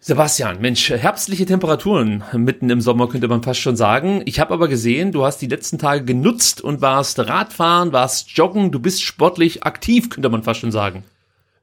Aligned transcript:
Sebastian, 0.00 0.60
Mensch, 0.60 0.90
herbstliche 0.90 1.44
Temperaturen 1.44 2.22
mitten 2.32 2.70
im 2.70 2.80
Sommer 2.80 3.08
könnte 3.08 3.26
man 3.26 3.42
fast 3.42 3.58
schon 3.58 3.74
sagen. 3.74 4.22
Ich 4.26 4.38
habe 4.38 4.54
aber 4.54 4.68
gesehen, 4.68 5.10
du 5.10 5.24
hast 5.24 5.38
die 5.38 5.48
letzten 5.48 5.76
Tage 5.76 6.04
genutzt 6.04 6.60
und 6.60 6.80
warst 6.80 7.18
Radfahren, 7.18 7.92
warst 7.92 8.30
joggen, 8.30 8.70
du 8.70 8.78
bist 8.78 9.02
sportlich 9.02 9.64
aktiv, 9.64 10.08
könnte 10.08 10.28
man 10.28 10.44
fast 10.44 10.60
schon 10.60 10.70
sagen. 10.70 11.02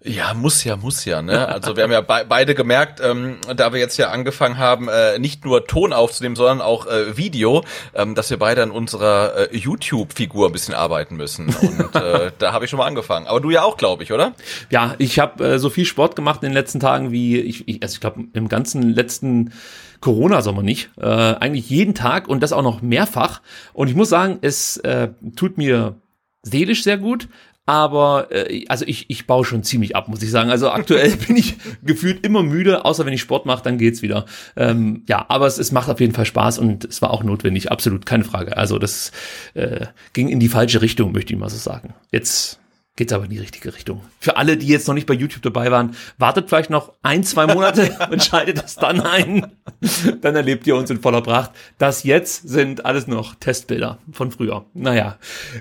Ja, 0.08 0.36
muss 0.36 0.64
ja, 0.64 0.76
muss 0.76 1.04
ja. 1.06 1.24
Ne? 1.24 1.48
Also 1.48 1.76
wir 1.76 1.84
haben 1.84 1.92
ja 1.92 2.02
be 2.02 2.26
beide 2.30 2.54
gemerkt, 2.54 3.02
ähm, 3.04 3.38
da 3.56 3.74
wir 3.74 3.80
jetzt 3.80 3.98
ja 3.98 4.10
angefangen 4.10 4.60
haben, 4.60 4.88
äh, 4.88 5.18
nicht 5.18 5.46
nur 5.46 5.66
Ton 5.66 5.94
aufzunehmen, 5.94 6.36
sondern 6.36 6.62
auch 6.62 6.86
äh, 6.86 7.18
Video, 7.18 7.64
ähm, 7.96 8.14
dass 8.14 8.30
wir 8.30 8.38
beide 8.38 8.62
an 8.62 8.70
unserer 8.70 9.52
äh, 9.52 9.58
YouTube-Figur 9.58 10.48
ein 10.48 10.52
bisschen 10.52 10.76
arbeiten 10.76 11.16
müssen. 11.16 11.48
Und 11.56 11.96
äh, 11.96 12.32
da 12.38 12.54
habe 12.54 12.66
ich 12.66 12.72
schon 12.72 12.78
mal 12.78 12.86
angefangen. 12.86 13.26
Aber 13.26 13.42
du 13.42 13.50
ja 13.50 13.64
auch, 13.64 13.78
glaube 13.78 14.04
ich, 14.04 14.14
oder? 14.14 14.34
Ja, 14.70 14.94
ich 15.00 15.18
habe 15.18 15.44
äh, 15.44 15.60
so 15.60 15.72
viel 15.72 15.86
Sport 15.86 16.16
gemacht 16.16 16.44
in 16.44 16.50
den 16.50 16.54
letzten 16.54 16.80
Tagen 16.80 17.12
wie 17.12 17.40
ich, 17.40 17.68
ich 17.68 17.82
also 17.82 17.96
ich 17.96 18.00
glaube 18.00 18.26
im 18.34 18.48
ganzen 18.48 18.94
letzten 18.94 19.54
Corona-Sommer 20.02 20.62
nicht. 20.62 20.92
Äh, 20.98 21.06
eigentlich 21.06 21.68
jeden 21.72 21.96
Tag 21.96 22.28
und 22.28 22.42
das 22.42 22.54
auch 22.54 22.62
noch 22.62 22.84
mehrfach. 22.84 23.42
Und 23.74 23.88
ich 23.88 23.96
muss 23.96 24.10
sagen, 24.10 24.38
es 24.42 24.78
äh, 24.78 25.10
tut 25.36 25.58
mir 25.58 25.96
seelisch 26.44 26.84
sehr 26.84 26.98
gut, 27.00 27.28
aber 27.66 28.28
äh, 28.32 28.66
also 28.68 28.86
ich, 28.86 29.10
ich 29.10 29.28
baue 29.28 29.46
schon 29.46 29.64
ziemlich 29.64 29.96
ab, 29.96 30.08
muss 30.08 30.22
ich 30.22 30.32
sagen. 30.32 30.50
Also 30.50 30.70
aktuell 30.70 31.16
bin 31.28 31.36
ich 31.36 31.56
gefühlt 31.84 32.26
immer 32.26 32.44
müde, 32.44 32.86
außer 32.86 33.06
wenn 33.06 33.14
ich 33.14 33.22
Sport 33.22 33.46
mache, 33.46 33.64
dann 33.64 33.78
geht's 33.78 34.02
wieder. 34.02 34.26
Ähm, 34.56 35.04
ja, 35.08 35.26
aber 35.30 35.48
es, 35.48 35.58
es 35.58 35.72
macht 35.72 35.90
auf 35.90 36.00
jeden 36.00 36.14
Fall 36.14 36.26
Spaß 36.26 36.60
und 36.60 36.86
es 36.86 37.02
war 37.02 37.12
auch 37.12 37.24
notwendig, 37.24 37.72
absolut, 37.72 38.06
keine 38.06 38.24
Frage. 38.24 38.58
Also 38.58 38.78
das 38.78 39.12
äh, 39.54 39.88
ging 40.14 40.30
in 40.30 40.40
die 40.40 40.50
falsche 40.50 40.82
Richtung, 40.82 41.12
möchte 41.12 41.34
ich 41.34 41.40
mal 41.40 41.50
so 41.50 41.58
sagen. 41.58 41.94
Jetzt 42.12 42.60
geht's 42.96 43.12
aber 43.12 43.26
in 43.26 43.30
die 43.30 43.40
richtige 43.40 43.74
Richtung. 43.74 44.02
Für 44.20 44.38
alle, 44.38 44.56
die 44.56 44.68
jetzt 44.68 44.88
noch 44.88 44.94
nicht 44.94 45.06
bei 45.06 45.14
YouTube 45.14 45.42
dabei 45.42 45.70
waren, 45.70 45.96
wartet 46.18 46.48
vielleicht 46.48 46.70
noch 46.70 46.94
ein, 47.04 47.24
zwei 47.24 47.46
Monate 47.46 47.94
und 48.12 48.24
schaltet 48.24 48.64
das 48.64 48.76
dann 48.76 49.02
ein. 49.02 49.52
Dann 50.22 50.36
erlebt 50.36 50.66
ihr 50.66 50.78
uns 50.78 50.90
in 50.90 51.02
voller 51.02 51.22
Pracht. 51.22 51.52
Das 51.78 52.04
jetzt 52.04 52.48
sind 52.48 52.86
alles 52.86 53.08
noch 53.08 53.36
Testbilder 53.36 53.98
von 54.14 54.32
früher. 54.32 54.66
Naja, 54.74 55.18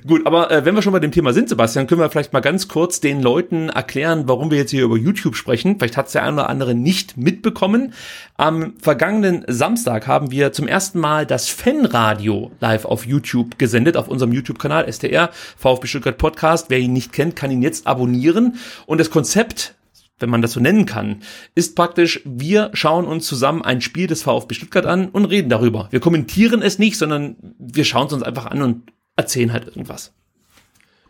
gut, 0.06 0.26
aber 0.26 0.50
äh, 0.50 0.64
wenn 0.64 0.76
wir 0.76 0.82
schon 0.82 0.92
bei 0.92 1.00
dem 1.00 1.10
Thema 1.10 1.32
sind, 1.32 1.48
Sebastian, 1.48 1.88
können 1.88 2.00
wir 2.00 2.10
vielleicht 2.10 2.32
mal 2.32 2.40
ganz 2.40 2.68
kurz 2.68 3.00
den 3.00 3.20
Leuten 3.20 3.68
erklären, 3.68 4.28
warum 4.28 4.52
wir 4.52 4.58
jetzt 4.58 4.70
hier 4.70 4.84
über 4.84 4.96
YouTube 4.96 5.34
sprechen. 5.34 5.76
Vielleicht 5.78 5.96
hat 5.96 6.06
es 6.06 6.12
der 6.12 6.22
eine 6.22 6.34
oder 6.34 6.48
andere 6.48 6.74
nicht 6.74 7.16
mitbekommen. 7.16 7.94
Am 8.36 8.74
vergangenen 8.80 9.44
Samstag 9.48 10.06
haben 10.06 10.30
wir 10.30 10.52
zum 10.52 10.68
ersten 10.68 11.00
Mal 11.00 11.26
das 11.26 11.48
Fanradio 11.48 12.52
live 12.60 12.84
auf 12.84 13.06
YouTube 13.06 13.58
gesendet, 13.58 13.96
auf 13.96 14.08
unserem 14.08 14.32
YouTube-Kanal 14.32 14.90
STR, 14.92 15.30
VfB 15.56 15.86
Stuttgart 15.86 16.18
Podcast. 16.18 16.66
Wer 16.68 16.78
ihn 16.78 16.92
nicht 16.92 17.12
kennt, 17.12 17.23
kennt, 17.24 17.36
kann 17.36 17.50
ihn 17.50 17.62
jetzt 17.62 17.86
abonnieren. 17.86 18.56
Und 18.86 18.98
das 18.98 19.10
Konzept 19.10 19.74
wenn 20.20 20.30
man 20.30 20.42
das 20.42 20.52
so 20.52 20.60
nennen 20.60 20.86
kann, 20.86 21.22
ist 21.56 21.74
praktisch, 21.74 22.20
wir 22.24 22.70
schauen 22.72 23.04
uns 23.04 23.26
zusammen 23.26 23.62
ein 23.62 23.80
Spiel 23.80 24.06
des 24.06 24.22
VfB 24.22 24.54
Stuttgart 24.54 24.86
an 24.86 25.08
und 25.08 25.24
reden 25.24 25.48
darüber. 25.48 25.88
Wir 25.90 25.98
kommentieren 25.98 26.62
es 26.62 26.78
nicht, 26.78 26.96
sondern 26.96 27.34
wir 27.58 27.84
schauen 27.84 28.06
es 28.06 28.12
uns 28.12 28.22
einfach 28.22 28.46
an 28.46 28.62
und 28.62 28.92
erzählen 29.16 29.52
halt 29.52 29.66
irgendwas. 29.66 30.12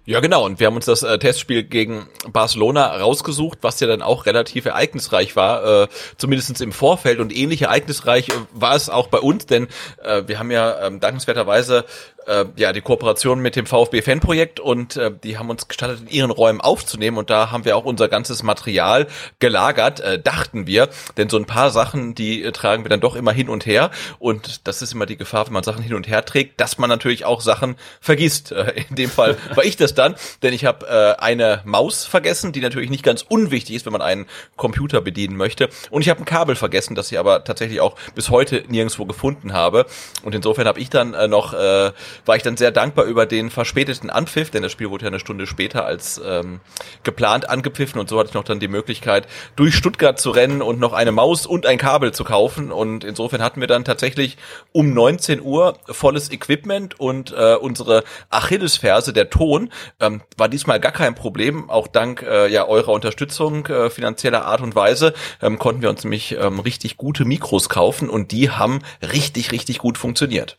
Ja, 0.06 0.20
genau. 0.20 0.44
Und 0.44 0.60
wir 0.60 0.66
haben 0.66 0.76
uns 0.76 0.84
das 0.84 1.02
äh, 1.02 1.18
Testspiel 1.18 1.62
gegen 1.62 2.06
Barcelona 2.30 2.94
rausgesucht, 2.96 3.58
was 3.62 3.80
ja 3.80 3.86
dann 3.86 4.02
auch 4.02 4.26
relativ 4.26 4.66
ereignisreich 4.66 5.34
war, 5.34 5.84
äh, 5.84 5.88
zumindest 6.18 6.60
im 6.60 6.72
Vorfeld. 6.72 7.20
Und 7.20 7.34
ähnlich 7.34 7.62
ereignisreich 7.62 8.28
äh, 8.28 8.32
war 8.52 8.74
es 8.74 8.90
auch 8.90 9.06
bei 9.06 9.18
uns, 9.18 9.46
denn 9.46 9.66
äh, 10.02 10.24
wir 10.26 10.38
haben 10.38 10.50
ja 10.50 10.86
ähm, 10.86 11.00
dankenswerterweise 11.00 11.86
äh, 12.26 12.46
ja 12.56 12.72
die 12.72 12.80
Kooperation 12.80 13.40
mit 13.40 13.56
dem 13.56 13.66
VfB 13.66 14.02
Fanprojekt 14.02 14.60
und 14.60 14.96
äh, 14.96 15.10
die 15.22 15.38
haben 15.38 15.50
uns 15.50 15.68
gestattet, 15.68 16.00
in 16.02 16.08
ihren 16.08 16.30
Räumen 16.30 16.60
aufzunehmen 16.60 17.16
und 17.16 17.30
da 17.30 17.50
haben 17.50 17.64
wir 17.64 17.76
auch 17.76 17.84
unser 17.84 18.08
ganzes 18.08 18.42
Material 18.42 19.06
gelagert, 19.38 20.00
äh, 20.00 20.18
dachten 20.18 20.66
wir, 20.66 20.88
denn 21.16 21.28
so 21.28 21.36
ein 21.36 21.46
paar 21.46 21.70
Sachen, 21.70 22.14
die 22.14 22.42
äh, 22.42 22.52
tragen 22.52 22.84
wir 22.84 22.88
dann 22.88 23.00
doch 23.00 23.16
immer 23.16 23.32
hin 23.32 23.48
und 23.48 23.66
her 23.66 23.90
und 24.18 24.66
das 24.66 24.82
ist 24.82 24.92
immer 24.92 25.06
die 25.06 25.16
Gefahr, 25.16 25.46
wenn 25.46 25.52
man 25.52 25.64
Sachen 25.64 25.82
hin 25.82 25.94
und 25.94 26.08
her 26.08 26.24
trägt, 26.24 26.60
dass 26.60 26.78
man 26.78 26.88
natürlich 26.88 27.24
auch 27.24 27.40
Sachen 27.40 27.76
vergisst. 28.00 28.52
Äh, 28.52 28.84
in 28.88 28.96
dem 28.96 29.10
Fall 29.10 29.36
war 29.54 29.64
ich 29.64 29.76
das 29.76 29.94
dann, 29.94 30.14
denn 30.42 30.52
ich 30.52 30.64
habe 30.64 30.86
äh, 30.86 31.22
eine 31.22 31.62
Maus 31.64 32.04
vergessen, 32.04 32.52
die 32.52 32.60
natürlich 32.60 32.90
nicht 32.90 33.02
ganz 33.02 33.22
unwichtig 33.22 33.76
ist, 33.76 33.86
wenn 33.86 33.92
man 33.92 34.02
einen 34.02 34.26
Computer 34.56 35.00
bedienen 35.00 35.36
möchte. 35.36 35.68
Und 35.90 36.02
ich 36.02 36.08
habe 36.08 36.20
ein 36.20 36.24
Kabel 36.24 36.56
vergessen, 36.56 36.94
das 36.94 37.10
ich 37.10 37.18
aber 37.18 37.44
tatsächlich 37.44 37.80
auch 37.80 37.96
bis 38.14 38.30
heute 38.30 38.64
nirgendwo 38.68 39.06
gefunden 39.06 39.52
habe. 39.52 39.86
Und 40.22 40.34
insofern 40.34 40.66
habe 40.66 40.80
ich 40.80 40.90
dann 40.90 41.14
äh, 41.14 41.28
noch 41.28 41.54
äh, 41.54 41.92
war 42.24 42.36
ich 42.36 42.42
dann 42.42 42.56
sehr 42.56 42.70
dankbar 42.70 43.04
über 43.04 43.26
den 43.26 43.50
verspäteten 43.50 44.10
Anpfiff, 44.10 44.50
denn 44.50 44.62
das 44.62 44.72
Spiel 44.72 44.90
wurde 44.90 45.04
ja 45.04 45.08
eine 45.08 45.20
Stunde 45.20 45.46
später 45.46 45.84
als 45.84 46.20
ähm, 46.24 46.60
geplant 47.02 47.48
angepfiffen 47.48 48.00
und 48.00 48.08
so 48.08 48.18
hatte 48.18 48.28
ich 48.30 48.34
noch 48.34 48.44
dann 48.44 48.60
die 48.60 48.68
Möglichkeit, 48.68 49.26
durch 49.56 49.74
Stuttgart 49.74 50.18
zu 50.18 50.30
rennen 50.30 50.62
und 50.62 50.80
noch 50.80 50.92
eine 50.92 51.12
Maus 51.12 51.46
und 51.46 51.66
ein 51.66 51.78
Kabel 51.78 52.12
zu 52.12 52.24
kaufen 52.24 52.72
und 52.72 53.04
insofern 53.04 53.42
hatten 53.42 53.60
wir 53.60 53.68
dann 53.68 53.84
tatsächlich 53.84 54.36
um 54.72 54.92
19 54.92 55.40
Uhr 55.40 55.78
volles 55.86 56.30
Equipment 56.30 56.98
und 56.98 57.32
äh, 57.32 57.54
unsere 57.54 58.04
Achillesferse, 58.30 59.12
der 59.12 59.30
Ton, 59.30 59.70
ähm, 60.00 60.22
war 60.36 60.48
diesmal 60.48 60.80
gar 60.80 60.92
kein 60.92 61.14
Problem, 61.14 61.70
auch 61.70 61.88
dank 61.88 62.22
äh, 62.22 62.48
ja 62.48 62.66
eurer 62.66 62.92
Unterstützung 62.92 63.66
äh, 63.66 63.90
finanzieller 63.90 64.44
Art 64.44 64.60
und 64.60 64.74
Weise 64.74 65.14
ähm, 65.40 65.58
konnten 65.58 65.82
wir 65.82 65.90
uns 65.90 66.04
nämlich 66.04 66.32
ähm, 66.32 66.60
richtig 66.60 66.96
gute 66.96 67.24
Mikros 67.24 67.68
kaufen 67.68 68.08
und 68.10 68.32
die 68.32 68.50
haben 68.50 68.80
richtig, 69.02 69.52
richtig 69.52 69.78
gut 69.78 69.98
funktioniert. 69.98 70.56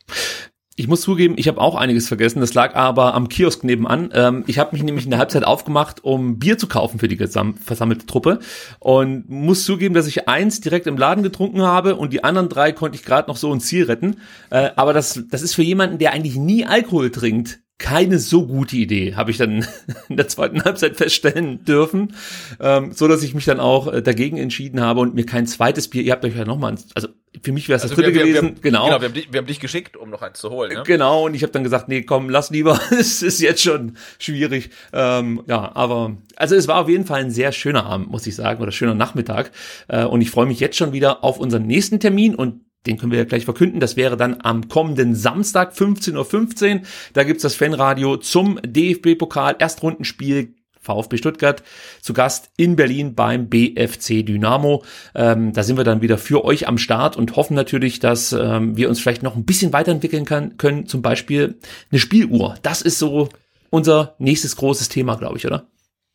Ich 0.77 0.89
muss 0.89 0.99
zugeben, 0.99 1.35
ich 1.37 1.47
habe 1.47 1.61
auch 1.61 1.75
einiges 1.75 2.09
vergessen. 2.09 2.41
Das 2.41 2.53
lag 2.53 2.75
aber 2.75 3.13
am 3.13 3.29
Kiosk 3.29 3.63
nebenan. 3.63 4.09
Ähm, 4.13 4.43
ich 4.45 4.59
habe 4.59 4.73
mich 4.73 4.83
nämlich 4.83 5.05
in 5.05 5.09
der 5.09 5.19
Halbzeit 5.19 5.45
aufgemacht, 5.45 6.03
um 6.03 6.37
Bier 6.37 6.57
zu 6.57 6.67
kaufen 6.67 6.99
für 6.99 7.07
die 7.07 7.15
versammelte 7.15 8.05
Truppe. 8.05 8.39
Und 8.79 9.29
muss 9.29 9.63
zugeben, 9.63 9.95
dass 9.95 10.05
ich 10.05 10.27
eins 10.27 10.59
direkt 10.59 10.85
im 10.87 10.97
Laden 10.97 11.23
getrunken 11.23 11.61
habe 11.61 11.95
und 11.95 12.11
die 12.11 12.25
anderen 12.25 12.49
drei 12.49 12.73
konnte 12.73 12.97
ich 12.97 13.05
gerade 13.05 13.29
noch 13.29 13.37
so 13.37 13.53
ins 13.53 13.67
Ziel 13.67 13.85
retten. 13.85 14.17
Äh, 14.49 14.71
aber 14.75 14.91
das, 14.91 15.23
das 15.31 15.43
ist 15.43 15.55
für 15.55 15.63
jemanden, 15.63 15.97
der 15.97 16.11
eigentlich 16.11 16.35
nie 16.35 16.65
Alkohol 16.65 17.09
trinkt, 17.09 17.61
keine 17.77 18.19
so 18.19 18.47
gute 18.47 18.77
Idee, 18.77 19.15
habe 19.15 19.31
ich 19.31 19.37
dann 19.37 19.65
in 20.09 20.17
der 20.17 20.27
zweiten 20.27 20.63
Halbzeit 20.63 20.95
feststellen 20.95 21.65
dürfen, 21.65 22.13
ähm, 22.59 22.93
so 22.93 23.07
dass 23.07 23.21
ich 23.21 23.33
mich 23.33 23.45
dann 23.45 23.59
auch 23.59 23.91
äh, 23.91 24.01
dagegen 24.01 24.37
entschieden 24.37 24.81
habe 24.81 25.01
und 25.01 25.13
mir 25.13 25.25
kein 25.25 25.45
zweites 25.45 25.89
Bier. 25.89 26.01
Ihr 26.01 26.13
habt 26.13 26.23
euch 26.23 26.35
ja 26.35 26.45
noch 26.45 26.57
mal, 26.57 26.75
also 26.93 27.09
für 27.41 27.51
mich 27.51 27.67
wäre 27.67 27.75
es 27.75 27.83
also 27.83 27.95
das 27.95 28.03
dritte 28.03 28.15
wir, 28.15 28.23
gewesen. 28.23 28.43
Wir, 28.43 28.55
wir, 28.55 28.61
genau. 28.61 28.85
genau 28.85 29.01
wir, 29.01 29.07
haben 29.07 29.13
dich, 29.13 29.33
wir 29.33 29.39
haben 29.39 29.47
dich 29.47 29.59
geschickt, 29.59 29.97
um 29.97 30.09
noch 30.09 30.21
eins 30.21 30.39
zu 30.39 30.49
holen. 30.51 30.71
Ne? 30.71 30.83
Genau. 30.85 31.25
Und 31.25 31.33
ich 31.33 31.43
habe 31.43 31.51
dann 31.51 31.65
gesagt, 31.65 31.89
nee, 31.89 32.03
komm, 32.03 32.29
lass 32.29 32.49
lieber. 32.49 32.79
es 32.91 33.21
ist 33.21 33.41
jetzt 33.41 33.61
schon 33.61 33.97
schwierig. 34.19 34.69
Ähm, 34.93 35.43
ja, 35.47 35.75
aber 35.75 36.15
also 36.37 36.55
es 36.55 36.69
war 36.69 36.81
auf 36.81 36.89
jeden 36.89 37.05
Fall 37.05 37.21
ein 37.21 37.31
sehr 37.31 37.51
schöner 37.51 37.85
Abend, 37.85 38.09
muss 38.09 38.25
ich 38.25 38.35
sagen, 38.35 38.61
oder 38.61 38.71
schöner 38.71 38.95
Nachmittag. 38.95 39.51
Äh, 39.89 40.05
und 40.05 40.21
ich 40.21 40.31
freue 40.31 40.45
mich 40.45 40.61
jetzt 40.61 40.77
schon 40.77 40.93
wieder 40.93 41.25
auf 41.25 41.39
unseren 41.39 41.67
nächsten 41.67 41.99
Termin 41.99 42.35
und 42.35 42.61
den 42.85 42.97
können 42.97 43.11
wir 43.11 43.19
ja 43.19 43.25
gleich 43.25 43.45
verkünden. 43.45 43.79
Das 43.79 43.95
wäre 43.95 44.17
dann 44.17 44.37
am 44.41 44.67
kommenden 44.67 45.15
Samstag 45.15 45.73
15.15 45.73 46.75
Uhr. 46.75 46.81
Da 47.13 47.23
gibt's 47.23 47.43
das 47.43 47.55
Fanradio 47.55 48.17
zum 48.17 48.59
DFB-Pokal 48.63 49.55
Erstrundenspiel 49.59 50.53
VfB 50.85 51.17
Stuttgart 51.17 51.63
zu 52.01 52.13
Gast 52.13 52.51
in 52.57 52.75
Berlin 52.75 53.15
beim 53.15 53.49
BFC 53.49 54.25
Dynamo. 54.25 54.83
Ähm, 55.15 55.51
da 55.51 55.63
sind 55.63 55.77
wir 55.77 55.83
dann 55.83 56.01
wieder 56.01 56.17
für 56.17 56.45
euch 56.45 56.67
am 56.67 56.77
Start 56.77 57.17
und 57.17 57.35
hoffen 57.35 57.55
natürlich, 57.55 57.99
dass 57.99 58.31
ähm, 58.33 58.77
wir 58.77 58.87
uns 58.87 58.99
vielleicht 58.99 59.23
noch 59.23 59.35
ein 59.35 59.45
bisschen 59.45 59.73
weiterentwickeln 59.73 60.25
kann, 60.25 60.57
können. 60.57 60.85
Zum 60.85 61.01
Beispiel 61.01 61.57
eine 61.91 61.99
Spieluhr. 61.99 62.55
Das 62.61 62.81
ist 62.81 62.99
so 62.99 63.29
unser 63.71 64.15
nächstes 64.19 64.55
großes 64.55 64.89
Thema, 64.89 65.15
glaube 65.15 65.37
ich, 65.37 65.45
oder? 65.45 65.67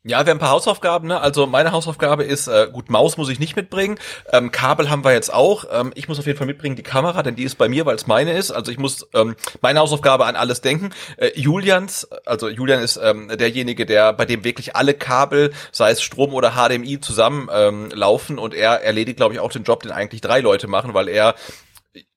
Ja, 0.03 0.25
wir 0.25 0.31
haben 0.31 0.39
ein 0.39 0.39
paar 0.39 0.53
Hausaufgaben. 0.53 1.09
Ne? 1.09 1.21
Also 1.21 1.47
meine 1.47 1.73
Hausaufgabe 1.73 2.25
ist, 2.25 2.49
äh, 2.49 2.69
gut, 2.73 2.89
Maus 2.89 3.19
muss 3.19 3.29
ich 3.29 3.39
nicht 3.39 3.55
mitbringen. 3.55 3.99
Ähm, 4.33 4.51
Kabel 4.51 4.89
haben 4.89 5.05
wir 5.05 5.13
jetzt 5.13 5.31
auch. 5.31 5.67
Ähm, 5.71 5.93
ich 5.95 6.09
muss 6.09 6.19
auf 6.19 6.25
jeden 6.25 6.39
Fall 6.39 6.47
mitbringen 6.47 6.75
die 6.75 6.83
Kamera, 6.83 7.23
denn 7.23 7.37
die 7.37 7.43
ist 7.43 7.57
bei 7.57 7.69
mir, 7.69 7.85
weil 7.85 7.97
es 7.97 8.07
meine 8.07 8.33
ist. 8.33 8.51
Also 8.51 8.73
ich 8.73 8.79
muss 8.79 9.07
ähm, 9.13 9.37
meine 9.61 9.81
Hausaufgabe 9.81 10.25
an 10.25 10.37
alles 10.37 10.63
denken. 10.63 10.95
Äh, 11.19 11.33
Julians, 11.39 12.09
also 12.25 12.49
Julian 12.49 12.81
ist 12.81 12.99
ähm, 13.03 13.29
derjenige, 13.29 13.85
der 13.85 14.15
bei 14.15 14.25
dem 14.25 14.43
wirklich 14.43 14.75
alle 14.75 14.95
Kabel, 14.95 15.53
sei 15.71 15.91
es 15.91 16.01
Strom 16.01 16.33
oder 16.33 16.53
HDMI, 16.53 17.01
zusammen 17.01 17.51
ähm, 17.53 17.91
laufen 17.93 18.39
und 18.39 18.55
er 18.55 18.83
erledigt, 18.83 19.19
glaube 19.19 19.35
ich, 19.35 19.41
auch 19.41 19.53
den 19.53 19.65
Job, 19.65 19.83
den 19.83 19.93
eigentlich 19.93 20.23
drei 20.23 20.41
Leute 20.41 20.67
machen, 20.67 20.95
weil 20.95 21.09
er 21.09 21.35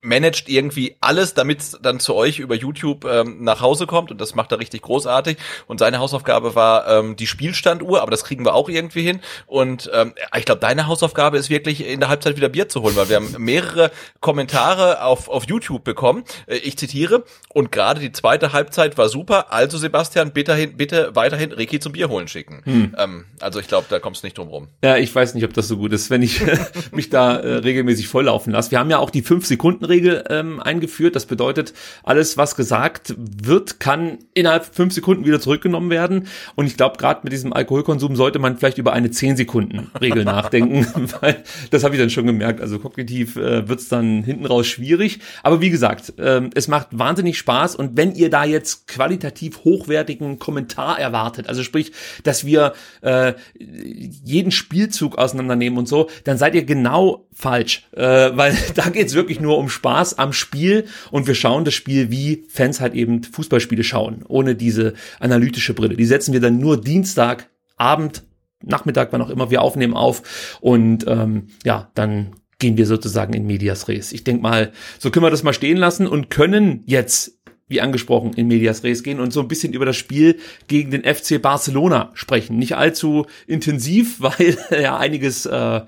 managt 0.03 0.49
irgendwie 0.49 0.95
alles, 0.99 1.33
damit 1.33 1.61
es 1.61 1.79
dann 1.81 1.99
zu 1.99 2.13
euch 2.13 2.39
über 2.39 2.55
YouTube 2.55 3.05
ähm, 3.05 3.43
nach 3.43 3.61
Hause 3.61 3.87
kommt 3.87 4.11
und 4.11 4.19
das 4.19 4.35
macht 4.35 4.51
er 4.51 4.59
richtig 4.59 4.81
großartig. 4.81 5.37
Und 5.65 5.79
seine 5.79 5.99
Hausaufgabe 5.99 6.55
war 6.55 6.87
ähm, 6.87 7.15
die 7.15 7.25
Spielstanduhr, 7.25 8.01
aber 8.01 8.11
das 8.11 8.25
kriegen 8.25 8.45
wir 8.45 8.53
auch 8.53 8.69
irgendwie 8.69 9.01
hin. 9.01 9.21
Und 9.47 9.89
ähm, 9.93 10.13
ich 10.37 10.45
glaube, 10.45 10.59
deine 10.59 10.87
Hausaufgabe 10.87 11.37
ist 11.37 11.49
wirklich 11.49 11.87
in 11.87 12.01
der 12.01 12.09
Halbzeit 12.09 12.35
wieder 12.35 12.49
Bier 12.49 12.67
zu 12.67 12.81
holen, 12.81 12.95
weil 12.97 13.09
wir 13.09 13.15
haben 13.15 13.33
mehrere 13.37 13.91
Kommentare 14.19 15.03
auf, 15.03 15.29
auf 15.29 15.45
YouTube 15.45 15.85
bekommen. 15.85 16.25
Äh, 16.47 16.57
ich 16.57 16.77
zitiere, 16.77 17.23
und 17.53 17.71
gerade 17.71 18.01
die 18.01 18.11
zweite 18.11 18.51
Halbzeit 18.51 18.97
war 18.97 19.07
super, 19.07 19.53
also 19.53 19.77
Sebastian, 19.77 20.33
bitte, 20.33 20.53
hin, 20.53 20.75
bitte 20.75 21.11
weiterhin 21.13 21.53
Ricky 21.53 21.79
zum 21.79 21.93
Bier 21.93 22.09
holen 22.09 22.27
schicken. 22.27 22.61
Hm. 22.65 22.95
Ähm, 22.97 23.25
also 23.39 23.59
ich 23.59 23.67
glaube, 23.67 23.87
da 23.89 23.99
kommst 23.99 24.23
du 24.23 24.27
nicht 24.27 24.37
drum 24.37 24.49
rum. 24.49 24.67
Ja, 24.83 24.97
ich 24.97 25.13
weiß 25.13 25.33
nicht, 25.33 25.45
ob 25.45 25.53
das 25.53 25.69
so 25.69 25.77
gut 25.77 25.93
ist, 25.93 26.09
wenn 26.09 26.21
ich 26.21 26.41
mich 26.91 27.09
da 27.09 27.37
äh, 27.37 27.55
regelmäßig 27.55 28.09
volllaufen 28.09 28.51
lasse. 28.51 28.71
Wir 28.71 28.79
haben 28.79 28.89
ja 28.89 28.99
auch 28.99 29.09
die 29.09 29.21
5 29.21 29.45
Sekunden 29.45 29.85
Regel 29.93 30.23
ähm, 30.29 30.59
eingeführt. 30.59 31.15
Das 31.15 31.25
bedeutet, 31.25 31.73
alles, 32.03 32.37
was 32.37 32.55
gesagt 32.55 33.13
wird, 33.17 33.79
kann 33.79 34.17
innerhalb 34.33 34.65
fünf 34.75 34.93
Sekunden 34.93 35.25
wieder 35.25 35.39
zurückgenommen 35.39 35.89
werden. 35.89 36.27
Und 36.55 36.65
ich 36.65 36.77
glaube, 36.77 36.97
gerade 36.97 37.21
mit 37.23 37.31
diesem 37.31 37.53
Alkoholkonsum 37.53 38.15
sollte 38.15 38.39
man 38.39 38.57
vielleicht 38.57 38.77
über 38.79 38.93
eine 38.93 39.11
zehn 39.11 39.37
Sekunden 39.37 39.91
Regel 39.99 40.25
nachdenken, 40.25 40.87
weil 41.21 41.43
das 41.69 41.83
habe 41.83 41.95
ich 41.95 42.01
dann 42.01 42.09
schon 42.09 42.25
gemerkt. 42.25 42.61
Also 42.61 42.79
kognitiv 42.79 43.35
äh, 43.35 43.67
wird 43.67 43.79
es 43.79 43.89
dann 43.89 44.23
hinten 44.23 44.45
raus 44.45 44.67
schwierig. 44.67 45.19
Aber 45.43 45.61
wie 45.61 45.69
gesagt, 45.69 46.17
äh, 46.17 46.41
es 46.55 46.67
macht 46.67 46.87
wahnsinnig 46.91 47.37
Spaß. 47.37 47.75
Und 47.75 47.95
wenn 47.97 48.15
ihr 48.15 48.29
da 48.29 48.43
jetzt 48.43 48.87
qualitativ 48.87 49.63
hochwertigen 49.63 50.39
Kommentar 50.39 50.99
erwartet, 50.99 51.47
also 51.47 51.63
sprich, 51.63 51.91
dass 52.23 52.45
wir 52.45 52.73
äh, 53.01 53.33
jeden 53.57 54.51
Spielzug 54.51 55.17
auseinandernehmen 55.17 55.77
und 55.77 55.87
so, 55.87 56.09
dann 56.23 56.37
seid 56.37 56.55
ihr 56.55 56.63
genau 56.63 57.27
falsch, 57.33 57.87
äh, 57.91 58.31
weil 58.33 58.57
da 58.75 58.89
geht's 58.89 59.13
wirklich 59.13 59.39
nur 59.39 59.57
um 59.57 59.69
Spaß 59.69 59.82
am 59.83 60.33
Spiel 60.33 60.85
und 61.11 61.27
wir 61.27 61.35
schauen 61.35 61.65
das 61.65 61.73
Spiel, 61.73 62.11
wie 62.11 62.45
Fans 62.49 62.81
halt 62.81 62.93
eben 62.93 63.23
Fußballspiele 63.23 63.83
schauen, 63.83 64.23
ohne 64.27 64.55
diese 64.55 64.93
analytische 65.19 65.73
Brille. 65.73 65.95
Die 65.95 66.05
setzen 66.05 66.33
wir 66.33 66.39
dann 66.39 66.59
nur 66.59 66.79
Dienstag, 66.79 67.49
Abend, 67.77 68.23
Nachmittag, 68.63 69.09
wann 69.11 69.21
auch 69.21 69.29
immer 69.29 69.51
wir 69.51 69.61
aufnehmen, 69.61 69.93
auf 69.93 70.57
und 70.61 71.05
ähm, 71.07 71.47
ja, 71.63 71.91
dann 71.95 72.35
gehen 72.59 72.77
wir 72.77 72.85
sozusagen 72.85 73.33
in 73.33 73.45
Medias 73.45 73.89
Res. 73.89 74.13
Ich 74.13 74.23
denke 74.23 74.41
mal, 74.41 74.71
so 74.97 75.11
können 75.11 75.25
wir 75.25 75.31
das 75.31 75.43
mal 75.43 75.53
stehen 75.53 75.77
lassen 75.77 76.07
und 76.07 76.29
können 76.29 76.81
jetzt 76.85 77.37
wie 77.67 77.81
angesprochen, 77.81 78.33
in 78.33 78.47
Medias 78.47 78.83
Res 78.83 79.03
gehen 79.03 79.19
und 79.19 79.33
so 79.33 79.41
ein 79.41 79.47
bisschen 79.47 79.73
über 79.73 79.85
das 79.85 79.97
Spiel 79.97 80.37
gegen 80.67 80.91
den 80.91 81.03
FC 81.03 81.41
Barcelona 81.41 82.11
sprechen. 82.13 82.57
Nicht 82.57 82.75
allzu 82.75 83.25
intensiv, 83.47 84.17
weil 84.19 84.57
ja 84.71 84.97
einiges 84.97 85.45
äh, 85.45 85.81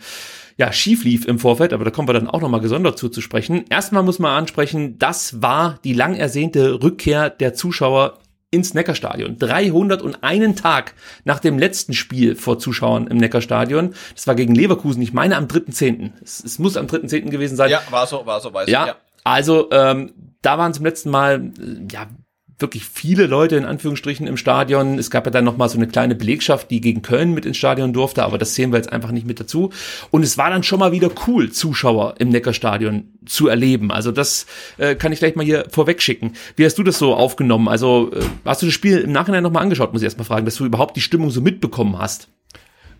ja, 0.57 0.71
schief 0.71 1.03
lief 1.03 1.25
im 1.25 1.39
Vorfeld, 1.39 1.73
aber 1.73 1.83
da 1.83 1.91
kommen 1.91 2.07
wir 2.07 2.13
dann 2.13 2.29
auch 2.29 2.41
nochmal 2.41 2.61
gesondert 2.61 2.97
zu, 2.97 3.09
zu 3.09 3.21
sprechen. 3.21 3.65
Erstmal 3.69 4.03
muss 4.03 4.19
man 4.19 4.37
ansprechen, 4.37 4.97
das 4.97 5.41
war 5.41 5.79
die 5.83 5.93
lang 5.93 6.15
ersehnte 6.15 6.81
Rückkehr 6.81 7.29
der 7.29 7.53
Zuschauer 7.53 8.19
ins 8.51 8.73
Neckarstadion. 8.73 9.37
301 9.37 10.61
Tag 10.61 10.93
nach 11.25 11.39
dem 11.39 11.59
letzten 11.59 11.93
Spiel 11.93 12.35
vor 12.35 12.57
Zuschauern 12.57 13.07
im 13.07 13.17
Neckarstadion. 13.17 13.93
Das 14.13 14.27
war 14.27 14.35
gegen 14.35 14.55
Leverkusen, 14.55 15.01
ich 15.01 15.13
meine 15.13 15.35
am 15.35 15.47
3.10. 15.47 16.11
Es, 16.23 16.43
es 16.43 16.57
muss 16.57 16.77
am 16.77 16.85
3.10. 16.85 17.29
gewesen 17.29 17.57
sein. 17.57 17.69
Ja, 17.69 17.81
war 17.89 18.07
so, 18.07 18.25
war 18.25 18.39
so, 18.39 18.53
weiß 18.53 18.69
ja, 18.69 18.87
ja. 18.87 18.95
Also 19.25 19.69
ähm, 19.71 20.13
da 20.41 20.57
waren 20.57 20.73
zum 20.73 20.85
letzten 20.85 21.09
Mal 21.09 21.51
äh, 21.59 21.91
ja 21.91 22.07
wirklich 22.57 22.85
viele 22.85 23.25
Leute 23.25 23.57
in 23.57 23.65
Anführungsstrichen 23.65 24.27
im 24.27 24.37
Stadion. 24.37 24.97
Es 24.97 25.09
gab 25.09 25.25
ja 25.25 25.31
dann 25.31 25.43
noch 25.43 25.57
mal 25.57 25.67
so 25.67 25.77
eine 25.77 25.87
kleine 25.87 26.15
Belegschaft, 26.15 26.71
die 26.71 26.79
gegen 26.79 27.01
Köln 27.01 27.33
mit 27.33 27.45
ins 27.45 27.57
Stadion 27.57 27.91
durfte, 27.91 28.23
aber 28.23 28.37
das 28.37 28.55
sehen 28.55 28.71
wir 28.71 28.77
jetzt 28.77 28.91
einfach 28.91 29.11
nicht 29.11 29.27
mit 29.27 29.39
dazu. 29.39 29.71
Und 30.09 30.23
es 30.23 30.37
war 30.37 30.49
dann 30.49 30.63
schon 30.63 30.79
mal 30.79 30.93
wieder 30.93 31.09
cool, 31.27 31.51
Zuschauer 31.51 32.15
im 32.19 32.29
Neckarstadion 32.29 33.09
zu 33.25 33.49
erleben. 33.49 33.91
Also 33.91 34.11
das 34.11 34.45
äh, 34.77 34.95
kann 34.95 35.11
ich 35.11 35.19
gleich 35.19 35.35
mal 35.35 35.45
hier 35.45 35.65
vorweg 35.69 36.01
schicken. 36.01 36.33
Wie 36.55 36.65
hast 36.65 36.77
du 36.77 36.83
das 36.83 36.97
so 36.97 37.13
aufgenommen? 37.13 37.67
Also 37.67 38.11
äh, 38.13 38.23
hast 38.45 38.61
du 38.61 38.67
das 38.67 38.73
Spiel 38.73 38.99
im 38.99 39.11
Nachhinein 39.11 39.43
noch 39.43 39.51
mal 39.51 39.61
angeschaut, 39.61 39.91
muss 39.91 40.01
ich 40.01 40.05
erst 40.05 40.17
mal 40.17 40.23
fragen, 40.23 40.45
dass 40.45 40.55
du 40.55 40.65
überhaupt 40.65 40.95
die 40.95 41.01
Stimmung 41.01 41.31
so 41.31 41.41
mitbekommen 41.41 41.99
hast? 41.99 42.29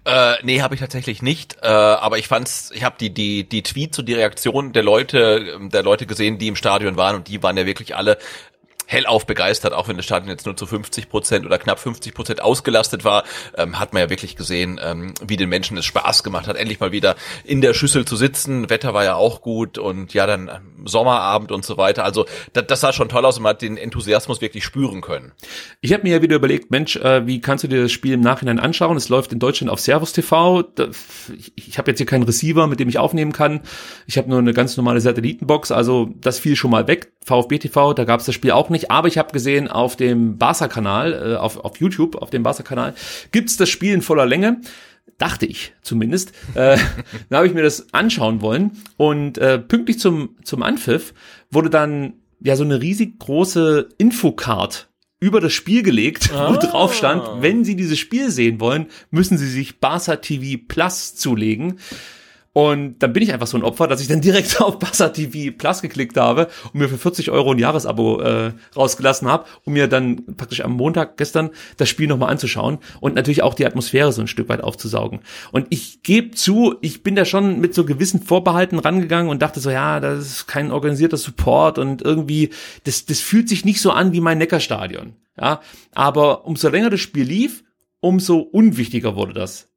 Äh, 0.05 0.35
nee, 0.43 0.61
habe 0.61 0.75
ich 0.75 0.81
tatsächlich 0.81 1.23
nicht. 1.23 1.57
Äh, 1.63 1.67
aber 1.67 2.19
ich 2.19 2.27
fand's, 2.27 2.71
ich 2.75 2.83
habe 2.83 2.95
die 2.99 3.11
die 3.11 3.49
die 3.49 3.63
Tweets 3.63 3.97
und 3.97 4.07
die 4.07 4.13
Reaktionen 4.13 4.71
der 4.71 4.83
Leute 4.83 5.57
der 5.73 5.81
Leute 5.81 6.05
gesehen, 6.05 6.37
die 6.37 6.47
im 6.47 6.55
Stadion 6.55 6.95
waren 6.95 7.15
und 7.15 7.27
die 7.27 7.41
waren 7.41 7.57
ja 7.57 7.65
wirklich 7.65 7.95
alle 7.95 8.19
hellauf 8.85 9.25
begeistert, 9.25 9.73
auch 9.73 9.87
wenn 9.87 9.97
das 9.97 10.05
Stadion 10.05 10.29
jetzt 10.29 10.45
nur 10.45 10.55
zu 10.55 10.65
50 10.65 11.09
Prozent 11.09 11.45
oder 11.45 11.57
knapp 11.57 11.79
50 11.79 12.13
Prozent 12.13 12.41
ausgelastet 12.41 13.03
war, 13.03 13.23
ähm, 13.57 13.79
hat 13.79 13.93
man 13.93 14.01
ja 14.01 14.09
wirklich 14.09 14.35
gesehen, 14.35 14.79
ähm, 14.83 15.13
wie 15.25 15.37
den 15.37 15.49
Menschen 15.49 15.77
es 15.77 15.85
Spaß 15.85 16.23
gemacht 16.23 16.47
hat, 16.47 16.55
endlich 16.55 16.79
mal 16.79 16.91
wieder 16.91 17.15
in 17.43 17.61
der 17.61 17.73
Schüssel 17.73 18.05
zu 18.05 18.15
sitzen. 18.15 18.69
Wetter 18.69 18.93
war 18.93 19.03
ja 19.03 19.15
auch 19.15 19.41
gut 19.41 19.77
und 19.77 20.13
ja, 20.13 20.25
dann 20.25 20.47
ähm, 20.47 20.87
Sommerabend 20.87 21.51
und 21.51 21.65
so 21.65 21.77
weiter. 21.77 22.03
Also 22.03 22.25
das, 22.53 22.67
das 22.67 22.81
sah 22.81 22.93
schon 22.93 23.09
toll 23.09 23.25
aus 23.25 23.37
und 23.37 23.43
man 23.43 23.51
hat 23.51 23.61
den 23.61 23.75
Enthusiasmus 23.75 24.39
wirklich 24.41 24.63
spüren 24.63 25.01
können. 25.01 25.31
Ich 25.81 25.93
habe 25.93 26.03
mir 26.03 26.17
ja 26.17 26.21
wieder 26.21 26.35
überlegt, 26.35 26.69
Mensch, 26.69 26.95
äh, 26.95 27.25
wie 27.25 27.41
kannst 27.41 27.63
du 27.63 27.67
dir 27.67 27.81
das 27.81 27.91
Spiel 27.91 28.13
im 28.13 28.21
Nachhinein 28.21 28.59
anschauen? 28.59 28.95
Es 28.95 29.09
läuft 29.09 29.33
in 29.33 29.39
Deutschland 29.39 29.71
auf 29.71 29.79
Servus 29.79 30.13
TV. 30.13 30.63
Ich 31.57 31.75
ich 31.75 31.77
habe 31.77 31.91
jetzt 31.91 31.97
hier 31.97 32.05
keinen 32.05 32.23
Receiver, 32.23 32.67
mit 32.67 32.79
dem 32.79 32.87
ich 32.87 32.97
aufnehmen 32.97 33.33
kann. 33.33 33.61
Ich 34.07 34.17
habe 34.17 34.29
nur 34.29 34.39
eine 34.39 34.53
ganz 34.53 34.77
normale 34.77 35.01
Satellitenbox, 35.01 35.71
also 35.71 36.09
das 36.21 36.39
fiel 36.39 36.55
schon 36.55 36.71
mal 36.71 36.87
weg. 36.87 37.11
VfB 37.25 37.59
TV, 37.59 37.93
da 37.93 38.05
gab 38.05 38.19
es 38.19 38.27
das 38.27 38.35
Spiel 38.35 38.51
auch 38.51 38.69
nicht, 38.69 38.74
aber 38.91 39.07
ich 39.07 39.17
habe 39.17 39.31
gesehen, 39.31 39.67
auf 39.67 39.95
dem 39.95 40.37
Barca-Kanal, 40.37 41.33
äh, 41.33 41.35
auf, 41.35 41.57
auf 41.57 41.77
YouTube, 41.77 42.15
auf 42.15 42.29
dem 42.29 42.43
Barca-Kanal, 42.43 42.93
gibt's 43.31 43.57
das 43.57 43.69
Spiel 43.69 43.93
in 43.93 44.01
voller 44.01 44.25
Länge 44.25 44.61
dachte 45.17 45.45
ich 45.45 45.73
zumindest. 45.81 46.33
Äh, 46.55 46.77
da 47.29 47.37
habe 47.37 47.47
ich 47.47 47.53
mir 47.53 47.63
das 47.63 47.93
anschauen 47.93 48.41
wollen 48.41 48.71
und 48.97 49.37
äh, 49.37 49.59
pünktlich 49.59 49.99
zum 49.99 50.35
zum 50.43 50.63
Anpfiff 50.63 51.13
wurde 51.51 51.69
dann 51.69 52.13
ja 52.41 52.55
so 52.55 52.63
eine 52.63 52.81
riesig 52.81 53.19
große 53.19 53.89
Infocard 53.97 54.89
über 55.19 55.39
das 55.39 55.53
Spiel 55.53 55.83
gelegt, 55.83 56.31
ah. 56.33 56.49
wo 56.53 56.57
drauf 56.57 56.93
stand, 56.93 57.23
wenn 57.41 57.63
Sie 57.63 57.75
dieses 57.75 57.97
Spiel 57.97 58.29
sehen 58.29 58.59
wollen, 58.59 58.87
müssen 59.09 59.37
Sie 59.37 59.49
sich 59.49 59.79
Barca 59.79 60.17
TV 60.17 60.61
Plus 60.67 61.15
zulegen. 61.15 61.79
Und 62.57 62.99
dann 62.99 63.11
bin 63.11 63.21
ich 63.21 63.33
einfach 63.33 63.47
so 63.47 63.57
ein 63.57 63.63
Opfer, 63.63 63.85
dass 63.85 63.99
ich 63.99 64.07
dann 64.07 64.21
direkt 64.21 64.61
auf 64.61 64.79
Bassa 64.79 65.09
TV 65.09 65.53
Plus 65.57 65.81
geklickt 65.81 66.15
habe 66.15 66.47
und 66.71 66.75
mir 66.75 66.87
für 66.87 66.97
40 66.97 67.29
Euro 67.29 67.51
ein 67.51 67.59
Jahresabo 67.59 68.21
äh, 68.21 68.53
rausgelassen 68.77 69.27
habe, 69.27 69.43
um 69.65 69.73
mir 69.73 69.89
dann 69.89 70.37
praktisch 70.37 70.61
am 70.61 70.71
Montag 70.71 71.17
gestern 71.17 71.49
das 71.75 71.89
Spiel 71.89 72.07
nochmal 72.07 72.29
anzuschauen 72.29 72.77
und 73.01 73.15
natürlich 73.15 73.43
auch 73.43 73.55
die 73.55 73.65
Atmosphäre 73.65 74.13
so 74.13 74.21
ein 74.21 74.27
Stück 74.27 74.47
weit 74.47 74.63
aufzusaugen. 74.63 75.19
Und 75.51 75.67
ich 75.69 76.01
gebe 76.01 76.31
zu, 76.31 76.75
ich 76.79 77.03
bin 77.03 77.17
da 77.17 77.25
schon 77.25 77.59
mit 77.59 77.75
so 77.75 77.83
gewissen 77.83 78.23
Vorbehalten 78.23 78.79
rangegangen 78.79 79.29
und 79.29 79.41
dachte 79.41 79.59
so, 79.59 79.69
ja, 79.69 79.99
das 79.99 80.19
ist 80.19 80.47
kein 80.47 80.71
organisierter 80.71 81.17
Support 81.17 81.77
und 81.77 82.03
irgendwie, 82.03 82.51
das, 82.85 83.05
das 83.05 83.19
fühlt 83.19 83.49
sich 83.49 83.65
nicht 83.65 83.81
so 83.81 83.91
an 83.91 84.13
wie 84.13 84.21
mein 84.21 84.37
Neckarstadion. 84.37 85.17
Ja, 85.37 85.59
aber 85.93 86.45
umso 86.45 86.69
länger 86.69 86.89
das 86.89 87.01
Spiel 87.01 87.25
lief, 87.25 87.65
umso 87.99 88.37
unwichtiger 88.37 89.17
wurde 89.17 89.33
das 89.33 89.67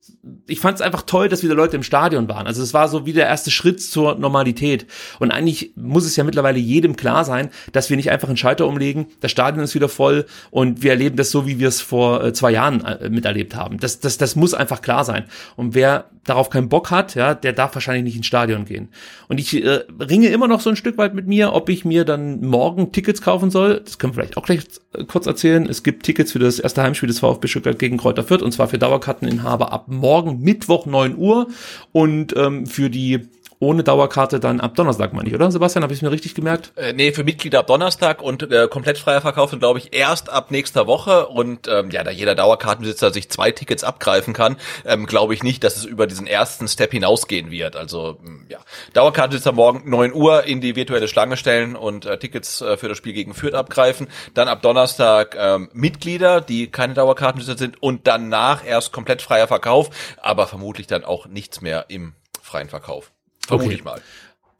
ich 0.46 0.60
fand 0.60 0.76
es 0.76 0.80
einfach 0.80 1.02
toll, 1.02 1.28
dass 1.28 1.42
wieder 1.42 1.54
Leute 1.54 1.76
im 1.76 1.82
Stadion 1.82 2.28
waren. 2.28 2.46
Also 2.46 2.62
es 2.62 2.74
war 2.74 2.88
so 2.88 3.06
wie 3.06 3.12
der 3.12 3.26
erste 3.26 3.50
Schritt 3.50 3.80
zur 3.80 4.16
Normalität. 4.16 4.86
Und 5.18 5.30
eigentlich 5.30 5.72
muss 5.76 6.04
es 6.04 6.16
ja 6.16 6.24
mittlerweile 6.24 6.58
jedem 6.58 6.96
klar 6.96 7.24
sein, 7.24 7.50
dass 7.72 7.88
wir 7.88 7.96
nicht 7.96 8.10
einfach 8.10 8.28
einen 8.28 8.36
Schalter 8.36 8.66
umlegen, 8.66 9.06
das 9.20 9.30
Stadion 9.30 9.62
ist 9.62 9.74
wieder 9.74 9.88
voll 9.88 10.26
und 10.50 10.82
wir 10.82 10.90
erleben 10.90 11.16
das 11.16 11.30
so, 11.30 11.46
wie 11.46 11.58
wir 11.58 11.68
es 11.68 11.80
vor 11.80 12.24
äh, 12.24 12.32
zwei 12.32 12.50
Jahren 12.50 12.84
äh, 12.84 13.08
miterlebt 13.08 13.54
haben. 13.54 13.78
Das, 13.78 14.00
das, 14.00 14.18
das 14.18 14.36
muss 14.36 14.54
einfach 14.54 14.82
klar 14.82 15.04
sein. 15.04 15.24
Und 15.56 15.74
wer 15.74 16.10
darauf 16.24 16.50
keinen 16.50 16.68
Bock 16.68 16.90
hat, 16.90 17.14
ja, 17.14 17.34
der 17.34 17.52
darf 17.52 17.74
wahrscheinlich 17.74 18.04
nicht 18.04 18.16
ins 18.16 18.26
Stadion 18.26 18.64
gehen. 18.64 18.88
Und 19.28 19.38
ich 19.38 19.64
äh, 19.64 19.84
ringe 20.00 20.28
immer 20.28 20.48
noch 20.48 20.60
so 20.60 20.70
ein 20.70 20.76
Stück 20.76 20.98
weit 20.98 21.14
mit 21.14 21.26
mir, 21.26 21.52
ob 21.52 21.68
ich 21.68 21.84
mir 21.84 22.04
dann 22.04 22.40
morgen 22.40 22.92
Tickets 22.92 23.22
kaufen 23.22 23.50
soll. 23.50 23.80
Das 23.84 23.98
können 23.98 24.12
wir 24.12 24.22
vielleicht 24.22 24.36
auch 24.36 24.44
gleich 24.44 24.60
äh, 24.94 25.04
kurz 25.04 25.26
erzählen. 25.26 25.66
Es 25.68 25.82
gibt 25.82 26.02
Tickets 26.02 26.32
für 26.32 26.38
das 26.38 26.58
erste 26.58 26.82
Heimspiel 26.82 27.06
des 27.06 27.20
VfB 27.20 27.46
Stuttgart 27.48 27.78
gegen 27.78 27.96
Kräuter 27.96 28.24
Fürth 28.24 28.42
und 28.42 28.52
zwar 28.52 28.68
für 28.68 28.78
Dauerkarteninhaber 28.78 29.72
ab 29.72 29.84
morgen 29.86 30.07
Mittwoch 30.42 30.86
9 30.86 31.16
Uhr. 31.16 31.48
Und 31.92 32.34
ähm, 32.36 32.66
für 32.66 32.90
die 32.90 33.28
ohne 33.60 33.82
Dauerkarte 33.82 34.38
dann 34.38 34.60
ab 34.60 34.74
Donnerstag, 34.74 35.12
meine 35.12 35.28
ich, 35.28 35.34
oder? 35.34 35.50
Sebastian, 35.50 35.82
habe 35.82 35.92
ich 35.92 36.02
mir 36.02 36.10
richtig 36.10 36.34
gemerkt? 36.34 36.72
Äh, 36.76 36.92
nee, 36.92 37.12
für 37.12 37.24
Mitglieder 37.24 37.60
ab 37.60 37.66
Donnerstag 37.66 38.22
und 38.22 38.50
äh, 38.52 38.68
komplett 38.68 38.98
freier 38.98 39.20
Verkauf 39.20 39.50
sind, 39.50 39.58
glaube 39.58 39.78
ich, 39.78 39.94
erst 39.94 40.30
ab 40.30 40.50
nächster 40.50 40.86
Woche. 40.86 41.26
Und 41.26 41.66
ähm, 41.66 41.90
ja, 41.90 42.04
da 42.04 42.10
jeder 42.10 42.34
Dauerkartenbesitzer 42.34 43.12
sich 43.12 43.28
zwei 43.30 43.50
Tickets 43.50 43.82
abgreifen 43.82 44.32
kann, 44.32 44.56
ähm, 44.84 45.06
glaube 45.06 45.34
ich 45.34 45.42
nicht, 45.42 45.64
dass 45.64 45.76
es 45.76 45.84
über 45.84 46.06
diesen 46.06 46.26
ersten 46.26 46.68
Step 46.68 46.92
hinausgehen 46.92 47.50
wird. 47.50 47.74
Also 47.74 48.18
mm, 48.22 48.46
ja, 48.48 48.58
Dauerkartenbesitzer 48.92 49.52
morgen 49.52 49.90
neun 49.90 50.12
Uhr 50.12 50.44
in 50.44 50.60
die 50.60 50.76
virtuelle 50.76 51.08
Schlange 51.08 51.36
stellen 51.36 51.74
und 51.74 52.06
äh, 52.06 52.18
Tickets 52.18 52.60
äh, 52.60 52.76
für 52.76 52.88
das 52.88 52.96
Spiel 52.96 53.12
gegen 53.12 53.34
Fürth 53.34 53.54
abgreifen. 53.54 54.06
Dann 54.34 54.46
ab 54.46 54.62
Donnerstag 54.62 55.36
ähm, 55.38 55.68
Mitglieder, 55.72 56.40
die 56.40 56.70
keine 56.70 56.94
Dauerkartenbesitzer 56.94 57.58
sind 57.58 57.82
und 57.82 58.06
danach 58.06 58.64
erst 58.64 58.92
komplett 58.92 59.20
freier 59.20 59.48
Verkauf, 59.48 59.90
aber 60.22 60.46
vermutlich 60.46 60.86
dann 60.86 61.04
auch 61.04 61.26
nichts 61.26 61.60
mehr 61.60 61.86
im 61.88 62.14
freien 62.40 62.68
Verkauf. 62.68 63.10
Vermute 63.48 63.66
Okay. 63.68 63.76
ich 63.78 63.84
mal. 63.84 64.00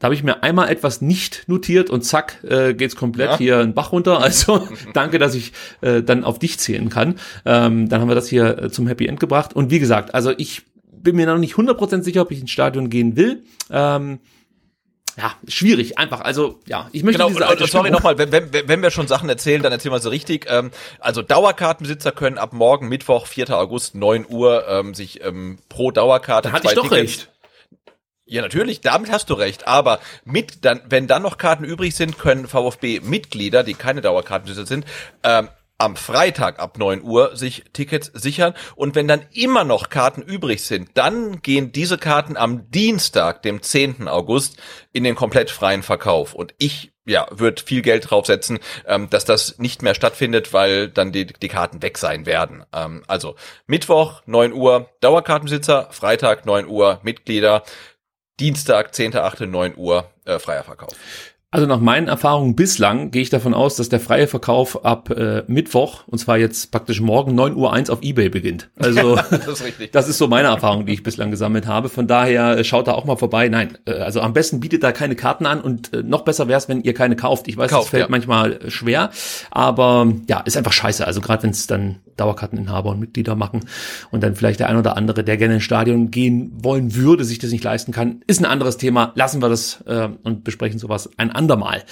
Da 0.01 0.05
habe 0.07 0.15
ich 0.15 0.23
mir 0.23 0.43
einmal 0.45 0.69
etwas 0.69 1.01
nicht 1.01 1.45
notiert 1.49 1.91
und 1.91 2.03
zack, 2.03 2.43
äh, 2.45 2.73
geht's 2.75 2.95
komplett 2.95 3.31
Ja. 3.31 3.39
hier 3.39 3.59
einen 3.59 3.75
Bach 3.75 3.91
runter. 3.93 4.21
Also 4.23 4.69
danke, 4.95 5.19
dass 5.19 5.35
ich 5.35 5.53
äh, 5.81 6.03
dann 6.03 6.23
auf 6.25 6.39
dich 6.39 6.59
zählen 6.59 6.89
kann. 6.89 7.17
Ähm, 7.45 7.89
dann 7.89 8.01
haben 8.01 8.09
wir 8.09 8.15
das 8.15 8.29
hier 8.29 8.59
äh, 8.63 8.71
zum 8.71 8.87
Happy 8.87 9.07
End 9.07 9.19
gebracht. 9.21 9.55
Und 9.57 9.71
wie 9.71 9.79
gesagt, 9.81 10.15
also 10.15 10.33
ich 10.37 10.63
bin 10.93 11.17
mir 11.17 11.27
noch 11.27 11.39
nicht 11.39 11.55
100% 11.55 12.03
sicher, 12.03 12.23
ob 12.23 12.31
ich 12.31 12.41
ins 12.41 12.51
Stadion 12.51 12.91
gehen 12.91 13.17
will. 13.17 13.43
Ähm, 13.71 14.21
ja, 15.17 15.33
schwierig, 15.49 15.99
einfach. 15.99 16.21
Also 16.21 16.61
ja, 16.67 16.89
ich 16.93 17.03
möchte 17.03 17.19
Genau, 17.19 17.31
diese 17.31 17.45
und, 17.45 17.61
und 17.61 17.69
sorry 17.71 17.91
nochmal, 17.91 18.19
wenn, 18.19 18.31
wenn, 18.31 18.53
wenn 18.53 18.83
wir 18.83 18.91
schon 18.93 19.09
Sachen 19.09 19.29
erzählen, 19.29 19.63
dann 19.65 19.73
erzählen 19.73 19.93
wir 19.93 19.99
sie 19.99 20.11
richtig. 20.11 20.47
Ähm, 20.49 20.71
also 21.01 21.23
Dauerkartenbesitzer 21.23 22.13
können 22.13 22.39
ab 22.39 22.53
morgen, 22.53 22.89
Mittwoch, 22.89 23.27
4. 23.27 23.51
August, 23.51 23.97
9 23.97 24.27
Uhr, 24.29 24.69
ähm, 24.69 24.95
sich 24.95 25.25
ähm, 25.25 25.59
pro 25.69 25.91
Dauerkarte 25.91 26.51
Da 26.51 26.55
hatte 26.55 26.69
ich 26.69 26.75
doch 26.75 26.85
Tickets- 26.85 26.95
recht. 27.01 27.31
Ja, 28.31 28.43
natürlich, 28.43 28.83
damit 28.83 29.11
hast 29.11 29.31
du 29.31 29.35
recht. 29.35 29.67
Aber 29.67 30.01
mit 30.25 30.65
dann, 30.67 30.83
wenn 30.89 31.07
dann 31.07 31.23
noch 31.23 31.39
Karten 31.39 31.65
übrig 31.65 31.97
sind, 31.97 32.19
können 32.19 32.47
VfB-Mitglieder, 32.47 33.65
die 33.65 33.73
keine 33.73 34.03
Dauerkartenbesitzer 34.03 34.67
sind, 34.67 34.85
ähm, 35.23 35.49
am 35.79 35.97
Freitag 35.97 36.59
ab 36.59 36.77
9 36.77 37.03
Uhr 37.03 37.37
sich 37.37 37.65
Tickets 37.73 38.11
sichern. 38.13 38.53
Und 38.75 38.95
wenn 38.97 39.09
dann 39.09 39.25
immer 39.33 39.65
noch 39.65 39.89
Karten 39.89 40.21
übrig 40.21 40.63
sind, 40.63 40.91
dann 40.95 41.41
gehen 41.41 41.73
diese 41.73 41.97
Karten 41.97 42.37
am 42.37 42.71
Dienstag, 42.71 43.43
dem 43.43 43.63
10. 43.63 44.09
August, 44.09 44.59
in 44.93 45.05
den 45.05 45.15
komplett 45.15 45.51
freien 45.51 45.83
Verkauf. 45.83 46.35
Und 46.35 46.55
ich 46.59 46.93
ja, 47.07 47.27
würde 47.31 47.63
viel 47.63 47.81
Geld 47.81 48.11
draufsetzen, 48.11 48.59
ähm, 48.87 49.09
dass 49.09 49.25
das 49.25 49.59
nicht 49.59 49.81
mehr 49.81 49.95
stattfindet, 49.95 50.53
weil 50.53 50.89
dann 50.89 51.13
die, 51.13 51.27
die 51.27 51.49
Karten 51.49 51.81
weg 51.81 51.97
sein 51.97 52.27
werden. 52.27 52.67
Ähm, 52.75 53.05
also 53.07 53.37
Mittwoch 53.67 54.21
9 54.27 54.53
Uhr 54.53 54.91
Dauerkartenbesitzer, 55.01 55.89
Freitag 55.93 56.45
9 56.45 56.67
Uhr 56.67 57.01
Mitglieder, 57.03 57.63
Dienstag 58.41 58.93
10.8. 58.93 59.47
9 59.47 59.75
Uhr 59.77 60.11
äh, 60.25 60.39
freier 60.39 60.65
Verkauf. 60.65 60.93
Also 61.51 61.67
nach 61.67 61.81
meinen 61.81 62.09
Erfahrungen 62.09 62.57
bislang 62.57 63.11
gehe 63.11 63.23
ich 63.23 63.31
davon 63.31 63.55
aus, 63.55 63.77
dass 63.77 63.89
der 63.89 64.01
freie 64.01 64.27
Verkauf 64.27 64.85
ab 64.85 65.09
äh, 65.09 65.45
Mittwoch, 65.47 66.07
und 66.07 66.19
zwar 66.19 66.37
jetzt 66.37 66.71
praktisch 66.71 67.01
morgen 67.01 67.35
9 67.35 67.57
Uhr 67.57 67.73
eins 67.73 67.89
auf 67.89 68.03
Ebay 68.03 68.29
beginnt. 68.29 68.69
Also 68.79 69.17
Das 69.31 69.63
ist 69.63 69.95
das 69.95 70.09
ist 70.11 70.19
so 70.19 70.29
meine 70.29 70.49
Erfahrung, 70.49 70.85
die 70.85 70.93
ich 70.93 71.03
bislang 71.03 71.31
gesammelt 71.31 71.67
habe. 71.67 71.89
Von 71.89 72.07
daher 72.07 72.59
äh, 72.59 72.65
schaut 72.65 72.87
da 72.87 72.93
auch 72.93 73.07
mal 73.07 73.17
vorbei. 73.17 73.49
Nein, 73.49 73.79
äh, 73.87 73.93
also 73.93 74.21
am 74.21 74.35
besten 74.35 74.61
bietet 74.61 74.83
da 74.83 74.93
keine 74.93 75.17
Karten 75.17 75.47
an 75.47 75.63
und 75.63 75.95
äh, 75.95 76.03
noch 76.03 76.21
besser 76.21 76.49
wäre 76.49 76.59
es, 76.59 76.69
wenn 76.69 76.83
ihr 76.83 76.93
keine 76.93 77.17
kauft. 77.17 77.49
Ich 77.49 77.57
weiß, 77.57 77.71
Kauft, 77.71 77.85
das 77.85 77.91
fällt 77.91 78.03
ja. 78.03 78.09
manchmal 78.11 78.71
schwer, 78.71 79.09
aber 79.51 80.13
ja, 80.29 80.41
ist 80.41 80.59
einfach 80.59 80.75
scheiße. 80.75 81.07
Also 81.07 81.23
gerade 81.23 81.45
wenn 81.45 81.51
es 81.51 81.67
dann 81.67 81.97
Dauerkarteninhaber 82.19 82.91
und 82.91 83.01
Mitglieder 83.01 83.35
machen 83.35 83.61
und 84.11 84.23
dann 84.23 84.35
vielleicht 84.35 84.61
der 84.61 84.69
ein 84.69 84.77
oder 84.77 84.97
andere, 84.97 85.25
der 85.25 85.37
gerne 85.37 85.55
ins 85.55 85.65
Stadion 85.65 86.11
gehen 86.11 86.53
wollen 86.63 86.95
würde, 86.95 87.25
sich 87.25 87.39
das 87.39 87.51
nicht 87.51 87.65
leisten 87.65 87.93
kann, 87.93 88.23
ist 88.27 88.41
ein 88.41 88.45
anderes 88.45 88.77
Thema. 88.77 89.13
Lassen 89.15 89.43
wir 89.43 89.49
das 89.49 89.83
äh, 89.87 90.09
und 90.23 90.45
besprechen 90.45 90.79
sowas 90.79 91.11
ein 91.17 91.31
andermal. 91.31 91.83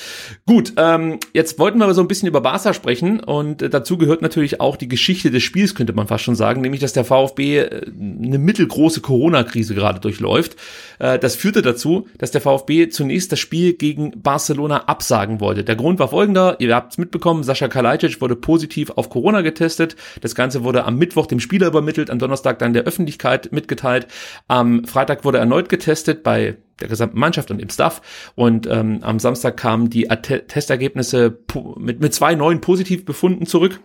Gut, 0.46 0.74
ähm, 0.76 1.18
jetzt 1.32 1.58
wollten 1.58 1.78
wir 1.78 1.92
so 1.94 2.00
ein 2.00 2.08
bisschen 2.08 2.28
über 2.28 2.40
Barca 2.40 2.74
sprechen 2.74 3.20
und 3.20 3.62
äh, 3.62 3.70
dazu 3.70 3.98
gehört 3.98 4.22
natürlich 4.22 4.60
auch 4.60 4.76
die 4.76 4.88
Geschichte 4.88 5.30
des 5.30 5.42
Spiels, 5.42 5.74
könnte 5.74 5.92
man 5.92 6.06
fast 6.06 6.24
schon 6.24 6.36
sagen, 6.36 6.60
nämlich 6.60 6.80
dass 6.80 6.92
der 6.92 7.04
VfB 7.04 7.58
äh, 7.58 7.86
eine 7.86 8.38
mittelgroße 8.38 9.00
Corona-Krise 9.00 9.74
gerade 9.74 10.00
durchläuft. 10.00 10.56
Äh, 10.98 11.18
das 11.18 11.36
führte 11.36 11.62
dazu, 11.62 12.08
dass 12.18 12.30
der 12.30 12.40
VfB 12.40 12.88
zunächst 12.88 13.32
das 13.32 13.40
Spiel 13.40 13.74
gegen 13.74 14.22
Barcelona 14.22 14.84
absagen 14.84 15.40
wollte. 15.40 15.64
Der 15.64 15.76
Grund 15.76 15.98
war 15.98 16.08
folgender, 16.08 16.56
ihr 16.58 16.74
habt 16.74 16.92
es 16.92 16.98
mitbekommen, 16.98 17.42
Sascha 17.42 17.68
Kalajdzic 17.68 18.20
wurde 18.20 18.36
positiv 18.36 18.90
auf 18.90 19.10
Corona 19.10 19.40
getestet. 19.42 19.96
Das 20.20 20.34
Ganze 20.34 20.64
wurde 20.64 20.84
am 20.84 20.96
Mittwoch 20.96 21.26
dem 21.26 21.40
Spieler 21.40 21.66
übermittelt, 21.66 22.10
am 22.10 22.18
Donnerstag 22.18 22.58
dann 22.58 22.72
der 22.72 22.84
Öffentlichkeit 22.84 23.52
mitgeteilt. 23.52 24.06
Am 24.48 24.84
Freitag 24.84 25.24
wurde 25.24 25.38
erneut 25.38 25.68
getestet 25.68 26.22
bei 26.22 26.56
der 26.80 26.88
gesamten 26.88 27.18
Mannschaft 27.18 27.50
und 27.50 27.60
im 27.60 27.70
Staff. 27.70 28.30
Und 28.34 28.66
ähm, 28.66 28.98
am 29.02 29.18
Samstag 29.18 29.56
kamen 29.56 29.90
die 29.90 30.04
Testergebnisse 30.04 31.38
mit, 31.76 32.00
mit 32.00 32.14
zwei 32.14 32.34
neuen 32.34 32.60
Positivbefunden 32.60 33.46
zurück 33.46 33.80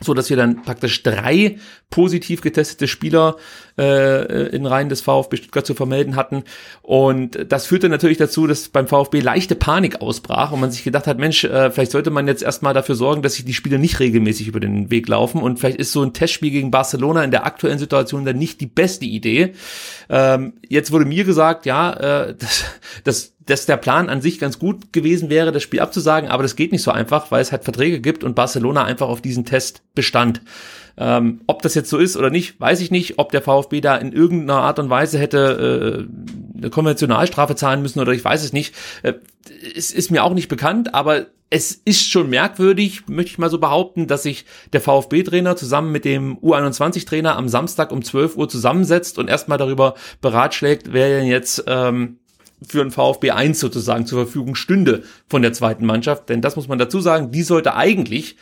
so 0.00 0.14
dass 0.14 0.30
wir 0.30 0.36
dann 0.36 0.62
praktisch 0.62 1.02
drei 1.02 1.58
positiv 1.90 2.40
getestete 2.40 2.88
Spieler 2.88 3.36
äh, 3.76 4.48
in 4.48 4.64
Reihen 4.64 4.88
des 4.88 5.00
VfB 5.00 5.36
Stuttgart 5.36 5.66
zu 5.66 5.74
vermelden 5.74 6.16
hatten. 6.16 6.44
Und 6.82 7.46
das 7.48 7.66
führte 7.66 7.88
natürlich 7.88 8.18
dazu, 8.18 8.46
dass 8.46 8.68
beim 8.68 8.86
VfB 8.86 9.20
leichte 9.20 9.56
Panik 9.56 10.00
ausbrach 10.00 10.52
und 10.52 10.60
man 10.60 10.70
sich 10.70 10.84
gedacht 10.84 11.06
hat, 11.06 11.18
Mensch, 11.18 11.44
äh, 11.44 11.70
vielleicht 11.70 11.92
sollte 11.92 12.10
man 12.10 12.26
jetzt 12.26 12.42
erstmal 12.42 12.74
dafür 12.74 12.94
sorgen, 12.94 13.22
dass 13.22 13.34
sich 13.34 13.44
die 13.44 13.54
Spieler 13.54 13.78
nicht 13.78 13.98
regelmäßig 14.00 14.48
über 14.48 14.60
den 14.60 14.90
Weg 14.90 15.08
laufen. 15.08 15.42
Und 15.42 15.58
vielleicht 15.58 15.78
ist 15.78 15.92
so 15.92 16.02
ein 16.02 16.12
Testspiel 16.12 16.50
gegen 16.50 16.70
Barcelona 16.70 17.24
in 17.24 17.30
der 17.30 17.44
aktuellen 17.44 17.78
Situation 17.78 18.24
dann 18.24 18.38
nicht 18.38 18.60
die 18.60 18.66
beste 18.66 19.04
Idee. 19.04 19.54
Ähm, 20.08 20.54
jetzt 20.68 20.92
wurde 20.92 21.04
mir 21.04 21.24
gesagt, 21.24 21.66
ja, 21.66 21.92
äh, 22.28 22.34
das, 22.38 22.64
das 23.04 23.34
dass 23.46 23.66
der 23.66 23.76
Plan 23.76 24.08
an 24.08 24.20
sich 24.20 24.38
ganz 24.38 24.58
gut 24.58 24.92
gewesen 24.92 25.30
wäre, 25.30 25.52
das 25.52 25.62
Spiel 25.62 25.80
abzusagen, 25.80 26.30
aber 26.30 26.42
das 26.42 26.56
geht 26.56 26.72
nicht 26.72 26.82
so 26.82 26.90
einfach, 26.90 27.30
weil 27.30 27.42
es 27.42 27.52
halt 27.52 27.64
Verträge 27.64 28.00
gibt 28.00 28.22
und 28.22 28.34
Barcelona 28.34 28.84
einfach 28.84 29.08
auf 29.08 29.20
diesen 29.20 29.44
Test 29.44 29.82
bestand. 29.94 30.42
Ähm, 30.96 31.40
ob 31.46 31.62
das 31.62 31.74
jetzt 31.74 31.88
so 31.88 31.96
ist 31.96 32.16
oder 32.16 32.28
nicht, 32.30 32.60
weiß 32.60 32.80
ich 32.80 32.90
nicht. 32.90 33.18
Ob 33.18 33.32
der 33.32 33.40
VfB 33.40 33.80
da 33.80 33.96
in 33.96 34.12
irgendeiner 34.12 34.60
Art 34.60 34.78
und 34.78 34.90
Weise 34.90 35.18
hätte 35.18 36.06
äh, 36.06 36.58
eine 36.58 36.70
Konventionalstrafe 36.70 37.56
zahlen 37.56 37.80
müssen 37.80 38.00
oder 38.00 38.12
ich 38.12 38.24
weiß 38.24 38.44
es 38.44 38.52
nicht. 38.52 38.74
Äh, 39.02 39.14
es 39.74 39.90
ist 39.90 40.10
mir 40.10 40.24
auch 40.24 40.34
nicht 40.34 40.48
bekannt, 40.48 40.94
aber 40.94 41.26
es 41.48 41.72
ist 41.72 42.08
schon 42.08 42.30
merkwürdig, 42.30 43.08
möchte 43.08 43.32
ich 43.32 43.38
mal 43.38 43.50
so 43.50 43.58
behaupten, 43.58 44.06
dass 44.06 44.22
sich 44.22 44.44
der 44.72 44.80
VfB-Trainer 44.80 45.56
zusammen 45.56 45.90
mit 45.90 46.04
dem 46.04 46.38
U21-Trainer 46.38 47.36
am 47.36 47.48
Samstag 47.48 47.90
um 47.90 48.04
12 48.04 48.36
Uhr 48.36 48.48
zusammensetzt 48.48 49.18
und 49.18 49.28
erstmal 49.28 49.58
darüber 49.58 49.94
beratschlägt, 50.20 50.92
wer 50.92 51.08
denn 51.08 51.26
jetzt 51.26 51.64
ähm, 51.66 52.19
für 52.66 52.82
ein 52.82 52.90
VfB 52.90 53.30
1 53.30 53.58
sozusagen 53.58 54.06
zur 54.06 54.24
Verfügung 54.24 54.54
stünde 54.54 55.02
von 55.28 55.42
der 55.42 55.52
zweiten 55.52 55.86
Mannschaft. 55.86 56.28
Denn 56.28 56.40
das 56.40 56.56
muss 56.56 56.68
man 56.68 56.78
dazu 56.78 57.00
sagen, 57.00 57.30
die 57.32 57.42
sollte 57.42 57.74
eigentlich 57.74 58.36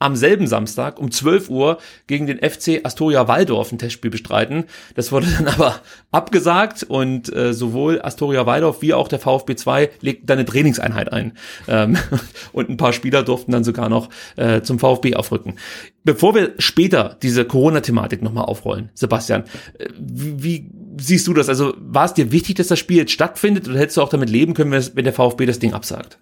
am 0.00 0.16
selben 0.16 0.46
Samstag 0.46 0.98
um 0.98 1.10
12 1.10 1.50
Uhr 1.50 1.78
gegen 2.06 2.26
den 2.26 2.38
FC 2.38 2.80
Astoria 2.84 3.28
Waldorf 3.28 3.70
ein 3.70 3.78
Testspiel 3.78 4.10
bestreiten. 4.10 4.64
Das 4.94 5.12
wurde 5.12 5.26
dann 5.26 5.46
aber 5.54 5.76
abgesagt 6.10 6.82
und 6.82 7.32
äh, 7.32 7.52
sowohl 7.52 8.00
Astoria 8.02 8.46
Waldorf 8.46 8.82
wie 8.82 8.94
auch 8.94 9.08
der 9.08 9.20
VfB 9.20 9.54
2 9.54 9.90
legten 10.00 10.26
dann 10.26 10.38
eine 10.38 10.46
Trainingseinheit 10.46 11.12
ein. 11.12 11.34
Ähm, 11.68 11.98
und 12.52 12.70
ein 12.70 12.78
paar 12.78 12.94
Spieler 12.94 13.22
durften 13.22 13.52
dann 13.52 13.62
sogar 13.62 13.90
noch 13.90 14.08
äh, 14.36 14.62
zum 14.62 14.78
VfB 14.78 15.14
aufrücken. 15.16 15.56
Bevor 16.02 16.34
wir 16.34 16.54
später 16.58 17.18
diese 17.22 17.44
Corona-Thematik 17.44 18.22
nochmal 18.22 18.46
aufrollen, 18.46 18.88
Sebastian, 18.94 19.44
äh, 19.78 19.88
wie, 19.98 20.42
wie 20.42 20.70
siehst 21.00 21.26
du 21.26 21.34
das? 21.34 21.48
Also 21.48 21.74
war 21.78 22.04
es 22.04 22.14
dir 22.14 22.32
wichtig, 22.32 22.56
dass 22.56 22.68
das 22.68 22.78
Spiel 22.78 22.98
jetzt 22.98 23.12
stattfindet 23.12 23.68
oder 23.68 23.78
hättest 23.78 23.96
du 23.96 24.02
auch 24.02 24.08
damit 24.08 24.30
leben 24.30 24.54
können, 24.54 24.72
wenn 24.72 25.04
der 25.04 25.12
VfB 25.12 25.46
das 25.46 25.58
Ding 25.58 25.72
absagt? 25.72 26.18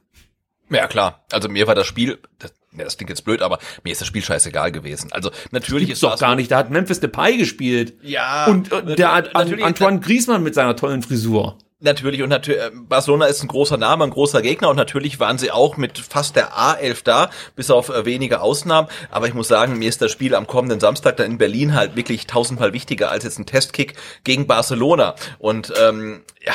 Ja, 0.71 0.87
klar. 0.87 1.25
Also 1.33 1.49
mir 1.49 1.67
war 1.67 1.75
das 1.75 1.87
Spiel, 1.87 2.19
das, 2.39 2.53
ja, 2.77 2.85
das 2.85 2.97
klingt 2.97 3.11
jetzt 3.11 3.25
blöd, 3.25 3.43
aber 3.43 3.59
mir 3.85 3.93
ist 3.93 4.01
das 4.01 4.09
Spiel 4.09 4.23
scheißegal 4.23 4.73
gewesen. 4.73 5.13
Also 5.13 5.31
natürlich 5.51 5.91
ist 5.91 6.03
doch 6.03 6.13
das 6.13 6.21
gar 6.21 6.35
nicht. 6.35 6.51
Da 6.51 6.59
hat 6.59 6.71
Memphis 6.71 7.01
Depay 7.01 7.37
gespielt. 7.37 7.95
Ja. 8.03 8.47
Und 8.47 8.71
äh, 8.73 8.97
der 8.97 9.15
hat 9.15 9.35
Antoine 9.35 10.01
Griezmann 10.01 10.43
mit 10.43 10.55
seiner 10.55 10.77
tollen 10.77 11.03
Frisur. 11.03 11.59
Natürlich 11.81 12.23
und 12.23 12.31
natürlich 12.31 12.61
Barcelona 12.73 13.27
ist 13.27 13.41
ein 13.41 13.47
großer 13.47 13.77
Name, 13.77 14.03
ein 14.03 14.11
großer 14.11 14.43
Gegner 14.43 14.69
und 14.69 14.77
natürlich 14.77 15.21
waren 15.21 15.39
sie 15.39 15.53
auch 15.53 15.77
mit 15.77 15.97
fast 15.99 16.35
der 16.35 16.53
A11 16.55 17.05
da, 17.05 17.31
bis 17.55 17.71
auf 17.71 17.89
äh, 17.89 18.05
wenige 18.05 18.41
Ausnahmen. 18.41 18.89
Aber 19.11 19.29
ich 19.29 19.35
muss 19.35 19.47
sagen, 19.47 19.79
mir 19.79 19.89
ist 19.89 20.03
das 20.03 20.11
Spiel 20.11 20.35
am 20.35 20.49
kommenden 20.49 20.81
Samstag 20.81 21.17
dann 21.19 21.31
in 21.31 21.39
Berlin 21.39 21.75
halt 21.75 21.95
wirklich 21.95 22.27
tausendmal 22.27 22.73
wichtiger 22.73 23.13
als 23.13 23.23
jetzt 23.23 23.39
ein 23.39 23.47
Testkick 23.47 23.95
gegen 24.25 24.49
Barcelona. 24.49 25.15
Und 25.39 25.73
ähm, 25.81 26.25
ja, 26.45 26.53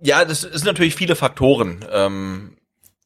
ja, 0.00 0.24
das 0.24 0.40
sind 0.40 0.64
natürlich 0.64 0.94
viele 0.94 1.16
Faktoren. 1.16 1.84
Ähm, 1.92 2.56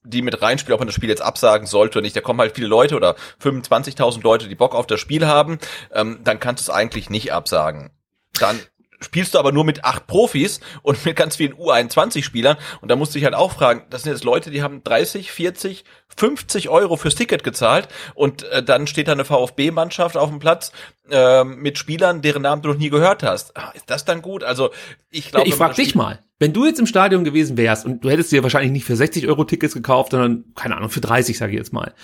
die 0.04 0.22
mit 0.22 0.40
reinspielen, 0.40 0.74
ob 0.74 0.80
man 0.80 0.88
das 0.88 0.94
Spiel 0.94 1.08
jetzt 1.08 1.20
absagen 1.20 1.66
sollte 1.66 1.98
oder 1.98 2.04
nicht. 2.04 2.16
Da 2.16 2.20
kommen 2.20 2.40
halt 2.40 2.54
viele 2.54 2.68
Leute 2.68 2.96
oder 2.96 3.16
25.000 3.42 4.22
Leute, 4.22 4.48
die 4.48 4.54
Bock 4.54 4.74
auf 4.74 4.86
das 4.86 5.00
Spiel 5.00 5.26
haben. 5.26 5.58
Ähm, 5.92 6.20
dann 6.24 6.40
kannst 6.40 6.66
du 6.66 6.70
es 6.70 6.74
eigentlich 6.74 7.10
nicht 7.10 7.32
absagen. 7.32 7.90
Dann 8.38 8.58
spielst 9.00 9.34
du 9.34 9.38
aber 9.38 9.52
nur 9.52 9.64
mit 9.64 9.84
acht 9.84 10.06
Profis 10.06 10.60
und 10.82 11.04
mit 11.04 11.16
ganz 11.16 11.36
vielen 11.36 11.54
U21-Spielern. 11.54 12.56
Und 12.80 12.90
da 12.90 12.96
musst 12.96 13.14
du 13.14 13.18
dich 13.18 13.24
halt 13.24 13.34
auch 13.34 13.52
fragen, 13.52 13.82
das 13.90 14.02
sind 14.02 14.12
jetzt 14.12 14.24
Leute, 14.24 14.50
die 14.50 14.62
haben 14.62 14.82
30, 14.82 15.30
40, 15.30 15.84
50 16.16 16.68
Euro 16.68 16.96
fürs 16.96 17.14
Ticket 17.14 17.44
gezahlt 17.44 17.88
und 18.14 18.42
äh, 18.44 18.62
dann 18.62 18.86
steht 18.86 19.08
da 19.08 19.12
eine 19.12 19.24
VfB-Mannschaft 19.24 20.16
auf 20.16 20.30
dem 20.30 20.38
Platz 20.38 20.72
äh, 21.10 21.44
mit 21.44 21.78
Spielern, 21.78 22.22
deren 22.22 22.42
Namen 22.42 22.62
du 22.62 22.70
noch 22.70 22.78
nie 22.78 22.90
gehört 22.90 23.22
hast. 23.22 23.56
Ah, 23.56 23.70
ist 23.74 23.88
das 23.90 24.04
dann 24.04 24.22
gut? 24.22 24.42
Also 24.42 24.70
ich 25.10 25.30
glaube, 25.30 25.48
ich 25.48 25.54
frage 25.54 25.74
dich 25.74 25.94
mal, 25.94 26.20
wenn 26.40 26.52
du 26.52 26.66
jetzt 26.66 26.78
im 26.78 26.86
Stadion 26.86 27.24
gewesen 27.24 27.56
wärst 27.56 27.84
und 27.84 28.04
du 28.04 28.10
hättest 28.10 28.30
dir 28.30 28.42
wahrscheinlich 28.42 28.72
nicht 28.72 28.84
für 28.84 28.96
60 28.96 29.26
Euro 29.26 29.44
Tickets 29.44 29.74
gekauft, 29.74 30.12
sondern 30.12 30.44
keine 30.54 30.76
Ahnung 30.76 30.90
für 30.90 31.00
30, 31.00 31.36
sage 31.36 31.52
ich 31.52 31.58
jetzt 31.58 31.72
mal, 31.72 31.94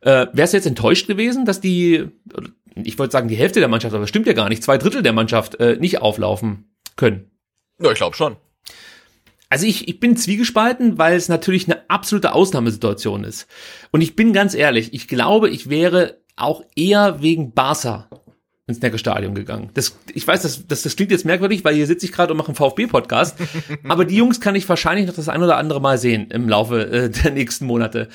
äh, 0.00 0.26
wärst 0.32 0.52
du 0.52 0.58
jetzt 0.58 0.66
enttäuscht 0.66 1.06
gewesen, 1.06 1.44
dass 1.44 1.60
die, 1.60 2.08
ich 2.74 2.98
wollte 2.98 3.12
sagen 3.12 3.28
die 3.28 3.36
Hälfte 3.36 3.60
der 3.60 3.68
Mannschaft, 3.68 3.94
aber 3.94 4.02
das 4.02 4.08
stimmt 4.08 4.26
ja 4.26 4.32
gar 4.32 4.48
nicht, 4.48 4.62
zwei 4.62 4.78
Drittel 4.78 5.02
der 5.02 5.12
Mannschaft 5.12 5.60
äh, 5.60 5.76
nicht 5.76 6.00
auflaufen 6.00 6.74
können? 6.96 7.30
Ja, 7.80 7.90
ich 7.90 7.98
glaube 7.98 8.16
schon. 8.16 8.36
Also 9.48 9.66
ich, 9.66 9.88
ich 9.88 9.98
bin 9.98 10.16
zwiegespalten, 10.16 10.96
weil 10.96 11.16
es 11.16 11.28
natürlich 11.28 11.66
eine 11.66 11.90
absolute 11.90 12.32
Ausnahmesituation 12.32 13.24
ist. 13.24 13.48
Und 13.90 14.00
ich 14.00 14.14
bin 14.14 14.32
ganz 14.32 14.54
ehrlich, 14.54 14.94
ich 14.94 15.08
glaube, 15.08 15.50
ich 15.50 15.68
wäre 15.68 16.20
auch 16.36 16.62
eher 16.76 17.20
wegen 17.20 17.52
Barca 17.52 18.08
ins 18.70 18.80
Neckarstadion 18.80 19.34
gegangen. 19.34 19.70
Das, 19.74 19.98
ich 20.14 20.26
weiß, 20.26 20.42
das, 20.42 20.66
das, 20.66 20.82
das 20.82 20.96
klingt 20.96 21.10
jetzt 21.10 21.24
merkwürdig, 21.24 21.64
weil 21.64 21.74
hier 21.74 21.86
sitze 21.86 22.06
ich 22.06 22.12
gerade 22.12 22.32
und 22.32 22.38
mache 22.38 22.48
einen 22.48 22.56
VfB-Podcast. 22.56 23.36
aber 23.88 24.04
die 24.04 24.16
Jungs 24.16 24.40
kann 24.40 24.54
ich 24.54 24.68
wahrscheinlich 24.68 25.06
noch 25.06 25.14
das 25.14 25.28
ein 25.28 25.42
oder 25.42 25.56
andere 25.56 25.80
Mal 25.80 25.98
sehen 25.98 26.30
im 26.30 26.48
Laufe 26.48 26.86
äh, 26.90 27.10
der 27.24 27.32
nächsten 27.32 27.66
Monate. 27.66 28.08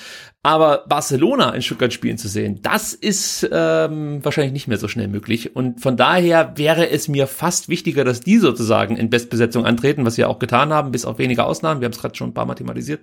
Aber 0.46 0.84
Barcelona 0.88 1.50
in 1.50 1.62
Stuttgart 1.62 1.92
spielen 1.92 2.18
zu 2.18 2.28
sehen, 2.28 2.60
das 2.62 2.94
ist 2.94 3.48
ähm, 3.50 4.24
wahrscheinlich 4.24 4.52
nicht 4.52 4.68
mehr 4.68 4.78
so 4.78 4.86
schnell 4.86 5.08
möglich. 5.08 5.56
Und 5.56 5.80
von 5.80 5.96
daher 5.96 6.52
wäre 6.56 6.88
es 6.88 7.08
mir 7.08 7.26
fast 7.26 7.68
wichtiger, 7.68 8.04
dass 8.04 8.20
die 8.20 8.38
sozusagen 8.38 8.96
in 8.96 9.10
Bestbesetzung 9.10 9.66
antreten, 9.66 10.04
was 10.04 10.14
sie 10.14 10.20
ja 10.20 10.28
auch 10.28 10.38
getan 10.38 10.72
haben, 10.72 10.92
bis 10.92 11.04
auf 11.04 11.18
wenige 11.18 11.42
Ausnahmen. 11.42 11.80
Wir 11.80 11.86
haben 11.86 11.94
es 11.94 11.98
gerade 11.98 12.14
schon 12.14 12.28
ein 12.28 12.34
paar 12.34 12.46
Mal 12.46 12.54
thematisiert. 12.54 13.00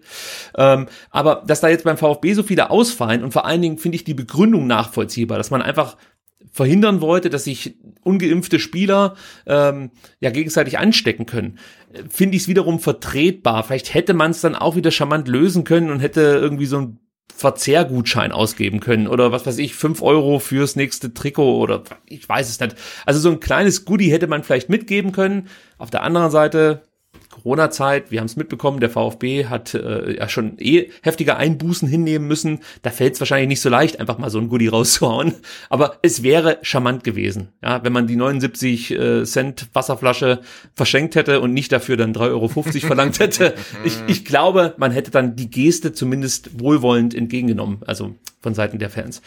Ähm, 0.57 0.87
aber 1.09 1.43
dass 1.45 1.59
da 1.59 1.67
jetzt 1.67 1.83
beim 1.83 1.97
VfB 1.97 2.33
so 2.33 2.43
viele 2.43 2.69
ausfallen 2.69 3.25
und 3.25 3.33
vor 3.33 3.45
allen 3.45 3.61
Dingen 3.61 3.77
finde 3.77 3.97
ich 3.97 4.05
die 4.05 4.13
Begründung 4.13 4.65
nachvollziehbar, 4.65 5.37
dass 5.37 5.51
man 5.51 5.61
einfach 5.61 5.97
verhindern 6.53 7.01
wollte, 7.01 7.29
dass 7.29 7.43
sich 7.45 7.75
ungeimpfte 8.03 8.59
Spieler 8.59 9.15
ähm, 9.45 9.91
ja 10.19 10.29
gegenseitig 10.29 10.77
anstecken 10.77 11.25
können, 11.25 11.57
finde 12.09 12.37
ich 12.37 12.43
es 12.43 12.47
wiederum 12.47 12.79
vertretbar. 12.79 13.63
Vielleicht 13.63 13.93
hätte 13.93 14.13
man 14.13 14.31
es 14.31 14.41
dann 14.41 14.55
auch 14.55 14.75
wieder 14.75 14.91
charmant 14.91 15.27
lösen 15.27 15.63
können 15.63 15.89
und 15.89 15.99
hätte 15.99 16.21
irgendwie 16.21 16.67
so 16.67 16.77
ein 16.77 16.99
Verzehrgutschein 17.35 18.31
ausgeben 18.31 18.79
können 18.79 19.07
oder 19.07 19.31
was 19.31 19.45
weiß 19.47 19.57
ich, 19.57 19.73
fünf 19.73 20.03
Euro 20.03 20.37
fürs 20.37 20.75
nächste 20.75 21.13
Trikot 21.13 21.57
oder 21.57 21.83
ich 22.05 22.29
weiß 22.29 22.47
es 22.47 22.59
nicht. 22.59 22.75
Also 23.07 23.19
so 23.19 23.31
ein 23.31 23.39
kleines 23.39 23.85
Goodie 23.85 24.11
hätte 24.11 24.27
man 24.27 24.43
vielleicht 24.43 24.69
mitgeben 24.69 25.11
können. 25.11 25.47
Auf 25.79 25.89
der 25.89 26.03
anderen 26.03 26.29
Seite, 26.29 26.83
Corona-Zeit, 27.29 28.11
wir 28.11 28.19
haben 28.19 28.27
es 28.27 28.35
mitbekommen, 28.35 28.79
der 28.79 28.89
VfB 28.89 29.45
hat 29.45 29.73
äh, 29.73 30.17
ja 30.17 30.29
schon 30.29 30.57
eh 30.59 30.89
heftige 31.01 31.35
Einbußen 31.35 31.87
hinnehmen 31.87 32.27
müssen. 32.27 32.59
Da 32.83 32.89
fällt 32.89 33.15
es 33.15 33.19
wahrscheinlich 33.19 33.47
nicht 33.49 33.61
so 33.61 33.69
leicht, 33.69 33.99
einfach 33.99 34.17
mal 34.17 34.29
so 34.29 34.39
ein 34.39 34.49
Goodie 34.49 34.67
rauszuhauen. 34.69 35.33
Aber 35.69 35.97
es 36.01 36.23
wäre 36.23 36.59
charmant 36.61 37.03
gewesen, 37.03 37.49
ja, 37.61 37.83
wenn 37.83 37.91
man 37.91 38.07
die 38.07 38.15
79 38.15 38.91
äh, 38.91 39.23
Cent 39.25 39.67
Wasserflasche 39.73 40.41
verschenkt 40.75 41.15
hätte 41.15 41.41
und 41.41 41.53
nicht 41.53 41.71
dafür 41.71 41.97
dann 41.97 42.13
3,50 42.13 42.29
Euro 42.29 42.49
verlangt 42.87 43.19
hätte. 43.19 43.55
Ich, 43.83 43.97
ich 44.07 44.25
glaube, 44.25 44.75
man 44.77 44.91
hätte 44.91 45.11
dann 45.11 45.35
die 45.35 45.49
Geste 45.49 45.93
zumindest 45.93 46.59
wohlwollend 46.59 47.15
entgegengenommen, 47.15 47.79
also 47.85 48.15
von 48.41 48.53
Seiten 48.53 48.79
der 48.79 48.89
Fans. 48.89 49.21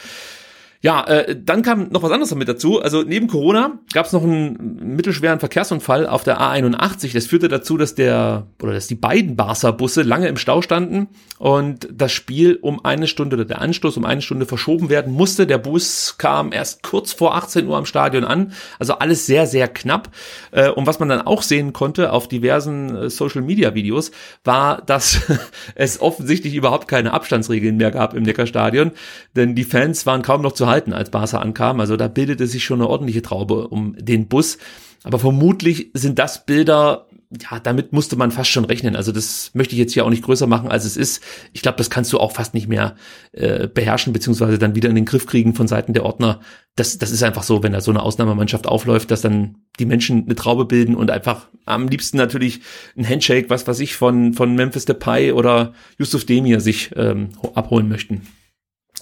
Ja, 0.82 1.04
äh, 1.04 1.36
dann 1.42 1.62
kam 1.62 1.88
noch 1.90 2.02
was 2.02 2.10
anderes 2.10 2.30
damit 2.30 2.48
dazu. 2.48 2.80
Also 2.80 3.02
neben 3.02 3.28
Corona 3.28 3.78
gab 3.92 4.06
es 4.06 4.12
noch 4.12 4.22
einen 4.22 4.96
mittelschweren 4.96 5.40
Verkehrsunfall 5.40 6.06
auf 6.06 6.22
der 6.22 6.40
A81. 6.40 7.12
Das 7.14 7.26
führte 7.26 7.48
dazu, 7.48 7.76
dass 7.76 7.94
der 7.94 8.46
oder 8.62 8.72
dass 8.72 8.86
die 8.86 8.94
beiden 8.94 9.36
Barca-Busse 9.36 10.02
lange 10.02 10.28
im 10.28 10.36
Stau 10.36 10.62
standen 10.62 11.08
und 11.38 11.88
das 11.92 12.12
Spiel 12.12 12.58
um 12.60 12.84
eine 12.84 13.06
Stunde 13.06 13.36
oder 13.36 13.44
der 13.44 13.60
Anstoß 13.60 13.96
um 13.96 14.04
eine 14.04 14.22
Stunde 14.22 14.46
verschoben 14.46 14.88
werden 14.90 15.12
musste. 15.12 15.46
Der 15.46 15.58
Bus 15.58 16.16
kam 16.18 16.52
erst 16.52 16.82
kurz 16.82 17.12
vor 17.12 17.34
18 17.34 17.66
Uhr 17.66 17.76
am 17.76 17.86
Stadion 17.86 18.24
an. 18.24 18.52
Also 18.78 18.94
alles 18.94 19.26
sehr, 19.26 19.46
sehr 19.46 19.68
knapp. 19.68 20.10
Äh, 20.50 20.70
und 20.70 20.86
was 20.86 20.98
man 20.98 21.08
dann 21.08 21.22
auch 21.22 21.42
sehen 21.42 21.72
konnte 21.72 22.12
auf 22.12 22.28
diversen 22.28 22.96
äh, 22.96 23.10
Social-Media-Videos, 23.10 24.10
war, 24.44 24.82
dass 24.82 25.20
es 25.74 26.00
offensichtlich 26.00 26.54
überhaupt 26.54 26.88
keine 26.88 27.12
Abstandsregeln 27.12 27.76
mehr 27.76 27.90
gab 27.90 28.14
im 28.14 28.22
Neckarstadion. 28.22 28.92
Denn 29.34 29.54
die 29.54 29.64
Fans 29.64 30.06
waren 30.06 30.22
kaum 30.22 30.42
noch 30.42 30.52
zu 30.52 30.65
halten 30.66 30.92
als 30.92 31.10
Barca 31.10 31.38
ankam. 31.38 31.80
Also 31.80 31.96
da 31.96 32.08
bildete 32.08 32.46
sich 32.46 32.64
schon 32.64 32.80
eine 32.80 32.88
ordentliche 32.88 33.22
Traube 33.22 33.68
um 33.68 33.96
den 33.98 34.28
Bus. 34.28 34.58
Aber 35.04 35.18
vermutlich 35.18 35.90
sind 35.94 36.18
das 36.18 36.46
Bilder, 36.46 37.06
ja, 37.30 37.60
damit 37.60 37.92
musste 37.92 38.16
man 38.16 38.30
fast 38.30 38.50
schon 38.50 38.64
rechnen. 38.64 38.96
Also 38.96 39.12
das 39.12 39.50
möchte 39.54 39.74
ich 39.74 39.78
jetzt 39.78 39.92
hier 39.92 40.04
auch 40.04 40.10
nicht 40.10 40.24
größer 40.24 40.46
machen, 40.46 40.68
als 40.68 40.84
es 40.84 40.96
ist. 40.96 41.22
Ich 41.52 41.62
glaube, 41.62 41.78
das 41.78 41.90
kannst 41.90 42.12
du 42.12 42.18
auch 42.18 42.32
fast 42.32 42.54
nicht 42.54 42.68
mehr 42.68 42.96
äh, 43.32 43.68
beherrschen, 43.68 44.12
beziehungsweise 44.12 44.58
dann 44.58 44.74
wieder 44.74 44.88
in 44.88 44.94
den 44.94 45.04
Griff 45.04 45.26
kriegen 45.26 45.54
von 45.54 45.68
Seiten 45.68 45.92
der 45.92 46.04
Ordner. 46.04 46.40
Das, 46.74 46.98
das 46.98 47.10
ist 47.10 47.22
einfach 47.22 47.42
so, 47.42 47.62
wenn 47.62 47.72
da 47.72 47.80
so 47.80 47.90
eine 47.90 48.02
Ausnahmemannschaft 48.02 48.66
aufläuft, 48.66 49.10
dass 49.10 49.20
dann 49.20 49.56
die 49.78 49.86
Menschen 49.86 50.24
eine 50.24 50.34
Traube 50.34 50.64
bilden 50.64 50.94
und 50.94 51.10
einfach 51.10 51.48
am 51.66 51.88
liebsten 51.88 52.16
natürlich 52.16 52.60
ein 52.96 53.08
Handshake, 53.08 53.50
was 53.50 53.66
weiß 53.66 53.80
ich, 53.80 53.94
von, 53.94 54.34
von 54.34 54.54
Memphis 54.54 54.86
Depay 54.86 55.32
oder 55.32 55.72
Yusuf 55.98 56.24
Demir 56.26 56.60
sich 56.60 56.90
ähm, 56.96 57.30
abholen 57.54 57.88
möchten. 57.88 58.22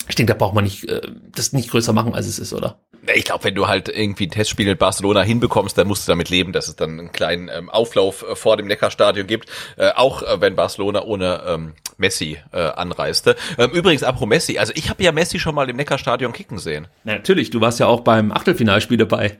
Ich 0.08 0.14
denke, 0.14 0.32
da 0.32 0.38
braucht 0.38 0.54
man 0.54 0.64
nicht 0.64 0.88
äh, 0.88 1.00
das 1.34 1.52
nicht 1.52 1.70
größer 1.70 1.92
machen, 1.92 2.14
als 2.14 2.26
es 2.26 2.38
ist, 2.38 2.52
oder? 2.52 2.78
Ich 3.14 3.24
glaube, 3.24 3.44
wenn 3.44 3.54
du 3.54 3.68
halt 3.68 3.88
irgendwie 3.88 4.26
ein 4.26 4.30
Testspiel 4.30 4.68
in 4.68 4.78
Barcelona 4.78 5.22
hinbekommst, 5.22 5.76
dann 5.76 5.86
musst 5.86 6.06
du 6.06 6.12
damit 6.12 6.30
leben, 6.30 6.52
dass 6.52 6.68
es 6.68 6.76
dann 6.76 6.98
einen 6.98 7.12
kleinen 7.12 7.48
ähm, 7.48 7.68
Auflauf 7.68 8.22
äh, 8.22 8.36
vor 8.36 8.56
dem 8.56 8.66
Neckarstadion 8.66 9.26
gibt, 9.26 9.48
äh, 9.76 9.90
auch 9.94 10.22
äh, 10.22 10.40
wenn 10.40 10.56
Barcelona 10.56 11.02
ohne 11.02 11.42
ähm, 11.46 11.74
Messi 11.96 12.38
äh, 12.52 12.58
anreiste. 12.58 13.36
Ähm, 13.58 13.70
übrigens, 13.70 14.02
apro 14.02 14.26
Messi, 14.26 14.58
also 14.58 14.72
ich 14.74 14.88
habe 14.88 15.02
ja 15.02 15.12
Messi 15.12 15.38
schon 15.38 15.54
mal 15.54 15.68
im 15.68 15.76
Neckarstadion 15.76 16.32
kicken 16.32 16.58
sehen. 16.58 16.88
Na, 17.04 17.14
natürlich, 17.14 17.50
du 17.50 17.60
warst 17.60 17.78
ja 17.78 17.86
auch 17.86 18.00
beim 18.00 18.32
Achtelfinalspiel 18.32 18.96
dabei. 18.96 19.38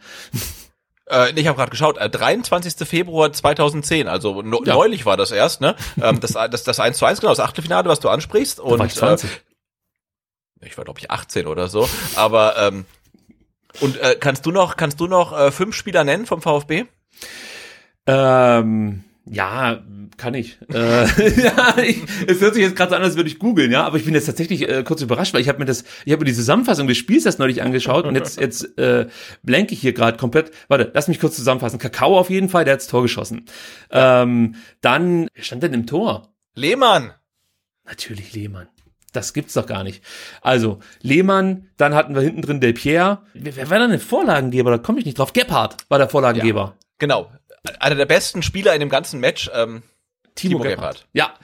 Äh, 1.10 1.38
ich 1.38 1.46
habe 1.46 1.56
gerade 1.56 1.70
geschaut, 1.70 1.98
äh, 1.98 2.08
23. 2.08 2.88
Februar 2.88 3.32
2010, 3.32 4.08
also 4.08 4.42
no, 4.42 4.62
ja. 4.64 4.74
neulich 4.74 5.06
war 5.06 5.16
das 5.16 5.32
erst, 5.32 5.60
ne? 5.60 5.74
ähm, 6.00 6.20
das, 6.20 6.32
das, 6.50 6.64
das 6.64 6.80
1 6.80 6.98
zu 6.98 7.04
1, 7.04 7.20
genau, 7.20 7.32
das 7.32 7.40
Achtelfinale, 7.40 7.88
was 7.88 8.00
du 8.00 8.08
ansprichst. 8.08 8.60
Und, 8.60 8.78
war 8.78 8.86
ich 8.86 8.94
20. 8.94 9.30
Äh, 9.30 9.32
ich 10.66 10.76
war 10.76 10.84
glaube 10.84 11.00
ich 11.00 11.10
18 11.10 11.46
oder 11.46 11.68
so, 11.68 11.88
aber 12.16 12.56
ähm, 12.58 12.84
und 13.80 14.00
äh, 14.00 14.16
kannst 14.18 14.46
du 14.46 14.52
noch 14.52 14.76
kannst 14.76 15.00
du 15.00 15.06
noch 15.06 15.36
äh, 15.36 15.50
fünf 15.50 15.74
Spieler 15.74 16.04
nennen 16.04 16.26
vom 16.26 16.42
VfB? 16.42 16.84
Ähm, 18.06 19.04
ja, 19.26 19.82
kann 20.18 20.34
ich. 20.34 20.58
äh, 20.72 21.06
ja, 21.42 21.78
ich. 21.78 22.02
Es 22.26 22.40
hört 22.40 22.54
sich 22.54 22.62
jetzt 22.62 22.76
gerade 22.76 22.90
so 22.90 22.96
an, 22.96 23.02
als 23.02 23.16
würde 23.16 23.28
ich 23.28 23.38
googeln, 23.38 23.72
ja, 23.72 23.84
aber 23.84 23.96
ich 23.96 24.04
bin 24.04 24.14
jetzt 24.14 24.26
tatsächlich 24.26 24.68
äh, 24.68 24.82
kurz 24.84 25.00
überrascht, 25.00 25.32
weil 25.32 25.40
ich 25.40 25.48
habe 25.48 25.58
mir 25.58 25.64
das, 25.64 25.84
ich 26.04 26.12
habe 26.12 26.20
mir 26.20 26.30
die 26.30 26.34
Zusammenfassung 26.34 26.86
des 26.86 26.98
Spiels 26.98 27.24
erst 27.24 27.38
neulich 27.38 27.62
angeschaut 27.62 28.04
und 28.04 28.14
jetzt 28.14 28.38
jetzt 28.38 28.78
äh, 28.78 29.06
blanke 29.42 29.72
ich 29.72 29.80
hier 29.80 29.94
gerade 29.94 30.18
komplett. 30.18 30.52
Warte, 30.68 30.90
lass 30.94 31.08
mich 31.08 31.20
kurz 31.20 31.36
zusammenfassen. 31.36 31.78
Kakao 31.78 32.18
auf 32.18 32.28
jeden 32.28 32.50
Fall, 32.50 32.64
der 32.64 32.74
hat's 32.74 32.86
Tor 32.86 33.02
geschossen. 33.02 33.46
Ähm, 33.90 34.56
dann, 34.82 35.28
wer 35.34 35.42
stand 35.42 35.62
denn 35.62 35.72
im 35.72 35.86
Tor? 35.86 36.34
Lehmann. 36.54 37.12
Natürlich 37.86 38.34
Lehmann. 38.34 38.68
Das 39.14 39.32
gibt's 39.32 39.54
doch 39.54 39.66
gar 39.66 39.84
nicht. 39.84 40.02
Also, 40.42 40.80
Lehmann, 41.00 41.70
dann 41.76 41.94
hatten 41.94 42.14
wir 42.16 42.22
hinten 42.22 42.42
drin 42.42 42.60
Del 42.60 42.74
Pierre. 42.74 43.22
Wer 43.32 43.70
war 43.70 43.78
denn 43.78 43.90
der 43.90 44.00
Vorlagengeber? 44.00 44.72
Da 44.72 44.78
komme 44.78 44.98
ich 44.98 45.06
nicht 45.06 45.18
drauf. 45.18 45.32
Gebhardt 45.32 45.76
war 45.88 45.98
der 45.98 46.08
Vorlagengeber. 46.08 46.60
Ja, 46.60 46.74
genau. 46.98 47.30
Einer 47.78 47.94
der 47.94 48.06
besten 48.06 48.42
Spieler 48.42 48.74
in 48.74 48.80
dem 48.80 48.88
ganzen 48.88 49.20
Match. 49.20 49.50
Ähm, 49.54 49.84
Timo, 50.34 50.58
Timo 50.58 50.62
Gebhardt. 50.64 50.76
Gebhardt. 50.76 51.06
Ja. 51.12 51.34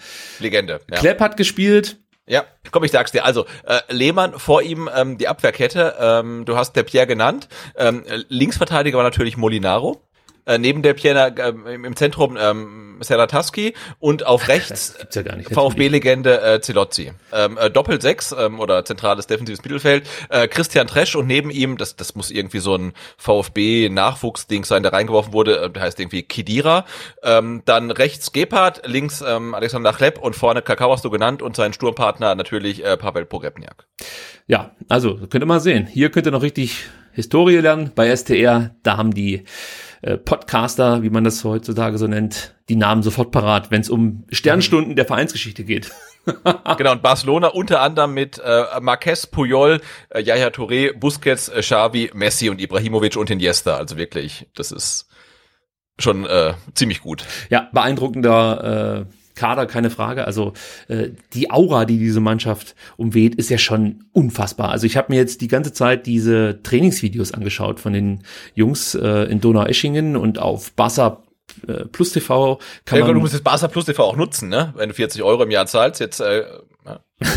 Legende. 0.40 0.80
Ja. 0.90 0.98
Klepp 0.98 1.20
hat 1.20 1.36
gespielt. 1.36 1.98
Ja, 2.26 2.44
komm, 2.72 2.84
ich 2.84 2.90
sag's 2.90 3.12
dir. 3.12 3.24
Also, 3.24 3.46
äh, 3.64 3.80
Lehmann, 3.88 4.38
vor 4.38 4.62
ihm 4.62 4.90
ähm, 4.94 5.16
die 5.16 5.28
Abwehrkette. 5.28 5.94
Ähm, 5.98 6.44
du 6.44 6.56
hast 6.56 6.74
der 6.74 6.82
Pierre 6.82 7.06
genannt. 7.06 7.48
Ähm, 7.76 8.04
Linksverteidiger 8.28 8.96
war 8.98 9.04
natürlich 9.04 9.36
Molinaro. 9.36 10.02
Äh, 10.50 10.58
neben 10.58 10.82
der 10.82 10.94
Piana 10.94 11.28
äh, 11.28 11.74
im 11.74 11.94
Zentrum 11.94 12.36
ähm, 12.36 12.98
Serataski 13.00 13.74
und 14.00 14.26
auf 14.26 14.48
rechts 14.48 14.96
ja 15.14 15.22
VfB-Legende 15.48 16.42
äh, 16.42 16.60
Zelozzi. 16.60 17.12
Ähm, 17.32 17.56
äh, 17.56 17.70
Doppel 17.70 18.00
sechs 18.00 18.34
ähm, 18.36 18.58
oder 18.58 18.84
zentrales 18.84 19.28
defensives 19.28 19.62
Mittelfeld. 19.62 20.08
Äh, 20.28 20.48
Christian 20.48 20.88
Tresch 20.88 21.14
und 21.14 21.28
neben 21.28 21.50
ihm, 21.50 21.76
das, 21.76 21.94
das 21.94 22.16
muss 22.16 22.32
irgendwie 22.32 22.58
so 22.58 22.74
ein 22.74 22.94
VfB-Nachwuchsding 23.18 24.64
sein, 24.64 24.82
der 24.82 24.92
reingeworfen 24.92 25.32
wurde, 25.32 25.60
äh, 25.60 25.70
der 25.70 25.82
heißt 25.82 26.00
irgendwie 26.00 26.24
Kidira. 26.24 26.84
Ähm, 27.22 27.62
dann 27.64 27.92
rechts 27.92 28.32
Gebhardt, 28.32 28.82
links 28.84 29.22
ähm, 29.24 29.54
Alexander 29.54 29.92
Klepp 29.92 30.18
und 30.18 30.34
vorne 30.34 30.62
Kakao 30.62 30.90
hast 30.92 31.04
du 31.04 31.10
genannt 31.10 31.42
und 31.42 31.54
sein 31.54 31.72
Sturmpartner 31.72 32.34
natürlich 32.34 32.84
äh, 32.84 32.96
Pavel 32.96 33.24
Pogrebniak. 33.24 33.86
Ja, 34.48 34.72
also 34.88 35.14
könnt 35.14 35.44
ihr 35.44 35.46
mal 35.46 35.60
sehen. 35.60 35.86
Hier 35.86 36.10
könnt 36.10 36.26
ihr 36.26 36.32
noch 36.32 36.42
richtig 36.42 36.86
Historie 37.12 37.58
lernen. 37.58 37.92
Bei 37.94 38.14
STR, 38.14 38.74
da 38.82 38.96
haben 38.96 39.14
die 39.14 39.44
äh, 40.02 40.16
Podcaster, 40.16 41.02
wie 41.02 41.10
man 41.10 41.24
das 41.24 41.44
heutzutage 41.44 41.98
so 41.98 42.06
nennt, 42.06 42.54
die 42.68 42.76
Namen 42.76 43.02
sofort 43.02 43.30
parat, 43.30 43.70
wenn 43.70 43.80
es 43.80 43.90
um 43.90 44.24
Sternstunden 44.30 44.96
der 44.96 45.06
Vereinsgeschichte 45.06 45.64
geht. 45.64 45.90
genau, 46.78 46.92
und 46.92 47.02
Barcelona 47.02 47.48
unter 47.48 47.80
anderem 47.80 48.14
mit 48.14 48.38
äh, 48.38 48.64
Marquez, 48.80 49.26
Puyol, 49.26 49.80
äh, 50.10 50.22
Yaya 50.22 50.48
Touré, 50.48 50.96
Busquets, 50.96 51.48
äh, 51.48 51.60
Xavi, 51.60 52.10
Messi 52.14 52.50
und 52.50 52.60
Ibrahimovic 52.60 53.16
und 53.16 53.30
Iniesta. 53.30 53.76
Also 53.76 53.96
wirklich, 53.96 54.48
das 54.54 54.72
ist 54.72 55.08
schon 55.98 56.26
äh, 56.26 56.54
ziemlich 56.74 57.00
gut. 57.00 57.24
Ja, 57.50 57.68
beeindruckender 57.72 59.06
äh, 59.06 59.19
Kader, 59.40 59.64
keine 59.64 59.88
Frage. 59.88 60.26
Also 60.26 60.52
äh, 60.88 61.08
die 61.32 61.50
Aura, 61.50 61.86
die 61.86 61.98
diese 61.98 62.20
Mannschaft 62.20 62.74
umweht, 62.98 63.34
ist 63.36 63.48
ja 63.48 63.56
schon 63.56 64.04
unfassbar. 64.12 64.70
Also 64.70 64.84
ich 64.84 64.98
habe 64.98 65.12
mir 65.12 65.16
jetzt 65.16 65.40
die 65.40 65.48
ganze 65.48 65.72
Zeit 65.72 66.06
diese 66.06 66.60
Trainingsvideos 66.62 67.32
angeschaut 67.32 67.80
von 67.80 67.94
den 67.94 68.22
Jungs 68.54 68.94
äh, 68.94 69.24
in 69.30 69.40
Donaueschingen 69.40 70.16
und 70.16 70.38
auf 70.38 70.72
Barca 70.72 71.22
äh, 71.66 71.86
Plus 71.86 72.12
TV 72.12 72.58
kann 72.84 72.98
ja, 72.98 73.06
man. 73.06 73.14
Du 73.14 73.20
musst 73.20 73.32
das 73.32 73.40
Barca 73.40 73.68
Plus 73.68 73.86
TV 73.86 74.04
auch 74.04 74.16
nutzen, 74.16 74.50
ne? 74.50 74.74
Wenn 74.76 74.90
du 74.90 74.94
40 74.94 75.22
Euro 75.22 75.42
im 75.42 75.50
Jahr 75.50 75.64
zahlst, 75.64 76.00
jetzt 76.00 76.20
äh, 76.20 76.44
ja. 76.84 77.00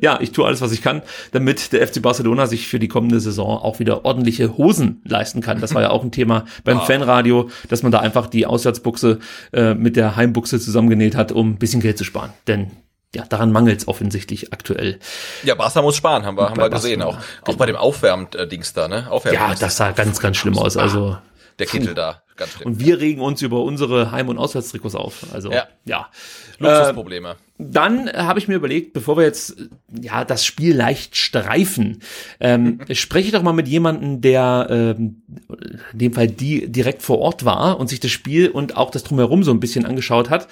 ja, 0.00 0.18
ich 0.20 0.32
tue 0.32 0.46
alles, 0.46 0.60
was 0.60 0.72
ich 0.72 0.82
kann, 0.82 1.02
damit 1.32 1.72
der 1.72 1.86
FC 1.86 2.02
Barcelona 2.02 2.46
sich 2.46 2.68
für 2.68 2.78
die 2.78 2.88
kommende 2.88 3.20
Saison 3.20 3.58
auch 3.58 3.78
wieder 3.78 4.04
ordentliche 4.04 4.56
Hosen 4.56 5.00
leisten 5.04 5.40
kann. 5.40 5.60
Das 5.60 5.74
war 5.74 5.82
ja 5.82 5.90
auch 5.90 6.02
ein 6.04 6.12
Thema 6.12 6.44
beim 6.64 6.78
Ah. 6.78 6.84
Fanradio, 6.84 7.50
dass 7.68 7.82
man 7.82 7.92
da 7.92 8.00
einfach 8.00 8.26
die 8.26 8.46
Auswärtsbuchse 8.46 9.18
äh, 9.52 9.74
mit 9.74 9.96
der 9.96 10.16
Heimbuchse 10.16 10.58
zusammengenäht 10.60 11.14
hat, 11.16 11.32
um 11.32 11.50
ein 11.52 11.56
bisschen 11.58 11.80
Geld 11.80 11.98
zu 11.98 12.04
sparen. 12.04 12.32
Denn 12.46 12.70
ja, 13.14 13.24
daran 13.28 13.52
mangelt 13.52 13.78
es 13.80 13.86
offensichtlich 13.88 14.52
aktuell. 14.52 14.98
ja, 15.44 15.54
Barca 15.54 15.80
muss 15.82 15.94
sparen, 15.96 16.24
haben 16.26 16.36
wir, 16.36 16.46
haben 16.50 16.56
bei 16.56 16.64
wir 16.64 16.70
gesehen. 16.70 16.98
Barca, 16.98 17.18
Auch, 17.44 17.48
auch 17.48 17.56
bei 17.56 17.66
dem 17.66 17.76
Aufwärmdings 17.76 18.72
da, 18.72 18.88
ne? 18.88 19.08
Aufwärm 19.08 19.34
Ja, 19.34 19.54
das 19.54 19.76
sah 19.76 19.92
ganz, 19.92 20.18
ganz 20.18 20.36
schlimm 20.36 20.58
aus. 20.58 20.76
Also 20.76 21.16
der 21.60 21.66
Kittel 21.68 21.94
da, 21.94 22.23
ganz 22.36 22.52
schlimm. 22.52 22.66
und 22.72 22.80
wir 22.80 23.00
regen 23.00 23.20
uns 23.20 23.42
über 23.42 23.62
unsere 23.62 24.10
Heim- 24.10 24.28
und 24.28 24.38
Auswärtstrikots 24.38 24.94
auf. 24.94 25.26
Also 25.32 25.50
Ja. 25.52 25.66
ja. 25.84 26.08
Luxusprobleme. 26.58 27.36
Dann 27.58 28.10
habe 28.12 28.38
ich 28.38 28.48
mir 28.48 28.54
überlegt, 28.56 28.92
bevor 28.92 29.16
wir 29.16 29.24
jetzt 29.24 29.58
äh, 29.60 29.68
ja 30.00 30.24
das 30.24 30.44
Spiel 30.44 30.74
leicht 30.74 31.16
streifen, 31.16 32.00
ähm, 32.40 32.80
spreche 32.92 33.26
ich 33.26 33.32
doch 33.32 33.42
mal 33.42 33.52
mit 33.52 33.68
jemandem, 33.68 34.20
der 34.20 34.66
ähm, 34.70 35.22
in 35.92 35.98
dem 35.98 36.12
Fall 36.12 36.28
die 36.28 36.70
direkt 36.70 37.02
vor 37.02 37.18
Ort 37.18 37.44
war 37.44 37.78
und 37.78 37.88
sich 37.88 38.00
das 38.00 38.10
Spiel 38.10 38.48
und 38.50 38.76
auch 38.76 38.90
das 38.90 39.04
drumherum 39.04 39.42
so 39.44 39.52
ein 39.52 39.60
bisschen 39.60 39.84
angeschaut 39.86 40.30
hat. 40.30 40.48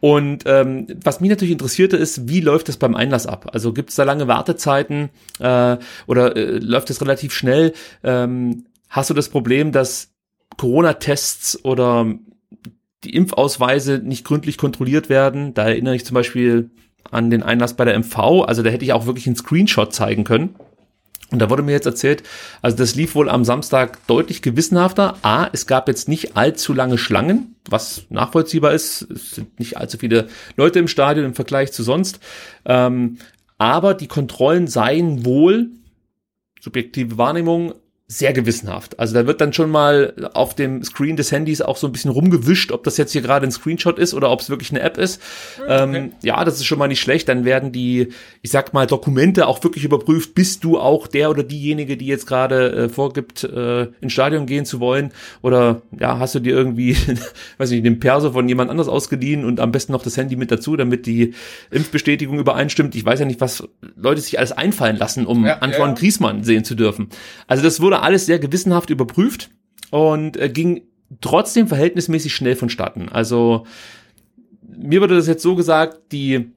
Und 0.00 0.44
ähm, 0.46 0.86
was 1.02 1.20
mich 1.20 1.30
natürlich 1.30 1.52
interessierte, 1.52 1.96
ist, 1.96 2.28
wie 2.28 2.40
läuft 2.40 2.68
das 2.68 2.76
beim 2.76 2.94
Einlass 2.94 3.26
ab? 3.26 3.50
Also 3.54 3.72
gibt 3.72 3.90
es 3.90 3.96
da 3.96 4.04
lange 4.04 4.28
Wartezeiten 4.28 5.08
äh, 5.38 5.78
oder 6.06 6.36
äh, 6.36 6.58
läuft 6.58 6.90
es 6.90 7.00
relativ 7.00 7.32
schnell? 7.32 7.72
Ähm, 8.02 8.66
hast 8.90 9.08
du 9.10 9.14
das 9.14 9.28
Problem, 9.30 9.72
dass 9.72 10.10
Corona-Tests 10.56 11.64
oder 11.64 12.06
die 13.04 13.14
Impfausweise 13.14 13.98
nicht 13.98 14.24
gründlich 14.24 14.58
kontrolliert 14.58 15.08
werden. 15.08 15.54
Da 15.54 15.64
erinnere 15.68 15.96
ich 15.96 16.04
zum 16.04 16.14
Beispiel 16.14 16.70
an 17.10 17.30
den 17.30 17.42
Einlass 17.42 17.74
bei 17.74 17.84
der 17.84 17.98
MV. 17.98 18.44
Also 18.46 18.62
da 18.62 18.70
hätte 18.70 18.84
ich 18.84 18.92
auch 18.92 19.06
wirklich 19.06 19.26
einen 19.26 19.36
Screenshot 19.36 19.92
zeigen 19.92 20.24
können. 20.24 20.54
Und 21.30 21.38
da 21.40 21.50
wurde 21.50 21.62
mir 21.62 21.72
jetzt 21.72 21.86
erzählt, 21.86 22.22
also 22.62 22.76
das 22.76 22.94
lief 22.94 23.14
wohl 23.14 23.28
am 23.28 23.44
Samstag 23.44 24.06
deutlich 24.06 24.42
gewissenhafter. 24.42 25.16
A, 25.22 25.48
es 25.52 25.66
gab 25.66 25.88
jetzt 25.88 26.08
nicht 26.08 26.36
allzu 26.36 26.72
lange 26.72 26.98
Schlangen, 26.98 27.56
was 27.68 28.04
nachvollziehbar 28.08 28.72
ist. 28.72 29.02
Es 29.10 29.32
sind 29.32 29.58
nicht 29.58 29.76
allzu 29.76 29.98
viele 29.98 30.28
Leute 30.56 30.78
im 30.78 30.88
Stadion 30.88 31.26
im 31.26 31.34
Vergleich 31.34 31.72
zu 31.72 31.82
sonst. 31.82 32.20
Ähm, 32.64 33.18
aber 33.58 33.94
die 33.94 34.06
Kontrollen 34.06 34.66
seien 34.66 35.24
wohl, 35.24 35.70
subjektive 36.60 37.18
Wahrnehmung, 37.18 37.74
sehr 38.14 38.32
gewissenhaft. 38.32 39.00
Also 39.00 39.12
da 39.14 39.26
wird 39.26 39.40
dann 39.40 39.52
schon 39.52 39.70
mal 39.70 40.30
auf 40.34 40.54
dem 40.54 40.84
Screen 40.84 41.16
des 41.16 41.32
Handys 41.32 41.60
auch 41.60 41.76
so 41.76 41.88
ein 41.88 41.92
bisschen 41.92 42.12
rumgewischt, 42.12 42.70
ob 42.70 42.84
das 42.84 42.96
jetzt 42.96 43.10
hier 43.10 43.22
gerade 43.22 43.44
ein 43.44 43.50
Screenshot 43.50 43.98
ist 43.98 44.14
oder 44.14 44.30
ob 44.30 44.38
es 44.40 44.50
wirklich 44.50 44.70
eine 44.70 44.82
App 44.82 44.98
ist. 44.98 45.20
Ähm, 45.66 46.12
ja, 46.22 46.44
das 46.44 46.54
ist 46.54 46.64
schon 46.64 46.78
mal 46.78 46.86
nicht 46.86 47.00
schlecht. 47.00 47.28
Dann 47.28 47.44
werden 47.44 47.72
die, 47.72 48.10
ich 48.40 48.52
sag 48.52 48.72
mal, 48.72 48.86
Dokumente 48.86 49.48
auch 49.48 49.64
wirklich 49.64 49.82
überprüft. 49.82 50.36
Bist 50.36 50.62
du 50.62 50.78
auch 50.78 51.08
der 51.08 51.28
oder 51.28 51.42
diejenige, 51.42 51.96
die 51.96 52.06
jetzt 52.06 52.28
gerade 52.28 52.84
äh, 52.84 52.88
vorgibt, 52.88 53.42
äh, 53.42 53.88
ins 54.00 54.12
Stadion 54.12 54.46
gehen 54.46 54.64
zu 54.64 54.78
wollen? 54.78 55.10
Oder 55.42 55.82
ja, 55.98 56.20
hast 56.20 56.36
du 56.36 56.38
dir 56.38 56.54
irgendwie, 56.54 56.96
weiß 57.58 57.70
nicht, 57.70 57.84
den 57.84 57.98
Perso 57.98 58.30
von 58.30 58.48
jemand 58.48 58.70
anders 58.70 58.86
ausgeliehen 58.86 59.44
und 59.44 59.58
am 59.58 59.72
besten 59.72 59.90
noch 59.90 60.04
das 60.04 60.16
Handy 60.16 60.36
mit 60.36 60.52
dazu, 60.52 60.76
damit 60.76 61.06
die 61.06 61.34
Impfbestätigung 61.72 62.38
übereinstimmt? 62.38 62.94
Ich 62.94 63.04
weiß 63.04 63.18
ja 63.18 63.26
nicht, 63.26 63.40
was 63.40 63.66
Leute 63.96 64.20
sich 64.20 64.38
alles 64.38 64.52
einfallen 64.52 64.98
lassen, 64.98 65.26
um 65.26 65.44
Ja, 65.44 65.58
Antoine 65.58 65.94
ja. 65.94 65.98
Griezmann 65.98 66.44
sehen 66.44 66.62
zu 66.62 66.76
dürfen. 66.76 67.08
Also 67.48 67.64
das 67.64 67.80
wurde 67.80 68.03
alles 68.04 68.26
sehr 68.26 68.38
gewissenhaft 68.38 68.90
überprüft 68.90 69.50
und 69.90 70.36
äh, 70.36 70.48
ging 70.48 70.82
trotzdem 71.20 71.68
verhältnismäßig 71.68 72.34
schnell 72.34 72.56
vonstatten. 72.56 73.08
Also 73.08 73.66
mir 74.66 75.00
wurde 75.00 75.16
das 75.16 75.26
jetzt 75.26 75.42
so 75.42 75.54
gesagt, 75.54 76.12
die 76.12 76.52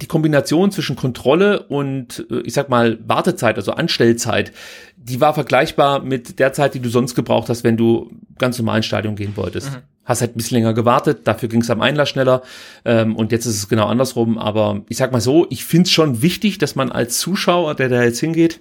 die 0.00 0.06
Kombination 0.06 0.70
zwischen 0.70 0.94
Kontrolle 0.94 1.64
und 1.64 2.26
äh, 2.30 2.40
ich 2.40 2.54
sag 2.54 2.68
mal 2.68 2.98
Wartezeit, 3.06 3.56
also 3.56 3.72
Anstellzeit, 3.72 4.52
die 4.96 5.20
war 5.20 5.34
vergleichbar 5.34 6.00
mit 6.00 6.38
der 6.38 6.52
Zeit, 6.52 6.74
die 6.74 6.80
du 6.80 6.88
sonst 6.88 7.14
gebraucht 7.14 7.48
hast, 7.48 7.64
wenn 7.64 7.76
du 7.76 8.10
ganz 8.38 8.58
normal 8.58 8.78
ins 8.78 8.86
Stadion 8.86 9.16
gehen 9.16 9.32
wolltest. 9.36 9.80
Hast 10.04 10.20
halt 10.20 10.32
ein 10.32 10.36
bisschen 10.36 10.56
länger 10.56 10.74
gewartet, 10.74 11.20
dafür 11.24 11.48
ging 11.48 11.60
es 11.60 11.70
am 11.70 11.80
Einlass 11.80 12.08
schneller 12.08 12.42
ähm, 12.84 13.16
und 13.16 13.32
jetzt 13.32 13.46
ist 13.46 13.56
es 13.56 13.68
genau 13.68 13.86
andersrum. 13.86 14.38
Aber 14.38 14.82
ich 14.88 14.96
sag 14.96 15.12
mal 15.12 15.20
so, 15.20 15.46
ich 15.50 15.64
finde 15.64 15.84
es 15.86 15.90
schon 15.90 16.22
wichtig, 16.22 16.58
dass 16.58 16.76
man 16.76 16.92
als 16.92 17.18
Zuschauer, 17.18 17.74
der 17.74 17.88
da 17.88 18.02
jetzt 18.02 18.20
hingeht, 18.20 18.60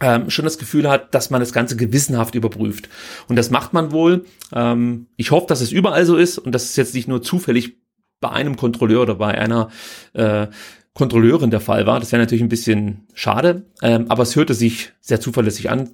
ähm, 0.00 0.30
schon 0.30 0.44
das 0.44 0.58
Gefühl 0.58 0.88
hat, 0.88 1.14
dass 1.14 1.30
man 1.30 1.40
das 1.40 1.52
Ganze 1.52 1.76
gewissenhaft 1.76 2.34
überprüft. 2.34 2.88
Und 3.28 3.36
das 3.36 3.50
macht 3.50 3.72
man 3.72 3.92
wohl. 3.92 4.24
Ähm, 4.52 5.06
ich 5.16 5.30
hoffe, 5.30 5.46
dass 5.46 5.60
es 5.60 5.72
überall 5.72 6.04
so 6.04 6.16
ist 6.16 6.38
und 6.38 6.52
dass 6.52 6.64
es 6.64 6.76
jetzt 6.76 6.94
nicht 6.94 7.08
nur 7.08 7.22
zufällig 7.22 7.76
bei 8.20 8.30
einem 8.30 8.56
Kontrolleur 8.56 9.02
oder 9.02 9.14
bei 9.14 9.36
einer 9.36 9.70
äh, 10.12 10.48
Kontrolleurin 10.94 11.50
der 11.50 11.60
Fall 11.60 11.86
war. 11.86 12.00
Das 12.00 12.10
wäre 12.10 12.20
natürlich 12.20 12.42
ein 12.42 12.48
bisschen 12.48 13.06
schade, 13.14 13.62
ähm, 13.82 14.06
aber 14.08 14.24
es 14.24 14.34
hörte 14.34 14.54
sich 14.54 14.92
sehr 15.00 15.20
zuverlässig 15.20 15.70
an. 15.70 15.90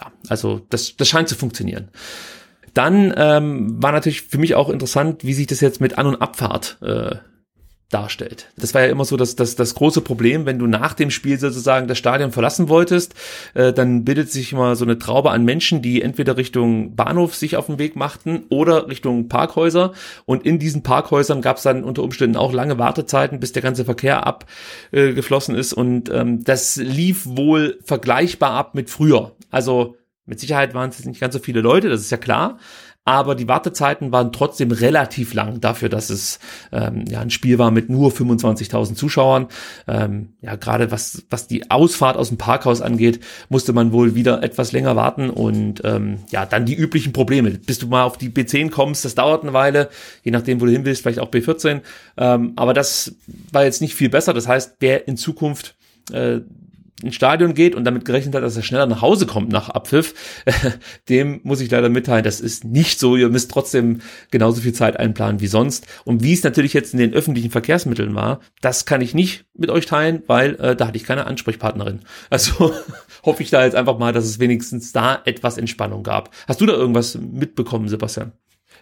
Ja, 0.00 0.12
also 0.28 0.60
das, 0.70 0.96
das 0.96 1.08
scheint 1.08 1.28
zu 1.28 1.34
funktionieren. 1.34 1.88
Dann 2.72 3.12
ähm, 3.16 3.82
war 3.82 3.92
natürlich 3.92 4.22
für 4.22 4.38
mich 4.38 4.54
auch 4.54 4.68
interessant, 4.68 5.24
wie 5.24 5.34
sich 5.34 5.46
das 5.46 5.60
jetzt 5.60 5.80
mit 5.80 5.98
An- 5.98 6.06
und 6.06 6.22
Abfahrt 6.22 6.78
äh, 6.82 7.16
darstellt. 7.90 8.48
Das 8.56 8.74
war 8.74 8.82
ja 8.82 8.88
immer 8.88 9.04
so 9.04 9.16
das, 9.16 9.36
das, 9.36 9.56
das 9.56 9.74
große 9.74 10.00
Problem, 10.00 10.46
wenn 10.46 10.58
du 10.58 10.66
nach 10.66 10.94
dem 10.94 11.10
Spiel 11.10 11.38
sozusagen 11.38 11.86
das 11.86 11.98
Stadion 11.98 12.32
verlassen 12.32 12.68
wolltest, 12.68 13.14
äh, 13.54 13.72
dann 13.72 14.04
bildet 14.04 14.30
sich 14.30 14.52
immer 14.52 14.74
so 14.74 14.84
eine 14.84 14.98
Traube 14.98 15.30
an 15.30 15.44
Menschen, 15.44 15.82
die 15.82 16.02
entweder 16.02 16.36
Richtung 16.36 16.96
Bahnhof 16.96 17.34
sich 17.34 17.56
auf 17.56 17.66
den 17.66 17.78
Weg 17.78 17.94
machten 17.94 18.44
oder 18.48 18.88
Richtung 18.88 19.28
Parkhäuser. 19.28 19.92
Und 20.24 20.44
in 20.44 20.58
diesen 20.58 20.82
Parkhäusern 20.82 21.42
gab 21.42 21.58
es 21.58 21.62
dann 21.62 21.84
unter 21.84 22.02
Umständen 22.02 22.36
auch 22.36 22.52
lange 22.52 22.78
Wartezeiten, 22.78 23.38
bis 23.38 23.52
der 23.52 23.62
ganze 23.62 23.84
Verkehr 23.84 24.26
abgeflossen 24.26 25.54
äh, 25.54 25.60
ist. 25.60 25.72
Und 25.72 26.10
ähm, 26.10 26.42
das 26.42 26.76
lief 26.76 27.26
wohl 27.26 27.78
vergleichbar 27.84 28.52
ab 28.52 28.74
mit 28.74 28.90
früher. 28.90 29.36
Also 29.50 29.96
mit 30.26 30.40
Sicherheit 30.40 30.74
waren 30.74 30.90
es 30.90 31.04
nicht 31.04 31.20
ganz 31.20 31.34
so 31.34 31.40
viele 31.40 31.60
Leute, 31.60 31.90
das 31.90 32.00
ist 32.00 32.10
ja 32.10 32.16
klar 32.16 32.58
aber 33.04 33.34
die 33.34 33.48
Wartezeiten 33.48 34.12
waren 34.12 34.32
trotzdem 34.32 34.70
relativ 34.70 35.34
lang 35.34 35.60
dafür, 35.60 35.88
dass 35.88 36.08
es 36.10 36.38
ähm, 36.72 37.04
ja 37.06 37.20
ein 37.20 37.30
Spiel 37.30 37.58
war 37.58 37.70
mit 37.70 37.90
nur 37.90 38.10
25.000 38.10 38.94
Zuschauern. 38.94 39.48
Ähm, 39.86 40.34
ja, 40.40 40.56
gerade 40.56 40.90
was 40.90 41.24
was 41.28 41.46
die 41.46 41.70
Ausfahrt 41.70 42.16
aus 42.16 42.28
dem 42.28 42.38
Parkhaus 42.38 42.80
angeht, 42.80 43.20
musste 43.48 43.72
man 43.72 43.92
wohl 43.92 44.14
wieder 44.14 44.42
etwas 44.42 44.72
länger 44.72 44.96
warten 44.96 45.28
und 45.30 45.82
ähm, 45.84 46.20
ja, 46.30 46.46
dann 46.46 46.64
die 46.64 46.74
üblichen 46.74 47.12
Probleme. 47.12 47.50
Bis 47.50 47.78
du 47.78 47.88
mal 47.88 48.04
auf 48.04 48.16
die 48.16 48.30
B10 48.30 48.70
kommst, 48.70 49.04
das 49.04 49.14
dauert 49.14 49.42
eine 49.42 49.52
Weile, 49.52 49.90
je 50.22 50.30
nachdem, 50.30 50.60
wo 50.60 50.66
du 50.66 50.72
hin 50.72 50.84
willst, 50.84 51.02
vielleicht 51.02 51.20
auch 51.20 51.30
B14. 51.30 51.82
Ähm, 52.16 52.52
aber 52.56 52.72
das 52.72 53.14
war 53.52 53.64
jetzt 53.64 53.82
nicht 53.82 53.94
viel 53.94 54.08
besser. 54.08 54.32
Das 54.32 54.48
heißt, 54.48 54.76
wer 54.80 55.06
in 55.08 55.16
Zukunft 55.16 55.76
äh, 56.12 56.40
ins 57.04 57.14
Stadion 57.14 57.54
geht 57.54 57.74
und 57.74 57.84
damit 57.84 58.04
gerechnet 58.04 58.34
hat, 58.34 58.42
dass 58.42 58.56
er 58.56 58.62
schneller 58.62 58.86
nach 58.86 59.02
Hause 59.02 59.26
kommt 59.26 59.50
nach 59.50 59.68
Abpfiff, 59.68 60.14
dem 61.08 61.40
muss 61.42 61.60
ich 61.60 61.70
leider 61.70 61.88
mitteilen, 61.88 62.24
das 62.24 62.40
ist 62.40 62.64
nicht 62.64 62.98
so. 62.98 63.16
Ihr 63.16 63.28
müsst 63.28 63.50
trotzdem 63.50 64.00
genauso 64.30 64.60
viel 64.60 64.72
Zeit 64.72 64.98
einplanen 64.98 65.40
wie 65.40 65.46
sonst. 65.46 65.86
Und 66.04 66.22
wie 66.22 66.32
es 66.32 66.42
natürlich 66.42 66.72
jetzt 66.72 66.92
in 66.92 66.98
den 66.98 67.14
öffentlichen 67.14 67.50
Verkehrsmitteln 67.50 68.14
war, 68.14 68.40
das 68.60 68.86
kann 68.86 69.00
ich 69.00 69.14
nicht 69.14 69.46
mit 69.54 69.70
euch 69.70 69.86
teilen, 69.86 70.22
weil 70.26 70.54
äh, 70.56 70.76
da 70.76 70.86
hatte 70.88 70.96
ich 70.96 71.04
keine 71.04 71.26
Ansprechpartnerin. 71.26 72.00
Also 72.30 72.74
hoffe 73.24 73.42
ich 73.42 73.50
da 73.50 73.64
jetzt 73.64 73.76
einfach 73.76 73.98
mal, 73.98 74.12
dass 74.12 74.24
es 74.24 74.38
wenigstens 74.38 74.92
da 74.92 75.20
etwas 75.24 75.58
Entspannung 75.58 76.02
gab. 76.02 76.30
Hast 76.46 76.60
du 76.60 76.66
da 76.66 76.72
irgendwas 76.72 77.18
mitbekommen, 77.18 77.88
Sebastian? 77.88 78.32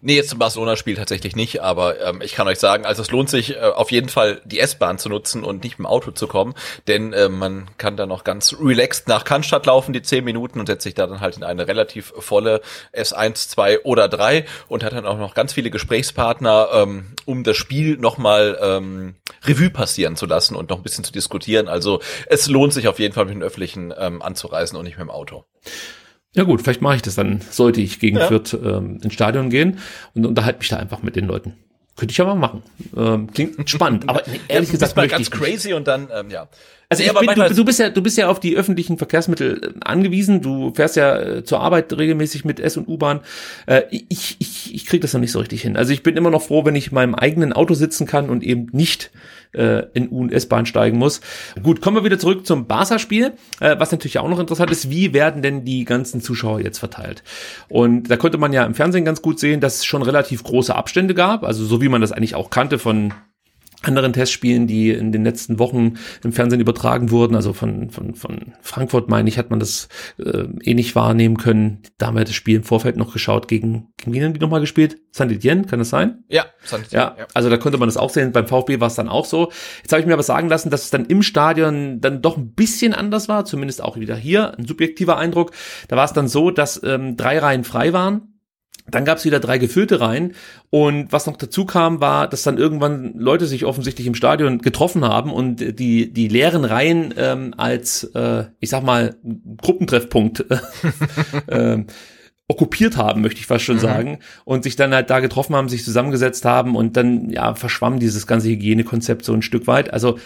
Nee, 0.04 0.16
jetzt 0.16 0.30
zum 0.30 0.40
Barcelona-Spiel 0.40 0.96
tatsächlich 0.96 1.36
nicht, 1.36 1.62
aber 1.62 2.00
ähm, 2.00 2.22
ich 2.22 2.34
kann 2.34 2.48
euch 2.48 2.58
sagen, 2.58 2.84
also 2.84 3.02
es 3.02 3.12
lohnt 3.12 3.30
sich 3.30 3.54
äh, 3.54 3.60
auf 3.60 3.92
jeden 3.92 4.08
Fall 4.08 4.42
die 4.44 4.58
S-Bahn 4.58 4.98
zu 4.98 5.08
nutzen 5.08 5.44
und 5.44 5.62
nicht 5.62 5.78
mit 5.78 5.86
dem 5.86 5.86
Auto 5.86 6.10
zu 6.10 6.26
kommen, 6.26 6.54
denn 6.88 7.12
äh, 7.12 7.28
man 7.28 7.70
kann 7.78 7.96
da 7.96 8.04
noch 8.04 8.24
ganz 8.24 8.56
relaxed 8.60 9.06
nach 9.06 9.22
Cannstatt 9.22 9.64
laufen, 9.66 9.92
die 9.92 10.02
10 10.02 10.24
Minuten 10.24 10.58
und 10.58 10.66
setzt 10.66 10.82
sich 10.82 10.94
da 10.94 11.06
dann 11.06 11.20
halt 11.20 11.36
in 11.36 11.44
eine 11.44 11.68
relativ 11.68 12.12
volle 12.18 12.62
S1, 12.92 13.50
2 13.50 13.82
oder 13.84 14.08
3 14.08 14.44
und 14.66 14.82
hat 14.82 14.92
dann 14.92 15.06
auch 15.06 15.18
noch 15.18 15.34
ganz 15.34 15.52
viele 15.52 15.70
Gesprächspartner, 15.70 16.70
ähm, 16.72 17.14
um 17.24 17.44
das 17.44 17.56
Spiel 17.56 17.96
nochmal 17.96 18.58
ähm, 18.60 19.14
Revue 19.44 19.70
passieren 19.70 20.16
zu 20.16 20.26
lassen 20.26 20.56
und 20.56 20.68
noch 20.68 20.78
ein 20.78 20.82
bisschen 20.82 21.04
zu 21.04 21.12
diskutieren. 21.12 21.68
Also 21.68 22.00
es 22.26 22.48
lohnt 22.48 22.72
sich 22.72 22.88
auf 22.88 22.98
jeden 22.98 23.14
Fall 23.14 23.26
mit 23.26 23.34
dem 23.34 23.42
Öffentlichen 23.42 23.94
ähm, 23.96 24.20
anzureisen 24.20 24.76
und 24.76 24.84
nicht 24.84 24.98
mit 24.98 25.06
dem 25.06 25.12
Auto. 25.12 25.44
Ja 26.34 26.44
gut, 26.44 26.62
vielleicht 26.62 26.80
mache 26.80 26.96
ich 26.96 27.02
das 27.02 27.14
dann, 27.14 27.40
sollte 27.50 27.80
ich 27.80 28.00
gegen 28.00 28.16
Ja. 28.16 28.26
Fürth 28.26 28.54
ähm, 28.54 28.98
ins 29.02 29.12
Stadion 29.14 29.50
gehen 29.50 29.78
und 30.14 30.24
unterhalte 30.26 30.58
mich 30.60 30.68
da 30.68 30.76
einfach 30.76 31.02
mit 31.02 31.14
den 31.16 31.26
Leuten. 31.26 31.54
könnte 31.96 32.12
ich 32.12 32.20
aber 32.22 32.34
machen. 32.34 32.62
Ähm, 32.96 33.30
klingt 33.32 33.68
spannend, 33.70 34.08
aber 34.08 34.22
ehrlich 34.48 34.70
ja, 34.70 34.72
gesagt 34.72 34.96
mal 34.96 35.08
ganz 35.08 35.30
crazy 35.30 35.74
und 35.74 35.86
dann 35.86 36.08
ähm, 36.12 36.30
ja. 36.30 36.48
Also 36.88 37.04
ich 37.04 37.12
bin, 37.12 37.34
du, 37.34 37.54
du 37.54 37.64
bist 37.64 37.78
ja, 37.78 37.88
du 37.88 38.02
bist 38.02 38.18
ja 38.18 38.28
auf 38.28 38.38
die 38.38 38.54
öffentlichen 38.54 38.98
Verkehrsmittel 38.98 39.60
äh, 39.62 39.80
angewiesen. 39.84 40.42
Du 40.42 40.74
fährst 40.74 40.96
ja 40.96 41.18
äh, 41.18 41.44
zur 41.44 41.60
Arbeit 41.60 41.90
regelmäßig 41.96 42.44
mit 42.44 42.60
S 42.60 42.76
und 42.76 42.86
U-Bahn. 42.86 43.20
Äh, 43.66 43.82
ich, 43.90 44.36
ich, 44.40 44.74
ich 44.74 44.84
kriege 44.86 45.00
das 45.00 45.12
noch 45.14 45.20
nicht 45.20 45.32
so 45.32 45.38
richtig 45.38 45.62
hin. 45.62 45.76
Also 45.78 45.92
ich 45.94 46.02
bin 46.02 46.16
immer 46.18 46.30
noch 46.30 46.42
froh, 46.42 46.66
wenn 46.66 46.76
ich 46.76 46.88
in 46.88 46.94
meinem 46.94 47.14
eigenen 47.14 47.52
Auto 47.54 47.72
sitzen 47.74 48.06
kann 48.06 48.28
und 48.28 48.42
eben 48.42 48.68
nicht 48.72 49.10
äh, 49.52 49.84
in 49.94 50.10
U 50.10 50.20
und 50.20 50.32
S-Bahn 50.32 50.66
steigen 50.66 50.98
muss. 50.98 51.20
Gut, 51.62 51.80
kommen 51.80 51.96
wir 51.96 52.04
wieder 52.04 52.18
zurück 52.18 52.46
zum 52.46 52.66
Barca-Spiel. 52.66 53.32
Äh, 53.60 53.78
was 53.78 53.92
natürlich 53.92 54.18
auch 54.18 54.28
noch 54.28 54.38
interessant 54.38 54.70
ist, 54.70 54.90
wie 54.90 55.12
werden 55.12 55.42
denn 55.42 55.64
die 55.64 55.84
ganzen 55.84 56.20
Zuschauer 56.20 56.60
jetzt 56.60 56.78
verteilt? 56.78 57.22
Und 57.68 58.10
da 58.10 58.16
konnte 58.16 58.38
man 58.38 58.52
ja 58.52 58.64
im 58.64 58.74
Fernsehen 58.74 59.04
ganz 59.04 59.22
gut 59.22 59.38
sehen, 59.38 59.60
dass 59.60 59.76
es 59.76 59.84
schon 59.84 60.02
relativ 60.02 60.42
große 60.42 60.74
Abstände 60.74 61.14
gab. 61.14 61.44
Also 61.44 61.64
so 61.64 61.80
wie 61.80 61.88
man 61.88 62.00
das 62.00 62.12
eigentlich 62.12 62.34
auch 62.34 62.50
kannte 62.50 62.78
von 62.78 63.12
anderen 63.82 64.12
Testspielen, 64.12 64.66
die 64.66 64.90
in 64.90 65.12
den 65.12 65.24
letzten 65.24 65.58
Wochen 65.58 65.94
im 66.22 66.32
Fernsehen 66.32 66.60
übertragen 66.60 67.10
wurden, 67.10 67.34
also 67.34 67.52
von, 67.52 67.90
von, 67.90 68.14
von 68.14 68.52
Frankfurt, 68.60 69.08
meine 69.08 69.28
ich, 69.28 69.38
hat 69.38 69.50
man 69.50 69.60
das 69.60 69.88
äh, 70.18 70.44
ähnlich 70.62 70.94
wahrnehmen 70.94 71.36
können. 71.36 71.82
Da 71.98 72.06
haben 72.06 72.16
wir 72.16 72.24
das 72.24 72.34
Spiel 72.34 72.56
im 72.56 72.64
Vorfeld 72.64 72.96
noch 72.96 73.12
geschaut. 73.12 73.48
Gegen, 73.48 73.88
gegen 73.98 74.12
wen 74.12 74.24
haben 74.24 74.34
die 74.34 74.40
nochmal 74.40 74.60
gespielt? 74.60 74.98
Saint-Étienne, 75.12 75.66
kann 75.66 75.78
das 75.78 75.90
sein? 75.90 76.24
Ja, 76.28 76.46
Santi- 76.64 76.94
Ja, 76.94 77.16
also 77.34 77.50
da 77.50 77.56
konnte 77.56 77.78
man 77.78 77.88
das 77.88 77.96
auch 77.96 78.10
sehen. 78.10 78.32
Beim 78.32 78.46
VfB 78.46 78.80
war 78.80 78.88
es 78.88 78.94
dann 78.94 79.08
auch 79.08 79.26
so. 79.26 79.50
Jetzt 79.82 79.92
habe 79.92 80.00
ich 80.00 80.06
mir 80.06 80.14
aber 80.14 80.22
sagen 80.22 80.48
lassen, 80.48 80.70
dass 80.70 80.84
es 80.84 80.90
dann 80.90 81.04
im 81.06 81.22
Stadion 81.22 82.00
dann 82.00 82.22
doch 82.22 82.36
ein 82.36 82.52
bisschen 82.54 82.94
anders 82.94 83.28
war, 83.28 83.44
zumindest 83.44 83.82
auch 83.82 83.98
wieder 83.98 84.16
hier, 84.16 84.56
ein 84.58 84.66
subjektiver 84.66 85.18
Eindruck. 85.18 85.52
Da 85.88 85.96
war 85.96 86.04
es 86.04 86.12
dann 86.12 86.28
so, 86.28 86.50
dass 86.50 86.80
ähm, 86.84 87.16
drei 87.16 87.38
Reihen 87.38 87.64
frei 87.64 87.92
waren. 87.92 88.31
Dann 88.90 89.04
gab 89.04 89.18
es 89.18 89.24
wieder 89.24 89.40
drei 89.40 89.58
gefüllte 89.58 90.00
Reihen 90.00 90.34
und 90.70 91.12
was 91.12 91.26
noch 91.26 91.36
dazu 91.36 91.64
kam, 91.64 92.00
war, 92.00 92.28
dass 92.28 92.42
dann 92.42 92.58
irgendwann 92.58 93.14
Leute 93.16 93.46
sich 93.46 93.64
offensichtlich 93.64 94.06
im 94.06 94.14
Stadion 94.14 94.58
getroffen 94.58 95.04
haben 95.04 95.32
und 95.32 95.78
die 95.78 96.12
die 96.12 96.28
leeren 96.28 96.64
Reihen 96.64 97.14
ähm, 97.16 97.54
als 97.56 98.04
äh, 98.14 98.44
ich 98.58 98.70
sag 98.70 98.82
mal 98.82 99.16
Gruppentreffpunkt 99.58 100.44
äh, 101.46 101.84
okkupiert 102.48 102.96
haben, 102.96 103.22
möchte 103.22 103.40
ich 103.40 103.46
fast 103.46 103.64
schon 103.64 103.78
sagen, 103.78 104.18
und 104.44 104.64
sich 104.64 104.76
dann 104.76 104.92
halt 104.92 105.10
da 105.10 105.20
getroffen 105.20 105.56
haben, 105.56 105.68
sich 105.68 105.84
zusammengesetzt 105.84 106.44
haben 106.44 106.76
und 106.76 106.96
dann 106.96 107.30
ja 107.30 107.54
verschwamm 107.54 107.98
dieses 107.98 108.26
ganze 108.26 108.48
Hygienekonzept 108.48 109.24
so 109.24 109.32
ein 109.32 109.42
Stück 109.42 109.66
weit. 109.66 109.92
Also 109.92 110.18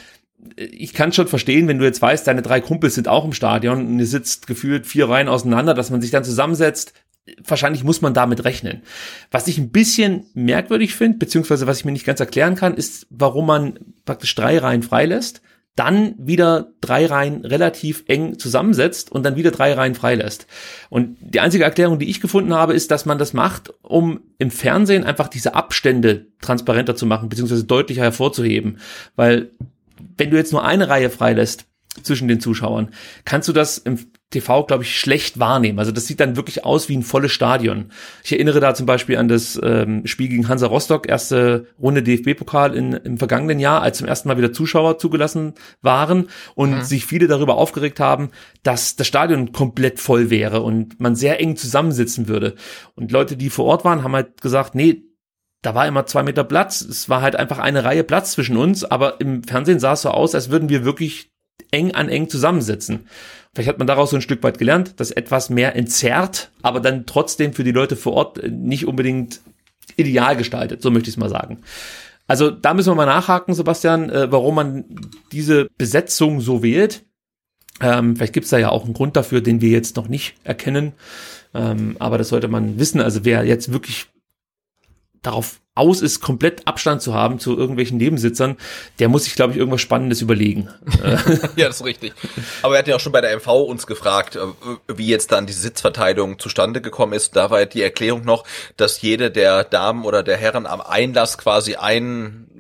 ich 0.57 0.93
kann 0.93 1.13
schon 1.13 1.29
verstehen, 1.29 1.69
wenn 1.69 1.79
du 1.79 1.85
jetzt 1.85 2.03
weißt, 2.03 2.27
deine 2.27 2.43
drei 2.43 2.61
Kumpels 2.61 2.95
sind 2.95 3.09
auch 3.09 3.25
im 3.25 3.33
Stadion 3.33 3.87
und 3.87 3.99
ihr 3.99 4.07
sitzt 4.07 4.47
gefühlt 4.47 4.87
vier 4.87 5.09
Reihen 5.09 5.29
auseinander, 5.29 5.75
dass 5.75 5.91
man 5.91 6.01
sich 6.01 6.11
dann 6.11 6.25
zusammensetzt. 6.25 6.93
Wahrscheinlich 7.45 7.83
muss 7.83 8.03
man 8.03 8.15
damit 8.15 8.45
rechnen. 8.45 8.83
Was 9.31 9.49
ich 9.49 9.59
ein 9.59 9.71
bisschen 9.71 10.27
merkwürdig 10.35 10.95
finde, 10.95 11.19
beziehungsweise 11.19 11.67
was 11.67 11.79
ich 11.79 11.85
mir 11.85 11.93
nicht 11.93 12.07
ganz 12.07 12.21
erklären 12.21 12.55
kann, 12.55 12.75
ist, 12.75 13.07
warum 13.11 13.47
man 13.47 13.79
praktisch 14.05 14.35
drei 14.35 14.59
Reihen 14.59 14.83
freilässt, 14.83 15.43
dann 15.77 16.15
wieder 16.19 16.73
drei 16.81 17.05
Reihen 17.05 17.45
relativ 17.45 18.05
eng 18.09 18.39
zusammensetzt 18.39 19.13
und 19.13 19.25
dann 19.25 19.37
wieder 19.37 19.51
drei 19.51 19.75
Reihen 19.75 19.95
freilässt. 19.95 20.47
Und 20.89 21.19
die 21.21 21.41
einzige 21.41 21.65
Erklärung, 21.65 21.99
die 21.99 22.09
ich 22.09 22.23
gefunden 22.23 22.55
habe, 22.55 22.73
ist, 22.73 22.91
dass 22.91 23.05
man 23.05 23.19
das 23.19 23.35
macht, 23.35 23.75
um 23.83 24.21
im 24.39 24.51
Fernsehen 24.51 25.05
einfach 25.05 25.29
diese 25.29 25.55
Abstände 25.55 26.29
transparenter 26.41 26.97
zu 26.97 27.05
machen, 27.05 27.29
beziehungsweise 27.29 27.65
deutlicher 27.65 28.03
hervorzuheben. 28.03 28.79
Weil 29.17 29.51
wenn 30.17 30.31
du 30.31 30.39
jetzt 30.39 30.53
nur 30.53 30.65
eine 30.65 30.89
Reihe 30.89 31.11
freilässt 31.11 31.67
zwischen 32.03 32.27
den 32.27 32.41
Zuschauern, 32.41 32.89
kannst 33.27 33.49
du 33.49 33.53
das 33.53 33.77
im 33.77 33.99
TV, 34.31 34.65
glaube 34.65 34.83
ich, 34.83 34.99
schlecht 34.99 35.39
wahrnehmen. 35.39 35.79
Also 35.79 35.93
das 35.93 36.07
sieht 36.07 36.19
dann 36.19 36.35
wirklich 36.35 36.65
aus 36.65 36.89
wie 36.89 36.97
ein 36.97 37.05
volles 37.05 37.31
Stadion. 37.31 37.93
Ich 38.25 38.33
erinnere 38.33 38.59
da 38.59 38.75
zum 38.75 38.85
Beispiel 38.85 39.19
an 39.19 39.29
das 39.29 39.59
ähm, 39.63 40.05
Spiel 40.05 40.29
gegen 40.29 40.49
Hansa 40.49 40.67
Rostock, 40.67 41.09
erste 41.09 41.67
Runde 41.81 42.03
DFB-Pokal 42.03 42.75
im 42.75 43.19
vergangenen 43.19 43.61
Jahr, 43.61 43.83
als 43.83 43.99
zum 43.99 44.09
ersten 44.09 44.29
Mal 44.29 44.37
wieder 44.37 44.53
Zuschauer 44.53 44.99
zugelassen 44.99 45.55
waren 45.81 46.29
und 46.57 46.85
sich 46.85 47.07
viele 47.07 47.29
darüber 47.29 47.57
aufgeregt 47.57 48.01
haben, 48.01 48.31
dass 48.65 48.97
das 48.97 49.07
Stadion 49.07 49.53
komplett 49.53 50.01
voll 50.01 50.29
wäre 50.29 50.63
und 50.63 50.99
man 50.99 51.15
sehr 51.15 51.41
eng 51.41 51.57
zusammensitzen 51.57 52.27
würde. 52.27 52.57
Und 52.97 53.13
Leute, 53.13 53.37
die 53.37 53.49
vor 53.49 53.67
Ort 53.67 53.85
waren, 53.85 54.03
haben 54.03 54.15
halt 54.15 54.41
gesagt, 54.41 54.75
nee, 54.75 55.05
da 55.63 55.75
war 55.75 55.87
immer 55.87 56.07
zwei 56.07 56.25
Meter 56.25 56.45
Platz. 56.45 56.81
Es 56.81 57.09
war 57.09 57.23
halt 57.23 57.37
einfach 57.37 57.59
eine 57.59 57.85
Reihe 57.85 58.05
Platz 58.05 58.33
zwischen 58.33 58.57
uns, 58.57 58.85
aber 58.85 59.21
im 59.21 59.45
Fernsehen 59.45 59.79
sah 59.79 59.93
es 59.93 60.03
so 60.03 60.11
aus, 60.11 60.35
als 60.35 60.51
würden 60.51 60.69
wir 60.69 60.85
wirklich 60.85 61.31
eng 61.71 61.93
an 61.93 62.09
eng 62.09 62.29
zusammensitzen. 62.29 63.09
Vielleicht 63.57 63.71
hat 63.71 63.79
man 63.79 63.87
daraus 63.87 64.11
so 64.11 64.17
ein 64.17 64.23
Stück 64.23 64.43
weit 64.43 64.59
gelernt, 64.59 65.01
das 65.01 65.11
etwas 65.11 65.49
mehr 65.49 65.75
entzerrt, 65.77 66.51
aber 66.61 66.79
dann 66.79 67.07
trotzdem 67.07 67.55
für 67.55 67.65
die 67.65 67.73
Leute 67.73 67.97
vor 67.97 68.13
Ort 68.13 68.43
nicht 68.47 68.87
unbedingt 68.87 69.41
ideal 69.97 70.37
gestaltet, 70.37 70.83
so 70.83 70.91
möchte 70.91 71.09
ich 71.09 71.15
es 71.15 71.19
mal 71.19 71.31
sagen. 71.31 71.63
Also 72.27 72.51
da 72.51 72.75
müssen 72.75 72.91
wir 72.91 72.97
mal 72.97 73.07
nachhaken, 73.07 73.55
Sebastian, 73.55 74.11
äh, 74.11 74.31
warum 74.31 74.57
man 74.57 74.85
diese 75.33 75.71
Besetzung 75.79 76.43
so 76.43 76.63
wählt. 76.63 77.07
Ähm, 77.81 78.17
vielleicht 78.17 78.35
gibt 78.35 78.45
es 78.45 78.51
da 78.51 78.59
ja 78.59 78.69
auch 78.69 78.85
einen 78.85 78.93
Grund 78.93 79.17
dafür, 79.17 79.41
den 79.41 79.63
wir 79.63 79.71
jetzt 79.71 79.97
noch 79.97 80.09
nicht 80.09 80.35
erkennen. 80.45 80.93
Ähm, 81.55 81.97
aber 81.99 82.19
das 82.19 82.29
sollte 82.29 82.49
man 82.49 82.79
wissen. 82.79 83.01
Also 83.01 83.25
wer 83.25 83.43
jetzt 83.45 83.73
wirklich 83.73 84.09
darauf 85.27 85.61
aus 85.77 86.01
ist, 86.01 86.21
komplett 86.21 86.67
Abstand 86.67 87.03
zu 87.03 87.15
haben 87.15 87.39
zu 87.39 87.57
irgendwelchen 87.57 87.99
Nebensitzern, 87.99 88.57
der 88.99 89.09
muss 89.09 89.25
sich, 89.25 89.35
glaube 89.35 89.53
ich, 89.53 89.59
irgendwas 89.59 89.83
Spannendes 89.83 90.23
überlegen. 90.23 90.69
Ja, 91.57 91.69
das 91.69 91.81
ist 91.81 91.85
richtig. 91.85 92.13
Aber 92.63 92.75
wir 92.75 92.79
hatten 92.79 92.91
ja 92.91 92.97
auch 92.97 93.01
schon 93.01 93.13
bei 93.13 93.21
der 93.21 93.35
MV 93.37 93.47
uns 93.49 93.87
gefragt, 93.87 94.37
äh, 94.37 94.41
wie 94.89 95.07
jetzt 95.07 95.33
dann 95.33 95.47
die 95.47 95.53
Sitzverteilung 95.53 96.39
zustande 96.39 96.81
gekommen 96.81 97.13
ist. 97.13 97.37
Da 97.37 97.51
war 97.51 97.61
ja 97.61 97.67
die 97.67 97.83
Erklärung 97.83 98.25
noch, 98.25 98.45
dass 98.77 99.01
jede 99.03 99.31
der 99.31 99.65
Damen 99.65 100.05
oder 100.05 100.23
der 100.23 100.37
Herren 100.37 100.67
am 100.67 100.81
Einlass 100.81 101.39
quasi 101.39 101.77
einen 101.77 102.56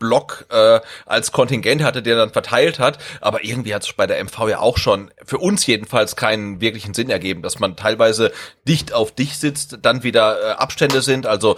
Block 0.00 0.46
äh, 0.50 0.80
als 1.06 1.30
Kontingent 1.30 1.84
hatte, 1.84 2.02
der 2.02 2.16
dann 2.16 2.30
verteilt 2.30 2.80
hat. 2.80 2.98
Aber 3.20 3.44
irgendwie 3.44 3.72
hat 3.72 3.84
es 3.84 3.92
bei 3.92 4.08
der 4.08 4.18
MV 4.24 4.48
ja 4.48 4.58
auch 4.58 4.78
schon, 4.78 5.12
für 5.24 5.38
uns 5.38 5.64
jedenfalls, 5.66 6.16
keinen 6.16 6.60
wirklichen 6.60 6.94
Sinn 6.94 7.10
ergeben, 7.10 7.42
dass 7.42 7.60
man 7.60 7.76
teilweise 7.76 8.32
dicht 8.66 8.92
auf 8.92 9.12
dich 9.12 9.38
sitzt, 9.38 9.78
dann 9.82 10.02
wieder 10.02 10.40
äh, 10.42 10.52
Abstände 10.54 11.02
sind. 11.02 11.26
Also 11.26 11.56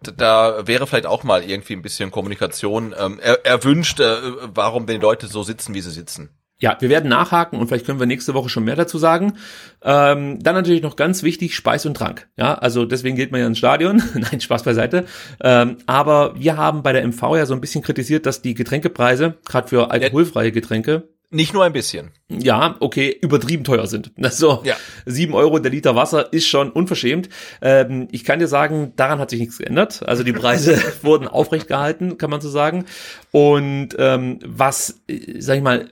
da 0.00 0.66
wäre 0.66 0.88
vielleicht 0.88 1.06
auch 1.06 1.22
mal 1.22 1.44
irgendwie 1.44 1.74
ein 1.74 1.82
bisschen 1.82 2.10
Kommunikation 2.10 2.94
ähm, 2.98 3.20
er, 3.22 3.46
erwünscht, 3.46 4.00
äh, 4.00 4.16
warum 4.54 4.86
die 4.86 4.94
Leute 4.94 5.28
so 5.28 5.44
sitzen, 5.44 5.74
wie 5.74 5.82
sie 5.82 5.92
sitzen. 5.92 6.30
Ja, 6.60 6.76
wir 6.80 6.88
werden 6.88 7.10
nachhaken 7.10 7.58
und 7.58 7.66
vielleicht 7.66 7.84
können 7.84 7.98
wir 7.98 8.06
nächste 8.06 8.32
Woche 8.32 8.48
schon 8.48 8.64
mehr 8.64 8.76
dazu 8.76 8.96
sagen. 8.96 9.34
Ähm, 9.82 10.38
dann 10.42 10.54
natürlich 10.54 10.82
noch 10.82 10.96
ganz 10.96 11.22
wichtig, 11.22 11.56
Speis 11.56 11.84
und 11.84 11.96
Trank. 11.96 12.28
Ja, 12.36 12.54
also 12.54 12.84
deswegen 12.84 13.16
geht 13.16 13.32
man 13.32 13.40
ja 13.40 13.46
ins 13.48 13.58
Stadion. 13.58 14.02
Nein, 14.14 14.40
Spaß 14.40 14.62
beiseite. 14.62 15.04
Ähm, 15.42 15.78
aber 15.86 16.34
wir 16.38 16.56
haben 16.56 16.82
bei 16.82 16.92
der 16.92 17.02
MV 17.06 17.22
ja 17.36 17.46
so 17.46 17.54
ein 17.54 17.60
bisschen 17.60 17.82
kritisiert, 17.82 18.24
dass 18.24 18.40
die 18.40 18.54
Getränkepreise, 18.54 19.34
gerade 19.44 19.68
für 19.68 19.90
alkoholfreie 19.90 20.52
Getränke, 20.52 21.08
Nicht 21.30 21.52
nur 21.54 21.64
ein 21.64 21.72
bisschen. 21.72 22.12
ja, 22.28 22.76
okay, 22.78 23.14
übertrieben 23.20 23.64
teuer 23.64 23.88
sind. 23.88 24.12
Also 24.22 24.62
Ja. 24.64 24.76
sieben 25.06 25.34
Euro 25.34 25.58
der 25.58 25.72
Liter 25.72 25.96
Wasser 25.96 26.32
ist 26.32 26.46
schon 26.46 26.70
unverschämt. 26.70 27.28
Ähm, 27.62 28.06
ich 28.12 28.22
kann 28.24 28.38
dir 28.38 28.46
sagen, 28.48 28.92
daran 28.94 29.18
hat 29.18 29.30
sich 29.30 29.40
nichts 29.40 29.58
geändert. 29.58 30.02
Also 30.06 30.22
die 30.22 30.32
Preise 30.32 30.78
wurden 31.02 31.26
aufrecht 31.26 31.66
gehalten, 31.66 32.16
kann 32.16 32.30
man 32.30 32.40
so 32.40 32.48
sagen. 32.48 32.84
Und 33.32 33.88
ähm, 33.98 34.38
was, 34.46 35.02
äh, 35.08 35.40
sag 35.40 35.56
ich 35.56 35.62
mal, 35.62 35.90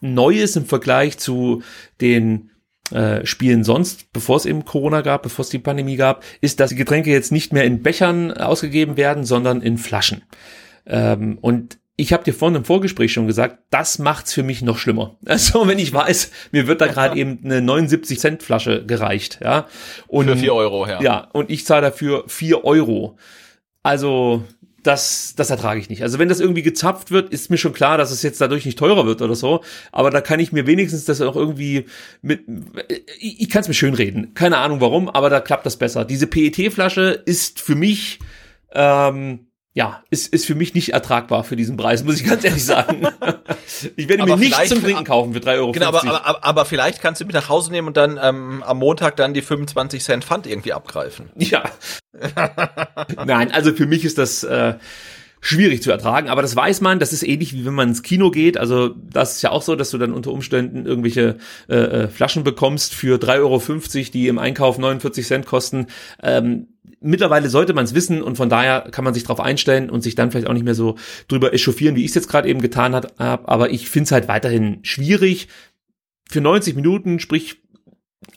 Neues 0.00 0.56
im 0.56 0.66
Vergleich 0.66 1.18
zu 1.18 1.62
den 2.00 2.50
äh, 2.92 3.24
Spielen 3.24 3.64
sonst, 3.64 4.12
bevor 4.12 4.36
es 4.36 4.46
eben 4.46 4.64
Corona 4.64 5.00
gab, 5.02 5.22
bevor 5.22 5.44
es 5.44 5.48
die 5.48 5.58
Pandemie 5.58 5.96
gab, 5.96 6.24
ist, 6.40 6.60
dass 6.60 6.70
die 6.70 6.76
Getränke 6.76 7.10
jetzt 7.10 7.30
nicht 7.32 7.52
mehr 7.52 7.64
in 7.64 7.82
Bechern 7.82 8.32
ausgegeben 8.32 8.96
werden, 8.96 9.24
sondern 9.24 9.62
in 9.62 9.78
Flaschen. 9.78 10.22
Ähm, 10.86 11.38
und 11.40 11.78
ich 12.00 12.12
habe 12.12 12.24
dir 12.24 12.32
vorhin 12.32 12.56
im 12.56 12.64
Vorgespräch 12.64 13.12
schon 13.12 13.26
gesagt, 13.26 13.58
das 13.70 13.98
macht's 13.98 14.32
für 14.32 14.42
mich 14.42 14.62
noch 14.62 14.78
schlimmer. 14.78 15.18
Also 15.26 15.68
wenn 15.68 15.78
ich 15.78 15.92
weiß, 15.92 16.30
mir 16.50 16.66
wird 16.66 16.80
da 16.80 16.86
gerade 16.86 17.16
eben 17.16 17.40
eine 17.44 17.60
79 17.60 18.18
Cent 18.18 18.42
Flasche 18.42 18.84
gereicht, 18.84 19.40
ja. 19.42 19.66
Und, 20.08 20.26
Für 20.26 20.36
vier 20.36 20.54
Euro, 20.54 20.86
ja. 20.86 21.00
Ja, 21.02 21.28
und 21.32 21.50
ich 21.50 21.66
zahle 21.66 21.82
dafür 21.82 22.24
vier 22.26 22.64
Euro. 22.64 23.18
Also 23.82 24.44
das, 24.82 25.34
das 25.36 25.50
ertrage 25.50 25.80
ich 25.80 25.88
nicht. 25.88 26.02
Also 26.02 26.18
wenn 26.18 26.28
das 26.28 26.40
irgendwie 26.40 26.62
gezapft 26.62 27.10
wird, 27.10 27.30
ist 27.30 27.50
mir 27.50 27.58
schon 27.58 27.72
klar, 27.72 27.98
dass 27.98 28.10
es 28.10 28.22
jetzt 28.22 28.40
dadurch 28.40 28.64
nicht 28.64 28.78
teurer 28.78 29.06
wird 29.06 29.22
oder 29.22 29.34
so. 29.34 29.62
Aber 29.92 30.10
da 30.10 30.20
kann 30.20 30.40
ich 30.40 30.52
mir 30.52 30.66
wenigstens 30.66 31.04
das 31.04 31.20
auch 31.20 31.36
irgendwie 31.36 31.86
mit, 32.22 32.42
ich, 33.18 33.42
ich 33.42 33.50
kann 33.50 33.62
es 33.62 33.68
mir 33.68 33.74
schön 33.74 33.94
reden. 33.94 34.34
Keine 34.34 34.58
Ahnung 34.58 34.80
warum, 34.80 35.08
aber 35.08 35.30
da 35.30 35.40
klappt 35.40 35.66
das 35.66 35.76
besser. 35.76 36.04
Diese 36.04 36.26
PET-Flasche 36.26 37.22
ist 37.24 37.60
für 37.60 37.74
mich, 37.74 38.20
ähm, 38.72 39.46
ja, 39.72 40.02
ist, 40.10 40.32
ist 40.32 40.46
für 40.46 40.54
mich 40.54 40.74
nicht 40.74 40.92
ertragbar 40.92 41.44
für 41.44 41.56
diesen 41.56 41.76
Preis, 41.76 42.02
muss 42.02 42.20
ich 42.20 42.26
ganz 42.26 42.42
ehrlich 42.42 42.64
sagen. 42.64 43.06
ich 43.96 44.08
werde 44.08 44.24
Aber 44.24 44.36
mir 44.36 44.44
nichts 44.44 44.68
zum 44.68 44.82
Trinken 44.82 45.04
kaufen 45.04 45.32
für 45.32 45.40
3,50 45.40 45.54
Euro. 45.58 45.72
Genau, 45.72 45.88
aber, 45.88 46.02
aber, 46.02 46.26
aber, 46.26 46.44
aber 46.44 46.64
vielleicht 46.64 47.00
kannst 47.00 47.20
du 47.20 47.24
mit 47.24 47.34
nach 47.34 47.48
Hause 47.48 47.70
nehmen 47.70 47.88
und 47.88 47.96
dann 47.96 48.18
ähm, 48.20 48.62
am 48.64 48.78
Montag 48.78 49.16
dann 49.16 49.32
die 49.32 49.42
25 49.42 50.02
Cent 50.02 50.24
Pfand 50.24 50.46
irgendwie 50.46 50.72
abgreifen. 50.72 51.30
Ja. 51.36 51.64
Nein, 53.26 53.50
also 53.52 53.72
für 53.72 53.86
mich 53.86 54.04
ist 54.04 54.18
das 54.18 54.44
äh, 54.44 54.74
schwierig 55.40 55.82
zu 55.82 55.90
ertragen, 55.90 56.28
aber 56.28 56.42
das 56.42 56.54
weiß 56.54 56.80
man, 56.80 56.98
das 56.98 57.12
ist 57.12 57.22
ähnlich 57.22 57.54
wie 57.54 57.64
wenn 57.64 57.74
man 57.74 57.88
ins 57.88 58.02
Kino 58.02 58.30
geht. 58.30 58.58
Also 58.58 58.88
das 58.88 59.36
ist 59.36 59.42
ja 59.42 59.50
auch 59.50 59.62
so, 59.62 59.74
dass 59.74 59.90
du 59.90 59.98
dann 59.98 60.12
unter 60.12 60.32
Umständen 60.32 60.86
irgendwelche 60.86 61.36
äh, 61.68 61.76
äh, 61.76 62.08
Flaschen 62.08 62.44
bekommst 62.44 62.94
für 62.94 63.18
3,50 63.18 63.38
Euro, 63.38 64.10
die 64.12 64.28
im 64.28 64.38
Einkauf 64.38 64.78
49 64.78 65.26
Cent 65.26 65.46
kosten. 65.46 65.86
Ähm, 66.22 66.68
mittlerweile 67.00 67.48
sollte 67.48 67.72
man 67.72 67.84
es 67.84 67.94
wissen 67.94 68.22
und 68.22 68.36
von 68.36 68.50
daher 68.50 68.82
kann 68.90 69.04
man 69.04 69.14
sich 69.14 69.22
darauf 69.22 69.40
einstellen 69.40 69.88
und 69.88 70.02
sich 70.02 70.14
dann 70.14 70.30
vielleicht 70.30 70.46
auch 70.46 70.52
nicht 70.52 70.64
mehr 70.64 70.74
so 70.74 70.96
drüber 71.28 71.54
echauffieren, 71.54 71.96
wie 71.96 72.04
ich 72.04 72.10
es 72.10 72.14
jetzt 72.14 72.28
gerade 72.28 72.48
eben 72.48 72.60
getan 72.60 72.94
habe. 72.94 73.08
Aber 73.18 73.70
ich 73.70 73.88
finde 73.88 74.04
es 74.04 74.12
halt 74.12 74.28
weiterhin 74.28 74.80
schwierig. 74.82 75.48
Für 76.28 76.40
90 76.40 76.76
Minuten, 76.76 77.18
sprich 77.18 77.59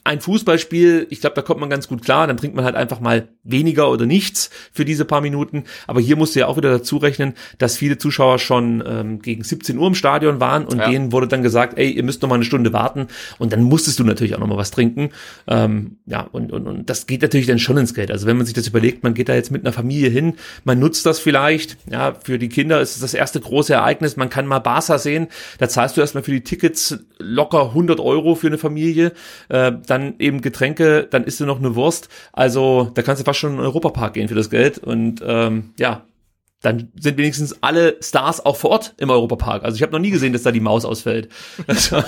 ein 0.02 0.20
Fußballspiel, 0.20 1.06
ich 1.10 1.20
glaube, 1.20 1.36
da 1.36 1.42
kommt 1.42 1.60
man 1.60 1.68
ganz 1.68 1.88
gut 1.88 2.02
klar, 2.02 2.26
dann 2.26 2.38
trinkt 2.38 2.56
man 2.56 2.64
halt 2.64 2.74
einfach 2.74 3.00
mal 3.00 3.28
weniger 3.42 3.90
oder 3.90 4.06
nichts 4.06 4.48
für 4.72 4.86
diese 4.86 5.04
paar 5.04 5.20
Minuten. 5.20 5.64
Aber 5.86 6.00
hier 6.00 6.16
musst 6.16 6.34
du 6.34 6.40
ja 6.40 6.46
auch 6.46 6.56
wieder 6.56 6.70
dazu 6.70 6.96
rechnen, 6.96 7.34
dass 7.58 7.76
viele 7.76 7.98
Zuschauer 7.98 8.38
schon 8.38 8.82
ähm, 8.86 9.20
gegen 9.20 9.44
17 9.44 9.78
Uhr 9.78 9.86
im 9.86 9.94
Stadion 9.94 10.40
waren 10.40 10.64
und 10.64 10.78
ja. 10.78 10.88
denen 10.88 11.12
wurde 11.12 11.28
dann 11.28 11.42
gesagt, 11.42 11.78
ey, 11.78 11.90
ihr 11.90 12.02
müsst 12.02 12.22
noch 12.22 12.30
mal 12.30 12.36
eine 12.36 12.44
Stunde 12.44 12.72
warten 12.72 13.08
und 13.38 13.52
dann 13.52 13.62
musstest 13.62 13.98
du 13.98 14.04
natürlich 14.04 14.34
auch 14.34 14.38
noch 14.38 14.46
mal 14.46 14.56
was 14.56 14.70
trinken. 14.70 15.10
Ähm, 15.46 15.98
ja, 16.06 16.22
und, 16.22 16.50
und, 16.50 16.66
und 16.66 16.88
das 16.88 17.06
geht 17.06 17.20
natürlich 17.20 17.46
dann 17.46 17.58
schon 17.58 17.76
ins 17.76 17.92
Geld. 17.92 18.10
Also 18.10 18.26
wenn 18.26 18.38
man 18.38 18.46
sich 18.46 18.54
das 18.54 18.66
überlegt, 18.66 19.02
man 19.02 19.12
geht 19.12 19.28
da 19.28 19.34
jetzt 19.34 19.50
mit 19.50 19.64
einer 19.64 19.72
Familie 19.72 20.08
hin, 20.08 20.34
man 20.64 20.78
nutzt 20.78 21.04
das 21.04 21.18
vielleicht, 21.18 21.76
ja, 21.90 22.14
für 22.22 22.38
die 22.38 22.48
Kinder 22.48 22.80
ist 22.80 22.94
es 22.94 23.00
das 23.00 23.12
erste 23.12 23.38
große 23.38 23.74
Ereignis, 23.74 24.16
man 24.16 24.30
kann 24.30 24.46
mal 24.46 24.60
Barca 24.60 24.98
sehen, 24.98 25.28
da 25.58 25.68
zahlst 25.68 25.96
du 25.96 26.00
erstmal 26.00 26.24
für 26.24 26.32
die 26.32 26.42
Tickets 26.42 26.98
locker 27.24 27.66
100 27.68 28.00
Euro 28.00 28.34
für 28.34 28.46
eine 28.46 28.58
Familie. 28.58 29.12
Äh, 29.48 29.72
dann 29.86 30.14
eben 30.18 30.40
Getränke, 30.40 31.06
dann 31.10 31.24
isst 31.24 31.40
du 31.40 31.46
noch 31.46 31.58
eine 31.58 31.74
Wurst. 31.74 32.08
Also 32.32 32.90
da 32.94 33.02
kannst 33.02 33.20
du 33.20 33.24
fast 33.24 33.38
schon 33.38 33.52
in 33.52 33.56
den 33.56 33.66
Europapark 33.66 34.14
gehen 34.14 34.28
für 34.28 34.34
das 34.34 34.50
Geld. 34.50 34.78
Und 34.78 35.22
ähm, 35.26 35.70
ja, 35.78 36.04
dann 36.64 36.90
sind 36.98 37.18
wenigstens 37.18 37.62
alle 37.62 37.98
Stars 38.00 38.44
auch 38.44 38.56
vor 38.56 38.70
Ort 38.70 38.94
im 38.96 39.10
Europapark. 39.10 39.64
Also 39.64 39.76
ich 39.76 39.82
habe 39.82 39.92
noch 39.92 39.98
nie 39.98 40.10
gesehen, 40.10 40.32
dass 40.32 40.42
da 40.42 40.50
die 40.50 40.60
Maus 40.60 40.84
ausfällt. 40.84 41.28
Also, 41.66 42.02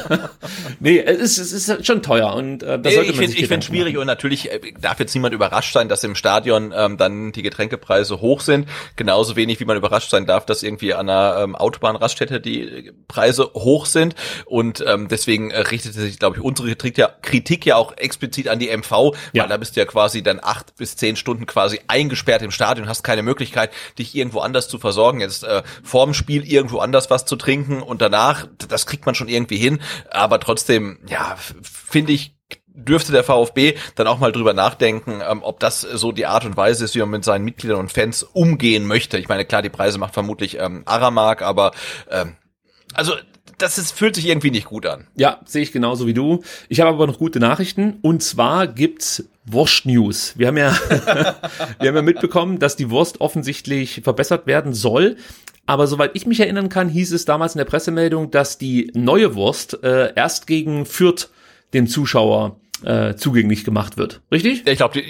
nee, 0.78 1.00
es 1.00 1.38
ist, 1.38 1.52
es 1.52 1.68
ist 1.68 1.86
schon 1.86 2.00
teuer 2.02 2.34
und 2.34 2.62
äh, 2.62 2.78
das 2.78 2.94
sollte 2.94 3.10
ich 3.10 3.16
finde 3.16 3.36
ich 3.36 3.48
finde 3.48 3.66
schwierig 3.66 3.94
machen. 3.94 4.02
und 4.02 4.06
natürlich 4.06 4.50
äh, 4.50 4.60
darf 4.80 5.00
jetzt 5.00 5.14
niemand 5.14 5.34
überrascht 5.34 5.72
sein, 5.72 5.88
dass 5.88 6.04
im 6.04 6.14
Stadion 6.14 6.72
ähm, 6.76 6.96
dann 6.96 7.32
die 7.32 7.42
Getränkepreise 7.42 8.20
hoch 8.20 8.40
sind. 8.40 8.68
Genauso 8.94 9.34
wenig 9.34 9.58
wie 9.58 9.64
man 9.64 9.76
überrascht 9.76 10.10
sein 10.10 10.26
darf, 10.26 10.46
dass 10.46 10.62
irgendwie 10.62 10.94
an 10.94 11.08
einer 11.08 11.42
ähm, 11.42 11.56
Autobahnraststätte 11.56 12.40
die 12.40 12.92
Preise 13.08 13.50
hoch 13.54 13.86
sind 13.86 14.14
und 14.44 14.84
ähm, 14.86 15.08
deswegen 15.08 15.50
äh, 15.50 15.60
richtete 15.60 16.00
sich, 16.00 16.18
glaube 16.18 16.36
ich, 16.36 16.42
unsere 16.42 16.68
Kritik 16.76 16.98
ja, 16.98 17.10
Kritik 17.22 17.66
ja 17.66 17.76
auch 17.76 17.96
explizit 17.96 18.48
an 18.48 18.58
die 18.58 18.74
MV, 18.74 19.14
ja. 19.32 19.42
weil 19.42 19.48
da 19.48 19.56
bist 19.56 19.76
du 19.76 19.80
ja 19.80 19.86
quasi 19.86 20.22
dann 20.22 20.38
acht 20.40 20.76
bis 20.76 20.96
zehn 20.96 21.16
Stunden 21.16 21.46
quasi 21.46 21.80
eingesperrt 21.88 22.42
im 22.42 22.50
Stadion, 22.52 22.88
hast 22.88 23.02
keine 23.02 23.22
Möglichkeit, 23.22 23.70
dich 23.98 24.14
irgendwo 24.14 24.45
anders 24.46 24.68
zu 24.68 24.78
versorgen. 24.78 25.20
Jetzt 25.20 25.44
äh, 25.44 25.62
vorm 25.82 26.14
Spiel 26.14 26.50
irgendwo 26.50 26.78
anders 26.78 27.10
was 27.10 27.26
zu 27.26 27.36
trinken 27.36 27.82
und 27.82 28.00
danach, 28.00 28.46
das 28.68 28.86
kriegt 28.86 29.04
man 29.04 29.14
schon 29.14 29.28
irgendwie 29.28 29.58
hin. 29.58 29.80
Aber 30.10 30.40
trotzdem, 30.40 30.98
ja, 31.08 31.36
finde 31.62 32.12
ich, 32.12 32.36
dürfte 32.76 33.12
der 33.12 33.24
VfB 33.24 33.74
dann 33.94 34.06
auch 34.06 34.18
mal 34.18 34.32
drüber 34.32 34.52
nachdenken, 34.54 35.22
ähm, 35.26 35.42
ob 35.42 35.60
das 35.60 35.80
so 35.80 36.12
die 36.12 36.26
Art 36.26 36.44
und 36.44 36.56
Weise 36.56 36.84
ist, 36.84 36.94
wie 36.94 37.00
man 37.00 37.10
mit 37.10 37.24
seinen 37.24 37.44
Mitgliedern 37.44 37.80
und 37.80 37.92
Fans 37.92 38.22
umgehen 38.22 38.86
möchte. 38.86 39.18
Ich 39.18 39.28
meine, 39.28 39.44
klar, 39.44 39.62
die 39.62 39.70
Preise 39.70 39.98
macht 39.98 40.14
vermutlich 40.14 40.58
ähm, 40.58 40.82
Aramark, 40.84 41.42
aber 41.42 41.72
ähm, 42.10 42.36
also 42.94 43.14
das 43.58 43.78
ist, 43.78 43.92
fühlt 43.92 44.14
sich 44.14 44.26
irgendwie 44.26 44.50
nicht 44.50 44.66
gut 44.66 44.86
an. 44.86 45.06
Ja, 45.16 45.40
sehe 45.44 45.62
ich 45.62 45.72
genauso 45.72 46.06
wie 46.06 46.14
du. 46.14 46.42
Ich 46.68 46.80
habe 46.80 46.90
aber 46.90 47.06
noch 47.06 47.18
gute 47.18 47.40
Nachrichten. 47.40 47.98
Und 48.02 48.22
zwar 48.22 48.66
gibt's 48.66 49.28
Wurst 49.44 49.86
News. 49.86 50.34
Wir 50.36 50.48
haben 50.48 50.56
ja, 50.56 50.76
wir 51.80 51.88
haben 51.88 51.96
ja 51.96 52.02
mitbekommen, 52.02 52.58
dass 52.58 52.76
die 52.76 52.90
Wurst 52.90 53.20
offensichtlich 53.20 54.02
verbessert 54.02 54.46
werden 54.46 54.72
soll. 54.72 55.16
Aber 55.66 55.86
soweit 55.86 56.12
ich 56.14 56.26
mich 56.26 56.40
erinnern 56.40 56.68
kann, 56.68 56.88
hieß 56.88 57.12
es 57.12 57.24
damals 57.24 57.54
in 57.54 57.58
der 57.58 57.64
Pressemeldung, 57.64 58.30
dass 58.30 58.58
die 58.58 58.90
neue 58.94 59.34
Wurst 59.34 59.82
äh, 59.82 60.12
erst 60.14 60.46
gegen 60.46 60.86
Fürth 60.86 61.30
dem 61.74 61.88
Zuschauer 61.88 62.60
äh, 62.84 63.14
zugänglich 63.14 63.64
gemacht 63.64 63.96
wird. 63.96 64.20
Richtig? 64.30 64.66
Ich 64.66 64.76
glaube, 64.76 65.02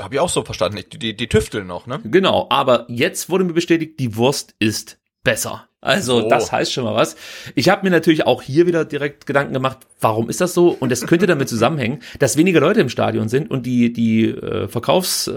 habe 0.00 0.14
ich 0.14 0.20
auch 0.20 0.28
so 0.28 0.42
verstanden. 0.42 0.82
Die, 0.92 0.98
die, 0.98 1.16
die 1.16 1.28
tüfteln 1.28 1.66
noch, 1.66 1.86
ne? 1.86 2.00
Genau, 2.04 2.46
aber 2.50 2.86
jetzt 2.88 3.28
wurde 3.28 3.44
mir 3.44 3.52
bestätigt, 3.52 4.00
die 4.00 4.16
Wurst 4.16 4.54
ist 4.58 4.98
besser. 5.24 5.68
Also 5.84 6.24
oh. 6.24 6.28
das 6.28 6.50
heißt 6.50 6.72
schon 6.72 6.84
mal 6.84 6.94
was. 6.94 7.14
Ich 7.54 7.68
habe 7.68 7.84
mir 7.84 7.90
natürlich 7.90 8.26
auch 8.26 8.40
hier 8.40 8.66
wieder 8.66 8.86
direkt 8.86 9.26
Gedanken 9.26 9.52
gemacht, 9.52 9.78
warum 10.00 10.30
ist 10.30 10.40
das 10.40 10.54
so? 10.54 10.70
Und 10.70 10.90
es 10.90 11.06
könnte 11.06 11.26
damit 11.26 11.50
zusammenhängen, 11.50 12.00
dass 12.18 12.38
weniger 12.38 12.60
Leute 12.60 12.80
im 12.80 12.88
Stadion 12.88 13.28
sind 13.28 13.50
und 13.50 13.66
die 13.66 13.92
die 13.92 14.30
äh, 14.30 14.66
Verkaufs- 14.66 15.28
äh, 15.28 15.32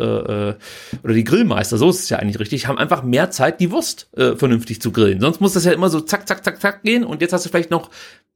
oder 1.04 1.13
die 1.13 1.23
Grillmeister, 1.26 1.78
so 1.78 1.89
ist 1.89 2.04
es 2.04 2.10
ja 2.10 2.19
eigentlich 2.19 2.39
richtig, 2.39 2.67
haben 2.67 2.78
einfach 2.78 3.04
mehr 3.04 3.30
Zeit, 3.30 3.60
die 3.60 3.71
Wurst 3.71 4.10
äh, 4.15 4.36
vernünftig 4.38 4.82
zu 4.82 4.93
grillen. 4.93 5.19
Sonst 5.19 5.41
muss 5.41 5.52
das 5.52 5.65
ja 5.65 5.73
immer 5.73 5.89
so 5.89 6.00
zack, 6.00 6.28
zack, 6.30 6.45
zack, 6.45 6.62
zack 6.62 6.84
gehen 6.84 7.04
und 7.04 7.21
jetzt 7.21 7.34
hast 7.34 7.45
du 7.45 7.50
vielleicht 7.50 7.71
noch 7.71 7.89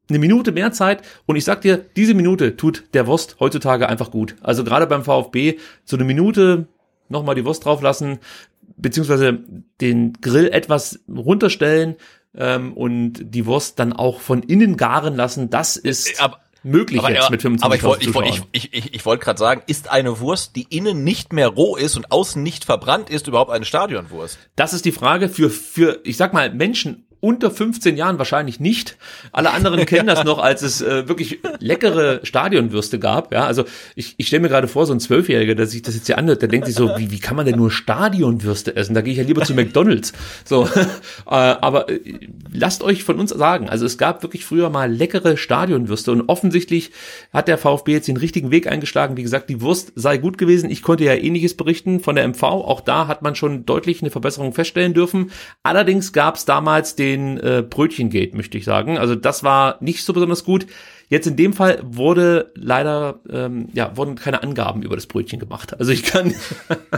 eine 0.10 0.20
Minute 0.20 0.52
mehr 0.52 0.74
Zeit 0.74 1.04
und 1.28 1.38
ich 1.38 1.46
sag 1.46 1.62
dir, 1.62 1.78
diese 1.96 2.14
Minute 2.14 2.58
tut 2.58 2.84
der 2.94 3.08
Wurst 3.08 3.38
heutzutage 3.40 3.88
einfach 3.88 4.12
gut. 4.12 4.36
Also 4.42 4.66
gerade 4.66 4.86
beim 4.86 5.06
VfB 5.06 5.60
so 5.86 5.96
eine 5.96 6.04
Minute 6.04 6.68
nochmal 7.08 7.36
die 7.36 7.46
Wurst 7.46 7.64
drauf 7.66 7.82
lassen, 7.82 8.20
beziehungsweise 8.78 9.44
den 9.80 10.14
Grill 10.22 10.50
etwas 10.50 11.00
runterstellen 11.08 11.96
ähm, 12.36 12.74
und 12.74 13.14
die 13.22 13.46
Wurst 13.46 13.80
dann 13.80 13.94
auch 13.94 14.20
von 14.20 14.44
innen 14.44 14.78
garen 14.78 15.16
lassen. 15.16 15.50
Das 15.50 15.78
ist 15.78 16.20
äh, 16.20 16.24
aber, 16.24 16.40
möglich 16.64 17.02
aber, 17.02 17.12
jetzt 17.12 17.30
mit 17.30 17.42
25 17.42 17.66
Aber 17.66 17.76
ich 17.76 17.84
wollte 17.84 18.10
ich, 18.10 18.14
wollt, 18.14 18.48
ich, 18.52 18.74
ich, 18.74 18.94
ich 18.94 19.06
wollte 19.06 19.24
gerade 19.24 19.40
sagen, 19.40 19.64
ist 19.68 19.92
eine 19.92 20.20
Wurst, 20.20 20.56
die 20.56 20.68
innen 20.70 21.04
nicht 21.04 21.34
mehr 21.34 21.48
roh 21.48 21.76
ist 21.76 21.96
und 21.96 22.12
außen 22.12 22.42
nicht 22.42 22.66
verbrannt 22.66 23.10
ist, 23.10 23.28
überhaupt 23.28 23.52
eine 23.52 23.66
Stadionwurst? 23.66 24.38
Das 24.56 24.74
ist 24.74 24.86
die 24.86 24.92
Frage 24.92 25.30
für, 25.30 25.50
für 25.50 26.00
ich 26.04 26.18
sag 26.18 26.34
mal, 26.34 26.54
Menschen 26.54 27.06
unter 27.22 27.52
15 27.52 27.96
Jahren 27.96 28.18
wahrscheinlich 28.18 28.60
nicht. 28.60 28.98
Alle 29.32 29.52
anderen 29.52 29.86
kennen 29.86 30.08
das 30.08 30.24
noch, 30.24 30.40
als 30.40 30.64
es 30.64 30.82
äh, 30.82 31.08
wirklich 31.08 31.40
leckere 31.60 32.20
Stadionwürste 32.24 33.00
gab. 33.00 33.32
Ja, 33.32 33.46
also 33.46 33.64
ich, 33.96 34.16
ich 34.18 34.28
stelle 34.28 34.42
mir 34.42 34.50
gerade 34.50 34.68
vor, 34.68 34.88
so 34.88 34.94
ein 34.94 35.00
Zwölfjähriger, 35.00 35.54
der 35.54 35.68
sich 35.68 35.84
das 35.84 35.96
jetzt 35.96 36.08
hier 36.08 36.18
anhört, 36.18 36.42
der 36.42 36.50
denkt 36.50 36.66
sich 36.66 36.76
so, 36.76 36.90
wie, 36.98 37.12
wie 37.12 37.20
kann 37.20 37.36
man 37.36 37.46
denn 37.46 37.58
nur 37.58 37.72
Stadionwürste 37.72 38.76
essen? 38.76 38.96
Da 38.96 39.02
gehe 39.02 39.14
ich 39.14 39.20
ja 39.20 39.24
lieber 39.24 39.44
zu 39.44 39.54
McDonalds. 39.54 40.14
So, 40.46 40.66
äh, 41.28 41.30
aber 41.30 41.90
äh, 41.90 42.20
lasst 42.52 42.82
euch 42.82 43.04
von 43.04 43.20
uns 43.20 43.30
sagen, 43.30 43.70
also 43.70 43.86
es 43.86 44.00
gab 44.00 44.24
wirklich 44.24 44.44
früher 44.44 44.72
mal 44.72 44.92
leckere 44.92 45.38
Stadionwürste 45.38 46.12
und 46.12 46.28
offensichtlich 46.28 46.92
hat 47.32 47.48
der 47.48 47.60
VfB 47.60 47.94
jetzt 47.94 48.08
den 48.08 48.18
richtigen 48.18 48.50
Weg 48.50 48.66
eingeschlagen. 48.66 49.16
Wie 49.16 49.24
gesagt, 49.24 49.50
die 49.50 49.62
Wurst 49.62 49.94
sei 49.96 50.18
gut 50.18 50.40
gewesen. 50.40 50.72
Ich 50.72 50.82
konnte 50.82 51.04
ja 51.04 51.14
ähnliches 51.14 51.56
berichten 51.56 52.00
von 52.00 52.16
der 52.16 52.28
MV. 52.28 52.42
Auch 52.42 52.82
da 52.82 53.08
hat 53.08 53.22
man 53.22 53.36
schon 53.36 53.66
deutlich 53.66 54.02
eine 54.02 54.10
Verbesserung 54.10 54.54
feststellen 54.54 54.96
dürfen. 54.96 55.32
Allerdings 55.62 56.14
gab 56.14 56.36
es 56.36 56.46
damals 56.46 56.96
den 56.96 57.11
den 57.12 57.38
äh, 57.38 57.64
Brötchengate, 57.68 58.36
möchte 58.36 58.58
ich 58.58 58.66
sagen. 58.66 58.98
Also 58.98 59.16
das 59.16 59.44
war 59.44 59.78
nicht 59.82 60.04
so 60.04 60.14
besonders 60.14 60.44
gut. 60.44 60.68
Jetzt 61.10 61.28
in 61.28 61.36
dem 61.36 61.52
Fall 61.54 61.80
wurde 61.84 62.52
leider, 62.56 63.20
ähm, 63.30 63.68
ja, 63.74 63.98
wurden 63.98 64.16
keine 64.16 64.44
Angaben 64.44 64.82
über 64.82 64.96
das 64.96 65.08
Brötchen 65.08 65.40
gemacht. 65.40 65.78
Also 65.78 65.92
ich 65.92 66.04
kann 66.04 66.34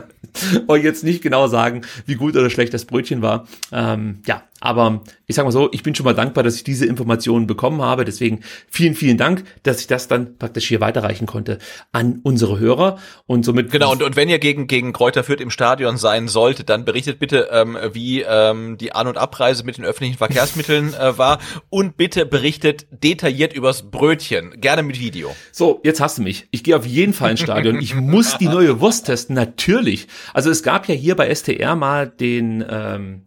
euch 0.67 0.83
jetzt 0.83 1.03
nicht 1.03 1.23
genau 1.23 1.47
sagen, 1.47 1.81
wie 2.05 2.15
gut 2.15 2.35
oder 2.35 2.51
schlecht 2.51 2.73
das 2.73 2.85
Brötchen 2.85 3.23
war. 3.23 3.47
Ähm, 3.71 4.19
ja, 4.27 4.43
aber 4.63 5.01
ich 5.27 5.35
sag 5.35 5.43
mal 5.43 5.51
so, 5.51 5.69
ich 5.73 5.83
bin 5.83 5.93
schon 5.93 6.05
mal 6.05 6.15
dankbar, 6.15 6.41
dass 6.41 6.55
ich 6.55 6.63
diese 6.63 6.85
Informationen 6.85 7.47
bekommen 7.47 7.81
habe. 7.81 8.05
Deswegen 8.05 8.39
vielen, 8.69 8.95
vielen 8.95 9.17
Dank, 9.17 9.43
dass 9.63 9.81
ich 9.81 9.87
das 9.87 10.07
dann 10.07 10.37
praktisch 10.37 10.69
hier 10.69 10.79
weiterreichen 10.79 11.25
konnte 11.25 11.57
an 11.91 12.21
unsere 12.23 12.59
Hörer. 12.59 12.97
Und 13.27 13.43
somit. 13.43 13.71
Genau, 13.71 13.91
und, 13.91 14.01
und 14.01 14.15
wenn 14.15 14.29
ihr 14.29 14.39
gegen, 14.39 14.67
gegen 14.67 14.93
Kräuter 14.93 15.25
Fürth 15.25 15.41
im 15.41 15.49
Stadion 15.49 15.97
sein 15.97 16.29
solltet, 16.29 16.69
dann 16.69 16.85
berichtet 16.85 17.19
bitte, 17.19 17.49
ähm, 17.51 17.77
wie 17.91 18.21
ähm, 18.21 18.77
die 18.77 18.93
An- 18.93 19.07
und 19.07 19.17
Abreise 19.17 19.65
mit 19.65 19.77
den 19.77 19.83
öffentlichen 19.83 20.17
Verkehrsmitteln 20.17 20.93
äh, 20.93 21.17
war. 21.17 21.39
Und 21.69 21.97
bitte 21.97 22.25
berichtet 22.25 22.87
detailliert 22.89 23.51
übers 23.51 23.91
Brötchen. 23.91 24.61
Gerne 24.61 24.81
mit 24.83 24.97
Video. 24.97 25.35
So, 25.51 25.81
jetzt 25.83 25.99
hast 25.99 26.19
du 26.19 26.21
mich. 26.21 26.47
Ich 26.51 26.63
gehe 26.63 26.77
auf 26.77 26.85
jeden 26.85 27.11
Fall 27.11 27.31
ins 27.31 27.41
Stadion. 27.41 27.81
Ich 27.81 27.95
muss 27.95 28.37
die 28.37 28.47
neue 28.47 28.79
Wurst 28.79 29.07
testen, 29.07 29.35
natürlich. 29.35 30.07
Also 30.33 30.49
es 30.49 30.63
gab 30.63 30.87
ja 30.87 30.95
hier 30.95 31.17
bei 31.17 31.35
STR 31.35 31.75
mal 31.75 32.07
den. 32.07 32.63
Ähm, 32.69 33.25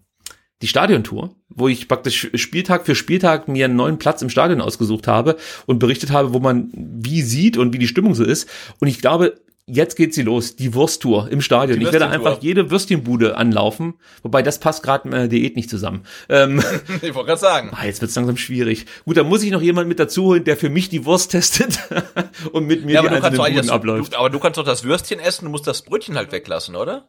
die 0.63 0.69
Stadiontour, 0.69 1.35
wo 1.49 1.69
ich 1.69 1.87
praktisch 1.87 2.31
Spieltag 2.35 2.87
für 2.87 2.95
Spieltag 2.95 3.47
mir 3.49 3.67
einen 3.67 3.77
neuen 3.77 3.99
Platz 3.99 4.23
im 4.23 4.31
Stadion 4.31 4.61
ausgesucht 4.61 5.07
habe 5.07 5.37
und 5.67 5.79
berichtet 5.79 6.11
habe, 6.11 6.33
wo 6.33 6.39
man 6.39 6.71
wie 6.75 7.23
sieht 7.23 7.59
und 7.59 7.75
wie 7.75 7.79
die 7.79 7.89
Stimmung 7.89 8.15
so 8.15 8.25
ist. 8.25 8.49
Und 8.81 8.89
ich 8.89 9.01
glaube, 9.01 9.35
jetzt 9.67 9.97
geht 9.97 10.15
sie 10.15 10.23
los, 10.23 10.55
die 10.55 10.75
Wursttour 10.75 11.29
im 11.29 11.41
Stadion. 11.41 11.81
Ich 11.81 11.93
werde 11.93 12.09
einfach 12.09 12.41
jede 12.41 12.71
Würstchenbude 12.71 13.37
anlaufen, 13.37 13.95
wobei 14.23 14.43
das 14.43 14.61
passt 14.61 14.83
gerade 14.85 15.09
mit 15.09 15.13
meiner 15.13 15.29
Diät 15.29 15.57
nicht 15.57 15.69
zusammen. 15.69 16.05
Ähm, 16.29 16.63
ich 17.03 17.15
wollte 17.15 17.27
gerade 17.27 17.41
sagen. 17.41 17.71
Ah, 17.73 17.85
jetzt 17.85 18.01
wird's 18.01 18.15
langsam 18.15 18.37
schwierig. 18.37 18.87
Gut, 19.05 19.17
da 19.17 19.25
muss 19.25 19.43
ich 19.43 19.51
noch 19.51 19.61
jemand 19.61 19.89
mit 19.89 19.99
dazu 19.99 20.25
holen, 20.25 20.45
der 20.45 20.57
für 20.57 20.71
mich 20.71 20.89
die 20.89 21.05
Wurst 21.05 21.33
testet 21.33 21.81
und 22.53 22.67
mit 22.67 22.85
mir 22.85 22.95
ja, 22.95 23.03
die 23.03 23.09
einzelnen 23.09 23.37
Buden 23.37 23.57
das, 23.57 23.69
abläuft. 23.69 24.13
Du, 24.13 24.19
aber 24.19 24.31
du 24.31 24.39
kannst 24.39 24.57
doch 24.57 24.65
das 24.65 24.85
Würstchen 24.85 25.19
essen, 25.19 25.47
du 25.47 25.51
musst 25.51 25.67
das 25.67 25.83
Brötchen 25.83 26.17
halt 26.17 26.31
weglassen, 26.31 26.77
oder? 26.77 27.09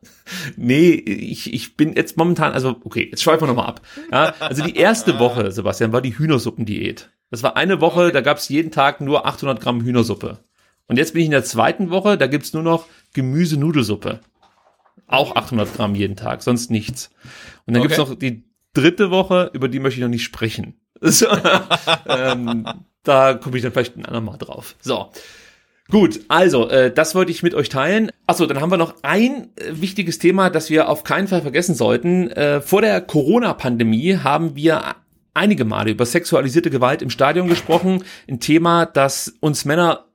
Nee, 0.55 0.89
ich, 0.91 1.53
ich 1.53 1.77
bin 1.77 1.95
jetzt 1.95 2.17
momentan, 2.17 2.53
also 2.53 2.77
okay, 2.83 3.07
jetzt 3.11 3.21
schweifen 3.21 3.43
wir 3.43 3.47
nochmal 3.47 3.67
ab. 3.67 3.81
Ja, 4.11 4.33
also 4.39 4.63
die 4.63 4.75
erste 4.75 5.19
Woche, 5.19 5.51
Sebastian, 5.51 5.93
war 5.93 6.01
die 6.01 6.17
Hühnersuppendiät. 6.17 7.11
Das 7.29 7.43
war 7.43 7.55
eine 7.55 7.81
Woche, 7.81 8.05
okay. 8.05 8.13
da 8.13 8.21
gab's 8.21 8.49
jeden 8.49 8.71
Tag 8.71 9.01
nur 9.01 9.27
800 9.27 9.61
Gramm 9.61 9.81
Hühnersuppe. 9.81 10.39
Und 10.87 10.97
jetzt 10.97 11.13
bin 11.13 11.21
ich 11.21 11.25
in 11.25 11.31
der 11.31 11.43
zweiten 11.43 11.89
Woche, 11.89 12.17
da 12.17 12.27
gibt's 12.27 12.53
nur 12.53 12.63
noch 12.63 12.85
Gemüse-Nudelsuppe. 13.13 14.21
Auch 15.07 15.35
800 15.35 15.73
Gramm 15.75 15.95
jeden 15.95 16.15
Tag, 16.15 16.41
sonst 16.43 16.71
nichts. 16.71 17.09
Und 17.65 17.73
dann 17.73 17.81
okay. 17.81 17.89
gibt's 17.89 17.97
noch 17.97 18.15
die 18.15 18.43
dritte 18.73 19.11
Woche, 19.11 19.51
über 19.53 19.67
die 19.67 19.79
möchte 19.79 19.99
ich 19.99 20.03
noch 20.03 20.09
nicht 20.09 20.23
sprechen. 20.23 20.75
So, 20.99 21.27
ähm, 22.07 22.67
da 23.03 23.35
komme 23.35 23.57
ich 23.57 23.61
dann 23.61 23.71
vielleicht 23.71 23.95
ein 23.97 24.05
andermal 24.05 24.39
drauf. 24.39 24.75
So. 24.81 25.11
Gut, 25.89 26.21
also 26.27 26.69
äh, 26.69 26.91
das 26.91 27.13
wollte 27.13 27.31
ich 27.31 27.43
mit 27.43 27.53
euch 27.53 27.69
teilen. 27.69 28.11
Achso, 28.25 28.47
dann 28.47 28.59
haben 28.59 28.71
wir 28.71 28.77
noch 28.77 28.95
ein 29.03 29.49
äh, 29.55 29.79
wichtiges 29.79 30.17
Thema, 30.17 30.49
das 30.49 30.71
wir 30.71 30.89
auf 30.89 31.03
keinen 31.03 31.27
Fall 31.27 31.43
vergessen 31.43 31.75
sollten. 31.75 32.31
Äh, 32.31 32.61
vor 32.61 32.81
der 32.81 32.99
Corona-Pandemie 32.99 34.17
haben 34.17 34.55
wir 34.55 34.95
einige 35.33 35.63
Male 35.63 35.91
über 35.91 36.05
sexualisierte 36.05 36.71
Gewalt 36.71 37.01
im 37.01 37.09
Stadion 37.09 37.47
gesprochen. 37.47 38.03
Ein 38.27 38.39
Thema, 38.39 38.85
das 38.85 39.35
uns 39.39 39.63
Männer 39.63 40.06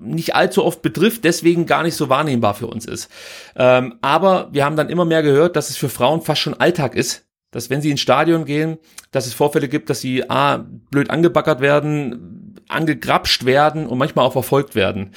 nicht 0.00 0.34
allzu 0.34 0.64
oft 0.64 0.82
betrifft, 0.82 1.24
deswegen 1.24 1.66
gar 1.66 1.82
nicht 1.82 1.94
so 1.94 2.08
wahrnehmbar 2.08 2.54
für 2.54 2.66
uns 2.66 2.86
ist. 2.86 3.10
Ähm, 3.56 3.98
aber 4.00 4.48
wir 4.52 4.64
haben 4.64 4.76
dann 4.76 4.88
immer 4.88 5.04
mehr 5.04 5.22
gehört, 5.22 5.56
dass 5.56 5.70
es 5.70 5.76
für 5.76 5.88
Frauen 5.88 6.22
fast 6.22 6.40
schon 6.40 6.54
Alltag 6.54 6.94
ist, 6.94 7.26
dass 7.50 7.70
wenn 7.70 7.80
sie 7.80 7.90
ins 7.90 8.00
Stadion 8.00 8.44
gehen, 8.44 8.78
dass 9.12 9.26
es 9.26 9.34
Vorfälle 9.34 9.68
gibt, 9.68 9.88
dass 9.90 10.00
sie 10.00 10.28
a 10.28 10.64
blöd 10.90 11.10
angebackert 11.10 11.60
werden, 11.60 12.56
angegrapscht 12.68 13.44
werden 13.44 13.86
und 13.86 13.98
manchmal 13.98 14.26
auch 14.26 14.32
verfolgt 14.32 14.74
werden. 14.74 15.12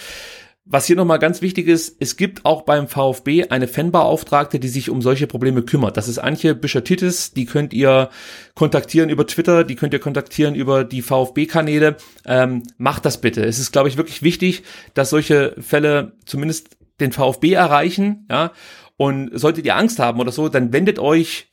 Was 0.70 0.86
hier 0.86 0.98
nochmal 0.98 1.20
ganz 1.20 1.42
wichtig 1.42 1.68
ist, 1.68 1.96
es 2.02 2.18
gibt 2.18 2.44
auch 2.44 2.64
beim 2.64 2.90
VfB 2.90 3.48
eine 3.48 3.70
Fanbeauftragte, 3.70 4.60
die 4.60 4.68
sich 4.68 4.90
um 4.90 5.02
solche 5.02 5.26
Probleme 5.26 5.62
kümmert. 5.64 5.96
Das 5.96 6.10
ist 6.10 6.20
Antje 6.20 6.56
Büscher-Titis, 6.56 7.32
die 7.32 7.46
könnt 7.46 7.74
ihr 7.74 8.10
kontaktieren 8.54 9.10
über 9.10 9.26
Twitter, 9.26 9.64
die 9.64 9.76
könnt 9.76 9.94
ihr 9.94 10.00
kontaktieren 10.00 10.56
über 10.56 10.84
die 10.84 11.02
VfB-Kanäle. 11.02 11.96
Ähm, 12.26 12.64
macht 12.78 13.06
das 13.06 13.22
bitte. 13.22 13.46
Es 13.46 13.60
ist, 13.60 13.72
glaube 13.72 13.88
ich, 13.88 13.96
wirklich 13.96 14.24
wichtig, 14.24 14.64
dass 14.94 15.10
solche 15.10 15.56
Fälle 15.58 16.18
zumindest 16.26 16.76
den 17.00 17.14
VfB 17.14 17.54
erreichen, 17.54 18.26
ja. 18.30 18.52
Und 18.98 19.30
solltet 19.40 19.66
ihr 19.66 19.78
Angst 19.78 20.00
haben 20.00 20.20
oder 20.20 20.32
so, 20.32 20.50
dann 20.50 20.74
wendet 20.74 21.00
euch 21.00 21.48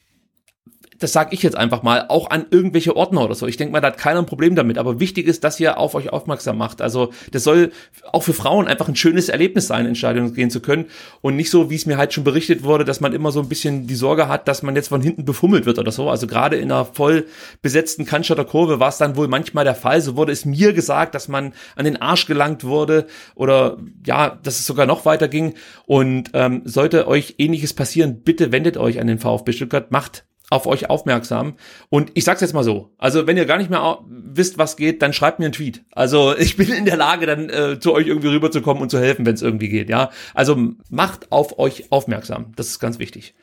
das 0.98 1.12
sage 1.12 1.34
ich 1.34 1.42
jetzt 1.42 1.56
einfach 1.56 1.82
mal, 1.82 2.06
auch 2.08 2.30
an 2.30 2.46
irgendwelche 2.50 2.96
Ordner 2.96 3.24
oder 3.24 3.34
so. 3.34 3.46
Ich 3.46 3.56
denke 3.56 3.72
mal, 3.72 3.80
da 3.80 3.88
hat 3.88 3.98
keiner 3.98 4.20
ein 4.20 4.26
Problem 4.26 4.54
damit. 4.54 4.78
Aber 4.78 5.00
wichtig 5.00 5.26
ist, 5.26 5.44
dass 5.44 5.58
ihr 5.60 5.78
auf 5.78 5.94
euch 5.94 6.12
aufmerksam 6.12 6.58
macht. 6.58 6.80
Also 6.80 7.12
das 7.32 7.44
soll 7.44 7.72
auch 8.12 8.22
für 8.22 8.32
Frauen 8.32 8.66
einfach 8.66 8.88
ein 8.88 8.96
schönes 8.96 9.28
Erlebnis 9.28 9.66
sein, 9.66 9.86
ins 9.86 9.98
Stadion 9.98 10.34
gehen 10.34 10.50
zu 10.50 10.60
können. 10.60 10.86
Und 11.20 11.36
nicht 11.36 11.50
so, 11.50 11.70
wie 11.70 11.74
es 11.74 11.86
mir 11.86 11.96
halt 11.96 12.12
schon 12.12 12.24
berichtet 12.24 12.62
wurde, 12.62 12.84
dass 12.84 13.00
man 13.00 13.12
immer 13.12 13.32
so 13.32 13.40
ein 13.40 13.48
bisschen 13.48 13.86
die 13.86 13.94
Sorge 13.94 14.28
hat, 14.28 14.48
dass 14.48 14.62
man 14.62 14.76
jetzt 14.76 14.88
von 14.88 15.02
hinten 15.02 15.24
befummelt 15.24 15.66
wird 15.66 15.78
oder 15.78 15.92
so. 15.92 16.10
Also 16.10 16.26
gerade 16.26 16.56
in 16.56 16.70
einer 16.70 16.84
voll 16.84 17.26
besetzten 17.62 18.04
Cannstatter 18.04 18.44
Kurve 18.44 18.80
war 18.80 18.88
es 18.88 18.98
dann 18.98 19.16
wohl 19.16 19.28
manchmal 19.28 19.64
der 19.64 19.74
Fall. 19.74 20.00
So 20.00 20.16
wurde 20.16 20.32
es 20.32 20.44
mir 20.44 20.72
gesagt, 20.72 21.14
dass 21.14 21.28
man 21.28 21.52
an 21.76 21.84
den 21.84 22.00
Arsch 22.00 22.26
gelangt 22.26 22.64
wurde 22.64 23.06
oder 23.34 23.78
ja, 24.06 24.38
dass 24.42 24.58
es 24.58 24.66
sogar 24.66 24.86
noch 24.86 25.04
weiter 25.04 25.28
ging. 25.28 25.54
Und 25.86 26.30
ähm, 26.34 26.62
sollte 26.64 27.08
euch 27.08 27.34
ähnliches 27.38 27.74
passieren, 27.74 28.22
bitte 28.22 28.52
wendet 28.52 28.76
euch 28.76 29.00
an 29.00 29.06
den 29.06 29.18
VfB 29.18 29.52
Stuttgart, 29.52 29.90
macht 29.90 30.24
auf 30.50 30.66
euch 30.66 30.90
aufmerksam. 30.90 31.54
Und 31.88 32.10
ich 32.14 32.24
sag's 32.24 32.40
jetzt 32.40 32.52
mal 32.52 32.64
so, 32.64 32.90
also 32.98 33.26
wenn 33.26 33.36
ihr 33.36 33.46
gar 33.46 33.58
nicht 33.58 33.70
mehr 33.70 33.98
wisst, 34.08 34.58
was 34.58 34.76
geht, 34.76 35.02
dann 35.02 35.12
schreibt 35.12 35.38
mir 35.38 35.46
einen 35.46 35.52
Tweet. 35.52 35.84
Also 35.92 36.34
ich 36.38 36.56
bin 36.56 36.72
in 36.72 36.84
der 36.84 36.96
Lage, 36.96 37.26
dann 37.26 37.48
äh, 37.48 37.78
zu 37.80 37.92
euch 37.92 38.06
irgendwie 38.06 38.28
rüberzukommen 38.28 38.82
und 38.82 38.90
zu 38.90 38.98
helfen, 38.98 39.26
wenn 39.26 39.34
es 39.34 39.42
irgendwie 39.42 39.68
geht, 39.68 39.88
ja. 39.88 40.10
Also 40.34 40.72
macht 40.90 41.32
auf 41.32 41.58
euch 41.58 41.90
aufmerksam. 41.90 42.52
Das 42.56 42.68
ist 42.68 42.78
ganz 42.78 42.98
wichtig. 42.98 43.34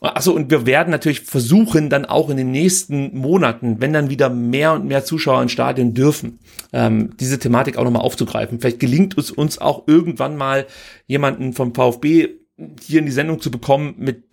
Achso, 0.00 0.32
und 0.32 0.50
wir 0.50 0.66
werden 0.66 0.90
natürlich 0.90 1.20
versuchen, 1.20 1.88
dann 1.88 2.04
auch 2.04 2.28
in 2.28 2.36
den 2.36 2.50
nächsten 2.50 3.16
Monaten, 3.16 3.80
wenn 3.80 3.94
dann 3.94 4.10
wieder 4.10 4.28
mehr 4.28 4.74
und 4.74 4.84
mehr 4.84 5.04
Zuschauer 5.04 5.40
in 5.40 5.48
Stadien 5.48 5.94
dürfen, 5.94 6.40
ähm, 6.74 7.16
diese 7.18 7.38
Thematik 7.38 7.78
auch 7.78 7.84
nochmal 7.84 8.02
aufzugreifen. 8.02 8.60
Vielleicht 8.60 8.80
gelingt 8.80 9.16
es 9.16 9.30
uns 9.30 9.58
auch 9.58 9.84
irgendwann 9.86 10.36
mal, 10.36 10.66
jemanden 11.06 11.54
vom 11.54 11.74
VfB 11.74 12.28
hier 12.82 12.98
in 12.98 13.06
die 13.06 13.12
Sendung 13.12 13.40
zu 13.40 13.50
bekommen, 13.50 13.94
mit 13.96 14.24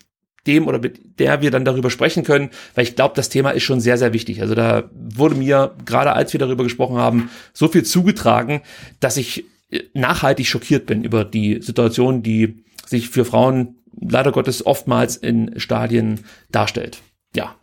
dem 0.48 0.68
oder 0.68 0.80
mit 0.80 1.20
der 1.20 1.42
wir 1.42 1.52
dann 1.52 1.66
darüber 1.66 1.89
sprechen 1.89 2.24
können, 2.24 2.50
weil 2.76 2.84
ich 2.84 2.96
glaube, 2.96 3.14
das 3.16 3.30
Thema 3.30 3.52
ist 3.52 3.64
schon 3.64 3.80
sehr, 3.80 3.98
sehr 3.98 4.14
wichtig. 4.14 4.42
Also 4.42 4.56
da 4.56 4.89
wurde 4.94 5.36
mir, 5.36 5.76
gerade 5.86 6.14
als 6.14 6.34
wir 6.34 6.39
darüber 6.39 6.64
gesprochen 6.64 6.98
haben, 6.98 7.30
so 7.54 7.68
viel 7.68 7.84
zugetragen, 7.84 8.62
dass 9.00 9.18
ich 9.18 9.46
äh, 9.70 9.82
nachhaltig 9.94 10.48
schockiert 10.48 10.86
bin 10.86 11.04
über 11.04 11.26
die 11.26 11.62
Situation, 11.62 12.24
die 12.24 12.64
sich 12.86 13.10
für 13.10 13.26
Frauen 13.26 13.76
leider 14.00 14.32
Gottes 14.32 14.66
oftmals 14.66 15.16
in 15.18 15.60
Stadien 15.60 16.22
darstellt. 16.52 17.02
Ja. 17.34 17.56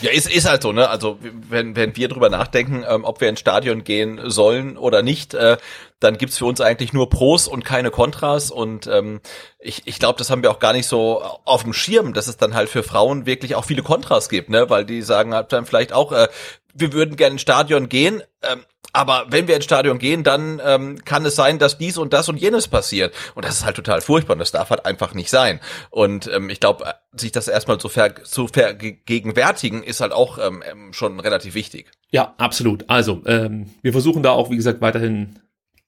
Ja, 0.00 0.10
ist, 0.10 0.30
ist 0.30 0.48
halt 0.48 0.62
so, 0.62 0.72
ne? 0.72 0.88
Also 0.88 1.18
wenn, 1.20 1.76
wenn 1.76 1.94
wir 1.94 2.08
drüber 2.08 2.30
nachdenken, 2.30 2.84
ähm, 2.88 3.04
ob 3.04 3.20
wir 3.20 3.28
ins 3.28 3.40
Stadion 3.40 3.84
gehen 3.84 4.18
sollen 4.30 4.78
oder 4.78 5.02
nicht, 5.02 5.34
äh, 5.34 5.58
dann 6.00 6.16
gibt's 6.16 6.38
für 6.38 6.46
uns 6.46 6.62
eigentlich 6.62 6.94
nur 6.94 7.10
Pros 7.10 7.46
und 7.46 7.62
keine 7.62 7.90
Kontras. 7.90 8.50
Und 8.50 8.86
ähm, 8.86 9.20
ich, 9.58 9.82
ich 9.86 9.98
glaube, 9.98 10.18
das 10.18 10.30
haben 10.30 10.42
wir 10.42 10.50
auch 10.50 10.58
gar 10.58 10.72
nicht 10.72 10.86
so 10.86 11.22
auf 11.44 11.62
dem 11.64 11.74
Schirm, 11.74 12.14
dass 12.14 12.26
es 12.28 12.38
dann 12.38 12.54
halt 12.54 12.70
für 12.70 12.82
Frauen 12.82 13.26
wirklich 13.26 13.54
auch 13.54 13.66
viele 13.66 13.82
Kontras 13.82 14.30
gibt, 14.30 14.48
ne? 14.48 14.70
Weil 14.70 14.86
die 14.86 15.02
sagen 15.02 15.34
halt 15.34 15.52
dann 15.52 15.66
vielleicht 15.66 15.92
auch, 15.92 16.12
äh, 16.12 16.28
wir 16.72 16.94
würden 16.94 17.16
gerne 17.16 17.34
ins 17.34 17.42
Stadion 17.42 17.90
gehen, 17.90 18.22
ähm, 18.42 18.64
aber 18.92 19.26
wenn 19.28 19.48
wir 19.48 19.56
ins 19.56 19.64
Stadion 19.64 19.98
gehen, 19.98 20.24
dann 20.24 20.60
ähm, 20.64 21.04
kann 21.04 21.24
es 21.24 21.36
sein, 21.36 21.58
dass 21.58 21.78
dies 21.78 21.98
und 21.98 22.12
das 22.12 22.28
und 22.28 22.36
jenes 22.36 22.68
passiert. 22.68 23.14
Und 23.34 23.44
das 23.44 23.56
ist 23.56 23.64
halt 23.64 23.76
total 23.76 24.00
furchtbar 24.00 24.34
und 24.34 24.40
das 24.40 24.52
darf 24.52 24.70
halt 24.70 24.86
einfach 24.86 25.14
nicht 25.14 25.30
sein. 25.30 25.60
Und 25.90 26.30
ähm, 26.32 26.50
ich 26.50 26.60
glaube, 26.60 26.84
sich 27.12 27.32
das 27.32 27.48
erstmal 27.48 27.78
zu, 27.78 27.88
ver 27.88 28.14
zu 28.24 28.48
vergegenwärtigen, 28.48 29.82
ist 29.82 30.00
halt 30.00 30.12
auch 30.12 30.38
ähm, 30.38 30.62
ähm, 30.70 30.92
schon 30.92 31.20
relativ 31.20 31.54
wichtig. 31.54 31.90
Ja, 32.10 32.34
absolut. 32.38 32.84
Also, 32.88 33.22
ähm, 33.26 33.70
wir 33.82 33.92
versuchen 33.92 34.22
da 34.22 34.30
auch, 34.30 34.50
wie 34.50 34.56
gesagt, 34.56 34.80
weiterhin 34.80 35.38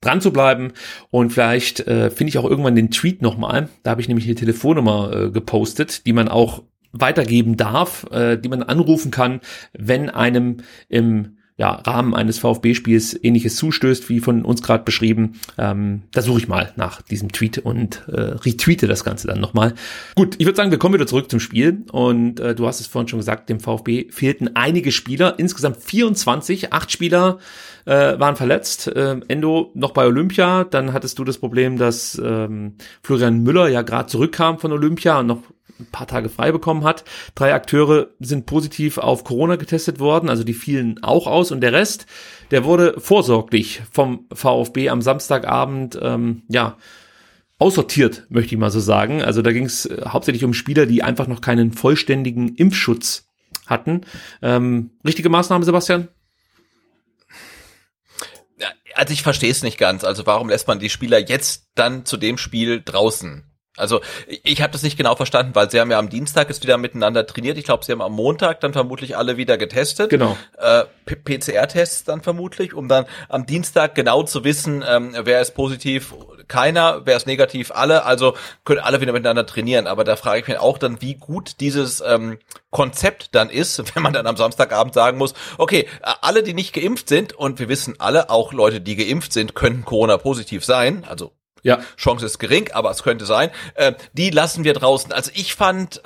dran 0.00 0.20
zu 0.20 0.32
bleiben 0.32 0.72
und 1.10 1.30
vielleicht 1.30 1.80
äh, 1.86 2.10
finde 2.10 2.30
ich 2.30 2.38
auch 2.38 2.44
irgendwann 2.44 2.74
den 2.74 2.90
Tweet 2.90 3.22
nochmal. 3.22 3.68
Da 3.82 3.92
habe 3.92 4.00
ich 4.00 4.08
nämlich 4.08 4.26
eine 4.26 4.34
Telefonnummer 4.34 5.12
äh, 5.12 5.30
gepostet, 5.30 6.06
die 6.06 6.12
man 6.12 6.28
auch 6.28 6.62
weitergeben 6.92 7.56
darf, 7.56 8.06
äh, 8.10 8.36
die 8.36 8.48
man 8.48 8.62
anrufen 8.62 9.10
kann, 9.10 9.40
wenn 9.72 10.10
einem 10.10 10.58
im 10.88 11.38
ja, 11.56 11.72
Rahmen 11.72 12.14
eines 12.14 12.38
VfB-Spiels 12.38 13.18
ähnliches 13.22 13.56
zustößt, 13.56 14.08
wie 14.08 14.20
von 14.20 14.44
uns 14.44 14.62
gerade 14.62 14.84
beschrieben. 14.84 15.34
Ähm, 15.58 16.02
da 16.12 16.22
suche 16.22 16.38
ich 16.38 16.48
mal 16.48 16.72
nach 16.76 17.02
diesem 17.02 17.30
Tweet 17.30 17.58
und 17.58 18.02
äh, 18.08 18.20
retweete 18.20 18.86
das 18.86 19.04
Ganze 19.04 19.26
dann 19.26 19.40
nochmal. 19.40 19.74
Gut, 20.14 20.36
ich 20.38 20.46
würde 20.46 20.56
sagen, 20.56 20.70
wir 20.70 20.78
kommen 20.78 20.94
wieder 20.94 21.06
zurück 21.06 21.30
zum 21.30 21.40
Spiel. 21.40 21.84
Und 21.92 22.40
äh, 22.40 22.54
du 22.54 22.66
hast 22.66 22.80
es 22.80 22.86
vorhin 22.86 23.08
schon 23.08 23.18
gesagt, 23.18 23.50
dem 23.50 23.60
VfB 23.60 24.10
fehlten 24.10 24.56
einige 24.56 24.92
Spieler, 24.92 25.38
insgesamt 25.38 25.76
24, 25.76 26.72
acht 26.72 26.90
Spieler 26.90 27.38
äh, 27.84 28.18
waren 28.18 28.36
verletzt. 28.36 28.88
Äh, 28.88 29.20
Endo 29.28 29.72
noch 29.74 29.92
bei 29.92 30.06
Olympia, 30.06 30.64
dann 30.64 30.92
hattest 30.92 31.18
du 31.18 31.24
das 31.24 31.38
Problem, 31.38 31.76
dass 31.76 32.20
ähm, 32.24 32.76
Florian 33.02 33.42
Müller 33.42 33.68
ja 33.68 33.82
gerade 33.82 34.06
zurückkam 34.06 34.58
von 34.58 34.72
Olympia 34.72 35.20
und 35.20 35.26
noch 35.26 35.42
ein 35.78 35.86
paar 35.90 36.06
Tage 36.06 36.28
frei 36.28 36.52
bekommen 36.52 36.84
hat. 36.84 37.04
Drei 37.34 37.54
Akteure 37.54 38.08
sind 38.20 38.46
positiv 38.46 38.98
auf 38.98 39.24
Corona 39.24 39.56
getestet 39.56 39.98
worden, 40.00 40.28
also 40.28 40.44
die 40.44 40.54
fielen 40.54 41.02
auch 41.02 41.26
aus 41.26 41.50
und 41.50 41.60
der 41.60 41.72
Rest, 41.72 42.06
der 42.50 42.64
wurde 42.64 42.94
vorsorglich 42.98 43.82
vom 43.90 44.26
VfB 44.32 44.88
am 44.88 45.02
Samstagabend, 45.02 45.98
ähm, 46.00 46.42
ja, 46.48 46.76
aussortiert, 47.58 48.26
möchte 48.28 48.54
ich 48.54 48.60
mal 48.60 48.72
so 48.72 48.80
sagen. 48.80 49.22
Also 49.22 49.40
da 49.40 49.52
ging 49.52 49.66
es 49.66 49.86
äh, 49.86 50.02
hauptsächlich 50.06 50.44
um 50.44 50.52
Spieler, 50.52 50.86
die 50.86 51.02
einfach 51.02 51.28
noch 51.28 51.40
keinen 51.40 51.72
vollständigen 51.72 52.56
Impfschutz 52.56 53.28
hatten. 53.66 54.02
Ähm, 54.42 54.90
richtige 55.06 55.28
Maßnahme, 55.28 55.64
Sebastian? 55.64 56.08
Also 58.94 59.12
ich 59.14 59.22
verstehe 59.22 59.50
es 59.50 59.62
nicht 59.62 59.78
ganz. 59.78 60.04
Also 60.04 60.26
warum 60.26 60.48
lässt 60.48 60.68
man 60.68 60.78
die 60.78 60.90
Spieler 60.90 61.18
jetzt 61.18 61.68
dann 61.74 62.04
zu 62.04 62.16
dem 62.16 62.36
Spiel 62.36 62.82
draußen? 62.84 63.51
Also 63.78 64.02
ich 64.26 64.60
habe 64.60 64.72
das 64.72 64.82
nicht 64.82 64.98
genau 64.98 65.16
verstanden, 65.16 65.54
weil 65.54 65.70
sie 65.70 65.80
haben 65.80 65.90
ja 65.90 65.98
am 65.98 66.10
Dienstag 66.10 66.50
ist 66.50 66.62
wieder 66.62 66.76
miteinander 66.76 67.26
trainiert. 67.26 67.56
Ich 67.56 67.64
glaube, 67.64 67.84
sie 67.84 67.92
haben 67.92 68.02
am 68.02 68.12
Montag 68.12 68.60
dann 68.60 68.74
vermutlich 68.74 69.16
alle 69.16 69.38
wieder 69.38 69.56
getestet. 69.56 70.10
Genau. 70.10 70.36
Äh, 70.58 70.84
PCR-Tests 71.06 72.04
dann 72.04 72.20
vermutlich, 72.20 72.74
um 72.74 72.88
dann 72.88 73.06
am 73.30 73.46
Dienstag 73.46 73.94
genau 73.94 74.24
zu 74.24 74.44
wissen, 74.44 74.84
ähm, 74.86 75.16
wer 75.22 75.40
ist 75.40 75.54
positiv, 75.54 76.14
keiner, 76.48 77.06
wer 77.06 77.16
ist 77.16 77.26
negativ, 77.26 77.72
alle. 77.74 78.04
Also 78.04 78.36
können 78.66 78.80
alle 78.80 79.00
wieder 79.00 79.12
miteinander 79.12 79.46
trainieren. 79.46 79.86
Aber 79.86 80.04
da 80.04 80.16
frage 80.16 80.40
ich 80.40 80.48
mich 80.48 80.58
auch 80.58 80.76
dann, 80.76 81.00
wie 81.00 81.14
gut 81.14 81.60
dieses 81.60 82.02
ähm, 82.06 82.38
Konzept 82.70 83.34
dann 83.34 83.48
ist, 83.48 83.82
wenn 83.94 84.02
man 84.02 84.12
dann 84.12 84.26
am 84.26 84.36
Samstagabend 84.36 84.92
sagen 84.92 85.16
muss, 85.16 85.32
okay, 85.56 85.88
alle, 86.02 86.42
die 86.42 86.52
nicht 86.52 86.74
geimpft 86.74 87.08
sind, 87.08 87.32
und 87.32 87.58
wir 87.58 87.70
wissen 87.70 87.94
alle, 87.98 88.28
auch 88.28 88.52
Leute, 88.52 88.82
die 88.82 88.96
geimpft 88.96 89.32
sind, 89.32 89.54
könnten 89.54 89.86
Corona-positiv 89.86 90.62
sein. 90.62 91.04
Also 91.08 91.32
ja. 91.62 91.80
Chance 91.96 92.26
ist 92.26 92.38
gering, 92.38 92.70
aber 92.72 92.90
es 92.90 93.02
könnte 93.02 93.24
sein. 93.24 93.50
Äh, 93.74 93.94
die 94.12 94.30
lassen 94.30 94.64
wir 94.64 94.74
draußen. 94.74 95.12
Also 95.12 95.30
ich 95.34 95.54
fand, 95.54 96.02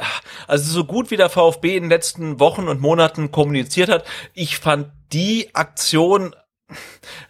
also 0.47 0.73
so 0.73 0.85
gut 0.85 1.11
wie 1.11 1.17
der 1.17 1.31
VfB 1.31 1.77
in 1.77 1.85
den 1.85 1.91
letzten 1.91 2.41
Wochen 2.41 2.69
und 2.69 2.81
Monaten 2.81 3.31
kommuniziert 3.31 3.89
hat, 3.89 4.05
ich 4.35 4.59
fand 4.59 4.89
die 5.13 5.55
Aktion 5.55 6.35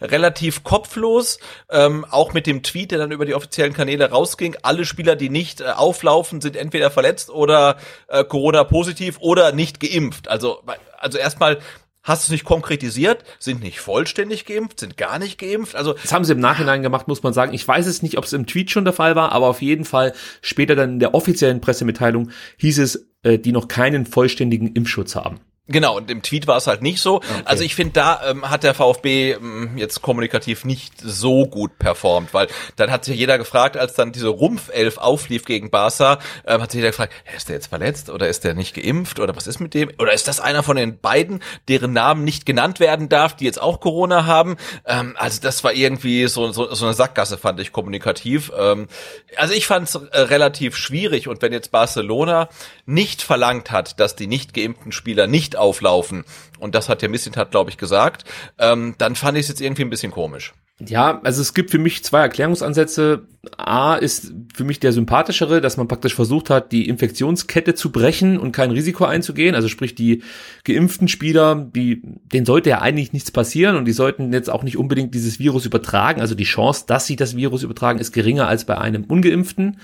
relativ 0.01 0.63
kopflos, 0.63 1.39
ähm, 1.69 2.05
auch 2.09 2.33
mit 2.33 2.47
dem 2.47 2.63
Tweet, 2.63 2.91
der 2.91 2.97
dann 2.97 3.11
über 3.11 3.25
die 3.25 3.35
offiziellen 3.35 3.73
Kanäle 3.73 4.09
rausging. 4.09 4.55
Alle 4.63 4.85
Spieler, 4.85 5.15
die 5.15 5.29
nicht 5.29 5.61
äh, 5.61 5.65
auflaufen, 5.65 6.41
sind 6.41 6.55
entweder 6.55 6.89
verletzt 6.89 7.29
oder 7.29 7.77
äh, 8.07 8.23
Corona 8.23 8.63
positiv 8.63 9.17
oder 9.19 9.51
nicht 9.51 9.79
geimpft. 9.79 10.27
Also, 10.27 10.63
also 10.97 11.17
erstmal 11.19 11.59
hast 12.07 12.23
es 12.23 12.29
nicht 12.29 12.45
konkretisiert, 12.45 13.23
sind 13.37 13.61
nicht 13.61 13.79
vollständig 13.79 14.45
geimpft, 14.45 14.79
sind 14.79 14.97
gar 14.97 15.19
nicht 15.19 15.37
geimpft. 15.37 15.75
Also 15.75 15.93
das 15.93 16.13
haben 16.13 16.25
sie 16.25 16.33
im 16.33 16.39
Nachhinein 16.39 16.81
gemacht, 16.81 17.07
muss 17.07 17.21
man 17.21 17.33
sagen. 17.33 17.53
Ich 17.53 17.67
weiß 17.67 17.85
es 17.85 18.01
nicht, 18.01 18.17
ob 18.17 18.23
es 18.23 18.33
im 18.33 18.47
Tweet 18.47 18.71
schon 18.71 18.85
der 18.85 18.93
Fall 18.93 19.15
war, 19.15 19.33
aber 19.33 19.47
auf 19.47 19.61
jeden 19.61 19.85
Fall 19.85 20.13
später 20.41 20.75
dann 20.75 20.93
in 20.93 20.99
der 20.99 21.13
offiziellen 21.13 21.61
Pressemitteilung 21.61 22.31
hieß 22.57 22.79
es, 22.79 23.07
äh, 23.23 23.37
die 23.37 23.51
noch 23.51 23.67
keinen 23.67 24.05
vollständigen 24.05 24.73
Impfschutz 24.73 25.15
haben. 25.15 25.39
Genau, 25.69 25.97
und 25.97 26.09
im 26.09 26.21
Tweet 26.21 26.47
war 26.47 26.57
es 26.57 26.67
halt 26.67 26.81
nicht 26.81 27.01
so. 27.01 27.15
Okay. 27.17 27.25
Also 27.43 27.63
ich 27.63 27.75
finde, 27.75 27.93
da 27.93 28.21
ähm, 28.29 28.49
hat 28.49 28.63
der 28.63 28.73
VfB 28.73 29.33
ähm, 29.33 29.71
jetzt 29.75 30.01
kommunikativ 30.01 30.63
nicht 30.63 30.93
so 31.01 31.45
gut 31.45 31.77
performt, 31.77 32.33
weil 32.33 32.47
dann 32.77 32.89
hat 32.89 33.03
sich 33.03 33.17
jeder 33.17 33.37
gefragt, 33.37 33.75
als 33.75 33.93
dann 33.93 34.13
diese 34.13 34.29
Rumpfelf 34.29 34.97
auflief 34.97 35.43
gegen 35.43 35.69
Barca, 35.69 36.19
ähm, 36.45 36.61
hat 36.61 36.71
sich 36.71 36.79
jeder 36.79 36.91
gefragt, 36.91 37.13
ist 37.35 37.49
der 37.49 37.55
jetzt 37.55 37.67
verletzt 37.67 38.09
oder 38.09 38.29
ist 38.29 38.45
der 38.45 38.53
nicht 38.53 38.75
geimpft 38.75 39.19
oder 39.19 39.35
was 39.35 39.45
ist 39.45 39.59
mit 39.59 39.73
dem? 39.73 39.91
Oder 39.99 40.13
ist 40.13 40.29
das 40.29 40.39
einer 40.39 40.63
von 40.63 40.77
den 40.77 40.99
beiden, 40.99 41.43
deren 41.67 41.91
Namen 41.91 42.23
nicht 42.23 42.45
genannt 42.45 42.79
werden 42.79 43.09
darf, 43.09 43.35
die 43.35 43.45
jetzt 43.45 43.61
auch 43.61 43.81
Corona 43.81 44.25
haben? 44.25 44.55
Ähm, 44.85 45.15
also 45.17 45.41
das 45.41 45.65
war 45.65 45.73
irgendwie 45.73 46.27
so, 46.27 46.49
so, 46.53 46.73
so 46.73 46.85
eine 46.85 46.93
Sackgasse, 46.93 47.37
fand 47.37 47.59
ich 47.59 47.73
kommunikativ. 47.73 48.53
Ähm, 48.57 48.87
also 49.35 49.53
ich 49.53 49.67
fand 49.67 49.89
es 49.89 49.95
äh, 49.95 50.19
relativ 50.19 50.77
schwierig 50.77 51.27
und 51.27 51.41
wenn 51.41 51.51
jetzt 51.51 51.71
Barcelona 51.71 52.47
nicht 52.85 53.21
verlangt 53.21 53.71
hat, 53.71 53.99
dass 53.99 54.15
die 54.15 54.27
nicht 54.27 54.53
geimpften 54.53 54.93
Spieler 54.93 55.27
nicht 55.27 55.56
auflaufen, 55.57 56.23
und 56.59 56.75
das 56.75 56.89
hat 56.89 57.01
der 57.01 57.09
Missintat, 57.09 57.51
glaube 57.51 57.69
ich, 57.69 57.77
gesagt, 57.77 58.25
ähm, 58.57 58.95
dann 58.97 59.15
fand 59.15 59.37
ich 59.37 59.43
es 59.43 59.49
jetzt 59.49 59.61
irgendwie 59.61 59.83
ein 59.83 59.89
bisschen 59.89 60.11
komisch. 60.11 60.53
Ja, 60.79 61.19
also 61.23 61.41
es 61.41 61.55
gibt 61.55 61.71
für 61.71 61.79
mich 61.79 62.03
zwei 62.03 62.19
Erklärungsansätze. 62.19 63.23
A 63.57 63.95
ist 63.95 64.31
für 64.53 64.63
mich 64.63 64.79
der 64.79 64.93
sympathischere, 64.93 65.59
dass 65.59 65.75
man 65.75 65.87
praktisch 65.87 66.13
versucht 66.13 66.51
hat, 66.51 66.71
die 66.71 66.87
Infektionskette 66.87 67.73
zu 67.73 67.91
brechen 67.91 68.37
und 68.37 68.51
kein 68.51 68.69
Risiko 68.69 69.05
einzugehen. 69.05 69.55
Also 69.55 69.69
sprich, 69.69 69.95
die 69.95 70.21
geimpften 70.65 71.07
Spieler, 71.07 71.55
die, 71.55 72.03
denen 72.03 72.45
sollte 72.45 72.69
ja 72.69 72.81
eigentlich 72.81 73.11
nichts 73.11 73.31
passieren 73.31 73.75
und 73.75 73.85
die 73.85 73.91
sollten 73.91 74.31
jetzt 74.31 74.51
auch 74.51 74.61
nicht 74.61 74.77
unbedingt 74.77 75.15
dieses 75.15 75.39
Virus 75.39 75.65
übertragen. 75.65 76.21
Also 76.21 76.35
die 76.35 76.43
Chance, 76.43 76.83
dass 76.85 77.07
sie 77.07 77.15
das 77.15 77.35
Virus 77.35 77.63
übertragen, 77.63 77.97
ist 77.97 78.11
geringer 78.11 78.47
als 78.47 78.65
bei 78.65 78.77
einem 78.77 79.05
Ungeimpften. 79.05 79.79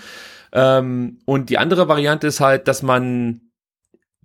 Ähm, 0.51 1.17
und 1.25 1.49
die 1.49 1.57
andere 1.57 1.87
Variante 1.87 2.27
ist 2.27 2.39
halt, 2.39 2.67
dass 2.67 2.83
man 2.83 3.41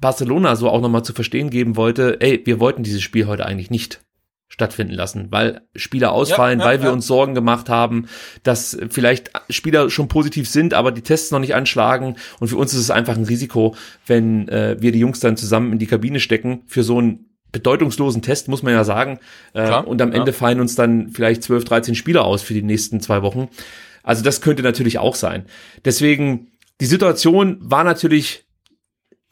Barcelona 0.01 0.57
so 0.57 0.68
auch 0.68 0.80
nochmal 0.80 1.05
zu 1.05 1.12
verstehen 1.12 1.51
geben 1.51 1.76
wollte, 1.76 2.20
ey, 2.20 2.42
wir 2.44 2.61
wollten 2.61 2.82
dieses 2.82 3.03
Spiel 3.03 3.26
heute 3.26 3.46
eigentlich 3.46 3.70
nicht 3.70 4.01
stattfinden 4.49 4.94
lassen, 4.94 5.26
weil 5.30 5.61
Spieler 5.76 6.12
ausfallen, 6.12 6.59
ja, 6.59 6.64
ja, 6.64 6.70
weil 6.70 6.78
wir 6.80 6.88
ja. 6.88 6.92
uns 6.92 7.07
Sorgen 7.07 7.34
gemacht 7.34 7.68
haben, 7.68 8.07
dass 8.42 8.78
vielleicht 8.88 9.30
Spieler 9.51 9.90
schon 9.90 10.09
positiv 10.09 10.49
sind, 10.49 10.72
aber 10.72 10.90
die 10.90 11.03
Tests 11.03 11.30
noch 11.30 11.38
nicht 11.38 11.55
anschlagen 11.55 12.16
und 12.40 12.49
für 12.49 12.57
uns 12.57 12.72
ist 12.72 12.80
es 12.80 12.90
einfach 12.90 13.16
ein 13.16 13.24
Risiko, 13.24 13.76
wenn 14.07 14.49
äh, 14.49 14.76
wir 14.80 14.90
die 14.90 15.01
Jungs 15.01 15.20
dann 15.20 15.36
zusammen 15.36 15.72
in 15.72 15.78
die 15.78 15.86
Kabine 15.86 16.18
stecken 16.18 16.62
für 16.66 16.82
so 16.82 16.99
einen 16.99 17.28
bedeutungslosen 17.53 18.22
Test, 18.22 18.49
muss 18.49 18.62
man 18.62 18.72
ja 18.72 18.84
sagen. 18.84 19.20
Äh, 19.53 19.66
Klar, 19.66 19.86
und 19.86 20.01
am 20.03 20.12
Ende 20.12 20.32
fallen 20.32 20.61
uns 20.61 20.74
dann 20.74 21.11
vielleicht 21.11 21.42
12, 21.42 21.64
13 21.64 21.94
Spieler 21.94 22.24
aus 22.24 22.42
für 22.42 22.55
die 22.55 22.62
nächsten 22.62 23.01
zwei 23.01 23.22
Wochen. 23.22 23.49
Also 24.03 24.22
das 24.22 24.40
könnte 24.40 24.62
natürlich 24.62 24.99
auch 24.99 25.14
sein. 25.14 25.44
Deswegen, 25.84 26.53
die 26.80 26.86
Situation 26.86 27.59
war 27.61 27.84
natürlich 27.84 28.47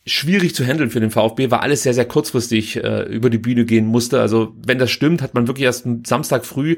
schwierig 0.06 0.54
zu 0.54 0.64
handeln 0.64 0.90
für 0.90 1.00
den 1.00 1.10
VfB, 1.10 1.50
weil 1.50 1.58
alles 1.58 1.82
sehr, 1.82 1.94
sehr 1.94 2.06
kurzfristig 2.06 2.76
äh, 2.76 3.02
über 3.02 3.28
die 3.28 3.38
Bühne 3.38 3.64
gehen 3.64 3.86
musste. 3.86 4.20
Also 4.20 4.54
wenn 4.64 4.78
das 4.78 4.90
stimmt, 4.90 5.20
hat 5.20 5.34
man 5.34 5.48
wirklich 5.48 5.64
erst 5.64 5.86
Samstag 6.06 6.46
früh 6.46 6.76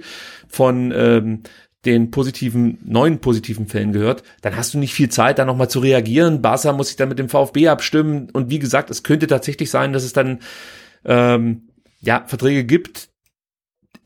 von 0.48 0.92
ähm, 0.96 1.42
den 1.84 2.10
positiven, 2.10 2.78
neuen 2.84 3.20
positiven 3.20 3.66
Fällen 3.66 3.92
gehört, 3.92 4.22
dann 4.40 4.56
hast 4.56 4.74
du 4.74 4.78
nicht 4.78 4.94
viel 4.94 5.10
Zeit, 5.10 5.38
da 5.38 5.44
nochmal 5.44 5.70
zu 5.70 5.78
reagieren. 5.78 6.42
Barca 6.42 6.72
muss 6.72 6.88
sich 6.88 6.96
dann 6.96 7.08
mit 7.08 7.18
dem 7.18 7.28
VfB 7.28 7.68
abstimmen. 7.68 8.30
Und 8.32 8.50
wie 8.50 8.58
gesagt, 8.58 8.90
es 8.90 9.02
könnte 9.02 9.26
tatsächlich 9.26 9.70
sein, 9.70 9.92
dass 9.92 10.04
es 10.04 10.12
dann 10.12 10.40
ähm, 11.04 11.68
ja, 12.00 12.24
Verträge 12.26 12.64
gibt, 12.64 13.10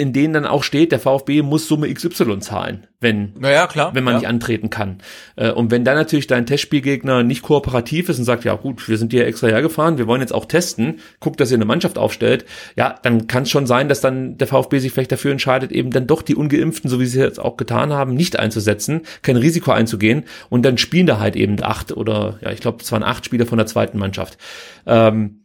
in 0.02 0.12
denen 0.12 0.34
dann 0.34 0.46
auch 0.46 0.64
steht, 0.64 0.90
der 0.90 0.98
VfB 0.98 1.42
muss 1.42 1.68
Summe 1.68 1.92
XY 1.92 2.40
zahlen, 2.40 2.88
wenn, 3.00 3.34
naja, 3.38 3.68
klar, 3.68 3.94
wenn 3.94 4.02
man 4.02 4.14
ja. 4.14 4.18
nicht 4.18 4.28
antreten 4.28 4.68
kann. 4.68 4.98
Äh, 5.36 5.52
und 5.52 5.70
wenn 5.70 5.84
dann 5.84 5.94
natürlich 5.94 6.26
dein 6.26 6.44
Testspielgegner 6.44 7.22
nicht 7.22 7.42
kooperativ 7.42 8.08
ist 8.08 8.18
und 8.18 8.24
sagt, 8.24 8.42
ja 8.44 8.54
gut, 8.54 8.88
wir 8.88 8.98
sind 8.98 9.12
hier 9.12 9.26
extra 9.26 9.46
hergefahren, 9.46 9.98
wir 9.98 10.08
wollen 10.08 10.20
jetzt 10.20 10.34
auch 10.34 10.44
testen, 10.44 10.98
guckt, 11.20 11.38
dass 11.38 11.52
ihr 11.52 11.56
eine 11.56 11.64
Mannschaft 11.64 11.98
aufstellt, 11.98 12.44
ja, 12.74 12.96
dann 13.02 13.28
kann 13.28 13.44
es 13.44 13.50
schon 13.50 13.66
sein, 13.66 13.88
dass 13.88 14.00
dann 14.00 14.38
der 14.38 14.48
VfB 14.48 14.80
sich 14.80 14.90
vielleicht 14.90 15.12
dafür 15.12 15.30
entscheidet, 15.30 15.70
eben 15.70 15.90
dann 15.90 16.08
doch 16.08 16.22
die 16.22 16.34
Ungeimpften, 16.34 16.90
so 16.90 16.98
wie 16.98 17.06
sie 17.06 17.20
jetzt 17.20 17.38
auch 17.38 17.56
getan 17.56 17.92
haben, 17.92 18.14
nicht 18.14 18.38
einzusetzen, 18.40 19.02
kein 19.22 19.36
Risiko 19.36 19.70
einzugehen 19.70 20.24
und 20.50 20.64
dann 20.64 20.78
spielen 20.78 21.06
da 21.06 21.20
halt 21.20 21.36
eben 21.36 21.62
acht 21.62 21.92
oder, 21.92 22.38
ja, 22.42 22.50
ich 22.50 22.60
glaube, 22.60 22.78
es 22.82 22.90
waren 22.90 23.04
acht 23.04 23.24
Spieler 23.24 23.46
von 23.46 23.58
der 23.58 23.68
zweiten 23.68 23.98
Mannschaft. 23.98 24.36
Ähm, 24.84 25.41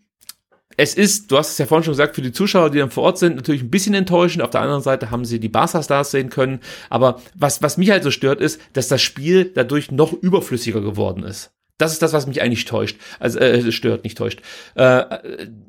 es 0.78 0.94
ist, 0.94 1.32
du 1.32 1.38
hast 1.38 1.52
es 1.52 1.58
ja 1.58 1.66
vorhin 1.66 1.84
schon 1.84 1.94
gesagt, 1.94 2.16
für 2.16 2.22
die 2.22 2.32
Zuschauer, 2.32 2.70
die 2.70 2.78
dann 2.78 2.92
vor 2.92 3.04
Ort 3.04 3.18
sind, 3.18 3.36
natürlich 3.36 3.64
ein 3.64 3.72
bisschen 3.72 3.96
enttäuschend. 3.96 4.44
Auf 4.44 4.52
der 4.52 4.62
anderen 4.62 4.84
Seite 4.84 5.10
haben 5.10 5.26
sie 5.26 5.40
die 5.40 5.50
Barca-Stars 5.50 6.12
sehen 6.12 6.30
können. 6.30 6.60
Aber 6.92 7.20
was, 7.36 7.64
was 7.64 7.78
mich 7.78 7.90
halt 7.90 8.04
so 8.04 8.12
stört, 8.12 8.40
ist, 8.40 8.62
dass 8.74 8.88
das 8.88 9.02
Spiel 9.02 9.52
dadurch 9.54 9.90
noch 9.92 10.14
überflüssiger 10.14 10.82
geworden 10.82 11.24
ist. 11.24 11.52
Das 11.78 11.94
ist 11.94 12.02
das, 12.02 12.12
was 12.14 12.26
mich 12.26 12.42
eigentlich 12.42 12.66
täuscht. 12.66 12.98
Also 13.20 13.38
äh, 13.40 13.72
stört, 13.72 14.04
nicht 14.04 14.18
täuscht. 14.18 14.42
Äh, 14.74 15.04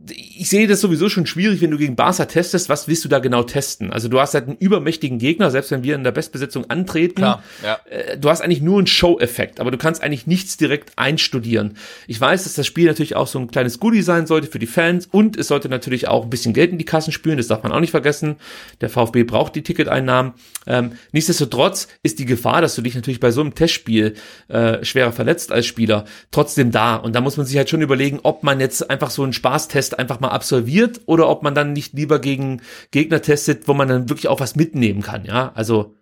ich 0.09 0.49
sehe 0.49 0.67
das 0.67 0.81
sowieso 0.81 1.11
schon 1.11 1.27
schwierig, 1.27 1.61
wenn 1.61 1.71
du 1.71 1.77
gegen 1.77 1.97
Barca 1.97 2.25
testest. 2.25 2.71
Was 2.71 2.89
willst 2.89 3.05
du 3.05 3.11
da 3.11 3.19
genau 3.19 3.43
testen? 3.43 3.93
Also 3.93 4.09
du 4.09 4.19
hast 4.19 4.33
halt 4.33 4.49
einen 4.49 4.57
übermächtigen 4.57 5.19
Gegner, 5.19 5.51
selbst 5.51 5.71
wenn 5.71 5.83
wir 5.83 5.95
in 5.95 6.05
der 6.05 6.13
Bestbesetzung 6.13 6.71
antreten. 6.71 7.17
Klar, 7.17 7.43
ja. 7.63 7.79
Äh, 7.91 8.17
du 8.17 8.31
hast 8.31 8.41
eigentlich 8.41 8.63
nur 8.63 8.79
einen 8.79 8.87
Show-Effekt, 8.87 9.61
aber 9.61 9.71
du 9.71 9.77
kannst 9.77 10.03
eigentlich 10.03 10.27
nichts 10.27 10.57
direkt 10.57 10.93
einstudieren. 10.97 11.77
Ich 12.07 12.19
weiß, 12.19 12.45
dass 12.45 12.55
das 12.55 12.67
Spiel 12.67 12.87
natürlich 12.87 13.15
auch 13.15 13.27
so 13.27 13.39
ein 13.39 13.51
kleines 13.51 13.79
Goodie 13.79 14.01
sein 14.01 14.27
sollte 14.27 14.47
für 14.47 14.59
die 14.59 14.67
Fans 14.67 15.07
und 15.11 15.37
es 15.37 15.49
sollte 15.49 15.69
natürlich 15.69 16.09
auch 16.09 16.25
ein 16.25 16.31
bisschen 16.31 16.55
Geld 16.55 16.73
in 16.73 16.79
die 16.79 16.87
Kassen 16.87 17.13
spülen. 17.13 17.37
Das 17.37 17.49
darf 17.49 17.63
man 17.63 17.73
auch 17.73 17.81
nicht 17.81 17.91
vergessen. 17.91 18.37
Der 18.81 18.89
VfB 18.89 19.25
braucht 19.25 19.55
die 19.57 19.63
Ticketeinnahmen. 19.63 20.33
Ähm, 20.67 20.93
nichtsdestotrotz 21.13 21.89
ist 22.03 22.19
die 22.19 22.25
Gefahr, 22.25 22.63
dass 22.63 22.75
du 22.75 22.81
dich 22.81 22.95
natürlich 22.95 23.21
bei 23.21 23.31
so 23.31 23.43
einem 23.43 23.55
Testspiel 23.55 24.15
äh, 24.49 24.83
schwerer 24.85 25.13
verletzt 25.13 25.53
als 25.53 25.67
Spieler 25.67 25.98
Spieler 25.99 26.05
trotzdem 26.31 26.71
da. 26.71 26.97
Und 26.97 27.15
da 27.15 27.21
muss 27.21 27.37
man 27.37 27.47
sich 27.47 27.57
halt 27.57 27.71
schon 27.71 27.83
überlegen, 27.83 28.21
ob 28.23 28.43
man 28.43 28.61
jetzt 28.61 28.91
einfach 28.91 29.11
so 29.11 29.23
einen 29.23 29.33
Spaßtest 29.33 29.99
einfach 29.99 30.21
mal 30.21 30.29
absolviert 30.29 31.01
oder 31.07 31.29
ob 31.29 31.43
man 31.43 31.55
dann 31.55 31.73
nicht 31.73 31.95
lieber 31.95 32.19
gegen 32.19 32.63
Gegner 32.91 33.23
testet, 33.23 33.69
wo 33.69 33.75
man 33.75 33.89
dann 33.89 34.09
wirklich 34.09 34.29
auch 34.29 34.41
was 34.41 34.57
mitnehmen 34.57 35.03
kann. 35.03 35.25
Ja, 35.25 35.53
also 35.55 35.95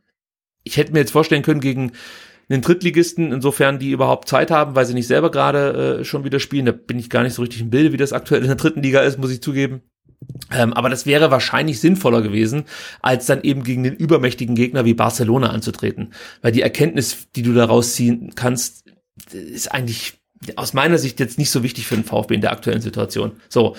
ich 0.64 0.76
hätte 0.76 0.92
mir 0.92 1.01
jetzt 1.01 1.12
vorstellen 1.12 1.42
können, 1.42 1.61
gegen 1.61 1.92
einen 2.49 2.62
Drittligisten, 2.62 3.32
insofern 3.32 3.78
die 3.78 3.90
überhaupt 3.90 4.28
Zeit 4.28 4.51
haben, 4.51 4.76
weil 4.76 4.86
sie 4.86 4.94
nicht 4.94 5.09
selber 5.09 5.30
gerade 5.30 5.99
äh, 6.01 6.05
schon 6.05 6.24
wieder 6.24 6.38
spielen. 6.38 6.66
Da 6.66 6.72
bin 6.72 6.99
ich 6.99 7.11
gar 7.11 7.22
nicht 7.22 7.34
so 7.34 7.42
richtig 7.42 7.61
im 7.61 7.70
Bilde, 7.70 7.92
wie 7.92 7.97
das 7.97 8.12
aktuell 8.12 8.42
in 8.42 8.47
der 8.47 8.57
dritten 8.57 8.82
Liga 8.82 9.01
ist, 9.01 9.18
muss 9.18 9.32
ich 9.32 9.42
zugeben. 9.42 9.82
Ähm, 10.53 10.72
aber 10.72 10.88
das 10.88 11.07
wäre 11.07 11.30
wahrscheinlich 11.30 11.80
sinnvoller 11.80 12.22
gewesen, 12.22 12.64
als 13.03 13.26
dann 13.26 13.42
eben 13.42 13.64
gegen 13.64 13.82
den 13.82 13.94
übermächtigen 13.94 14.55
Gegner 14.55 14.84
wie 14.84 14.94
Barcelona 14.94 15.51
anzutreten. 15.51 16.12
Weil 16.40 16.53
die 16.53 16.62
Erkenntnis, 16.62 17.28
die 17.34 17.42
du 17.42 17.53
daraus 17.53 17.94
ziehen 17.94 18.32
kannst, 18.34 18.86
ist 19.33 19.72
eigentlich 19.72 20.14
aus 20.57 20.74
meiner 20.74 20.99
Sicht 20.99 21.18
jetzt 21.20 21.39
nicht 21.39 21.51
so 21.51 21.62
wichtig 21.62 21.87
für 21.87 21.95
den 21.95 22.05
VfB 22.05 22.35
in 22.35 22.41
der 22.41 22.53
aktuellen 22.53 22.81
Situation. 22.81 23.33
So. 23.49 23.77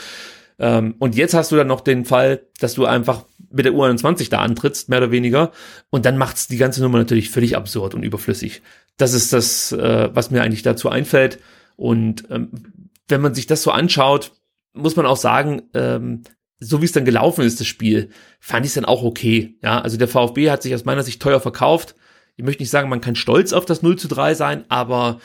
Ähm, 0.59 0.95
und 0.99 1.15
jetzt 1.15 1.33
hast 1.33 1.51
du 1.51 1.55
dann 1.55 1.67
noch 1.67 1.81
den 1.81 2.05
Fall, 2.05 2.41
dass 2.59 2.73
du 2.73 2.85
einfach 2.85 3.25
mit 3.51 3.65
der 3.65 3.73
U21 3.73 4.29
da 4.29 4.39
antrittst, 4.39 4.89
mehr 4.89 4.99
oder 4.99 5.11
weniger. 5.11 5.51
Und 5.89 6.05
dann 6.05 6.17
macht's 6.17 6.47
die 6.47 6.57
ganze 6.57 6.81
Nummer 6.81 6.97
natürlich 6.97 7.29
völlig 7.29 7.55
absurd 7.55 7.93
und 7.93 8.03
überflüssig. 8.03 8.61
Das 8.97 9.13
ist 9.13 9.33
das, 9.33 9.71
äh, 9.71 10.09
was 10.13 10.31
mir 10.31 10.41
eigentlich 10.41 10.63
dazu 10.63 10.89
einfällt. 10.89 11.39
Und 11.75 12.25
ähm, 12.29 12.49
wenn 13.07 13.21
man 13.21 13.35
sich 13.35 13.45
das 13.45 13.61
so 13.61 13.71
anschaut, 13.71 14.31
muss 14.73 14.95
man 14.95 15.05
auch 15.05 15.17
sagen, 15.17 15.63
ähm, 15.73 16.23
so 16.59 16.81
wie 16.81 16.85
es 16.85 16.91
dann 16.91 17.05
gelaufen 17.05 17.45
ist, 17.45 17.59
das 17.59 17.67
Spiel, 17.67 18.09
fand 18.39 18.65
ich 18.65 18.71
es 18.71 18.75
dann 18.75 18.85
auch 18.85 19.03
okay. 19.03 19.57
Ja, 19.61 19.79
also 19.79 19.97
der 19.97 20.07
VfB 20.07 20.49
hat 20.49 20.63
sich 20.63 20.73
aus 20.73 20.85
meiner 20.85 21.03
Sicht 21.03 21.21
teuer 21.21 21.39
verkauft 21.39 21.95
ich 22.37 22.45
möchte 22.45 22.61
nicht 22.61 22.69
sagen, 22.69 22.89
man 22.89 23.01
kann 23.01 23.15
stolz 23.15 23.51
auf 23.51 23.65
das 23.65 23.81
0 23.81 23.97
zu 23.97 24.07
3 24.07 24.35
sein, 24.35 24.65
aber 24.69 25.19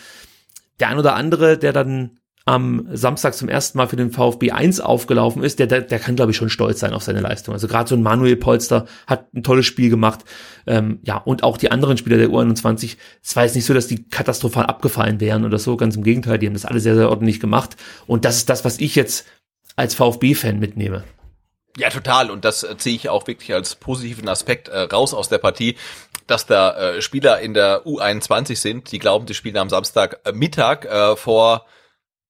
der 0.81 0.89
ein 0.89 0.99
oder 0.99 1.15
andere, 1.15 1.59
der 1.59 1.73
dann 1.73 2.19
am 2.45 2.89
Samstag 2.93 3.35
zum 3.35 3.49
ersten 3.49 3.79
Mal 3.79 3.87
für 3.87 3.97
den 3.97 4.11
VfB 4.11 4.51
1 4.51 4.81
aufgelaufen 4.81 5.45
ist, 5.45 5.61
der, 5.61 5.69
der, 5.69 5.83
der 5.83 6.01
kann, 6.01 6.17
glaube 6.17 6.33
ich, 6.33 6.37
schon 6.37 6.49
stolz 6.49 6.81
sein 6.81 6.93
auf 6.93 7.05
seine 7.05 7.21
Leistung. 7.21 7.55
Also 7.55 7.69
gerade 7.69 7.89
so 7.89 7.95
ein 7.95 8.03
Manuel 8.03 8.37
Polster 8.37 8.87
hat 9.07 9.33
ein 9.33 9.45
tolles 9.45 9.67
Spiel 9.67 9.91
gemacht. 9.91 10.25
Ähm, 10.67 10.99
ja, 11.03 11.19
und 11.19 11.45
auch 11.45 11.57
die 11.57 11.71
anderen 11.71 11.99
Spieler 11.99 12.17
der 12.17 12.31
U21, 12.31 12.97
es 13.23 13.37
war 13.37 13.45
jetzt 13.45 13.55
nicht 13.55 13.67
so, 13.67 13.75
dass 13.75 13.87
die 13.87 14.09
katastrophal 14.09 14.67
abgefallen 14.67 15.21
wären 15.21 15.45
oder 15.45 15.59
so, 15.59 15.77
ganz 15.77 15.95
im 15.95 16.03
Gegenteil, 16.03 16.39
die 16.39 16.47
haben 16.47 16.55
das 16.55 16.65
alle 16.65 16.81
sehr, 16.81 16.97
sehr 16.97 17.11
ordentlich 17.11 17.39
gemacht. 17.39 17.77
Und 18.09 18.25
das 18.25 18.39
ist 18.39 18.49
das, 18.49 18.65
was 18.65 18.81
ich 18.81 18.97
jetzt 18.97 19.25
als 19.77 19.95
VfB-Fan 19.95 20.59
mitnehme. 20.59 21.05
Ja, 21.79 21.89
total. 21.89 22.31
Und 22.31 22.45
das 22.45 22.62
äh, 22.62 22.77
ziehe 22.77 22.97
ich 22.97 23.09
auch 23.09 23.27
wirklich 23.27 23.55
als 23.55 23.77
positiven 23.77 24.29
Aspekt 24.29 24.68
äh, 24.68 24.81
raus 24.81 25.14
aus 25.14 25.29
der 25.29 25.39
Partie, 25.39 25.77
dass 26.27 26.47
da 26.47 26.77
äh, 26.77 27.03
Spieler 27.03 27.41
in 27.41 27.55
der 27.55 27.87
U21 27.87 28.57
sind, 28.57 28.93
die 28.93 28.99
glauben, 28.99 29.27
die 29.27 29.35
spielen 29.35 29.57
am 29.57 29.70
Samstag 29.70 30.20
äh, 30.25 30.33
Mittag 30.33 30.85
äh, 30.85 31.16
vor 31.16 31.66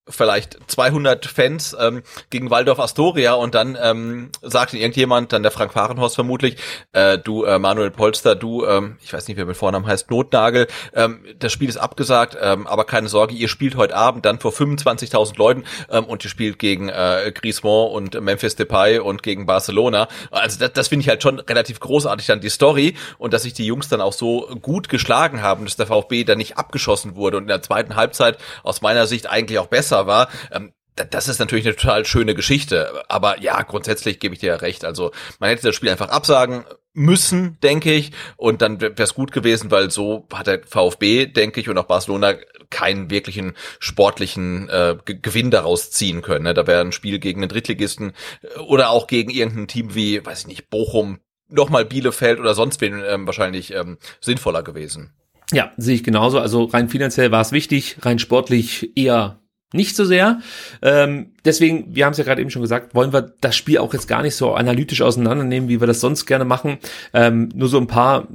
vielleicht 0.09 0.59
200 0.66 1.26
Fans 1.26 1.76
ähm, 1.78 2.03
gegen 2.30 2.50
Waldorf 2.50 2.80
Astoria 2.80 3.34
und 3.34 3.55
dann 3.55 3.78
ähm, 3.80 4.30
sagte 4.42 4.76
irgendjemand, 4.76 5.32
dann 5.32 5.42
der 5.42 5.53
Frank 5.53 5.72
Fahrenhorst 5.72 6.16
vermutlich, 6.16 6.57
äh, 6.92 7.18
du 7.18 7.44
äh, 7.44 7.61
Manuel 7.61 7.92
Polster, 7.92 8.34
du, 8.34 8.66
ähm, 8.66 8.96
ich 9.00 9.12
weiß 9.12 9.28
nicht, 9.28 9.36
wer 9.36 9.46
mit 9.46 9.57
Vornamen 9.57 9.86
heißt, 9.86 10.11
Notnagel, 10.11 10.66
ähm, 10.92 11.24
das 11.38 11.53
Spiel 11.53 11.68
ist 11.68 11.76
abgesagt, 11.76 12.36
ähm, 12.40 12.66
aber 12.66 12.84
keine 12.84 13.09
Sorge, 13.09 13.34
ihr 13.34 13.48
spielt 13.48 13.76
heute 13.76 13.94
Abend 13.94 14.26
dann 14.26 14.40
vor 14.40 14.50
25.000 14.50 15.38
Leuten 15.38 15.64
ähm, 15.88 16.05
und 16.05 16.24
ihr 16.24 16.30
spielt 16.30 16.59
gegen 16.59 16.88
äh, 16.88 17.30
Griezmann 17.32 17.90
und 17.90 18.20
Memphis 18.20 18.57
Depay 18.57 18.98
und 18.98 19.22
gegen 19.22 19.46
Barcelona. 19.46 20.09
Also 20.32 20.59
das, 20.59 20.72
das 20.72 20.88
finde 20.88 21.03
ich 21.03 21.09
halt 21.09 21.22
schon 21.22 21.38
relativ 21.38 21.78
großartig 21.78 22.26
dann 22.26 22.40
die 22.40 22.50
Story 22.50 22.96
und 23.18 23.32
dass 23.32 23.44
sich 23.44 23.53
die 23.53 23.66
Jungs 23.66 23.88
dann 23.88 24.00
auch 24.00 24.12
so 24.12 24.48
gut 24.61 24.88
geschlagen 24.88 25.42
haben, 25.42 25.64
dass 25.64 25.76
der 25.76 25.86
VfB 25.86 26.24
dann 26.24 26.38
nicht 26.38 26.59
abgeschossen 26.59 27.14
wurde 27.14 27.36
und 27.36 27.44
in 27.44 27.48
der 27.48 27.62
zweiten 27.62 27.94
Halbzeit 27.94 28.38
aus 28.64 28.82
meiner 28.82 29.07
Sicht 29.07 29.30
eigentlich 29.30 29.61
auch 29.61 29.68
besser 29.68 29.91
besser 29.93 30.07
war. 30.07 30.28
Ähm, 30.51 30.72
das 31.11 31.26
ist 31.26 31.38
natürlich 31.38 31.64
eine 31.64 31.74
total 31.74 32.05
schöne 32.05 32.34
Geschichte. 32.34 33.03
Aber 33.09 33.40
ja, 33.40 33.62
grundsätzlich 33.62 34.20
gebe 34.20 34.34
ich 34.34 34.40
dir 34.40 34.49
ja 34.49 34.57
recht. 34.57 34.84
Also 34.84 35.11
man 35.40 35.49
hätte 35.49 35.62
das 35.62 35.74
Spiel 35.74 35.88
einfach 35.88 36.11
absagen 36.11 36.64
müssen, 36.93 37.59
denke 37.62 37.93
ich. 37.95 38.12
Und 38.36 38.61
dann 38.61 38.80
wäre 38.80 38.93
es 38.99 39.14
gut 39.14 39.32
gewesen, 39.32 39.70
weil 39.70 39.90
so 39.90 40.28
hat 40.32 40.49
der 40.49 40.61
VfB, 40.64 41.26
denke 41.26 41.61
ich, 41.61 41.70
und 41.70 41.78
auch 41.78 41.86
Barcelona 41.86 42.34
keinen 42.68 43.11
wirklichen 43.11 43.55
sportlichen 43.78 44.68
äh, 44.68 44.97
Gewinn 45.05 45.51
daraus 45.51 45.90
ziehen 45.90 46.20
können. 46.20 46.45
Ne? 46.45 46.55
Da 46.55 46.66
wäre 46.66 46.82
ein 46.82 46.93
Spiel 46.93 47.18
gegen 47.18 47.40
einen 47.40 47.49
Drittligisten 47.49 48.12
äh, 48.43 48.59
oder 48.61 48.90
auch 48.90 49.07
gegen 49.07 49.30
irgendein 49.30 49.68
Team 49.68 49.95
wie, 49.95 50.24
weiß 50.24 50.40
ich 50.40 50.47
nicht, 50.47 50.68
Bochum, 50.68 51.20
nochmal 51.49 51.86
Bielefeld 51.86 52.38
oder 52.38 52.55
sonst 52.55 52.82
wen 52.82 53.03
ähm, 53.07 53.24
wahrscheinlich 53.24 53.72
ähm, 53.72 53.97
sinnvoller 54.20 54.62
gewesen. 54.62 55.14
Ja, 55.53 55.72
sehe 55.76 55.95
ich 55.95 56.05
genauso. 56.05 56.38
Also 56.38 56.64
rein 56.64 56.88
finanziell 56.88 57.30
war 57.30 57.40
es 57.40 57.53
wichtig, 57.53 57.97
rein 58.03 58.18
sportlich 58.18 58.97
eher 58.97 59.41
nicht 59.73 59.97
so 59.97 60.05
sehr. 60.05 60.41
Ähm, 60.83 61.33
deswegen, 61.45 61.95
wir 61.95 62.05
haben 62.05 62.12
es 62.12 62.18
ja 62.18 62.25
gerade 62.25 62.41
eben 62.41 62.51
schon 62.51 62.62
gesagt, 62.62 62.95
wollen 62.95 63.12
wir 63.12 63.35
das 63.41 63.57
Spiel 63.57 63.79
auch 63.79 63.93
jetzt 63.93 64.09
gar 64.09 64.23
nicht 64.23 64.37
so 64.37 64.55
analytisch 64.55 65.03
auseinandernehmen, 65.03 65.68
wie 65.68 65.81
wir 65.81 65.87
das 65.87 66.01
sonst 66.01 66.27
gerne 66.27 66.45
machen. 66.45 66.79
Ähm, 67.12 67.49
nur 67.55 67.68
so 67.68 67.79
ein 67.79 67.87
paar, 67.87 68.29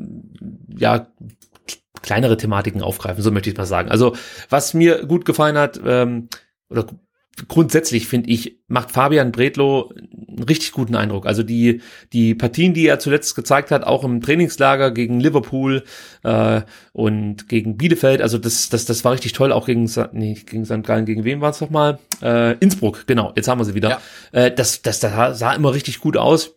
ja, 0.77 1.07
kleinere 2.01 2.37
Thematiken 2.37 2.81
aufgreifen, 2.81 3.23
so 3.23 3.31
möchte 3.31 3.49
ich 3.49 3.57
mal 3.57 3.65
sagen. 3.65 3.89
Also, 3.89 4.15
was 4.49 4.73
mir 4.73 5.05
gut 5.05 5.25
gefallen 5.25 5.57
hat, 5.57 5.79
ähm, 5.85 6.29
oder 6.69 6.85
grundsätzlich 7.47 8.07
finde 8.07 8.29
ich, 8.29 8.59
macht 8.67 8.91
Fabian 8.91 9.31
Bredlow 9.31 9.91
einen 9.93 10.43
richtig 10.43 10.71
guten 10.71 10.95
Eindruck. 10.95 11.25
Also 11.25 11.43
die, 11.43 11.81
die 12.13 12.35
Partien, 12.35 12.73
die 12.73 12.87
er 12.87 12.99
zuletzt 12.99 13.35
gezeigt 13.35 13.71
hat, 13.71 13.83
auch 13.83 14.03
im 14.03 14.21
Trainingslager 14.21 14.91
gegen 14.91 15.19
Liverpool 15.19 15.83
äh, 16.23 16.61
und 16.93 17.47
gegen 17.47 17.77
Bielefeld, 17.77 18.21
also 18.21 18.37
das, 18.37 18.69
das, 18.69 18.85
das 18.85 19.05
war 19.05 19.13
richtig 19.13 19.33
toll, 19.33 19.51
auch 19.51 19.67
gegen, 19.67 19.89
nee, 20.13 20.33
gegen 20.33 20.65
St. 20.65 20.83
Gallen, 20.83 21.05
gegen 21.05 21.23
wen 21.23 21.41
war 21.41 21.51
es 21.51 21.61
nochmal? 21.61 21.99
Äh, 22.21 22.57
Innsbruck, 22.57 23.05
genau, 23.07 23.33
jetzt 23.35 23.47
haben 23.47 23.59
wir 23.59 23.65
sie 23.65 23.75
wieder. 23.75 23.89
Ja. 23.89 24.45
Äh, 24.45 24.51
das, 24.53 24.81
das, 24.81 24.99
das 24.99 25.39
sah 25.39 25.53
immer 25.53 25.73
richtig 25.73 25.99
gut 25.99 26.17
aus. 26.17 26.55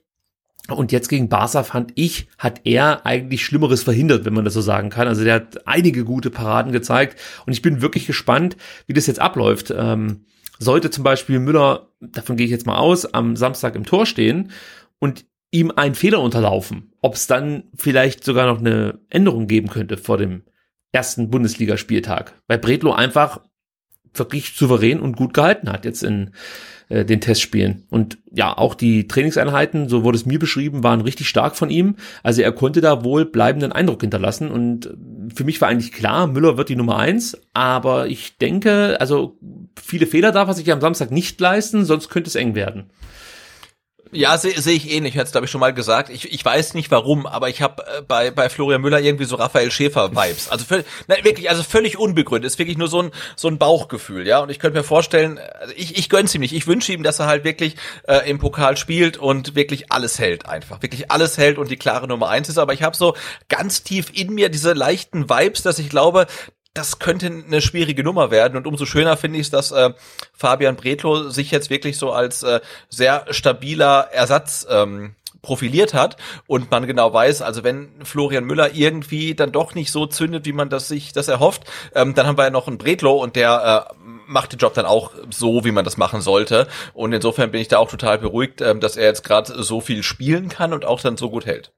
Und 0.69 0.93
jetzt 0.93 1.09
gegen 1.09 1.29
Barca 1.29 1.65
fand 1.65 1.93
ich, 1.97 2.29
hat 2.39 2.61
er 2.65 3.05
eigentlich 3.05 3.45
Schlimmeres 3.45 3.83
verhindert, 3.83 4.25
wenn 4.25 4.35
man 4.35 4.45
das 4.45 4.55
so 4.55 4.61
sagen 4.61 4.91
kann. 4.91 5.09
Also 5.09 5.25
der 5.25 5.35
hat 5.35 5.67
einige 5.67 6.05
gute 6.05 6.31
Paraden 6.31 6.71
gezeigt 6.71 7.19
und 7.45 7.53
ich 7.53 7.63
bin 7.63 7.83
wirklich 7.83 8.07
gespannt, 8.07 8.57
wie 8.87 8.93
das 8.93 9.07
jetzt 9.07 9.21
abläuft. 9.21 9.75
Ähm, 9.77 10.27
sollte 10.61 10.91
zum 10.91 11.03
Beispiel 11.03 11.41
Müller, 11.41 11.89
davon 12.01 12.37
gehe 12.37 12.45
ich 12.45 12.53
jetzt 12.53 12.67
mal 12.67 12.77
aus, 12.77 13.07
am 13.13 13.35
Samstag 13.35 13.75
im 13.75 13.85
Tor 13.85 14.07
stehen 14.07 14.53
und 15.01 15.25
ihm 15.51 15.73
ein 15.75 15.97
Fehler 15.97 16.21
unterlaufen, 16.21 16.93
ob 17.01 17.15
es 17.15 17.27
dann 17.27 17.65
vielleicht 17.75 18.23
sogar 18.23 18.47
noch 18.47 18.61
eine 18.61 19.01
Änderung 19.09 19.49
geben 19.49 19.69
könnte 19.69 19.97
vor 19.97 20.19
dem 20.19 20.43
ersten 20.93 21.31
Bundesligaspieltag, 21.31 22.41
weil 22.47 22.59
Bredlo 22.59 22.93
einfach 22.93 23.41
wirklich 24.15 24.53
souverän 24.57 25.01
und 25.01 25.17
gut 25.17 25.35
gehalten 25.35 25.71
hat 25.71 25.85
jetzt 25.85 26.03
in 26.03 26.31
äh, 26.91 27.05
den 27.05 27.21
Testspielen. 27.21 27.85
Und 27.89 28.19
ja, 28.33 28.57
auch 28.57 28.75
die 28.75 29.07
Trainingseinheiten, 29.07 29.89
so 29.89 30.03
wurde 30.03 30.17
es 30.17 30.27
mir 30.27 30.39
beschrieben, 30.39 30.83
waren 30.83 31.01
richtig 31.01 31.29
stark 31.29 31.57
von 31.57 31.71
ihm. 31.71 31.97
Also 32.23 32.43
er 32.43 32.53
konnte 32.53 32.81
da 32.81 33.05
wohl 33.05 33.25
bleibenden 33.25 33.73
Eindruck 33.73 34.01
hinterlassen. 34.01 34.51
Und 34.51 34.93
für 35.33 35.45
mich 35.45 35.61
war 35.61 35.69
eigentlich 35.69 35.93
klar, 35.93 36.27
Müller 36.27 36.57
wird 36.57 36.69
die 36.69 36.77
Nummer 36.77 36.99
eins. 36.99 37.41
Aber 37.55 38.09
ich 38.09 38.39
denke, 38.39 38.97
also 39.01 39.39
viele 39.81 40.07
Fehler 40.07 40.33
darf 40.33 40.49
er 40.49 40.55
sich 40.55 40.71
am 40.73 40.81
Samstag 40.81 41.13
nicht 41.13 41.41
leisten, 41.41 41.85
sonst 41.85 42.09
könnte 42.09 42.29
es 42.29 42.35
eng 42.35 42.55
werden. 42.57 42.91
Ja, 44.13 44.37
sehe 44.39 44.61
seh 44.61 44.73
ich 44.73 44.91
ähnlich, 44.91 45.17
hat's 45.17 45.31
glaube 45.31 45.45
ich 45.45 45.51
schon 45.51 45.61
mal 45.61 45.73
gesagt. 45.73 46.11
Ich, 46.11 46.33
ich 46.33 46.45
weiß 46.45 46.75
nicht 46.75 46.91
warum, 46.91 47.27
aber 47.27 47.49
ich 47.49 47.63
habe 47.63 47.85
äh, 47.87 48.03
bei, 48.03 48.31
bei 48.33 48.49
Florian 48.49 48.81
Müller 48.81 49.01
irgendwie 49.01 49.25
so 49.25 49.37
Raphael 49.37 49.71
Schäfer-Vibes. 49.71 50.49
Also 50.49 50.65
völlig, 50.65 50.87
nein, 51.07 51.23
wirklich, 51.23 51.49
also 51.49 51.63
völlig 51.63 51.97
unbegründet. 51.97 52.51
Ist 52.51 52.59
wirklich 52.59 52.77
nur 52.77 52.89
so 52.89 53.03
ein, 53.03 53.11
so 53.37 53.47
ein 53.47 53.59
Bauchgefühl, 53.59 54.27
ja. 54.27 54.41
Und 54.41 54.51
ich 54.51 54.59
könnte 54.59 54.79
mir 54.79 54.85
vorstellen, 54.85 55.39
also 55.61 55.73
ich, 55.77 55.97
ich 55.97 56.09
gönn's 56.09 56.35
ihm 56.35 56.41
nicht. 56.41 56.55
Ich 56.55 56.67
wünsche 56.67 56.93
ihm, 56.93 57.05
dass 57.05 57.21
er 57.21 57.27
halt 57.27 57.45
wirklich 57.45 57.77
äh, 58.09 58.29
im 58.29 58.39
Pokal 58.39 58.77
spielt 58.77 59.17
und 59.17 59.55
wirklich 59.55 59.93
alles 59.93 60.19
hält 60.19 60.47
einfach. 60.47 60.83
Wirklich 60.83 61.11
alles 61.13 61.39
hält 61.39 61.59
und 61.59 61.71
die 61.71 61.77
klare 61.77 62.09
Nummer 62.09 62.29
eins 62.31 62.49
ist. 62.49 62.59
Aber 62.59 62.73
ich 62.73 62.83
habe 62.83 62.97
so 62.97 63.15
ganz 63.49 63.85
tief 63.85 64.11
in 64.13 64.35
mir 64.35 64.49
diese 64.49 64.73
leichten 64.73 65.31
Vibes, 65.31 65.63
dass 65.63 65.79
ich 65.79 65.89
glaube, 65.89 66.27
das 66.75 66.99
könnte 66.99 67.27
eine 67.27 67.61
schwierige 67.61 68.05
Nummer 68.05 68.31
werden. 68.31 68.57
Und 68.57 68.67
umso 68.67 68.87
schöner 68.87 69.17
finde 69.17 69.39
ich 69.39 69.47
es, 69.47 69.51
dass 69.51 69.73
äh, 69.73 69.91
Fabian 70.33 70.77
Bretlo 70.77 71.29
sich 71.29 71.51
jetzt 71.51 71.71
wirklich 71.71 71.99
so 71.99 72.13
als 72.13 72.43
äh, 72.43 72.61
sehr 72.89 73.27
stabiler 73.31 74.09
Ersatz 74.13 74.67
ähm, 74.71 75.17
profiliert 75.43 75.95
hat 75.95 76.17
und 76.47 76.71
man 76.71 76.87
genau 76.87 77.13
weiß, 77.13 77.43
also 77.43 77.65
wenn 77.65 77.89
Florian 78.05 78.45
Müller 78.45 78.75
irgendwie 78.75 79.35
dann 79.35 79.53
doch 79.53 79.75
nicht 79.75 79.91
so 79.91 80.07
zündet, 80.07 80.45
wie 80.45 80.53
man 80.53 80.69
das 80.69 80.89
sich 80.89 81.13
das 81.13 81.29
erhofft, 81.29 81.65
ähm, 81.95 82.15
dann 82.15 82.27
haben 82.27 82.37
wir 82.37 82.45
ja 82.45 82.51
noch 82.51 82.69
einen 82.69 82.79
Bretlo 82.79 83.17
und 83.17 83.37
der 83.37 83.89
äh, 83.89 83.95
macht 84.27 84.53
den 84.53 84.59
Job 84.59 84.75
dann 84.75 84.87
auch 84.87 85.13
so, 85.31 85.65
wie 85.65 85.73
man 85.73 85.85
das 85.85 85.97
machen 85.97 86.21
sollte. 86.21 86.69
Und 86.93 87.13
insofern 87.13 87.51
bin 87.51 87.61
ich 87.61 87.69
da 87.69 87.79
auch 87.79 87.91
total 87.91 88.19
beruhigt, 88.19 88.61
ähm, 88.61 88.81
dass 88.81 88.97
er 88.97 89.07
jetzt 89.07 89.25
gerade 89.25 89.63
so 89.63 89.81
viel 89.81 90.03
spielen 90.03 90.49
kann 90.49 90.73
und 90.73 90.85
auch 90.85 91.01
dann 91.01 91.17
so 91.17 91.31
gut 91.31 91.47
hält. 91.47 91.73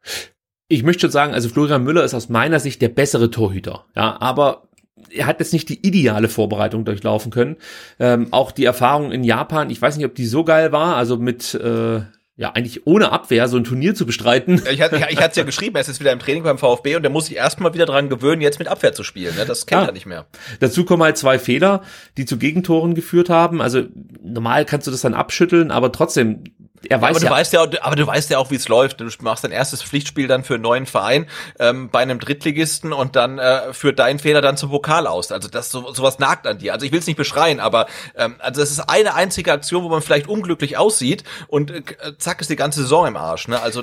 Ich 0.68 0.82
möchte 0.82 1.02
schon 1.02 1.10
sagen, 1.10 1.34
also 1.34 1.48
Florian 1.48 1.84
Müller 1.84 2.04
ist 2.04 2.14
aus 2.14 2.28
meiner 2.28 2.60
Sicht 2.60 2.82
der 2.82 2.88
bessere 2.88 3.30
Torhüter. 3.30 3.86
Ja, 3.94 4.20
aber 4.20 4.68
er 5.10 5.26
hat 5.26 5.40
jetzt 5.40 5.52
nicht 5.52 5.68
die 5.68 5.86
ideale 5.86 6.28
Vorbereitung 6.28 6.84
durchlaufen 6.84 7.30
können. 7.30 7.56
Ähm, 7.98 8.28
auch 8.30 8.52
die 8.52 8.64
Erfahrung 8.64 9.12
in 9.12 9.24
Japan, 9.24 9.70
ich 9.70 9.80
weiß 9.80 9.96
nicht, 9.96 10.06
ob 10.06 10.14
die 10.14 10.26
so 10.26 10.44
geil 10.44 10.72
war, 10.72 10.96
also 10.96 11.16
mit 11.16 11.54
äh, 11.54 12.00
ja, 12.36 12.50
eigentlich 12.52 12.86
ohne 12.86 13.12
Abwehr 13.12 13.46
so 13.46 13.58
ein 13.58 13.64
Turnier 13.64 13.94
zu 13.94 14.06
bestreiten. 14.06 14.62
Ich 14.70 14.80
hatte 14.80 14.96
ich, 14.96 15.04
ich 15.18 15.20
es 15.20 15.36
ja 15.36 15.44
geschrieben, 15.44 15.76
er 15.76 15.82
ist 15.82 15.88
jetzt 15.88 16.00
wieder 16.00 16.12
im 16.12 16.18
Training 16.18 16.42
beim 16.42 16.56
VfB 16.56 16.96
und 16.96 17.02
der 17.02 17.10
muss 17.10 17.26
sich 17.26 17.36
erstmal 17.36 17.74
wieder 17.74 17.84
dran 17.84 18.08
gewöhnen, 18.08 18.40
jetzt 18.40 18.58
mit 18.58 18.68
Abwehr 18.68 18.94
zu 18.94 19.04
spielen. 19.04 19.36
Ne? 19.36 19.44
Das 19.44 19.66
kennt 19.66 19.82
ah, 19.82 19.86
er 19.86 19.92
nicht 19.92 20.06
mehr. 20.06 20.26
Dazu 20.60 20.84
kommen 20.86 21.02
halt 21.02 21.18
zwei 21.18 21.38
Fehler, 21.38 21.82
die 22.16 22.24
zu 22.24 22.38
Gegentoren 22.38 22.94
geführt 22.94 23.28
haben. 23.28 23.60
Also 23.60 23.82
normal 24.22 24.64
kannst 24.64 24.86
du 24.86 24.90
das 24.90 25.02
dann 25.02 25.12
abschütteln, 25.12 25.70
aber 25.70 25.92
trotzdem, 25.92 26.44
er 26.88 27.00
weiß 27.00 27.08
ja, 27.08 27.10
aber 27.10 27.20
du 27.20 27.26
ja, 27.26 27.30
weißt 27.32 27.52
ja, 27.52 27.82
aber 27.82 27.96
du 27.96 28.06
weißt 28.06 28.30
ja 28.30 28.38
auch, 28.38 28.50
wie 28.50 28.56
es 28.56 28.68
läuft. 28.68 29.00
Du 29.00 29.08
machst 29.20 29.44
dein 29.44 29.52
erstes 29.52 29.82
Pflichtspiel 29.82 30.26
dann 30.26 30.42
für 30.42 30.54
einen 30.54 30.62
neuen 30.62 30.86
Verein 30.86 31.26
ähm, 31.58 31.90
bei 31.90 32.00
einem 32.00 32.18
Drittligisten 32.18 32.92
und 32.92 33.14
dann 33.14 33.38
äh, 33.38 33.72
führt 33.72 33.98
dein 33.98 34.18
Fehler 34.18 34.40
dann 34.40 34.56
zum 34.56 34.70
Pokal 34.70 35.06
aus. 35.06 35.32
Also 35.32 35.48
das 35.48 35.70
so, 35.70 35.92
sowas 35.92 36.18
nagt 36.18 36.46
an 36.46 36.58
dir. 36.58 36.72
Also 36.72 36.86
ich 36.86 36.92
will 36.92 36.98
es 36.98 37.06
nicht 37.06 37.16
beschreien, 37.16 37.60
aber 37.60 37.86
ähm, 38.16 38.36
also 38.38 38.62
es 38.62 38.70
ist 38.70 38.80
eine 38.80 39.14
einzige 39.14 39.52
Aktion, 39.52 39.84
wo 39.84 39.88
man 39.90 40.02
vielleicht 40.02 40.28
unglücklich 40.28 40.76
aussieht 40.76 41.24
und 41.46 41.70
äh, 41.70 41.82
zack 42.22 42.40
ist 42.40 42.50
die 42.50 42.56
ganze 42.56 42.82
Saison 42.82 43.06
im 43.06 43.16
Arsch. 43.16 43.48
Ne? 43.48 43.60
Also 43.60 43.82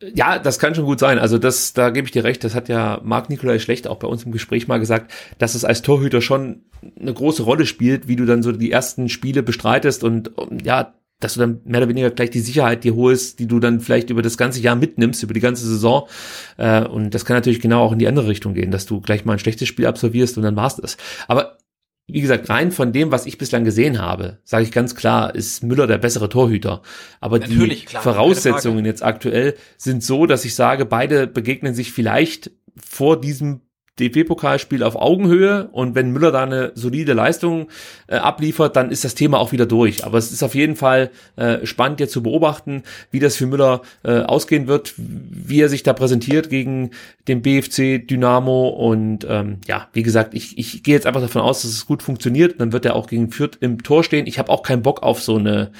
ja, 0.00 0.38
das 0.38 0.58
kann 0.58 0.74
schon 0.74 0.84
gut 0.84 1.00
sein. 1.00 1.18
Also 1.18 1.38
das, 1.38 1.72
da 1.72 1.90
gebe 1.90 2.06
ich 2.06 2.12
dir 2.12 2.24
recht. 2.24 2.44
Das 2.44 2.54
hat 2.54 2.68
ja 2.68 3.00
Marc 3.02 3.30
Nikolai 3.30 3.58
Schlecht 3.58 3.88
auch 3.88 3.96
bei 3.96 4.08
uns 4.08 4.24
im 4.24 4.32
Gespräch 4.32 4.68
mal 4.68 4.78
gesagt, 4.78 5.10
dass 5.38 5.54
es 5.54 5.64
als 5.64 5.82
Torhüter 5.82 6.20
schon 6.20 6.66
eine 7.00 7.12
große 7.12 7.42
Rolle 7.42 7.66
spielt, 7.66 8.08
wie 8.08 8.16
du 8.16 8.26
dann 8.26 8.42
so 8.42 8.52
die 8.52 8.70
ersten 8.70 9.08
Spiele 9.08 9.42
bestreitest 9.42 10.04
und 10.04 10.30
ja 10.62 10.94
dass 11.20 11.34
du 11.34 11.40
dann 11.40 11.60
mehr 11.64 11.80
oder 11.80 11.88
weniger 11.88 12.10
gleich 12.10 12.30
die 12.30 12.40
Sicherheit 12.40 12.84
dir 12.84 12.94
holst, 12.94 13.40
die 13.40 13.48
du 13.48 13.58
dann 13.58 13.80
vielleicht 13.80 14.10
über 14.10 14.22
das 14.22 14.38
ganze 14.38 14.60
Jahr 14.60 14.76
mitnimmst, 14.76 15.22
über 15.22 15.34
die 15.34 15.40
ganze 15.40 15.66
Saison. 15.66 16.08
Äh, 16.56 16.84
und 16.84 17.12
das 17.12 17.24
kann 17.24 17.36
natürlich 17.36 17.60
genau 17.60 17.82
auch 17.82 17.92
in 17.92 17.98
die 17.98 18.06
andere 18.06 18.28
Richtung 18.28 18.54
gehen, 18.54 18.70
dass 18.70 18.86
du 18.86 19.00
gleich 19.00 19.24
mal 19.24 19.32
ein 19.32 19.38
schlechtes 19.38 19.66
Spiel 19.66 19.86
absolvierst 19.86 20.36
und 20.36 20.44
dann 20.44 20.56
war's 20.56 20.76
das. 20.76 20.96
Aber 21.26 21.58
wie 22.10 22.22
gesagt, 22.22 22.48
rein 22.48 22.72
von 22.72 22.92
dem, 22.92 23.12
was 23.12 23.26
ich 23.26 23.36
bislang 23.36 23.64
gesehen 23.64 24.00
habe, 24.00 24.38
sage 24.42 24.64
ich 24.64 24.72
ganz 24.72 24.94
klar, 24.94 25.34
ist 25.34 25.62
Müller 25.62 25.86
der 25.86 25.98
bessere 25.98 26.30
Torhüter. 26.30 26.82
Aber 27.20 27.38
Natürlich, 27.38 27.80
die 27.80 27.86
klar, 27.86 28.02
Voraussetzungen 28.02 28.86
jetzt 28.86 29.02
aktuell 29.02 29.54
sind 29.76 30.02
so, 30.02 30.24
dass 30.24 30.46
ich 30.46 30.54
sage, 30.54 30.86
beide 30.86 31.26
begegnen 31.26 31.74
sich 31.74 31.92
vielleicht 31.92 32.50
vor 32.76 33.20
diesem 33.20 33.60
DFB-Pokalspiel 33.98 34.82
auf 34.82 34.96
Augenhöhe 34.96 35.68
und 35.72 35.94
wenn 35.94 36.12
Müller 36.12 36.32
da 36.32 36.42
eine 36.42 36.72
solide 36.74 37.12
Leistung 37.12 37.68
äh, 38.06 38.16
abliefert, 38.16 38.76
dann 38.76 38.90
ist 38.90 39.04
das 39.04 39.14
Thema 39.14 39.38
auch 39.38 39.52
wieder 39.52 39.66
durch. 39.66 40.04
Aber 40.04 40.18
es 40.18 40.32
ist 40.32 40.42
auf 40.42 40.54
jeden 40.54 40.76
Fall 40.76 41.10
äh, 41.36 41.64
spannend 41.66 42.00
jetzt 42.00 42.12
zu 42.12 42.22
beobachten, 42.22 42.82
wie 43.10 43.18
das 43.18 43.36
für 43.36 43.46
Müller 43.46 43.82
äh, 44.04 44.20
ausgehen 44.20 44.66
wird, 44.66 44.94
wie 44.96 45.60
er 45.60 45.68
sich 45.68 45.82
da 45.82 45.92
präsentiert 45.92 46.50
gegen 46.50 46.90
den 47.26 47.42
BFC 47.42 48.06
Dynamo 48.06 48.68
und 48.68 49.26
ähm, 49.28 49.58
ja, 49.66 49.88
wie 49.92 50.02
gesagt, 50.02 50.34
ich, 50.34 50.58
ich 50.58 50.82
gehe 50.82 50.94
jetzt 50.94 51.06
einfach 51.06 51.20
davon 51.20 51.42
aus, 51.42 51.62
dass 51.62 51.70
es 51.70 51.86
gut 51.86 52.02
funktioniert. 52.02 52.60
Dann 52.60 52.72
wird 52.72 52.84
er 52.84 52.96
auch 52.96 53.06
gegen 53.06 53.30
Fürth 53.30 53.58
im 53.60 53.82
Tor 53.82 54.04
stehen. 54.04 54.26
Ich 54.26 54.38
habe 54.38 54.50
auch 54.50 54.62
keinen 54.62 54.82
Bock 54.82 55.02
auf 55.02 55.22
so 55.22 55.36
eine 55.36 55.70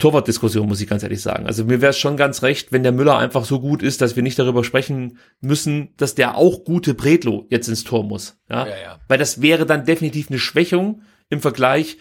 Torwartdiskussion, 0.00 0.66
muss 0.66 0.80
ich 0.80 0.88
ganz 0.88 1.02
ehrlich 1.02 1.22
sagen. 1.22 1.46
Also 1.46 1.64
mir 1.64 1.80
wäre 1.80 1.90
es 1.90 1.98
schon 1.98 2.16
ganz 2.16 2.42
recht, 2.42 2.72
wenn 2.72 2.82
der 2.82 2.92
Müller 2.92 3.16
einfach 3.16 3.44
so 3.44 3.60
gut 3.60 3.82
ist, 3.82 4.00
dass 4.00 4.16
wir 4.16 4.22
nicht 4.22 4.38
darüber 4.38 4.64
sprechen 4.64 5.18
müssen, 5.40 5.94
dass 5.96 6.16
der 6.16 6.36
auch 6.36 6.64
gute 6.64 6.94
Bredlo 6.94 7.46
jetzt 7.50 7.68
ins 7.68 7.84
Tor 7.84 8.02
muss. 8.02 8.38
Ja? 8.48 8.66
ja, 8.66 8.80
ja. 8.82 9.00
Weil 9.06 9.18
das 9.18 9.40
wäre 9.40 9.66
dann 9.66 9.84
definitiv 9.84 10.30
eine 10.30 10.38
Schwächung 10.38 11.02
im 11.28 11.40
Vergleich 11.40 11.98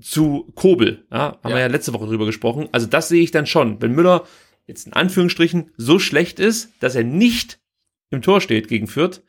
zu 0.00 0.50
Kobel. 0.56 1.06
Ja, 1.12 1.38
haben 1.42 1.50
ja. 1.50 1.50
wir 1.50 1.60
ja 1.60 1.66
letzte 1.68 1.92
Woche 1.92 2.06
drüber 2.06 2.26
gesprochen. 2.26 2.68
Also 2.72 2.86
das 2.86 3.08
sehe 3.08 3.22
ich 3.22 3.30
dann 3.30 3.46
schon. 3.46 3.80
Wenn 3.80 3.92
Müller 3.92 4.24
jetzt 4.66 4.86
in 4.86 4.92
Anführungsstrichen 4.92 5.70
so 5.76 5.98
schlecht 5.98 6.40
ist, 6.40 6.70
dass 6.80 6.94
er 6.94 7.04
nicht 7.04 7.60
im 8.10 8.22
Tor 8.22 8.40
steht 8.40 8.68
gegen 8.68 8.88
Fürth, 8.88 9.22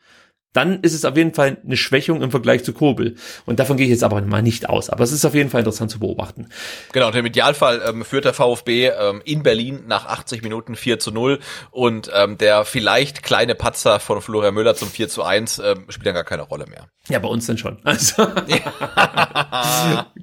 dann 0.54 0.80
ist 0.80 0.94
es 0.94 1.04
auf 1.04 1.16
jeden 1.16 1.34
Fall 1.34 1.58
eine 1.64 1.76
Schwächung 1.76 2.22
im 2.22 2.30
Vergleich 2.30 2.64
zu 2.64 2.72
Kobel. 2.72 3.16
Und 3.44 3.58
davon 3.58 3.76
gehe 3.76 3.84
ich 3.84 3.90
jetzt 3.90 4.04
aber 4.04 4.22
mal 4.22 4.40
nicht 4.40 4.68
aus. 4.68 4.88
Aber 4.88 5.04
es 5.04 5.12
ist 5.12 5.24
auf 5.24 5.34
jeden 5.34 5.50
Fall 5.50 5.60
interessant 5.60 5.90
zu 5.90 5.98
beobachten. 5.98 6.48
Genau, 6.92 7.08
und 7.08 7.16
im 7.16 7.26
Idealfall 7.26 7.82
ähm, 7.86 8.04
führt 8.04 8.24
der 8.24 8.34
VfB 8.34 8.88
ähm, 8.88 9.20
in 9.24 9.42
Berlin 9.42 9.84
nach 9.86 10.06
80 10.06 10.42
Minuten 10.42 10.76
4 10.76 10.98
zu 11.00 11.10
0 11.10 11.40
und 11.72 12.10
ähm, 12.14 12.38
der 12.38 12.64
vielleicht 12.64 13.22
kleine 13.22 13.54
Patzer 13.54 14.00
von 14.00 14.22
Florian 14.22 14.54
Müller 14.54 14.76
zum 14.76 14.88
4 14.88 15.08
zu 15.08 15.24
1 15.24 15.58
ähm, 15.58 15.86
spielt 15.88 16.06
dann 16.06 16.14
gar 16.14 16.24
keine 16.24 16.42
Rolle 16.42 16.66
mehr. 16.66 16.88
Ja, 17.08 17.18
bei 17.18 17.28
uns 17.28 17.46
dann 17.46 17.58
schon. 17.58 17.78
Also 17.84 18.26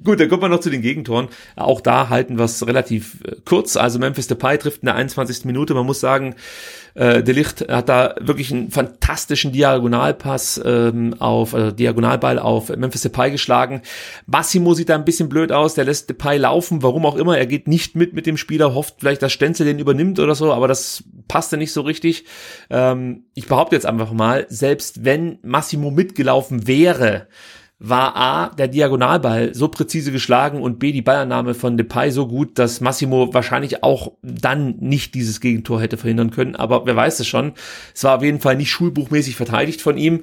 Gut, 0.04 0.20
dann 0.20 0.28
kommen 0.28 0.42
wir 0.42 0.48
noch 0.48 0.60
zu 0.60 0.70
den 0.70 0.82
Gegentoren. 0.82 1.28
Auch 1.56 1.80
da 1.80 2.08
halten 2.08 2.38
wir 2.38 2.44
es 2.44 2.66
relativ 2.66 3.18
äh, 3.24 3.36
kurz. 3.44 3.76
Also 3.76 3.98
Memphis 3.98 4.26
Depay 4.26 4.58
trifft 4.58 4.82
in 4.82 4.86
der 4.86 4.96
21. 4.96 5.44
Minute. 5.44 5.74
Man 5.74 5.86
muss 5.86 6.00
sagen, 6.00 6.34
äh, 6.94 7.22
De 7.22 7.34
Licht 7.34 7.68
hat 7.68 7.88
da 7.88 8.14
wirklich 8.20 8.52
einen 8.52 8.70
fantastischen 8.70 9.52
Diagonalpass 9.52 10.60
ähm, 10.64 11.14
auf, 11.18 11.54
also 11.54 11.70
Diagonalball 11.70 12.38
auf 12.38 12.68
Memphis 12.68 13.02
Depay 13.02 13.30
geschlagen. 13.30 13.82
Massimo 14.26 14.74
sieht 14.74 14.88
da 14.88 14.94
ein 14.94 15.04
bisschen 15.04 15.28
blöd 15.28 15.52
aus. 15.52 15.74
Der 15.74 15.84
lässt 15.84 16.08
Depay 16.10 16.38
laufen. 16.38 16.82
Warum 16.82 17.06
auch 17.06 17.16
immer. 17.16 17.38
Er 17.38 17.46
geht 17.46 17.68
nicht 17.68 17.96
mit 17.96 18.12
mit 18.14 18.26
dem 18.26 18.36
Spieler, 18.36 18.74
hofft 18.74 18.96
vielleicht, 18.98 19.22
dass 19.22 19.32
Stenzel 19.32 19.66
den 19.66 19.78
übernimmt 19.78 20.18
oder 20.18 20.34
so. 20.34 20.52
Aber 20.52 20.68
das 20.68 21.04
passte 21.28 21.56
nicht 21.56 21.72
so 21.72 21.82
richtig. 21.82 22.24
Ähm, 22.70 23.24
ich 23.34 23.46
behaupte 23.46 23.76
jetzt 23.76 23.86
einfach 23.86 24.12
mal, 24.12 24.46
selbst 24.48 25.04
wenn 25.04 25.38
Massimo 25.42 25.90
mitgelaufen 25.90 26.66
wäre, 26.66 27.26
war 27.84 28.14
A, 28.16 28.48
der 28.50 28.68
Diagonalball 28.68 29.54
so 29.54 29.66
präzise 29.66 30.12
geschlagen 30.12 30.62
und 30.62 30.78
B, 30.78 30.92
die 30.92 31.02
Ballannahme 31.02 31.54
von 31.54 31.76
Depay 31.76 32.12
so 32.12 32.28
gut, 32.28 32.56
dass 32.58 32.80
Massimo 32.80 33.34
wahrscheinlich 33.34 33.82
auch 33.82 34.12
dann 34.22 34.76
nicht 34.78 35.16
dieses 35.16 35.40
Gegentor 35.40 35.80
hätte 35.80 35.96
verhindern 35.96 36.30
können. 36.30 36.54
Aber 36.54 36.86
wer 36.86 36.94
weiß 36.94 37.18
es 37.18 37.26
schon. 37.26 37.52
Es 37.92 38.04
war 38.04 38.16
auf 38.16 38.22
jeden 38.22 38.40
Fall 38.40 38.56
nicht 38.56 38.70
schulbuchmäßig 38.70 39.34
verteidigt 39.34 39.82
von 39.82 39.98
ihm. 39.98 40.22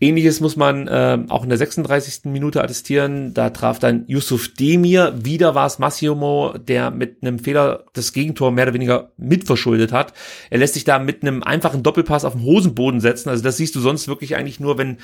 Ähnliches 0.00 0.40
muss 0.40 0.56
man 0.56 0.88
äh, 0.88 1.18
auch 1.28 1.44
in 1.44 1.48
der 1.48 1.58
36. 1.58 2.24
Minute 2.24 2.62
attestieren. 2.62 3.32
Da 3.32 3.50
traf 3.50 3.78
dann 3.78 4.04
Yusuf 4.08 4.52
Demir. 4.52 5.14
Wieder 5.16 5.54
war 5.54 5.66
es 5.66 5.78
Massimo, 5.78 6.54
der 6.58 6.90
mit 6.90 7.22
einem 7.22 7.38
Fehler 7.38 7.84
das 7.94 8.12
Gegentor 8.12 8.50
mehr 8.50 8.64
oder 8.64 8.74
weniger 8.74 9.12
mitverschuldet 9.16 9.92
hat. 9.92 10.12
Er 10.50 10.58
lässt 10.58 10.74
sich 10.74 10.84
da 10.84 10.98
mit 10.98 11.22
einem 11.22 11.42
einfachen 11.42 11.82
Doppelpass 11.82 12.24
auf 12.24 12.34
den 12.34 12.42
Hosenboden 12.42 13.00
setzen. 13.00 13.30
Also 13.30 13.42
das 13.42 13.56
siehst 13.56 13.74
du 13.76 13.80
sonst 13.80 14.08
wirklich 14.08 14.36
eigentlich 14.36 14.60
nur, 14.60 14.76
wenn 14.76 14.98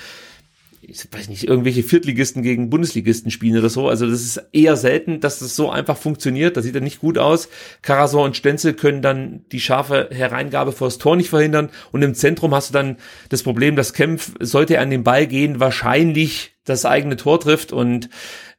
ich 0.84 1.06
weiß 1.12 1.28
nicht, 1.28 1.46
irgendwelche 1.46 1.84
Viertligisten 1.84 2.42
gegen 2.42 2.68
Bundesligisten 2.68 3.30
spielen 3.30 3.56
oder 3.56 3.68
so. 3.68 3.88
Also 3.88 4.10
das 4.10 4.22
ist 4.22 4.42
eher 4.52 4.76
selten, 4.76 5.20
dass 5.20 5.38
das 5.38 5.54
so 5.54 5.70
einfach 5.70 5.96
funktioniert. 5.96 6.56
Das 6.56 6.64
sieht 6.64 6.74
dann 6.74 6.82
nicht 6.82 6.98
gut 6.98 7.18
aus. 7.18 7.48
Karasor 7.82 8.24
und 8.24 8.36
Stenzel 8.36 8.74
können 8.74 9.00
dann 9.00 9.44
die 9.52 9.60
scharfe 9.60 10.08
Hereingabe 10.10 10.72
vor 10.72 10.88
das 10.88 10.98
Tor 10.98 11.14
nicht 11.14 11.30
verhindern. 11.30 11.70
Und 11.92 12.02
im 12.02 12.14
Zentrum 12.14 12.52
hast 12.52 12.70
du 12.70 12.72
dann 12.72 12.96
das 13.28 13.44
Problem, 13.44 13.76
dass 13.76 13.92
Kempf, 13.92 14.32
sollte 14.40 14.74
er 14.74 14.82
an 14.82 14.90
den 14.90 15.04
Ball 15.04 15.28
gehen, 15.28 15.60
wahrscheinlich 15.60 16.56
das 16.64 16.84
eigene 16.84 17.16
Tor 17.16 17.38
trifft 17.38 17.72
und 17.72 18.08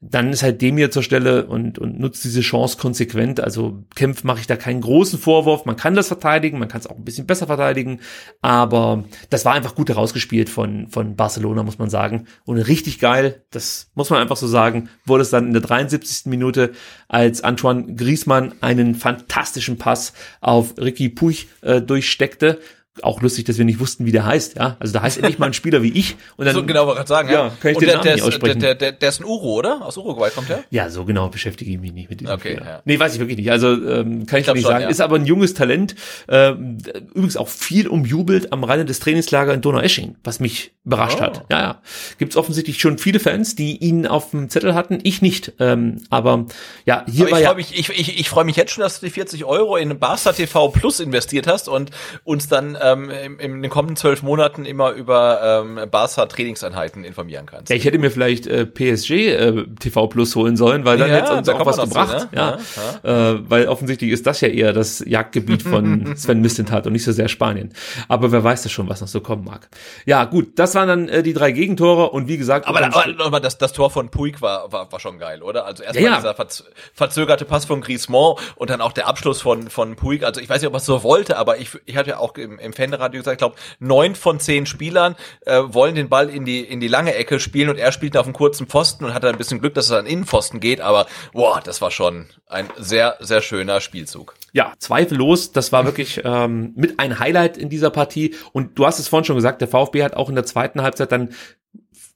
dann 0.10 0.32
ist 0.34 0.44
halt 0.44 0.62
dem 0.62 0.78
hier 0.78 0.92
zur 0.92 1.04
Stelle 1.04 1.46
und, 1.46 1.80
und 1.80 2.00
nutzt 2.00 2.24
diese 2.24 2.42
Chance 2.42 2.78
konsequent. 2.78 3.40
Also 3.40 3.84
Kempf 3.96 4.24
mache 4.24 4.40
ich 4.40 4.48
da 4.48 4.56
keinen 4.56 4.82
großen 4.82 5.18
Vorwurf. 5.18 5.66
Man 5.66 5.76
kann 5.76 5.96
das 5.96 6.08
verteidigen, 6.08 6.60
man 6.60 6.68
kann 6.68 6.82
es 6.82 6.88
auch 6.88 6.98
ein 6.98 7.06
bisschen 7.06 7.26
besser 7.26 7.48
verteidigen, 7.48 8.00
aber 8.42 9.06
das 9.30 9.46
war 9.46 9.54
einfach 9.54 9.76
gut 9.76 9.90
herausgespielt 9.90 10.50
von, 10.50 10.88
von 10.90 11.16
Barcelona, 11.16 11.64
muss 11.64 11.80
man 11.80 11.90
sagen. 11.90 12.26
Und 12.46 12.58
richtig 12.58 13.00
geil, 13.00 13.44
das 13.52 13.92
muss 13.96 14.10
man 14.10 14.22
einfach 14.22 14.38
so 14.38 14.48
sagen, 14.48 14.90
wurde 15.06 15.24
es 15.24 15.30
dann 15.30 15.48
in 15.48 15.54
der 15.54 15.62
73. 15.62 16.26
Minute, 16.26 16.72
als 17.08 17.44
Antoine 17.44 17.96
Griezmann 17.96 18.54
einen 18.62 18.96
fantastischen 18.96 19.78
Pass 19.78 20.14
auf 20.42 20.76
Ricky 20.78 21.10
Puch 21.10 21.46
äh, 21.62 21.82
durchsteckte 21.82 22.60
auch 23.02 23.22
lustig, 23.22 23.46
dass 23.46 23.58
wir 23.58 23.66
nicht 23.66 23.80
wussten, 23.80 24.06
wie 24.06 24.12
der 24.12 24.26
heißt, 24.26 24.56
ja. 24.58 24.78
Also 24.80 24.94
da 24.94 25.02
heißt 25.02 25.22
nicht 25.24 25.40
mal 25.40 25.48
ein 25.48 25.54
Spieler 25.54 25.82
wie 25.82 25.92
ich. 25.92 26.16
Und 26.38 26.46
dann, 26.46 26.54
so 26.54 26.64
genau, 26.64 26.86
wollte 26.86 27.02
ich 27.02 27.08
sagen, 27.08 27.30
ja. 27.30 27.46
ja. 27.48 27.52
Kann 27.60 27.72
ich 27.72 27.78
und 27.78 27.82
den 27.82 27.88
der, 27.88 27.96
Namen 27.96 28.04
der, 28.04 28.14
nicht 28.14 28.22
ist, 28.22 28.28
aussprechen. 28.28 28.60
der, 28.60 28.76
der, 28.76 28.92
der 28.92 29.10
ist 29.10 29.20
ein 29.20 29.26
Uro, 29.26 29.54
oder? 29.56 29.84
Aus 29.84 29.98
Uruguay 29.98 30.30
kommt 30.30 30.50
der? 30.50 30.64
Ja, 30.70 30.90
so 30.90 31.04
genau 31.04 31.30
beschäftige 31.30 31.72
ich 31.72 31.80
mich 31.80 31.92
nicht 31.92 32.10
mit 32.12 32.22
diesem 32.22 32.36
Okay, 32.36 32.52
Spieler. 32.58 32.66
ja. 32.70 32.82
Nee, 32.86 33.00
weiß 33.00 33.14
ich 33.14 33.20
wirklich 33.20 33.38
nicht. 33.38 33.50
Also 33.50 33.70
ähm, 33.74 34.28
kann 34.28 34.40
ich, 34.40 34.46
glaub 34.46 34.56
nicht 34.56 34.64
schon, 34.64 34.72
sagen. 34.74 34.84
ja. 34.84 34.90
Ist 34.90 35.02
aber 35.02 35.16
ein 35.16 35.26
junges 35.26 35.56
Talent. 35.56 35.96
Ähm, 36.30 36.78
übrigens 37.14 37.36
auch 37.38 37.48
viel 37.48 37.88
umjubelt 37.88 38.54
am 38.54 38.64
Rande 38.64 38.86
des 38.86 39.00
Trainingslager 39.00 39.54
in 39.54 39.62
Donaueschingen, 39.62 40.18
was 40.24 40.40
mich 40.40 40.74
überrascht 40.86 41.18
Oh. 41.20 41.22
hat. 41.22 41.46
Ja, 41.50 41.60
ja. 41.62 41.82
Gibt 42.20 42.34
es 42.34 42.38
offensichtlich 42.38 42.80
schon 42.80 42.98
viele 43.00 43.20
Fans, 43.20 43.56
die 43.56 43.78
ihn 43.78 44.06
auf 44.06 44.32
dem 44.32 44.50
Zettel 44.50 44.76
hatten. 44.76 45.00
Ich 45.04 45.22
nicht. 45.22 45.54
Ähm, 45.60 46.02
aber 46.10 46.46
ja, 46.86 47.06
hier 47.10 47.24
Aber 47.26 47.32
war 47.32 47.38
ich 47.40 47.44
ja 47.44 47.50
freue 47.50 47.58
mich, 47.58 47.80
ich, 47.80 47.90
ich, 47.90 48.20
ich 48.20 48.30
freu 48.30 48.44
mich 48.44 48.56
jetzt 48.56 48.72
schon, 48.72 48.82
dass 48.84 49.00
du 49.00 49.06
die 49.08 49.12
40 49.12 49.46
Euro 49.46 49.78
in 49.78 49.98
Barca 49.98 50.32
TV 50.34 50.70
Plus 50.70 51.00
investiert 51.00 51.48
hast 51.48 51.70
und 51.70 51.90
uns 52.24 52.48
dann 52.50 52.78
ähm, 52.84 53.10
in, 53.10 53.40
in 53.40 53.62
den 53.62 53.72
kommenden 53.72 53.96
zwölf 53.96 54.22
Monaten 54.24 54.66
immer 54.66 54.92
über 54.92 55.64
ähm, 55.66 55.90
Barca 55.90 56.26
Trainingseinheiten 56.26 57.04
informieren 57.04 57.46
kannst. 57.46 57.70
Ja, 57.70 57.76
ich 57.76 57.86
hätte 57.86 57.98
mir 57.98 58.12
vielleicht 58.12 58.48
äh, 58.48 58.66
PSG 58.66 59.12
äh, 59.12 59.66
TV 59.80 60.08
Plus 60.08 60.36
holen 60.36 60.58
sollen, 60.58 60.86
weil 60.86 60.98
dann 60.98 61.10
Ja, 61.10 61.16
hätte 61.16 61.34
uns 61.34 61.48
da 61.48 61.54
auch 61.54 61.66
was 61.66 61.78
gebracht. 61.78 62.20
zu, 62.22 62.26
ne? 62.36 62.58
ja, 63.04 63.32
Äh, 63.34 63.40
weil 63.50 63.68
offensichtlich 63.68 64.12
ist 64.12 64.26
das 64.28 64.42
ja 64.42 64.48
eher 64.50 64.74
das 64.74 65.04
Jagdgebiet 65.06 65.62
von 65.64 66.16
Sven 66.18 66.42
Mislintat 66.42 66.86
und 66.88 66.94
nicht 66.94 67.04
so 67.04 67.12
sehr 67.12 67.28
Spanien. 67.28 67.74
Aber 68.08 68.32
wer 68.32 68.44
weiß 68.44 68.64
das 68.64 68.72
schon, 68.72 68.90
was 68.90 69.02
noch 69.02 69.08
so 69.08 69.22
kommen 69.22 69.46
mag. 69.46 69.70
Ja, 70.06 70.26
gut, 70.26 70.60
das 70.60 70.76
waren 70.76 70.88
dann 70.88 71.10
äh, 71.10 71.24
die 71.24 71.34
drei 71.34 71.52
Gegentore 71.52 72.10
und 72.12 72.28
wie 72.28 72.38
gesagt, 72.38 72.68
Aber, 72.68 72.84
aber 72.84 73.08
nochmal, 73.14 73.42
das, 73.42 73.58
das 73.58 73.74
Tor 73.74 73.90
von 73.90 74.10
Puig 74.10 74.42
war, 74.42 74.72
war, 74.72 74.92
war 74.92 75.00
schon 75.00 75.20
geil, 75.20 75.42
oder? 75.42 75.66
Also 75.66 75.84
erstmal 75.84 76.04
Ja, 76.04 76.12
ja. 76.12 76.18
dieser 76.18 76.34
verz 76.36 76.64
verzögerte 76.94 77.46
Pass 77.46 77.66
von 77.66 77.82
Griezmann 77.82 78.36
und 78.56 78.70
dann 78.70 78.82
auch 78.82 78.92
der 78.94 79.08
Abschluss 79.08 79.42
von, 79.42 79.70
von 79.70 79.96
Puig. 79.96 80.24
Also 80.24 80.42
ich 80.42 80.50
weiß 80.50 80.62
nicht, 80.62 80.68
ob 80.68 80.74
er 80.74 80.78
es 80.78 80.86
so 80.86 81.04
wollte, 81.04 81.38
aber 81.38 81.58
ich, 81.58 81.70
ich 81.86 81.96
hatte 81.98 82.12
ja 82.12 82.18
auch 82.18 82.36
im, 82.38 82.60
im 82.60 82.73
Fanradio 82.74 83.22
gesagt, 83.22 83.36
ich 83.36 83.40
glaube, 83.40 83.56
neun 83.80 84.16
von 84.16 84.40
zehn 84.40 84.66
Spielern 84.66 85.16
äh, 85.46 85.62
wollen 85.66 85.96
den 85.96 86.10
Ball 86.10 86.30
in 86.30 86.46
die, 86.46 86.62
in 86.62 86.80
die 86.80 86.88
lange 86.88 87.14
Ecke 87.16 87.40
spielen 87.40 87.70
und 87.70 87.78
er 87.78 87.92
spielt 87.92 88.18
auf 88.18 88.26
einen 88.26 88.34
kurzen 88.34 88.68
Pfosten 88.68 89.06
und 89.06 89.14
hat 89.14 89.24
ein 89.26 89.38
bisschen 89.38 89.60
Glück, 89.60 89.74
dass 89.74 89.90
er 89.90 90.00
an 90.00 90.06
Innenpfosten 90.06 90.60
geht, 90.60 90.82
aber 90.82 91.06
boah, 91.32 91.62
das 91.64 91.82
war 91.82 91.92
schon 91.92 92.28
ein 92.48 92.70
sehr, 92.78 93.18
sehr 93.20 93.42
schöner 93.42 93.82
Spielzug. 93.82 94.36
Ja, 94.52 94.74
zweifellos, 94.78 95.52
das 95.52 95.72
war 95.72 95.86
wirklich 95.86 96.22
ähm, 96.24 96.74
mit 96.76 97.00
ein 97.00 97.20
Highlight 97.20 97.58
in 97.58 97.70
dieser 97.70 97.90
Partie. 97.90 98.36
Und 98.52 98.78
du 98.78 98.86
hast 98.86 99.00
es 99.00 99.08
vorhin 99.08 99.26
schon 99.26 99.36
gesagt, 99.36 99.62
der 99.62 99.68
VfB 99.68 100.04
hat 100.04 100.16
auch 100.16 100.30
in 100.30 100.36
der 100.36 100.46
zweiten 100.46 100.82
Halbzeit 100.82 101.12
dann 101.12 101.30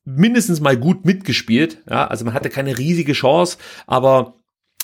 mindestens 0.05 0.61
mal 0.61 0.77
gut 0.77 1.03
mitgespielt. 1.03 1.83
Ja, 1.89 2.07
also 2.07 2.25
man 2.25 2.33
hatte 2.33 2.49
keine 2.49 2.77
riesige 2.77 3.13
Chance, 3.13 3.57
aber 3.87 4.35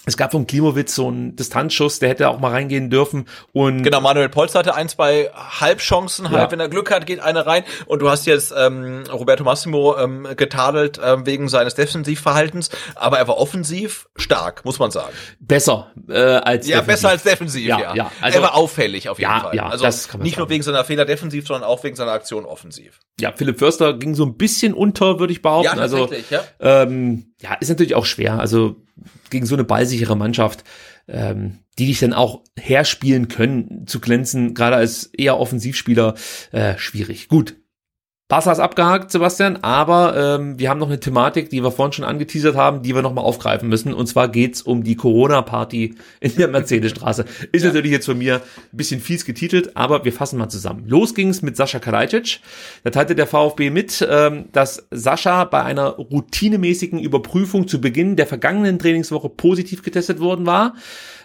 es 0.05 0.17
gab 0.17 0.31
von 0.31 0.45
Klimowitz 0.47 0.95
so 0.95 1.07
einen 1.07 1.35
Distanzschuss, 1.35 1.99
der 1.99 2.09
hätte 2.09 2.27
auch 2.29 2.39
mal 2.39 2.51
reingehen 2.51 2.89
dürfen. 2.89 3.25
Und 3.53 3.83
Genau, 3.83 4.01
Manuel 4.01 4.29
Polz 4.29 4.53
hatte 4.53 4.75
ein, 4.75 4.89
zwei 4.89 5.29
Halbchancen, 5.33 6.29
halb, 6.29 6.41
Ja. 6.41 6.51
wenn 6.51 6.59
er 6.59 6.67
Glück 6.69 6.91
hat, 6.91 7.05
geht 7.05 7.19
eine 7.21 7.45
rein. 7.45 7.63
Und 7.85 7.99
du 8.01 8.09
hast 8.09 8.25
jetzt 8.25 8.53
ähm, 8.57 9.03
Roberto 9.11 9.43
Massimo 9.43 9.97
ähm, 9.97 10.27
getadelt 10.35 10.99
ähm, 11.03 11.25
wegen 11.25 11.47
seines 11.49 11.75
Defensivverhaltens, 11.75 12.69
aber 12.95 13.17
er 13.17 13.27
war 13.27 13.37
offensiv 13.37 14.07
stark, 14.15 14.65
muss 14.65 14.79
man 14.79 14.91
sagen. 14.91 15.13
besser 15.39 15.91
äh, 16.09 16.13
als 16.19 16.67
Ja, 16.67 16.77
defensiv. 16.81 16.87
besser 16.87 17.09
als 17.09 17.23
defensiv, 17.23 17.67
ja. 17.67 17.79
Ja, 17.79 17.95
ja, 17.95 18.11
also- 18.21 18.37
er 18.39 18.43
war 18.43 18.55
auffällig 18.55 19.09
auf 19.09 19.19
jeden 19.19 19.31
Ja, 19.31 19.39
Fall. 19.39 19.55
ja, 19.55 19.69
also 19.69 19.85
das 19.85 20.07
kann 20.09 20.19
man 20.19 20.25
nicht 20.25 20.37
nur 20.37 20.45
sagen. 20.45 20.51
wegen 20.53 20.63
seiner 20.63 20.83
Fehler 20.83 21.05
defensiv, 21.05 21.47
sondern 21.47 21.63
auch 21.69 21.83
wegen 21.83 21.95
seiner 21.95 22.11
Aktion 22.11 22.45
offensiv. 22.45 22.99
Ja, 23.19 23.31
Philipp 23.35 23.59
Förster 23.59 23.93
ging 23.93 24.15
so 24.15 24.25
ein 24.25 24.35
bisschen 24.37 24.73
unter, 24.73 25.19
würde 25.19 25.31
ich 25.33 25.41
behaupten. 25.41 25.75
Ja, 25.77 25.81
also 25.81 25.99
tatsächlich, 26.07 26.29
ja. 26.31 26.43
ähm, 26.59 27.32
ja, 27.43 27.55
ist 27.55 27.69
natürlich 27.69 27.95
auch 27.95 28.05
schwer. 28.05 28.39
Also 28.39 28.77
gegen 29.29 29.45
so 29.45 29.55
eine 29.55 29.65
ballsichere 29.65 30.15
Mannschaft, 30.15 30.63
ähm, 31.07 31.59
die 31.77 31.87
dich 31.87 31.99
dann 31.99 32.13
auch 32.13 32.41
herspielen 32.57 33.27
können, 33.27 33.85
zu 33.85 33.99
glänzen, 33.99 34.53
gerade 34.53 34.77
als 34.77 35.07
eher 35.07 35.37
Offensivspieler, 35.37 36.15
äh, 36.51 36.77
schwierig. 36.77 37.27
Gut. 37.27 37.55
Barca 38.33 38.51
ist 38.51 38.57
abgehakt, 38.57 39.11
Sebastian, 39.11 39.59
aber 39.61 40.17
ähm, 40.17 40.57
wir 40.57 40.71
haben 40.71 40.79
noch 40.79 40.87
eine 40.87 40.99
Thematik, 40.99 41.51
die 41.51 41.61
wir 41.61 41.69
vorhin 41.69 41.93
schon 41.93 42.03
angeteasert 42.03 42.55
haben, 42.55 42.81
die 42.81 42.95
wir 42.95 43.03
nochmal 43.03 43.23
aufgreifen 43.23 43.69
müssen. 43.69 43.93
Und 43.93 44.07
zwar 44.07 44.27
geht's 44.27 44.63
um 44.63 44.83
die 44.83 44.95
Corona-Party 44.95 45.93
in 46.19 46.35
der 46.37 46.47
Mercedesstraße. 46.47 47.25
Ist 47.51 47.63
natürlich 47.63 47.91
jetzt 47.91 48.07
von 48.07 48.17
mir 48.17 48.37
ein 48.37 48.41
bisschen 48.71 49.01
fies 49.01 49.25
getitelt, 49.25 49.77
aber 49.77 50.03
wir 50.03 50.11
fassen 50.11 50.39
mal 50.39 50.49
zusammen. 50.49 50.85
Los 50.87 51.13
ging's 51.13 51.43
mit 51.43 51.55
Sascha 51.55 51.77
Kalajdzic. 51.77 52.39
Da 52.83 52.89
teilte 52.89 53.13
der 53.13 53.27
VfB 53.27 53.69
mit, 53.69 54.03
ähm, 54.09 54.45
dass 54.51 54.87
Sascha 54.89 55.43
bei 55.43 55.61
einer 55.61 55.89
routinemäßigen 55.89 56.97
Überprüfung 56.97 57.67
zu 57.67 57.79
Beginn 57.81 58.15
der 58.15 58.25
vergangenen 58.25 58.79
Trainingswoche 58.79 59.29
positiv 59.29 59.83
getestet 59.83 60.19
worden 60.19 60.47
war. 60.47 60.73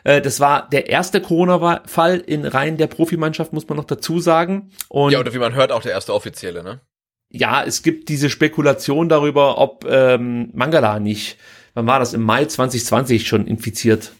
Äh, 0.04 0.20
Das 0.20 0.40
war 0.40 0.68
der 0.68 0.90
erste 0.90 1.22
Corona-Fall 1.22 2.18
in 2.18 2.44
Reihen 2.44 2.76
der 2.76 2.86
Profimannschaft, 2.86 3.54
muss 3.54 3.66
man 3.66 3.78
noch 3.78 3.86
dazu 3.86 4.20
sagen. 4.20 4.72
Und 4.90 5.12
Ja, 5.12 5.20
oder 5.20 5.32
wie 5.32 5.38
man 5.38 5.54
hört, 5.54 5.72
auch 5.72 5.80
der 5.80 5.92
erste 5.92 6.12
offizielle, 6.12 6.62
ne? 6.62 6.82
Ja, 7.30 7.62
es 7.64 7.82
gibt 7.82 8.08
diese 8.08 8.30
Spekulation 8.30 9.08
darüber, 9.08 9.58
ob 9.58 9.84
ähm, 9.88 10.50
Mangala 10.54 10.98
nicht, 11.00 11.36
wann 11.74 11.86
war 11.86 11.98
das, 11.98 12.14
im 12.14 12.22
Mai 12.22 12.44
2020 12.46 13.26
schon 13.28 13.46
infiziert 13.46 14.12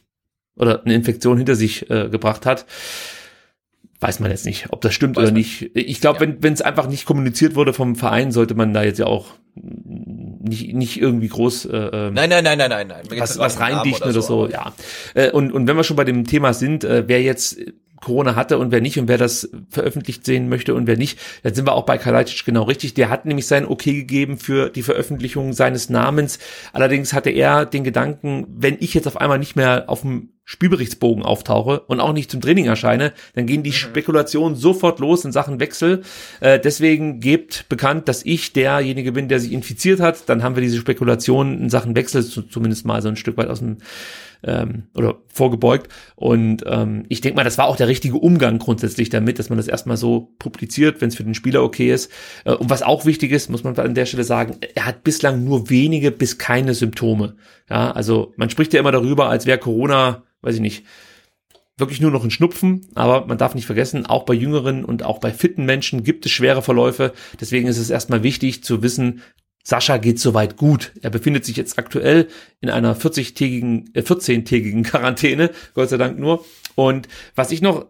oder 0.56 0.82
eine 0.84 0.94
Infektion 0.94 1.36
hinter 1.38 1.54
sich 1.54 1.88
äh, 1.90 2.08
gebracht 2.08 2.44
hat. 2.46 2.66
Weiß 4.00 4.20
man 4.20 4.30
jetzt 4.30 4.46
nicht, 4.46 4.66
ob 4.70 4.80
das 4.80 4.94
stimmt 4.94 5.16
Weiß 5.16 5.22
oder 5.24 5.32
man 5.32 5.38
nicht. 5.38 5.70
Ich 5.74 6.00
glaube, 6.00 6.24
Ja. 6.24 6.32
wenn 6.40 6.52
es 6.52 6.62
einfach 6.62 6.86
nicht 6.88 7.04
kommuniziert 7.04 7.56
wurde 7.56 7.72
vom 7.72 7.96
Verein, 7.96 8.30
sollte 8.30 8.54
man 8.54 8.72
da 8.72 8.84
jetzt 8.84 8.98
ja 8.98 9.06
auch 9.06 9.26
nicht, 9.56 10.72
nicht 10.74 11.00
irgendwie 11.00 11.26
groß 11.28 11.64
äh, 11.66 11.76
ähm, 11.76 12.14
Nein, 12.14 12.30
nein, 12.30 12.44
nein, 12.44 12.58
nein, 12.58 12.70
nein, 12.70 12.86
nein. 12.88 13.02
Was, 13.18 13.38
was 13.38 13.58
reindichten 13.58 14.08
oder 14.08 14.22
so, 14.22 14.44
aber- 14.44 14.52
ja. 14.52 14.72
Äh, 15.14 15.30
Und, 15.30 15.52
und 15.52 15.66
wenn 15.66 15.76
wir 15.76 15.82
schon 15.82 15.96
bei 15.96 16.04
dem 16.04 16.24
Thema 16.26 16.52
sind, 16.54 16.84
äh, 16.84 17.04
wer 17.08 17.22
jetzt 17.22 17.58
Corona 18.00 18.36
hatte 18.36 18.58
und 18.58 18.70
wer 18.70 18.80
nicht 18.80 18.98
und 18.98 19.08
wer 19.08 19.18
das 19.18 19.50
veröffentlicht 19.68 20.24
sehen 20.24 20.48
möchte 20.48 20.74
und 20.74 20.86
wer 20.86 20.96
nicht, 20.96 21.18
dann 21.42 21.54
sind 21.54 21.66
wir 21.66 21.74
auch 21.74 21.84
bei 21.84 21.98
Kalajdzic 21.98 22.44
genau 22.44 22.62
richtig. 22.62 22.94
Der 22.94 23.10
hat 23.10 23.26
nämlich 23.26 23.46
sein 23.46 23.66
Okay 23.66 23.94
gegeben 23.94 24.38
für 24.38 24.70
die 24.70 24.82
Veröffentlichung 24.82 25.52
seines 25.52 25.90
Namens. 25.90 26.38
Allerdings 26.72 27.12
hatte 27.12 27.30
er 27.30 27.66
den 27.66 27.84
Gedanken, 27.84 28.46
wenn 28.48 28.76
ich 28.80 28.94
jetzt 28.94 29.06
auf 29.06 29.20
einmal 29.20 29.38
nicht 29.38 29.56
mehr 29.56 29.84
auf 29.88 30.02
dem 30.02 30.30
Spielberichtsbogen 30.50 31.24
auftauche 31.24 31.80
und 31.80 32.00
auch 32.00 32.14
nicht 32.14 32.30
zum 32.30 32.40
Training 32.40 32.64
erscheine, 32.64 33.12
dann 33.34 33.44
gehen 33.44 33.62
die 33.62 33.72
Spekulationen 33.72 34.56
sofort 34.56 34.98
los 34.98 35.22
in 35.26 35.30
Sachen 35.30 35.60
Wechsel. 35.60 36.04
Äh, 36.40 36.58
deswegen 36.58 37.20
gebt 37.20 37.68
bekannt, 37.68 38.08
dass 38.08 38.24
ich 38.24 38.54
derjenige 38.54 39.12
bin, 39.12 39.28
der 39.28 39.40
sich 39.40 39.52
infiziert 39.52 40.00
hat. 40.00 40.26
Dann 40.30 40.42
haben 40.42 40.56
wir 40.56 40.62
diese 40.62 40.78
Spekulationen 40.78 41.60
in 41.60 41.68
Sachen 41.68 41.94
Wechsel 41.94 42.24
zumindest 42.24 42.86
mal 42.86 43.02
so 43.02 43.08
ein 43.08 43.16
Stück 43.16 43.36
weit 43.36 43.48
aus 43.48 43.58
dem 43.58 43.76
ähm, 44.42 44.84
oder 44.94 45.18
vorgebeugt. 45.28 45.92
Und 46.16 46.64
ähm, 46.66 47.04
ich 47.10 47.20
denke 47.20 47.36
mal, 47.36 47.44
das 47.44 47.58
war 47.58 47.66
auch 47.66 47.76
der 47.76 47.88
richtige 47.88 48.16
Umgang 48.16 48.58
grundsätzlich 48.58 49.10
damit, 49.10 49.38
dass 49.38 49.50
man 49.50 49.58
das 49.58 49.68
erstmal 49.68 49.98
so 49.98 50.32
publiziert, 50.38 51.02
wenn 51.02 51.08
es 51.08 51.16
für 51.16 51.24
den 51.24 51.34
Spieler 51.34 51.62
okay 51.62 51.92
ist. 51.92 52.10
Äh, 52.46 52.54
und 52.54 52.70
was 52.70 52.82
auch 52.82 53.04
wichtig 53.04 53.32
ist, 53.32 53.50
muss 53.50 53.64
man 53.64 53.76
an 53.76 53.94
der 53.94 54.06
Stelle 54.06 54.24
sagen, 54.24 54.56
er 54.74 54.86
hat 54.86 55.04
bislang 55.04 55.44
nur 55.44 55.68
wenige 55.68 56.10
bis 56.10 56.38
keine 56.38 56.72
Symptome. 56.72 57.34
Ja, 57.68 57.90
also 57.90 58.32
man 58.36 58.48
spricht 58.48 58.72
ja 58.72 58.80
immer 58.80 58.92
darüber, 58.92 59.28
als 59.28 59.44
wäre 59.44 59.58
Corona, 59.58 60.22
weiß 60.48 60.56
ich 60.56 60.60
nicht, 60.60 60.84
wirklich 61.76 62.00
nur 62.00 62.10
noch 62.10 62.24
ein 62.24 62.30
Schnupfen, 62.30 62.86
aber 62.94 63.26
man 63.26 63.38
darf 63.38 63.54
nicht 63.54 63.66
vergessen, 63.66 64.06
auch 64.06 64.24
bei 64.24 64.34
jüngeren 64.34 64.84
und 64.84 65.04
auch 65.04 65.18
bei 65.18 65.30
fitten 65.30 65.64
Menschen 65.64 66.02
gibt 66.02 66.26
es 66.26 66.32
schwere 66.32 66.62
Verläufe. 66.62 67.12
Deswegen 67.40 67.68
ist 67.68 67.78
es 67.78 67.90
erstmal 67.90 68.22
wichtig 68.22 68.64
zu 68.64 68.82
wissen, 68.82 69.22
Sascha 69.62 69.98
geht 69.98 70.18
soweit 70.18 70.56
gut. 70.56 70.92
Er 71.02 71.10
befindet 71.10 71.44
sich 71.44 71.56
jetzt 71.56 71.78
aktuell 71.78 72.28
in 72.62 72.70
einer 72.70 72.96
40-tägigen, 72.96 73.90
äh, 73.94 74.00
14-tägigen 74.00 74.82
Quarantäne, 74.88 75.50
Gott 75.74 75.90
sei 75.90 75.98
Dank 75.98 76.18
nur. 76.18 76.44
Und 76.74 77.06
was 77.34 77.52
ich 77.52 77.60
noch 77.60 77.86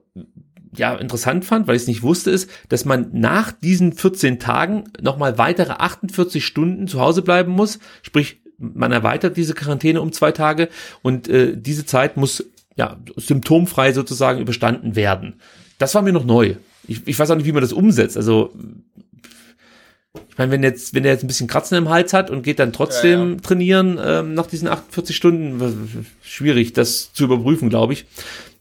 ja 0.77 0.95
interessant 0.97 1.45
fand, 1.45 1.67
weil 1.69 1.77
ich 1.77 1.83
es 1.83 1.89
nicht 1.89 2.03
wusste, 2.03 2.31
ist, 2.31 2.51
dass 2.69 2.85
man 2.85 3.11
nach 3.13 3.53
diesen 3.53 3.93
14 3.93 4.41
Tagen 4.41 4.85
nochmal 5.01 5.39
weitere 5.39 5.73
48 5.73 6.45
Stunden 6.45 6.89
zu 6.89 7.01
Hause 7.01 7.23
bleiben 7.23 7.53
muss. 7.53 7.79
Sprich, 8.03 8.43
man 8.59 8.93
erweitert 8.93 9.37
diese 9.37 9.55
Quarantäne 9.55 10.01
um 10.01 10.13
zwei 10.13 10.33
Tage 10.33 10.69
und 11.03 11.29
äh, 11.29 11.57
diese 11.57 11.87
Zeit 11.87 12.17
muss 12.17 12.45
ja 12.77 12.97
symptomfrei 13.17 13.93
sozusagen 13.93 14.41
überstanden 14.41 14.97
werden. 14.97 15.41
Das 15.79 15.95
war 15.95 16.03
mir 16.03 16.13
noch 16.13 16.25
neu. 16.25 16.57
Ich, 16.87 17.07
ich 17.07 17.19
weiß 17.19 17.31
auch 17.31 17.37
nicht, 17.37 17.47
wie 17.47 17.53
man 17.53 17.63
das 17.63 17.73
umsetzt. 17.73 18.17
Also 18.17 18.53
ich 20.31 20.39
meine, 20.39 20.53
wenn 20.53 20.63
jetzt, 20.63 20.95
wenn 20.95 21.03
der 21.03 21.13
jetzt 21.13 21.25
ein 21.25 21.29
bisschen 21.29 21.49
Kratzen 21.49 21.77
im 21.77 21.89
Hals 21.89 22.13
hat 22.13 22.31
und 22.31 22.43
geht 22.43 22.59
dann 22.59 22.73
trotzdem 22.73 23.21
ja, 23.21 23.35
ja. 23.35 23.41
trainieren 23.41 24.01
ähm, 24.03 24.35
nach 24.35 24.47
diesen 24.47 24.69
48 24.69 25.15
Stunden, 25.15 26.07
schwierig, 26.23 26.73
das 26.73 27.13
zu 27.13 27.25
überprüfen, 27.25 27.69
glaube 27.69 27.93
ich. 27.93 28.07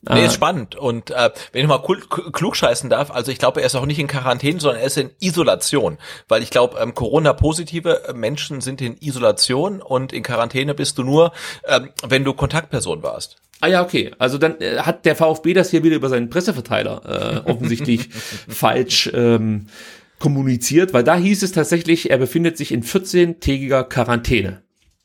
Nee, 0.01 0.25
ist 0.25 0.33
spannend. 0.33 0.75
Und 0.75 1.11
äh, 1.11 1.31
wenn 1.51 1.61
ich 1.61 1.67
mal 1.67 1.81
klug 1.81 2.55
scheißen 2.55 2.89
darf, 2.89 3.11
also 3.11 3.31
ich 3.31 3.39
glaube, 3.39 3.61
er 3.61 3.67
ist 3.67 3.75
auch 3.75 3.85
nicht 3.85 3.99
in 3.99 4.07
Quarantäne, 4.07 4.59
sondern 4.59 4.79
er 4.81 4.87
ist 4.87 4.97
in 4.97 5.11
Isolation. 5.19 5.97
Weil 6.27 6.43
ich 6.43 6.49
glaube, 6.49 6.77
ähm, 6.79 6.93
Corona-positive 6.93 8.13
Menschen 8.15 8.61
sind 8.61 8.81
in 8.81 8.97
Isolation 8.99 9.81
und 9.81 10.13
in 10.13 10.23
Quarantäne 10.23 10.73
bist 10.73 10.97
du 10.97 11.03
nur, 11.03 11.31
ähm, 11.67 11.89
wenn 12.07 12.23
du 12.23 12.33
Kontaktperson 12.33 13.03
warst. 13.03 13.37
Ah 13.59 13.67
ja, 13.67 13.81
okay. 13.81 14.11
Also 14.19 14.37
dann 14.37 14.61
äh, 14.61 14.79
hat 14.79 15.05
der 15.05 15.15
VfB 15.15 15.53
das 15.53 15.71
hier 15.71 15.83
wieder 15.83 15.95
über 15.95 16.09
seinen 16.09 16.29
Presseverteiler 16.29 17.43
äh, 17.45 17.49
offensichtlich 17.49 18.09
falsch 18.47 19.09
ähm, 19.13 19.67
kommuniziert, 20.19 20.93
weil 20.93 21.03
da 21.03 21.15
hieß 21.15 21.43
es 21.43 21.51
tatsächlich, 21.51 22.09
er 22.09 22.17
befindet 22.17 22.57
sich 22.57 22.71
in 22.71 22.83
14-tägiger 22.83 23.83
Quarantäne. 23.83 24.61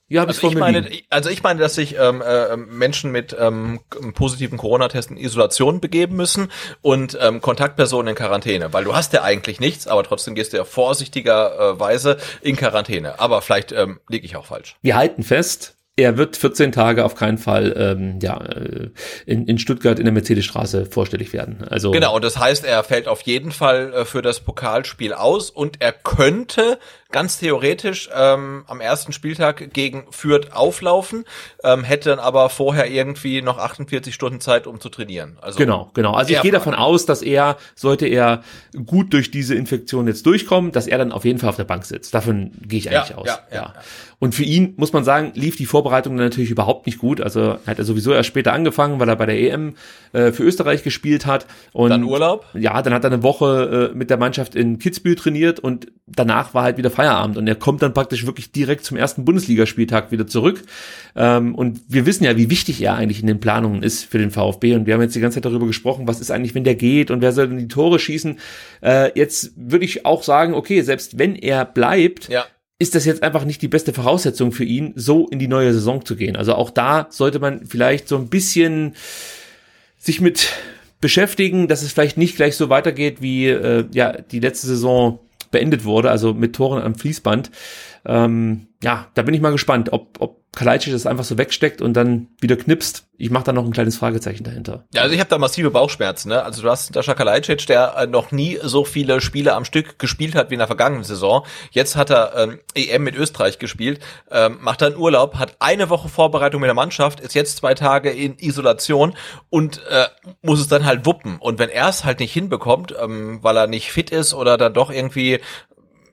Ja, 0.09 0.25
also 0.25 0.47
ich 0.47 0.55
meine, 0.55 0.91
also 1.09 1.31
ich 1.31 1.43
meine, 1.43 1.61
dass 1.61 1.75
sich 1.75 1.97
ähm, 1.99 2.21
äh, 2.21 2.57
Menschen 2.57 3.13
mit 3.13 3.35
ähm, 3.39 3.81
positiven 4.15 4.59
Corona-Testen 4.59 5.17
in 5.17 5.25
Isolation 5.25 5.81
begeben 5.81 6.17
müssen 6.17 6.51
und 6.83 7.17
ähm, 7.21 7.41
Kontaktpersonen 7.41 8.09
in 8.09 8.15
Quarantäne, 8.15 8.73
weil 8.75 8.85
du 8.85 8.95
hast 8.95 9.15
ja 9.15 9.23
eigentlich 9.23 9.59
nichts, 9.59 9.87
aber 9.87 10.05
trotzdem 10.05 10.35
gehst 10.35 10.53
du 10.53 10.59
ja 10.59 10.65
vorsichtigerweise 10.65 12.19
in 12.43 12.57
Quarantäne. 12.57 13.21
Aber 13.21 13.41
vielleicht 13.41 13.73
ähm, 13.73 14.01
liege 14.09 14.27
ich 14.27 14.37
auch 14.37 14.47
falsch. 14.47 14.77
Wir 14.83 14.97
halten 14.97 15.23
fest, 15.23 15.77
er 15.95 16.17
wird 16.17 16.39
14 16.39 16.73
Tage 16.73 17.05
auf 17.05 17.15
keinen 17.15 17.37
Fall 17.37 17.75
ähm, 17.77 18.19
ja, 18.23 18.41
äh, 18.41 18.91
in, 19.27 19.47
in 19.47 19.59
Stuttgart 19.59 19.99
in 19.99 20.07
der 20.07 20.13
Mercedesstraße 20.13 20.87
vorstellig 20.87 21.35
werden. 21.35 21.67
Also 21.69 21.91
genau, 21.91 22.17
und 22.17 22.25
das 22.25 22.39
heißt, 22.39 22.65
er 22.65 22.83
fällt 22.83 23.09
auf 23.09 23.21
jeden 23.23 23.53
Fall 23.53 23.93
äh, 23.93 24.05
für 24.07 24.23
das 24.23 24.41
Pokalspiel 24.41 25.13
aus 25.13 25.51
und 25.51 25.83
er 25.83 25.93
könnte 25.93 26.79
ganz 27.11 27.39
theoretisch 27.39 28.09
ähm, 28.15 28.65
am 28.69 28.81
ersten 28.81 29.13
Spieltag 29.13 29.75
gegen 29.75 30.07
Fürth 30.11 30.53
auflaufen, 30.53 31.25
ähm, 31.63 31.85
hätte 31.85 32.09
dann 32.09 32.19
aber 32.19 32.49
vorher 32.49 32.91
irgendwie 32.91 33.43
noch 33.43 33.59
48 33.59 34.15
Stunden 34.15 34.41
Zeit, 34.41 34.67
um 34.67 34.81
zu 34.81 34.89
trainieren. 34.89 35.37
Also 35.43 35.59
genau, 35.59 35.91
genau. 35.93 36.15
Also 36.15 36.33
ich 36.33 36.41
gehe 36.41 36.53
davon 36.53 36.75
aus, 36.75 37.05
dass 37.05 37.21
er, 37.21 37.59
sollte 37.75 38.07
er 38.07 38.43
gut 38.87 39.13
durch 39.13 39.31
diese 39.31 39.55
Infektion 39.55 40.07
jetzt 40.07 40.25
durchkommen, 40.25 40.73
dass 40.73 40.87
er 40.87 40.97
dann 40.97 41.13
auf 41.13 41.27
jeden 41.27 41.39
Fall 41.39 41.51
auf 41.51 41.57
der 41.57 41.65
Bank 41.65 41.85
sitzt. 41.85 42.15
Davon 42.15 42.53
gehe 42.67 42.79
ich 42.79 42.89
eigentlich 42.89 43.11
ja, 43.11 43.17
aus. 43.17 43.27
Ja, 43.27 43.41
ja. 43.51 43.57
ja. 43.57 43.75
Und 44.23 44.37
für 44.37 44.45
ihn, 44.45 44.75
muss 44.77 44.93
man 44.93 45.03
sagen, 45.03 45.33
lief 45.35 45.57
die 45.57 45.67
Vorbereitung 45.67 46.15
natürlich 46.15 46.53
überhaupt 46.53 46.87
nicht 46.87 46.99
gut. 46.99 47.21
Also 47.21 47.59
hat 47.67 47.81
er 47.81 47.85
sowieso 47.85 48.13
erst 48.13 48.29
später 48.29 48.53
angefangen, 48.53 49.01
weil 49.01 49.09
er 49.09 49.17
bei 49.17 49.27
der 49.27 49.37
EM 49.37 49.75
äh, 50.13 50.31
für 50.31 50.45
Österreich 50.45 50.85
gespielt 50.85 51.27
hat. 51.27 51.49
Und 51.73 51.91
dann 51.91 52.05
Urlaub? 52.05 52.47
Ja, 52.55 52.81
dann 52.83 52.95
hat 52.95 53.03
er 53.03 53.11
eine 53.11 53.25
Woche 53.25 53.91
äh, 53.91 53.97
mit 53.97 54.11
der 54.11 54.19
Mannschaft 54.19 54.55
in 54.55 54.79
Kitzbühel 54.79 55.17
trainiert 55.17 55.59
und 55.59 55.89
danach 56.07 56.55
war 56.55 56.63
halt 56.63 56.77
wieder 56.77 56.93
Feierabend. 56.93 57.37
Und 57.37 57.49
er 57.49 57.57
kommt 57.57 57.83
dann 57.83 57.95
praktisch 57.95 58.25
wirklich 58.25 58.53
direkt 58.53 58.85
zum 58.85 58.97
ersten 58.97 59.25
Bundesligaspieltag 59.25 60.13
wieder 60.13 60.29
zurück. 60.29 60.63
Ähm, 61.17 61.57
und 61.57 61.81
wir 61.89 62.07
wissen 62.07 62.23
ja, 62.23 62.37
wie 62.37 62.49
wichtig 62.49 62.81
er 62.81 62.95
eigentlich 62.95 63.23
in 63.23 63.27
den 63.27 63.41
Planungen 63.41 63.83
ist 63.83 64.05
für 64.05 64.19
den 64.19 64.31
VfB. 64.31 64.77
Und 64.77 64.87
wir 64.87 64.95
haben 64.95 65.03
jetzt 65.03 65.17
die 65.17 65.21
ganze 65.21 65.39
Zeit 65.39 65.47
darüber 65.47 65.67
gesprochen, 65.67 66.07
was 66.07 66.21
ist 66.21 66.31
eigentlich, 66.31 66.55
wenn 66.55 66.63
der 66.63 66.77
geht 66.77 67.11
und 67.11 67.23
wer 67.23 67.33
soll 67.33 67.49
denn 67.49 67.59
die 67.59 67.67
Tore 67.67 67.99
schießen. 67.99 68.39
Äh, 68.83 69.19
jetzt 69.19 69.51
würde 69.57 69.85
ich 69.85 70.07
auch 70.07 70.23
sagen, 70.23 70.55
okay, 70.55 70.83
selbst 70.83 71.19
wenn 71.19 71.35
er 71.35 71.65
bleibt, 71.65 72.29
ja 72.29 72.45
ist 72.83 72.97
das 72.97 73.05
jetzt 73.05 73.23
einfach 73.23 73.45
nicht 73.45 73.63
die 73.63 73.69
beste 73.69 73.93
Voraussetzung 73.93 74.51
für 74.51 74.65
ihn, 74.65 74.93
so 74.97 75.29
in 75.29 75.39
die 75.39 75.47
neue 75.47 75.73
Saison 75.73 76.05
zu 76.05 76.17
gehen. 76.17 76.35
Also 76.35 76.57
auch 76.57 76.71
da 76.71 77.07
sollte 77.11 77.39
man 77.39 77.65
vielleicht 77.65 78.09
so 78.09 78.17
ein 78.17 78.29
bisschen 78.29 78.97
sich 79.99 80.21
mit 80.21 80.49
beschäftigen, 81.01 81.69
dass 81.69 81.83
es 81.83 81.93
vielleicht 81.93 82.19
nicht 82.19 82.35
gleich 82.35 82.57
so 82.57 82.71
weitergeht, 82.71 83.23
wie 83.23 83.47
äh, 83.47 83.85
ja 83.93 84.13
die 84.13 84.41
letzte 84.41 84.67
Saison 84.67 85.21
beendet 85.53 85.85
wurde, 85.85 86.11
also 86.11 86.35
mit 86.35 86.57
Toren 86.57 86.83
am 86.83 86.97
Fließband. 86.97 87.53
Ähm, 88.05 88.69
ja, 88.83 89.07
da 89.15 89.23
bin 89.23 89.35
ich 89.35 89.41
mal 89.41 89.53
gespannt, 89.53 89.93
ob, 89.93 90.21
ob 90.21 90.43
Kalajdzic 90.55 90.93
das 90.93 91.07
einfach 91.07 91.25
so 91.25 91.39
wegsteckt 91.39 91.81
und 91.81 91.95
dann 91.95 92.29
wieder 92.41 92.57
knipst. 92.57 93.07
Ich 93.17 93.31
mache 93.31 93.45
da 93.45 93.53
noch 93.53 93.65
ein 93.65 93.73
kleines 93.73 93.97
Fragezeichen 93.97 94.45
dahinter. 94.45 94.85
Ja, 94.93 95.03
also 95.03 95.15
ich 95.15 95.21
habe 95.21 95.31
da 95.31 95.39
massive 95.39 95.71
Bauchschmerzen. 95.71 96.29
Ne? 96.29 96.43
Also 96.43 96.61
du 96.61 96.69
hast 96.69 96.95
Dasha 96.95 97.15
Kalajdzic, 97.15 97.67
der 97.67 97.95
äh, 97.97 98.07
noch 98.07 98.33
nie 98.33 98.59
so 98.63 98.85
viele 98.85 99.23
Spiele 99.23 99.55
am 99.55 99.65
Stück 99.65 99.99
gespielt 99.99 100.35
hat 100.35 100.51
wie 100.51 100.55
in 100.55 100.59
der 100.59 100.67
vergangenen 100.67 101.05
Saison. 101.05 101.47
Jetzt 101.71 101.97
hat 101.97 102.11
er 102.11 102.37
ähm, 102.37 102.61
EM 102.75 103.03
mit 103.03 103.17
Österreich 103.17 103.59
gespielt, 103.59 104.01
ähm, 104.31 104.59
macht 104.61 104.83
dann 104.83 104.97
Urlaub, 104.97 105.37
hat 105.37 105.57
eine 105.61 105.89
Woche 105.89 106.11
Vorbereitung 106.11 106.61
mit 106.61 106.69
der 106.69 106.75
Mannschaft, 106.75 107.21
ist 107.21 107.35
jetzt 107.35 107.57
zwei 107.57 107.73
Tage 107.73 108.11
in 108.11 108.37
Isolation 108.39 109.15
und 109.49 109.81
äh, 109.89 110.07
muss 110.43 110.61
es 110.61 110.69
dann 110.69 110.85
halt 110.85 111.07
wuppen. 111.07 111.39
Und 111.39 111.59
wenn 111.59 111.71
er 111.71 111.89
es 111.89 112.05
halt 112.05 112.21
nicht 112.21 112.33
hinbekommt, 112.33 112.95
ähm, 113.01 113.39
weil 113.43 113.57
er 113.57 113.69
nicht 113.69 113.91
fit 113.91 114.11
ist 114.11 114.35
oder 114.35 114.59
dann 114.59 114.75
doch 114.75 114.91
irgendwie 114.91 115.41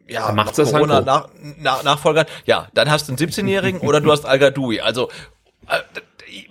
ja, 0.09 0.31
macht 0.31 0.57
das 0.57 0.71
Corona 0.71 0.95
halt 0.95 1.05
nach, 1.05 1.29
nach, 1.57 1.83
Nachfolger, 1.83 2.25
ja, 2.45 2.67
dann 2.73 2.89
hast 2.89 3.07
du 3.07 3.13
einen 3.13 3.17
17-Jährigen 3.19 3.81
oder 3.81 4.01
du 4.01 4.11
hast 4.11 4.25
Al 4.25 4.39
Gadoui. 4.39 4.81
Also 4.81 5.09
äh, 5.67 5.79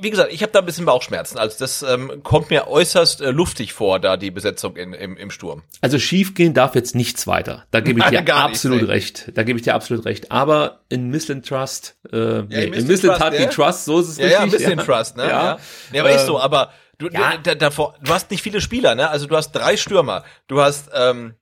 wie 0.00 0.11
gesagt, 0.11 0.32
ich 0.32 0.42
habe 0.42 0.52
da 0.52 0.61
ein 0.61 0.66
bisschen 0.66 0.84
Bauchschmerzen. 0.84 1.38
Also 1.38 1.56
das 1.59 1.82
ähm, 1.82 2.22
kommt 2.22 2.50
mir 2.50 2.68
äußerst 2.68 3.20
äh, 3.20 3.30
luftig 3.30 3.72
vor, 3.72 3.98
da 4.00 4.16
die 4.16 4.30
Besetzung 4.30 4.76
in, 4.76 4.92
im, 4.92 5.16
im 5.16 5.30
Sturm. 5.30 5.62
Also 5.80 5.98
schiefgehen 5.98 6.54
darf 6.54 6.74
jetzt 6.74 6.94
nichts 6.94 7.26
weiter. 7.26 7.64
Da 7.70 7.80
gebe 7.80 8.00
ich 8.00 8.06
dir 8.06 8.34
absolut 8.34 8.82
nicht, 8.82 8.90
recht. 8.90 9.32
Da 9.34 9.42
gebe 9.42 9.59
ich 9.59 9.64
dir 9.64 9.74
absolut 9.74 10.04
recht. 10.04 10.30
Aber 10.32 10.80
in 10.88 11.11
Missland 11.11 11.46
Trust, 11.46 11.96
äh, 12.12 12.16
ja, 12.16 12.42
nee, 12.42 12.64
in 12.64 12.86
Missland 12.86 13.20
Trust, 13.20 13.38
ja. 13.38 13.46
Trust, 13.46 13.84
so 13.84 14.00
ist 14.00 14.09
es 14.09 14.18
ja, 14.18 14.24
richtig. 14.24 14.38
Ja, 14.38 14.42
ein 14.42 14.50
bisschen 14.50 14.78
ja. 14.78 14.84
Trust, 14.84 15.16
ne? 15.16 15.22
Ja, 15.24 15.28
ja. 15.28 15.59
ja 15.92 16.02
aber 16.02 16.11
äh, 16.11 16.16
ist 16.16 16.26
so. 16.26 16.40
Aber 16.40 16.70
du, 16.98 17.09
ja. 17.09 17.36
du, 17.36 17.56
davor, 17.56 17.94
du 18.02 18.12
hast 18.12 18.30
nicht 18.30 18.42
viele 18.42 18.61
Spieler, 18.61 18.94
ne? 18.94 19.09
Also 19.09 19.26
du 19.26 19.36
hast 19.36 19.52
drei 19.52 19.76
Stürmer. 19.76 20.24
Du 20.48 20.61
hast 20.61 20.90
ähm, 20.94 21.34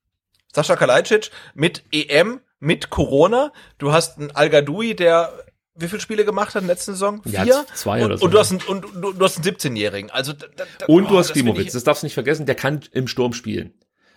Sascha 0.56 0.74
Kalajdzic 0.74 1.30
mit 1.54 1.84
EM, 1.92 2.40
mit 2.60 2.88
Corona. 2.88 3.52
Du 3.76 3.92
hast 3.92 4.18
einen 4.18 4.30
Al 4.30 4.48
der 4.48 5.32
wie 5.78 5.88
viele 5.88 6.00
Spiele 6.00 6.24
gemacht 6.24 6.54
hat 6.54 6.62
in 6.62 6.68
der 6.68 6.76
letzten 6.76 6.92
Saison? 6.92 7.22
Vier? 7.22 7.44
Ja, 7.44 7.66
zwei 7.74 8.02
oder 8.02 8.16
so. 8.16 8.24
Und 8.24 8.32
du 8.32 8.38
hast 8.38 8.50
einen, 8.50 8.62
und 8.62 8.86
du, 8.94 9.12
du 9.12 9.22
hast 9.22 9.36
einen 9.36 9.54
17-Jährigen. 9.54 10.10
Also, 10.10 10.32
da, 10.32 10.46
da, 10.56 10.86
und 10.86 11.04
oh, 11.04 11.08
du 11.08 11.18
hast 11.18 11.32
Klimowitz, 11.32 11.74
das 11.74 11.84
darfst 11.84 12.02
du 12.02 12.06
nicht 12.06 12.14
vergessen, 12.14 12.46
der 12.46 12.54
kann 12.54 12.80
im 12.92 13.06
Sturm 13.08 13.34
spielen. 13.34 13.74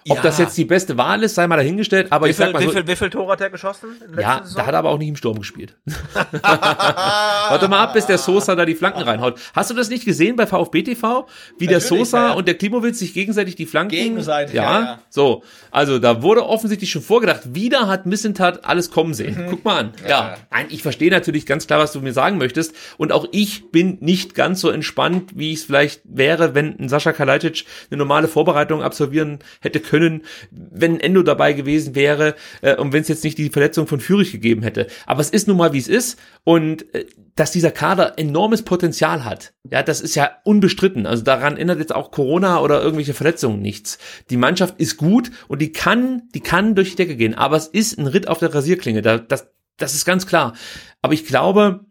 Ob 0.09 0.17
ja. 0.17 0.23
das 0.23 0.37
jetzt 0.37 0.57
die 0.57 0.65
beste 0.65 0.97
Wahl 0.97 1.23
ist, 1.23 1.35
sei 1.35 1.47
mal 1.47 1.57
dahingestellt. 1.57 2.11
Aber 2.11 2.25
wie 2.25 2.31
ich 2.31 2.35
sag 2.35 2.51
mal 2.53 2.61
so, 2.61 2.69
wie, 2.69 2.73
viel, 2.73 2.87
wie 2.87 2.95
viel 2.95 3.09
Tore 3.09 3.33
hat 3.33 3.41
er 3.41 3.49
geschossen? 3.49 3.89
ja, 4.19 4.41
Saison? 4.43 4.57
da 4.57 4.65
hat 4.65 4.73
er 4.73 4.79
aber 4.79 4.89
auch 4.89 4.97
nicht 4.97 5.09
im 5.09 5.15
Sturm 5.15 5.39
gespielt. 5.39 5.75
Warte 6.41 7.67
mal 7.67 7.83
ab, 7.83 7.93
bis 7.93 8.05
der 8.05 8.17
Sosa 8.17 8.55
da 8.55 8.65
die 8.65 8.75
Flanken 8.75 9.01
reinhaut. 9.01 9.39
Hast 9.53 9.69
du 9.69 9.75
das 9.75 9.89
nicht 9.89 10.05
gesehen 10.05 10.35
bei 10.35 10.47
VfB 10.47 10.83
TV, 10.83 11.27
wie 11.57 11.65
Natürlich, 11.65 11.69
der 11.69 11.79
Sosa 11.81 12.27
ja. 12.27 12.33
und 12.33 12.47
der 12.47 12.55
Klimowitz 12.55 12.99
sich 12.99 13.13
gegenseitig 13.13 13.55
die 13.55 13.65
Flanken? 13.65 13.95
Gegenseitig. 13.95 14.55
Ja, 14.55 14.63
ja, 14.63 14.81
ja, 14.81 14.99
so. 15.09 15.43
Also 15.71 15.99
da 15.99 16.21
wurde 16.21 16.45
offensichtlich 16.45 16.89
schon 16.89 17.01
vorgedacht. 17.01 17.53
Wieder 17.53 17.87
hat 17.87 18.05
Missentat 18.05 18.65
alles 18.65 18.91
kommen 18.91 19.13
sehen. 19.13 19.45
Mhm. 19.45 19.49
Guck 19.49 19.65
mal 19.65 19.79
an. 19.79 19.93
Ja. 20.07 20.37
Nein, 20.51 20.67
ich 20.69 20.81
verstehe 20.81 21.11
natürlich 21.11 21.45
ganz 21.45 21.67
klar, 21.67 21.79
was 21.79 21.91
du 21.91 22.01
mir 22.01 22.13
sagen 22.13 22.37
möchtest. 22.37 22.73
Und 22.97 23.11
auch 23.11 23.27
ich 23.31 23.71
bin 23.71 23.97
nicht 24.01 24.33
ganz 24.33 24.61
so 24.61 24.69
entspannt, 24.69 25.31
wie 25.35 25.53
es 25.53 25.65
vielleicht 25.65 26.01
wäre, 26.05 26.55
wenn 26.55 26.79
ein 26.79 26.89
Sascha 26.89 27.11
Kalajdzic 27.11 27.65
eine 27.91 27.97
normale 27.97 28.27
Vorbereitung 28.27 28.81
absolvieren 28.81 29.39
hätte 29.61 29.79
können 29.79 29.98
können, 29.99 30.21
wenn 30.51 30.99
Endo 30.99 31.23
dabei 31.23 31.53
gewesen 31.53 31.95
wäre 31.95 32.35
äh, 32.61 32.75
und 32.75 32.93
wenn 32.93 33.01
es 33.01 33.07
jetzt 33.07 33.23
nicht 33.23 33.37
die 33.37 33.49
Verletzung 33.49 33.87
von 33.87 33.99
Fürich 33.99 34.31
gegeben 34.31 34.63
hätte. 34.63 34.87
Aber 35.05 35.21
es 35.21 35.29
ist 35.29 35.47
nun 35.47 35.57
mal, 35.57 35.73
wie 35.73 35.79
es 35.79 35.87
ist 35.87 36.19
und 36.43 36.93
äh, 36.95 37.05
dass 37.35 37.51
dieser 37.51 37.71
Kader 37.71 38.13
enormes 38.17 38.63
Potenzial 38.63 39.23
hat. 39.23 39.53
Ja, 39.69 39.81
das 39.83 40.01
ist 40.01 40.15
ja 40.15 40.31
unbestritten. 40.43 41.05
Also 41.05 41.23
daran 41.23 41.57
ändert 41.57 41.79
jetzt 41.79 41.95
auch 41.95 42.11
Corona 42.11 42.59
oder 42.59 42.81
irgendwelche 42.81 43.13
Verletzungen 43.13 43.61
nichts. 43.61 43.97
Die 44.29 44.37
Mannschaft 44.37 44.75
ist 44.79 44.97
gut 44.97 45.31
und 45.47 45.61
die 45.61 45.71
kann, 45.71 46.23
die 46.33 46.41
kann 46.41 46.75
durch 46.75 46.91
die 46.91 46.95
Decke 46.97 47.15
gehen. 47.15 47.35
Aber 47.35 47.55
es 47.55 47.67
ist 47.67 47.97
ein 47.97 48.07
Ritt 48.07 48.27
auf 48.27 48.39
der 48.39 48.53
Rasierklinge. 48.53 49.01
Da, 49.01 49.17
das, 49.17 49.47
das 49.77 49.95
ist 49.95 50.05
ganz 50.05 50.27
klar. 50.27 50.53
Aber 51.01 51.13
ich 51.13 51.25
glaube, 51.25 51.85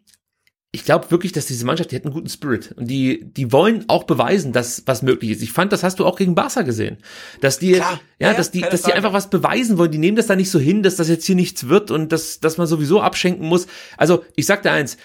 ich 0.70 0.84
glaube 0.84 1.10
wirklich, 1.10 1.32
dass 1.32 1.46
diese 1.46 1.64
Mannschaft, 1.64 1.90
die 1.90 1.96
hat 1.96 2.04
einen 2.04 2.12
guten 2.12 2.28
Spirit 2.28 2.72
und 2.76 2.88
die, 2.88 3.24
die 3.24 3.52
wollen 3.52 3.86
auch 3.88 4.04
beweisen, 4.04 4.52
dass 4.52 4.82
was 4.86 5.00
möglich 5.02 5.30
ist. 5.30 5.42
Ich 5.42 5.52
fand, 5.52 5.72
das 5.72 5.82
hast 5.82 5.98
du 5.98 6.04
auch 6.04 6.16
gegen 6.16 6.34
Barca 6.34 6.60
gesehen, 6.62 6.98
dass 7.40 7.58
die, 7.58 7.72
Klar, 7.72 8.00
ja, 8.18 8.32
ja, 8.32 8.34
dass 8.34 8.50
die, 8.50 8.60
dass 8.60 8.82
die 8.82 8.92
einfach 8.92 9.14
was 9.14 9.30
beweisen 9.30 9.78
wollen. 9.78 9.90
Die 9.90 9.98
nehmen 9.98 10.16
das 10.16 10.26
da 10.26 10.36
nicht 10.36 10.50
so 10.50 10.58
hin, 10.58 10.82
dass 10.82 10.96
das 10.96 11.08
jetzt 11.08 11.24
hier 11.24 11.36
nichts 11.36 11.68
wird 11.68 11.90
und 11.90 12.12
dass, 12.12 12.40
dass 12.40 12.58
man 12.58 12.66
sowieso 12.66 13.00
abschenken 13.00 13.46
muss. 13.46 13.66
Also 13.96 14.24
ich 14.36 14.44
sag 14.44 14.62
dir 14.62 14.72
eins, 14.72 14.98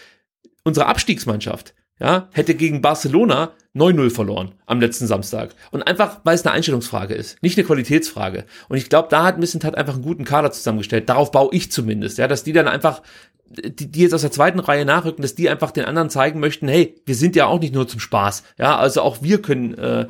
unsere 0.66 0.88
Abstiegsmannschaft, 0.88 1.74
ja, 2.00 2.28
hätte 2.34 2.56
gegen 2.56 2.82
Barcelona 2.82 3.54
9-0 3.76 4.10
verloren 4.10 4.56
am 4.66 4.82
letzten 4.82 5.08
Samstag. 5.08 5.56
Und 5.72 5.84
einfach, 5.84 6.20
weil 6.26 6.36
es 6.36 6.46
eine 6.46 6.54
Einstellungsfrage 6.54 7.14
ist, 7.14 7.42
nicht 7.42 7.58
eine 7.58 7.66
Qualitätsfrage. 7.66 8.46
Und 8.68 8.78
ich 8.78 8.90
glaube, 8.90 9.08
da 9.10 9.24
hat 9.24 9.40
Missentat 9.40 9.76
einfach 9.76 9.94
einen 9.94 10.04
guten 10.04 10.26
Kader 10.26 10.52
zusammengestellt. 10.52 11.08
Darauf 11.08 11.32
baue 11.32 11.54
ich 11.54 11.72
zumindest, 11.72 12.18
ja, 12.18 12.28
dass 12.28 12.44
die 12.44 12.52
dann 12.52 12.68
einfach 12.68 13.02
die, 13.46 13.92
die 13.92 14.02
jetzt 14.02 14.14
aus 14.14 14.22
der 14.22 14.32
zweiten 14.32 14.60
Reihe 14.60 14.86
nachrücken, 14.86 15.22
dass 15.22 15.36
die 15.36 15.50
einfach 15.50 15.72
den 15.72 15.86
anderen 15.86 16.10
zeigen 16.10 16.40
möchten, 16.40 16.68
hey, 16.68 16.96
wir 17.06 17.16
sind 17.16 17.36
ja 17.36 17.46
auch 17.46 17.60
nicht 17.60 17.74
nur 17.74 17.88
zum 17.88 18.00
Spaß. 18.00 18.44
Ja, 18.58 18.78
also 18.78 19.02
auch 19.02 19.22
wir 19.22 19.42
können 19.42 19.74
äh, 19.76 20.08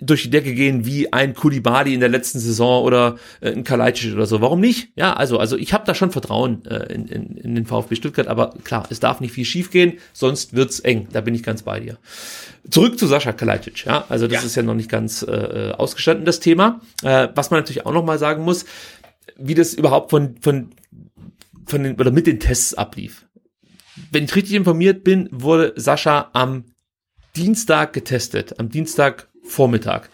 durch 0.00 0.22
die 0.22 0.30
Decke 0.30 0.54
gehen 0.54 0.86
wie 0.86 1.12
ein 1.12 1.34
Kulibali 1.34 1.94
in 1.94 2.00
der 2.00 2.08
letzten 2.08 2.38
Saison 2.38 2.82
oder 2.82 3.16
äh, 3.40 3.52
ein 3.52 3.64
Kalajdzic 3.64 4.14
oder 4.14 4.26
so. 4.26 4.40
Warum 4.40 4.60
nicht? 4.60 4.88
Ja, 4.96 5.12
also 5.12 5.38
also 5.38 5.56
ich 5.56 5.72
habe 5.72 5.84
da 5.86 5.94
schon 5.94 6.10
Vertrauen 6.10 6.64
äh, 6.64 6.92
in, 6.92 7.06
in, 7.06 7.36
in 7.36 7.54
den 7.54 7.66
VfB 7.66 7.96
Stuttgart, 7.96 8.28
aber 8.28 8.54
klar, 8.64 8.86
es 8.90 9.00
darf 9.00 9.20
nicht 9.20 9.32
viel 9.32 9.44
schiefgehen, 9.44 9.98
sonst 10.12 10.54
wird's 10.54 10.80
eng. 10.80 11.08
Da 11.12 11.20
bin 11.20 11.34
ich 11.34 11.42
ganz 11.42 11.62
bei 11.62 11.80
dir. 11.80 11.98
Zurück 12.70 12.98
zu 12.98 13.06
Sascha 13.06 13.32
Kalajdzic. 13.32 13.84
Ja, 13.84 14.04
also 14.08 14.26
das 14.26 14.40
ja. 14.40 14.46
ist 14.46 14.56
ja 14.56 14.62
noch 14.62 14.74
nicht 14.74 14.90
ganz 14.90 15.22
äh, 15.22 15.72
ausgestanden 15.76 16.24
das 16.24 16.40
Thema. 16.40 16.80
Äh, 17.02 17.28
was 17.34 17.50
man 17.50 17.60
natürlich 17.60 17.86
auch 17.86 17.92
noch 17.92 18.04
mal 18.04 18.18
sagen 18.18 18.44
muss, 18.44 18.64
wie 19.36 19.54
das 19.54 19.74
überhaupt 19.74 20.10
von 20.10 20.36
von 20.40 20.70
von 21.70 21.82
den 21.82 21.94
oder 21.96 22.10
mit 22.10 22.26
den 22.26 22.40
Tests 22.40 22.74
ablief. 22.74 23.26
Wenn 24.10 24.24
ich 24.24 24.34
richtig 24.34 24.54
informiert 24.54 25.04
bin, 25.04 25.28
wurde 25.30 25.72
Sascha 25.76 26.30
am 26.32 26.64
Dienstag 27.36 27.92
getestet, 27.92 28.58
am 28.58 28.68
Dienstagvormittag. 28.68 30.08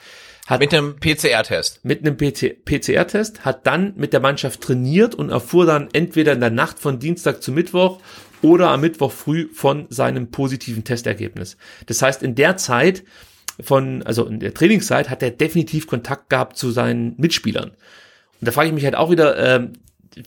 Hat 0.47 0.61
mit 0.61 0.73
einem 0.73 0.97
PCR-Test. 0.97 1.85
Mit 1.85 2.07
einem 2.07 2.17
PCR-Test, 2.17 3.45
hat 3.45 3.67
dann 3.67 3.95
mit 3.97 4.13
der 4.13 4.21
Mannschaft 4.21 4.61
trainiert 4.61 5.15
und 5.15 5.31
erfuhr 5.31 5.67
dann 5.67 5.89
entweder 5.93 6.33
in 6.33 6.41
der 6.41 6.51
Nacht 6.51 6.79
von 6.79 7.01
Dienstag 7.01 7.43
zu 7.43 7.51
Mittwoch 7.51 8.01
oder 8.43 8.71
am 8.71 8.81
Mittwoch 8.81 9.11
früh 9.11 9.49
von 9.53 9.87
seinem 9.89 10.31
positiven 10.31 10.85
Testergebnis. 10.85 11.57
Das 11.87 12.01
heißt, 12.01 12.23
in 12.23 12.37
der 12.37 12.57
Zeit 12.57 13.03
von, 13.61 14.03
also 14.05 14.27
in 14.27 14.39
der 14.39 14.55
Trainingszeit 14.55 15.11
hat 15.11 15.23
er 15.23 15.31
definitiv 15.31 15.87
Kontakt 15.87 16.31
gehabt 16.31 16.57
zu 16.57 16.71
seinen 16.71 17.15
Mitspielern. 17.17 17.71
Und 17.71 17.77
da 18.41 18.53
frage 18.53 18.69
ich 18.69 18.75
mich 18.75 18.85
halt 18.85 18.95
auch 18.95 19.11
wieder, 19.11 19.37
äh, 19.37 19.69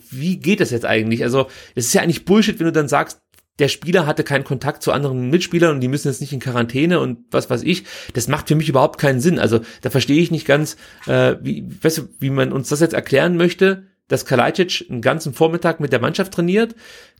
wie 0.09 0.37
geht 0.37 0.59
das 0.59 0.71
jetzt 0.71 0.85
eigentlich? 0.85 1.23
Also, 1.23 1.47
es 1.75 1.87
ist 1.87 1.93
ja 1.93 2.01
eigentlich 2.01 2.25
Bullshit, 2.25 2.59
wenn 2.59 2.65
du 2.65 2.71
dann 2.71 2.87
sagst, 2.87 3.21
der 3.59 3.67
Spieler 3.67 4.05
hatte 4.05 4.23
keinen 4.23 4.45
Kontakt 4.45 4.81
zu 4.81 4.91
anderen 4.91 5.29
Mitspielern 5.29 5.75
und 5.75 5.81
die 5.81 5.89
müssen 5.89 6.07
jetzt 6.07 6.21
nicht 6.21 6.33
in 6.33 6.39
Quarantäne 6.39 6.99
und 6.99 7.25
was 7.29 7.49
weiß 7.49 7.63
ich. 7.63 7.83
Das 8.13 8.27
macht 8.27 8.47
für 8.47 8.55
mich 8.55 8.69
überhaupt 8.69 8.99
keinen 8.99 9.19
Sinn. 9.19 9.37
Also 9.37 9.59
da 9.81 9.89
verstehe 9.89 10.21
ich 10.21 10.31
nicht 10.31 10.47
ganz, 10.47 10.77
äh, 11.07 11.35
wie, 11.41 11.65
weißt 11.81 11.97
du, 11.99 12.01
wie 12.19 12.29
man 12.29 12.53
uns 12.53 12.69
das 12.69 12.79
jetzt 12.79 12.93
erklären 12.93 13.35
möchte, 13.35 13.83
dass 14.07 14.25
Kalajdzic 14.25 14.85
einen 14.89 15.01
ganzen 15.01 15.33
Vormittag 15.33 15.79
mit 15.79 15.91
der 15.91 15.99
Mannschaft 15.99 16.33
trainiert. 16.33 16.73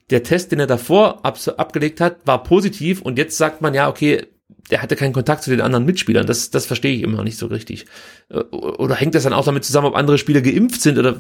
Der 0.10 0.24
Test, 0.24 0.52
den 0.52 0.60
er 0.60 0.68
davor 0.68 1.26
ab, 1.26 1.38
abgelegt 1.58 2.02
hat, 2.02 2.26
war 2.26 2.44
positiv 2.44 3.02
und 3.02 3.18
jetzt 3.18 3.38
sagt 3.38 3.62
man 3.62 3.74
ja, 3.74 3.90
okay, 3.90 4.26
der 4.70 4.82
hatte 4.82 4.96
keinen 4.96 5.14
Kontakt 5.14 5.44
zu 5.44 5.50
den 5.50 5.62
anderen 5.62 5.86
Mitspielern. 5.86 6.26
Das, 6.26 6.52
das 6.52 6.66
verstehe 6.66 6.96
ich 6.96 7.02
immer 7.02 7.18
noch 7.18 7.24
nicht 7.24 7.38
so 7.38 7.48
richtig. 7.48 7.86
Äh, 8.30 8.40
oder 8.40 8.96
hängt 8.96 9.16
das 9.16 9.24
dann 9.24 9.34
auch 9.34 9.46
damit 9.46 9.66
zusammen, 9.66 9.88
ob 9.88 9.96
andere 9.96 10.18
Spieler 10.18 10.42
geimpft 10.42 10.82
sind? 10.82 10.98
Oder 10.98 11.20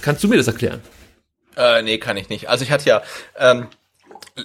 kannst 0.00 0.22
du 0.22 0.28
mir 0.28 0.36
das 0.36 0.46
erklären? 0.46 0.80
Äh, 1.56 1.82
nee, 1.82 1.98
kann 1.98 2.16
ich 2.16 2.28
nicht. 2.28 2.48
Also 2.48 2.64
ich 2.64 2.70
hatte 2.70 2.88
ja 2.88 3.02
ähm, 3.38 3.68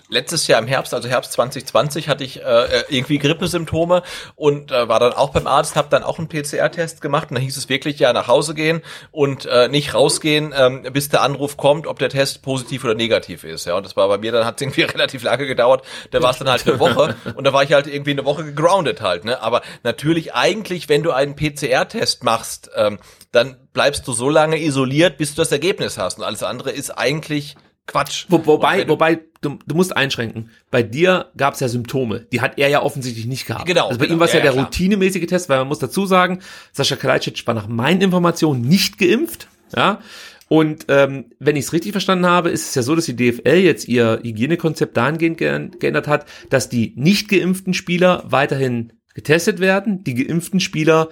letztes 0.07 0.45
Jahr 0.47 0.61
im 0.61 0.67
Herbst, 0.67 0.93
also 0.93 1.09
Herbst 1.09 1.33
2020, 1.33 2.09
hatte 2.09 2.23
ich 2.23 2.43
äh, 2.43 2.83
irgendwie 2.89 3.17
Grippesymptome 3.17 4.03
und 4.35 4.71
äh, 4.71 4.87
war 4.87 4.99
dann 4.99 5.13
auch 5.13 5.31
beim 5.31 5.47
Arzt, 5.47 5.75
habe 5.75 5.89
dann 5.89 6.03
auch 6.03 6.19
einen 6.19 6.29
PCR-Test 6.29 7.01
gemacht 7.01 7.31
und 7.31 7.35
da 7.35 7.41
hieß 7.41 7.57
es 7.57 7.69
wirklich 7.69 7.97
ja 7.97 8.13
nach 8.13 8.27
Hause 8.27 8.53
gehen 8.53 8.81
und 9.11 9.47
äh, 9.47 9.67
nicht 9.67 9.95
rausgehen, 9.95 10.53
ähm, 10.55 10.83
bis 10.93 11.09
der 11.09 11.23
Anruf 11.23 11.57
kommt, 11.57 11.87
ob 11.87 11.97
der 11.97 12.09
Test 12.09 12.43
positiv 12.43 12.83
oder 12.83 12.93
negativ 12.93 13.43
ist. 13.43 13.65
Ja, 13.65 13.77
und 13.77 13.85
das 13.85 13.95
war 13.95 14.07
bei 14.07 14.19
mir 14.19 14.31
dann 14.31 14.45
hat 14.45 14.55
es 14.55 14.61
irgendwie 14.61 14.81
relativ 14.83 15.23
lange 15.23 15.47
gedauert. 15.47 15.83
Da 16.11 16.21
war 16.21 16.31
es 16.31 16.37
dann 16.37 16.49
halt 16.49 16.67
eine 16.67 16.79
Woche 16.79 17.15
und 17.35 17.43
da 17.45 17.53
war 17.53 17.63
ich 17.63 17.73
halt 17.73 17.87
irgendwie 17.87 18.11
eine 18.11 18.25
Woche 18.25 18.43
gegroundet 18.43 19.01
halt. 19.01 19.25
Ne, 19.25 19.41
aber 19.41 19.63
natürlich 19.83 20.35
eigentlich, 20.35 20.87
wenn 20.87 21.01
du 21.01 21.11
einen 21.11 21.35
PCR-Test 21.35 22.23
machst, 22.23 22.69
ähm, 22.75 22.99
dann 23.31 23.57
bleibst 23.73 24.07
du 24.07 24.13
so 24.13 24.29
lange 24.29 24.61
isoliert, 24.61 25.17
bis 25.17 25.33
du 25.33 25.41
das 25.41 25.51
Ergebnis 25.51 25.97
hast 25.97 26.19
und 26.19 26.23
alles 26.25 26.43
andere 26.43 26.69
ist 26.69 26.91
eigentlich 26.91 27.55
Quatsch. 27.89 28.25
Wo, 28.29 28.45
wobei, 28.45 28.87
wobei, 28.87 29.19
du, 29.41 29.59
du 29.65 29.75
musst 29.75 29.95
einschränken. 29.95 30.49
Bei 30.71 30.83
dir 30.83 31.31
gab 31.37 31.53
es 31.53 31.59
ja 31.59 31.67
Symptome. 31.67 32.25
Die 32.31 32.41
hat 32.41 32.57
er 32.57 32.69
ja 32.69 32.81
offensichtlich 32.81 33.25
nicht 33.25 33.45
gehabt. 33.45 33.65
Genau. 33.65 33.87
Also 33.87 33.99
bei 33.99 34.05
genau. 34.05 34.17
ihm 34.17 34.19
war 34.19 34.27
es 34.27 34.33
ja, 34.33 34.39
ja, 34.39 34.43
der 34.43 34.53
klar. 34.53 34.65
routinemäßige 34.65 35.25
Test, 35.27 35.49
weil 35.49 35.59
man 35.59 35.67
muss 35.67 35.79
dazu 35.79 36.05
sagen, 36.05 36.39
Sascha 36.71 36.95
Kalajdzic 36.95 37.45
war 37.47 37.53
nach 37.53 37.67
meinen 37.67 38.01
Informationen 38.01 38.61
nicht 38.61 38.97
geimpft. 38.97 39.47
Ja. 39.75 40.01
Und 40.47 40.85
ähm, 40.87 41.25
wenn 41.37 41.55
ich 41.55 41.65
es 41.65 41.73
richtig 41.73 41.91
verstanden 41.91 42.25
habe, 42.25 42.49
ist 42.49 42.69
es 42.69 42.75
ja 42.75 42.81
so, 42.81 42.95
dass 42.95 43.05
die 43.05 43.15
DFL 43.15 43.57
jetzt 43.57 43.87
ihr 43.87 44.19
Hygienekonzept 44.23 44.97
dahingehend 44.97 45.79
geändert 45.79 46.07
hat, 46.07 46.25
dass 46.49 46.69
die 46.69 46.93
nicht 46.95 47.29
geimpften 47.29 47.75
Spieler 47.75 48.23
weiterhin 48.25 48.93
getestet 49.13 49.59
werden, 49.59 50.03
die 50.03 50.15
geimpften 50.15 50.59
Spieler, 50.59 51.09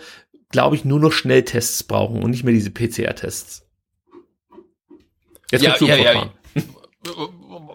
glaube 0.50 0.76
ich, 0.76 0.86
nur 0.86 1.00
noch 1.00 1.12
Schnelltests 1.12 1.84
brauchen 1.84 2.24
und 2.24 2.32
nicht 2.32 2.44
mehr 2.44 2.54
diese 2.54 2.72
PCR-Tests. 2.72 3.68
Jetzt 5.52 5.62
ja, 5.62 5.76
ja, 5.80 5.96
ja, 5.96 6.34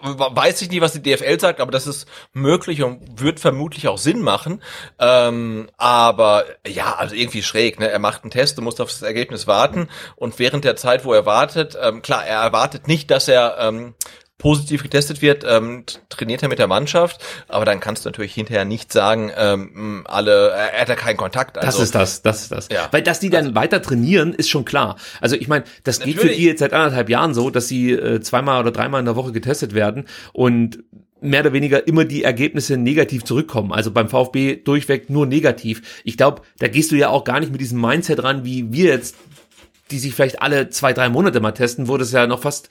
weiß 0.02 0.62
ich 0.62 0.70
nicht, 0.70 0.80
was 0.80 0.92
die 0.92 1.02
DFL 1.02 1.38
sagt, 1.38 1.60
aber 1.60 1.70
das 1.70 1.86
ist 1.86 2.08
möglich 2.32 2.82
und 2.82 3.20
wird 3.20 3.40
vermutlich 3.40 3.88
auch 3.88 3.98
Sinn 3.98 4.20
machen. 4.20 4.62
Ähm, 4.98 5.70
aber 5.76 6.44
ja, 6.66 6.94
also 6.96 7.14
irgendwie 7.14 7.42
schräg. 7.42 7.78
Ne? 7.78 7.88
Er 7.88 7.98
macht 7.98 8.24
einen 8.24 8.30
Test, 8.30 8.58
du 8.58 8.62
musst 8.62 8.80
auf 8.80 8.90
das 8.90 9.02
Ergebnis 9.02 9.46
warten 9.46 9.88
und 10.16 10.38
während 10.38 10.64
der 10.64 10.76
Zeit, 10.76 11.04
wo 11.04 11.12
er 11.12 11.26
wartet, 11.26 11.76
ähm, 11.80 12.02
klar, 12.02 12.26
er 12.26 12.40
erwartet 12.40 12.88
nicht, 12.88 13.10
dass 13.10 13.28
er 13.28 13.56
ähm, 13.60 13.94
positiv 14.42 14.82
getestet 14.82 15.22
wird, 15.22 15.44
ähm, 15.48 15.84
trainiert 16.08 16.42
er 16.42 16.48
mit 16.48 16.58
der 16.58 16.66
Mannschaft, 16.66 17.24
aber 17.46 17.64
dann 17.64 17.78
kannst 17.78 18.04
du 18.04 18.08
natürlich 18.08 18.34
hinterher 18.34 18.64
nicht 18.64 18.92
sagen, 18.92 19.30
ähm, 19.36 20.02
alle, 20.04 20.50
er 20.50 20.80
hat 20.80 20.88
ja 20.88 20.96
keinen 20.96 21.16
Kontakt. 21.16 21.56
Also, 21.58 21.78
das 21.78 21.84
ist 21.84 21.94
das, 21.94 22.22
das 22.22 22.42
ist 22.42 22.52
das. 22.52 22.68
Ja. 22.72 22.88
Weil 22.90 23.02
dass 23.02 23.20
die 23.20 23.30
dann 23.30 23.44
also, 23.44 23.54
weiter 23.54 23.80
trainieren, 23.80 24.34
ist 24.34 24.50
schon 24.50 24.64
klar. 24.64 24.96
Also 25.20 25.36
ich 25.36 25.46
meine, 25.46 25.64
das 25.84 26.00
geht 26.00 26.18
für 26.18 26.28
die 26.28 26.44
jetzt 26.44 26.58
seit 26.58 26.72
anderthalb 26.72 27.08
Jahren 27.08 27.34
so, 27.34 27.50
dass 27.50 27.68
sie 27.68 27.92
äh, 27.92 28.20
zweimal 28.20 28.60
oder 28.60 28.72
dreimal 28.72 28.98
in 28.98 29.06
der 29.06 29.14
Woche 29.14 29.30
getestet 29.30 29.74
werden 29.74 30.06
und 30.32 30.82
mehr 31.20 31.42
oder 31.42 31.52
weniger 31.52 31.86
immer 31.86 32.04
die 32.04 32.24
Ergebnisse 32.24 32.76
negativ 32.76 33.22
zurückkommen. 33.22 33.70
Also 33.70 33.92
beim 33.92 34.08
VfB 34.08 34.56
durchweg 34.56 35.08
nur 35.08 35.24
negativ. 35.24 36.02
Ich 36.02 36.16
glaube, 36.16 36.42
da 36.58 36.66
gehst 36.66 36.90
du 36.90 36.96
ja 36.96 37.10
auch 37.10 37.22
gar 37.22 37.38
nicht 37.38 37.52
mit 37.52 37.60
diesem 37.60 37.80
Mindset 37.80 38.24
ran, 38.24 38.44
wie 38.44 38.72
wir 38.72 38.86
jetzt 38.86 39.14
die 39.92 39.98
sich 39.98 40.14
vielleicht 40.14 40.42
alle 40.42 40.70
zwei, 40.70 40.92
drei 40.92 41.08
Monate 41.08 41.40
mal 41.40 41.52
testen, 41.52 41.86
wo 41.86 41.96
das 41.96 42.12
ja 42.12 42.26
noch 42.26 42.40
fast 42.40 42.68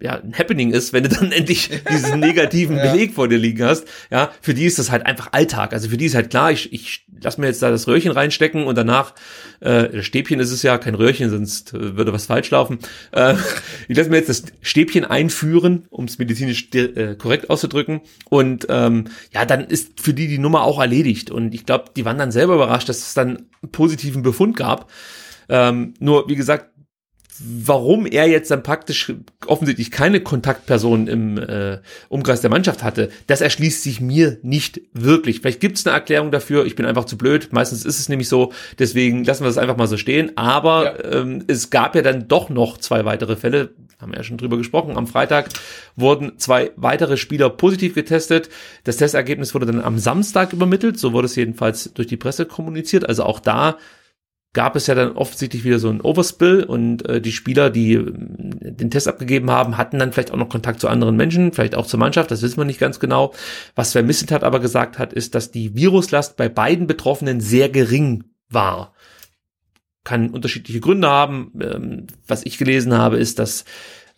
ja, 0.00 0.20
ein 0.20 0.34
Happening 0.36 0.72
ist, 0.72 0.92
wenn 0.92 1.04
du 1.04 1.08
dann 1.08 1.32
endlich 1.32 1.70
diesen 1.90 2.20
negativen 2.20 2.76
ja. 2.78 2.90
Beleg 2.92 3.14
vor 3.14 3.28
dir 3.28 3.38
liegen 3.38 3.64
hast. 3.64 3.86
Ja, 4.10 4.30
für 4.40 4.54
die 4.54 4.66
ist 4.66 4.78
das 4.78 4.90
halt 4.90 5.06
einfach 5.06 5.32
Alltag. 5.32 5.72
Also 5.72 5.88
für 5.88 5.96
die 5.96 6.06
ist 6.06 6.14
halt 6.14 6.30
klar, 6.30 6.52
ich, 6.52 6.72
ich 6.72 7.06
lass 7.22 7.38
mir 7.38 7.46
jetzt 7.46 7.62
da 7.62 7.70
das 7.70 7.88
Röhrchen 7.88 8.12
reinstecken 8.12 8.64
und 8.64 8.76
danach, 8.76 9.14
äh, 9.60 10.02
Stäbchen 10.02 10.40
ist 10.40 10.50
es 10.50 10.62
ja, 10.62 10.78
kein 10.78 10.94
Röhrchen, 10.94 11.30
sonst 11.30 11.72
äh, 11.72 11.96
würde 11.96 12.12
was 12.12 12.26
falsch 12.26 12.50
laufen. 12.50 12.78
Äh, 13.12 13.34
ich 13.88 13.96
lass 13.96 14.08
mir 14.08 14.16
jetzt 14.16 14.28
das 14.28 14.44
Stäbchen 14.60 15.04
einführen, 15.04 15.84
um 15.90 16.04
es 16.04 16.18
medizinisch 16.18 16.68
äh, 16.74 17.14
korrekt 17.16 17.50
auszudrücken. 17.50 18.02
Und 18.28 18.66
ähm, 18.68 19.04
ja, 19.32 19.46
dann 19.46 19.64
ist 19.64 20.00
für 20.00 20.14
die 20.14 20.28
die 20.28 20.38
Nummer 20.38 20.64
auch 20.64 20.80
erledigt. 20.80 21.30
Und 21.30 21.54
ich 21.54 21.66
glaube, 21.66 21.86
die 21.96 22.04
waren 22.04 22.18
dann 22.18 22.32
selber 22.32 22.54
überrascht, 22.54 22.88
dass 22.88 22.98
es 22.98 23.14
dann 23.14 23.46
einen 23.62 23.72
positiven 23.72 24.22
Befund 24.22 24.56
gab. 24.56 24.90
Ähm, 25.48 25.94
nur, 25.98 26.28
wie 26.28 26.36
gesagt, 26.36 26.73
warum 27.40 28.06
er 28.06 28.28
jetzt 28.28 28.50
dann 28.50 28.62
praktisch 28.62 29.12
offensichtlich 29.46 29.90
keine 29.90 30.20
Kontaktperson 30.20 31.08
im 31.08 31.38
äh, 31.38 31.78
Umkreis 32.08 32.42
der 32.42 32.50
Mannschaft 32.50 32.84
hatte, 32.84 33.10
das 33.26 33.40
erschließt 33.40 33.82
sich 33.82 34.00
mir 34.00 34.38
nicht 34.42 34.80
wirklich. 34.92 35.40
Vielleicht 35.40 35.60
gibt 35.60 35.78
es 35.78 35.86
eine 35.86 35.96
Erklärung 35.96 36.30
dafür, 36.30 36.64
ich 36.64 36.76
bin 36.76 36.86
einfach 36.86 37.06
zu 37.06 37.18
blöd, 37.18 37.48
meistens 37.52 37.84
ist 37.84 37.98
es 37.98 38.08
nämlich 38.08 38.28
so, 38.28 38.52
deswegen 38.78 39.24
lassen 39.24 39.42
wir 39.42 39.48
das 39.48 39.58
einfach 39.58 39.76
mal 39.76 39.88
so 39.88 39.96
stehen, 39.96 40.36
aber 40.36 40.84
ja. 40.84 41.20
ähm, 41.20 41.44
es 41.48 41.70
gab 41.70 41.96
ja 41.96 42.02
dann 42.02 42.28
doch 42.28 42.50
noch 42.50 42.78
zwei 42.78 43.04
weitere 43.04 43.34
Fälle, 43.34 43.70
haben 44.00 44.12
wir 44.12 44.18
ja 44.18 44.24
schon 44.24 44.38
drüber 44.38 44.56
gesprochen, 44.56 44.96
am 44.96 45.08
Freitag 45.08 45.48
wurden 45.96 46.38
zwei 46.38 46.70
weitere 46.76 47.16
Spieler 47.16 47.50
positiv 47.50 47.94
getestet, 47.94 48.48
das 48.84 48.98
Testergebnis 48.98 49.54
wurde 49.54 49.66
dann 49.66 49.82
am 49.82 49.98
Samstag 49.98 50.52
übermittelt, 50.52 51.00
so 51.00 51.12
wurde 51.12 51.26
es 51.26 51.34
jedenfalls 51.34 51.92
durch 51.94 52.06
die 52.06 52.16
Presse 52.16 52.46
kommuniziert, 52.46 53.08
also 53.08 53.24
auch 53.24 53.40
da 53.40 53.76
gab 54.54 54.76
es 54.76 54.86
ja 54.86 54.94
dann 54.94 55.12
offensichtlich 55.12 55.64
wieder 55.64 55.78
so 55.78 55.90
ein 55.90 56.00
Overspill 56.00 56.62
und 56.62 57.06
äh, 57.08 57.20
die 57.20 57.32
Spieler, 57.32 57.68
die 57.70 57.94
äh, 57.94 58.04
den 58.06 58.90
Test 58.90 59.08
abgegeben 59.08 59.50
haben, 59.50 59.76
hatten 59.76 59.98
dann 59.98 60.12
vielleicht 60.12 60.30
auch 60.30 60.36
noch 60.36 60.48
Kontakt 60.48 60.80
zu 60.80 60.88
anderen 60.88 61.16
Menschen, 61.16 61.52
vielleicht 61.52 61.74
auch 61.74 61.86
zur 61.86 62.00
Mannschaft, 62.00 62.30
das 62.30 62.40
wissen 62.40 62.56
wir 62.56 62.64
nicht 62.64 62.80
ganz 62.80 63.00
genau. 63.00 63.34
Was 63.74 63.90
Sven 63.90 64.06
Missentat 64.06 64.44
aber 64.44 64.60
gesagt 64.60 64.98
hat, 64.98 65.12
ist, 65.12 65.34
dass 65.34 65.50
die 65.50 65.74
Viruslast 65.74 66.36
bei 66.36 66.48
beiden 66.48 66.86
Betroffenen 66.86 67.40
sehr 67.40 67.68
gering 67.68 68.24
war. 68.48 68.94
Kann 70.04 70.30
unterschiedliche 70.30 70.80
Gründe 70.80 71.08
haben. 71.08 71.52
Ähm, 71.60 72.06
was 72.26 72.46
ich 72.46 72.56
gelesen 72.56 72.96
habe, 72.96 73.16
ist, 73.16 73.38
dass 73.38 73.64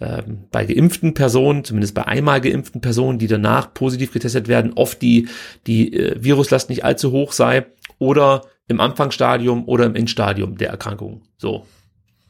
ähm, 0.00 0.44
bei 0.50 0.66
geimpften 0.66 1.14
Personen, 1.14 1.64
zumindest 1.64 1.94
bei 1.94 2.06
einmal 2.06 2.42
geimpften 2.42 2.82
Personen, 2.82 3.18
die 3.18 3.28
danach 3.28 3.72
positiv 3.72 4.12
getestet 4.12 4.48
werden, 4.48 4.74
oft 4.74 5.00
die, 5.00 5.28
die 5.66 5.94
äh, 5.94 6.22
Viruslast 6.22 6.68
nicht 6.68 6.84
allzu 6.84 7.12
hoch 7.12 7.32
sei 7.32 7.66
oder 7.98 8.42
im 8.68 8.80
Anfangsstadium 8.80 9.68
oder 9.68 9.86
im 9.86 9.94
Endstadium 9.94 10.56
der 10.56 10.70
Erkrankung. 10.70 11.22
So. 11.36 11.66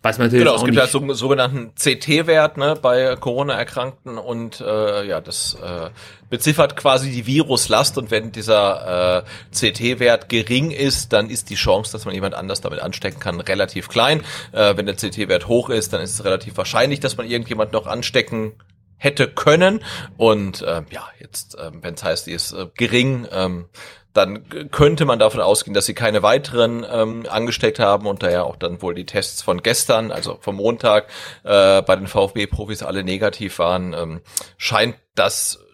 Weiß 0.03 0.19
man 0.19 0.29
natürlich 0.29 0.45
genau, 0.45 0.57
es 0.57 0.65
gibt 0.65 0.77
ja 0.77 0.87
so, 0.87 1.13
sogenannten 1.15 1.73
CT-Wert 1.75 2.59
ne, 2.59 2.79
bei 2.81 3.17
Corona-Erkrankten 3.17 4.19
und 4.19 4.61
äh, 4.61 5.05
ja, 5.05 5.21
das 5.21 5.55
äh, 5.55 5.91
beziffert 6.31 6.77
quasi 6.77 7.11
die 7.11 7.27
Viruslast 7.27 7.99
und 7.99 8.13
wenn 8.13 8.31
dieser 8.31 9.25
äh, 9.25 9.73
CT-Wert 9.73 10.29
gering 10.29 10.71
ist, 10.71 11.13
dann 11.13 11.29
ist 11.29 11.51
die 11.51 11.57
Chance, 11.57 11.91
dass 11.91 12.05
man 12.05 12.15
jemand 12.15 12.35
anders 12.35 12.61
damit 12.61 12.81
anstecken 12.81 13.19
kann, 13.19 13.41
relativ 13.41 13.89
klein. 13.89 14.23
Äh, 14.53 14.77
wenn 14.77 14.87
der 14.87 14.95
CT-Wert 14.95 15.49
hoch 15.49 15.71
ist, 15.71 15.93
dann 15.93 16.01
ist 16.01 16.13
es 16.13 16.25
relativ 16.25 16.57
wahrscheinlich, 16.57 17.01
dass 17.01 17.17
man 17.17 17.27
irgendjemand 17.27 17.73
noch 17.73 17.89
anstecken 17.89 18.53
hätte 18.99 19.27
können. 19.29 19.83
Und 20.17 20.63
äh, 20.63 20.83
ja, 20.91 21.09
jetzt, 21.19 21.59
äh, 21.59 21.71
wenn 21.83 21.95
es 21.95 22.05
heißt, 22.05 22.27
die 22.29 22.33
ist 22.33 22.53
äh, 22.53 22.67
gering, 22.77 23.27
ähm, 23.33 23.67
dann 24.17 24.71
könnte 24.71 25.05
man 25.05 25.19
davon 25.19 25.41
ausgehen, 25.41 25.75
dass 25.75 25.87
sie 25.87 25.95
keine 25.95 26.23
weiteren 26.23 26.87
ähm, 26.91 27.27
angesteckt 27.29 27.79
haben 27.79 28.07
und 28.07 28.23
daher 28.23 28.45
auch 28.45 28.57
dann 28.57 28.81
wohl 28.83 28.95
die 28.95 29.07
Tests 29.07 29.43
von 29.43 29.63
gestern, 29.63 30.11
also 30.11 30.39
vom 30.41 30.57
Montag, 30.57 31.09
äh, 31.45 31.83
bei 31.83 31.97
den 31.97 32.07
VfB-Profis 32.07 32.83
alle 32.83 33.05
negativ 33.05 33.59
waren. 33.59 33.93
Ähm, 33.93 34.21
scheint 34.57 34.97
das 35.15 35.66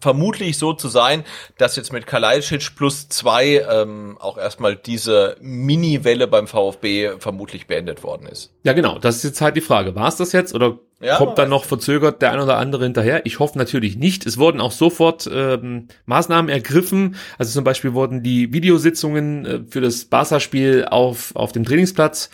vermutlich 0.00 0.58
so 0.58 0.72
zu 0.72 0.88
sein, 0.88 1.24
dass 1.58 1.76
jetzt 1.76 1.92
mit 1.92 2.06
Kalajdzic 2.06 2.74
plus 2.76 3.08
zwei 3.08 3.64
ähm, 3.70 4.16
auch 4.20 4.38
erstmal 4.38 4.76
diese 4.76 5.36
Mini-Welle 5.40 6.26
beim 6.26 6.46
VfB 6.46 7.12
vermutlich 7.18 7.66
beendet 7.66 8.02
worden 8.02 8.26
ist. 8.26 8.52
Ja, 8.64 8.72
genau. 8.72 8.98
Das 8.98 9.16
ist 9.16 9.24
jetzt 9.24 9.40
halt 9.40 9.56
die 9.56 9.60
Frage. 9.60 9.94
War 9.94 10.08
es 10.08 10.16
das 10.16 10.32
jetzt 10.32 10.54
oder 10.54 10.78
ja, 11.00 11.16
kommt 11.16 11.38
dann 11.38 11.48
noch 11.48 11.64
verzögert 11.64 12.22
der 12.22 12.32
ein 12.32 12.40
oder 12.40 12.58
andere 12.58 12.84
hinterher? 12.84 13.26
Ich 13.26 13.38
hoffe 13.38 13.58
natürlich 13.58 13.96
nicht. 13.96 14.26
Es 14.26 14.38
wurden 14.38 14.60
auch 14.60 14.72
sofort 14.72 15.28
ähm, 15.32 15.88
Maßnahmen 16.06 16.48
ergriffen. 16.48 17.16
Also 17.38 17.52
zum 17.52 17.64
Beispiel 17.64 17.92
wurden 17.92 18.22
die 18.22 18.52
Videositzungen 18.52 19.46
äh, 19.46 19.60
für 19.68 19.80
das 19.80 20.04
Barca-Spiel 20.04 20.86
auf, 20.90 21.34
auf 21.34 21.52
dem 21.52 21.64
Trainingsplatz 21.64 22.30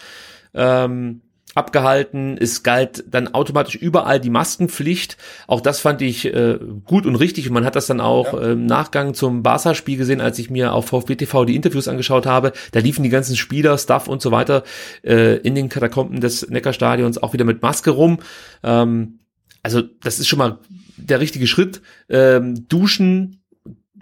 ähm, 0.55 1.23
abgehalten. 1.55 2.37
Es 2.39 2.63
galt 2.63 3.05
dann 3.09 3.29
automatisch 3.35 3.75
überall 3.75 4.21
die 4.21 4.31
Maskenpflicht. 4.31 5.17
Auch 5.47 5.61
das 5.61 5.81
fand 5.81 6.03
ich 6.03 6.27
äh, 6.27 6.59
gut 6.85 7.07
und 7.07 7.17
richtig. 7.17 7.49
Und 7.49 7.55
man 7.55 7.65
hat 7.65 7.77
das 7.77 7.87
dann 7.87 8.01
auch 8.01 8.33
ja. 8.33 8.41
äh, 8.41 8.53
im 8.53 8.67
Nachgang 8.67 9.15
zum 9.15 9.43
Barca-Spiel 9.43 9.97
gesehen, 9.97 10.21
als 10.21 10.39
ich 10.39 10.51
mir 10.51 10.73
auf 10.73 10.87
VfB 10.87 11.17
TV 11.17 11.45
die 11.45 11.57
Interviews 11.57 11.89
angeschaut 11.89 12.27
habe. 12.27 12.53
Da 12.73 12.81
liefen 12.81 13.03
die 13.03 13.09
ganzen 13.09 13.37
Spieler, 13.37 13.77
Staff 13.79 14.09
und 14.09 14.23
so 14.23 14.31
weiter 14.31 14.63
äh, 15.03 15.37
in 15.39 15.55
den 15.55 15.69
Katakomben 15.69 16.21
des 16.21 16.49
Neckarstadions 16.49 17.23
auch 17.23 17.33
wieder 17.33 17.45
mit 17.45 17.63
Maske 17.63 17.91
rum. 17.91 18.19
Ähm, 18.63 19.21
also 19.63 19.83
das 19.83 20.19
ist 20.19 20.29
schon 20.29 20.39
mal 20.39 20.59
der 20.97 21.21
richtige 21.21 21.47
Schritt. 21.47 21.83
Ähm, 22.09 22.69
Duschen 22.69 23.43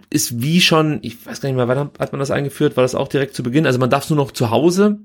ist 0.09 0.41
wie 0.41 0.61
schon, 0.61 0.99
ich 1.01 1.25
weiß 1.25 1.41
gar 1.41 1.49
nicht 1.49 1.57
mehr, 1.57 1.67
wann 1.67 1.91
hat 1.99 2.11
man 2.11 2.19
das 2.19 2.31
eingeführt? 2.31 2.77
War 2.77 2.83
das 2.83 2.95
auch 2.95 3.07
direkt 3.07 3.35
zu 3.35 3.43
Beginn? 3.43 3.65
Also 3.65 3.79
man 3.79 3.89
darf 3.89 4.09
nur 4.09 4.17
noch 4.17 4.31
zu 4.31 4.51
Hause 4.51 4.99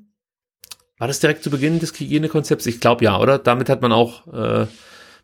war 1.03 1.09
das 1.09 1.18
direkt 1.18 1.42
zu 1.42 1.50
Beginn 1.50 1.80
des 1.80 1.98
Hygienekonzepts? 1.98 2.64
Ich 2.66 2.78
glaube 2.78 3.05
ja, 3.05 3.18
oder? 3.18 3.36
Damit 3.36 3.68
hat 3.68 3.82
man 3.82 3.90
auch 3.90 4.24
äh, 4.32 4.66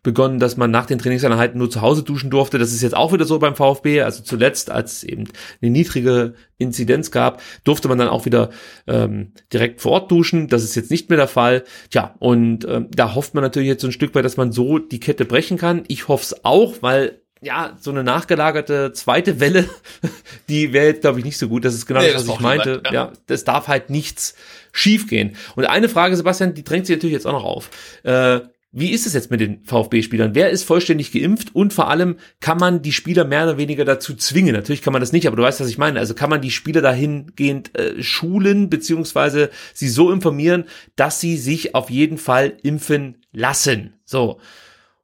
begonnen, 0.02 0.40
dass 0.40 0.56
man 0.56 0.72
nach 0.72 0.86
den 0.86 0.98
Trainingseinheiten 0.98 1.56
nur 1.56 1.70
zu 1.70 1.82
Hause 1.82 2.02
duschen 2.02 2.30
durfte. 2.30 2.58
Das 2.58 2.72
ist 2.72 2.82
jetzt 2.82 2.96
auch 2.96 3.12
wieder 3.12 3.24
so 3.24 3.38
beim 3.38 3.54
VfB. 3.54 4.02
Also 4.02 4.24
zuletzt, 4.24 4.72
als 4.72 4.94
es 4.94 5.04
eben 5.04 5.28
eine 5.62 5.70
niedrige 5.70 6.34
Inzidenz 6.56 7.12
gab, 7.12 7.40
durfte 7.62 7.86
man 7.86 7.96
dann 7.96 8.08
auch 8.08 8.26
wieder 8.26 8.50
ähm, 8.88 9.30
direkt 9.52 9.80
vor 9.80 9.92
Ort 9.92 10.10
duschen. 10.10 10.48
Das 10.48 10.64
ist 10.64 10.74
jetzt 10.74 10.90
nicht 10.90 11.10
mehr 11.10 11.16
der 11.16 11.28
Fall. 11.28 11.62
Tja, 11.90 12.16
und 12.18 12.66
ähm, 12.66 12.88
da 12.90 13.14
hofft 13.14 13.34
man 13.34 13.44
natürlich 13.44 13.68
jetzt 13.68 13.82
so 13.82 13.86
ein 13.86 13.92
Stück 13.92 14.16
weit, 14.16 14.24
dass 14.24 14.36
man 14.36 14.50
so 14.50 14.80
die 14.80 14.98
Kette 14.98 15.26
brechen 15.26 15.58
kann. 15.58 15.84
Ich 15.86 16.08
hoffe 16.08 16.24
es 16.24 16.44
auch, 16.44 16.74
weil 16.80 17.20
ja, 17.40 17.76
so 17.80 17.90
eine 17.90 18.02
nachgelagerte 18.02 18.92
zweite 18.92 19.38
Welle, 19.38 19.68
die 20.48 20.72
wäre 20.72 20.86
jetzt, 20.86 21.02
glaube 21.02 21.20
ich, 21.20 21.24
nicht 21.24 21.38
so 21.38 21.48
gut. 21.48 21.64
Das 21.64 21.74
ist 21.74 21.86
genau 21.86 22.00
nee, 22.00 22.12
das, 22.12 22.26
was 22.26 22.34
ich 22.34 22.40
meinte. 22.40 22.80
Sein, 22.84 22.92
ja. 22.92 22.92
ja, 22.92 23.12
das 23.26 23.44
darf 23.44 23.68
halt 23.68 23.90
nichts 23.90 24.34
schiefgehen. 24.72 25.36
Und 25.56 25.64
eine 25.64 25.88
Frage, 25.88 26.16
Sebastian, 26.16 26.54
die 26.54 26.64
drängt 26.64 26.86
sich 26.86 26.96
natürlich 26.96 27.14
jetzt 27.14 27.26
auch 27.26 27.32
noch 27.32 27.44
auf. 27.44 27.70
Äh, 28.02 28.40
wie 28.70 28.90
ist 28.90 29.06
es 29.06 29.14
jetzt 29.14 29.30
mit 29.30 29.40
den 29.40 29.64
VfB-Spielern? 29.64 30.34
Wer 30.34 30.50
ist 30.50 30.64
vollständig 30.64 31.10
geimpft? 31.10 31.54
Und 31.54 31.72
vor 31.72 31.88
allem, 31.88 32.16
kann 32.40 32.58
man 32.58 32.82
die 32.82 32.92
Spieler 32.92 33.24
mehr 33.24 33.44
oder 33.44 33.56
weniger 33.56 33.86
dazu 33.86 34.14
zwingen? 34.14 34.54
Natürlich 34.54 34.82
kann 34.82 34.92
man 34.92 35.00
das 35.00 35.12
nicht, 35.12 35.26
aber 35.26 35.36
du 35.36 35.42
weißt, 35.42 35.60
was 35.60 35.70
ich 35.70 35.78
meine. 35.78 35.98
Also 35.98 36.14
kann 36.14 36.28
man 36.28 36.42
die 36.42 36.50
Spieler 36.50 36.82
dahingehend 36.82 37.76
äh, 37.78 38.02
schulen, 38.02 38.68
beziehungsweise 38.68 39.48
sie 39.72 39.88
so 39.88 40.12
informieren, 40.12 40.64
dass 40.96 41.18
sie 41.18 41.38
sich 41.38 41.74
auf 41.74 41.88
jeden 41.88 42.18
Fall 42.18 42.58
impfen 42.62 43.16
lassen. 43.32 43.94
So. 44.04 44.38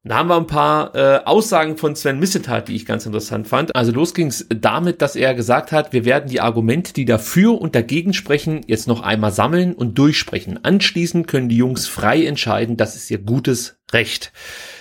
Da 0.06 0.16
haben 0.16 0.28
wir 0.28 0.36
ein 0.36 0.46
paar 0.46 0.94
äh, 0.94 1.24
Aussagen 1.24 1.78
von 1.78 1.96
Sven 1.96 2.18
Missetat, 2.18 2.68
die 2.68 2.76
ich 2.76 2.84
ganz 2.84 3.06
interessant 3.06 3.48
fand. 3.48 3.74
Also 3.74 3.90
los 3.90 4.12
ging's 4.12 4.44
damit, 4.50 5.00
dass 5.00 5.16
er 5.16 5.32
gesagt 5.32 5.72
hat, 5.72 5.94
wir 5.94 6.04
werden 6.04 6.28
die 6.28 6.42
Argumente, 6.42 6.92
die 6.92 7.06
dafür 7.06 7.58
und 7.58 7.74
dagegen 7.74 8.12
sprechen, 8.12 8.60
jetzt 8.66 8.86
noch 8.86 9.00
einmal 9.00 9.32
sammeln 9.32 9.72
und 9.72 9.96
durchsprechen. 9.96 10.60
Anschließend 10.62 11.26
können 11.26 11.48
die 11.48 11.56
Jungs 11.56 11.86
frei 11.86 12.26
entscheiden, 12.26 12.76
das 12.76 12.96
ist 12.96 13.10
ihr 13.10 13.16
gutes 13.16 13.78
Recht. 13.94 14.30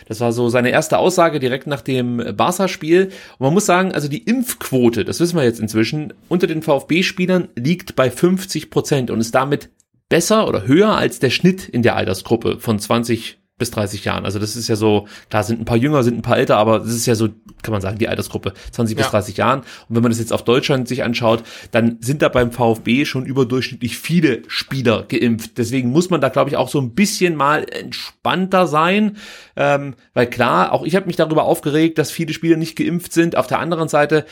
Das 0.09 0.19
war 0.19 0.33
so 0.33 0.49
seine 0.49 0.71
erste 0.71 0.97
Aussage 0.97 1.39
direkt 1.39 1.67
nach 1.67 1.81
dem 1.81 2.35
Barca-Spiel. 2.35 3.05
Und 3.05 3.39
man 3.39 3.53
muss 3.53 3.65
sagen, 3.65 3.93
also 3.93 4.09
die 4.09 4.23
Impfquote, 4.23 5.05
das 5.05 5.21
wissen 5.21 5.37
wir 5.37 5.45
jetzt 5.45 5.61
inzwischen, 5.61 6.13
unter 6.27 6.47
den 6.47 6.61
VfB-Spielern 6.61 7.47
liegt 7.55 7.95
bei 7.95 8.11
50 8.11 8.69
Prozent 8.69 9.09
und 9.09 9.21
ist 9.21 9.33
damit 9.33 9.69
besser 10.09 10.49
oder 10.49 10.67
höher 10.67 10.97
als 10.97 11.19
der 11.19 11.29
Schnitt 11.29 11.69
in 11.69 11.81
der 11.81 11.95
Altersgruppe 11.95 12.59
von 12.59 12.77
20 12.77 13.39
bis 13.57 13.69
30 13.71 14.03
Jahren. 14.03 14.25
Also 14.25 14.39
das 14.39 14.55
ist 14.55 14.67
ja 14.67 14.75
so, 14.75 15.07
klar 15.29 15.43
sind 15.43 15.61
ein 15.61 15.65
paar 15.65 15.77
jünger, 15.77 16.01
sind 16.03 16.17
ein 16.17 16.21
paar 16.23 16.37
älter, 16.37 16.57
aber 16.57 16.79
das 16.79 16.89
ist 16.89 17.05
ja 17.05 17.13
so, 17.13 17.29
kann 17.61 17.71
man 17.71 17.81
sagen, 17.81 17.99
die 17.99 18.07
Altersgruppe 18.07 18.53
20 18.71 18.97
ja. 18.97 19.03
bis 19.03 19.11
30 19.11 19.37
Jahren. 19.37 19.59
Und 19.59 19.95
wenn 19.95 20.01
man 20.01 20.11
das 20.11 20.19
jetzt 20.19 20.33
auf 20.33 20.43
Deutschland 20.43 20.87
sich 20.87 21.03
anschaut, 21.03 21.43
dann 21.71 21.97
sind 22.01 22.23
da 22.23 22.29
beim 22.29 22.51
VfB 22.51 23.05
schon 23.05 23.25
überdurchschnittlich 23.25 23.97
viele 23.97 24.41
Spieler 24.47 25.03
geimpft. 25.03 25.57
Deswegen 25.57 25.89
muss 25.91 26.09
man 26.09 26.19
da, 26.19 26.29
glaube 26.29 26.49
ich, 26.49 26.57
auch 26.57 26.69
so 26.69 26.81
ein 26.81 26.95
bisschen 26.95 27.35
mal 27.35 27.65
entspannter 27.69 28.65
sein, 28.65 29.17
ähm, 29.55 29.95
weil 30.15 30.27
klar, 30.27 30.71
auch 30.71 30.83
ich 30.83 30.95
habe 30.95 31.05
mich 31.05 31.15
darüber 31.15 31.43
aufgeregt, 31.43 31.99
dass 31.99 32.09
viele 32.09 32.33
Spieler 32.33 32.57
nicht 32.57 32.75
geimpft 32.75 33.13
sind. 33.13 33.35
Auf 33.35 33.47
der 33.47 33.59
anderen 33.59 33.87
Seite, 33.87 34.25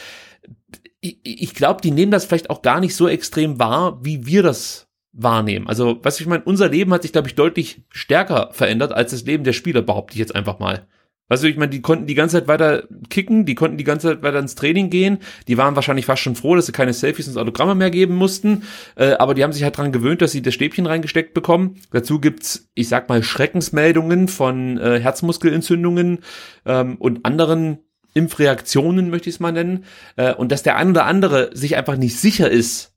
ich, 0.99 1.19
ich 1.23 1.53
glaube, 1.53 1.81
die 1.81 1.91
nehmen 1.91 2.11
das 2.11 2.25
vielleicht 2.25 2.49
auch 2.49 2.63
gar 2.63 2.79
nicht 2.79 2.95
so 2.95 3.07
extrem 3.07 3.59
wahr, 3.59 3.99
wie 4.03 4.25
wir 4.25 4.41
das 4.41 4.87
wahrnehmen. 5.13 5.67
Also, 5.67 5.99
was 6.03 6.19
ich 6.19 6.27
meine, 6.27 6.43
unser 6.43 6.69
Leben 6.69 6.93
hat 6.93 7.01
sich, 7.01 7.11
glaube 7.11 7.27
ich, 7.27 7.35
deutlich 7.35 7.81
stärker 7.89 8.49
verändert 8.53 8.93
als 8.93 9.11
das 9.11 9.25
Leben 9.25 9.43
der 9.43 9.53
Spieler, 9.53 9.81
behaupte 9.81 10.13
ich 10.13 10.19
jetzt 10.19 10.35
einfach 10.35 10.59
mal. 10.59 10.87
Weißt 11.31 11.43
du, 11.43 11.47
ich 11.47 11.55
meine, 11.55 11.69
die 11.69 11.81
konnten 11.81 12.07
die 12.07 12.13
ganze 12.13 12.37
Zeit 12.39 12.49
weiter 12.49 12.83
kicken, 13.09 13.45
die 13.45 13.55
konnten 13.55 13.77
die 13.77 13.85
ganze 13.85 14.09
Zeit 14.09 14.21
weiter 14.21 14.39
ins 14.39 14.55
Training 14.55 14.89
gehen, 14.89 15.19
die 15.47 15.57
waren 15.57 15.77
wahrscheinlich 15.77 16.05
fast 16.05 16.21
schon 16.21 16.35
froh, 16.35 16.57
dass 16.57 16.65
sie 16.65 16.73
keine 16.73 16.91
Selfies 16.91 17.29
und 17.29 17.37
Autogramme 17.37 17.73
mehr 17.73 17.89
geben 17.89 18.15
mussten, 18.15 18.63
äh, 18.97 19.13
aber 19.13 19.33
die 19.33 19.41
haben 19.41 19.53
sich 19.53 19.63
halt 19.63 19.77
dran 19.77 19.93
gewöhnt, 19.93 20.21
dass 20.21 20.33
sie 20.33 20.41
das 20.41 20.53
Stäbchen 20.53 20.87
reingesteckt 20.87 21.33
bekommen. 21.33 21.77
Dazu 21.91 22.19
gibt's, 22.19 22.69
ich 22.73 22.89
sag 22.89 23.07
mal, 23.07 23.23
Schreckensmeldungen 23.23 24.27
von 24.27 24.77
äh, 24.77 24.99
Herzmuskelentzündungen 24.99 26.19
ähm, 26.65 26.97
und 26.97 27.25
anderen 27.25 27.79
Impfreaktionen, 28.13 29.09
möchte 29.09 29.29
ich 29.29 29.35
es 29.35 29.39
mal 29.39 29.53
nennen, 29.53 29.85
äh, 30.17 30.33
und 30.33 30.51
dass 30.51 30.63
der 30.63 30.75
ein 30.75 30.89
oder 30.89 31.05
andere 31.05 31.51
sich 31.53 31.77
einfach 31.77 31.95
nicht 31.95 32.19
sicher 32.19 32.51
ist, 32.51 32.90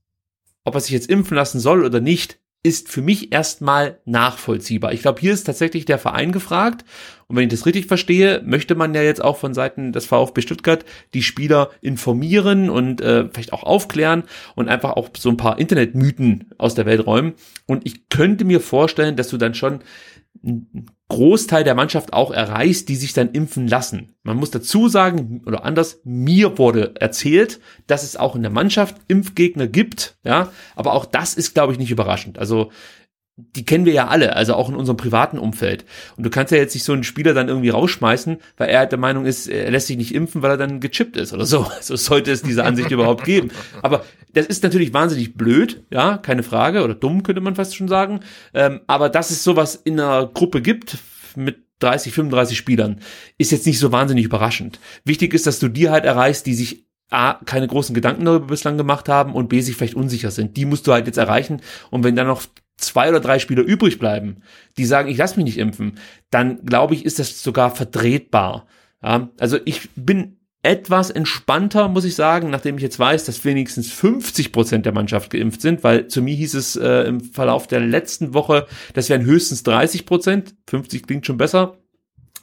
ob 0.64 0.74
er 0.74 0.80
sich 0.80 0.92
jetzt 0.92 1.10
impfen 1.10 1.36
lassen 1.36 1.60
soll 1.60 1.84
oder 1.84 2.00
nicht, 2.00 2.38
ist 2.64 2.88
für 2.88 3.02
mich 3.02 3.30
erstmal 3.30 3.98
nachvollziehbar. 4.06 4.94
Ich 4.94 5.02
glaube, 5.02 5.20
hier 5.20 5.34
ist 5.34 5.44
tatsächlich 5.44 5.84
der 5.84 5.98
Verein 5.98 6.32
gefragt. 6.32 6.86
Und 7.26 7.36
wenn 7.36 7.44
ich 7.44 7.50
das 7.50 7.66
richtig 7.66 7.86
verstehe, 7.86 8.42
möchte 8.42 8.74
man 8.74 8.94
ja 8.94 9.02
jetzt 9.02 9.22
auch 9.22 9.36
von 9.36 9.52
Seiten 9.52 9.92
des 9.92 10.06
VfB 10.06 10.40
Stuttgart 10.40 10.84
die 11.12 11.22
Spieler 11.22 11.70
informieren 11.82 12.70
und 12.70 13.02
äh, 13.02 13.28
vielleicht 13.30 13.52
auch 13.52 13.64
aufklären 13.64 14.24
und 14.54 14.70
einfach 14.70 14.92
auch 14.92 15.10
so 15.16 15.28
ein 15.28 15.36
paar 15.36 15.58
Internetmythen 15.58 16.52
aus 16.56 16.74
der 16.74 16.86
Welt 16.86 17.06
räumen. 17.06 17.34
Und 17.66 17.86
ich 17.86 18.08
könnte 18.08 18.46
mir 18.46 18.60
vorstellen, 18.60 19.16
dass 19.16 19.28
du 19.28 19.36
dann 19.36 19.54
schon 19.54 19.80
Großteil 21.08 21.64
der 21.64 21.74
Mannschaft 21.74 22.12
auch 22.12 22.30
erreicht, 22.30 22.88
die 22.88 22.96
sich 22.96 23.12
dann 23.12 23.32
impfen 23.32 23.68
lassen. 23.68 24.16
Man 24.22 24.38
muss 24.38 24.50
dazu 24.50 24.88
sagen, 24.88 25.42
oder 25.44 25.64
anders, 25.64 26.00
mir 26.04 26.56
wurde 26.56 26.94
erzählt, 26.98 27.60
dass 27.86 28.02
es 28.02 28.16
auch 28.16 28.34
in 28.34 28.42
der 28.42 28.50
Mannschaft 28.50 28.96
Impfgegner 29.06 29.66
gibt, 29.66 30.16
ja, 30.24 30.50
aber 30.74 30.94
auch 30.94 31.04
das 31.04 31.34
ist, 31.34 31.52
glaube 31.52 31.72
ich, 31.72 31.78
nicht 31.78 31.90
überraschend. 31.90 32.38
Also 32.38 32.70
die 33.36 33.64
kennen 33.64 33.84
wir 33.84 33.92
ja 33.92 34.06
alle, 34.06 34.36
also 34.36 34.54
auch 34.54 34.68
in 34.68 34.76
unserem 34.76 34.96
privaten 34.96 35.38
Umfeld. 35.38 35.84
Und 36.16 36.24
du 36.24 36.30
kannst 36.30 36.52
ja 36.52 36.58
jetzt 36.58 36.74
nicht 36.74 36.84
so 36.84 36.92
einen 36.92 37.02
Spieler 37.02 37.34
dann 37.34 37.48
irgendwie 37.48 37.70
rausschmeißen, 37.70 38.38
weil 38.56 38.68
er 38.68 38.78
halt 38.78 38.92
der 38.92 38.98
Meinung 38.98 39.26
ist, 39.26 39.48
er 39.48 39.72
lässt 39.72 39.88
sich 39.88 39.96
nicht 39.96 40.14
impfen, 40.14 40.42
weil 40.42 40.52
er 40.52 40.56
dann 40.56 40.78
gechippt 40.78 41.16
ist 41.16 41.32
oder 41.32 41.46
so. 41.46 41.66
So 41.80 41.96
sollte 41.96 42.30
es 42.30 42.42
diese 42.42 42.64
Ansicht 42.64 42.90
überhaupt 42.92 43.24
geben. 43.24 43.50
Aber 43.82 44.04
das 44.32 44.46
ist 44.46 44.62
natürlich 44.62 44.94
wahnsinnig 44.94 45.34
blöd, 45.34 45.84
ja, 45.90 46.16
keine 46.16 46.42
Frage, 46.42 46.82
oder 46.82 46.94
dumm 46.94 47.22
könnte 47.22 47.40
man 47.40 47.56
fast 47.56 47.76
schon 47.76 47.88
sagen. 47.88 48.20
Ähm, 48.54 48.80
aber 48.86 49.08
dass 49.10 49.30
es 49.30 49.44
sowas 49.44 49.74
in 49.74 50.00
einer 50.00 50.26
Gruppe 50.26 50.62
gibt 50.62 50.98
mit 51.36 51.58
30, 51.80 52.14
35 52.14 52.56
Spielern, 52.56 53.00
ist 53.36 53.52
jetzt 53.52 53.66
nicht 53.66 53.78
so 53.78 53.92
wahnsinnig 53.92 54.24
überraschend. 54.24 54.78
Wichtig 55.04 55.34
ist, 55.34 55.46
dass 55.46 55.58
du 55.58 55.68
die 55.68 55.90
halt 55.90 56.04
erreichst, 56.04 56.46
die 56.46 56.54
sich 56.54 56.86
A, 57.10 57.34
keine 57.44 57.66
großen 57.66 57.94
Gedanken 57.94 58.24
darüber 58.24 58.46
bislang 58.46 58.78
gemacht 58.78 59.08
haben 59.08 59.34
und 59.34 59.48
B, 59.48 59.60
sich 59.60 59.76
vielleicht 59.76 59.94
unsicher 59.94 60.30
sind. 60.30 60.56
Die 60.56 60.64
musst 60.64 60.86
du 60.86 60.92
halt 60.92 61.06
jetzt 61.06 61.18
erreichen. 61.18 61.60
Und 61.90 62.02
wenn 62.02 62.16
dann 62.16 62.26
noch 62.26 62.42
zwei 62.76 63.08
oder 63.08 63.20
drei 63.20 63.38
Spieler 63.38 63.62
übrig 63.62 63.98
bleiben, 63.98 64.42
die 64.76 64.84
sagen, 64.84 65.08
ich 65.08 65.16
lasse 65.16 65.36
mich 65.36 65.44
nicht 65.44 65.58
impfen, 65.58 65.98
dann 66.30 66.64
glaube 66.64 66.94
ich, 66.94 67.04
ist 67.04 67.18
das 67.18 67.42
sogar 67.42 67.74
vertretbar. 67.74 68.66
Ja, 69.02 69.30
also 69.38 69.58
ich 69.64 69.90
bin 69.94 70.38
etwas 70.62 71.10
entspannter, 71.10 71.88
muss 71.88 72.06
ich 72.06 72.14
sagen, 72.14 72.48
nachdem 72.48 72.76
ich 72.76 72.82
jetzt 72.82 72.98
weiß, 72.98 73.24
dass 73.26 73.44
wenigstens 73.44 73.92
50 73.92 74.50
Prozent 74.50 74.86
der 74.86 74.94
Mannschaft 74.94 75.30
geimpft 75.30 75.60
sind, 75.60 75.84
weil 75.84 76.08
zu 76.08 76.22
mir 76.22 76.34
hieß 76.34 76.54
es 76.54 76.76
äh, 76.76 77.02
im 77.02 77.20
Verlauf 77.20 77.66
der 77.66 77.80
letzten 77.80 78.32
Woche, 78.32 78.66
das 78.94 79.10
wären 79.10 79.24
höchstens 79.24 79.62
30 79.62 80.06
Prozent. 80.06 80.54
50 80.66 81.06
klingt 81.06 81.26
schon 81.26 81.36
besser 81.36 81.76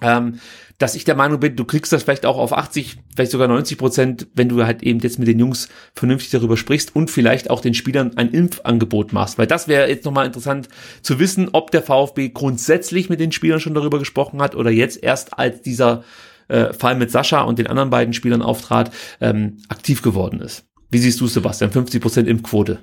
ähm, 0.01 0.39
dass 0.81 0.95
ich 0.95 1.03
der 1.03 1.15
Meinung 1.15 1.39
bin, 1.39 1.55
du 1.55 1.65
kriegst 1.65 1.93
das 1.93 2.03
vielleicht 2.03 2.25
auch 2.25 2.37
auf 2.37 2.53
80, 2.53 2.97
vielleicht 3.15 3.31
sogar 3.31 3.47
90 3.47 3.77
Prozent, 3.77 4.27
wenn 4.33 4.49
du 4.49 4.65
halt 4.65 4.83
eben 4.83 4.99
jetzt 4.99 5.19
mit 5.19 5.27
den 5.27 5.39
Jungs 5.39 5.69
vernünftig 5.93 6.31
darüber 6.31 6.57
sprichst 6.57 6.95
und 6.95 7.11
vielleicht 7.11 7.49
auch 7.49 7.61
den 7.61 7.73
Spielern 7.73 8.17
ein 8.17 8.29
Impfangebot 8.29 9.13
machst. 9.13 9.37
Weil 9.37 9.47
das 9.47 9.67
wäre 9.67 9.89
jetzt 9.89 10.05
nochmal 10.05 10.25
interessant 10.25 10.69
zu 11.01 11.19
wissen, 11.19 11.49
ob 11.51 11.71
der 11.71 11.83
VfB 11.83 12.29
grundsätzlich 12.29 13.09
mit 13.09 13.19
den 13.19 13.31
Spielern 13.31 13.59
schon 13.59 13.73
darüber 13.73 13.99
gesprochen 13.99 14.41
hat 14.41 14.55
oder 14.55 14.71
jetzt 14.71 15.03
erst 15.03 15.37
als 15.37 15.61
dieser 15.61 16.03
äh, 16.47 16.73
Fall 16.73 16.95
mit 16.95 17.11
Sascha 17.11 17.41
und 17.41 17.59
den 17.59 17.67
anderen 17.67 17.89
beiden 17.89 18.13
Spielern 18.13 18.41
auftrat, 18.41 18.91
ähm, 19.19 19.57
aktiv 19.69 20.01
geworden 20.01 20.41
ist. 20.41 20.65
Wie 20.89 20.97
siehst 20.97 21.21
du, 21.21 21.27
Sebastian? 21.27 21.71
50 21.71 22.01
Prozent 22.01 22.27
Impfquote. 22.27 22.79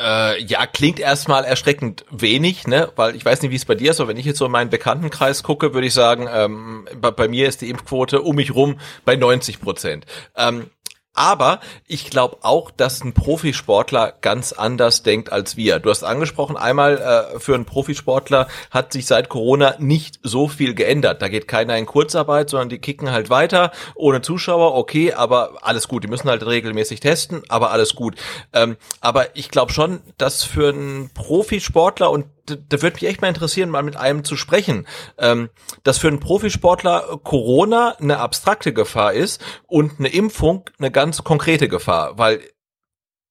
Äh, 0.00 0.42
ja, 0.44 0.66
klingt 0.66 0.98
erstmal 0.98 1.44
erschreckend 1.44 2.04
wenig, 2.10 2.66
ne? 2.66 2.90
Weil 2.96 3.14
ich 3.14 3.24
weiß 3.24 3.42
nicht, 3.42 3.50
wie 3.50 3.56
es 3.56 3.64
bei 3.64 3.74
dir 3.74 3.90
ist, 3.90 4.00
aber 4.00 4.08
wenn 4.08 4.16
ich 4.16 4.24
jetzt 4.24 4.38
so 4.38 4.46
in 4.46 4.52
meinen 4.52 4.70
Bekanntenkreis 4.70 5.42
gucke, 5.42 5.74
würde 5.74 5.86
ich 5.86 5.94
sagen, 5.94 6.28
ähm, 6.32 6.88
bei, 7.00 7.10
bei, 7.10 7.28
mir 7.28 7.48
ist 7.48 7.60
die 7.60 7.68
Impfquote 7.68 8.22
um 8.22 8.36
mich 8.36 8.54
rum 8.54 8.78
bei 9.04 9.16
90 9.16 9.60
Prozent. 9.60 10.06
Ähm, 10.36 10.70
aber 11.14 11.60
ich 11.86 12.08
glaube 12.08 12.38
auch, 12.42 12.70
dass 12.70 13.02
ein 13.02 13.12
Profisportler 13.12 14.14
ganz 14.20 14.52
anders 14.52 15.02
denkt 15.02 15.32
als 15.32 15.56
wir. 15.56 15.78
Du 15.80 15.90
hast 15.90 16.04
angesprochen, 16.04 16.56
einmal 16.56 16.98
äh, 16.98 17.40
für 17.40 17.54
einen 17.54 17.64
Profisportler 17.64 18.48
hat 18.70 18.92
sich 18.92 19.06
seit 19.06 19.28
Corona 19.28 19.74
nicht 19.78 20.20
so 20.22 20.48
viel 20.48 20.74
geändert. 20.74 21.20
Da 21.20 21.28
geht 21.28 21.48
keiner 21.48 21.76
in 21.76 21.86
Kurzarbeit, 21.86 22.48
sondern 22.50 22.68
die 22.68 22.78
kicken 22.78 23.10
halt 23.10 23.28
weiter 23.28 23.72
ohne 23.96 24.22
Zuschauer. 24.22 24.74
Okay, 24.76 25.12
aber 25.12 25.58
alles 25.62 25.88
gut. 25.88 26.04
Die 26.04 26.08
müssen 26.08 26.30
halt 26.30 26.46
regelmäßig 26.46 27.00
testen, 27.00 27.42
aber 27.48 27.70
alles 27.72 27.94
gut. 27.94 28.14
Ähm, 28.52 28.76
aber 29.00 29.36
ich 29.36 29.50
glaube 29.50 29.72
schon, 29.72 30.00
dass 30.16 30.44
für 30.44 30.68
einen 30.68 31.10
Profisportler 31.12 32.10
und 32.10 32.26
da 32.46 32.82
würde 32.82 32.94
mich 32.94 33.06
echt 33.06 33.20
mal 33.20 33.28
interessieren, 33.28 33.70
mal 33.70 33.82
mit 33.82 33.96
einem 33.96 34.24
zu 34.24 34.36
sprechen, 34.36 34.86
ähm, 35.18 35.50
dass 35.82 35.98
für 35.98 36.08
einen 36.08 36.20
Profisportler 36.20 37.20
Corona 37.22 37.96
eine 38.00 38.18
abstrakte 38.18 38.72
Gefahr 38.72 39.12
ist 39.12 39.42
und 39.66 39.98
eine 39.98 40.08
Impfung 40.08 40.68
eine 40.78 40.90
ganz 40.90 41.24
konkrete 41.24 41.68
Gefahr, 41.68 42.18
weil 42.18 42.40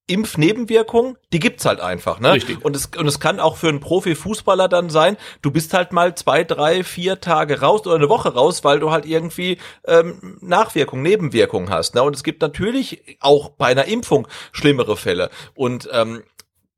Impfnebenwirkungen, 0.09 1.17
die 1.31 1.39
gibt's 1.39 1.65
halt 1.65 1.79
einfach, 1.79 2.19
ne? 2.19 2.33
Richtig. 2.33 2.65
Und 2.65 2.75
es, 2.75 2.87
und 2.97 3.05
es 3.05 3.19
kann 3.19 3.39
auch 3.39 3.57
für 3.57 3.69
einen 3.69 3.79
Profifußballer 3.79 4.67
dann 4.67 4.89
sein, 4.89 5.17
du 5.43 5.51
bist 5.51 5.73
halt 5.75 5.93
mal 5.93 6.15
zwei, 6.15 6.43
drei, 6.43 6.83
vier 6.83 7.21
Tage 7.21 7.61
raus 7.61 7.85
oder 7.85 7.95
eine 7.95 8.09
Woche 8.09 8.33
raus, 8.33 8.63
weil 8.63 8.79
du 8.79 8.89
halt 8.89 9.05
irgendwie 9.05 9.59
ähm, 9.85 10.39
Nachwirkungen, 10.41 11.03
Nebenwirkungen 11.03 11.69
hast. 11.69 11.93
Ne? 11.93 12.01
Und 12.01 12.15
es 12.15 12.23
gibt 12.23 12.41
natürlich 12.41 13.17
auch 13.19 13.49
bei 13.49 13.67
einer 13.67 13.85
Impfung 13.85 14.27
schlimmere 14.51 14.97
Fälle. 14.97 15.29
Und 15.53 15.87
ähm, 15.93 16.23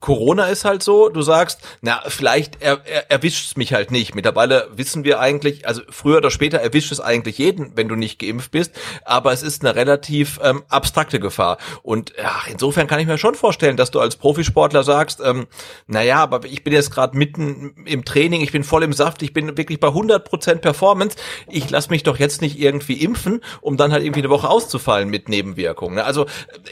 Corona 0.02 0.48
ist 0.48 0.66
halt 0.66 0.84
so, 0.84 1.10
du 1.10 1.22
sagst, 1.22 1.60
na, 1.82 2.02
vielleicht 2.08 2.62
er, 2.62 2.82
er, 2.86 3.12
erwischt 3.12 3.46
es 3.46 3.56
mich 3.56 3.74
halt 3.74 3.92
nicht. 3.92 4.16
Mittlerweile 4.16 4.68
wissen 4.74 5.04
wir 5.04 5.20
eigentlich, 5.20 5.68
also 5.68 5.82
früher 5.90 6.18
oder 6.18 6.32
später 6.32 6.58
erwischt 6.58 6.92
es 6.92 7.00
eigentlich 7.00 7.38
jeden, 7.38 7.78
wenn 7.78 7.88
du 7.88 7.96
nicht 7.96 8.20
geimpft 8.20 8.52
bist, 8.52 8.74
aber 9.06 9.32
es 9.32 9.44
ist 9.44 9.64
eine 9.64 9.76
relativ 9.76 10.40
ähm, 10.44 10.64
abstrakte 10.70 11.20
Gefahr. 11.20 11.60
Und 11.84 12.14
ja, 12.18 12.36
insofern 12.50 12.88
kann 12.88 13.00
ich 13.00 13.08
mir 13.08 13.20
schon 13.20 13.36
vorstellen, 13.36 13.78
dass 13.78 13.92
du 13.92 14.00
als 14.00 14.16
Profisportler 14.16 14.84
sagst, 14.84 15.22
ähm, 15.24 15.46
naja, 15.86 16.18
aber 16.18 16.46
ich 16.46 16.64
bin 16.64 16.74
jetzt 16.74 16.92
gerade 16.92 17.16
mitten 17.16 17.76
im 17.86 18.04
Training, 18.04 18.42
ich 18.42 18.52
bin 18.52 18.64
voll 18.64 18.82
im 18.84 18.94
Saft, 18.94 19.22
ich 19.22 19.34
bin 19.34 19.56
wirklich 19.56 19.80
bei 19.80 19.90
100% 19.90 20.56
Performance, 20.56 21.16
ich 21.48 21.70
lass 21.70 21.92
mich 21.92 22.02
doch 22.02 22.18
jetzt 22.18 22.42
nicht 22.42 22.60
irgendwie 22.60 23.04
impfen, 23.04 23.42
um 23.62 23.78
dann 23.78 23.92
halt 23.92 24.04
irgendwie 24.04 24.22
eine 24.22 24.30
Woche 24.32 24.50
auszufallen 24.50 25.10
mit 25.10 25.30
Nebenwirkungen. 25.30 25.96
Ne? 25.96 26.04
Also, 26.04 26.26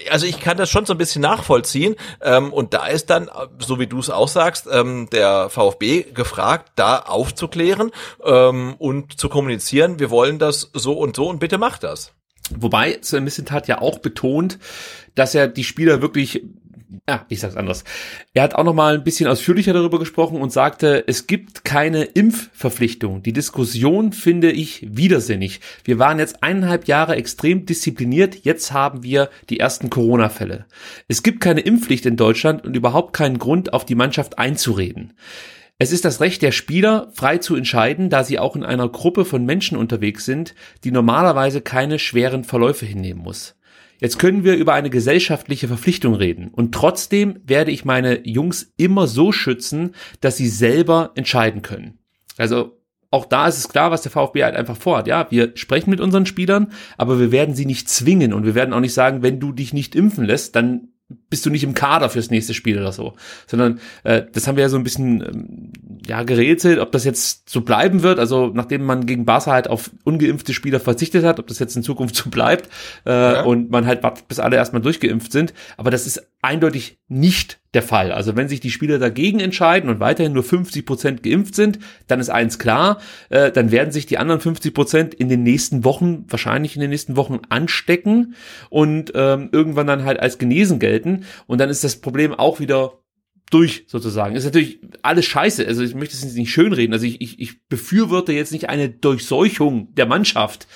also 0.09 0.25
ich 0.25 0.39
kann 0.39 0.57
das 0.57 0.71
schon 0.71 0.87
so 0.87 0.93
ein 0.93 0.97
bisschen 0.97 1.21
nachvollziehen 1.21 1.95
ähm, 2.21 2.51
und 2.51 2.73
da 2.73 2.87
ist 2.87 3.11
dann 3.11 3.18
dann, 3.27 3.49
so 3.59 3.79
wie 3.79 3.87
du 3.87 3.99
es 3.99 4.09
auch 4.09 4.27
sagst, 4.27 4.67
ähm, 4.71 5.09
der 5.11 5.49
VfB 5.49 6.03
gefragt, 6.13 6.71
da 6.75 6.99
aufzuklären 6.99 7.91
ähm, 8.23 8.75
und 8.77 9.19
zu 9.19 9.29
kommunizieren, 9.29 9.99
wir 9.99 10.09
wollen 10.09 10.39
das 10.39 10.69
so 10.73 10.93
und 10.93 11.15
so 11.15 11.27
und 11.27 11.39
bitte 11.39 11.57
macht 11.57 11.83
das. 11.83 12.13
Wobei 12.55 12.97
Sven 13.01 13.23
Missentat 13.23 13.67
ja 13.67 13.79
auch 13.81 13.99
betont, 13.99 14.57
dass 15.13 15.35
er 15.35 15.47
die 15.47 15.63
Spieler 15.63 16.01
wirklich 16.01 16.43
ja, 17.07 17.25
ich 17.29 17.39
sag's 17.39 17.55
anders. 17.55 17.83
Er 18.33 18.43
hat 18.43 18.55
auch 18.55 18.63
noch 18.63 18.73
mal 18.73 18.95
ein 18.95 19.03
bisschen 19.03 19.27
ausführlicher 19.27 19.73
darüber 19.73 19.99
gesprochen 19.99 20.41
und 20.41 20.51
sagte, 20.51 21.03
es 21.07 21.27
gibt 21.27 21.63
keine 21.63 22.03
Impfverpflichtung. 22.03 23.21
Die 23.21 23.33
Diskussion 23.33 24.11
finde 24.11 24.51
ich 24.51 24.87
widersinnig. 24.89 25.61
Wir 25.83 25.99
waren 25.99 26.19
jetzt 26.19 26.43
eineinhalb 26.43 26.87
Jahre 26.87 27.15
extrem 27.15 27.65
diszipliniert. 27.65 28.43
Jetzt 28.43 28.71
haben 28.71 29.03
wir 29.03 29.29
die 29.49 29.59
ersten 29.59 29.89
Corona-Fälle. 29.89 30.65
Es 31.07 31.21
gibt 31.21 31.41
keine 31.41 31.61
Impfpflicht 31.61 32.05
in 32.05 32.17
Deutschland 32.17 32.65
und 32.65 32.75
überhaupt 32.75 33.13
keinen 33.13 33.37
Grund, 33.37 33.73
auf 33.73 33.85
die 33.85 33.95
Mannschaft 33.95 34.39
einzureden. 34.39 35.13
Es 35.81 35.93
ist 35.93 36.03
das 36.03 36.19
Recht 36.19 36.41
der 36.41 36.51
Spieler, 36.51 37.09
frei 37.13 37.37
zu 37.37 37.55
entscheiden, 37.55 38.09
da 38.09 38.25
sie 38.25 38.37
auch 38.37 38.55
in 38.55 38.65
einer 38.65 38.89
Gruppe 38.89 39.23
von 39.23 39.45
Menschen 39.45 39.77
unterwegs 39.77 40.25
sind, 40.25 40.53
die 40.83 40.91
normalerweise 40.91 41.61
keine 41.61 41.99
schweren 41.99 42.43
Verläufe 42.43 42.85
hinnehmen 42.85 43.21
muss. 43.21 43.55
Jetzt 43.99 44.17
können 44.17 44.43
wir 44.43 44.55
über 44.55 44.73
eine 44.73 44.89
gesellschaftliche 44.89 45.67
Verpflichtung 45.67 46.15
reden. 46.15 46.49
Und 46.49 46.73
trotzdem 46.73 47.39
werde 47.45 47.71
ich 47.71 47.85
meine 47.85 48.25
Jungs 48.27 48.71
immer 48.77 49.07
so 49.07 49.31
schützen, 49.31 49.93
dass 50.21 50.37
sie 50.37 50.47
selber 50.47 51.11
entscheiden 51.15 51.61
können. 51.61 51.99
Also 52.37 52.79
auch 53.11 53.25
da 53.25 53.47
ist 53.47 53.57
es 53.57 53.69
klar, 53.69 53.91
was 53.91 54.03
der 54.03 54.11
VfB 54.11 54.43
halt 54.43 54.55
einfach 54.55 54.77
vorhat. 54.77 55.07
Ja, 55.07 55.27
wir 55.31 55.51
sprechen 55.55 55.89
mit 55.89 55.99
unseren 55.99 56.25
Spielern, 56.25 56.71
aber 56.97 57.19
wir 57.19 57.31
werden 57.31 57.55
sie 57.55 57.65
nicht 57.65 57.89
zwingen 57.89 58.33
und 58.33 58.45
wir 58.45 58.55
werden 58.55 58.73
auch 58.73 58.79
nicht 58.79 58.93
sagen, 58.93 59.23
wenn 59.23 59.39
du 59.39 59.51
dich 59.51 59.73
nicht 59.73 59.95
impfen 59.95 60.25
lässt, 60.25 60.55
dann 60.55 60.89
bist 61.29 61.45
du 61.45 61.49
nicht 61.49 61.63
im 61.63 61.73
Kader 61.73 62.09
fürs 62.09 62.29
nächste 62.29 62.53
Spiel 62.53 62.77
oder 62.77 62.91
so, 62.91 63.13
sondern 63.47 63.79
äh, 64.03 64.23
das 64.31 64.47
haben 64.47 64.57
wir 64.57 64.63
ja 64.63 64.69
so 64.69 64.77
ein 64.77 64.83
bisschen 64.83 65.21
ähm, 65.21 65.73
ja 66.05 66.23
gerätselt, 66.23 66.79
ob 66.79 66.91
das 66.91 67.03
jetzt 67.03 67.49
so 67.49 67.61
bleiben 67.61 68.03
wird. 68.03 68.19
Also 68.19 68.51
nachdem 68.53 68.83
man 68.83 69.05
gegen 69.05 69.25
Barca 69.25 69.51
halt 69.51 69.67
auf 69.67 69.89
ungeimpfte 70.03 70.53
Spieler 70.53 70.79
verzichtet 70.79 71.23
hat, 71.23 71.39
ob 71.39 71.47
das 71.47 71.59
jetzt 71.59 71.75
in 71.75 71.83
Zukunft 71.83 72.15
so 72.23 72.29
bleibt 72.29 72.69
äh, 73.05 73.11
ja. 73.11 73.41
und 73.41 73.71
man 73.71 73.85
halt 73.85 74.03
wartet, 74.03 74.27
bis 74.27 74.39
alle 74.39 74.55
erstmal 74.55 74.81
durchgeimpft 74.81 75.31
sind. 75.31 75.53
Aber 75.77 75.89
das 75.89 76.05
ist 76.05 76.21
eindeutig 76.41 76.99
nicht 77.07 77.59
der 77.73 77.83
Fall. 77.83 78.11
Also 78.11 78.35
wenn 78.35 78.47
sich 78.47 78.59
die 78.59 78.71
Spieler 78.71 78.97
dagegen 78.97 79.39
entscheiden 79.39 79.89
und 79.89 79.99
weiterhin 79.99 80.33
nur 80.33 80.43
50 80.43 80.85
Prozent 80.85 81.23
geimpft 81.23 81.53
sind, 81.53 81.79
dann 82.07 82.19
ist 82.19 82.29
eins 82.29 82.59
klar, 82.59 82.99
äh, 83.29 83.51
dann 83.51 83.71
werden 83.71 83.91
sich 83.91 84.05
die 84.05 84.17
anderen 84.17 84.41
50 84.41 84.73
Prozent 84.73 85.13
in 85.13 85.29
den 85.29 85.43
nächsten 85.43 85.83
Wochen, 85.83 86.25
wahrscheinlich 86.29 86.75
in 86.75 86.81
den 86.81 86.89
nächsten 86.89 87.15
Wochen 87.15 87.41
anstecken 87.49 88.35
und 88.69 89.11
ähm, 89.15 89.49
irgendwann 89.51 89.87
dann 89.87 90.05
halt 90.05 90.19
als 90.19 90.37
genesen 90.37 90.79
gelten. 90.79 91.25
Und 91.45 91.59
dann 91.59 91.69
ist 91.69 91.83
das 91.83 91.97
Problem 91.97 92.33
auch 92.33 92.59
wieder 92.59 92.93
durch 93.51 93.85
sozusagen. 93.87 94.35
Ist 94.35 94.45
natürlich 94.45 94.79
alles 95.01 95.25
scheiße. 95.25 95.67
Also 95.67 95.83
ich 95.83 95.95
möchte 95.95 96.15
es 96.15 96.33
nicht 96.35 96.51
schönreden. 96.51 96.93
Also 96.93 97.05
ich, 97.05 97.19
ich, 97.21 97.39
ich 97.39 97.67
befürworte 97.67 98.31
jetzt 98.31 98.51
nicht 98.51 98.69
eine 98.69 98.89
Durchseuchung 98.89 99.93
der 99.95 100.05
Mannschaft, 100.05 100.67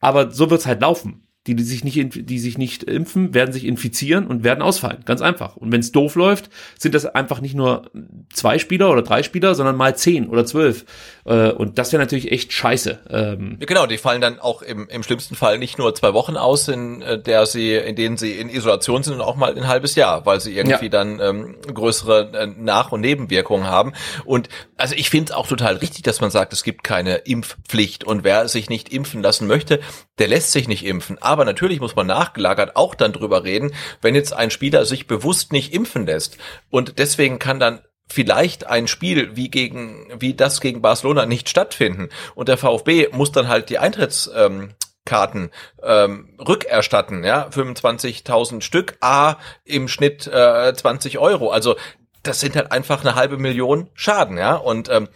aber 0.00 0.30
so 0.30 0.50
wird's 0.50 0.66
halt 0.66 0.80
laufen 0.80 1.22
die, 1.46 1.56
die 1.56 1.64
sich 1.64 1.82
nicht, 1.82 2.30
die 2.30 2.38
sich 2.38 2.56
nicht 2.56 2.84
impfen, 2.84 3.34
werden 3.34 3.52
sich 3.52 3.64
infizieren 3.64 4.28
und 4.28 4.44
werden 4.44 4.62
ausfallen. 4.62 5.02
Ganz 5.04 5.22
einfach. 5.22 5.56
Und 5.56 5.72
wenn 5.72 5.80
es 5.80 5.90
doof 5.90 6.14
läuft, 6.14 6.50
sind 6.78 6.94
das 6.94 7.04
einfach 7.04 7.40
nicht 7.40 7.54
nur 7.54 7.90
zwei 8.32 8.58
Spieler 8.58 8.90
oder 8.90 9.02
drei 9.02 9.24
Spieler, 9.24 9.56
sondern 9.56 9.74
mal 9.76 9.96
zehn 9.96 10.28
oder 10.28 10.46
zwölf. 10.46 10.84
Äh, 11.24 11.50
und 11.50 11.78
das 11.78 11.92
wäre 11.92 12.00
natürlich 12.00 12.30
echt 12.30 12.52
scheiße. 12.52 13.00
Ähm 13.10 13.56
ja, 13.58 13.66
genau, 13.66 13.86
die 13.86 13.98
fallen 13.98 14.20
dann 14.20 14.38
auch 14.38 14.62
im, 14.62 14.88
im 14.88 15.02
schlimmsten 15.02 15.34
Fall 15.34 15.58
nicht 15.58 15.78
nur 15.78 15.94
zwei 15.96 16.14
Wochen 16.14 16.36
aus, 16.36 16.68
in 16.68 17.02
äh, 17.02 17.20
der 17.20 17.46
sie, 17.46 17.74
in 17.74 17.96
denen 17.96 18.16
sie 18.16 18.38
in 18.38 18.48
Isolation 18.48 19.02
sind, 19.02 19.14
sondern 19.14 19.26
auch 19.26 19.36
mal 19.36 19.56
ein 19.56 19.66
halbes 19.66 19.96
Jahr, 19.96 20.24
weil 20.24 20.40
sie 20.40 20.56
irgendwie 20.56 20.84
ja. 20.84 20.90
dann 20.90 21.18
ähm, 21.18 21.56
größere 21.74 22.30
äh, 22.34 22.46
Nach- 22.46 22.92
und 22.92 23.00
Nebenwirkungen 23.00 23.66
haben. 23.66 23.94
Und 24.24 24.48
also 24.76 24.94
ich 24.96 25.10
finde 25.10 25.32
es 25.32 25.36
auch 25.36 25.48
total 25.48 25.76
richtig, 25.76 26.02
dass 26.02 26.20
man 26.20 26.30
sagt, 26.30 26.52
es 26.52 26.62
gibt 26.62 26.84
keine 26.84 27.16
Impfpflicht. 27.16 28.04
Und 28.04 28.22
wer 28.22 28.46
sich 28.46 28.68
nicht 28.68 28.92
impfen 28.92 29.22
lassen 29.22 29.48
möchte, 29.48 29.80
der 30.18 30.28
lässt 30.28 30.52
sich 30.52 30.68
nicht 30.68 30.84
impfen. 30.84 31.18
Aber 31.20 31.31
natürlich 31.36 31.80
muss 31.80 31.96
man 31.96 32.06
nachgelagert 32.06 32.76
auch 32.76 32.94
dann 32.94 33.12
drüber 33.12 33.44
reden, 33.44 33.74
wenn 34.00 34.14
jetzt 34.14 34.32
ein 34.32 34.50
Spieler 34.50 34.84
sich 34.84 35.06
bewusst 35.06 35.52
nicht 35.52 35.72
impfen 35.74 36.06
lässt 36.06 36.38
und 36.70 36.98
deswegen 36.98 37.38
kann 37.38 37.58
dann 37.58 37.80
vielleicht 38.08 38.66
ein 38.66 38.88
Spiel 38.88 39.36
wie 39.36 39.50
gegen 39.50 40.12
wie 40.18 40.34
das 40.34 40.60
gegen 40.60 40.82
Barcelona 40.82 41.26
nicht 41.26 41.48
stattfinden 41.48 42.08
und 42.34 42.48
der 42.48 42.58
VfB 42.58 43.08
muss 43.12 43.32
dann 43.32 43.48
halt 43.48 43.70
die 43.70 43.78
Eintritts 43.78 44.30
ähm, 44.34 44.74
Karten 45.04 45.50
ähm, 45.82 46.36
rückerstatten, 46.38 47.24
ja, 47.24 47.48
25.000 47.48 48.60
Stück, 48.60 48.96
a 49.00 49.36
im 49.64 49.88
Schnitt 49.88 50.26
äh, 50.28 50.72
20 50.72 51.18
Euro. 51.18 51.50
Also 51.50 51.76
das 52.22 52.38
sind 52.38 52.54
halt 52.54 52.70
einfach 52.70 53.00
eine 53.00 53.16
halbe 53.16 53.36
Million 53.36 53.90
Schaden, 53.94 54.38
ja. 54.38 54.54
Und 54.54 54.88
ähm, 54.88 55.08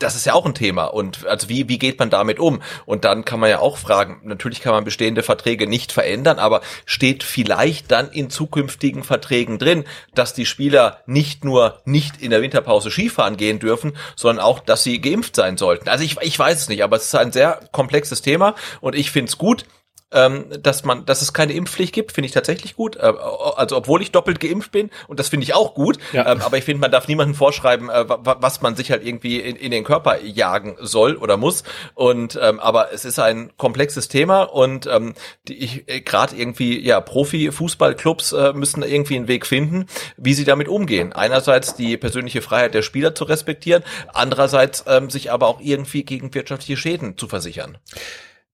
das 0.00 0.16
ist 0.16 0.26
ja 0.26 0.32
auch 0.32 0.46
ein 0.46 0.54
Thema. 0.54 0.86
Und 0.86 1.26
also 1.26 1.48
wie, 1.48 1.68
wie 1.68 1.78
geht 1.78 1.98
man 1.98 2.10
damit 2.10 2.40
um? 2.40 2.60
Und 2.86 3.04
dann 3.04 3.24
kann 3.24 3.38
man 3.38 3.50
ja 3.50 3.60
auch 3.60 3.76
fragen, 3.76 4.20
natürlich 4.24 4.60
kann 4.60 4.72
man 4.72 4.84
bestehende 4.84 5.22
Verträge 5.22 5.66
nicht 5.66 5.92
verändern, 5.92 6.38
aber 6.38 6.62
steht 6.86 7.22
vielleicht 7.22 7.90
dann 7.92 8.10
in 8.10 8.30
zukünftigen 8.30 9.04
Verträgen 9.04 9.58
drin, 9.58 9.84
dass 10.14 10.34
die 10.34 10.46
Spieler 10.46 11.02
nicht 11.06 11.44
nur 11.44 11.80
nicht 11.84 12.20
in 12.20 12.30
der 12.30 12.42
Winterpause 12.42 12.90
Skifahren 12.90 13.36
gehen 13.36 13.58
dürfen, 13.58 13.96
sondern 14.16 14.44
auch, 14.44 14.60
dass 14.60 14.82
sie 14.82 15.00
geimpft 15.00 15.36
sein 15.36 15.56
sollten. 15.56 15.88
Also 15.88 16.02
ich, 16.02 16.16
ich 16.22 16.38
weiß 16.38 16.62
es 16.62 16.68
nicht, 16.68 16.82
aber 16.82 16.96
es 16.96 17.04
ist 17.04 17.14
ein 17.14 17.32
sehr 17.32 17.60
komplexes 17.70 18.22
Thema 18.22 18.54
und 18.80 18.94
ich 18.94 19.10
finde 19.10 19.28
es 19.28 19.38
gut, 19.38 19.66
ähm, 20.12 20.46
dass 20.62 20.84
man, 20.84 21.06
dass 21.06 21.22
es 21.22 21.32
keine 21.32 21.52
Impfpflicht 21.52 21.94
gibt, 21.94 22.12
finde 22.12 22.26
ich 22.26 22.32
tatsächlich 22.32 22.76
gut. 22.76 22.96
Äh, 22.96 23.12
also 23.56 23.76
obwohl 23.76 24.02
ich 24.02 24.12
doppelt 24.12 24.40
geimpft 24.40 24.72
bin 24.72 24.90
und 25.08 25.20
das 25.20 25.28
finde 25.28 25.44
ich 25.44 25.54
auch 25.54 25.74
gut. 25.74 25.98
Ja. 26.12 26.30
Ähm, 26.30 26.40
aber 26.40 26.58
ich 26.58 26.64
finde, 26.64 26.80
man 26.80 26.90
darf 26.90 27.08
niemandem 27.08 27.34
vorschreiben, 27.34 27.88
äh, 27.90 28.04
was 28.08 28.60
man 28.60 28.76
sich 28.76 28.90
halt 28.90 29.04
irgendwie 29.04 29.40
in, 29.40 29.56
in, 29.56 29.70
den 29.70 29.84
Körper 29.84 30.20
jagen 30.22 30.76
soll 30.80 31.16
oder 31.16 31.36
muss. 31.36 31.62
Und 31.94 32.38
ähm, 32.40 32.60
aber 32.60 32.92
es 32.92 33.04
ist 33.04 33.18
ein 33.18 33.52
komplexes 33.56 34.08
Thema 34.08 34.42
und 34.42 34.86
ähm, 34.86 35.14
die, 35.48 35.58
ich 35.58 35.88
äh, 35.88 36.00
gerade 36.00 36.36
irgendwie 36.36 36.80
ja 36.84 37.00
Profi-Fußballclubs 37.00 38.32
äh, 38.32 38.52
müssen 38.52 38.82
irgendwie 38.82 39.16
einen 39.16 39.28
Weg 39.28 39.46
finden, 39.46 39.86
wie 40.16 40.34
sie 40.34 40.44
damit 40.44 40.68
umgehen. 40.68 41.12
Einerseits 41.12 41.74
die 41.74 41.96
persönliche 41.96 42.42
Freiheit 42.42 42.74
der 42.74 42.82
Spieler 42.82 43.14
zu 43.14 43.24
respektieren, 43.24 43.84
andererseits 44.12 44.84
ähm, 44.86 45.10
sich 45.10 45.30
aber 45.30 45.46
auch 45.46 45.60
irgendwie 45.60 46.04
gegen 46.04 46.34
wirtschaftliche 46.34 46.76
Schäden 46.76 47.16
zu 47.16 47.28
versichern. 47.28 47.78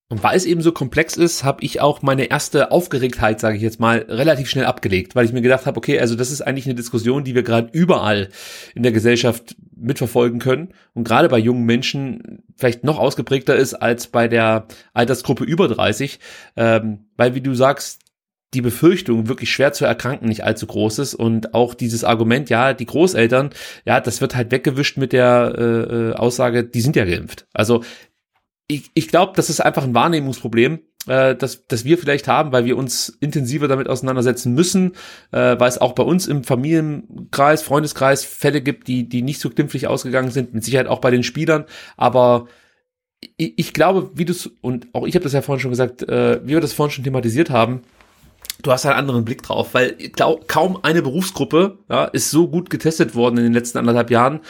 Und 0.09 0.23
weil 0.23 0.37
es 0.37 0.45
eben 0.45 0.61
so 0.61 0.71
komplex 0.71 1.17
ist, 1.17 1.43
habe 1.43 1.63
ich 1.65 1.81
auch 1.81 2.01
meine 2.01 2.25
erste 2.25 2.71
Aufgeregtheit, 2.71 3.41
sage 3.41 3.57
ich 3.57 3.61
jetzt 3.61 3.81
mal, 3.81 4.05
relativ 4.07 4.49
schnell 4.49 4.63
abgelegt, 4.63 5.15
weil 5.15 5.25
ich 5.25 5.33
mir 5.33 5.41
gedacht 5.41 5.65
habe, 5.65 5.77
okay, 5.77 5.99
also 5.99 6.15
das 6.15 6.31
ist 6.31 6.41
eigentlich 6.41 6.65
eine 6.65 6.75
Diskussion, 6.75 7.25
die 7.25 7.35
wir 7.35 7.43
gerade 7.43 7.69
überall 7.73 8.29
in 8.73 8.83
der 8.83 8.93
Gesellschaft 8.93 9.57
mitverfolgen 9.75 10.39
können. 10.39 10.73
Und 10.93 11.03
gerade 11.03 11.27
bei 11.27 11.37
jungen 11.37 11.65
Menschen 11.65 12.43
vielleicht 12.55 12.85
noch 12.85 12.99
ausgeprägter 12.99 13.57
ist 13.57 13.73
als 13.73 14.07
bei 14.07 14.29
der 14.29 14.67
Altersgruppe 14.93 15.43
über 15.43 15.67
30, 15.67 16.19
ähm, 16.55 17.07
weil 17.17 17.35
wie 17.35 17.41
du 17.41 17.53
sagst, 17.53 17.99
die 18.53 18.61
Befürchtung, 18.61 19.27
wirklich 19.27 19.51
schwer 19.51 19.73
zu 19.73 19.83
erkranken, 19.83 20.29
nicht 20.29 20.45
allzu 20.45 20.67
groß 20.67 20.99
ist. 20.99 21.15
Und 21.15 21.53
auch 21.53 21.73
dieses 21.73 22.05
Argument, 22.05 22.49
ja, 22.49 22.73
die 22.73 22.85
Großeltern, 22.85 23.49
ja, 23.85 23.99
das 23.99 24.21
wird 24.21 24.35
halt 24.35 24.51
weggewischt 24.51 24.97
mit 24.97 25.11
der 25.11 25.53
äh, 25.57 25.63
äh 25.63 26.13
Aussage, 26.13 26.63
die 26.63 26.79
sind 26.79 26.95
ja 26.95 27.03
geimpft. 27.03 27.45
Also 27.51 27.83
ich, 28.67 28.91
ich 28.93 29.07
glaube, 29.07 29.33
das 29.35 29.49
ist 29.49 29.61
einfach 29.61 29.83
ein 29.83 29.93
Wahrnehmungsproblem, 29.93 30.79
äh, 31.07 31.35
das, 31.35 31.67
das 31.67 31.85
wir 31.85 31.97
vielleicht 31.97 32.27
haben, 32.27 32.51
weil 32.51 32.65
wir 32.65 32.77
uns 32.77 33.09
intensiver 33.21 33.67
damit 33.67 33.87
auseinandersetzen 33.87 34.53
müssen, 34.53 34.93
äh, 35.31 35.57
weil 35.57 35.69
es 35.69 35.79
auch 35.79 35.93
bei 35.93 36.03
uns 36.03 36.27
im 36.27 36.43
Familienkreis, 36.43 37.63
Freundeskreis 37.63 38.25
Fälle 38.25 38.61
gibt, 38.61 38.87
die, 38.87 39.07
die 39.07 39.21
nicht 39.21 39.39
so 39.39 39.49
glimpflich 39.49 39.87
ausgegangen 39.87 40.31
sind, 40.31 40.53
mit 40.53 40.63
Sicherheit 40.63 40.87
auch 40.87 40.99
bei 40.99 41.11
den 41.11 41.23
Spielern, 41.23 41.65
aber 41.95 42.47
ich, 43.37 43.53
ich 43.57 43.73
glaube, 43.73 44.11
wie 44.15 44.25
du 44.25 44.33
es, 44.33 44.47
und 44.61 44.87
auch 44.93 45.07
ich 45.07 45.15
habe 45.15 45.23
das 45.23 45.33
ja 45.33 45.41
vorhin 45.41 45.61
schon 45.61 45.71
gesagt, 45.71 46.03
äh, 46.03 46.41
wie 46.43 46.49
wir 46.53 46.61
das 46.61 46.73
vorhin 46.73 46.91
schon 46.91 47.03
thematisiert 47.05 47.49
haben, 47.49 47.83
du 48.61 48.71
hast 48.71 48.85
einen 48.85 48.95
anderen 48.95 49.25
Blick 49.25 49.43
drauf, 49.43 49.73
weil 49.73 49.93
glaub, 49.93 50.47
kaum 50.47 50.79
eine 50.83 51.01
Berufsgruppe 51.01 51.79
ja, 51.89 52.05
ist 52.05 52.31
so 52.31 52.47
gut 52.47 52.69
getestet 52.69 53.15
worden 53.15 53.37
in 53.37 53.43
den 53.43 53.53
letzten 53.53 53.77
anderthalb 53.77 54.11
Jahren 54.11 54.41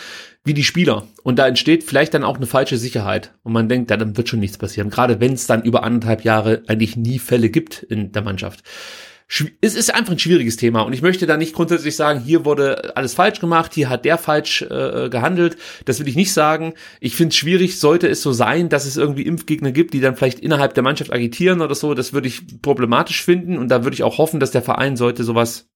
wie 0.48 0.54
die 0.54 0.64
Spieler. 0.64 1.08
Und 1.24 1.40
da 1.40 1.48
entsteht 1.48 1.84
vielleicht 1.84 2.14
dann 2.14 2.24
auch 2.24 2.38
eine 2.38 2.48
falsche 2.48 2.78
Sicherheit. 2.78 3.34
Und 3.44 3.54
man 3.54 3.70
denkt, 3.70 3.92
ja, 3.92 3.98
dann 3.98 4.18
wird 4.18 4.30
schon 4.30 4.40
nichts 4.40 4.58
passieren. 4.58 4.90
Gerade 4.90 5.20
wenn 5.20 5.34
es 5.34 5.48
dann 5.48 5.64
über 5.64 5.84
anderthalb 5.84 6.24
Jahre 6.24 6.64
eigentlich 6.68 6.96
nie 6.96 7.20
Fälle 7.20 7.50
gibt 7.50 7.84
in 7.84 8.12
der 8.12 8.22
Mannschaft. 8.22 8.64
Es 9.60 9.76
ist 9.76 9.94
einfach 9.94 10.14
ein 10.14 10.20
schwieriges 10.20 10.56
Thema 10.56 10.84
und 10.84 10.94
ich 10.94 11.02
möchte 11.02 11.28
da 11.28 11.36
nicht 11.36 11.54
grundsätzlich 11.54 11.98
sagen, 11.98 12.22
hier 12.22 12.46
wurde 12.46 12.96
alles 12.96 13.14
falsch 13.14 13.42
gemacht, 13.42 13.74
hier 13.74 13.90
hat 13.90 14.06
der 14.06 14.18
falsch 14.18 14.62
äh, 14.62 15.10
gehandelt. 15.10 15.58
Das 15.84 16.00
will 16.00 16.08
ich 16.08 16.16
nicht 16.16 16.32
sagen. 16.32 16.76
Ich 17.02 17.18
finde 17.18 17.32
es 17.32 17.36
schwierig, 17.36 17.78
sollte 17.78 18.08
es 18.08 18.22
so 18.22 18.32
sein, 18.32 18.70
dass 18.70 18.86
es 18.86 18.96
irgendwie 18.96 19.24
Impfgegner 19.24 19.74
gibt, 19.74 19.94
die 19.94 20.00
dann 20.00 20.16
vielleicht 20.16 20.40
innerhalb 20.40 20.76
der 20.76 20.84
Mannschaft 20.84 21.12
agitieren 21.12 21.60
oder 21.60 21.76
so. 21.76 21.94
Das 21.94 22.14
würde 22.14 22.30
ich 22.30 22.62
problematisch 22.62 23.22
finden 23.22 23.58
und 23.58 23.68
da 23.68 23.84
würde 23.84 23.96
ich 23.96 24.04
auch 24.04 24.18
hoffen, 24.18 24.40
dass 24.40 24.52
der 24.52 24.62
Verein 24.62 24.96
sollte 24.96 25.26
sowas 25.26 25.68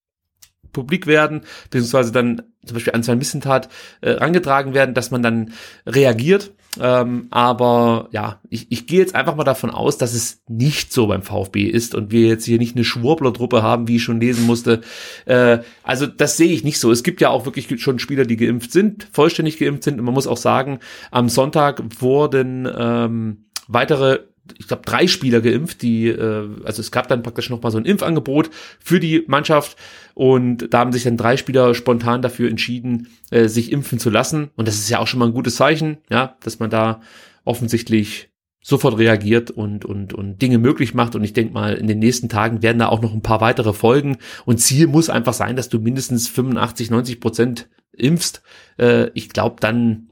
publik 0.71 1.07
werden, 1.07 1.41
beziehungsweise 1.69 2.11
dann 2.11 2.43
zum 2.65 2.75
Beispiel 2.75 2.93
an 2.93 3.03
zwei 3.03 3.15
Missentat 3.15 3.69
äh, 4.01 4.17
angetragen 4.17 4.73
werden, 4.73 4.93
dass 4.93 5.11
man 5.11 5.23
dann 5.23 5.53
reagiert. 5.85 6.51
Ähm, 6.79 7.27
aber 7.31 8.07
ja, 8.11 8.39
ich, 8.49 8.71
ich 8.71 8.87
gehe 8.87 8.99
jetzt 8.99 9.13
einfach 9.13 9.35
mal 9.35 9.43
davon 9.43 9.71
aus, 9.71 9.97
dass 9.97 10.13
es 10.13 10.41
nicht 10.47 10.93
so 10.93 11.07
beim 11.07 11.21
VfB 11.21 11.63
ist 11.63 11.95
und 11.95 12.11
wir 12.11 12.27
jetzt 12.27 12.45
hier 12.45 12.59
nicht 12.59 12.75
eine 12.75 12.85
Schwurbler-Truppe 12.85 13.61
haben, 13.61 13.87
wie 13.87 13.97
ich 13.97 14.03
schon 14.03 14.21
lesen 14.21 14.45
musste. 14.45 14.81
Äh, 15.25 15.59
also 15.83 16.07
das 16.07 16.37
sehe 16.37 16.51
ich 16.51 16.63
nicht 16.63 16.79
so. 16.79 16.91
Es 16.91 17.03
gibt 17.03 17.19
ja 17.19 17.29
auch 17.29 17.45
wirklich 17.45 17.81
schon 17.81 17.99
Spieler, 17.99 18.23
die 18.23 18.37
geimpft 18.37 18.71
sind, 18.71 19.07
vollständig 19.11 19.57
geimpft 19.57 19.83
sind. 19.83 19.99
Und 19.99 20.05
man 20.05 20.13
muss 20.13 20.27
auch 20.27 20.37
sagen, 20.37 20.79
am 21.09 21.27
Sonntag 21.27 21.83
wurden 21.99 22.69
ähm, 22.73 23.45
weitere 23.67 24.19
ich 24.57 24.67
glaube, 24.67 24.83
drei 24.85 25.07
Spieler 25.07 25.41
geimpft, 25.41 25.81
die, 25.81 26.07
äh, 26.07 26.49
also 26.63 26.81
es 26.81 26.91
gab 26.91 27.07
dann 27.07 27.23
praktisch 27.23 27.49
nochmal 27.49 27.71
so 27.71 27.77
ein 27.77 27.85
Impfangebot 27.85 28.49
für 28.79 28.99
die 28.99 29.23
Mannschaft 29.27 29.77
und 30.13 30.73
da 30.73 30.79
haben 30.79 30.91
sich 30.91 31.03
dann 31.03 31.17
drei 31.17 31.37
Spieler 31.37 31.73
spontan 31.75 32.21
dafür 32.21 32.49
entschieden, 32.49 33.07
äh, 33.29 33.47
sich 33.47 33.71
impfen 33.71 33.99
zu 33.99 34.09
lassen. 34.09 34.49
Und 34.55 34.67
das 34.67 34.75
ist 34.75 34.89
ja 34.89 34.99
auch 34.99 35.07
schon 35.07 35.19
mal 35.19 35.27
ein 35.27 35.33
gutes 35.33 35.55
Zeichen, 35.55 35.97
ja, 36.09 36.37
dass 36.43 36.59
man 36.59 36.69
da 36.69 37.01
offensichtlich 37.45 38.29
sofort 38.63 38.97
reagiert 38.99 39.49
und, 39.49 39.85
und, 39.85 40.13
und 40.13 40.41
Dinge 40.41 40.59
möglich 40.59 40.93
macht. 40.93 41.15
Und 41.15 41.23
ich 41.23 41.33
denke 41.33 41.53
mal, 41.53 41.73
in 41.73 41.87
den 41.87 41.99
nächsten 41.99 42.29
Tagen 42.29 42.61
werden 42.61 42.79
da 42.79 42.89
auch 42.89 43.01
noch 43.01 43.13
ein 43.13 43.23
paar 43.23 43.41
weitere 43.41 43.73
folgen. 43.73 44.17
Und 44.45 44.59
Ziel 44.59 44.87
muss 44.87 45.09
einfach 45.09 45.33
sein, 45.33 45.55
dass 45.55 45.69
du 45.69 45.79
mindestens 45.79 46.27
85, 46.27 46.91
90 46.91 47.19
Prozent 47.19 47.69
impfst. 47.91 48.43
Äh, 48.77 49.09
ich 49.13 49.29
glaube, 49.29 49.55
dann 49.59 50.10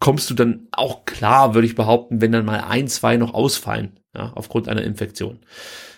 kommst 0.00 0.30
du 0.30 0.34
dann 0.34 0.68
auch 0.72 1.04
klar, 1.04 1.54
würde 1.54 1.66
ich 1.66 1.74
behaupten, 1.74 2.20
wenn 2.20 2.32
dann 2.32 2.44
mal 2.44 2.60
ein, 2.60 2.88
zwei 2.88 3.16
noch 3.16 3.34
ausfallen, 3.34 4.00
ja, 4.14 4.32
aufgrund 4.34 4.68
einer 4.68 4.82
Infektion. 4.82 5.40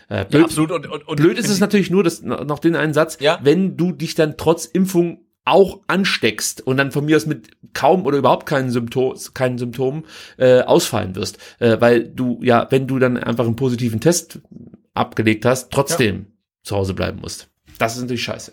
Äh, 0.08 0.24
blöd, 0.24 0.40
ja, 0.40 0.44
absolut. 0.44 0.70
Und, 0.70 0.86
und, 0.86 1.08
und 1.08 1.16
blöd 1.16 1.38
ist 1.38 1.48
es 1.48 1.60
natürlich 1.60 1.90
nur, 1.90 2.04
dass 2.04 2.22
noch 2.22 2.58
den 2.58 2.76
einen 2.76 2.94
Satz, 2.94 3.18
ja? 3.20 3.38
wenn 3.42 3.76
du 3.76 3.92
dich 3.92 4.14
dann 4.14 4.36
trotz 4.36 4.64
Impfung 4.64 5.26
auch 5.44 5.80
ansteckst 5.86 6.66
und 6.66 6.76
dann 6.76 6.90
von 6.90 7.04
mir 7.04 7.16
aus 7.16 7.26
mit 7.26 7.50
kaum 7.72 8.04
oder 8.04 8.18
überhaupt 8.18 8.46
keinen 8.46 8.70
Symptom, 8.70 9.16
keinen 9.32 9.58
Symptomen 9.58 10.04
äh, 10.38 10.62
ausfallen 10.62 11.14
wirst, 11.14 11.38
äh, 11.60 11.80
weil 11.80 12.08
du 12.08 12.40
ja, 12.42 12.66
wenn 12.70 12.86
du 12.86 12.98
dann 12.98 13.16
einfach 13.16 13.44
einen 13.44 13.56
positiven 13.56 14.00
Test 14.00 14.40
abgelegt 14.92 15.44
hast, 15.44 15.70
trotzdem 15.70 16.16
ja. 16.16 16.24
zu 16.64 16.76
Hause 16.76 16.94
bleiben 16.94 17.20
musst. 17.20 17.48
Das 17.78 17.94
ist 17.96 18.02
natürlich 18.02 18.24
scheiße. 18.24 18.52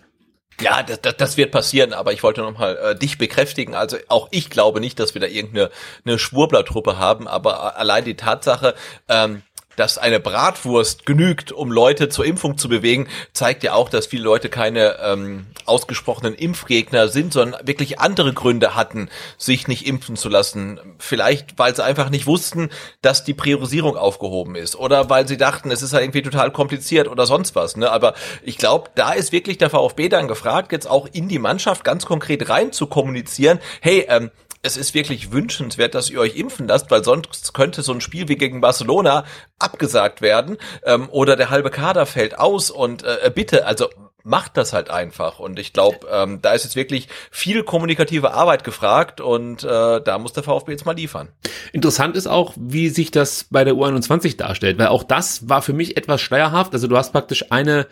Ja, 0.62 0.84
das, 0.84 1.02
das, 1.02 1.18
das 1.18 1.38
wird 1.38 1.52
passieren, 1.52 1.94
aber 1.94 2.14
ich 2.14 2.24
wollte 2.24 2.42
nochmal 2.42 2.78
äh, 2.78 2.96
dich 2.96 3.18
bekräftigen. 3.18 3.76
Also 3.76 3.98
auch 4.08 4.28
ich 4.32 4.50
glaube 4.50 4.80
nicht, 4.80 5.00
dass 5.00 5.14
wir 5.14 5.22
da 5.22 5.28
irgendeine 5.28 5.72
eine 6.06 6.20
Schwurblertruppe 6.20 6.98
haben, 6.98 7.28
aber 7.28 7.78
allein 7.78 8.06
die 8.06 8.16
Tatsache, 8.16 8.76
ähm, 9.10 9.42
dass 9.76 9.98
eine 9.98 10.20
Bratwurst 10.20 11.06
genügt, 11.06 11.52
um 11.52 11.72
Leute 11.72 12.10
zur 12.10 12.26
Impfung 12.26 12.58
zu 12.58 12.70
bewegen, 12.70 13.08
zeigt 13.34 13.64
ja 13.64 13.74
auch, 13.74 13.90
dass 13.90 14.08
viele 14.08 14.24
Leute 14.24 14.50
keine 14.50 14.98
ähm, 15.02 15.46
ausgesprochenen 15.66 16.36
Impfgegner 16.36 17.08
sind, 17.08 17.34
sondern 17.34 17.66
wirklich 17.66 18.00
andere 18.00 18.34
Gründe 18.34 18.76
hatten, 18.76 19.10
sich 19.38 19.68
nicht 19.68 19.88
impfen 19.88 20.16
zu 20.16 20.30
lassen. 20.30 20.80
Vielleicht, 21.00 21.58
weil 21.58 21.76
sie 21.76 21.84
einfach 21.84 22.10
nicht 22.10 22.28
wussten, 22.28 22.70
dass 23.02 23.24
die 23.24 23.34
Priorisierung 23.34 23.98
aufgehoben 23.98 24.56
ist 24.56 24.76
oder 24.76 25.10
weil 25.10 25.28
sie 25.28 25.38
dachten, 25.38 25.72
es 25.72 25.82
ist 25.82 25.94
halt 25.94 26.04
irgendwie 26.04 26.22
total 26.22 26.52
kompliziert 26.52 27.08
oder 27.08 27.26
sonst 27.26 27.56
was. 27.56 27.78
Ne? 27.78 27.90
Aber 27.90 28.14
ich 28.44 28.58
glaube, 28.58 28.90
da 28.96 29.14
ist 29.14 29.32
wirklich 29.32 29.58
der 29.58 29.70
VfB 29.70 30.10
dann 30.10 30.28
gefragt, 30.28 30.72
jetzt 30.72 30.90
auch 30.90 31.08
in 31.12 31.28
die 31.28 31.40
Mannschaft 31.40 31.84
ganz 31.84 32.06
konkret 32.06 32.50
rein 32.50 32.72
zu 32.72 32.88
kommunizieren. 32.88 33.60
Hey, 33.82 34.06
ähm, 34.10 34.32
es 34.64 34.78
ist 34.78 34.94
wirklich 34.94 35.32
wünschenswert, 35.32 35.94
dass 35.94 36.10
ihr 36.10 36.20
euch 36.20 36.38
impfen 36.38 36.68
lasst, 36.68 36.90
weil 36.90 37.04
sonst 37.04 37.54
könnte 37.54 37.84
so 37.84 37.94
ein 37.94 38.02
Spiel 38.02 38.30
wie 38.30 38.38
gegen 38.38 38.62
Barcelona 38.62 39.26
abgesagt 39.60 40.22
werden 40.22 40.58
ähm, 40.86 41.10
oder 41.12 41.36
der 41.36 41.50
halbe 41.50 41.70
Kader 41.70 42.06
fällt 42.06 42.40
aus 42.40 42.72
und 42.72 43.04
äh, 43.04 43.30
bitte, 43.34 43.66
also 43.68 43.90
macht 44.24 44.56
das 44.56 44.72
halt 44.72 44.90
einfach. 44.90 45.40
Und 45.40 45.60
ich 45.60 45.74
glaube, 45.74 46.08
ähm, 46.10 46.42
da 46.42 46.54
ist 46.54 46.64
jetzt 46.64 46.78
wirklich 46.78 47.10
viel 47.30 47.64
kommunikative 47.64 48.34
Arbeit 48.34 48.64
gefragt 48.64 49.20
und 49.20 49.66
äh, 49.66 50.02
da 50.02 50.18
muss 50.18 50.32
der 50.32 50.44
VfB 50.44 50.72
jetzt 50.72 50.86
mal 50.86 50.96
liefern. 50.96 51.28
Interessant 51.74 52.16
ist 52.16 52.28
auch, 52.28 52.54
wie 52.58 52.88
sich 52.88 53.12
das 53.12 53.48
bei 53.50 53.66
der 53.66 53.74
U21 53.74 54.38
darstellt, 54.38 54.78
weil 54.78 54.88
auch 54.88 55.04
das 55.04 55.50
war 55.50 55.62
für 55.62 55.74
mich 55.74 55.98
etwas 55.98 56.22
schleierhaft. 56.22 56.74
Also 56.74 56.88
du 56.88 56.96
hast 56.98 57.12
praktisch 57.12 57.52
eine 57.52 57.88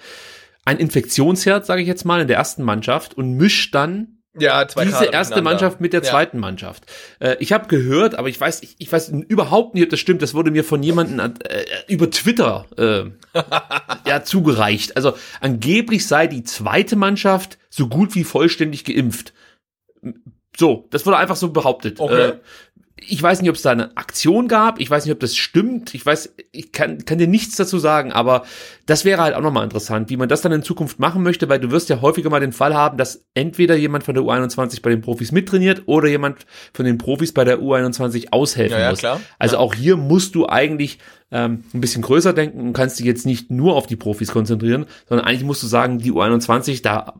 ein 0.63 0.77
Infektionsherd, 0.77 1.65
sage 1.65 1.81
ich 1.81 1.87
jetzt 1.87 2.05
mal, 2.05 2.21
in 2.21 2.27
der 2.27 2.37
ersten 2.37 2.63
Mannschaft 2.63 3.15
und 3.15 3.33
mischt 3.33 3.73
dann 3.73 4.20
ja, 4.39 4.65
zwei 4.67 4.85
diese 4.85 5.05
erste 5.05 5.41
Mannschaft 5.41 5.81
mit 5.81 5.93
der 5.93 6.03
zweiten 6.03 6.39
Mannschaft. 6.39 6.85
Äh, 7.19 7.35
ich 7.39 7.51
habe 7.51 7.67
gehört, 7.67 8.15
aber 8.15 8.29
ich 8.29 8.39
weiß, 8.39 8.63
ich, 8.63 8.75
ich 8.79 8.91
weiß 8.91 9.09
überhaupt 9.09 9.75
nicht, 9.75 9.83
ob 9.83 9.89
das 9.89 9.99
stimmt. 9.99 10.21
Das 10.21 10.33
wurde 10.33 10.51
mir 10.51 10.63
von 10.63 10.81
jemandem 10.81 11.19
äh, 11.19 11.65
über 11.87 12.09
Twitter 12.09 12.65
äh, 12.77 13.37
ja 14.07 14.23
zugereicht. 14.23 14.95
Also 14.95 15.13
angeblich 15.41 16.07
sei 16.07 16.27
die 16.27 16.43
zweite 16.43 16.95
Mannschaft 16.95 17.57
so 17.69 17.87
gut 17.87 18.15
wie 18.15 18.23
vollständig 18.23 18.85
geimpft. 18.85 19.33
So, 20.57 20.87
das 20.91 21.05
wurde 21.05 21.17
einfach 21.17 21.35
so 21.35 21.49
behauptet. 21.49 21.99
Okay. 21.99 22.33
Ich 23.03 23.21
weiß 23.21 23.41
nicht, 23.41 23.49
ob 23.49 23.55
es 23.55 23.63
da 23.63 23.71
eine 23.71 23.97
Aktion 23.97 24.47
gab. 24.47 24.79
Ich 24.79 24.89
weiß 24.89 25.05
nicht, 25.05 25.13
ob 25.13 25.19
das 25.19 25.35
stimmt. 25.35 25.95
Ich 25.95 26.05
weiß, 26.05 26.35
ich 26.51 26.71
kann, 26.71 27.03
kann 27.03 27.17
dir 27.17 27.27
nichts 27.27 27.55
dazu 27.55 27.79
sagen, 27.79 28.11
aber 28.11 28.43
das 28.85 29.05
wäre 29.05 29.21
halt 29.21 29.33
auch 29.35 29.41
nochmal 29.41 29.63
interessant, 29.63 30.09
wie 30.11 30.17
man 30.17 30.29
das 30.29 30.41
dann 30.41 30.51
in 30.51 30.61
Zukunft 30.61 30.99
machen 30.99 31.23
möchte, 31.23 31.49
weil 31.49 31.59
du 31.59 31.71
wirst 31.71 31.89
ja 31.89 32.01
häufiger 32.01 32.29
mal 32.29 32.39
den 32.39 32.51
Fall 32.53 32.75
haben, 32.75 32.97
dass 32.97 33.25
entweder 33.33 33.75
jemand 33.75 34.03
von 34.03 34.13
der 34.13 34.23
U21 34.23 34.81
bei 34.83 34.91
den 34.91 35.01
Profis 35.01 35.31
mittrainiert 35.31 35.83
oder 35.87 36.07
jemand 36.09 36.45
von 36.73 36.85
den 36.85 36.97
Profis 36.99 37.33
bei 37.33 37.43
der 37.43 37.59
U21 37.59 38.27
aushelfen 38.31 38.77
Ja, 38.77 38.83
ja, 38.83 38.89
muss. 38.91 38.99
klar. 38.99 39.19
Also 39.39 39.57
auch 39.57 39.73
hier 39.73 39.97
musst 39.97 40.35
du 40.35 40.47
eigentlich 40.47 40.99
ähm, 41.31 41.63
ein 41.73 41.81
bisschen 41.81 42.03
größer 42.03 42.33
denken 42.33 42.61
und 42.61 42.73
kannst 42.73 42.99
dich 42.99 43.05
jetzt 43.07 43.25
nicht 43.25 43.49
nur 43.49 43.75
auf 43.75 43.87
die 43.87 43.95
Profis 43.95 44.31
konzentrieren, 44.31 44.85
sondern 45.09 45.25
eigentlich 45.25 45.43
musst 45.45 45.63
du 45.63 45.67
sagen, 45.67 45.97
die 45.97 46.11
U21, 46.11 46.83
da 46.83 47.13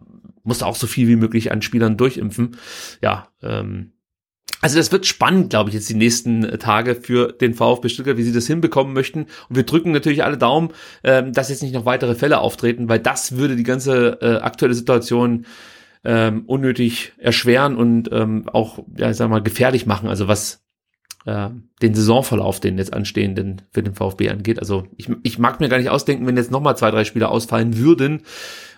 musst 0.44 0.62
du 0.62 0.66
auch 0.66 0.76
so 0.76 0.86
viel 0.88 1.08
wie 1.08 1.16
möglich 1.16 1.52
an 1.52 1.62
Spielern 1.62 1.98
durchimpfen. 1.98 2.58
Ja, 3.02 3.28
ähm, 3.42 3.94
also 4.60 4.78
das 4.78 4.92
wird 4.92 5.06
spannend, 5.06 5.50
glaube 5.50 5.70
ich, 5.70 5.76
jetzt 5.76 5.90
die 5.90 5.96
nächsten 5.96 6.44
äh, 6.44 6.58
Tage 6.58 6.96
für 6.96 7.32
den 7.32 7.54
VfB 7.54 7.90
Stuttgart, 7.90 8.18
wie 8.18 8.24
sie 8.24 8.34
das 8.34 8.48
hinbekommen 8.48 8.94
möchten. 8.94 9.28
Und 9.50 9.56
wir 9.56 9.64
drücken 9.64 9.92
natürlich 9.92 10.24
alle 10.24 10.38
Daumen, 10.38 10.72
ähm, 11.04 11.34
dass 11.34 11.50
jetzt 11.50 11.64
nicht 11.64 11.74
noch 11.74 11.86
weitere 11.86 12.16
Fälle 12.16 12.40
auftreten, 12.40 12.90
weil 12.90 13.00
das 13.00 13.38
würde 13.38 13.56
die 13.56 13.64
ganze 13.64 14.20
äh, 14.22 14.36
aktuelle 14.38 14.76
Situation 14.76 15.46
ähm, 16.04 16.44
unnötig 16.48 17.14
erschweren 17.18 17.76
und 17.76 18.10
ähm, 18.12 18.50
auch, 18.52 18.84
ja, 18.98 19.12
ich 19.12 19.18
sag 19.18 19.30
mal, 19.30 19.42
gefährlich 19.42 19.86
machen. 19.86 20.10
Also 20.10 20.28
was 20.28 20.64
äh, 21.26 21.50
den 21.82 21.94
Saisonverlauf, 21.94 22.60
den 22.60 22.78
jetzt 22.78 22.94
anstehenden 22.94 23.62
für 23.72 23.84
den 23.84 23.94
VfB 23.94 24.30
angeht. 24.30 24.60
Also 24.60 24.88
ich, 24.98 25.10
ich 25.24 25.40
mag 25.40 25.60
mir 25.60 25.70
gar 25.70 25.78
nicht 25.78 25.90
ausdenken, 25.90 26.26
wenn 26.26 26.38
jetzt 26.38 26.52
nochmal 26.52 26.78
zwei, 26.78 26.92
drei 26.92 27.04
Spieler 27.04 27.30
ausfallen 27.30 27.78
würden. 27.78 28.24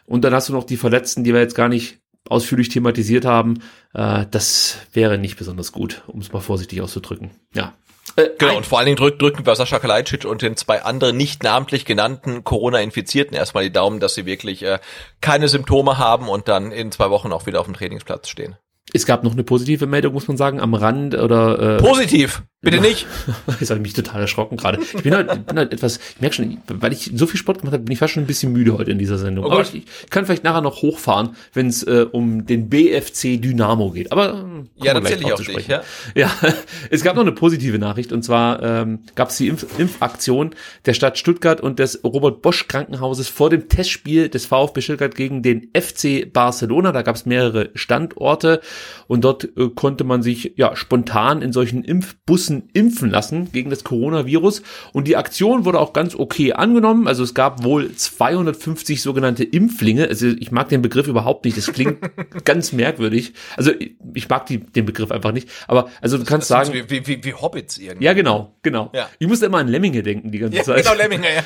Und 0.06 0.24
dann 0.26 0.34
hast 0.34 0.50
du 0.50 0.54
noch 0.54 0.66
die 0.66 0.78
Verletzten, 0.78 1.24
die 1.24 1.34
wir 1.34 1.40
jetzt 1.40 1.56
gar 1.56 1.70
nicht 1.70 2.00
ausführlich 2.28 2.70
thematisiert 2.70 3.26
haben. 3.26 3.60
Äh, 3.94 4.26
das 4.30 4.78
wäre 4.94 5.18
nicht 5.18 5.38
besonders 5.38 5.72
gut, 5.72 6.04
um 6.08 6.20
es 6.20 6.32
mal 6.32 6.40
vorsichtig 6.40 6.82
auszudrücken. 6.82 7.32
Ja. 7.54 7.74
Äh, 8.16 8.30
Genau, 8.38 8.58
und 8.58 8.66
vor 8.66 8.78
allen 8.78 8.86
Dingen 8.86 8.98
drück, 8.98 9.20
drücken 9.20 9.46
wir 9.46 9.56
Sascha 9.56 9.80
Kalajdzic 9.80 10.26
und 10.26 10.42
den 10.42 10.56
zwei 10.56 10.84
anderen 10.84 11.18
nicht 11.18 11.44
namentlich 11.44 11.86
genannten 11.86 12.44
Corona-Infizierten 12.44 13.36
erstmal 13.36 13.64
die 13.64 13.72
Daumen, 13.72 14.00
dass 14.00 14.14
sie 14.14 14.26
wirklich 14.26 14.64
äh, 14.64 14.80
keine 15.22 15.48
Symptome 15.48 15.98
haben 15.98 16.30
und 16.30 16.48
dann 16.48 16.72
in 16.72 16.92
zwei 16.92 17.10
Wochen 17.10 17.32
auch 17.32 17.46
wieder 17.46 17.60
auf 17.60 17.66
dem 17.66 17.76
Trainingsplatz 17.76 18.30
stehen. 18.30 18.56
Es 18.92 19.06
gab 19.06 19.24
noch 19.24 19.32
eine 19.32 19.44
positive 19.44 19.88
Meldung, 19.88 20.14
muss 20.14 20.28
man 20.28 20.38
sagen, 20.38 20.60
am 20.60 20.74
Rand 20.74 21.16
oder 21.16 21.78
äh, 21.78 21.82
Positiv, 21.82 22.44
bitte 22.64 22.82
nicht. 22.82 23.06
Jetzt 23.60 23.70
habe 23.70 23.80
ich 23.80 23.84
mich 23.84 23.94
total 23.94 24.22
erschrocken 24.22 24.58
gerade. 24.58 24.80
Ich 24.82 25.04
bin 25.04 25.14
halt, 25.14 25.46
bin 25.46 25.58
halt 25.58 25.72
etwas, 25.74 26.00
ich 26.16 26.22
merke 26.22 26.36
schon, 26.36 26.58
weil 26.68 26.92
ich 26.92 27.12
so 27.14 27.28
viel 27.28 27.40
Sport 27.40 27.60
gemacht 27.60 27.74
habe, 27.74 27.84
bin 27.84 27.94
ich 27.94 28.00
fast 28.00 28.14
schon 28.14 28.24
ein 28.24 28.28
bisschen 28.28 28.52
müde 28.52 28.78
heute 28.78 28.90
in 28.92 28.98
dieser 28.98 29.18
Sendung. 29.18 29.46
Oh 29.46 29.52
Aber 29.52 29.62
ich, 29.62 29.76
ich 29.76 30.10
kann 30.10 30.26
vielleicht 30.26 30.44
nachher 30.44 30.62
noch 30.62 30.82
hochfahren, 30.82 31.36
wenn 31.54 31.68
es 31.68 31.84
äh, 31.84 32.06
um 32.12 32.46
den 32.46 32.70
BFC 32.70 33.40
Dynamo 33.42 33.92
geht. 33.92 34.12
Aber 34.12 34.30
kommen 34.32 34.70
Ja, 34.82 34.94
gleich 35.00 35.14
zähle 35.14 35.22
ich 35.22 35.34
auf 35.34 35.40
zu 35.40 35.44
dich, 35.44 35.52
sprechen. 35.52 35.72
ja. 35.72 35.82
Ja, 36.16 36.32
es 36.90 37.04
gab 37.04 37.16
noch 37.16 37.22
eine 37.24 37.34
positive 37.34 37.78
Nachricht 37.78 38.12
und 38.12 38.24
zwar 38.24 38.64
ähm, 38.64 39.00
gab 39.16 39.30
es 39.30 39.38
die 39.38 39.48
Impf 39.48 39.66
Impfaktion 39.78 40.52
der 40.86 40.94
Stadt 40.94 41.18
Stuttgart 41.18 41.62
und 41.62 41.80
des 41.80 42.04
Robert 42.04 42.42
Bosch 42.42 42.68
Krankenhauses 42.68 43.28
vor 43.28 43.50
dem 43.50 43.68
Testspiel 43.70 44.30
des 44.30 44.46
VfB 44.46 44.82
Stuttgart 44.82 45.16
gegen 45.16 45.42
den 45.44 45.70
FC 45.76 46.32
Barcelona. 46.32 46.92
Da 46.92 47.02
gab 47.02 47.16
es 47.16 47.26
mehrere 47.26 47.72
Standorte 47.76 48.62
und 49.08 49.24
dort 49.24 49.46
äh, 49.58 49.70
konnte 49.76 50.04
man 50.04 50.24
sich 50.24 50.54
ja 50.56 50.76
spontan 50.76 51.42
in 51.42 51.52
solchen 51.54 51.84
Impfbussen 51.84 52.53
impfen 52.74 53.10
lassen 53.10 53.52
gegen 53.52 53.70
das 53.70 53.84
Coronavirus 53.84 54.62
und 54.94 55.08
die 55.08 55.18
Aktion 55.18 55.66
wurde 55.66 55.80
auch 55.80 55.94
ganz 55.94 56.16
okay 56.16 56.54
angenommen. 56.54 57.08
Also 57.08 57.24
es 57.24 57.34
gab 57.34 57.64
wohl 57.64 57.94
250 57.96 59.02
sogenannte 59.02 59.44
Impflinge. 59.44 60.08
Also 60.08 60.28
ich 60.28 60.52
mag 60.52 60.70
den 60.70 60.82
Begriff 60.82 61.08
überhaupt 61.08 61.46
nicht. 61.46 61.58
Das 61.58 61.68
klingt 61.74 61.98
ganz 62.46 62.72
merkwürdig. 62.74 63.34
Also 63.58 63.72
ich, 64.14 64.30
mag 64.30 64.46
die, 64.46 64.60
den 64.60 64.86
Begriff 64.86 65.12
einfach 65.12 65.32
nicht. 65.32 65.50
Aber 65.68 65.90
also 66.02 66.18
du 66.18 66.24
kannst 66.26 66.48
sagen, 66.48 66.74
wie, 66.74 66.90
wie, 66.90 67.08
wie, 67.08 67.24
wie 67.24 67.34
Hobbits 67.34 67.78
irgendwie. 67.78 68.06
ja, 68.06 68.14
genau, 68.14 68.54
genau. 68.62 68.92
Ja. 68.94 69.10
Ich 69.20 69.28
musste 69.28 69.46
immer 69.48 69.60
an 69.60 69.68
Lemminge 69.68 70.04
denken 70.04 70.32
die 70.32 70.40
ganze 70.40 70.58
Ja, 70.58 70.64
Zeit. 70.64 70.84
genau, 70.84 70.96
Lemminger, 70.96 71.28
ja. 71.34 71.44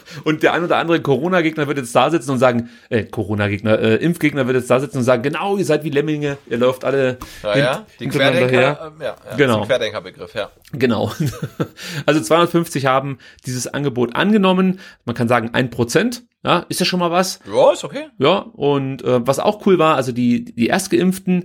Und 0.24 0.42
der 0.42 0.52
ein 0.52 0.64
oder 0.64 0.76
andere 0.76 1.00
Corona-Gegner 1.00 1.66
wird 1.66 1.78
jetzt 1.78 1.94
da 1.94 2.10
sitzen 2.10 2.30
und 2.32 2.38
sagen, 2.38 2.68
äh, 2.88 3.04
Corona-Gegner, 3.04 3.78
äh, 3.78 3.94
Impfgegner 3.96 4.46
wird 4.46 4.56
jetzt 4.56 4.70
da 4.70 4.80
sitzen 4.80 4.98
und 4.98 5.04
sagen, 5.04 5.22
genau, 5.22 5.56
ihr 5.56 5.64
seid 5.64 5.84
wie 5.84 5.90
Lemminge, 5.90 6.36
ihr 6.48 6.58
läuft 6.58 6.84
alle 6.84 7.18
Ja, 7.42 7.56
ja. 7.58 7.86
Die 7.98 8.08
Querdenker, 8.08 8.86
ähm, 8.86 8.92
ja, 9.00 9.06
ja, 9.28 9.36
Genau. 9.36 9.60
das 9.60 9.68
Querdenkerbegriff, 10.20 10.34
ja. 10.34 10.50
Genau. 10.72 11.12
Also 12.06 12.20
250 12.20 12.86
haben 12.86 13.18
dieses 13.46 13.66
Angebot 13.66 14.14
angenommen. 14.14 14.80
Man 15.04 15.14
kann 15.14 15.28
sagen, 15.28 15.50
ein 15.52 15.70
Prozent. 15.70 16.24
Ja, 16.42 16.60
ist 16.68 16.80
ja 16.80 16.86
schon 16.86 17.00
mal 17.00 17.10
was. 17.10 17.40
Ja, 17.46 17.72
ist 17.72 17.84
okay. 17.84 18.08
Ja, 18.18 18.38
und 18.38 19.04
äh, 19.04 19.26
was 19.26 19.38
auch 19.38 19.66
cool 19.66 19.78
war, 19.78 19.96
also 19.96 20.12
die, 20.12 20.44
die 20.44 20.68
Erstgeimpften 20.68 21.44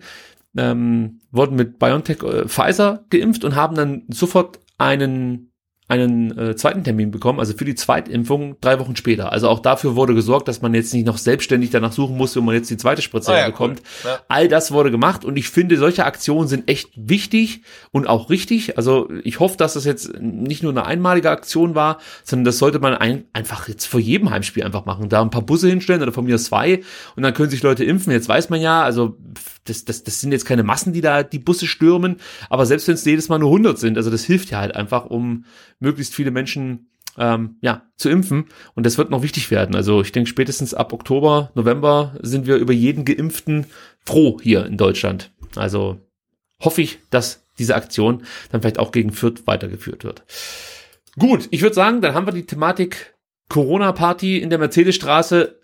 ähm, 0.58 1.20
wurden 1.32 1.56
mit 1.56 1.80
BioNTech 1.80 2.24
äh, 2.24 2.48
Pfizer 2.48 3.04
geimpft 3.10 3.44
und 3.44 3.56
haben 3.56 3.76
dann 3.76 4.04
sofort 4.08 4.60
einen 4.78 5.52
einen 5.88 6.36
äh, 6.38 6.56
zweiten 6.56 6.84
Termin 6.84 7.12
bekommen, 7.12 7.40
also 7.40 7.54
für 7.56 7.64
die 7.66 7.76
Zweitimpfung 7.76 8.56
drei 8.60 8.80
Wochen 8.80 8.96
später. 8.96 9.32
Also 9.32 9.50
auch 9.50 9.60
dafür 9.60 9.96
wurde 9.96 10.16
gesorgt, 10.16 10.48
dass 10.48 10.62
man 10.64 10.74
jetzt 10.74 10.94
nicht 10.96 11.06
noch 11.06 11.20
selbstständig 11.20 11.70
danach 11.70 11.92
suchen 11.92 12.18
muss, 12.18 12.36
wenn 12.36 12.44
man 12.44 12.56
jetzt 12.56 12.72
die 12.72 12.78
zweite 12.78 13.04
Spritze 13.04 13.32
Ah 13.34 13.38
ja, 13.38 13.46
bekommt. 13.46 13.82
cool. 14.04 14.10
Ja. 14.12 14.20
All 14.28 14.48
das 14.48 14.72
wurde 14.72 14.90
gemacht 14.90 15.24
und 15.24 15.38
ich 15.38 15.50
finde, 15.50 15.78
solche 15.78 16.06
Aktionen 16.06 16.48
sind 16.48 16.70
echt 16.72 16.90
wichtig 16.96 17.62
und 17.92 18.08
auch 18.08 18.32
richtig. 18.32 18.78
Also 18.80 19.10
ich 19.24 19.40
hoffe, 19.40 19.58
dass 19.58 19.76
das 19.76 19.86
jetzt 19.86 20.20
nicht 20.20 20.64
nur 20.64 20.72
eine 20.72 20.86
einmalige 20.86 21.30
Aktion 21.30 21.76
war, 21.76 22.00
sondern 22.24 22.46
das 22.46 22.58
sollte 22.58 22.80
man 22.80 22.96
ein, 22.96 23.26
einfach 23.34 23.68
jetzt 23.68 23.86
vor 23.86 24.00
jedem 24.00 24.32
Heimspiel 24.32 24.64
einfach 24.64 24.86
machen. 24.86 25.08
Da 25.10 25.22
ein 25.22 25.30
paar 25.30 25.44
Busse 25.44 25.70
hinstellen 25.70 26.02
oder 26.02 26.12
von 26.12 26.26
mir 26.26 26.38
zwei 26.40 26.82
und 27.16 27.22
dann 27.22 27.34
können 27.36 27.52
sich 27.52 27.62
Leute 27.62 27.84
impfen. 27.84 28.12
Jetzt 28.12 28.28
weiß 28.28 28.50
man 28.50 28.60
ja, 28.60 28.82
also 28.82 29.18
das, 29.66 29.86
das, 29.86 30.04
das 30.04 30.20
sind 30.20 30.32
jetzt 30.32 30.46
keine 30.46 30.64
Massen, 30.64 30.94
die 30.94 31.02
da 31.02 31.22
die 31.22 31.40
Busse 31.40 31.68
stürmen, 31.68 32.18
aber 32.50 32.66
selbst 32.66 32.88
wenn 32.88 32.96
es 32.96 33.06
jedes 33.06 33.30
Mal 33.30 33.38
nur 33.40 33.50
100 33.50 33.78
sind, 33.78 33.98
also 33.98 34.10
das 34.10 34.24
hilft 34.24 34.50
ja 34.52 34.60
halt 34.60 34.76
einfach, 34.76 35.06
um 35.06 35.46
möglichst 35.80 36.14
viele 36.14 36.32
Menschen 36.32 36.88
ähm, 37.18 37.58
ja, 37.62 37.84
zu 37.96 38.10
impfen. 38.10 38.46
Und 38.74 38.86
das 38.86 38.98
wird 38.98 39.10
noch 39.10 39.24
wichtig 39.24 39.52
werden. 39.52 39.76
Also 39.76 40.02
ich 40.02 40.12
denke, 40.12 40.30
spätestens 40.30 40.74
ab 40.74 40.94
Oktober, 40.94 41.52
November 41.56 42.16
sind 42.22 42.48
wir 42.48 42.58
über 42.58 42.74
jeden 42.74 43.06
Geimpften 43.06 43.66
froh 44.06 44.40
hier 44.42 44.66
in 44.66 44.78
Deutschland. 44.78 45.32
Also 45.56 46.00
hoffe 46.60 46.82
ich, 46.82 47.00
dass 47.10 47.46
diese 47.58 47.76
Aktion 47.76 48.24
dann 48.52 48.62
vielleicht 48.62 48.80
auch 48.80 48.92
gegen 48.92 49.12
Fürth 49.12 49.44
weitergeführt 49.46 50.04
wird. 50.04 50.24
Gut, 51.18 51.48
ich 51.52 51.62
würde 51.62 51.76
sagen, 51.76 52.02
dann 52.02 52.14
haben 52.14 52.28
wir 52.28 52.34
die 52.34 52.46
Thematik 52.46 53.16
Corona-Party 53.50 54.38
in 54.40 54.50
der 54.50 54.60
Mercedesstraße 54.60 55.60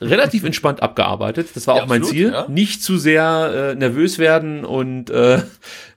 relativ 0.00 0.44
entspannt 0.44 0.82
abgearbeitet. 0.82 1.48
Das 1.54 1.66
war 1.66 1.76
Ja, 1.76 1.82
auch 1.82 1.86
mein 1.88 2.02
absolut, 2.02 2.16
Ziel. 2.22 2.32
ja. 2.32 2.46
Nicht 2.48 2.82
zu 2.82 2.96
sehr 2.98 3.72
äh, 3.72 3.74
nervös 3.74 4.18
werden 4.18 4.64
und 4.64 5.10
äh, 5.10 5.36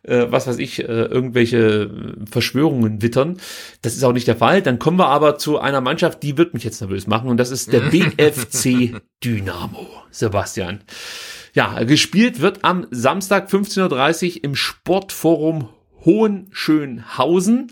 äh, 0.03 0.25
was 0.29 0.47
weiß 0.47 0.57
ich, 0.59 0.79
äh, 0.79 0.83
irgendwelche 0.85 1.57
äh, 1.57 2.25
Verschwörungen 2.29 3.01
wittern. 3.01 3.37
Das 3.81 3.95
ist 3.95 4.03
auch 4.03 4.13
nicht 4.13 4.27
der 4.27 4.35
Fall. 4.37 4.61
Dann 4.61 4.79
kommen 4.79 4.97
wir 4.99 5.07
aber 5.09 5.37
zu 5.37 5.59
einer 5.59 5.81
Mannschaft, 5.81 6.23
die 6.23 6.37
wird 6.37 6.53
mich 6.53 6.63
jetzt 6.63 6.81
nervös 6.81 7.07
machen 7.07 7.29
und 7.29 7.37
das 7.37 7.51
ist 7.51 7.73
der 7.73 7.81
BFC 7.81 8.95
Dynamo. 9.23 9.87
Sebastian. 10.11 10.81
Ja, 11.53 11.83
gespielt 11.83 12.39
wird 12.41 12.63
am 12.63 12.87
Samstag 12.91 13.49
15.30 13.49 14.37
Uhr 14.37 14.43
im 14.43 14.55
Sportforum 14.55 15.69
Hohenschönhausen. 16.05 17.71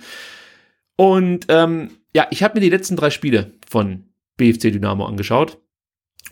Und 0.98 1.46
ähm, 1.50 1.90
ja, 2.14 2.28
ich 2.32 2.44
habe 2.44 2.56
mir 2.56 2.62
die 2.62 2.70
letzten 2.70 2.96
drei 2.96 3.10
Spiele 3.10 3.52
von 3.70 4.06
BFC 4.38 4.72
Dynamo 4.72 5.06
angeschaut. 5.06 5.60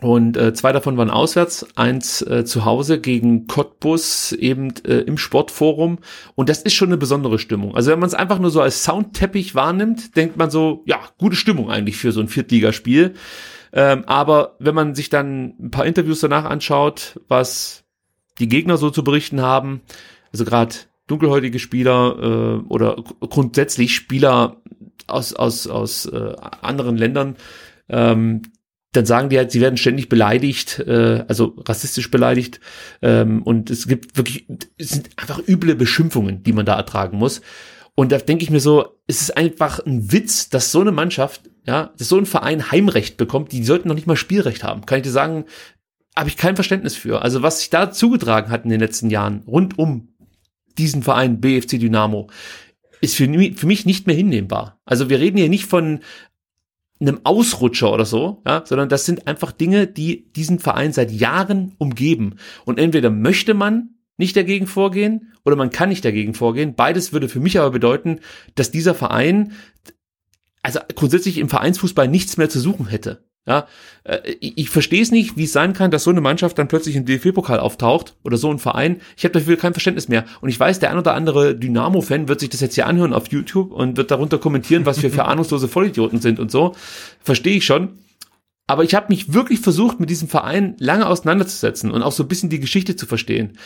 Und 0.00 0.36
äh, 0.36 0.52
zwei 0.52 0.72
davon 0.72 0.96
waren 0.96 1.08
auswärts, 1.08 1.66
eins 1.76 2.20
äh, 2.20 2.44
zu 2.44 2.64
Hause 2.64 3.00
gegen 3.00 3.46
Cottbus 3.46 4.32
eben 4.32 4.74
äh, 4.84 4.98
im 4.98 5.16
Sportforum. 5.16 5.98
Und 6.34 6.48
das 6.48 6.62
ist 6.62 6.74
schon 6.74 6.88
eine 6.88 6.96
besondere 6.96 7.38
Stimmung. 7.38 7.74
Also 7.76 7.92
wenn 7.92 8.00
man 8.00 8.08
es 8.08 8.14
einfach 8.14 8.40
nur 8.40 8.50
so 8.50 8.60
als 8.60 8.82
Soundteppich 8.82 9.54
wahrnimmt, 9.54 10.16
denkt 10.16 10.36
man 10.36 10.50
so, 10.50 10.82
ja, 10.84 10.98
gute 11.16 11.36
Stimmung 11.36 11.70
eigentlich 11.70 11.96
für 11.96 12.12
so 12.12 12.20
ein 12.20 12.28
Viertligaspiel. 12.28 13.14
Ähm, 13.72 14.04
aber 14.06 14.56
wenn 14.58 14.74
man 14.74 14.94
sich 14.94 15.10
dann 15.10 15.54
ein 15.60 15.70
paar 15.70 15.86
Interviews 15.86 16.20
danach 16.20 16.44
anschaut, 16.44 17.20
was 17.28 17.84
die 18.40 18.48
Gegner 18.48 18.76
so 18.76 18.90
zu 18.90 19.04
berichten 19.04 19.40
haben, 19.40 19.80
also 20.32 20.44
gerade 20.44 20.74
dunkelhäutige 21.06 21.60
Spieler 21.60 22.16
äh, 22.20 22.68
oder 22.68 22.96
gr- 22.96 23.28
grundsätzlich 23.28 23.94
Spieler 23.94 24.56
aus, 25.06 25.34
aus, 25.34 25.66
aus 25.68 26.06
äh, 26.06 26.34
anderen 26.62 26.96
Ländern, 26.96 27.36
ähm, 27.88 28.42
dann 28.96 29.06
sagen 29.06 29.28
die 29.28 29.38
halt, 29.38 29.50
sie 29.50 29.60
werden 29.60 29.76
ständig 29.76 30.08
beleidigt, 30.08 30.78
äh, 30.80 31.24
also 31.28 31.54
rassistisch 31.66 32.10
beleidigt. 32.10 32.60
Ähm, 33.02 33.42
und 33.42 33.70
es 33.70 33.86
gibt 33.86 34.16
wirklich, 34.16 34.46
es 34.78 34.90
sind 34.90 35.10
einfach 35.16 35.40
üble 35.46 35.74
Beschimpfungen, 35.74 36.42
die 36.42 36.52
man 36.52 36.66
da 36.66 36.76
ertragen 36.76 37.18
muss. 37.18 37.40
Und 37.94 38.10
da 38.10 38.18
denke 38.18 38.42
ich 38.42 38.50
mir 38.50 38.60
so, 38.60 38.98
es 39.06 39.20
ist 39.20 39.36
einfach 39.36 39.78
ein 39.84 40.12
Witz, 40.12 40.48
dass 40.48 40.72
so 40.72 40.80
eine 40.80 40.92
Mannschaft, 40.92 41.42
ja, 41.66 41.92
dass 41.96 42.08
so 42.08 42.18
ein 42.18 42.26
Verein 42.26 42.70
Heimrecht 42.70 43.16
bekommt, 43.16 43.52
die 43.52 43.64
sollten 43.64 43.88
noch 43.88 43.94
nicht 43.94 44.06
mal 44.06 44.16
Spielrecht 44.16 44.64
haben. 44.64 44.84
Kann 44.86 44.98
ich 44.98 45.04
dir 45.04 45.10
sagen, 45.10 45.44
habe 46.16 46.28
ich 46.28 46.36
kein 46.36 46.56
Verständnis 46.56 46.96
für. 46.96 47.22
Also 47.22 47.42
was 47.42 47.60
sich 47.60 47.70
da 47.70 47.90
zugetragen 47.90 48.50
hat 48.50 48.64
in 48.64 48.70
den 48.70 48.80
letzten 48.80 49.10
Jahren 49.10 49.42
rund 49.46 49.78
um 49.78 50.08
diesen 50.78 51.02
Verein 51.02 51.40
BFC 51.40 51.78
Dynamo, 51.78 52.28
ist 53.00 53.16
für, 53.16 53.26
für 53.26 53.66
mich 53.66 53.86
nicht 53.86 54.06
mehr 54.06 54.16
hinnehmbar. 54.16 54.80
Also 54.84 55.08
wir 55.08 55.20
reden 55.20 55.36
hier 55.36 55.48
nicht 55.48 55.66
von 55.66 56.00
einem 57.00 57.20
Ausrutscher 57.24 57.92
oder 57.92 58.04
so, 58.04 58.42
ja, 58.46 58.62
sondern 58.64 58.88
das 58.88 59.04
sind 59.04 59.26
einfach 59.26 59.52
Dinge, 59.52 59.86
die 59.86 60.32
diesen 60.32 60.58
Verein 60.58 60.92
seit 60.92 61.10
Jahren 61.10 61.74
umgeben. 61.78 62.36
Und 62.64 62.78
entweder 62.78 63.10
möchte 63.10 63.54
man 63.54 63.90
nicht 64.16 64.36
dagegen 64.36 64.66
vorgehen 64.66 65.32
oder 65.44 65.56
man 65.56 65.70
kann 65.70 65.88
nicht 65.88 66.04
dagegen 66.04 66.34
vorgehen. 66.34 66.74
Beides 66.74 67.12
würde 67.12 67.28
für 67.28 67.40
mich 67.40 67.58
aber 67.58 67.70
bedeuten, 67.70 68.20
dass 68.54 68.70
dieser 68.70 68.94
Verein 68.94 69.52
also 70.62 70.80
grundsätzlich 70.94 71.38
im 71.38 71.50
Vereinsfußball 71.50 72.08
nichts 72.08 72.36
mehr 72.36 72.48
zu 72.48 72.58
suchen 72.58 72.86
hätte. 72.86 73.24
Ja, 73.46 73.66
äh, 74.04 74.20
ich, 74.40 74.56
ich 74.56 74.70
verstehe 74.70 75.02
es 75.02 75.10
nicht, 75.10 75.36
wie 75.36 75.44
es 75.44 75.52
sein 75.52 75.74
kann, 75.74 75.90
dass 75.90 76.04
so 76.04 76.10
eine 76.10 76.22
Mannschaft 76.22 76.58
dann 76.58 76.68
plötzlich 76.68 76.96
im 76.96 77.04
DFB-Pokal 77.04 77.60
auftaucht 77.60 78.16
oder 78.24 78.38
so 78.38 78.50
ein 78.50 78.58
Verein. 78.58 79.02
Ich 79.16 79.24
habe 79.24 79.32
dafür 79.32 79.58
kein 79.58 79.74
Verständnis 79.74 80.08
mehr. 80.08 80.24
Und 80.40 80.48
ich 80.48 80.58
weiß, 80.58 80.78
der 80.78 80.90
ein 80.90 80.98
oder 80.98 81.14
andere 81.14 81.54
Dynamo-Fan 81.54 82.28
wird 82.28 82.40
sich 82.40 82.48
das 82.48 82.60
jetzt 82.60 82.74
hier 82.74 82.86
anhören 82.86 83.12
auf 83.12 83.28
YouTube 83.28 83.70
und 83.70 83.98
wird 83.98 84.10
darunter 84.10 84.38
kommentieren, 84.38 84.86
was 84.86 85.02
wir 85.02 85.10
für 85.10 85.24
ahnungslose 85.26 85.68
Vollidioten 85.68 86.20
sind 86.20 86.40
und 86.40 86.50
so. 86.50 86.74
Verstehe 87.20 87.56
ich 87.56 87.66
schon. 87.66 87.98
Aber 88.66 88.82
ich 88.82 88.94
habe 88.94 89.08
mich 89.10 89.34
wirklich 89.34 89.60
versucht, 89.60 90.00
mit 90.00 90.08
diesem 90.08 90.28
Verein 90.28 90.74
lange 90.78 91.06
auseinanderzusetzen 91.06 91.90
und 91.90 92.02
auch 92.02 92.12
so 92.12 92.22
ein 92.22 92.28
bisschen 92.28 92.48
die 92.48 92.60
Geschichte 92.60 92.96
zu 92.96 93.04
verstehen. 93.04 93.58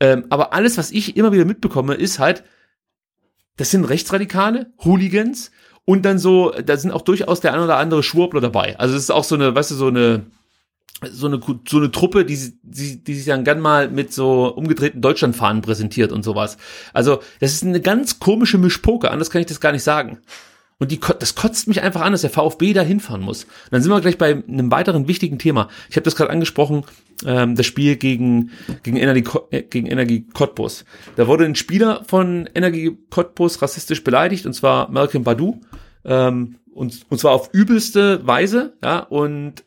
Ähm, 0.00 0.24
aber 0.30 0.52
alles, 0.52 0.76
was 0.76 0.90
ich 0.90 1.16
immer 1.16 1.30
wieder 1.30 1.44
mitbekomme, 1.44 1.94
ist 1.94 2.18
halt, 2.18 2.42
das 3.56 3.70
sind 3.70 3.84
Rechtsradikale, 3.84 4.72
Hooligans 4.84 5.52
und 5.84 6.04
dann 6.04 6.18
so, 6.18 6.52
da 6.64 6.76
sind 6.76 6.92
auch 6.92 7.02
durchaus 7.02 7.40
der 7.40 7.54
ein 7.54 7.60
oder 7.60 7.76
andere 7.76 8.02
Schwurbler 8.02 8.40
dabei. 8.40 8.78
Also 8.78 8.94
es 8.94 9.02
ist 9.02 9.10
auch 9.10 9.24
so 9.24 9.34
eine, 9.34 9.54
weißt 9.54 9.70
du, 9.72 9.74
so 9.74 9.88
eine, 9.88 10.26
so 11.10 11.26
eine, 11.26 11.40
so 11.66 11.78
eine 11.78 11.90
Truppe, 11.90 12.24
die, 12.24 12.58
die, 12.62 13.02
die 13.02 13.14
sich 13.14 13.26
dann 13.26 13.44
gern 13.44 13.60
mal 13.60 13.90
mit 13.90 14.12
so 14.12 14.48
umgedrehten 14.48 15.00
Deutschlandfahnen 15.00 15.62
präsentiert 15.62 16.12
und 16.12 16.22
sowas. 16.22 16.58
Also, 16.92 17.20
das 17.40 17.52
ist 17.52 17.64
eine 17.64 17.80
ganz 17.80 18.20
komische 18.20 18.58
Mischpoke, 18.58 19.10
anders 19.10 19.30
kann 19.30 19.40
ich 19.40 19.46
das 19.46 19.60
gar 19.60 19.72
nicht 19.72 19.82
sagen. 19.82 20.18
Und 20.78 20.90
die, 20.90 21.00
das 21.18 21.34
kotzt 21.34 21.68
mich 21.68 21.82
einfach 21.82 22.00
an, 22.00 22.12
dass 22.12 22.22
der 22.22 22.30
VfB 22.30 22.72
da 22.72 22.80
hinfahren 22.80 23.20
muss. 23.20 23.44
Und 23.44 23.72
dann 23.72 23.82
sind 23.82 23.92
wir 23.92 24.00
gleich 24.00 24.16
bei 24.16 24.42
einem 24.46 24.70
weiteren 24.70 25.08
wichtigen 25.08 25.38
Thema. 25.38 25.68
Ich 25.90 25.96
habe 25.96 26.04
das 26.04 26.16
gerade 26.16 26.30
angesprochen, 26.30 26.84
ähm, 27.26 27.54
das 27.54 27.66
Spiel 27.66 27.96
gegen, 27.96 28.50
gegen, 28.82 28.96
Energie, 28.96 29.24
äh, 29.50 29.62
gegen 29.62 29.86
Energie 29.86 30.26
Cottbus. 30.32 30.84
Da 31.16 31.26
wurde 31.26 31.44
ein 31.44 31.54
Spieler 31.54 32.04
von 32.06 32.48
Energie 32.54 32.96
Cottbus 33.10 33.60
rassistisch 33.62 34.04
beleidigt, 34.04 34.46
und 34.46 34.52
zwar 34.52 34.90
Malcolm 34.90 35.24
Badu. 35.24 35.60
Ähm, 36.04 36.56
und, 36.72 37.04
und 37.08 37.18
zwar 37.18 37.32
auf 37.32 37.50
übelste 37.52 38.26
Weise, 38.26 38.74
ja, 38.82 39.00
und 39.00 39.64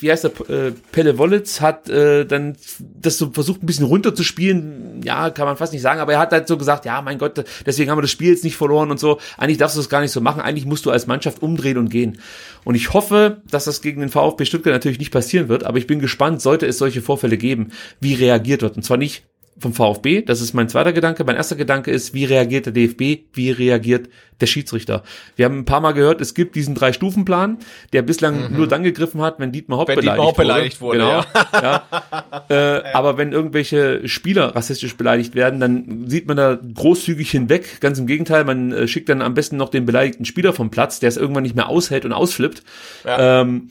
wie 0.00 0.10
heißt 0.10 0.24
der, 0.24 0.50
äh, 0.50 0.72
Pelle 0.92 1.18
Wollitz 1.18 1.60
hat 1.60 1.88
äh, 1.88 2.24
dann 2.24 2.56
das 2.78 3.18
so 3.18 3.30
versucht 3.30 3.62
ein 3.62 3.66
bisschen 3.66 3.86
runterzuspielen, 3.86 5.02
ja, 5.02 5.30
kann 5.30 5.46
man 5.46 5.56
fast 5.56 5.72
nicht 5.72 5.82
sagen, 5.82 6.00
aber 6.00 6.12
er 6.14 6.18
hat 6.18 6.32
halt 6.32 6.48
so 6.48 6.56
gesagt, 6.56 6.84
ja, 6.84 7.02
mein 7.02 7.18
Gott, 7.18 7.44
deswegen 7.66 7.90
haben 7.90 7.98
wir 7.98 8.02
das 8.02 8.10
Spiel 8.10 8.30
jetzt 8.30 8.44
nicht 8.44 8.56
verloren 8.56 8.90
und 8.90 9.00
so. 9.00 9.18
Eigentlich 9.36 9.58
darfst 9.58 9.76
du 9.76 9.80
das 9.80 9.88
gar 9.88 10.00
nicht 10.00 10.12
so 10.12 10.20
machen, 10.20 10.40
eigentlich 10.40 10.66
musst 10.66 10.86
du 10.86 10.90
als 10.90 11.06
Mannschaft 11.06 11.42
umdrehen 11.42 11.78
und 11.78 11.90
gehen. 11.90 12.18
Und 12.64 12.74
ich 12.74 12.92
hoffe, 12.92 13.42
dass 13.50 13.64
das 13.64 13.82
gegen 13.82 14.00
den 14.00 14.10
VfB 14.10 14.44
Stuttgart 14.44 14.72
natürlich 14.72 14.98
nicht 14.98 15.12
passieren 15.12 15.48
wird, 15.48 15.64
aber 15.64 15.78
ich 15.78 15.86
bin 15.86 16.00
gespannt, 16.00 16.40
sollte 16.42 16.66
es 16.66 16.78
solche 16.78 17.02
Vorfälle 17.02 17.36
geben, 17.36 17.72
wie 18.00 18.14
reagiert 18.14 18.62
wird. 18.62 18.76
Und 18.76 18.82
zwar 18.82 18.96
nicht 18.96 19.24
vom 19.60 19.74
VfB. 19.74 20.22
Das 20.22 20.40
ist 20.40 20.54
mein 20.54 20.68
zweiter 20.68 20.92
Gedanke. 20.92 21.22
Mein 21.24 21.36
erster 21.36 21.56
Gedanke 21.56 21.90
ist, 21.90 22.14
wie 22.14 22.24
reagiert 22.24 22.66
der 22.66 22.72
DFB? 22.72 23.24
Wie 23.34 23.50
reagiert 23.50 24.08
der 24.40 24.46
Schiedsrichter? 24.46 25.02
Wir 25.36 25.44
haben 25.44 25.58
ein 25.58 25.64
paar 25.66 25.80
Mal 25.80 25.92
gehört, 25.92 26.20
es 26.20 26.34
gibt 26.34 26.56
diesen 26.56 26.74
Drei-Stufen-Plan, 26.74 27.58
der 27.92 28.02
bislang 28.02 28.50
mhm. 28.50 28.56
nur 28.56 28.66
dann 28.66 28.82
gegriffen 28.82 29.20
hat, 29.20 29.38
wenn 29.38 29.52
Dietmar 29.52 29.78
Hopp 29.78 29.88
wenn 29.88 29.96
beleidigt, 29.96 30.18
Dietmar 30.18 30.34
beleidigt 30.34 30.80
wurde. 30.80 30.98
Genau. 30.98 31.10
Ja. 31.10 31.24
ja. 31.52 31.82
Äh, 32.48 32.82
aber 32.94 33.16
wenn 33.16 33.32
irgendwelche 33.32 34.08
Spieler 34.08 34.56
rassistisch 34.56 34.96
beleidigt 34.96 35.36
werden, 35.36 35.60
dann 35.60 36.08
sieht 36.08 36.26
man 36.26 36.36
da 36.36 36.58
großzügig 36.74 37.30
hinweg. 37.30 37.80
Ganz 37.80 37.98
im 37.98 38.06
Gegenteil, 38.06 38.44
man 38.44 38.72
äh, 38.72 38.88
schickt 38.88 39.08
dann 39.08 39.22
am 39.22 39.34
besten 39.34 39.56
noch 39.56 39.68
den 39.68 39.86
beleidigten 39.86 40.24
Spieler 40.24 40.52
vom 40.52 40.70
Platz, 40.70 40.98
der 40.98 41.08
es 41.10 41.16
irgendwann 41.16 41.44
nicht 41.44 41.54
mehr 41.54 41.68
aushält 41.68 42.04
und 42.04 42.12
ausflippt. 42.12 42.62
Ja. 43.04 43.42
Ähm, 43.42 43.70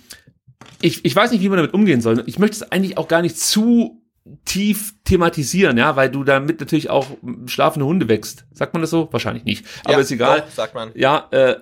ich, 0.82 1.03
ich 1.03 1.16
weiß 1.16 1.32
nicht, 1.32 1.41
wie 1.41 1.49
man 1.49 1.57
damit 1.57 1.74
umgehen 1.74 2.02
soll. 2.02 2.24
Ich 2.26 2.40
möchte 2.40 2.56
es 2.56 2.72
eigentlich 2.72 2.98
auch 2.98 3.07
gar 3.07 3.22
nicht 3.22 3.38
zu 3.38 3.99
tief 4.46 4.94
thematisieren, 5.04 5.78
ja, 5.78 5.96
weil 5.96 6.10
du 6.10 6.24
damit 6.24 6.60
natürlich 6.60 6.90
auch 6.90 7.08
schlafende 7.46 7.86
Hunde 7.86 8.08
wächst. 8.08 8.46
Sagt 8.52 8.74
man 8.74 8.82
das 8.82 8.90
so? 8.90 9.08
Wahrscheinlich 9.12 9.44
nicht. 9.44 9.66
Aber 9.84 9.94
ja, 9.94 10.00
ist 10.00 10.12
egal. 10.12 10.42
Doch, 10.42 10.50
sagt 10.50 10.74
man. 10.74 10.92
Ja, 10.96 11.28
äh, 11.32 11.56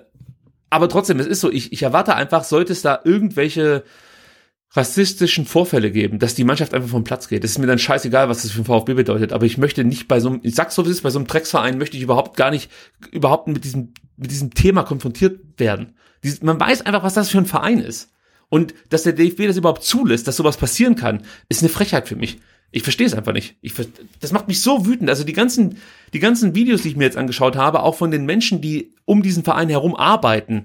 aber 0.70 0.88
trotzdem, 0.88 1.18
es 1.20 1.26
ist 1.26 1.40
so, 1.40 1.50
ich, 1.50 1.72
ich 1.72 1.82
erwarte 1.82 2.14
einfach, 2.14 2.44
sollte 2.44 2.72
es 2.72 2.82
da 2.82 3.00
irgendwelche 3.04 3.84
rassistischen 4.72 5.46
Vorfälle 5.46 5.90
geben, 5.90 6.18
dass 6.18 6.34
die 6.34 6.44
Mannschaft 6.44 6.74
einfach 6.74 6.90
vom 6.90 7.04
Platz 7.04 7.28
geht. 7.28 7.42
Das 7.42 7.52
ist 7.52 7.58
mir 7.58 7.66
dann 7.66 7.78
scheißegal, 7.78 8.28
was 8.28 8.42
das 8.42 8.50
für 8.50 8.60
ein 8.60 8.66
VfB 8.66 8.94
bedeutet. 8.94 9.32
Aber 9.32 9.46
ich 9.46 9.56
möchte 9.56 9.82
nicht 9.82 10.08
bei 10.08 10.20
so 10.20 10.28
einem, 10.28 10.40
ich 10.42 10.54
sag's 10.54 10.74
so 10.74 10.84
wie 10.84 10.90
es 10.90 10.96
ist, 10.96 11.02
bei 11.02 11.10
so 11.10 11.18
einem 11.18 11.26
Drecksverein 11.26 11.78
möchte 11.78 11.96
ich 11.96 12.02
überhaupt 12.02 12.36
gar 12.36 12.50
nicht, 12.50 12.70
überhaupt 13.10 13.48
mit 13.48 13.64
diesem, 13.64 13.94
mit 14.16 14.30
diesem 14.30 14.52
Thema 14.52 14.82
konfrontiert 14.82 15.40
werden. 15.58 15.96
Dies, 16.22 16.42
man 16.42 16.60
weiß 16.60 16.84
einfach, 16.84 17.02
was 17.02 17.14
das 17.14 17.30
für 17.30 17.38
ein 17.38 17.46
Verein 17.46 17.78
ist. 17.78 18.12
Und 18.50 18.74
dass 18.90 19.02
der 19.02 19.12
DFB 19.12 19.46
das 19.46 19.56
überhaupt 19.56 19.84
zulässt, 19.84 20.26
dass 20.28 20.36
sowas 20.36 20.56
passieren 20.56 20.96
kann, 20.96 21.22
ist 21.48 21.62
eine 21.62 21.68
Frechheit 21.68 22.08
für 22.08 22.16
mich. 22.16 22.38
Ich 22.70 22.82
verstehe 22.82 23.06
es 23.06 23.14
einfach 23.14 23.32
nicht. 23.32 23.56
Ich, 23.62 23.72
das 24.20 24.32
macht 24.32 24.48
mich 24.48 24.60
so 24.60 24.84
wütend. 24.84 25.08
Also 25.08 25.24
die 25.24 25.32
ganzen, 25.32 25.78
die 26.12 26.18
ganzen 26.18 26.54
Videos, 26.54 26.82
die 26.82 26.88
ich 26.88 26.96
mir 26.96 27.04
jetzt 27.04 27.16
angeschaut 27.16 27.56
habe, 27.56 27.82
auch 27.82 27.94
von 27.94 28.10
den 28.10 28.26
Menschen, 28.26 28.60
die 28.60 28.92
um 29.06 29.22
diesen 29.22 29.42
Verein 29.42 29.70
herum 29.70 29.96
arbeiten. 29.96 30.64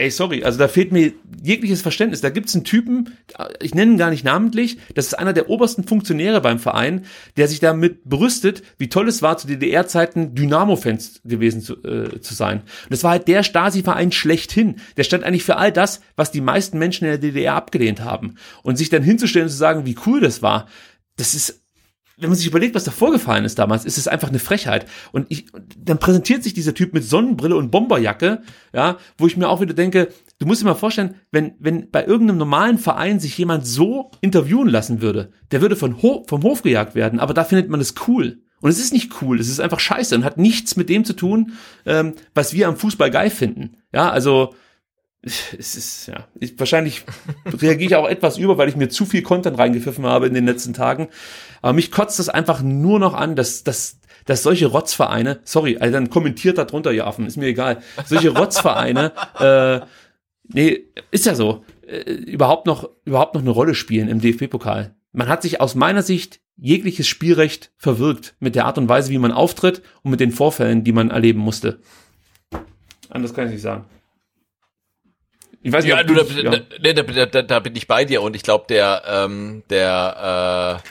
Ey, 0.00 0.12
sorry, 0.12 0.44
also 0.44 0.60
da 0.60 0.68
fehlt 0.68 0.92
mir 0.92 1.12
jegliches 1.42 1.82
Verständnis. 1.82 2.20
Da 2.20 2.30
gibt's 2.30 2.54
einen 2.54 2.62
Typen, 2.62 3.16
ich 3.60 3.74
nenne 3.74 3.92
ihn 3.92 3.98
gar 3.98 4.10
nicht 4.10 4.24
namentlich, 4.24 4.78
das 4.94 5.06
ist 5.06 5.14
einer 5.14 5.32
der 5.32 5.50
obersten 5.50 5.82
Funktionäre 5.82 6.40
beim 6.40 6.60
Verein, 6.60 7.04
der 7.36 7.48
sich 7.48 7.58
damit 7.58 8.04
brüstet, 8.04 8.62
wie 8.78 8.88
toll 8.88 9.08
es 9.08 9.22
war, 9.22 9.38
zu 9.38 9.48
DDR-Zeiten 9.48 10.36
Dynamo-Fans 10.36 11.22
gewesen 11.24 11.62
zu, 11.62 11.82
äh, 11.82 12.20
zu 12.20 12.34
sein. 12.34 12.58
Und 12.58 12.90
das 12.90 13.02
war 13.02 13.10
halt 13.10 13.26
der 13.26 13.42
Stasi-Verein 13.42 14.12
schlechthin. 14.12 14.76
Der 14.96 15.02
stand 15.02 15.24
eigentlich 15.24 15.44
für 15.44 15.56
all 15.56 15.72
das, 15.72 16.00
was 16.14 16.30
die 16.30 16.42
meisten 16.42 16.78
Menschen 16.78 17.06
in 17.06 17.10
der 17.10 17.18
DDR 17.18 17.54
abgelehnt 17.54 18.00
haben. 18.00 18.36
Und 18.62 18.78
sich 18.78 18.90
dann 18.90 19.02
hinzustellen 19.02 19.46
und 19.46 19.50
zu 19.50 19.56
sagen, 19.56 19.84
wie 19.84 19.96
cool 20.06 20.20
das 20.20 20.42
war, 20.42 20.68
das 21.18 21.34
ist, 21.34 21.62
wenn 22.16 22.30
man 22.30 22.36
sich 22.36 22.46
überlegt, 22.46 22.74
was 22.74 22.84
da 22.84 22.90
vorgefallen 22.90 23.44
ist 23.44 23.58
damals, 23.58 23.84
ist 23.84 23.98
es 23.98 24.08
einfach 24.08 24.28
eine 24.28 24.38
Frechheit. 24.38 24.86
Und 25.12 25.26
ich, 25.28 25.46
dann 25.78 25.98
präsentiert 25.98 26.42
sich 26.42 26.54
dieser 26.54 26.74
Typ 26.74 26.92
mit 26.92 27.04
Sonnenbrille 27.04 27.54
und 27.54 27.70
Bomberjacke, 27.70 28.42
ja, 28.72 28.96
wo 29.18 29.26
ich 29.26 29.36
mir 29.36 29.48
auch 29.48 29.60
wieder 29.60 29.74
denke, 29.74 30.08
du 30.38 30.46
musst 30.46 30.62
dir 30.62 30.66
mal 30.66 30.74
vorstellen, 30.74 31.14
wenn, 31.30 31.54
wenn 31.60 31.90
bei 31.90 32.04
irgendeinem 32.04 32.38
normalen 32.38 32.78
Verein 32.78 33.20
sich 33.20 33.38
jemand 33.38 33.66
so 33.66 34.10
interviewen 34.20 34.68
lassen 34.68 35.00
würde, 35.00 35.30
der 35.52 35.60
würde 35.60 35.76
von 35.76 36.02
Ho 36.02 36.24
vom 36.26 36.42
Hof 36.42 36.62
gejagt 36.62 36.94
werden, 36.94 37.20
aber 37.20 37.34
da 37.34 37.44
findet 37.44 37.68
man 37.68 37.80
es 37.80 37.94
cool. 38.08 38.42
Und 38.60 38.70
es 38.70 38.80
ist 38.80 38.92
nicht 38.92 39.22
cool, 39.22 39.38
es 39.38 39.48
ist 39.48 39.60
einfach 39.60 39.78
scheiße 39.78 40.16
und 40.16 40.24
hat 40.24 40.36
nichts 40.36 40.76
mit 40.76 40.88
dem 40.88 41.04
zu 41.04 41.12
tun, 41.12 41.52
ähm, 41.86 42.14
was 42.34 42.52
wir 42.52 42.66
am 42.66 42.76
Fußball 42.76 43.10
geil 43.10 43.30
finden. 43.30 43.76
Ja, 43.92 44.10
also, 44.10 44.54
es 45.22 45.74
ist, 45.74 46.06
ja, 46.06 46.28
ich, 46.38 46.58
wahrscheinlich 46.58 47.04
reagiere 47.44 47.88
ich 47.88 47.96
auch 47.96 48.08
etwas 48.08 48.38
über, 48.38 48.56
weil 48.56 48.68
ich 48.68 48.76
mir 48.76 48.88
zu 48.88 49.04
viel 49.04 49.22
Content 49.22 49.58
reingepfiffen 49.58 50.06
habe 50.06 50.26
in 50.26 50.34
den 50.34 50.46
letzten 50.46 50.74
Tagen. 50.74 51.08
Aber 51.60 51.72
mich 51.72 51.90
kotzt 51.90 52.18
das 52.18 52.28
einfach 52.28 52.62
nur 52.62 52.98
noch 52.98 53.14
an, 53.14 53.34
dass, 53.34 53.64
dass, 53.64 53.98
dass 54.26 54.42
solche 54.42 54.66
Rotzvereine, 54.66 55.40
sorry, 55.42 55.78
also 55.78 55.92
dann 55.92 56.10
kommentiert 56.10 56.56
da 56.58 56.64
drunter, 56.64 56.92
ihr 56.92 57.06
Affen, 57.06 57.26
ist 57.26 57.36
mir 57.36 57.46
egal, 57.46 57.82
solche 58.04 58.30
Rotzvereine, 58.30 59.12
äh, 59.40 59.86
nee, 60.54 60.84
ist 61.10 61.26
ja 61.26 61.34
so, 61.34 61.64
äh, 61.86 62.00
überhaupt 62.12 62.66
noch, 62.66 62.88
überhaupt 63.04 63.34
noch 63.34 63.42
eine 63.42 63.50
Rolle 63.50 63.74
spielen 63.74 64.08
im 64.08 64.20
DFB-Pokal. 64.20 64.94
Man 65.12 65.28
hat 65.28 65.42
sich 65.42 65.60
aus 65.60 65.74
meiner 65.74 66.02
Sicht 66.02 66.40
jegliches 66.56 67.08
Spielrecht 67.08 67.72
verwirkt 67.76 68.36
mit 68.38 68.54
der 68.54 68.66
Art 68.66 68.78
und 68.78 68.88
Weise, 68.88 69.10
wie 69.10 69.18
man 69.18 69.32
auftritt 69.32 69.82
und 70.02 70.12
mit 70.12 70.20
den 70.20 70.32
Vorfällen, 70.32 70.84
die 70.84 70.92
man 70.92 71.10
erleben 71.10 71.40
musste. 71.40 71.80
Anders 73.08 73.34
kann 73.34 73.46
ich 73.46 73.52
nicht 73.54 73.62
sagen. 73.62 73.84
Ich 75.62 75.72
weiß 75.72 75.84
nicht, 75.84 75.94
ja, 75.94 76.02
du, 76.02 76.14
da, 76.14 76.22
ja. 76.22 76.50
Da, 76.50 77.02
da, 77.02 77.26
da, 77.26 77.42
da 77.42 77.58
bin 77.60 77.74
ich 77.74 77.88
bei 77.88 78.04
dir 78.04 78.22
und 78.22 78.36
ich 78.36 78.42
glaube, 78.42 78.66
der, 78.68 79.02
ähm, 79.06 79.64
der, 79.70 80.82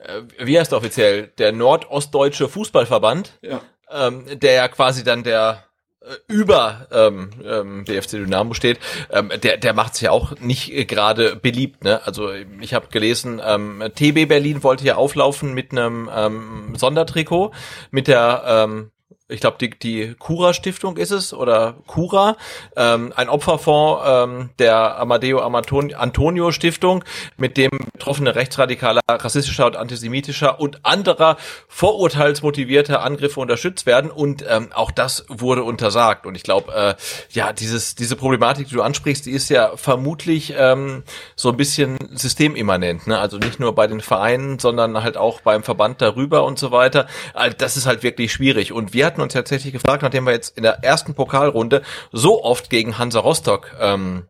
äh, 0.00 0.18
äh, 0.18 0.22
wie 0.38 0.58
heißt 0.58 0.72
der 0.72 0.78
offiziell, 0.78 1.28
der 1.38 1.52
Nordostdeutsche 1.52 2.48
Fußballverband, 2.48 3.38
ja. 3.42 3.60
ähm, 3.90 4.24
der 4.40 4.52
ja 4.52 4.68
quasi 4.68 5.04
dann 5.04 5.22
der 5.22 5.64
äh, 6.02 6.14
über 6.26 6.88
ähm, 6.90 7.30
ähm, 7.44 7.84
BFC 7.84 8.12
Dynamo 8.12 8.54
steht, 8.54 8.80
ähm, 9.10 9.30
der 9.42 9.58
der 9.58 9.74
macht 9.74 9.94
sich 9.94 10.04
ja 10.04 10.10
auch 10.10 10.38
nicht 10.40 10.72
äh, 10.72 10.86
gerade 10.86 11.36
beliebt. 11.36 11.84
Ne? 11.84 12.00
Also 12.04 12.30
ich 12.60 12.74
habe 12.74 12.88
gelesen, 12.88 13.40
ähm, 13.44 13.82
TB 13.94 14.26
Berlin 14.26 14.62
wollte 14.62 14.84
ja 14.84 14.96
auflaufen 14.96 15.54
mit 15.54 15.72
einem 15.72 16.10
ähm, 16.14 16.74
Sondertrikot 16.76 17.52
mit 17.90 18.08
der 18.08 18.42
ähm, 18.46 18.90
ich 19.30 19.40
glaube, 19.40 19.56
die, 19.60 19.70
die 19.70 20.14
Cura-Stiftung 20.18 20.96
ist 20.96 21.10
es 21.10 21.32
oder 21.32 21.74
Cura, 21.86 22.36
ähm, 22.76 23.12
ein 23.16 23.28
Opferfonds 23.28 24.02
ähm, 24.06 24.50
der 24.58 24.98
Amadeo 24.98 25.40
Antonio 25.40 26.52
Stiftung, 26.52 27.04
mit 27.36 27.56
dem 27.56 27.70
betroffene 27.92 28.34
rechtsradikaler, 28.34 29.00
rassistischer 29.08 29.66
und 29.66 29.76
antisemitischer 29.76 30.60
und 30.60 30.84
anderer 30.84 31.36
vorurteilsmotivierter 31.68 33.02
Angriffe 33.02 33.40
unterstützt 33.40 33.86
werden. 33.86 34.10
Und 34.10 34.44
ähm, 34.48 34.68
auch 34.74 34.90
das 34.90 35.24
wurde 35.28 35.62
untersagt. 35.62 36.26
Und 36.26 36.34
ich 36.34 36.42
glaube, 36.42 36.72
äh, 36.72 36.94
ja, 37.30 37.52
dieses, 37.52 37.94
diese 37.94 38.16
Problematik, 38.16 38.68
die 38.68 38.74
du 38.74 38.82
ansprichst, 38.82 39.26
die 39.26 39.32
ist 39.32 39.48
ja 39.50 39.76
vermutlich 39.76 40.54
ähm, 40.56 41.04
so 41.36 41.50
ein 41.50 41.56
bisschen 41.56 41.98
systemimmanent. 42.12 43.06
Ne? 43.06 43.18
Also 43.18 43.38
nicht 43.38 43.60
nur 43.60 43.74
bei 43.74 43.86
den 43.86 44.00
Vereinen, 44.00 44.58
sondern 44.58 45.02
halt 45.02 45.16
auch 45.16 45.40
beim 45.40 45.62
Verband 45.62 46.02
darüber 46.02 46.44
und 46.44 46.58
so 46.58 46.70
weiter. 46.70 47.06
Also 47.34 47.56
das 47.56 47.76
ist 47.76 47.86
halt 47.86 48.02
wirklich 48.02 48.32
schwierig. 48.32 48.72
Und 48.72 48.92
wir 48.94 49.06
hatten 49.06 49.19
hatten 49.20 49.26
uns 49.26 49.34
tatsächlich 49.34 49.72
gefragt, 49.72 50.02
nachdem 50.02 50.24
wir 50.24 50.32
jetzt 50.32 50.56
in 50.56 50.62
der 50.62 50.82
ersten 50.82 51.14
Pokalrunde 51.14 51.82
so 52.12 52.42
oft 52.42 52.70
gegen 52.70 52.98
Hansa 52.98 53.20
Rostock 53.20 53.74
ähm, 53.78 54.26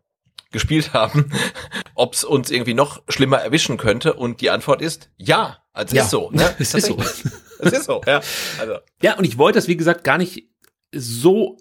gespielt 0.50 0.92
haben, 0.92 1.32
ob 1.94 2.14
es 2.14 2.24
uns 2.24 2.50
irgendwie 2.50 2.74
noch 2.74 3.02
schlimmer 3.08 3.38
erwischen 3.38 3.76
könnte. 3.76 4.14
Und 4.14 4.40
die 4.40 4.50
Antwort 4.50 4.82
ist 4.82 5.10
ja. 5.16 5.58
Also 5.72 5.96
ja, 5.96 6.02
ist 6.02 6.10
so, 6.10 6.30
ne? 6.30 6.54
Es 6.58 6.74
ist 6.74 6.86
so. 6.86 6.98
Es 7.60 7.72
ist 7.72 7.84
so, 7.84 8.00
ja. 8.06 8.20
Also. 8.58 8.78
Ja, 9.00 9.16
und 9.16 9.24
ich 9.24 9.38
wollte 9.38 9.58
das, 9.58 9.68
wie 9.68 9.76
gesagt, 9.76 10.02
gar 10.02 10.18
nicht 10.18 10.48
so 10.92 11.56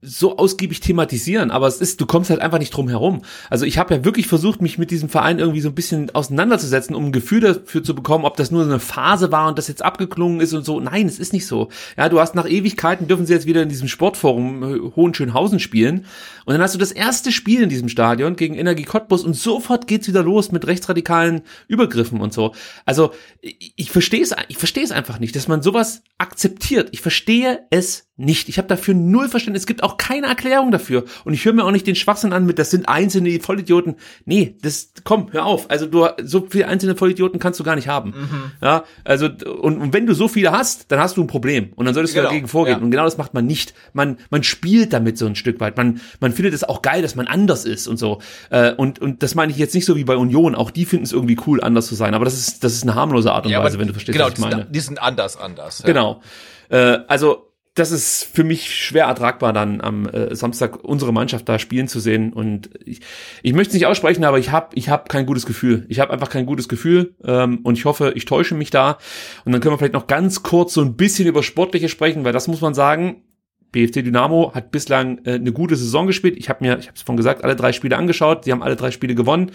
so 0.00 0.36
ausgiebig 0.38 0.80
thematisieren, 0.80 1.50
aber 1.50 1.66
es 1.66 1.80
ist, 1.80 2.00
du 2.00 2.06
kommst 2.06 2.30
halt 2.30 2.40
einfach 2.40 2.60
nicht 2.60 2.70
drum 2.70 2.88
herum. 2.88 3.22
Also 3.50 3.64
ich 3.64 3.78
habe 3.78 3.94
ja 3.94 4.04
wirklich 4.04 4.28
versucht, 4.28 4.62
mich 4.62 4.78
mit 4.78 4.92
diesem 4.92 5.08
Verein 5.08 5.40
irgendwie 5.40 5.60
so 5.60 5.68
ein 5.68 5.74
bisschen 5.74 6.14
auseinanderzusetzen, 6.14 6.94
um 6.94 7.06
ein 7.06 7.12
Gefühl 7.12 7.40
dafür 7.40 7.82
zu 7.82 7.96
bekommen, 7.96 8.24
ob 8.24 8.36
das 8.36 8.52
nur 8.52 8.62
so 8.62 8.70
eine 8.70 8.78
Phase 8.78 9.32
war 9.32 9.48
und 9.48 9.58
das 9.58 9.66
jetzt 9.66 9.84
abgeklungen 9.84 10.40
ist 10.40 10.52
und 10.52 10.64
so. 10.64 10.78
Nein, 10.78 11.06
es 11.06 11.18
ist 11.18 11.32
nicht 11.32 11.46
so. 11.46 11.68
Ja, 11.96 12.08
du 12.08 12.20
hast 12.20 12.36
nach 12.36 12.48
Ewigkeiten 12.48 13.08
dürfen 13.08 13.26
sie 13.26 13.32
jetzt 13.32 13.46
wieder 13.46 13.62
in 13.62 13.68
diesem 13.68 13.88
Sportforum 13.88 14.62
äh, 14.62 14.78
Hohenschönhausen 14.94 15.58
spielen 15.58 16.06
und 16.44 16.54
dann 16.54 16.62
hast 16.62 16.74
du 16.74 16.78
das 16.78 16.92
erste 16.92 17.32
Spiel 17.32 17.62
in 17.62 17.68
diesem 17.68 17.88
Stadion 17.88 18.36
gegen 18.36 18.54
Energie 18.54 18.84
Cottbus 18.84 19.24
und 19.24 19.34
sofort 19.34 19.88
geht's 19.88 20.06
wieder 20.06 20.22
los 20.22 20.52
mit 20.52 20.66
rechtsradikalen 20.66 21.42
Übergriffen 21.66 22.20
und 22.20 22.32
so. 22.32 22.54
Also 22.86 23.10
ich, 23.40 23.90
verstehe 23.90 24.22
es, 24.22 24.34
ich 24.48 24.58
verstehe 24.58 24.84
es 24.84 24.92
einfach 24.92 25.18
nicht, 25.18 25.34
dass 25.34 25.48
man 25.48 25.60
sowas 25.60 26.02
akzeptiert. 26.18 26.88
Ich 26.92 27.00
verstehe 27.00 27.66
es 27.70 28.08
nicht. 28.16 28.48
Ich 28.48 28.58
habe 28.58 28.68
dafür 28.68 28.94
null 28.94 29.28
Verständnis. 29.28 29.62
Es 29.62 29.66
gibt 29.66 29.82
auch 29.82 29.87
keine 29.96 30.26
Erklärung 30.26 30.70
dafür. 30.70 31.04
Und 31.24 31.34
ich 31.34 31.44
höre 31.44 31.52
mir 31.52 31.64
auch 31.64 31.70
nicht 31.70 31.86
den 31.86 31.94
Schwachsinn 31.94 32.32
an 32.32 32.46
mit, 32.46 32.58
das 32.58 32.70
sind 32.70 32.88
einzelne 32.88 33.40
Vollidioten. 33.40 33.96
Nee, 34.24 34.56
das, 34.62 34.92
komm, 35.04 35.28
hör 35.32 35.46
auf. 35.46 35.70
Also 35.70 35.86
du, 35.86 36.06
so 36.22 36.46
viele 36.48 36.66
einzelne 36.68 36.96
Vollidioten 36.96 37.40
kannst 37.40 37.58
du 37.58 37.64
gar 37.64 37.76
nicht 37.76 37.88
haben. 37.88 38.10
Mhm. 38.10 38.50
Ja, 38.62 38.84
also, 39.04 39.26
und, 39.26 39.78
und 39.78 39.92
wenn 39.92 40.06
du 40.06 40.14
so 40.14 40.28
viele 40.28 40.52
hast, 40.52 40.90
dann 40.92 41.00
hast 41.00 41.16
du 41.16 41.22
ein 41.22 41.26
Problem. 41.26 41.72
Und 41.74 41.86
dann 41.86 41.94
solltest 41.94 42.14
du 42.14 42.18
genau. 42.18 42.30
dagegen 42.30 42.48
vorgehen. 42.48 42.78
Ja. 42.78 42.84
Und 42.84 42.90
genau 42.90 43.04
das 43.04 43.16
macht 43.18 43.34
man 43.34 43.46
nicht. 43.46 43.74
Man, 43.92 44.18
man 44.30 44.42
spielt 44.42 44.92
damit 44.92 45.18
so 45.18 45.26
ein 45.26 45.36
Stück 45.36 45.60
weit. 45.60 45.76
Man, 45.76 46.00
man 46.20 46.32
findet 46.32 46.54
es 46.54 46.64
auch 46.64 46.82
geil, 46.82 47.02
dass 47.02 47.14
man 47.14 47.26
anders 47.26 47.64
ist 47.64 47.88
und 47.88 47.96
so. 47.96 48.20
Äh, 48.50 48.72
und, 48.72 48.98
und 48.98 49.22
das 49.22 49.34
meine 49.34 49.52
ich 49.52 49.58
jetzt 49.58 49.74
nicht 49.74 49.84
so 49.84 49.96
wie 49.96 50.04
bei 50.04 50.16
Union. 50.16 50.54
Auch 50.54 50.70
die 50.70 50.84
finden 50.84 51.04
es 51.04 51.12
irgendwie 51.12 51.38
cool, 51.46 51.62
anders 51.62 51.86
zu 51.86 51.94
sein. 51.94 52.14
Aber 52.14 52.24
das 52.24 52.34
ist, 52.34 52.64
das 52.64 52.74
ist 52.74 52.82
eine 52.82 52.94
harmlose 52.94 53.32
Art 53.32 53.46
und 53.46 53.52
ja, 53.52 53.62
Weise, 53.62 53.78
wenn 53.78 53.86
du 53.86 53.92
verstehst, 53.92 54.16
genau, 54.16 54.30
was 54.30 54.34
ich 54.34 54.40
meine. 54.40 54.66
Die 54.66 54.80
sind 54.80 55.00
anders, 55.00 55.36
anders. 55.36 55.80
Ja. 55.80 55.86
Genau. 55.86 56.20
Äh, 56.68 56.98
also, 57.08 57.47
das 57.78 57.90
ist 57.90 58.24
für 58.24 58.44
mich 58.44 58.74
schwer 58.74 59.06
ertragbar, 59.06 59.52
dann 59.52 59.80
am 59.80 60.06
äh, 60.06 60.34
Samstag 60.34 60.82
unsere 60.84 61.12
Mannschaft 61.12 61.48
da 61.48 61.58
spielen 61.58 61.88
zu 61.88 62.00
sehen. 62.00 62.32
Und 62.32 62.70
ich, 62.84 63.00
ich 63.42 63.52
möchte 63.52 63.70
es 63.70 63.74
nicht 63.74 63.86
aussprechen, 63.86 64.24
aber 64.24 64.38
ich 64.38 64.50
habe 64.50 64.68
ich 64.74 64.88
hab 64.88 65.08
kein 65.08 65.26
gutes 65.26 65.46
Gefühl. 65.46 65.86
Ich 65.88 66.00
habe 66.00 66.12
einfach 66.12 66.30
kein 66.30 66.46
gutes 66.46 66.68
Gefühl 66.68 67.14
ähm, 67.24 67.60
und 67.62 67.78
ich 67.78 67.84
hoffe, 67.84 68.12
ich 68.14 68.24
täusche 68.24 68.54
mich 68.54 68.70
da. 68.70 68.98
Und 69.44 69.52
dann 69.52 69.60
können 69.60 69.74
wir 69.74 69.78
vielleicht 69.78 69.94
noch 69.94 70.06
ganz 70.06 70.42
kurz 70.42 70.74
so 70.74 70.82
ein 70.82 70.96
bisschen 70.96 71.28
über 71.28 71.42
Sportliche 71.42 71.88
sprechen, 71.88 72.24
weil 72.24 72.32
das 72.32 72.48
muss 72.48 72.60
man 72.60 72.74
sagen. 72.74 73.22
BFC 73.70 74.02
Dynamo 74.02 74.54
hat 74.54 74.70
bislang 74.70 75.18
äh, 75.24 75.34
eine 75.34 75.52
gute 75.52 75.76
Saison 75.76 76.06
gespielt. 76.06 76.36
Ich 76.38 76.48
habe 76.48 76.64
mir, 76.64 76.78
ich 76.78 76.86
habe 76.86 76.96
es 76.96 77.02
vorhin 77.02 77.18
gesagt, 77.18 77.44
alle 77.44 77.54
drei 77.54 77.72
Spiele 77.72 77.96
angeschaut. 77.96 78.44
Sie 78.44 78.52
haben 78.52 78.62
alle 78.62 78.76
drei 78.76 78.90
Spiele 78.90 79.14
gewonnen. 79.14 79.52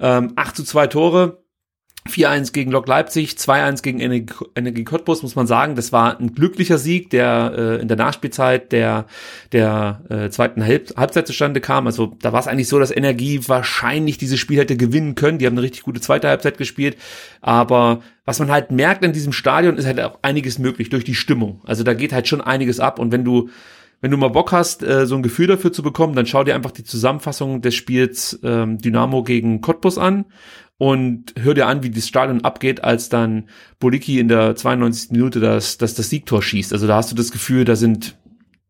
Ähm, 0.00 0.32
8 0.34 0.56
zu 0.56 0.64
2 0.64 0.88
Tore 0.88 1.43
4-1 2.08 2.52
gegen 2.52 2.70
Lok 2.70 2.86
Leipzig, 2.86 3.30
2-1 3.30 3.82
gegen 3.82 3.98
Energie 4.00 4.84
Cottbus, 4.84 5.22
muss 5.22 5.36
man 5.36 5.46
sagen. 5.46 5.74
Das 5.74 5.90
war 5.90 6.20
ein 6.20 6.34
glücklicher 6.34 6.76
Sieg, 6.76 7.08
der 7.08 7.54
äh, 7.56 7.80
in 7.80 7.88
der 7.88 7.96
Nachspielzeit 7.96 8.72
der, 8.72 9.06
der 9.52 10.02
äh, 10.10 10.28
zweiten 10.28 10.62
Halb 10.62 10.94
Halbzeit 10.98 11.26
zustande 11.26 11.62
kam. 11.62 11.86
Also 11.86 12.14
da 12.20 12.32
war 12.34 12.40
es 12.40 12.46
eigentlich 12.46 12.68
so, 12.68 12.78
dass 12.78 12.94
Energie 12.94 13.40
wahrscheinlich 13.46 14.18
dieses 14.18 14.38
Spiel 14.38 14.58
hätte 14.58 14.76
gewinnen 14.76 15.14
können. 15.14 15.38
Die 15.38 15.46
haben 15.46 15.54
eine 15.54 15.62
richtig 15.62 15.82
gute 15.82 16.00
zweite 16.00 16.28
Halbzeit 16.28 16.58
gespielt. 16.58 16.98
Aber 17.40 18.02
was 18.26 18.38
man 18.38 18.50
halt 18.50 18.70
merkt 18.70 19.02
in 19.02 19.14
diesem 19.14 19.32
Stadion, 19.32 19.78
ist 19.78 19.86
halt 19.86 20.00
auch 20.00 20.18
einiges 20.20 20.58
möglich 20.58 20.90
durch 20.90 21.04
die 21.04 21.14
Stimmung. 21.14 21.62
Also 21.64 21.84
da 21.84 21.94
geht 21.94 22.12
halt 22.12 22.28
schon 22.28 22.42
einiges 22.42 22.80
ab. 22.80 22.98
Und 22.98 23.12
wenn 23.12 23.24
du 23.24 23.48
wenn 24.04 24.10
du 24.10 24.18
mal 24.18 24.28
Bock 24.28 24.52
hast, 24.52 24.82
äh, 24.82 25.06
so 25.06 25.16
ein 25.16 25.22
Gefühl 25.22 25.46
dafür 25.46 25.72
zu 25.72 25.82
bekommen, 25.82 26.14
dann 26.14 26.26
schau 26.26 26.44
dir 26.44 26.54
einfach 26.54 26.72
die 26.72 26.84
Zusammenfassung 26.84 27.62
des 27.62 27.74
Spiels 27.74 28.38
ähm, 28.42 28.76
Dynamo 28.76 29.22
gegen 29.22 29.62
Cottbus 29.62 29.96
an 29.96 30.26
und 30.78 31.34
hör 31.38 31.54
dir 31.54 31.66
an, 31.66 31.82
wie 31.82 31.90
das 31.90 32.08
Stadion 32.08 32.42
abgeht, 32.42 32.82
als 32.82 33.08
dann 33.08 33.48
Boliki 33.78 34.18
in 34.18 34.28
der 34.28 34.56
92. 34.56 35.12
Minute 35.12 35.40
das, 35.40 35.78
das, 35.78 35.94
das 35.94 36.10
Siegtor 36.10 36.42
schießt. 36.42 36.72
Also 36.72 36.86
da 36.86 36.96
hast 36.96 37.10
du 37.10 37.14
das 37.14 37.30
Gefühl, 37.30 37.64
da 37.64 37.76
sind 37.76 38.16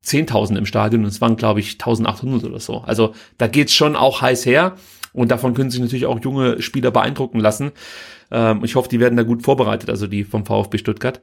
10.000 0.05 0.59
im 0.59 0.66
Stadion 0.66 1.02
und 1.02 1.09
es 1.09 1.20
waren, 1.20 1.36
glaube 1.36 1.60
ich, 1.60 1.76
1.800 1.76 2.44
oder 2.44 2.60
so. 2.60 2.78
Also 2.81 3.14
da 3.39 3.47
geht's 3.47 3.72
schon 3.72 3.97
auch 3.97 4.20
heiß 4.20 4.44
her 4.44 4.76
und 5.12 5.31
davon 5.31 5.55
können 5.55 5.70
sich 5.70 5.81
natürlich 5.81 6.06
auch 6.06 6.22
junge 6.22 6.60
Spieler 6.60 6.90
beeindrucken 6.90 7.40
lassen. 7.40 7.72
Ähm, 8.31 8.62
ich 8.64 8.74
hoffe, 8.74 8.89
die 8.89 9.01
werden 9.01 9.16
da 9.16 9.22
gut 9.22 9.43
vorbereitet, 9.43 9.89
also 9.89 10.06
die 10.06 10.24
vom 10.24 10.44
VfB 10.44 10.76
Stuttgart. 10.78 11.22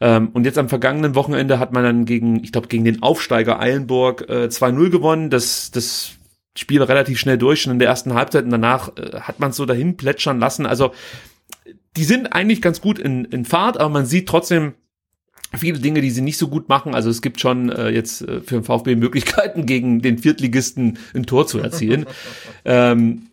Ähm, 0.00 0.30
und 0.32 0.44
jetzt 0.44 0.58
am 0.58 0.68
vergangenen 0.68 1.14
Wochenende 1.14 1.58
hat 1.58 1.72
man 1.72 1.84
dann 1.84 2.04
gegen, 2.06 2.42
ich 2.42 2.52
glaube, 2.52 2.68
gegen 2.68 2.84
den 2.84 3.02
Aufsteiger 3.02 3.60
Eilenburg 3.60 4.28
äh, 4.28 4.46
2-0 4.46 4.90
gewonnen. 4.90 5.30
Das, 5.30 5.70
das 5.70 6.12
Spiel 6.56 6.82
relativ 6.82 7.18
schnell 7.18 7.38
durch 7.38 7.62
schon 7.62 7.72
in 7.72 7.78
der 7.78 7.88
ersten 7.88 8.14
Halbzeit 8.14 8.44
und 8.44 8.50
danach 8.50 8.90
äh, 8.96 9.20
hat 9.20 9.40
man 9.40 9.50
es 9.50 9.56
so 9.56 9.66
dahin 9.66 9.96
plätschern 9.96 10.38
lassen. 10.38 10.66
Also 10.66 10.92
die 11.96 12.04
sind 12.04 12.32
eigentlich 12.32 12.62
ganz 12.62 12.80
gut 12.80 12.98
in, 12.98 13.24
in 13.26 13.44
Fahrt, 13.44 13.78
aber 13.78 13.88
man 13.88 14.06
sieht 14.06 14.28
trotzdem 14.28 14.74
viele 15.56 15.78
Dinge, 15.78 16.00
die 16.00 16.10
sie 16.10 16.22
nicht 16.22 16.38
so 16.38 16.48
gut 16.48 16.68
machen. 16.68 16.94
Also 16.94 17.10
es 17.10 17.22
gibt 17.22 17.40
schon 17.40 17.70
äh, 17.70 17.90
jetzt 17.90 18.22
äh, 18.22 18.40
für 18.40 18.56
den 18.56 18.64
VfB 18.64 18.96
Möglichkeiten, 18.96 19.66
gegen 19.66 20.02
den 20.02 20.18
Viertligisten 20.18 20.98
ein 21.14 21.26
Tor 21.26 21.46
zu 21.46 21.58
erzielen. 21.58 22.06
ähm, 22.64 23.26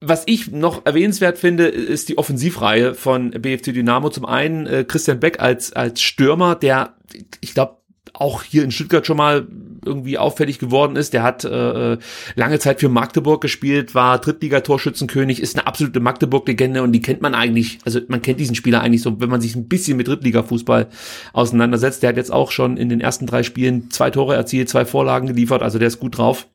was 0.00 0.22
ich 0.26 0.52
noch 0.52 0.86
erwähnenswert 0.86 1.38
finde, 1.38 1.66
ist 1.66 2.08
die 2.08 2.18
Offensivreihe 2.18 2.94
von 2.94 3.30
BFC 3.32 3.74
Dynamo. 3.74 4.10
Zum 4.10 4.26
einen 4.26 4.66
äh, 4.66 4.84
Christian 4.86 5.18
Beck 5.18 5.40
als, 5.40 5.72
als 5.72 6.00
Stürmer, 6.00 6.54
der, 6.54 6.94
ich 7.40 7.54
glaube, 7.54 7.78
auch 8.12 8.42
hier 8.42 8.62
in 8.62 8.70
Stuttgart 8.70 9.06
schon 9.06 9.16
mal 9.16 9.46
irgendwie 9.84 10.18
auffällig 10.18 10.58
geworden 10.58 10.96
ist. 10.96 11.12
Der 11.12 11.22
hat 11.22 11.44
äh, 11.44 11.98
lange 12.34 12.58
Zeit 12.58 12.80
für 12.80 12.88
Magdeburg 12.88 13.40
gespielt, 13.40 13.94
war 13.94 14.18
Drittliga-Torschützenkönig, 14.18 15.40
ist 15.40 15.56
eine 15.56 15.66
absolute 15.66 16.00
Magdeburg-Legende 16.00 16.82
und 16.82 16.92
die 16.92 17.02
kennt 17.02 17.22
man 17.22 17.34
eigentlich, 17.34 17.78
also 17.84 18.00
man 18.08 18.22
kennt 18.22 18.40
diesen 18.40 18.54
Spieler 18.54 18.80
eigentlich 18.80 19.02
so, 19.02 19.20
wenn 19.20 19.30
man 19.30 19.40
sich 19.40 19.54
ein 19.56 19.68
bisschen 19.68 19.96
mit 19.96 20.08
Drittliga-Fußball 20.08 20.88
auseinandersetzt. 21.32 22.02
Der 22.02 22.10
hat 22.10 22.16
jetzt 22.16 22.32
auch 22.32 22.50
schon 22.50 22.76
in 22.76 22.88
den 22.88 23.00
ersten 23.00 23.26
drei 23.26 23.42
Spielen 23.42 23.90
zwei 23.90 24.10
Tore 24.10 24.34
erzielt, 24.34 24.68
zwei 24.68 24.84
Vorlagen 24.84 25.26
geliefert, 25.26 25.62
also 25.62 25.78
der 25.78 25.88
ist 25.88 26.00
gut 26.00 26.18
drauf. 26.18 26.46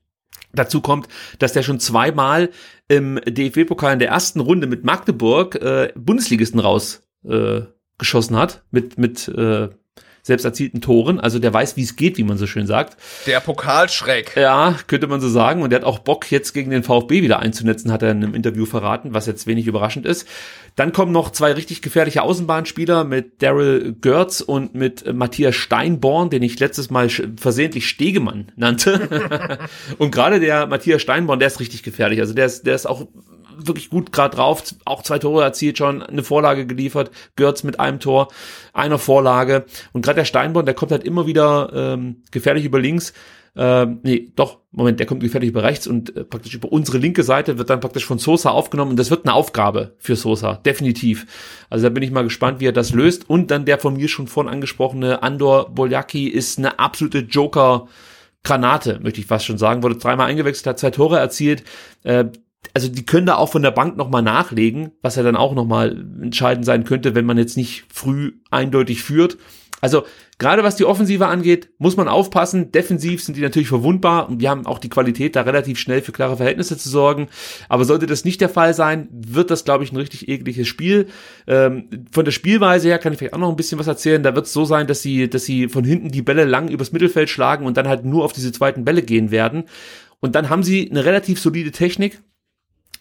Dazu 0.55 0.81
kommt, 0.81 1.07
dass 1.39 1.53
der 1.53 1.63
schon 1.63 1.79
zweimal 1.79 2.49
im 2.87 3.19
DFB-Pokal 3.25 3.93
in 3.93 3.99
der 3.99 4.09
ersten 4.09 4.39
Runde 4.39 4.67
mit 4.67 4.83
Magdeburg 4.83 5.55
äh, 5.55 5.91
Bundesligisten 5.95 6.59
raus 6.59 7.07
äh, 7.27 7.61
geschossen 7.97 8.35
hat, 8.37 8.63
mit, 8.69 8.97
mit 8.99 9.27
äh, 9.29 9.69
selbst 10.23 10.45
erzielten 10.45 10.79
Toren. 10.79 11.19
Also 11.19 11.37
der 11.37 11.53
weiß, 11.53 11.75
wie 11.75 11.83
es 11.83 11.97
geht, 11.97 12.17
wie 12.17 12.23
man 12.23 12.37
so 12.37 12.47
schön 12.47 12.65
sagt. 12.65 12.97
Der 13.27 13.41
Pokalschreck. 13.41 14.37
Ja, 14.37 14.77
könnte 14.87 15.07
man 15.07 15.19
so 15.19 15.27
sagen. 15.27 15.61
Und 15.61 15.71
der 15.71 15.81
hat 15.81 15.85
auch 15.85 15.99
Bock, 15.99 16.31
jetzt 16.31 16.53
gegen 16.53 16.71
den 16.71 16.83
VfB 16.83 17.21
wieder 17.21 17.39
einzunetzen, 17.39 17.91
hat 17.91 18.01
er 18.01 18.11
in 18.11 18.23
einem 18.23 18.33
Interview 18.33 18.65
verraten, 18.65 19.13
was 19.13 19.25
jetzt 19.25 19.47
wenig 19.47 19.67
überraschend 19.67 20.05
ist. 20.05 20.25
Dann 20.77 20.93
kommen 20.93 21.11
noch 21.11 21.29
zwei 21.31 21.51
richtig 21.51 21.81
gefährliche 21.81 22.23
Außenbahnspieler 22.23 23.03
mit 23.03 23.43
Daryl 23.43 23.93
Görz 23.99 24.39
und 24.41 24.73
mit 24.73 25.13
Matthias 25.13 25.55
Steinborn, 25.55 26.29
den 26.29 26.41
ich 26.41 26.57
letztes 26.57 26.89
Mal 26.89 27.09
versehentlich 27.09 27.87
Stegemann 27.87 28.51
nannte. 28.55 29.59
und 29.99 30.11
gerade 30.11 30.39
der 30.39 30.67
Matthias 30.67 31.01
Steinborn, 31.01 31.39
der 31.39 31.47
ist 31.47 31.59
richtig 31.59 31.83
gefährlich. 31.83 32.21
Also 32.21 32.33
der 32.33 32.45
ist, 32.45 32.65
der 32.65 32.75
ist 32.75 32.85
auch 32.85 33.07
wirklich 33.57 33.89
gut 33.89 34.11
gerade 34.11 34.35
drauf, 34.35 34.63
auch 34.85 35.03
zwei 35.03 35.19
Tore 35.19 35.43
erzielt 35.43 35.77
schon, 35.77 36.01
eine 36.01 36.23
Vorlage 36.23 36.65
geliefert, 36.65 37.11
Görz 37.35 37.63
mit 37.63 37.79
einem 37.79 37.99
Tor, 37.99 38.27
einer 38.73 38.99
Vorlage. 38.99 39.65
Und 39.91 40.03
gerade 40.03 40.17
der 40.17 40.25
Steinborn, 40.25 40.65
der 40.65 40.75
kommt 40.75 40.91
halt 40.91 41.03
immer 41.03 41.27
wieder 41.27 41.71
ähm, 41.73 42.23
gefährlich 42.31 42.65
über 42.65 42.79
links, 42.79 43.13
ähm, 43.55 43.99
nee, 44.01 44.31
doch, 44.35 44.59
Moment, 44.71 44.99
der 44.99 45.05
kommt 45.05 45.21
gefährlich 45.21 45.51
über 45.51 45.61
rechts 45.61 45.85
und 45.85 46.15
äh, 46.15 46.23
praktisch 46.23 46.55
über 46.55 46.71
unsere 46.71 46.97
linke 46.97 47.21
Seite 47.21 47.59
wird 47.59 47.69
dann 47.69 47.81
praktisch 47.81 48.05
von 48.05 48.17
Sosa 48.17 48.49
aufgenommen 48.49 48.91
und 48.91 48.97
das 48.97 49.11
wird 49.11 49.25
eine 49.25 49.35
Aufgabe 49.35 49.93
für 49.99 50.15
Sosa, 50.15 50.55
definitiv. 50.55 51.27
Also 51.69 51.83
da 51.83 51.89
bin 51.89 52.01
ich 52.01 52.09
mal 52.09 52.23
gespannt, 52.23 52.59
wie 52.59 52.67
er 52.67 52.71
das 52.71 52.93
löst. 52.93 53.29
Und 53.29 53.51
dann 53.51 53.65
der 53.65 53.77
von 53.77 53.95
mir 53.95 54.07
schon 54.07 54.27
vorhin 54.27 54.51
angesprochene 54.51 55.21
Andor 55.21 55.69
Boljaki 55.69 56.27
ist 56.27 56.57
eine 56.57 56.79
absolute 56.79 57.19
Joker- 57.19 57.87
Granate, 58.45 58.99
möchte 59.01 59.21
ich 59.21 59.25
fast 59.25 59.45
schon 59.45 59.57
sagen, 59.57 59.83
wurde 59.83 59.95
dreimal 59.95 60.27
eingewechselt, 60.27 60.67
hat 60.67 60.77
zwei 60.77 60.91
Tore 60.91 61.17
erzielt. 61.17 61.63
Äh, 62.03 62.25
also 62.73 62.87
die 62.87 63.05
können 63.05 63.25
da 63.25 63.35
auch 63.35 63.51
von 63.51 63.61
der 63.61 63.71
Bank 63.71 63.97
nochmal 63.97 64.21
nachlegen, 64.21 64.91
was 65.01 65.15
ja 65.15 65.23
dann 65.23 65.35
auch 65.35 65.53
nochmal 65.53 66.05
entscheidend 66.21 66.65
sein 66.65 66.83
könnte, 66.83 67.15
wenn 67.15 67.25
man 67.25 67.37
jetzt 67.37 67.57
nicht 67.57 67.85
früh 67.91 68.33
eindeutig 68.51 69.03
führt. 69.03 69.37
Also 69.83 70.05
gerade 70.37 70.63
was 70.63 70.77
die 70.77 70.85
Offensive 70.85 71.27
angeht, 71.27 71.71
muss 71.77 71.97
man 71.97 72.07
aufpassen. 72.07 72.71
Defensiv 72.71 73.21
sind 73.21 73.35
die 73.35 73.41
natürlich 73.41 73.67
verwundbar 73.67 74.29
und 74.29 74.39
wir 74.39 74.49
haben 74.49 74.65
auch 74.65 74.79
die 74.79 74.87
Qualität, 74.87 75.35
da 75.35 75.41
relativ 75.41 75.77
schnell 75.77 76.01
für 76.01 76.13
klare 76.13 76.37
Verhältnisse 76.37 76.77
zu 76.77 76.87
sorgen. 76.87 77.27
Aber 77.67 77.83
sollte 77.83 78.05
das 78.05 78.23
nicht 78.23 78.39
der 78.39 78.47
Fall 78.47 78.73
sein, 78.73 79.09
wird 79.11 79.51
das, 79.51 79.65
glaube 79.65 79.83
ich, 79.83 79.91
ein 79.91 79.97
richtig 79.97 80.29
ekliges 80.29 80.69
Spiel. 80.69 81.07
Ähm, 81.47 81.89
von 82.13 82.23
der 82.23 82.31
Spielweise 82.31 82.87
her 82.87 82.97
kann 82.97 83.11
ich 83.11 83.19
vielleicht 83.19 83.33
auch 83.33 83.39
noch 83.39 83.49
ein 83.49 83.57
bisschen 83.57 83.77
was 83.77 83.87
erzählen. 83.87 84.23
Da 84.23 84.35
wird 84.35 84.45
es 84.45 84.53
so 84.53 84.63
sein, 84.63 84.87
dass 84.87 85.01
sie, 85.01 85.29
dass 85.29 85.43
sie 85.43 85.67
von 85.67 85.83
hinten 85.83 86.11
die 86.11 86.21
Bälle 86.21 86.45
lang 86.45 86.69
übers 86.69 86.93
Mittelfeld 86.93 87.29
schlagen 87.29 87.65
und 87.65 87.75
dann 87.75 87.89
halt 87.89 88.05
nur 88.05 88.23
auf 88.23 88.31
diese 88.31 88.53
zweiten 88.53 88.85
Bälle 88.85 89.01
gehen 89.01 89.31
werden. 89.31 89.65
Und 90.21 90.35
dann 90.35 90.49
haben 90.49 90.63
sie 90.63 90.89
eine 90.89 91.03
relativ 91.03 91.41
solide 91.41 91.71
Technik 91.71 92.21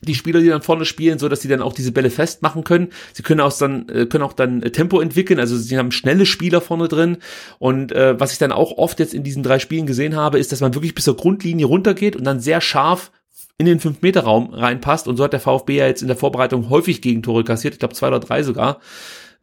die 0.03 0.15
Spieler, 0.15 0.41
die 0.41 0.49
dann 0.49 0.63
vorne 0.63 0.85
spielen, 0.85 1.19
so 1.19 1.29
dass 1.29 1.41
sie 1.41 1.49
dann 1.49 1.63
auch 1.63 1.73
diese 1.73 1.93
Bälle 1.93 2.11
festmachen 2.11 2.65
können. 2.65 2.89
Sie 3.13 3.23
können 3.23 3.41
auch 3.41 3.57
dann 3.57 3.89
äh, 3.89 4.07
können 4.07 4.25
auch 4.25 4.33
dann 4.33 4.63
äh, 4.63 4.71
Tempo 4.71 5.01
entwickeln, 5.01 5.41
also 5.41 5.57
sie 5.57 5.79
haben 5.79 5.93
schnelle 5.93 6.27
Spieler 6.27 6.61
vorne 6.61 6.89
drin 6.89 7.19
und 7.59 7.93
äh, 7.93 8.19
was 8.19 8.33
ich 8.33 8.39
dann 8.39 8.53
auch 8.53 8.73
oft 8.79 8.99
jetzt 8.99 9.15
in 9.15 9.23
diesen 9.23 9.43
drei 9.43 9.59
Spielen 9.59 9.87
gesehen 9.87 10.17
habe, 10.17 10.39
ist, 10.39 10.53
dass 10.53 10.61
man 10.61 10.75
wirklich 10.75 10.95
bis 10.95 11.05
zur 11.05 11.17
Grundlinie 11.17 11.67
runtergeht 11.67 12.17
und 12.17 12.25
dann 12.25 12.41
sehr 12.41 12.61
scharf 12.61 13.13
in 13.59 13.67
den 13.67 13.81
5-Meter-Raum 13.81 14.53
reinpasst 14.53 15.07
und 15.07 15.17
so 15.17 15.25
hat 15.25 15.33
der 15.33 15.41
VfB 15.41 15.77
ja 15.77 15.87
jetzt 15.87 16.03
in 16.03 16.09
der 16.09 16.17
Vorbereitung 16.17 16.69
häufig 16.69 17.01
Gegentore 17.01 17.45
kassiert, 17.45 17.75
ich 17.75 17.81
glaube 17.81 17.95
zwei 17.95 18.09
oder 18.09 18.21
drei 18.21 18.43
sogar. 18.43 18.81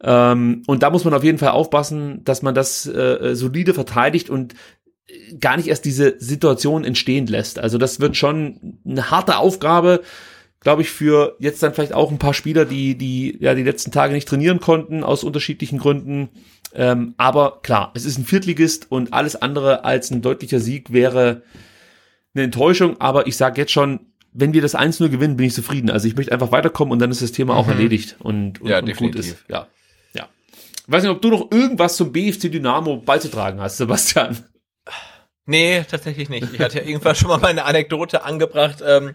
Ähm, 0.02 0.62
und 0.66 0.82
da 0.82 0.90
muss 0.90 1.04
man 1.04 1.14
auf 1.14 1.24
jeden 1.24 1.38
Fall 1.38 1.50
aufpassen, 1.50 2.24
dass 2.24 2.42
man 2.42 2.54
das 2.54 2.86
äh, 2.86 3.34
solide 3.34 3.74
verteidigt 3.74 4.30
und 4.30 4.54
gar 5.38 5.56
nicht 5.56 5.68
erst 5.68 5.84
diese 5.84 6.16
Situation 6.18 6.84
entstehen 6.84 7.26
lässt. 7.26 7.58
Also 7.58 7.78
das 7.78 8.00
wird 8.00 8.16
schon 8.16 8.78
eine 8.86 9.10
harte 9.10 9.36
Aufgabe, 9.38 10.02
glaube 10.60 10.82
ich, 10.82 10.90
für 10.90 11.36
jetzt 11.38 11.62
dann 11.62 11.74
vielleicht 11.74 11.94
auch 11.94 12.10
ein 12.10 12.18
paar 12.18 12.34
Spieler, 12.34 12.64
die 12.64 12.96
die 12.96 13.36
ja 13.40 13.54
die 13.54 13.62
letzten 13.62 13.90
Tage 13.90 14.12
nicht 14.12 14.28
trainieren 14.28 14.60
konnten 14.60 15.02
aus 15.02 15.24
unterschiedlichen 15.24 15.78
Gründen. 15.78 16.28
Ähm, 16.72 17.14
aber 17.16 17.60
klar, 17.62 17.90
es 17.94 18.04
ist 18.04 18.18
ein 18.18 18.24
Viertligist 18.24 18.90
und 18.90 19.12
alles 19.12 19.36
andere 19.36 19.84
als 19.84 20.10
ein 20.10 20.22
deutlicher 20.22 20.60
Sieg 20.60 20.92
wäre 20.92 21.42
eine 22.34 22.44
Enttäuschung. 22.44 23.00
Aber 23.00 23.26
ich 23.26 23.36
sage 23.36 23.60
jetzt 23.60 23.72
schon, 23.72 24.00
wenn 24.32 24.52
wir 24.52 24.62
das 24.62 24.76
1-0 24.76 25.08
gewinnen, 25.08 25.36
bin 25.36 25.46
ich 25.46 25.54
zufrieden. 25.54 25.90
Also 25.90 26.06
ich 26.06 26.14
möchte 26.14 26.32
einfach 26.32 26.52
weiterkommen 26.52 26.92
und 26.92 27.00
dann 27.00 27.10
ist 27.10 27.22
das 27.22 27.32
Thema 27.32 27.56
auch 27.56 27.66
erledigt 27.66 28.16
und, 28.20 28.60
und, 28.60 28.68
Ja, 28.68 28.78
und 28.78 28.96
gut 28.96 29.16
ist. 29.16 29.44
Ja, 29.48 29.66
ja. 30.14 30.28
Ich 30.86 30.92
weiß 30.92 31.02
nicht, 31.02 31.10
ob 31.10 31.22
du 31.22 31.30
noch 31.30 31.50
irgendwas 31.50 31.96
zum 31.96 32.12
BFC 32.12 32.52
Dynamo 32.52 32.98
beizutragen 32.98 33.60
hast, 33.60 33.78
Sebastian. 33.78 34.44
Nee, 35.46 35.84
tatsächlich 35.90 36.28
nicht. 36.28 36.46
Ich 36.52 36.60
hatte 36.60 36.78
ja 36.78 36.84
irgendwann 36.84 37.16
schon 37.16 37.28
mal 37.28 37.38
meine 37.38 37.64
Anekdote 37.64 38.22
angebracht 38.22 38.84
ähm, 38.86 39.14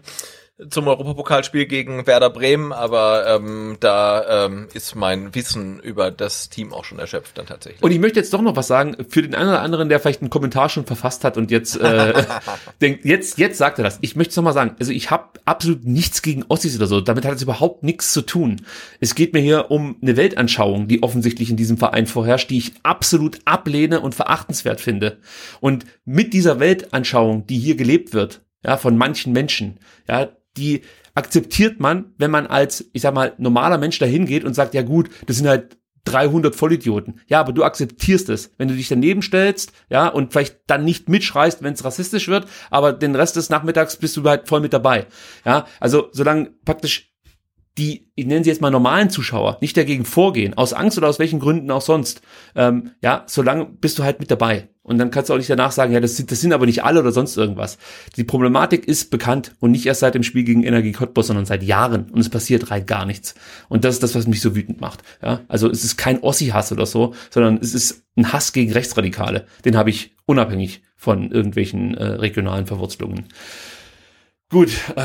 zum 0.70 0.88
Europapokalspiel 0.88 1.66
gegen 1.66 2.06
Werder 2.06 2.30
Bremen, 2.30 2.72
aber 2.72 3.26
ähm, 3.26 3.76
da 3.78 4.46
ähm, 4.46 4.68
ist 4.72 4.94
mein 4.94 5.34
Wissen 5.34 5.80
über 5.80 6.10
das 6.10 6.48
Team 6.48 6.72
auch 6.72 6.84
schon 6.84 6.98
erschöpft 6.98 7.36
dann 7.36 7.44
tatsächlich. 7.44 7.82
Und 7.82 7.90
ich 7.90 7.98
möchte 7.98 8.18
jetzt 8.18 8.32
doch 8.32 8.40
noch 8.40 8.56
was 8.56 8.66
sagen 8.66 8.96
für 9.06 9.20
den 9.20 9.34
einen 9.34 9.50
oder 9.50 9.60
anderen, 9.60 9.90
der 9.90 10.00
vielleicht 10.00 10.22
einen 10.22 10.30
Kommentar 10.30 10.70
schon 10.70 10.86
verfasst 10.86 11.24
hat 11.24 11.36
und 11.36 11.50
jetzt 11.50 11.78
äh, 11.78 12.24
denkt, 12.80 13.04
jetzt 13.04 13.38
jetzt 13.38 13.58
sagt 13.58 13.78
er 13.78 13.84
das. 13.84 13.98
Ich 14.00 14.16
möchte 14.16 14.30
es 14.30 14.36
noch 14.36 14.44
mal 14.44 14.54
sagen. 14.54 14.76
Also 14.80 14.92
ich 14.92 15.10
habe 15.10 15.28
absolut 15.44 15.84
nichts 15.84 16.22
gegen 16.22 16.44
Ossis 16.48 16.74
oder 16.76 16.86
so. 16.86 17.02
Damit 17.02 17.26
hat 17.26 17.34
es 17.34 17.42
überhaupt 17.42 17.82
nichts 17.82 18.14
zu 18.14 18.22
tun. 18.22 18.62
Es 18.98 19.14
geht 19.14 19.34
mir 19.34 19.40
hier 19.40 19.70
um 19.70 19.96
eine 20.00 20.16
Weltanschauung, 20.16 20.88
die 20.88 21.02
offensichtlich 21.02 21.50
in 21.50 21.58
diesem 21.58 21.76
Verein 21.76 22.06
vorherrscht, 22.06 22.48
die 22.48 22.58
ich 22.58 22.72
absolut 22.82 23.40
ablehne 23.44 24.00
und 24.00 24.14
verachtenswert 24.14 24.80
finde. 24.80 25.18
Und 25.60 25.84
mit 26.06 26.32
dieser 26.32 26.60
Weltanschauung, 26.60 27.46
die 27.46 27.58
hier 27.58 27.76
gelebt 27.76 28.14
wird, 28.14 28.40
ja, 28.64 28.78
von 28.78 28.96
manchen 28.96 29.32
Menschen, 29.32 29.78
ja, 30.08 30.30
die 30.56 30.82
akzeptiert 31.14 31.80
man, 31.80 32.12
wenn 32.18 32.30
man 32.30 32.46
als, 32.46 32.90
ich 32.92 33.02
sag 33.02 33.14
mal, 33.14 33.34
normaler 33.38 33.78
Mensch 33.78 33.98
dahin 33.98 34.26
geht 34.26 34.44
und 34.44 34.54
sagt, 34.54 34.74
ja 34.74 34.82
gut, 34.82 35.08
das 35.26 35.36
sind 35.36 35.48
halt 35.48 35.78
300 36.04 36.54
Vollidioten. 36.54 37.20
Ja, 37.26 37.40
aber 37.40 37.52
du 37.52 37.64
akzeptierst 37.64 38.28
es. 38.28 38.52
Wenn 38.58 38.68
du 38.68 38.74
dich 38.74 38.88
daneben 38.88 39.22
stellst, 39.22 39.72
ja, 39.90 40.08
und 40.08 40.32
vielleicht 40.32 40.58
dann 40.66 40.84
nicht 40.84 41.08
mitschreist, 41.08 41.62
wenn 41.62 41.74
es 41.74 41.84
rassistisch 41.84 42.28
wird, 42.28 42.46
aber 42.70 42.92
den 42.92 43.14
Rest 43.14 43.36
des 43.36 43.50
Nachmittags 43.50 43.96
bist 43.96 44.16
du 44.16 44.22
halt 44.24 44.48
voll 44.48 44.60
mit 44.60 44.72
dabei. 44.72 45.06
Ja, 45.44 45.66
also 45.80 46.08
solange 46.12 46.50
praktisch 46.64 47.12
die, 47.78 48.08
ich 48.14 48.26
nenne 48.26 48.42
sie 48.42 48.50
jetzt 48.50 48.62
mal 48.62 48.70
normalen 48.70 49.10
Zuschauer, 49.10 49.58
nicht 49.60 49.76
dagegen 49.76 50.04
vorgehen, 50.04 50.54
aus 50.54 50.72
Angst 50.72 50.96
oder 50.96 51.08
aus 51.08 51.18
welchen 51.18 51.40
Gründen 51.40 51.70
auch 51.70 51.82
sonst, 51.82 52.22
ähm, 52.54 52.92
ja, 53.02 53.24
solange 53.26 53.66
bist 53.66 53.98
du 53.98 54.04
halt 54.04 54.20
mit 54.20 54.30
dabei. 54.30 54.68
Und 54.82 54.98
dann 54.98 55.10
kannst 55.10 55.28
du 55.28 55.34
auch 55.34 55.38
nicht 55.38 55.50
danach 55.50 55.72
sagen, 55.72 55.92
ja, 55.92 55.98
das 55.98 56.16
sind, 56.16 56.30
das 56.30 56.40
sind 56.40 56.52
aber 56.52 56.64
nicht 56.64 56.84
alle 56.84 57.00
oder 57.00 57.10
sonst 57.10 57.36
irgendwas. 57.36 57.76
Die 58.14 58.22
Problematik 58.22 58.86
ist 58.86 59.10
bekannt 59.10 59.56
und 59.58 59.72
nicht 59.72 59.84
erst 59.84 59.98
seit 59.98 60.14
dem 60.14 60.22
Spiel 60.22 60.44
gegen 60.44 60.62
Energie 60.62 60.92
Cottbus, 60.92 61.26
sondern 61.26 61.44
seit 61.44 61.64
Jahren. 61.64 62.08
Und 62.08 62.20
es 62.20 62.28
passiert 62.28 62.70
rein 62.70 62.86
gar 62.86 63.04
nichts. 63.04 63.34
Und 63.68 63.84
das 63.84 63.96
ist 63.96 64.04
das, 64.04 64.14
was 64.14 64.28
mich 64.28 64.40
so 64.40 64.54
wütend 64.54 64.80
macht. 64.80 65.02
Ja, 65.20 65.40
also 65.48 65.68
es 65.68 65.82
ist 65.82 65.96
kein 65.96 66.22
Ossi-Hass 66.22 66.70
oder 66.70 66.86
so, 66.86 67.14
sondern 67.30 67.58
es 67.60 67.74
ist 67.74 68.04
ein 68.16 68.32
Hass 68.32 68.52
gegen 68.52 68.72
Rechtsradikale. 68.72 69.46
Den 69.64 69.76
habe 69.76 69.90
ich 69.90 70.14
unabhängig 70.24 70.82
von 70.94 71.32
irgendwelchen 71.32 71.94
äh, 71.94 72.04
regionalen 72.04 72.66
Verwurzelungen. 72.66 73.26
Gut, 74.48 74.70
äh, 74.94 75.02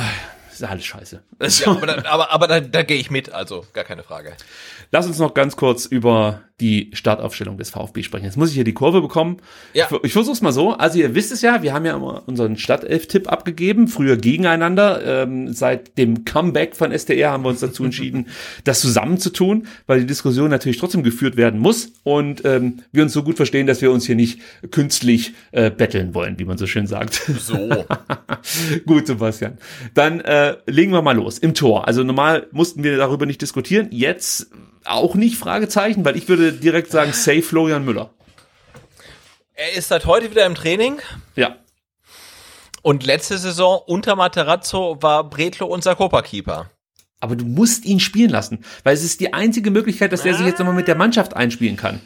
ist 0.53 0.64
alles 0.64 0.86
scheiße. 0.86 1.22
ja, 1.41 1.68
aber 1.68 1.88
da, 1.88 2.03
aber, 2.10 2.32
aber 2.32 2.48
da, 2.48 2.60
da 2.60 2.84
gehe 2.84 2.98
ich 2.98 3.11
mit, 3.11 3.32
also 3.32 3.65
gar 3.73 3.84
keine 3.84 4.03
Frage. 4.03 4.36
Lass 4.91 5.07
uns 5.07 5.19
noch 5.19 5.34
ganz 5.34 5.56
kurz 5.56 5.86
über 5.86 6.41
die 6.62 6.92
Startaufstellung 6.94 7.58
des 7.58 7.72
VfB 7.72 8.04
sprechen. 8.04 8.26
Jetzt 8.26 8.38
muss 8.38 8.50
ich 8.50 8.56
hier 8.56 8.64
die 8.64 8.74
Kurve 8.74 9.02
bekommen. 9.02 9.38
Ja. 9.74 9.88
Ich, 9.90 10.04
ich 10.06 10.14
versuch's 10.14 10.42
mal 10.42 10.52
so. 10.52 10.74
Also 10.74 11.00
ihr 11.00 11.16
wisst 11.16 11.32
es 11.32 11.42
ja, 11.42 11.64
wir 11.64 11.74
haben 11.74 11.86
ja 11.86 11.96
immer 11.96 12.24
unseren 12.28 12.56
Stadtelf-Tipp 12.56 13.32
abgegeben, 13.32 13.88
früher 13.88 14.16
gegeneinander. 14.16 15.24
Ähm, 15.24 15.52
seit 15.52 15.98
dem 15.98 16.24
Comeback 16.24 16.76
von 16.76 16.98
STR 16.98 17.32
haben 17.32 17.44
wir 17.44 17.50
uns 17.50 17.60
dazu 17.60 17.84
entschieden, 17.92 18.28
das 18.64 18.80
zusammenzutun, 18.82 19.68
weil 19.88 20.00
die 20.02 20.06
Diskussion 20.06 20.50
natürlich 20.50 20.78
trotzdem 20.78 21.04
geführt 21.04 21.36
werden 21.36 21.60
muss 21.60 21.94
und 22.04 22.46
ähm, 22.46 22.80
wir 22.92 23.04
uns 23.04 23.14
so 23.14 23.24
gut 23.24 23.38
verstehen, 23.38 23.66
dass 23.68 23.82
wir 23.82 23.92
uns 23.92 24.06
hier 24.06 24.16
nicht 24.16 24.40
künstlich 24.70 25.34
äh, 25.52 25.72
betteln 25.72 26.14
wollen, 26.14 26.38
wie 26.38 26.46
man 26.46 26.58
so 26.58 26.68
schön 26.68 26.88
sagt. 26.88 27.16
So. 27.40 27.86
Gut, 28.86 29.08
Sebastian. 29.08 29.58
Dann 29.96 30.20
äh, 30.22 30.58
legen 30.68 30.92
wir 30.92 31.02
mal 31.02 31.16
los. 31.16 31.40
Im 31.40 31.54
Tor. 31.54 31.88
Also 31.88 32.04
normal 32.04 32.48
mussten 32.52 32.84
wir 32.84 32.98
darüber 32.98 33.26
nicht 33.26 33.42
diskutieren. 33.42 33.88
Jetzt 33.92 34.52
auch 34.86 35.16
nicht 35.16 35.38
Fragezeichen, 35.38 36.03
weil 36.06 36.18
ich 36.18 36.28
würde 36.28 36.53
direkt 36.53 36.91
sagen, 36.91 37.14
safe 37.14 37.41
Florian 37.41 37.86
Müller. 37.86 38.14
Er 39.53 39.74
ist 39.74 39.90
seit 39.90 40.06
heute 40.06 40.32
wieder 40.32 40.45
im 40.45 40.56
Training 40.56 40.99
Ja. 41.36 41.58
und 42.82 43.06
letzte 43.06 43.38
Saison 43.38 43.80
unter 43.86 44.16
Materazzo 44.16 44.98
war 45.02 45.30
Bretlo 45.30 45.68
unser 45.68 45.95
Copa-Keeper. 45.95 46.70
Aber 47.20 47.36
du 47.36 47.45
musst 47.45 47.86
ihn 47.86 47.99
spielen 47.99 48.32
lassen, 48.32 48.66
weil 48.84 48.95
es 48.95 49.03
ist 49.03 49.20
die 49.20 49.34
einzige 49.34 49.70
Möglichkeit, 49.70 50.12
dass 50.12 50.24
der 50.24 50.34
sich 50.34 50.45
jetzt 50.48 50.58
nochmal 50.58 50.74
mit 50.74 50.88
der 50.88 50.95
Mannschaft 50.95 51.36
einspielen 51.36 51.78
kann. 51.78 52.02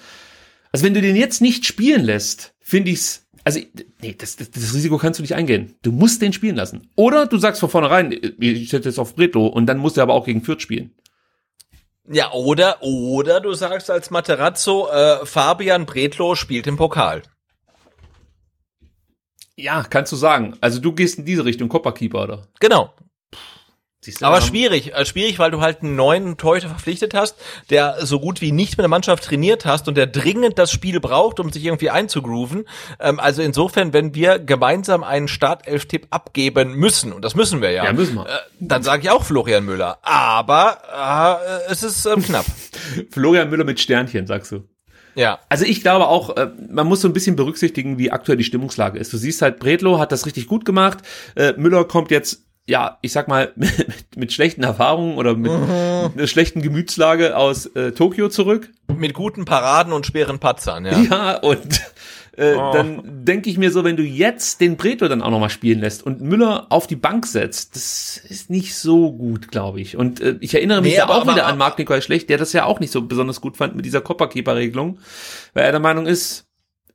Also 0.73 0.83
wenn 0.85 0.93
du 0.93 1.01
den 1.01 1.15
jetzt 1.15 1.41
nicht 1.41 1.65
spielen 1.65 2.03
lässt, 2.03 2.53
finde 2.59 2.91
ich's, 2.91 3.25
also 3.45 3.61
nee, 4.01 4.13
das, 4.17 4.35
das, 4.35 4.51
das 4.51 4.73
Risiko 4.73 4.97
kannst 4.97 5.19
du 5.19 5.23
nicht 5.23 5.35
eingehen. 5.35 5.75
Du 5.83 5.93
musst 5.93 6.21
den 6.21 6.33
spielen 6.33 6.57
lassen. 6.57 6.89
Oder 6.95 7.27
du 7.27 7.37
sagst 7.37 7.61
von 7.61 7.69
vornherein, 7.69 8.11
ich 8.39 8.69
setze 8.69 8.89
jetzt 8.89 8.99
auf 8.99 9.15
Bretlo 9.15 9.47
und 9.47 9.67
dann 9.67 9.77
musst 9.77 9.95
du 9.95 10.01
aber 10.01 10.13
auch 10.15 10.25
gegen 10.25 10.41
Fürth 10.41 10.61
spielen. 10.61 10.91
Ja, 12.07 12.31
oder, 12.33 12.83
oder 12.83 13.39
du 13.39 13.53
sagst 13.53 13.89
als 13.89 14.11
Materazzo, 14.11 14.87
äh, 14.89 15.25
Fabian 15.25 15.85
Bretlo 15.85 16.35
spielt 16.35 16.67
im 16.67 16.77
Pokal. 16.77 17.23
Ja, 19.55 19.83
kannst 19.83 20.11
du 20.11 20.15
sagen. 20.15 20.55
Also 20.61 20.79
du 20.79 20.91
gehst 20.91 21.17
in 21.17 21.25
diese 21.25 21.45
Richtung, 21.45 21.69
Copperkeeper, 21.69 22.23
oder? 22.23 22.47
Genau. 22.59 22.93
Du, 24.13 24.25
Aber 24.25 24.39
da- 24.39 24.45
schwierig, 24.45 24.93
äh, 24.93 25.05
schwierig, 25.05 25.39
weil 25.39 25.51
du 25.51 25.61
halt 25.61 25.81
einen 25.81 25.95
neuen 25.95 26.37
Torhüter 26.37 26.69
verpflichtet 26.69 27.13
hast, 27.13 27.35
der 27.69 28.05
so 28.05 28.19
gut 28.19 28.41
wie 28.41 28.51
nicht 28.51 28.77
mit 28.77 28.83
der 28.83 28.87
Mannschaft 28.89 29.23
trainiert 29.23 29.65
hast 29.65 29.87
und 29.87 29.95
der 29.95 30.05
dringend 30.07 30.59
das 30.59 30.71
Spiel 30.71 30.99
braucht, 30.99 31.39
um 31.39 31.51
sich 31.51 31.65
irgendwie 31.65 31.89
einzugrooven. 31.89 32.65
Ähm, 32.99 33.19
also 33.19 33.41
insofern, 33.41 33.93
wenn 33.93 34.13
wir 34.13 34.37
gemeinsam 34.39 35.03
einen 35.03 35.27
Startelf-Tipp 35.27 36.07
abgeben 36.11 36.75
müssen, 36.75 37.11
und 37.13 37.23
das 37.23 37.35
müssen 37.35 37.61
wir 37.61 37.71
ja, 37.71 37.85
Ja, 37.85 37.93
müssen 37.93 38.15
wir. 38.15 38.25
Äh, 38.27 38.39
dann 38.59 38.83
sage 38.83 39.01
ich 39.03 39.09
auch 39.09 39.23
Florian 39.23 39.65
Müller. 39.65 39.97
Aber 40.03 41.39
äh, 41.67 41.71
es 41.71 41.83
ist 41.83 42.05
ähm, 42.05 42.21
knapp. 42.23 42.45
Florian 43.11 43.49
Müller 43.49 43.63
mit 43.63 43.79
Sternchen, 43.79 44.27
sagst 44.27 44.51
du. 44.51 44.63
Ja. 45.15 45.39
Also 45.47 45.63
ich 45.63 45.81
glaube 45.81 46.07
auch, 46.07 46.35
äh, 46.35 46.49
man 46.69 46.87
muss 46.87 47.01
so 47.01 47.07
ein 47.07 47.13
bisschen 47.13 47.35
berücksichtigen, 47.37 47.97
wie 47.97 48.11
aktuell 48.11 48.37
die 48.37 48.43
Stimmungslage 48.43 48.99
ist. 48.99 49.13
Du 49.13 49.17
siehst 49.17 49.41
halt, 49.41 49.59
Bredlo 49.59 49.97
hat 49.97 50.11
das 50.11 50.25
richtig 50.25 50.47
gut 50.47 50.65
gemacht. 50.65 50.97
Äh, 51.35 51.53
Müller 51.55 51.85
kommt 51.85 52.11
jetzt, 52.11 52.43
ja, 52.67 52.97
ich 53.01 53.11
sag 53.11 53.27
mal, 53.27 53.51
mit, 53.55 53.71
mit 54.15 54.33
schlechten 54.33 54.63
Erfahrungen 54.63 55.17
oder 55.17 55.35
mit 55.35 55.51
einer 55.51 56.27
schlechten 56.27 56.61
Gemütslage 56.61 57.35
aus 57.37 57.65
äh, 57.67 57.91
Tokio 57.91 58.29
zurück. 58.29 58.69
Mit 58.95 59.13
guten 59.13 59.45
Paraden 59.45 59.93
und 59.93 60.05
schweren 60.05 60.39
Patzern, 60.39 60.85
ja. 60.85 60.97
Ja, 60.99 61.37
und 61.37 61.81
äh, 62.37 62.53
dann 62.53 63.01
denke 63.25 63.49
ich 63.49 63.57
mir 63.57 63.71
so, 63.71 63.83
wenn 63.83 63.95
du 63.97 64.03
jetzt 64.03 64.59
den 64.61 64.75
Bredlo 64.77 65.07
dann 65.07 65.21
auch 65.21 65.31
nochmal 65.31 65.49
spielen 65.49 65.79
lässt 65.79 66.03
und 66.03 66.21
Müller 66.21 66.67
auf 66.69 66.85
die 66.85 66.95
Bank 66.97 67.25
setzt, 67.25 67.75
das 67.75 68.17
ist 68.17 68.49
nicht 68.49 68.75
so 68.75 69.11
gut, 69.13 69.51
glaube 69.51 69.79
ich. 69.79 69.95
Und 69.97 70.19
äh, 70.21 70.35
ich 70.41 70.53
erinnere 70.53 70.81
mich 70.81 70.93
Nee, 70.93 70.99
aber- 70.99 71.15
auch 71.15 71.21
aber- 71.21 71.31
wieder 71.33 71.45
an 71.47 71.57
Marc 71.57 71.77
Nikolai 71.79 72.01
Schlecht, 72.01 72.29
der 72.29 72.37
das 72.37 72.51
ja 72.53 72.65
auch 72.65 72.79
nicht 72.79 72.91
so 72.91 73.01
besonders 73.03 73.41
gut 73.41 73.57
fand 73.57 73.75
mit 73.75 73.85
dieser 73.85 74.01
Copperkeeper-Regelung, 74.01 74.99
weil 75.53 75.63
er 75.65 75.71
der 75.71 75.79
Meinung 75.79 76.05
ist, 76.07 76.44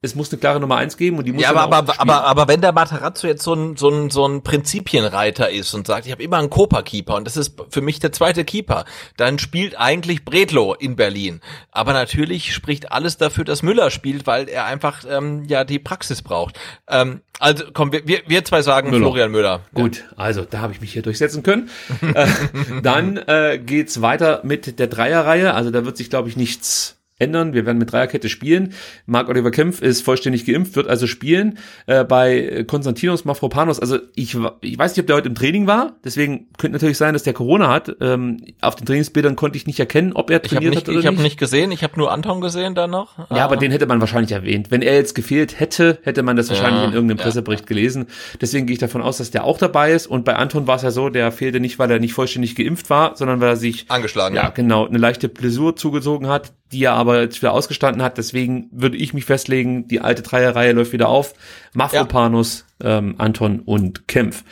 es 0.02 0.14
muss 0.14 0.32
eine 0.32 0.40
klare 0.40 0.60
Nummer 0.60 0.76
eins 0.76 0.96
geben 0.96 1.18
und 1.18 1.26
die 1.26 1.32
muss 1.32 1.42
Ja, 1.42 1.50
aber, 1.50 1.66
auch 1.66 1.72
aber, 1.72 1.92
spielen. 1.92 2.08
aber, 2.10 2.24
aber 2.24 2.48
wenn 2.48 2.62
der 2.62 2.72
Materazzo 2.72 3.26
jetzt 3.26 3.42
so 3.42 3.52
ein, 3.52 3.76
so 3.76 3.90
ein, 3.90 4.08
so 4.08 4.26
ein 4.26 4.42
Prinzipienreiter 4.42 5.50
ist 5.50 5.74
und 5.74 5.86
sagt, 5.86 6.06
ich 6.06 6.12
habe 6.12 6.22
immer 6.22 6.38
einen 6.38 6.48
Copa-Keeper 6.48 7.16
und 7.16 7.26
das 7.26 7.36
ist 7.36 7.60
für 7.68 7.82
mich 7.82 7.98
der 8.00 8.10
zweite 8.10 8.44
Keeper, 8.44 8.86
dann 9.18 9.38
spielt 9.38 9.78
eigentlich 9.78 10.24
Bredlo 10.24 10.72
in 10.72 10.96
Berlin. 10.96 11.40
Aber 11.70 11.92
natürlich 11.92 12.54
spricht 12.54 12.92
alles 12.92 13.18
dafür, 13.18 13.44
dass 13.44 13.62
Müller 13.62 13.90
spielt, 13.90 14.26
weil 14.26 14.48
er 14.48 14.64
einfach 14.64 15.04
ähm, 15.06 15.44
ja 15.46 15.64
die 15.64 15.78
Praxis 15.78 16.22
braucht. 16.22 16.58
Ähm, 16.88 17.20
also 17.38 17.64
komm, 17.72 17.92
wir, 17.92 18.06
wir, 18.06 18.22
wir 18.26 18.44
zwei 18.46 18.62
sagen 18.62 18.88
Müller. 18.90 19.02
Florian 19.02 19.30
Müller. 19.30 19.60
Gut, 19.74 20.04
also 20.16 20.46
da 20.48 20.60
habe 20.60 20.72
ich 20.72 20.80
mich 20.80 20.92
hier 20.94 21.02
durchsetzen 21.02 21.42
können. 21.42 21.68
äh, 22.14 22.26
dann 22.82 23.18
äh, 23.18 23.58
geht's 23.58 24.00
weiter 24.00 24.40
mit 24.44 24.78
der 24.78 24.86
Dreierreihe. 24.86 25.52
Also 25.52 25.70
da 25.70 25.84
wird 25.84 25.98
sich, 25.98 26.08
glaube 26.08 26.30
ich, 26.30 26.36
nichts 26.38 26.96
ändern. 27.20 27.52
Wir 27.52 27.66
werden 27.66 27.78
mit 27.78 27.92
Dreierkette 27.92 28.28
spielen. 28.28 28.72
Marc-Oliver 29.06 29.50
Kempf 29.50 29.82
ist 29.82 30.02
vollständig 30.02 30.46
geimpft, 30.46 30.76
wird 30.76 30.88
also 30.88 31.06
spielen. 31.06 31.58
Äh, 31.86 32.04
bei 32.04 32.64
Konstantinos 32.66 33.24
Mafropanos, 33.24 33.80
also 33.80 33.98
ich, 34.14 34.36
ich 34.60 34.78
weiß 34.78 34.92
nicht, 34.92 35.00
ob 35.00 35.06
der 35.06 35.16
heute 35.16 35.28
im 35.28 35.34
Training 35.34 35.66
war. 35.66 35.96
Deswegen 36.04 36.48
könnte 36.58 36.74
natürlich 36.76 36.98
sein, 36.98 37.12
dass 37.12 37.22
der 37.22 37.32
Corona 37.32 37.68
hat. 37.68 37.94
Ähm, 38.00 38.38
auf 38.60 38.76
den 38.76 38.86
Trainingsbildern 38.86 39.36
konnte 39.36 39.56
ich 39.56 39.66
nicht 39.66 39.78
erkennen, 39.80 40.12
ob 40.14 40.30
er 40.30 40.42
Ich 40.44 40.50
habe 40.50 40.56
trainiert 40.56 40.74
nicht, 40.74 40.86
hat 40.86 40.88
oder 40.88 41.00
ich 41.00 41.06
hab 41.06 41.14
nicht. 41.14 41.22
nicht 41.22 41.38
gesehen, 41.38 41.72
ich 41.72 41.82
habe 41.82 41.98
nur 41.98 42.12
Anton 42.12 42.40
gesehen 42.40 42.74
dann 42.74 42.90
noch. 42.90 43.18
Ja, 43.30 43.44
aber 43.44 43.56
den 43.56 43.70
hätte 43.70 43.86
man 43.86 44.00
wahrscheinlich 44.00 44.32
erwähnt. 44.32 44.70
Wenn 44.70 44.82
er 44.82 44.94
jetzt 44.94 45.14
gefehlt 45.14 45.60
hätte, 45.60 45.98
hätte 46.02 46.22
man 46.22 46.36
das 46.36 46.48
wahrscheinlich 46.48 46.82
Ja, 46.82 46.88
in 46.88 46.94
irgendeinem 46.94 47.18
ja, 47.18 47.24
Pressebericht 47.24 47.66
gelesen. 47.66 48.06
Deswegen 48.40 48.66
gehe 48.66 48.74
ich 48.74 48.80
davon 48.80 49.02
aus, 49.02 49.18
dass 49.18 49.30
der 49.30 49.44
auch 49.44 49.58
dabei 49.58 49.92
ist. 49.92 50.06
Und 50.06 50.24
bei 50.24 50.36
Anton 50.36 50.66
war 50.66 50.76
es 50.76 50.82
ja 50.82 50.90
so, 50.90 51.08
der 51.08 51.32
fehlte 51.32 51.60
nicht, 51.60 51.78
weil 51.78 51.90
er 51.90 51.98
nicht 51.98 52.14
vollständig 52.14 52.54
geimpft 52.54 52.90
war, 52.90 53.16
sondern 53.16 53.40
weil 53.40 53.50
er 53.50 53.56
sich 53.56 53.86
Angeschlagen, 53.88 54.36
ja. 54.36 54.48
genau, 54.50 54.86
eine 54.86 54.98
leichte 54.98 55.28
Blessur 55.28 55.76
zugezogen 55.76 56.28
hat. 56.28 56.52
Die 56.72 56.84
er 56.84 56.92
aber 56.92 57.20
jetzt 57.20 57.42
wieder 57.42 57.52
ausgestanden 57.52 58.02
hat. 58.02 58.18
Deswegen 58.18 58.68
würde 58.72 58.96
ich 58.96 59.14
mich 59.14 59.24
festlegen, 59.24 59.88
die 59.88 60.00
alte 60.00 60.22
Dreierreihe 60.22 60.72
läuft 60.72 60.92
wieder 60.92 61.08
auf. 61.08 61.34
Mafropanus, 61.72 62.64
ja. 62.82 62.98
ähm, 62.98 63.14
Anton 63.18 63.60
und 63.60 64.06
Kempf. 64.08 64.44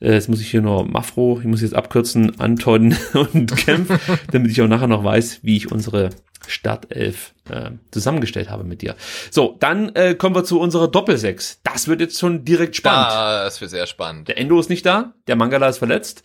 Äh, 0.00 0.14
jetzt 0.14 0.28
muss 0.28 0.40
ich 0.40 0.50
hier 0.50 0.62
nur 0.62 0.86
Mafro, 0.86 1.38
ich 1.40 1.46
muss 1.46 1.62
jetzt 1.62 1.74
abkürzen, 1.74 2.38
Anton 2.40 2.96
und 3.12 3.56
Kempf, 3.56 3.98
damit 4.32 4.50
ich 4.50 4.62
auch 4.62 4.68
nachher 4.68 4.86
noch 4.86 5.04
weiß, 5.04 5.40
wie 5.42 5.56
ich 5.56 5.70
unsere 5.70 6.10
Startelf 6.46 7.34
äh, 7.50 7.72
zusammengestellt 7.90 8.48
habe 8.48 8.64
mit 8.64 8.80
dir. 8.80 8.94
So, 9.30 9.56
dann 9.60 9.94
äh, 9.94 10.14
kommen 10.14 10.34
wir 10.34 10.44
zu 10.44 10.60
unserer 10.60 10.88
Doppelsechs. 10.88 11.60
Das 11.62 11.88
wird 11.88 12.00
jetzt 12.00 12.18
schon 12.18 12.44
direkt 12.44 12.76
spannend. 12.76 13.08
Ah, 13.10 13.44
das 13.44 13.60
wird 13.60 13.70
sehr 13.70 13.86
spannend. 13.86 14.28
Der 14.28 14.38
Endo 14.38 14.58
ist 14.58 14.70
nicht 14.70 14.86
da, 14.86 15.12
der 15.26 15.36
Mangala 15.36 15.68
ist 15.68 15.78
verletzt. 15.78 16.22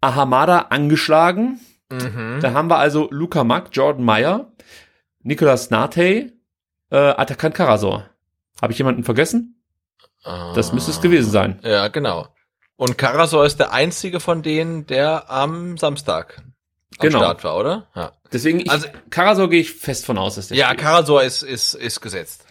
Ahamada 0.00 0.66
angeschlagen. 0.70 1.60
Mhm. 1.90 2.40
Dann 2.40 2.54
haben 2.54 2.68
wir 2.68 2.78
also 2.78 3.08
Luca 3.10 3.44
Mack, 3.44 3.68
Jordan 3.72 4.04
Meyer, 4.04 4.48
Nicolas 5.24 5.70
Nate, 5.70 6.32
äh, 6.90 6.96
Atakan 6.96 7.52
Karasor. 7.52 8.08
Habe 8.62 8.72
ich 8.72 8.78
jemanden 8.78 9.02
vergessen? 9.04 9.60
Das 10.22 10.72
müsste 10.72 10.90
es 10.90 11.00
gewesen 11.02 11.30
sein. 11.30 11.58
Ja, 11.62 11.88
genau. 11.88 12.28
Und 12.76 12.96
Karasor 12.96 13.44
ist 13.44 13.58
der 13.58 13.72
einzige 13.72 14.20
von 14.20 14.42
denen, 14.42 14.86
der 14.86 15.30
am 15.30 15.76
Samstag 15.76 16.38
am 16.98 17.08
Genau. 17.08 17.18
Start 17.18 17.44
war, 17.44 17.56
oder? 17.58 17.88
Ja, 17.94 18.12
Deswegen, 18.32 18.60
ich, 18.60 18.70
Also- 18.70 18.88
Karasor 19.10 19.50
gehe 19.50 19.60
ich 19.60 19.72
fest 19.72 20.06
von 20.06 20.16
aus, 20.18 20.36
dass 20.36 20.48
der 20.48 20.56
ja 20.56 20.66
spielt. 20.68 20.80
Karasor 20.80 21.22
ist, 21.22 21.42
ist, 21.42 21.74
ist 21.74 22.00
gesetzt. 22.00 22.44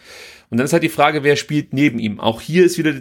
Und 0.50 0.58
dann 0.58 0.66
ist 0.66 0.72
halt 0.72 0.82
die 0.82 0.88
Frage, 0.88 1.24
wer 1.24 1.36
spielt 1.36 1.72
neben 1.72 1.98
ihm. 1.98 2.20
Auch 2.20 2.40
hier 2.40 2.64
ist 2.64 2.78
wieder 2.78 2.94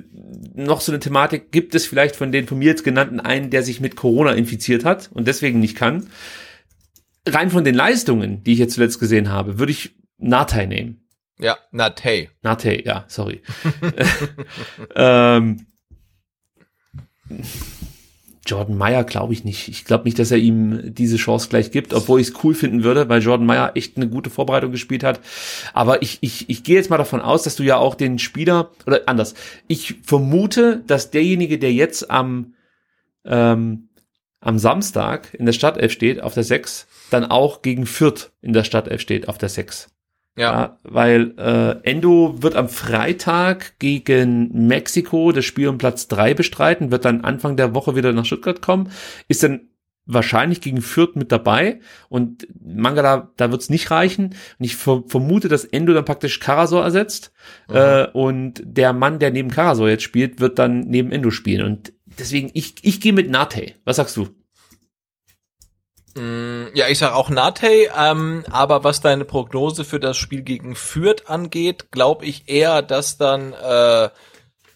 noch 0.55 0.81
so 0.81 0.91
eine 0.91 0.99
Thematik, 0.99 1.51
gibt 1.51 1.75
es 1.75 1.85
vielleicht 1.85 2.15
von 2.15 2.31
den 2.31 2.47
von 2.47 2.57
mir 2.57 2.69
jetzt 2.69 2.83
genannten 2.83 3.19
einen, 3.19 3.49
der 3.51 3.63
sich 3.63 3.79
mit 3.79 3.95
Corona 3.95 4.31
infiziert 4.33 4.85
hat 4.85 5.09
und 5.13 5.27
deswegen 5.27 5.59
nicht 5.59 5.77
kann. 5.77 6.09
Rein 7.27 7.49
von 7.49 7.63
den 7.63 7.75
Leistungen, 7.75 8.43
die 8.43 8.53
ich 8.53 8.59
jetzt 8.59 8.73
zuletzt 8.73 8.99
gesehen 8.99 9.29
habe, 9.29 9.59
würde 9.59 9.71
ich 9.71 9.95
Natei 10.17 10.65
nehmen. 10.65 11.03
Ja, 11.39 11.57
Natei. 11.71 12.29
Nate, 12.41 12.85
ja, 12.85 13.05
sorry. 13.07 13.41
ähm, 14.95 15.65
Jordan 18.45 18.77
Meyer 18.77 19.03
glaube 19.03 19.33
ich 19.33 19.45
nicht. 19.45 19.69
Ich 19.69 19.85
glaube 19.85 20.03
nicht, 20.03 20.19
dass 20.19 20.31
er 20.31 20.37
ihm 20.37 20.93
diese 20.93 21.17
Chance 21.17 21.47
gleich 21.49 21.71
gibt, 21.71 21.93
obwohl 21.93 22.19
ich 22.19 22.29
es 22.29 22.43
cool 22.43 22.53
finden 22.53 22.83
würde, 22.83 23.07
weil 23.07 23.21
Jordan 23.21 23.45
Meyer 23.45 23.71
echt 23.75 23.95
eine 23.95 24.09
gute 24.09 24.29
Vorbereitung 24.29 24.71
gespielt 24.71 25.03
hat. 25.03 25.21
Aber 25.73 26.01
ich, 26.01 26.17
ich, 26.21 26.49
ich 26.49 26.63
gehe 26.63 26.75
jetzt 26.75 26.89
mal 26.89 26.97
davon 26.97 27.21
aus, 27.21 27.43
dass 27.43 27.55
du 27.55 27.63
ja 27.63 27.77
auch 27.77 27.95
den 27.95 28.19
Spieler, 28.19 28.71
oder 28.85 29.01
anders, 29.05 29.33
ich 29.67 29.95
vermute, 30.03 30.83
dass 30.85 31.09
derjenige, 31.09 31.57
der 31.57 31.71
jetzt 31.71 32.11
am, 32.11 32.53
ähm, 33.25 33.89
am 34.43 34.59
Samstag 34.59 35.33
in 35.33 35.45
der 35.45 35.53
Startelf 35.53 35.91
steht, 35.91 36.21
auf 36.21 36.33
der 36.33 36.43
6, 36.43 36.87
dann 37.09 37.25
auch 37.25 37.61
gegen 37.61 37.85
Fürth 37.85 38.31
in 38.41 38.53
der 38.53 38.63
Startelf 38.63 39.01
steht, 39.01 39.29
auf 39.29 39.37
der 39.37 39.49
6. 39.49 39.89
Ja. 40.35 40.51
Ja, 40.51 40.79
weil 40.83 41.35
äh, 41.37 41.87
Endo 41.87 42.41
wird 42.41 42.55
am 42.55 42.67
Freitag 42.67 43.77
gegen 43.77 44.67
Mexiko 44.67 45.31
das 45.31 45.45
Spiel 45.45 45.67
um 45.67 45.77
Platz 45.77 46.07
drei 46.07 46.33
bestreiten, 46.33 46.91
wird 46.91 47.05
dann 47.05 47.21
Anfang 47.21 47.55
der 47.55 47.75
Woche 47.75 47.95
wieder 47.95 48.11
nach 48.13 48.25
Stuttgart 48.25 48.59
kommen, 48.59 48.89
ist 49.27 49.43
dann 49.43 49.69
wahrscheinlich 50.05 50.59
gegen 50.59 50.81
Fürth 50.81 51.15
mit 51.15 51.31
dabei 51.31 51.79
und 52.09 52.47
Mangala, 52.61 53.31
da 53.37 53.51
wird's 53.51 53.69
nicht 53.69 53.91
reichen. 53.91 54.35
Und 54.59 54.65
ich 54.65 54.75
ver 54.75 55.03
vermute, 55.07 55.47
dass 55.47 55.65
Endo 55.65 55.93
dann 55.93 56.05
praktisch 56.05 56.39
Karasor 56.39 56.83
ersetzt 56.83 57.31
äh, 57.69 58.07
und 58.07 58.61
der 58.65 58.91
Mann, 58.91 59.19
der 59.19 59.31
neben 59.31 59.49
Karasor 59.49 59.89
jetzt 59.89 60.03
spielt, 60.03 60.39
wird 60.39 60.59
dann 60.59 60.81
neben 60.81 61.11
Endo 61.11 61.31
spielen. 61.31 61.65
Und 61.65 61.93
deswegen, 62.19 62.51
ich, 62.53 62.75
ich 62.81 63.01
gehe 63.01 63.13
mit 63.13 63.29
Nate. 63.29 63.73
Was 63.85 63.95
sagst 63.97 64.17
du? 64.17 64.29
Mm, 66.15 66.67
Ja, 66.75 66.87
ich 66.89 66.97
sag 66.99 67.13
auch 67.13 67.29
Natei, 67.29 67.89
ähm, 67.97 68.43
aber 68.51 68.83
was 68.83 69.01
deine 69.01 69.25
Prognose 69.25 69.83
für 69.85 69.99
das 69.99 70.17
Spiel 70.17 70.41
gegen 70.43 70.75
Fürth 70.75 71.27
angeht, 71.27 71.91
glaube 71.91 72.25
ich 72.25 72.47
eher, 72.49 72.81
dass 72.81 73.17
dann 73.17 73.53
äh, 73.53 74.09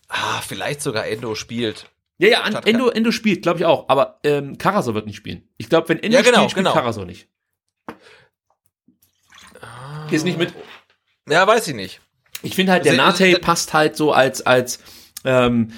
ah, 0.10 0.42
vielleicht 0.48 0.82
sogar 0.82 1.06
Endo 1.08 1.36
spielt. 1.36 1.90
Ja, 2.20 2.30
ja, 2.30 2.48
Statt- 2.48 2.66
Endo, 2.68 2.90
Endo 2.90 3.12
spielt, 3.12 3.44
glaube 3.44 3.60
ich 3.60 3.66
auch, 3.66 3.90
aber 3.90 4.20
ähm, 4.24 4.58
Karasor 4.58 4.96
wird 4.96 5.06
nicht 5.06 5.18
spielen. 5.18 5.48
Ich 5.58 5.70
glaube, 5.70 5.90
wenn 5.90 6.02
Endo 6.02 6.18
Ja, 6.18 6.24
genau, 6.24 6.38
spielt, 6.40 6.52
spielt 6.52 6.66
genau. 6.66 6.74
Karasor 6.76 7.06
nicht. 7.06 7.28
Ist 10.10 10.24
nicht 10.24 10.38
mit. 10.38 10.54
Ja, 11.30 11.46
weiß 11.46 11.68
ich 11.68 11.76
nicht. 11.76 12.00
Ich 12.42 12.56
finde 12.56 12.72
halt, 12.72 12.86
der 12.86 12.94
Se- 12.94 12.98
Nate 12.98 13.32
se- 13.34 13.40
passt 13.40 13.74
halt 13.74 13.98
so 13.98 14.14
als, 14.14 14.42
als, 14.46 14.80
ähm, 15.26 15.74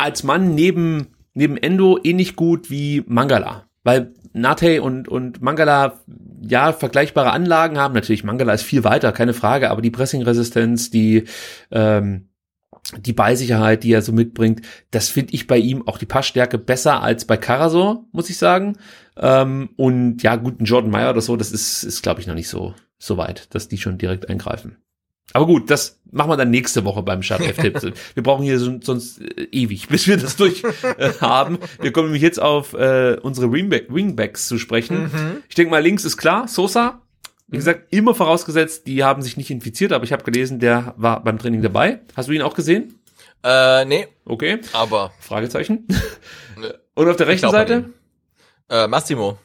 als 0.00 0.22
Mann 0.22 0.54
neben, 0.54 1.08
neben 1.34 1.56
Endo 1.56 1.98
ähnlich 2.02 2.36
gut 2.36 2.70
wie 2.70 3.02
Mangala. 3.06 3.66
Weil 3.82 4.12
Nate 4.32 4.82
und, 4.82 5.08
und 5.08 5.42
Mangala, 5.42 6.00
ja, 6.42 6.72
vergleichbare 6.72 7.32
Anlagen 7.32 7.78
haben. 7.78 7.94
Natürlich, 7.94 8.24
Mangala 8.24 8.52
ist 8.52 8.62
viel 8.62 8.84
weiter, 8.84 9.12
keine 9.12 9.34
Frage, 9.34 9.70
aber 9.70 9.82
die 9.82 9.90
Pressingresistenz, 9.90 10.90
die, 10.90 11.24
ähm, 11.70 12.28
die 12.98 13.12
Ballsicherheit, 13.12 13.82
die 13.82 13.92
er 13.92 14.02
so 14.02 14.12
mitbringt, 14.12 14.62
das 14.90 15.08
finde 15.08 15.34
ich 15.34 15.46
bei 15.46 15.58
ihm 15.58 15.86
auch 15.86 15.98
die 15.98 16.06
Passstärke 16.06 16.58
besser 16.58 17.02
als 17.02 17.24
bei 17.24 17.36
Karasor, 17.36 18.04
muss 18.12 18.30
ich 18.30 18.38
sagen. 18.38 18.76
Ähm, 19.16 19.70
und 19.76 20.22
ja, 20.22 20.36
gut, 20.36 20.60
ein 20.60 20.64
Jordan 20.64 20.90
Meyer 20.90 21.10
oder 21.10 21.20
so, 21.20 21.36
das 21.36 21.52
ist, 21.52 21.82
ist 21.82 22.02
glaube 22.02 22.20
ich, 22.20 22.26
noch 22.26 22.34
nicht 22.34 22.48
so, 22.48 22.74
so 22.98 23.16
weit, 23.16 23.54
dass 23.54 23.68
die 23.68 23.78
schon 23.78 23.98
direkt 23.98 24.28
eingreifen. 24.28 24.76
Aber 25.32 25.46
gut, 25.46 25.70
das 25.70 26.00
machen 26.10 26.28
wir 26.30 26.36
dann 26.36 26.50
nächste 26.50 26.84
Woche 26.84 27.02
beim 27.02 27.22
Startelf-Tipp. 27.22 27.94
wir 28.14 28.22
brauchen 28.22 28.42
hier 28.42 28.58
so, 28.58 28.78
sonst 28.82 29.20
äh, 29.20 29.44
ewig, 29.52 29.88
bis 29.88 30.06
wir 30.08 30.16
das 30.16 30.36
durch 30.36 30.62
äh, 30.98 31.12
haben. 31.20 31.58
Wir 31.80 31.92
kommen 31.92 32.08
nämlich 32.08 32.22
jetzt 32.22 32.40
auf 32.40 32.72
äh, 32.74 33.16
unsere 33.22 33.52
Wingback, 33.52 33.86
Wingbacks 33.94 34.48
zu 34.48 34.58
sprechen. 34.58 35.42
Ich 35.48 35.54
denke 35.54 35.70
mal, 35.70 35.82
links 35.82 36.04
ist 36.04 36.16
klar, 36.16 36.48
Sosa. 36.48 37.02
Wie 37.46 37.56
gesagt, 37.56 37.92
immer 37.92 38.14
vorausgesetzt, 38.14 38.86
die 38.86 39.02
haben 39.02 39.22
sich 39.22 39.36
nicht 39.36 39.50
infiziert, 39.50 39.92
aber 39.92 40.04
ich 40.04 40.12
habe 40.12 40.22
gelesen, 40.22 40.60
der 40.60 40.94
war 40.96 41.22
beim 41.24 41.38
Training 41.38 41.62
dabei. 41.62 42.00
Hast 42.16 42.28
du 42.28 42.32
ihn 42.32 42.42
auch 42.42 42.54
gesehen? 42.54 43.00
Äh, 43.42 43.84
nee, 43.86 44.06
Okay. 44.24 44.60
aber 44.72 45.12
Fragezeichen. 45.20 45.86
Und 46.94 47.08
auf 47.08 47.16
der 47.16 47.26
rechten 47.26 47.50
Seite? 47.50 47.90
äh, 48.68 48.86
Massimo. 48.86 49.38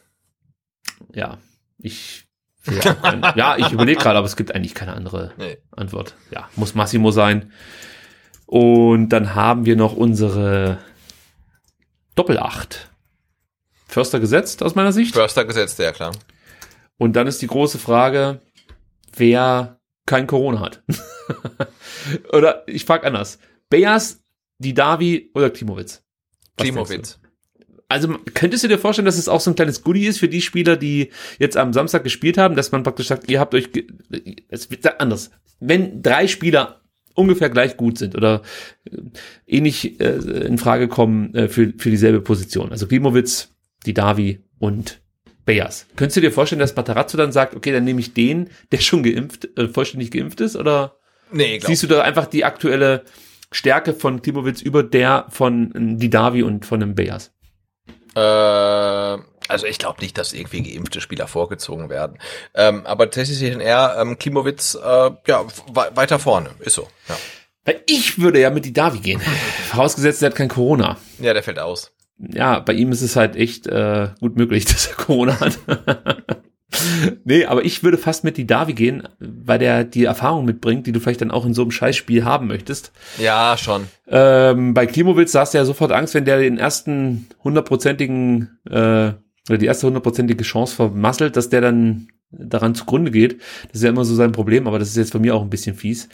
Ja, 1.14 1.38
ich 1.80 2.25
ja, 3.36 3.58
ich 3.58 3.72
überlege 3.72 4.00
gerade, 4.02 4.18
aber 4.18 4.28
es 4.28 4.36
gibt 4.36 4.54
eigentlich 4.54 4.74
keine 4.74 4.94
andere 4.94 5.34
Nee. 5.38 5.58
Antwort. 5.72 6.16
Ja, 6.32 6.50
muss 6.56 6.76
Massimo 6.76 7.12
sein. 7.12 7.52
Und 8.46 9.10
dann 9.10 9.36
haben 9.36 9.66
wir 9.66 9.76
noch 9.76 9.96
unsere 9.96 10.80
Doppelacht. 12.16 12.90
Förster 13.88 14.20
gesetzt 14.20 14.64
aus 14.64 14.76
meiner 14.76 14.92
Sicht. 14.92 15.14
Förster 15.14 15.46
gesetzt, 15.46 15.80
ja 15.80 15.92
klar. 15.92 16.12
Und 16.98 17.16
dann 17.16 17.28
ist 17.28 17.42
die 17.42 17.48
große 17.48 17.78
Frage, 17.78 18.42
wer 19.16 19.80
kein 20.06 20.28
Corona 20.28 20.60
hat. 20.60 20.84
oder 22.34 22.64
ich 22.68 22.86
frage 22.86 23.06
anders. 23.08 23.40
Beas, 23.70 24.22
Didavi 24.60 25.32
oder 25.34 25.50
Klimowitz? 25.50 26.04
Was? 26.58 26.64
Klimowitz. 26.64 27.20
Also 27.88 28.16
könntest 28.34 28.64
du 28.64 28.68
dir 28.68 28.80
vorstellen, 28.80 29.06
dass 29.06 29.18
es 29.18 29.30
auch 29.30 29.40
so 29.40 29.52
ein 29.52 29.56
kleines 29.56 29.84
Goodie 29.84 30.07
ist 30.07 30.20
für 30.20 30.28
die 30.28 30.41
Spieler, 30.41 30.76
die 30.76 31.12
jetzt 31.38 31.56
am 31.56 31.72
Samstag 31.72 32.03
gespielt 32.03 32.38
haben, 32.38 32.56
dass 32.56 32.72
man 32.72 32.84
praktisch 32.84 33.07
sagt, 33.07 33.30
ihr 33.30 33.40
habt 33.40 33.53
euch, 33.53 33.70
es 34.49 34.72
wird 34.72 34.99
anders. 34.99 35.32
Wenn 35.60 36.02
drei 36.02 36.28
Spieler 36.28 36.82
ungefähr 37.14 37.49
gleich 37.49 37.78
gut 37.78 37.98
sind 37.98 38.16
oder 38.16 38.41
äh, 38.86 38.98
ähnlich 39.48 39.99
äh, 39.99 40.16
in 40.45 40.57
Frage 40.57 40.88
kommen 40.88 41.34
äh, 41.34 41.48
für, 41.48 41.74
für 41.78 41.90
dieselbe 41.90 42.22
Position, 42.22 42.72
also 42.72 42.88
Klimowitz, 42.88 43.49
Didavi 43.86 44.41
und 44.60 44.99
Beas. 45.45 45.86
Könntest 45.95 46.18
du 46.18 46.22
dir 46.22 46.32
vorstellen, 46.32 46.60
dass 46.60 46.76
Matarazzo 46.76 47.18
dann 47.18 47.32
sagt, 47.32 47.56
okay, 47.56 47.72
dann 47.72 47.84
nehme 47.84 47.99
ich 47.99 48.14
den, 48.14 48.49
der 48.72 48.80
schon 48.80 49.03
geimpft, 49.03 49.48
äh, 49.57 49.68
vollständig 49.68 50.12
geimpft 50.12 50.41
ist, 50.41 50.56
oder 50.56 50.98
Nee, 51.32 51.60
siehst 51.60 51.84
du 51.84 51.88
da 51.88 52.02
einfach 52.02 52.28
die 52.28 52.45
aktuelle 52.45 53.03
Stärke 53.52 53.94
von 53.94 54.22
Klimowitz 54.22 54.62
über 54.62 54.84
der 54.84 55.26
von 55.30 55.74
ähm, 55.76 55.99
Didavi 55.99 56.44
und 56.44 56.66
von 56.66 56.82
einem 56.82 56.95
Beas? 56.95 57.32
Äh, 58.16 58.20
also 59.48 59.68
ich 59.68 59.78
glaube 59.78 60.02
nicht, 60.02 60.18
dass 60.18 60.34
irgendwie 60.34 60.64
geimpfte 60.64 61.02
Spieler 61.02 61.28
vorgezogen 61.28 61.90
werden. 61.90 62.18
Ähm, 62.54 62.86
aber 62.86 63.10
tatsächlich 63.10 63.42
eher 63.60 63.98
ähm, 64.00 64.18
Klimowitz 64.18 64.76
äh, 64.76 65.12
ja, 65.28 65.46
we 65.72 65.92
weiter 65.94 66.20
vorne. 66.20 66.52
Ist 66.60 66.76
so. 66.76 66.88
Ja. 67.08 67.16
Weil 67.66 67.82
ich 67.88 68.20
würde 68.20 68.40
ja 68.40 68.50
mit 68.50 68.66
Didavi 68.66 69.00
gehen. 69.00 69.22
Vorausgesetzt, 69.70 70.22
er 70.24 70.30
hat 70.30 70.36
kein 70.36 70.50
Corona. 70.50 70.98
ja, 71.20 71.34
der 71.34 71.44
fällt 71.44 71.60
aus. 71.60 71.92
Ja, 72.18 72.60
bei 72.60 72.74
ihm 72.74 72.92
ist 72.92 73.02
es 73.02 73.16
halt 73.16 73.36
echt 73.36 73.68
äh, 73.68 74.10
gut 74.20 74.38
möglich, 74.38 74.66
dass 74.66 74.88
er 74.88 74.96
Corona 74.96 75.40
hat. 75.40 75.60
Nee, 77.24 77.46
aber 77.46 77.64
ich 77.64 77.84
würde 77.84 77.98
fast 77.98 78.24
mit 78.24 78.38
Didavi 78.38 78.74
gehen, 78.74 79.08
weil 79.20 79.60
der 79.60 79.84
die 79.84 80.06
Erfahrung 80.06 80.46
mitbringt, 80.46 80.88
die 80.88 80.92
du 80.92 81.00
vielleicht 81.00 81.22
dann 81.22 81.32
auch 81.32 81.46
in 81.46 81.54
so 81.54 81.62
einem 81.62 81.72
Scheißspiel 81.72 82.26
haben 82.26 82.48
möchtest. 82.48 82.92
Ja, 83.18 83.56
schon. 83.58 83.88
Ähm, 84.08 84.74
bei 84.74 84.86
Klimowitz 84.86 85.34
hast 85.36 85.54
du 85.54 85.58
ja 85.58 85.66
sofort 85.66 85.92
Angst, 85.92 86.14
wenn 86.14 86.26
der 86.26 86.40
den 86.40 86.58
ersten 86.58 87.28
hundertprozentigen 87.44 88.58
äh, 88.70 89.14
oder 89.48 89.58
die 89.60 89.66
erste 89.66 89.88
hundertprozentige 89.88 90.44
Chance 90.44 90.76
vermasselt, 90.76 91.36
dass 91.38 91.50
der 91.50 91.62
dann 91.62 92.08
daran 92.32 92.76
zugrunde 92.76 93.12
geht. 93.12 93.40
Das 93.68 93.76
ist 93.76 93.84
ja 93.84 93.90
immer 93.90 94.06
so 94.06 94.16
sein 94.16 94.32
Problem, 94.32 94.68
aber 94.68 94.80
das 94.80 94.90
ist 94.90 94.98
jetzt 94.98 95.12
von 95.12 95.22
mir 95.22 95.36
auch 95.36 95.42
ein 95.42 95.50
bisschen 95.50 95.76
fies. 95.76 96.10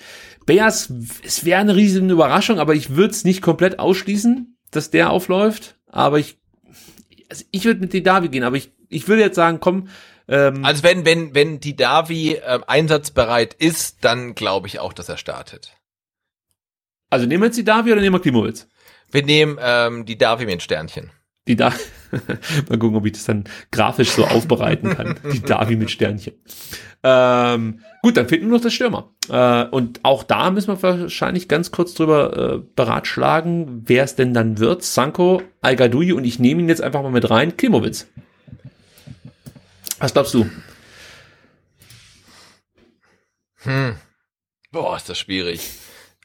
Beas, 0.46 0.94
es 1.24 1.46
wäre 1.46 1.62
eine 1.62 1.76
riesige 1.76 2.06
Überraschung, 2.08 2.60
aber 2.60 2.76
ich 2.76 2.96
würde 2.96 3.12
es 3.12 3.24
nicht 3.24 3.42
komplett 3.42 3.80
ausschließen, 3.80 4.58
dass 4.72 4.92
der 4.92 5.12
aufläuft. 5.12 5.78
Aber 5.88 6.20
ich, 6.20 6.40
also 7.30 7.46
ich 7.52 7.66
würde 7.66 7.80
mit 7.80 7.94
Didavi 7.94 8.30
gehen, 8.30 8.44
aber 8.44 8.58
ich, 8.58 8.72
ich 8.90 9.08
würde 9.08 9.22
jetzt 9.22 9.36
sagen, 9.36 9.60
komm, 9.60 9.88
Ähm, 10.28 10.64
also 10.64 10.84
wenn, 10.84 11.06
wenn, 11.06 11.34
wenn 11.36 11.60
die 11.60 11.76
Davi 11.76 12.34
äh, 12.34 12.60
einsatzbereit 12.68 13.54
ist, 13.54 14.04
dann 14.04 14.36
glaube 14.36 14.68
ich 14.68 14.80
auch, 14.80 14.94
dass 14.94 15.10
er 15.10 15.18
startet. 15.18 15.74
Also 17.10 17.26
nehmen 17.26 17.44
wir 17.44 17.48
jetzt 17.48 17.58
die 17.58 17.66
Davi 17.66 17.92
oder 17.92 18.02
nehmen 18.02 18.16
wir 18.16 18.22
Klimowitz? 18.22 18.68
Wir 19.12 19.24
nehmen 19.24 19.58
ähm, 19.62 20.06
die 20.06 20.18
Davi 20.18 20.46
mit 20.46 20.62
Sternchen. 20.62 21.12
Die 21.48 21.56
da 21.56 21.74
mal 22.70 22.78
gucken, 22.78 22.96
ob 22.96 23.06
ich 23.06 23.14
das 23.14 23.26
dann 23.26 23.46
grafisch 23.72 24.12
so 24.12 24.26
aufbereiten 24.26 24.96
kann. 24.96 25.20
Die 25.34 25.42
Davi 25.42 25.76
mit 25.76 25.92
Sternchen. 25.92 26.34
Ähm, 27.04 27.80
gut, 28.04 28.16
dann 28.16 28.28
fehlt 28.28 28.44
nur 28.44 28.52
noch 28.52 28.62
das 28.62 28.74
Stürmer. 28.74 29.10
Äh, 29.28 29.66
und 29.66 30.02
auch 30.04 30.24
da 30.24 30.52
müssen 30.52 30.70
wir 30.70 30.82
wahrscheinlich 30.82 31.48
ganz 31.48 31.72
kurz 31.72 31.96
drüber 31.96 32.38
äh, 32.38 32.58
beratschlagen, 32.76 33.84
wer 33.86 34.04
es 34.04 34.16
denn 34.16 34.34
dann 34.34 34.60
wird. 34.60 34.84
Sanko, 34.84 35.42
al 35.62 35.82
und 35.94 36.24
ich 36.24 36.40
nehme 36.40 36.62
ihn 36.62 36.70
jetzt 36.70 36.82
einfach 36.82 37.02
mal 37.02 37.12
mit 37.12 37.30
rein. 37.30 37.58
Klimowitz. 37.58 38.08
Was 40.02 40.14
glaubst 40.14 40.34
du? 40.34 40.50
Hm. 43.58 43.96
Boah, 44.72 44.98
ist 44.98 45.08
das 45.10 45.20
schwierig. 45.20 45.70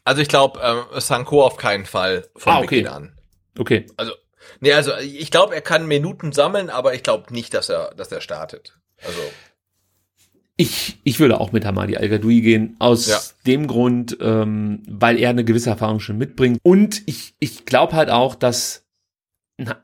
Also 0.03 0.23
ich 0.23 0.29
glaube, 0.29 0.61
ähm, 0.63 1.01
Sanko 1.01 1.45
auf 1.45 1.57
keinen 1.57 1.85
Fall 1.85 2.27
von 2.37 2.53
ah, 2.55 2.59
okay. 2.59 2.67
Beginn 2.67 2.87
an. 2.87 3.19
Okay. 3.59 3.87
Also, 3.97 4.13
nee, 4.61 4.73
also 4.73 4.97
ich 4.97 5.31
glaube, 5.31 5.55
er 5.55 5.61
kann 5.61 5.87
Minuten 5.87 6.33
sammeln, 6.33 6.71
aber 6.71 6.95
ich 6.95 7.03
glaube 7.03 7.33
nicht, 7.35 7.53
dass 7.53 7.69
er, 7.69 7.93
dass 7.97 8.11
er 8.11 8.21
startet. 8.21 8.79
Also. 9.05 9.21
Ich, 10.57 10.99
ich 11.05 11.21
würde 11.21 11.39
auch 11.39 11.53
mit 11.53 11.67
Hamadi 11.67 11.99
al 11.99 12.09
gehen, 12.09 12.77
aus 12.79 13.09
ja. 13.09 13.21
dem 13.47 13.67
Grund, 13.67 14.17
ähm, 14.21 14.83
weil 14.89 15.19
er 15.19 15.29
eine 15.29 15.45
gewisse 15.45 15.69
Erfahrung 15.69 16.01
schon 16.01 16.17
mitbringt. 16.17 16.61
Und 16.63 17.03
ich, 17.07 17.35
ich 17.41 17.67
glaube 17.67 17.93
halt 17.93 18.09
auch, 18.09 18.35
dass 18.35 18.86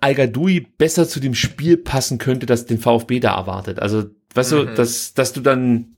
al 0.01 0.33
besser 0.79 1.09
zu 1.09 1.21
dem 1.21 1.35
Spiel 1.35 1.77
passen 1.77 2.19
könnte, 2.19 2.47
das 2.47 2.67
den 2.67 2.79
VfB 2.79 3.21
da 3.21 3.35
erwartet. 3.35 3.79
Also, 3.79 4.05
weißt 4.35 4.53
mhm. 4.53 4.57
du, 4.57 4.75
dass, 4.75 5.15
dass 5.15 5.33
du 5.33 5.41
dann, 5.41 5.97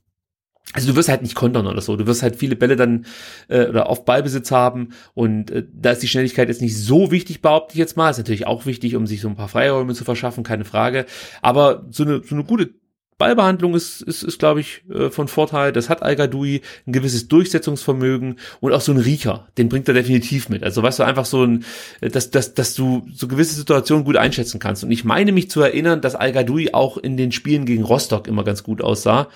also 0.73 0.87
du 0.87 0.95
wirst 0.95 1.09
halt 1.09 1.21
nicht 1.21 1.35
kontern 1.35 1.67
oder 1.67 1.81
so, 1.81 1.95
du 1.95 2.07
wirst 2.07 2.23
halt 2.23 2.37
viele 2.37 2.55
Bälle 2.55 2.75
dann 2.75 3.05
äh, 3.49 3.67
oder 3.67 3.89
auf 3.89 4.05
Ballbesitz 4.05 4.51
haben 4.51 4.89
und 5.13 5.51
äh, 5.51 5.65
da 5.73 5.91
ist 5.91 6.03
die 6.03 6.07
Schnelligkeit 6.07 6.47
jetzt 6.47 6.61
nicht 6.61 6.77
so 6.77 7.11
wichtig, 7.11 7.41
behaupte 7.41 7.73
ich 7.73 7.79
jetzt 7.79 7.97
mal. 7.97 8.09
Ist 8.09 8.17
natürlich 8.17 8.47
auch 8.47 8.65
wichtig, 8.65 8.95
um 8.95 9.07
sich 9.07 9.21
so 9.21 9.27
ein 9.27 9.35
paar 9.35 9.49
Freiräume 9.49 9.93
zu 9.93 10.05
verschaffen, 10.05 10.43
keine 10.43 10.65
Frage. 10.65 11.05
Aber 11.41 11.85
so 11.91 12.03
eine, 12.03 12.23
so 12.23 12.35
eine 12.35 12.45
gute 12.45 12.73
Ballbehandlung 13.17 13.75
ist, 13.75 14.01
ist, 14.01 14.23
ist 14.23 14.39
glaube 14.39 14.59
ich, 14.59 14.83
äh, 14.89 15.09
von 15.09 15.27
Vorteil. 15.27 15.71
Das 15.71 15.89
hat 15.89 16.03
al 16.03 16.19
ein 16.19 16.61
gewisses 16.85 17.27
Durchsetzungsvermögen 17.29 18.39
und 18.59 18.73
auch 18.73 18.81
so 18.81 18.91
ein 18.91 18.97
Riecher, 18.97 19.47
den 19.57 19.69
bringt 19.69 19.87
er 19.87 19.93
definitiv 19.93 20.49
mit. 20.49 20.63
Also 20.63 20.83
weißt 20.83 20.99
du, 20.99 21.03
einfach 21.03 21.25
so 21.25 21.43
ein, 21.43 21.63
äh, 22.01 22.09
dass, 22.09 22.29
dass, 22.31 22.53
dass 22.53 22.73
du 22.73 23.07
so 23.13 23.27
gewisse 23.27 23.55
Situationen 23.55 24.03
gut 24.03 24.17
einschätzen 24.17 24.59
kannst. 24.59 24.83
Und 24.83 24.91
ich 24.91 25.05
meine 25.05 25.31
mich 25.31 25.49
zu 25.49 25.61
erinnern, 25.61 26.01
dass 26.01 26.15
al 26.15 26.33
auch 26.73 26.97
in 26.97 27.15
den 27.15 27.31
Spielen 27.31 27.65
gegen 27.65 27.83
Rostock 27.83 28.27
immer 28.27 28.43
ganz 28.43 28.63
gut 28.63 28.81
aussah. 28.81 29.29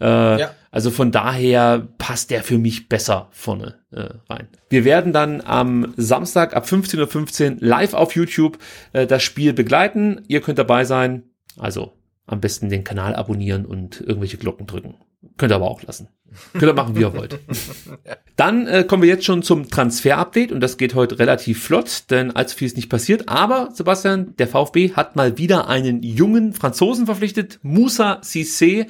Äh, 0.00 0.40
ja. 0.40 0.50
Also 0.70 0.90
von 0.90 1.10
daher 1.10 1.88
passt 1.98 2.30
der 2.30 2.42
für 2.42 2.58
mich 2.58 2.88
besser 2.88 3.28
vorne 3.32 3.76
äh, 3.92 4.08
rein. 4.30 4.48
Wir 4.68 4.84
werden 4.84 5.12
dann 5.12 5.42
am 5.42 5.94
Samstag 5.96 6.54
ab 6.54 6.66
15.15 6.66 7.50
Uhr 7.50 7.56
live 7.60 7.94
auf 7.94 8.14
YouTube 8.14 8.58
äh, 8.92 9.06
das 9.06 9.22
Spiel 9.22 9.52
begleiten. 9.52 10.22
Ihr 10.28 10.40
könnt 10.40 10.58
dabei 10.58 10.84
sein. 10.84 11.24
Also 11.58 11.92
am 12.26 12.40
besten 12.40 12.68
den 12.68 12.84
Kanal 12.84 13.14
abonnieren 13.14 13.64
und 13.64 14.00
irgendwelche 14.00 14.36
Glocken 14.36 14.66
drücken. 14.66 14.96
Könnt 15.36 15.52
ihr 15.52 15.56
aber 15.56 15.70
auch 15.70 15.82
lassen. 15.82 16.08
Könnt 16.52 16.64
ihr 16.64 16.74
machen, 16.74 16.96
wie 16.96 17.00
ihr 17.00 17.14
wollt. 17.14 17.38
Dann 18.36 18.66
äh, 18.66 18.84
kommen 18.84 19.02
wir 19.02 19.08
jetzt 19.08 19.24
schon 19.24 19.42
zum 19.42 19.68
Transfer-Update 19.68 20.52
und 20.52 20.60
das 20.60 20.76
geht 20.76 20.94
heute 20.94 21.18
relativ 21.18 21.62
flott, 21.62 22.04
denn 22.10 22.34
allzu 22.34 22.56
viel 22.56 22.66
ist 22.66 22.76
nicht 22.76 22.90
passiert. 22.90 23.28
Aber, 23.28 23.70
Sebastian, 23.72 24.34
der 24.36 24.48
VfB 24.48 24.92
hat 24.92 25.16
mal 25.16 25.38
wieder 25.38 25.68
einen 25.68 26.02
jungen 26.02 26.52
Franzosen 26.52 27.06
verpflichtet. 27.06 27.58
Moussa 27.62 28.20
Cissé 28.20 28.86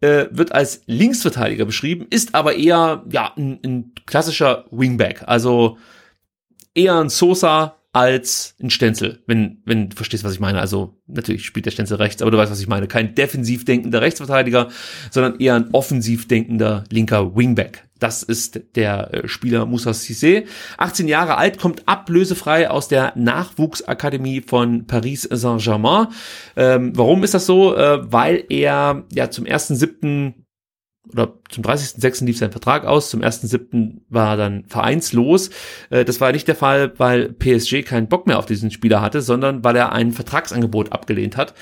äh, 0.00 0.26
wird 0.30 0.52
als 0.52 0.82
Linksverteidiger 0.86 1.64
beschrieben, 1.64 2.06
ist 2.10 2.34
aber 2.34 2.54
eher 2.56 3.04
ja 3.10 3.32
ein, 3.36 3.58
ein 3.64 3.92
klassischer 4.06 4.66
Wingback. 4.70 5.22
Also 5.26 5.78
eher 6.74 6.98
ein 6.98 7.08
Sosa 7.08 7.76
als 7.94 8.56
ein 8.60 8.70
Stenzel, 8.70 9.22
wenn, 9.28 9.62
wenn 9.64 9.88
du 9.88 9.96
verstehst, 9.96 10.24
was 10.24 10.34
ich 10.34 10.40
meine. 10.40 10.60
Also 10.60 11.00
natürlich 11.06 11.46
spielt 11.46 11.64
der 11.64 11.70
Stenzel 11.70 11.96
rechts, 11.96 12.22
aber 12.22 12.32
du 12.32 12.38
weißt, 12.38 12.50
was 12.50 12.60
ich 12.60 12.66
meine. 12.66 12.88
Kein 12.88 13.14
defensiv 13.14 13.64
denkender 13.64 14.02
Rechtsverteidiger, 14.02 14.68
sondern 15.12 15.38
eher 15.38 15.54
ein 15.54 15.70
offensiv 15.70 16.26
denkender 16.26 16.84
linker 16.90 17.36
Wingback. 17.36 17.84
Das 18.00 18.24
ist 18.24 18.60
der 18.74 19.14
äh, 19.14 19.28
Spieler 19.28 19.64
Moussa 19.64 19.92
Cissé. 19.92 20.44
18 20.76 21.06
Jahre 21.06 21.36
alt, 21.36 21.58
kommt 21.58 21.86
ablösefrei 21.86 22.68
aus 22.68 22.88
der 22.88 23.12
Nachwuchsakademie 23.14 24.40
von 24.40 24.88
Paris 24.88 25.22
Saint-Germain. 25.22 26.08
Ähm, 26.56 26.92
warum 26.96 27.22
ist 27.22 27.34
das 27.34 27.46
so? 27.46 27.76
Äh, 27.76 28.12
weil 28.12 28.44
er 28.48 29.04
ja 29.12 29.30
zum 29.30 29.46
ersten 29.46 29.76
siebten 29.76 30.43
oder 31.12 31.34
zum 31.50 31.62
30.06. 31.62 32.24
lief 32.24 32.38
sein 32.38 32.50
Vertrag 32.50 32.86
aus, 32.86 33.10
zum 33.10 33.20
1.07. 33.20 34.00
war 34.08 34.30
er 34.30 34.36
dann 34.36 34.64
vereinslos. 34.66 35.50
Äh, 35.90 36.04
das 36.04 36.20
war 36.20 36.32
nicht 36.32 36.48
der 36.48 36.56
Fall, 36.56 36.92
weil 36.96 37.28
PSG 37.28 37.82
keinen 37.82 38.08
Bock 38.08 38.26
mehr 38.26 38.38
auf 38.38 38.46
diesen 38.46 38.70
Spieler 38.70 39.02
hatte, 39.02 39.20
sondern 39.20 39.62
weil 39.62 39.76
er 39.76 39.92
ein 39.92 40.12
Vertragsangebot 40.12 40.92
abgelehnt 40.92 41.36
hat. 41.36 41.54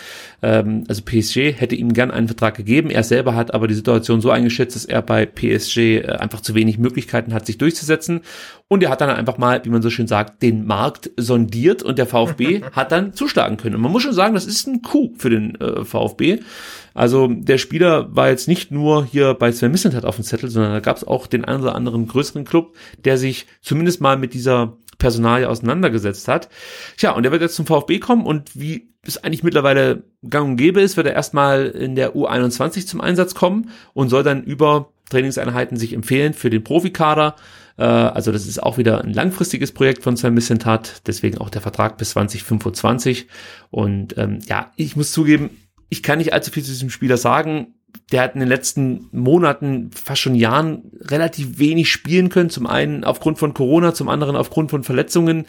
Ähm, 0.42 0.84
also 0.88 1.02
PSG 1.02 1.52
hätte 1.52 1.74
ihm 1.74 1.92
gern 1.92 2.10
einen 2.10 2.28
Vertrag 2.28 2.56
gegeben, 2.56 2.90
er 2.90 3.02
selber 3.02 3.34
hat 3.34 3.52
aber 3.52 3.66
die 3.66 3.74
Situation 3.74 4.20
so 4.20 4.30
eingeschätzt, 4.30 4.76
dass 4.76 4.84
er 4.84 5.02
bei 5.02 5.26
PSG 5.26 5.78
äh, 5.78 6.06
einfach 6.18 6.40
zu 6.40 6.54
wenig 6.54 6.78
Möglichkeiten 6.78 7.34
hat, 7.34 7.46
sich 7.46 7.58
durchzusetzen. 7.58 8.20
Und 8.68 8.82
er 8.82 8.90
hat 8.90 9.00
dann 9.00 9.10
einfach 9.10 9.38
mal, 9.38 9.62
wie 9.64 9.70
man 9.70 9.82
so 9.82 9.90
schön 9.90 10.06
sagt, 10.06 10.42
den 10.42 10.66
Markt 10.66 11.10
sondiert 11.18 11.82
und 11.82 11.98
der 11.98 12.06
VfB 12.06 12.62
hat 12.72 12.92
dann 12.92 13.12
zuschlagen 13.12 13.56
können. 13.56 13.74
Und 13.74 13.82
man 13.82 13.92
muss 13.92 14.02
schon 14.02 14.14
sagen, 14.14 14.34
das 14.34 14.46
ist 14.46 14.66
ein 14.66 14.82
Coup 14.82 15.14
für 15.18 15.30
den 15.30 15.60
äh, 15.60 15.84
VfB. 15.84 16.38
Also 16.94 17.28
der 17.28 17.58
Spieler 17.58 18.14
war 18.14 18.28
jetzt 18.28 18.48
nicht 18.48 18.70
nur 18.70 19.04
hier 19.04 19.34
bei 19.34 19.52
Sven 19.52 19.72
Missentat 19.72 20.04
auf 20.04 20.16
dem 20.16 20.24
Zettel, 20.24 20.50
sondern 20.50 20.72
da 20.72 20.80
gab 20.80 20.96
es 20.96 21.04
auch 21.04 21.26
den 21.26 21.44
einen 21.44 21.62
oder 21.62 21.74
anderen 21.74 22.06
größeren 22.06 22.44
Club, 22.44 22.74
der 23.04 23.18
sich 23.18 23.46
zumindest 23.60 24.00
mal 24.00 24.16
mit 24.16 24.34
dieser 24.34 24.76
Personalie 24.98 25.48
auseinandergesetzt 25.48 26.28
hat. 26.28 26.48
Tja, 26.96 27.12
und 27.12 27.24
er 27.24 27.32
wird 27.32 27.42
jetzt 27.42 27.56
zum 27.56 27.66
VfB 27.66 27.98
kommen 27.98 28.24
und 28.24 28.50
wie 28.54 28.92
es 29.04 29.22
eigentlich 29.22 29.42
mittlerweile 29.42 30.04
gang 30.28 30.50
und 30.50 30.56
gäbe 30.56 30.80
ist, 30.80 30.96
wird 30.96 31.08
er 31.08 31.14
erstmal 31.14 31.66
in 31.66 31.96
der 31.96 32.14
U21 32.14 32.86
zum 32.86 33.00
Einsatz 33.00 33.34
kommen 33.34 33.70
und 33.94 34.10
soll 34.10 34.22
dann 34.22 34.44
über 34.44 34.92
Trainingseinheiten 35.10 35.76
sich 35.76 35.92
empfehlen 35.92 36.34
für 36.34 36.50
den 36.50 36.62
Profikader. 36.62 37.34
Äh, 37.76 37.82
also 37.82 38.30
das 38.32 38.46
ist 38.46 38.62
auch 38.62 38.78
wieder 38.78 39.02
ein 39.02 39.12
langfristiges 39.12 39.72
Projekt 39.72 40.02
von 40.02 40.16
Sven 40.16 40.34
Missentat, 40.34 41.02
deswegen 41.06 41.38
auch 41.38 41.50
der 41.50 41.62
Vertrag 41.62 41.98
bis 41.98 42.10
2025. 42.10 43.26
Und 43.70 44.16
ähm, 44.18 44.38
ja, 44.46 44.70
ich 44.76 44.96
muss 44.96 45.12
zugeben, 45.12 45.50
ich 45.92 46.02
kann 46.02 46.16
nicht 46.16 46.32
allzu 46.32 46.50
viel 46.50 46.62
zu 46.62 46.70
diesem 46.70 46.88
Spieler 46.88 47.18
sagen. 47.18 47.74
Der 48.12 48.22
hat 48.22 48.32
in 48.32 48.40
den 48.40 48.48
letzten 48.48 49.10
Monaten, 49.12 49.90
fast 49.92 50.22
schon 50.22 50.34
Jahren, 50.34 50.90
relativ 51.02 51.58
wenig 51.58 51.90
spielen 51.90 52.30
können. 52.30 52.48
Zum 52.48 52.66
einen 52.66 53.04
aufgrund 53.04 53.38
von 53.38 53.52
Corona, 53.52 53.92
zum 53.92 54.08
anderen 54.08 54.34
aufgrund 54.34 54.70
von 54.70 54.84
Verletzungen. 54.84 55.44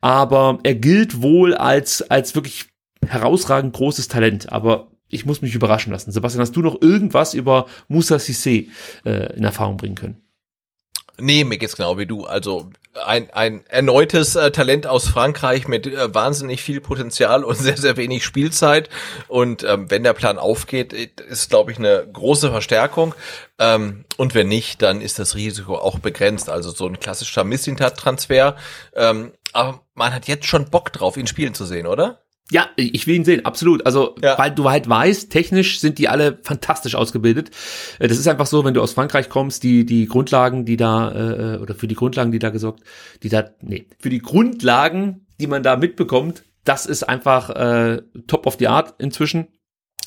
Aber 0.00 0.58
er 0.64 0.74
gilt 0.74 1.22
wohl 1.22 1.54
als, 1.54 2.02
als 2.10 2.34
wirklich 2.34 2.66
herausragend 3.06 3.72
großes 3.72 4.08
Talent. 4.08 4.50
Aber 4.50 4.88
ich 5.08 5.26
muss 5.26 5.42
mich 5.42 5.54
überraschen 5.54 5.92
lassen. 5.92 6.10
Sebastian, 6.10 6.42
hast 6.42 6.56
du 6.56 6.62
noch 6.62 6.82
irgendwas 6.82 7.32
über 7.32 7.66
Musa 7.86 8.16
Sissé 8.16 8.70
äh, 9.04 9.36
in 9.36 9.44
Erfahrung 9.44 9.76
bringen 9.76 9.94
können? 9.94 10.23
Nee, 11.18 11.44
mir 11.44 11.58
geht's 11.58 11.76
genau 11.76 11.98
wie 11.98 12.06
du. 12.06 12.24
Also 12.24 12.70
ein, 13.04 13.30
ein 13.30 13.64
erneutes 13.68 14.36
äh, 14.36 14.50
Talent 14.50 14.86
aus 14.86 15.08
Frankreich 15.08 15.68
mit 15.68 15.86
äh, 15.86 16.14
wahnsinnig 16.14 16.62
viel 16.62 16.80
Potenzial 16.80 17.44
und 17.44 17.56
sehr, 17.58 17.76
sehr 17.76 17.96
wenig 17.96 18.24
Spielzeit. 18.24 18.88
Und 19.28 19.64
ähm, 19.64 19.90
wenn 19.90 20.02
der 20.02 20.12
Plan 20.12 20.38
aufgeht, 20.38 20.92
ist, 20.92 21.50
glaube 21.50 21.72
ich, 21.72 21.78
eine 21.78 22.06
große 22.12 22.50
Verstärkung. 22.50 23.14
Ähm, 23.58 24.04
und 24.16 24.34
wenn 24.34 24.48
nicht, 24.48 24.82
dann 24.82 25.00
ist 25.00 25.18
das 25.18 25.34
Risiko 25.34 25.76
auch 25.76 25.98
begrenzt. 25.98 26.48
Also 26.48 26.70
so 26.70 26.86
ein 26.86 27.00
klassischer 27.00 27.44
Missintat-Transfer. 27.44 28.56
Ähm, 28.94 29.32
aber 29.52 29.80
man 29.94 30.12
hat 30.12 30.26
jetzt 30.26 30.46
schon 30.46 30.70
Bock 30.70 30.92
drauf, 30.92 31.16
ihn 31.16 31.28
spielen 31.28 31.54
zu 31.54 31.64
sehen, 31.64 31.86
oder? 31.86 32.23
Ja, 32.50 32.68
ich 32.76 33.06
will 33.06 33.14
ihn 33.14 33.24
sehen, 33.24 33.46
absolut. 33.46 33.86
Also, 33.86 34.16
ja. 34.22 34.38
weil 34.38 34.50
du 34.50 34.68
halt 34.68 34.86
weißt, 34.86 35.30
technisch 35.30 35.80
sind 35.80 35.98
die 35.98 36.08
alle 36.08 36.38
fantastisch 36.42 36.94
ausgebildet. 36.94 37.50
Äh, 37.98 38.08
das 38.08 38.18
ist 38.18 38.28
einfach 38.28 38.46
so, 38.46 38.64
wenn 38.64 38.74
du 38.74 38.82
aus 38.82 38.92
Frankreich 38.92 39.30
kommst, 39.30 39.62
die 39.62 39.86
die 39.86 40.06
Grundlagen, 40.06 40.66
die 40.66 40.76
da 40.76 41.54
äh, 41.54 41.58
oder 41.58 41.74
für 41.74 41.88
die 41.88 41.94
Grundlagen, 41.94 42.32
die 42.32 42.38
da 42.38 42.50
gesorgt, 42.50 42.82
die 43.22 43.30
da 43.30 43.50
nee, 43.62 43.86
für 43.98 44.10
die 44.10 44.20
Grundlagen, 44.20 45.26
die 45.40 45.46
man 45.46 45.62
da 45.62 45.76
mitbekommt, 45.76 46.44
das 46.64 46.84
ist 46.84 47.02
einfach 47.02 47.50
äh, 47.50 48.02
top 48.26 48.46
of 48.46 48.56
the 48.58 48.68
art 48.68 48.94
inzwischen. 48.98 49.48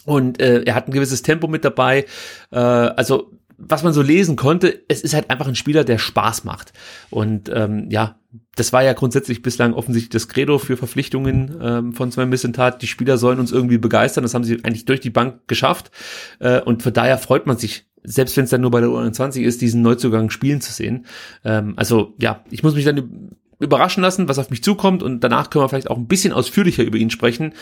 Und 0.05 0.39
äh, 0.39 0.63
er 0.63 0.75
hat 0.75 0.87
ein 0.87 0.93
gewisses 0.93 1.23
Tempo 1.23 1.47
mit 1.47 1.65
dabei. 1.65 2.05
Äh, 2.51 2.57
also 2.59 3.31
was 3.57 3.83
man 3.83 3.93
so 3.93 4.01
lesen 4.01 4.35
konnte, 4.35 4.83
es 4.87 5.01
ist 5.01 5.13
halt 5.13 5.29
einfach 5.29 5.47
ein 5.47 5.55
Spieler, 5.55 5.83
der 5.83 5.97
Spaß 5.97 6.43
macht. 6.43 6.73
Und 7.09 7.49
ähm, 7.53 7.87
ja, 7.89 8.19
das 8.55 8.71
war 8.71 8.83
ja 8.83 8.93
grundsätzlich 8.93 9.41
bislang 9.41 9.73
offensichtlich 9.73 10.09
das 10.09 10.27
Credo 10.27 10.59
für 10.59 10.77
Verpflichtungen 10.77 11.57
ähm, 11.61 11.93
von 11.93 12.11
Sven 12.11 12.29
Missentat. 12.29 12.81
Die 12.81 12.87
Spieler 12.87 13.17
sollen 13.17 13.39
uns 13.39 13.51
irgendwie 13.51 13.79
begeistern. 13.79 14.23
Das 14.23 14.33
haben 14.33 14.43
sie 14.43 14.63
eigentlich 14.63 14.85
durch 14.85 14.99
die 14.99 15.09
Bank 15.09 15.47
geschafft. 15.47 15.91
Äh, 16.39 16.61
und 16.61 16.83
von 16.83 16.93
daher 16.93 17.17
freut 17.17 17.47
man 17.47 17.57
sich, 17.57 17.87
selbst 18.03 18.37
wenn 18.37 18.43
es 18.43 18.51
dann 18.51 18.61
nur 18.61 18.71
bei 18.71 18.79
der 18.79 18.89
U21 18.89 19.41
ist, 19.41 19.61
diesen 19.61 19.81
Neuzugang 19.81 20.29
spielen 20.29 20.61
zu 20.61 20.71
sehen. 20.71 21.05
Ähm, 21.43 21.73
also 21.77 22.13
ja, 22.19 22.43
ich 22.51 22.61
muss 22.63 22.75
mich 22.75 22.85
dann 22.85 23.31
überraschen 23.59 24.03
lassen, 24.03 24.29
was 24.29 24.37
auf 24.37 24.51
mich 24.51 24.63
zukommt 24.63 25.01
und 25.01 25.23
danach 25.23 25.49
können 25.49 25.63
wir 25.63 25.69
vielleicht 25.69 25.89
auch 25.89 25.97
ein 25.97 26.07
bisschen 26.07 26.31
ausführlicher 26.31 26.83
über 26.83 26.97
ihn 26.97 27.09
sprechen. 27.09 27.53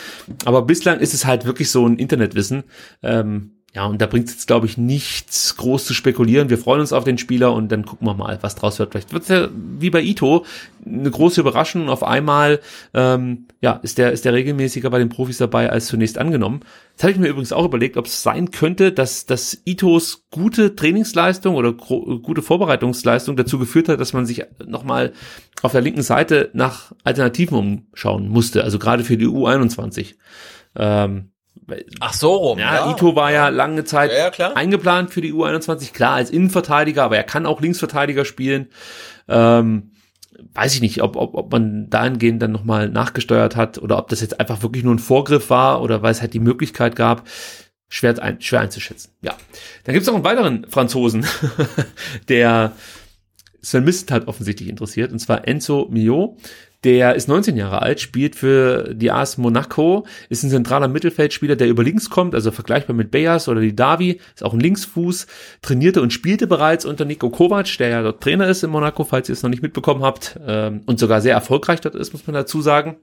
Aber 0.43 0.63
bislang 0.63 0.99
ist 0.99 1.13
es 1.13 1.25
halt 1.25 1.45
wirklich 1.45 1.71
so 1.71 1.87
ein 1.87 1.97
Internetwissen. 1.97 2.63
Ähm, 3.01 3.54
ja, 3.75 3.85
und 3.85 4.01
da 4.01 4.05
bringt 4.05 4.29
es 4.29 4.35
jetzt, 4.35 4.47
glaube 4.47 4.67
ich, 4.67 4.77
nichts 4.77 5.57
groß 5.57 5.83
zu 5.83 5.93
spekulieren. 5.93 6.49
Wir 6.49 6.57
freuen 6.57 6.79
uns 6.79 6.93
auf 6.93 7.03
den 7.03 7.17
Spieler 7.17 7.51
und 7.51 7.73
dann 7.73 7.83
gucken 7.83 8.07
wir 8.07 8.13
mal, 8.13 8.37
was 8.39 8.55
draus 8.55 8.79
wird. 8.79 8.91
Vielleicht 8.91 9.11
wird 9.11 9.23
es 9.23 9.29
ja 9.29 9.49
wie 9.53 9.89
bei 9.89 10.01
Ito 10.01 10.45
eine 10.85 11.11
große 11.11 11.41
Überraschung 11.41 11.83
und 11.83 11.89
auf 11.89 12.01
einmal 12.01 12.61
ähm, 12.93 13.47
ja, 13.59 13.73
ist 13.83 13.97
der, 13.97 14.13
ist 14.13 14.23
der 14.23 14.31
regelmäßiger 14.31 14.89
bei 14.89 14.99
den 14.99 15.09
Profis 15.09 15.39
dabei 15.39 15.69
als 15.69 15.87
zunächst 15.87 16.17
angenommen. 16.17 16.61
Das 16.95 17.03
habe 17.03 17.11
ich 17.11 17.17
mir 17.17 17.27
übrigens 17.27 17.51
auch 17.51 17.65
überlegt, 17.65 17.97
ob 17.97 18.05
es 18.05 18.23
sein 18.23 18.51
könnte, 18.51 18.93
dass, 18.93 19.25
dass 19.25 19.61
Itos 19.65 20.23
gute 20.31 20.77
Trainingsleistung 20.77 21.55
oder 21.55 21.73
gute 21.73 22.41
Vorbereitungsleistung 22.41 23.35
dazu 23.35 23.59
geführt 23.59 23.89
hat, 23.89 23.99
dass 23.99 24.13
man 24.13 24.25
sich 24.25 24.45
nochmal 24.65 25.11
auf 25.63 25.73
der 25.73 25.81
linken 25.81 26.01
Seite 26.01 26.49
nach 26.53 26.93
Alternativen 27.03 27.57
umschauen 27.57 28.29
musste, 28.29 28.63
also 28.63 28.79
gerade 28.79 29.03
für 29.03 29.17
die 29.17 29.27
U21. 29.27 30.15
Ähm, 30.77 31.31
Ach 31.99 32.13
so 32.13 32.33
rum. 32.35 32.59
Ja, 32.59 32.75
ja, 32.75 32.91
Ito 32.91 33.15
war 33.15 33.31
ja 33.31 33.49
lange 33.49 33.83
Zeit 33.85 34.11
ja, 34.11 34.31
ja, 34.37 34.53
eingeplant 34.53 35.11
für 35.11 35.21
die 35.21 35.33
U21, 35.33 35.93
klar 35.93 36.13
als 36.13 36.29
Innenverteidiger, 36.29 37.03
aber 37.03 37.17
er 37.17 37.23
kann 37.23 37.45
auch 37.45 37.61
Linksverteidiger 37.61 38.25
spielen. 38.25 38.67
Ähm, 39.27 39.91
weiß 40.53 40.75
ich 40.75 40.81
nicht, 40.81 41.01
ob, 41.01 41.15
ob, 41.15 41.35
ob 41.35 41.51
man 41.51 41.89
dahingehend 41.89 42.41
dann 42.41 42.51
nochmal 42.51 42.89
nachgesteuert 42.89 43.55
hat 43.55 43.77
oder 43.77 43.97
ob 43.97 44.09
das 44.09 44.21
jetzt 44.21 44.39
einfach 44.39 44.61
wirklich 44.61 44.83
nur 44.83 44.93
ein 44.93 44.99
Vorgriff 44.99 45.49
war 45.49 45.81
oder 45.81 46.01
weil 46.01 46.11
es 46.11 46.21
halt 46.21 46.33
die 46.33 46.39
Möglichkeit 46.39 46.95
gab. 46.95 47.27
Schwer, 47.87 48.21
ein, 48.21 48.41
schwer 48.41 48.61
einzuschätzen. 48.61 49.11
Ja. 49.21 49.35
Dann 49.83 49.93
gibt's 49.93 50.07
noch 50.07 50.15
einen 50.15 50.23
weiteren 50.23 50.65
Franzosen, 50.69 51.25
der 52.29 52.73
Sven 53.61 53.83
Mistet 53.83 54.27
offensichtlich 54.27 54.69
interessiert, 54.69 55.11
und 55.11 55.19
zwar 55.19 55.47
Enzo 55.47 55.87
Mio. 55.89 56.37
Der 56.85 57.15
ist 57.15 57.27
19 57.27 57.57
Jahre 57.57 57.81
alt, 57.81 57.99
spielt 57.99 58.35
für 58.35 58.93
die 58.93 59.09
AS 59.09 59.39
Monaco, 59.39 60.05
ist 60.29 60.43
ein 60.43 60.51
zentraler 60.51 60.87
Mittelfeldspieler, 60.87 61.55
der 61.55 61.67
über 61.67 61.83
links 61.83 62.11
kommt, 62.11 62.35
also 62.35 62.51
vergleichbar 62.51 62.95
mit 62.95 63.09
Bayers 63.09 63.49
oder 63.49 63.59
die 63.59 63.75
Davi, 63.75 64.19
ist 64.35 64.43
auch 64.43 64.53
ein 64.53 64.59
Linksfuß, 64.59 65.25
trainierte 65.63 66.03
und 66.03 66.13
spielte 66.13 66.45
bereits 66.45 66.85
unter 66.85 67.03
Nico 67.03 67.31
Kovac, 67.31 67.75
der 67.79 67.89
ja 67.89 68.03
dort 68.03 68.21
Trainer 68.21 68.47
ist 68.47 68.63
in 68.63 68.69
Monaco, 68.69 69.03
falls 69.03 69.29
ihr 69.29 69.33
es 69.33 69.41
noch 69.41 69.49
nicht 69.49 69.63
mitbekommen 69.63 70.03
habt, 70.03 70.39
ähm, 70.45 70.81
und 70.85 70.99
sogar 70.99 71.21
sehr 71.21 71.33
erfolgreich 71.33 71.81
dort 71.81 71.95
ist, 71.95 72.13
muss 72.13 72.27
man 72.27 72.35
dazu 72.35 72.61
sagen. 72.61 72.97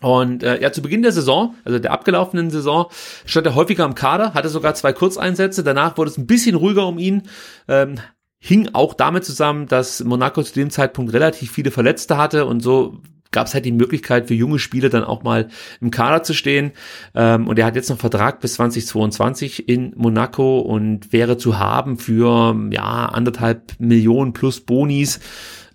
Und 0.00 0.44
äh, 0.44 0.62
ja, 0.62 0.70
zu 0.70 0.80
Beginn 0.80 1.02
der 1.02 1.10
Saison, 1.10 1.56
also 1.64 1.80
der 1.80 1.90
abgelaufenen 1.90 2.50
Saison, 2.50 2.86
stand 3.26 3.44
er 3.44 3.56
häufiger 3.56 3.84
am 3.84 3.96
Kader, 3.96 4.34
hatte 4.34 4.48
sogar 4.48 4.74
zwei 4.74 4.92
Kurzeinsätze. 4.92 5.64
Danach 5.64 5.98
wurde 5.98 6.12
es 6.12 6.16
ein 6.16 6.28
bisschen 6.28 6.54
ruhiger 6.54 6.86
um 6.86 6.98
ihn. 6.98 7.22
Ähm, 7.66 7.96
hing 8.40 8.70
auch 8.72 8.94
damit 8.94 9.24
zusammen, 9.24 9.66
dass 9.66 10.02
Monaco 10.02 10.42
zu 10.42 10.54
dem 10.54 10.70
Zeitpunkt 10.70 11.12
relativ 11.12 11.52
viele 11.52 11.70
Verletzte 11.70 12.16
hatte 12.16 12.46
und 12.46 12.60
so 12.60 13.00
gab 13.32 13.46
es 13.46 13.54
halt 13.54 13.64
die 13.64 13.72
Möglichkeit 13.72 14.26
für 14.26 14.34
junge 14.34 14.58
Spieler 14.58 14.88
dann 14.88 15.04
auch 15.04 15.22
mal 15.22 15.48
im 15.80 15.90
Kader 15.90 16.22
zu 16.22 16.34
stehen. 16.34 16.72
Ähm, 17.14 17.46
und 17.46 17.58
er 17.58 17.66
hat 17.66 17.76
jetzt 17.76 17.88
noch 17.88 17.98
Vertrag 17.98 18.40
bis 18.40 18.54
2022 18.54 19.68
in 19.68 19.92
Monaco 19.96 20.58
und 20.58 21.12
wäre 21.12 21.36
zu 21.36 21.58
haben 21.58 21.98
für 21.98 22.56
ja 22.72 23.06
anderthalb 23.06 23.78
Millionen 23.78 24.32
plus 24.32 24.60
Bonis. 24.60 25.20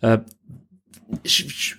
Äh, 0.01 0.19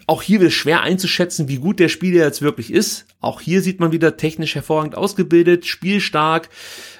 auch 0.06 0.22
hier 0.22 0.40
wird 0.40 0.52
schwer 0.52 0.82
einzuschätzen, 0.82 1.48
wie 1.48 1.56
gut 1.56 1.80
der 1.80 1.88
Spieler 1.88 2.24
jetzt 2.24 2.42
wirklich 2.42 2.72
ist. 2.72 3.06
Auch 3.20 3.40
hier 3.40 3.60
sieht 3.60 3.80
man 3.80 3.92
wieder 3.92 4.16
technisch 4.16 4.54
hervorragend 4.54 4.96
ausgebildet, 4.96 5.66
spielstark. 5.66 6.48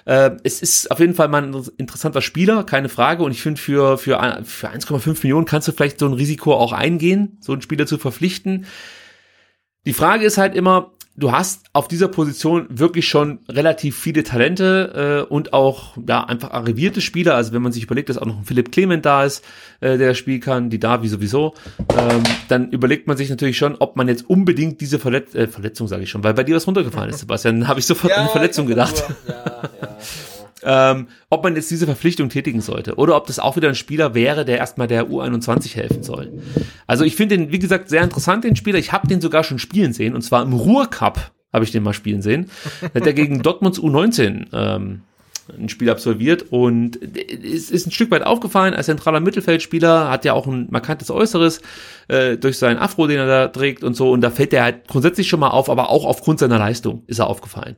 Äh, 0.07 0.37
es 0.45 0.63
ist 0.63 0.91
auf 0.91 1.01
jeden 1.01 1.15
Fall 1.15 1.29
mal 1.29 1.43
ein 1.43 1.67
interessanter 1.77 2.23
Spieler, 2.23 2.65
keine 2.65 2.89
Frage. 2.89 3.23
Und 3.23 3.33
ich 3.33 3.43
finde, 3.43 3.61
für, 3.61 3.99
für, 3.99 4.19
für 4.45 4.71
1,5 4.71 5.23
Millionen 5.23 5.47
kannst 5.47 5.69
du 5.69 5.73
vielleicht 5.73 5.99
so 5.99 6.07
ein 6.07 6.15
Risiko 6.15 6.55
auch 6.55 6.73
eingehen, 6.73 7.37
so 7.41 7.53
einen 7.53 7.63
Spieler 7.63 7.87
zu 7.87 7.99
verpflichten. 7.99 8.67
Die 9.85 9.93
Frage 9.93 10.25
ist 10.25 10.39
halt 10.39 10.55
immer, 10.55 10.93
du 11.17 11.33
hast 11.33 11.67
auf 11.73 11.89
dieser 11.89 12.09
Position 12.09 12.67
wirklich 12.69 13.09
schon 13.09 13.39
relativ 13.49 13.99
viele 13.99 14.23
Talente 14.23 15.25
äh, 15.29 15.33
und 15.33 15.53
auch 15.53 15.97
ja 16.07 16.25
einfach 16.25 16.51
arrivierte 16.51 17.01
Spieler. 17.01 17.35
Also 17.35 17.53
wenn 17.53 17.63
man 17.63 17.73
sich 17.73 17.85
überlegt, 17.85 18.09
dass 18.09 18.19
auch 18.19 18.27
noch 18.27 18.39
ein 18.39 18.45
Philipp 18.45 18.73
Clement 18.73 19.05
da 19.05 19.25
ist, 19.25 19.45
äh, 19.81 19.99
der 19.99 20.15
spielen 20.15 20.41
kann, 20.41 20.71
die 20.71 20.79
Davi 20.79 21.09
sowieso, 21.09 21.55
ähm, 21.97 22.23
dann 22.49 22.71
überlegt 22.71 23.07
man 23.07 23.17
sich 23.17 23.31
natürlich 23.31 23.57
schon, 23.57 23.77
ob 23.77 23.97
man 23.97 24.09
jetzt 24.09 24.29
unbedingt 24.29 24.81
diese 24.81 24.99
Verletz 24.99 25.35
äh, 25.35 25.49
Verletzung, 25.49 25.89
sage 25.89 26.03
ich 26.03 26.11
schon, 26.11 26.23
weil 26.23 26.35
bei 26.35 26.45
dir 26.45 26.57
was 26.57 26.67
runtergefallen 26.67 27.11
ist, 27.11 27.21
Sebastian, 27.21 27.69
habe 27.69 27.81
ich 27.81 27.87
sofort 27.87 28.13
ja, 28.13 28.23
an 28.23 28.29
Verletzung 28.29 28.67
gedacht. 28.67 29.05
Ja, 29.27 29.35
ja, 29.83 29.97
ähm, 30.63 31.09
ob 31.31 31.45
man 31.45 31.55
jetzt 31.55 31.71
diese 31.71 31.87
Verpflichtung 31.87 32.29
tätigen 32.29 32.61
sollte 32.61 32.97
oder 32.97 33.17
ob 33.17 33.27
das 33.27 33.39
auch 33.39 33.57
wieder 33.57 33.69
ein 33.69 33.75
Spieler 33.75 34.15
wäre, 34.15 34.45
der 34.45 34.59
erstmal 34.59 34.89
der 34.89 35.09
U21 35.09 35.75
helfen 35.75 36.03
soll. 36.03 36.33
Also 36.87 37.05
ich 37.05 37.17
finde 37.17 37.37
den, 37.37 37.53
wie 37.53 37.59
gesagt, 37.59 37.89
sehr 37.89 38.03
interessant, 38.03 38.45
den 38.45 38.57
Spieler. 38.57 38.79
Ich 38.79 38.93
habe 38.93 39.07
den 39.07 39.21
sogar 39.21 39.45
schon 39.45 39.59
spielen 39.59 39.93
sehen 39.93 40.15
und 40.15 40.23
zwar 40.23 40.43
im 40.43 40.53
Ruhrcup 40.53 41.33
habe 41.53 41.65
ich 41.65 41.73
den 41.73 41.83
mal 41.83 41.95
spielen 41.95 42.23
sehen. 42.23 42.51
Hat 42.83 43.07
er 43.07 43.13
gegen 43.13 43.43
Dortmunds 43.43 43.79
U19 43.79 44.47
ähm, 44.53 45.03
ein 45.59 45.69
Spiel 45.69 45.91
absolviert 45.91 46.47
und 46.51 46.99
es 47.17 47.71
ist 47.71 47.87
ein 47.87 47.93
Stück 47.93 48.11
weit 48.11 48.25
aufgefallen 48.25 48.75
als 48.75 48.87
zentraler 48.87 49.21
Mittelfeldspieler, 49.21 50.11
hat 50.11 50.25
ja 50.25 50.33
auch 50.33 50.47
ein 50.47 50.67
markantes 50.71 51.11
Äußeres 51.11 51.63
äh, 52.09 52.37
durch 52.37 52.59
seinen 52.59 52.79
Afro, 52.79 53.07
den 53.07 53.19
er 53.19 53.27
da 53.27 53.49
trägt 53.49 53.85
und 53.85 53.95
so 53.95 54.11
und 54.11 54.21
da 54.23 54.31
fällt 54.31 54.53
er 54.53 54.65
halt 54.65 54.89
grundsätzlich 54.89 55.29
schon 55.29 55.41
mal 55.41 55.51
auf, 55.51 55.71
aber 55.71 55.91
auch 55.91 56.05
aufgrund 56.05 56.41
seiner 56.41 56.59
Leistung 56.59 57.05
ist 57.07 57.21
er 57.21 57.29
aufgefallen. 57.29 57.77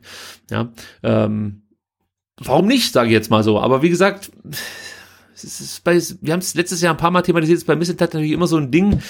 Ja, 0.50 0.72
ähm, 1.02 1.62
warum 2.39 2.66
nicht, 2.66 2.93
sage 2.93 3.09
ich 3.09 3.15
jetzt 3.15 3.31
mal 3.31 3.43
so. 3.43 3.60
Aber 3.60 3.82
wie 3.82 3.90
gesagt, 3.90 4.31
es 5.35 5.81
bei, 5.85 6.01
wir 6.20 6.32
haben 6.32 6.40
es 6.40 6.55
letztes 6.55 6.81
Jahr 6.81 6.94
ein 6.94 6.98
paar 6.98 7.10
Mal 7.10 7.23
thematisiert, 7.23 7.59
ist 7.59 7.66
bei 7.66 7.77
Missentat 7.77 8.15
natürlich 8.15 8.32
immer 8.32 8.47
so 8.47 8.56
ein 8.56 8.70
Ding, 8.70 9.01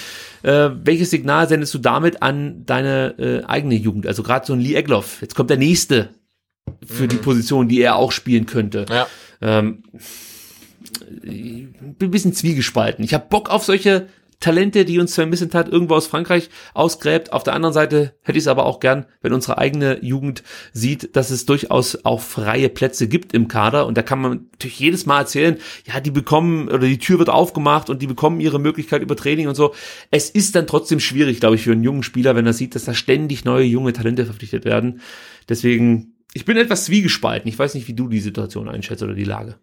äh, 0.43 0.69
welches 0.83 1.09
Signal 1.09 1.47
sendest 1.47 1.73
du 1.73 1.79
damit 1.79 2.21
an 2.21 2.65
deine 2.65 3.15
äh, 3.17 3.43
eigene 3.45 3.75
Jugend? 3.75 4.07
Also 4.07 4.23
gerade 4.23 4.45
so 4.45 4.53
ein 4.53 4.59
Lee 4.59 4.75
Egloff, 4.75 5.21
jetzt 5.21 5.35
kommt 5.35 5.49
der 5.49 5.57
nächste 5.57 6.09
für 6.85 7.03
mhm. 7.03 7.09
die 7.09 7.17
Position, 7.17 7.67
die 7.67 7.81
er 7.81 7.95
auch 7.95 8.11
spielen 8.11 8.45
könnte. 8.45 8.85
Ja. 8.89 9.07
Ähm, 9.41 9.83
bin 11.21 11.95
ein 11.99 12.11
bisschen 12.11 12.33
zwiegespalten. 12.33 13.03
Ich 13.03 13.13
habe 13.13 13.25
Bock 13.29 13.49
auf 13.49 13.63
solche 13.63 14.07
Talente, 14.39 14.85
die 14.85 14.99
uns 14.99 15.13
Sven 15.13 15.29
Missentat 15.29 15.67
irgendwo 15.67 15.95
aus 15.95 16.07
Frankreich 16.07 16.49
ausgräbt. 16.73 17.33
Auf 17.33 17.43
der 17.43 17.53
anderen 17.53 17.73
Seite 17.73 18.13
hätte 18.21 18.37
ich 18.37 18.43
es 18.43 18.47
aber 18.47 18.65
auch 18.65 18.79
gern, 18.79 19.05
wenn 19.21 19.33
unsere 19.33 19.57
eigene 19.57 20.03
Jugend 20.03 20.43
sieht, 20.71 21.15
dass 21.17 21.29
es 21.29 21.45
durchaus 21.45 22.05
auch 22.05 22.21
freie 22.21 22.69
Plätze 22.69 23.09
gibt 23.09 23.33
im 23.33 23.49
Kader. 23.49 23.85
Und 23.85 23.97
da 23.97 24.01
kann 24.01 24.21
man 24.21 24.47
natürlich 24.53 24.79
jedes 24.79 25.05
Mal 25.05 25.19
erzählen, 25.19 25.57
ja, 25.85 25.99
die 25.99 26.11
bekommen 26.11 26.69
oder 26.69 26.87
die 26.87 26.99
Tür 26.99 27.19
wird 27.19 27.29
aufgemacht 27.29 27.89
und 27.89 28.01
die 28.01 28.07
bekommen 28.07 28.39
ihre 28.39 28.59
Möglichkeit 28.59 29.01
über 29.01 29.17
Training 29.17 29.49
und 29.49 29.55
so. 29.55 29.73
Es 30.09 30.29
ist 30.29 30.55
dann 30.55 30.67
trotzdem 30.67 31.01
schwierig, 31.01 31.41
glaube 31.41 31.55
ich, 31.55 31.63
für 31.63 31.73
einen 31.73 31.83
jungen 31.83 32.03
Spieler, 32.03 32.35
wenn 32.35 32.45
er 32.45 32.53
sieht, 32.53 32.75
dass 32.75 32.85
da 32.85 32.93
ständig 32.93 33.43
neue 33.43 33.65
junge 33.65 33.91
Talente 33.91 34.25
verpflichtet 34.25 34.63
werden. 34.63 35.01
Deswegen, 35.49 36.13
ich 36.33 36.45
bin 36.45 36.55
etwas 36.55 36.85
zwiegespalten. 36.85 37.49
Ich 37.49 37.59
weiß 37.59 37.73
nicht, 37.73 37.89
wie 37.89 37.93
du 37.93 38.07
die 38.07 38.21
Situation 38.21 38.69
einschätzt 38.69 39.03
oder 39.03 39.15
die 39.15 39.25
Lage. 39.25 39.55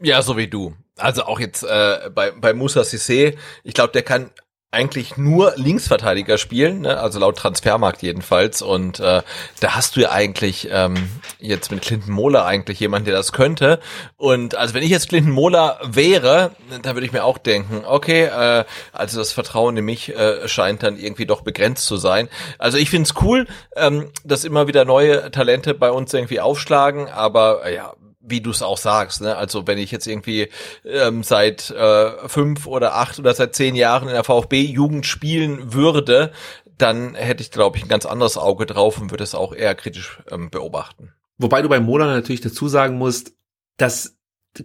Ja, 0.00 0.20
so 0.22 0.36
wie 0.36 0.48
du. 0.48 0.74
Also 1.02 1.24
auch 1.24 1.40
jetzt 1.40 1.64
äh, 1.64 2.10
bei, 2.14 2.30
bei 2.30 2.54
Musa 2.54 2.82
Sissé, 2.82 3.36
ich 3.64 3.74
glaube, 3.74 3.92
der 3.92 4.02
kann 4.02 4.30
eigentlich 4.72 5.18
nur 5.18 5.52
Linksverteidiger 5.56 6.38
spielen, 6.38 6.80
ne? 6.80 6.98
also 6.98 7.18
laut 7.18 7.36
Transfermarkt 7.36 8.02
jedenfalls. 8.02 8.62
Und 8.62 9.00
äh, 9.00 9.20
da 9.60 9.74
hast 9.74 9.96
du 9.96 10.00
ja 10.00 10.12
eigentlich 10.12 10.66
ähm, 10.72 11.10
jetzt 11.38 11.70
mit 11.70 11.82
Clinton 11.82 12.10
Mohler 12.10 12.46
eigentlich 12.46 12.80
jemanden, 12.80 13.04
der 13.04 13.14
das 13.14 13.32
könnte. 13.32 13.80
Und 14.16 14.54
also 14.54 14.72
wenn 14.72 14.82
ich 14.82 14.88
jetzt 14.88 15.10
Clinton 15.10 15.30
Mohler 15.30 15.78
wäre, 15.84 16.52
dann 16.82 16.94
würde 16.96 17.04
ich 17.04 17.12
mir 17.12 17.24
auch 17.24 17.36
denken, 17.36 17.82
okay, 17.84 18.24
äh, 18.24 18.64
also 18.92 19.18
das 19.18 19.32
Vertrauen 19.32 19.76
in 19.76 19.84
mich 19.84 20.16
äh, 20.16 20.48
scheint 20.48 20.82
dann 20.82 20.96
irgendwie 20.96 21.26
doch 21.26 21.42
begrenzt 21.42 21.84
zu 21.84 21.98
sein. 21.98 22.30
Also 22.58 22.78
ich 22.78 22.88
finde 22.88 23.10
es 23.10 23.22
cool, 23.22 23.46
ähm, 23.76 24.10
dass 24.24 24.44
immer 24.44 24.68
wieder 24.68 24.86
neue 24.86 25.30
Talente 25.30 25.74
bei 25.74 25.90
uns 25.90 26.14
irgendwie 26.14 26.40
aufschlagen, 26.40 27.08
aber 27.08 27.66
äh, 27.66 27.74
ja, 27.74 27.92
wie 28.22 28.40
du 28.40 28.50
es 28.50 28.62
auch 28.62 28.78
sagst, 28.78 29.20
ne? 29.20 29.36
Also 29.36 29.66
wenn 29.66 29.78
ich 29.78 29.90
jetzt 29.90 30.06
irgendwie 30.06 30.48
ähm, 30.84 31.22
seit 31.22 31.70
äh, 31.70 32.28
fünf 32.28 32.66
oder 32.66 32.94
acht 32.94 33.18
oder 33.18 33.34
seit 33.34 33.54
zehn 33.54 33.74
Jahren 33.74 34.08
in 34.08 34.14
der 34.14 34.24
VfB-Jugend 34.24 35.06
spielen 35.06 35.72
würde, 35.72 36.32
dann 36.78 37.14
hätte 37.14 37.42
ich, 37.42 37.50
glaube 37.50 37.76
ich, 37.76 37.84
ein 37.84 37.88
ganz 37.88 38.06
anderes 38.06 38.36
Auge 38.36 38.66
drauf 38.66 39.00
und 39.00 39.10
würde 39.10 39.24
es 39.24 39.34
auch 39.34 39.54
eher 39.54 39.74
kritisch 39.74 40.22
ähm, 40.30 40.50
beobachten. 40.50 41.12
Wobei 41.38 41.62
du 41.62 41.68
bei 41.68 41.80
Mola 41.80 42.06
natürlich 42.06 42.40
dazu 42.40 42.68
sagen 42.68 42.98
musst, 42.98 43.34
dass 43.76 44.16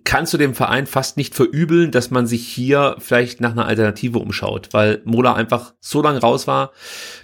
kannst 0.04 0.34
du 0.34 0.38
dem 0.38 0.54
Verein 0.54 0.86
fast 0.86 1.16
nicht 1.16 1.34
verübeln, 1.34 1.92
dass 1.92 2.12
man 2.12 2.28
sich 2.28 2.46
hier 2.46 2.98
vielleicht 3.00 3.40
nach 3.40 3.52
einer 3.52 3.66
Alternative 3.66 4.20
umschaut, 4.20 4.70
weil 4.74 5.02
Mola 5.06 5.34
einfach 5.34 5.74
so 5.80 6.02
lange 6.02 6.20
raus 6.20 6.46
war 6.46 6.72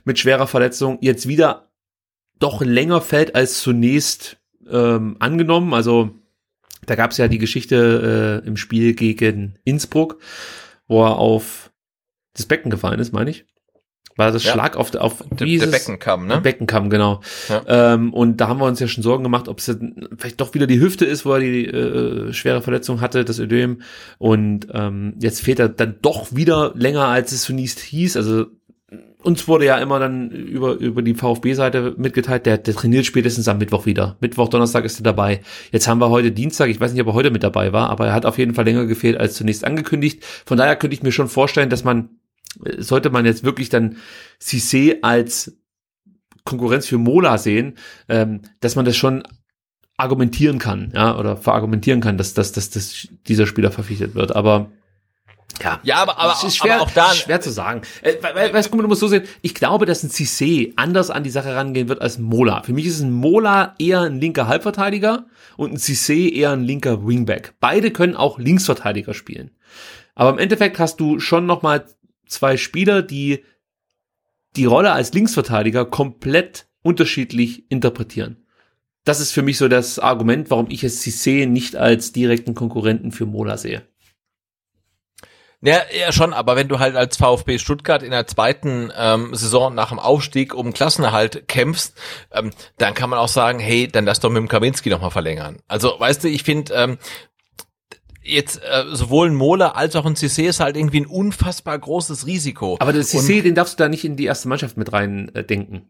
mit 0.06 0.18
schwerer 0.18 0.48
Verletzung, 0.48 0.98
jetzt 1.02 1.28
wieder 1.28 1.72
doch 2.40 2.62
länger 2.62 3.02
fällt 3.02 3.36
als 3.36 3.62
zunächst 3.62 4.38
ähm, 4.70 5.18
angenommen. 5.20 5.74
Also 5.74 6.12
da 6.86 6.96
gab 6.96 7.12
es 7.12 7.18
ja 7.18 7.28
die 7.28 7.38
Geschichte 7.38 8.42
äh, 8.44 8.48
im 8.48 8.58
Spiel 8.58 8.94
gegen 8.94 9.60
Innsbruck, 9.64 10.20
wo 10.88 11.04
er 11.04 11.18
auf 11.18 11.72
das 12.34 12.46
Becken 12.46 12.72
gefallen 12.72 13.00
ist, 13.00 13.14
meine 13.14 13.30
ich. 13.30 13.46
War 14.16 14.32
das 14.32 14.44
ja. 14.44 14.52
Schlag 14.52 14.76
auf, 14.78 14.94
auf 14.96 15.24
der, 15.32 15.48
der 15.48 15.68
Beckenkamm, 15.68 16.28
ne? 16.28 16.40
Beckenkamm, 16.40 16.90
genau. 16.90 17.22
Ja. 17.50 17.94
Ähm, 17.94 18.14
und 18.14 18.38
da 18.38 18.48
haben 18.48 18.60
wir 18.60 18.66
uns 18.66 18.80
ja 18.80 18.88
schon 18.88 19.04
Sorgen 19.04 19.24
gemacht, 19.24 19.48
ob 19.48 19.58
es 19.58 19.76
vielleicht 20.18 20.40
doch 20.40 20.54
wieder 20.54 20.68
die 20.68 20.80
Hüfte 20.80 21.06
ist, 21.06 21.26
wo 21.26 21.34
er 21.34 21.40
die 21.40 21.66
äh, 21.66 22.32
schwere 22.32 22.62
Verletzung 22.62 23.02
hatte, 23.02 23.26
das 23.26 23.40
Ödem. 23.40 23.82
Und 24.20 24.68
ähm, 24.72 25.16
jetzt 25.20 25.42
fehlt 25.42 25.60
er 25.60 25.70
dann 25.70 25.96
doch 26.02 26.36
wieder 26.36 26.74
länger, 26.76 27.08
als 27.08 27.32
es 27.32 27.42
zunächst 27.42 27.80
hieß. 27.80 28.16
Also 28.16 28.46
uns 29.24 29.48
wurde 29.48 29.66
ja 29.66 29.78
immer 29.78 30.00
dann 30.00 30.30
über, 30.30 30.74
über 30.74 31.02
die 31.02 31.16
VfB-Seite 31.16 31.96
mitgeteilt, 31.98 32.46
der, 32.46 32.58
der 32.58 32.76
trainiert 32.76 33.06
spätestens 33.06 33.48
am 33.48 33.58
Mittwoch 33.58 33.86
wieder. 33.86 34.18
Mittwoch, 34.20 34.50
Donnerstag 34.50 34.86
ist 34.86 35.00
er 35.00 35.04
dabei. 35.04 35.42
Jetzt 35.72 35.88
haben 35.88 36.00
wir 36.00 36.10
heute 36.10 36.32
Dienstag, 36.32 36.70
ich 36.70 36.80
weiß 36.80 36.92
nicht, 36.92 37.02
ob 37.02 37.08
er 37.08 37.14
heute 37.14 37.32
mit 37.32 37.44
dabei 37.44 37.72
war, 37.72 37.90
aber 37.90 38.08
er 38.08 38.14
hat 38.14 38.26
auf 38.26 38.38
jeden 38.38 38.54
Fall 38.54 38.66
länger 38.66 38.86
gefehlt 38.86 39.18
als 39.18 39.36
zunächst 39.36 39.64
angekündigt. 39.64 40.24
Von 40.46 40.58
daher 40.58 40.76
könnte 40.76 40.96
ich 40.96 41.04
mir 41.04 41.12
schon 41.12 41.30
vorstellen, 41.30 41.70
dass 41.70 41.84
man, 41.84 42.10
sollte 42.78 43.10
man 43.10 43.26
jetzt 43.26 43.44
wirklich 43.44 43.70
dann 43.70 43.98
Cissé 44.42 44.98
als 45.02 45.58
Konkurrenz 46.44 46.86
für 46.86 46.98
Mola 46.98 47.38
sehen, 47.38 47.76
ähm, 48.10 48.42
dass 48.60 48.76
man 48.76 48.86
das 48.86 48.98
schon 48.98 49.24
argumentieren 49.96 50.60
kann, 50.60 50.92
ja, 50.94 51.18
oder 51.18 51.38
verargumentieren 51.38 52.02
kann, 52.02 52.18
dass, 52.18 52.34
dass, 52.34 52.52
dass, 52.52 52.72
dass 52.72 53.08
dieser 53.28 53.46
Spieler 53.46 53.72
verpflichtet 53.72 54.16
wird. 54.16 54.36
Aber 54.36 54.72
ja, 55.62 55.80
ja, 55.84 55.96
aber, 55.98 56.18
aber, 56.18 56.34
es 56.34 56.44
ist 56.44 56.58
schwer, 56.58 56.76
aber 56.76 56.84
auch 56.84 56.92
da 56.92 57.14
schwer 57.14 57.42
zu 57.42 57.52
sagen. 57.52 57.82
Äh, 58.02 58.16
weißt 58.22 58.74
du, 58.74 58.82
du 58.82 58.88
musst 58.88 59.02
so 59.02 59.08
sehen, 59.08 59.24
ich 59.42 59.54
glaube, 59.54 59.86
dass 59.86 60.04
ein 60.04 60.10
Cissé 60.10 60.74
anders 60.76 61.10
an 61.10 61.24
die 61.24 61.30
Sache 61.30 61.56
rangehen 61.56 61.90
wird 61.90 62.02
als 62.02 62.18
ein 62.18 62.24
Mola. 62.24 62.64
Für 62.64 62.74
mich 62.74 62.86
ist 62.86 63.02
ein 63.02 63.12
Mola 63.12 63.76
eher 63.80 64.02
ein 64.02 64.20
linker 64.20 64.48
Halbverteidiger 64.48 65.26
und 65.58 65.74
ein 65.74 65.78
Cissé 65.78 66.32
eher 66.32 66.52
ein 66.52 66.64
linker 66.64 67.06
Wingback. 67.06 67.54
Beide 67.60 67.92
können 67.92 68.16
auch 68.16 68.40
Linksverteidiger 68.40 69.14
spielen. 69.14 69.52
Aber 70.16 70.32
im 70.32 70.40
Endeffekt 70.40 70.80
hast 70.80 71.00
du 71.00 71.20
schon 71.20 71.46
noch 71.46 71.62
mal 71.62 71.86
zwei 72.28 72.58
Spieler, 72.58 73.02
die 73.02 73.44
die 74.56 74.66
Rolle 74.66 74.92
als 74.92 75.14
Linksverteidiger 75.14 75.86
komplett 75.86 76.68
unterschiedlich 76.84 77.72
interpretieren. 77.72 78.38
Das 79.06 79.20
ist 79.20 79.32
für 79.32 79.42
mich 79.42 79.58
so 79.58 79.68
das 79.68 80.00
Argument, 80.00 80.50
warum 80.50 80.68
ich 80.70 80.84
es 80.84 81.04
Cissé 81.04 81.46
nicht 81.46 81.76
als 81.76 82.12
direkten 82.12 82.54
Konkurrenten 82.54 83.12
für 83.12 83.26
Mola 83.26 83.58
sehe. 83.58 83.84
Ja, 85.66 85.78
ja, 85.98 86.12
schon, 86.12 86.34
aber 86.34 86.58
wenn 86.58 86.68
du 86.68 86.80
halt 86.80 86.98
als 86.98 87.16
VfB 87.16 87.58
Stuttgart 87.58 88.04
in 88.04 88.12
der 88.12 88.28
zweiten 88.28 88.92
ähm, 88.98 89.34
Saison 89.34 89.74
nach 89.74 89.90
dem 89.90 90.00
Aufstieg 90.00 90.54
um 90.54 90.74
Klassenerhalt 90.74 91.48
kämpfst, 91.48 91.94
ähm, 92.34 92.52
dann 92.78 92.94
kann 92.94 93.10
man 93.10 93.18
auch 93.18 93.30
sagen, 93.30 93.60
hey, 93.60 93.88
dann 93.88 94.04
lass 94.04 94.20
doch 94.20 94.30
mit 94.30 94.42
dem 94.42 94.50
Kaminski 94.50 94.90
nochmal 94.90 95.12
verlängern. 95.12 95.60
Also, 95.70 95.96
weißt 95.98 96.26
du, 96.26 96.28
ich 96.28 96.44
finde, 96.44 96.74
ähm, 96.74 96.98
jetzt 98.22 98.62
äh, 98.62 98.84
sowohl 98.92 99.30
ein 99.30 99.36
Mola 99.36 99.70
als 99.70 99.96
auch 99.96 100.06
ein 100.06 100.18
CC 100.18 100.48
ist 100.48 100.60
halt 100.60 100.76
irgendwie 100.76 101.00
ein 101.00 101.06
unfassbar 101.06 101.80
großes 101.80 102.26
Risiko. 102.26 102.76
Aber 102.82 102.92
der 102.92 103.04
CC, 103.04 103.42
den 103.42 103.56
darfst 103.56 103.80
du 103.80 103.84
da 103.84 103.88
nicht 103.88 104.04
in 104.04 104.18
die 104.18 104.26
erste 104.26 104.50
Mannschaft 104.50 104.76
mit 104.76 104.92
rein 104.92 105.34
äh, 105.34 105.46
denken. 105.46 105.88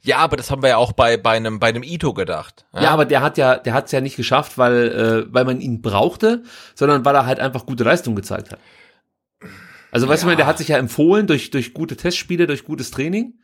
Ja, 0.00 0.18
aber 0.18 0.38
das 0.38 0.50
haben 0.50 0.62
wir 0.62 0.70
ja 0.70 0.76
auch 0.78 0.92
bei 0.92 1.18
bei 1.18 1.32
einem 1.32 1.58
bei 1.58 1.68
einem 1.68 1.82
Ito 1.82 2.14
gedacht. 2.14 2.64
Ja, 2.72 2.84
ja 2.84 2.90
aber 2.90 3.04
der 3.04 3.20
hat 3.20 3.36
ja 3.36 3.56
der 3.56 3.74
hat 3.74 3.86
es 3.86 3.92
ja 3.92 4.00
nicht 4.00 4.16
geschafft, 4.16 4.56
weil 4.56 5.26
äh, 5.28 5.34
weil 5.34 5.44
man 5.44 5.60
ihn 5.60 5.82
brauchte, 5.82 6.44
sondern 6.74 7.04
weil 7.04 7.14
er 7.14 7.26
halt 7.26 7.40
einfach 7.40 7.66
gute 7.66 7.84
Leistung 7.84 8.14
gezeigt 8.14 8.52
hat. 8.52 8.58
Also 9.92 10.08
weißt 10.08 10.24
ja. 10.24 10.30
du, 10.30 10.36
der 10.36 10.46
hat 10.46 10.58
sich 10.58 10.68
ja 10.68 10.78
empfohlen 10.78 11.28
durch, 11.28 11.50
durch 11.50 11.74
gute 11.74 11.96
Testspiele, 11.96 12.48
durch 12.48 12.64
gutes 12.64 12.90
Training. 12.90 13.34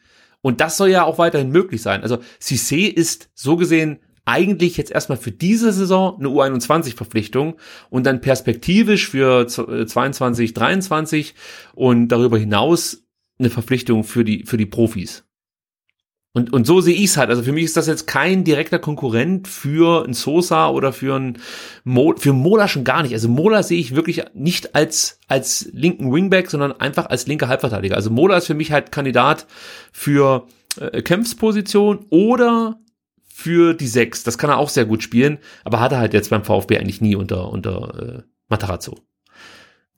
Und 0.41 0.61
das 0.61 0.77
soll 0.77 0.89
ja 0.89 1.05
auch 1.05 1.19
weiterhin 1.19 1.51
möglich 1.51 1.83
sein. 1.83 2.03
Also 2.03 2.19
Cissé 2.41 2.89
ist 2.89 3.31
so 3.35 3.57
gesehen 3.57 4.01
eigentlich 4.25 4.77
jetzt 4.77 4.91
erstmal 4.91 5.19
für 5.19 5.31
diese 5.31 5.73
Saison 5.73 6.19
eine 6.19 6.29
U21-Verpflichtung 6.29 7.57
und 7.91 8.05
dann 8.05 8.21
perspektivisch 8.21 9.09
für 9.09 9.47
22, 9.47 10.53
23 10.53 11.35
und 11.75 12.09
darüber 12.09 12.39
hinaus 12.39 13.05
eine 13.39 13.51
Verpflichtung 13.51 14.05
für 14.05 14.25
die, 14.25 14.45
für 14.45 14.57
die 14.57 14.67
Profis. 14.67 15.28
Und, 16.39 16.53
und 16.53 16.67
so 16.69 16.81
sehe 16.81 16.95
ich 16.95 17.07
es 17.07 17.17
halt. 17.17 17.31
Also 17.31 17.43
für 17.43 17.51
mich 17.51 17.65
ist 17.65 17.77
das 17.77 17.89
jetzt 17.89 18.07
kein 18.07 18.45
direkter 18.45 18.79
Konkurrent 18.79 19.49
für 19.49 20.05
ein 20.07 20.15
Sosa 20.15 20.69
oder 20.69 20.93
für 20.93 21.17
ein 21.19 21.39
Mo, 21.83 22.15
für 22.17 22.33
Mola 22.33 22.69
schon 22.69 22.85
gar 22.85 23.03
nicht. 23.03 23.13
Also 23.13 23.29
Mola 23.29 23.65
sehe 23.65 23.81
ich 23.81 23.97
wirklich 23.97 24.23
nicht 24.35 24.77
als, 24.77 25.19
als 25.27 25.69
linken 25.73 26.13
Wingback, 26.13 26.49
sondern 26.49 26.73
einfach 26.73 27.07
als 27.07 27.27
linker 27.27 27.49
Halbverteidiger. 27.49 27.97
Also 27.97 28.11
Mola 28.11 28.37
ist 28.37 28.47
für 28.47 28.55
mich 28.55 28.71
halt 28.71 28.93
Kandidat 28.93 29.49
für 29.91 30.47
äh, 30.81 31.03
Kämpfsposition 31.03 32.07
oder 32.11 32.79
für 33.27 33.75
die 33.75 33.89
Sechs. 33.89 34.23
Das 34.23 34.39
kann 34.39 34.51
er 34.51 34.59
auch 34.59 34.69
sehr 34.69 34.85
gut 34.85 35.03
spielen, 35.03 35.39
aber 35.65 35.81
hat 35.81 35.91
er 35.91 35.99
halt 35.99 36.15
jetzt 36.15 36.31
beim 36.31 36.45
VfB 36.45 36.79
eigentlich 36.79 37.01
nie 37.01 37.17
unter, 37.17 37.51
unter 37.51 38.19
äh, 38.19 38.23
Matarazzo. 38.49 38.97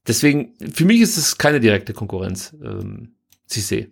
Deswegen, 0.07 0.55
für 0.73 0.87
mich 0.87 1.03
ist 1.03 1.19
es 1.19 1.37
keine 1.37 1.61
direkte 1.61 1.93
Konkurrenz, 1.93 2.57
ähm, 2.65 3.17
Cissé. 3.47 3.91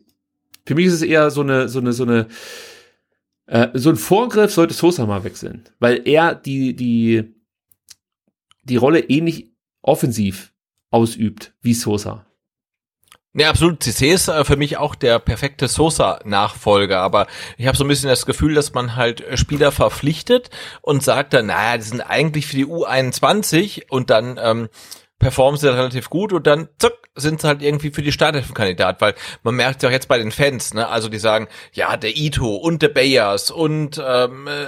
Für 0.68 0.74
mich 0.74 0.84
ist 0.84 0.92
es 0.92 1.02
eher 1.02 1.30
so 1.30 1.40
eine, 1.40 1.66
so 1.70 1.78
eine, 1.78 1.94
so 1.94 2.02
eine, 2.02 2.28
äh, 3.46 3.68
so 3.72 3.88
ein 3.88 3.96
Vorgriff 3.96 4.52
sollte 4.52 4.74
Sosa 4.74 5.06
mal 5.06 5.24
wechseln, 5.24 5.66
weil 5.78 6.06
er 6.06 6.34
die, 6.34 6.76
die, 6.76 7.34
die 8.64 8.76
Rolle 8.76 9.00
ähnlich 9.00 9.50
offensiv 9.80 10.52
ausübt 10.90 11.54
wie 11.62 11.72
Sosa. 11.72 12.26
Ja, 13.32 13.48
absolut. 13.48 13.82
CC 13.82 14.12
ist 14.12 14.28
äh, 14.28 14.44
für 14.44 14.56
mich 14.56 14.76
auch 14.76 14.94
der 14.94 15.18
perfekte 15.20 15.68
Sosa-Nachfolger, 15.68 17.00
aber 17.00 17.28
ich 17.56 17.66
habe 17.66 17.78
so 17.78 17.84
ein 17.84 17.88
bisschen 17.88 18.10
das 18.10 18.26
Gefühl, 18.26 18.52
dass 18.52 18.74
man 18.74 18.94
halt 18.94 19.24
Spieler 19.38 19.72
verpflichtet 19.72 20.50
und 20.82 21.02
sagt 21.02 21.32
dann, 21.32 21.46
naja, 21.46 21.78
die 21.78 21.84
sind 21.84 22.02
eigentlich 22.02 22.46
für 22.46 22.56
die 22.56 22.66
U21 22.66 23.88
und 23.88 24.10
dann 24.10 24.38
ähm, 24.38 24.68
performen 25.18 25.58
sie 25.58 25.66
dann 25.66 25.76
relativ 25.76 26.10
gut 26.10 26.32
und 26.32 26.46
dann 26.46 26.68
zack, 26.78 26.92
sind 27.14 27.40
sie 27.40 27.48
halt 27.48 27.62
irgendwie 27.62 27.90
für 27.90 28.02
die 28.02 28.12
Starthilfenkandidat, 28.12 29.00
weil 29.00 29.14
man 29.42 29.54
merkt 29.54 29.82
ja 29.82 29.88
auch 29.88 29.92
jetzt 29.92 30.08
bei 30.08 30.18
den 30.18 30.30
Fans, 30.30 30.74
ne, 30.74 30.88
also 30.88 31.08
die 31.08 31.18
sagen, 31.18 31.48
ja, 31.72 31.96
der 31.96 32.16
Ito 32.16 32.54
und 32.56 32.82
der 32.82 32.88
Bayers 32.88 33.50
und 33.50 34.02
ähm, 34.04 34.46
äh, 34.46 34.66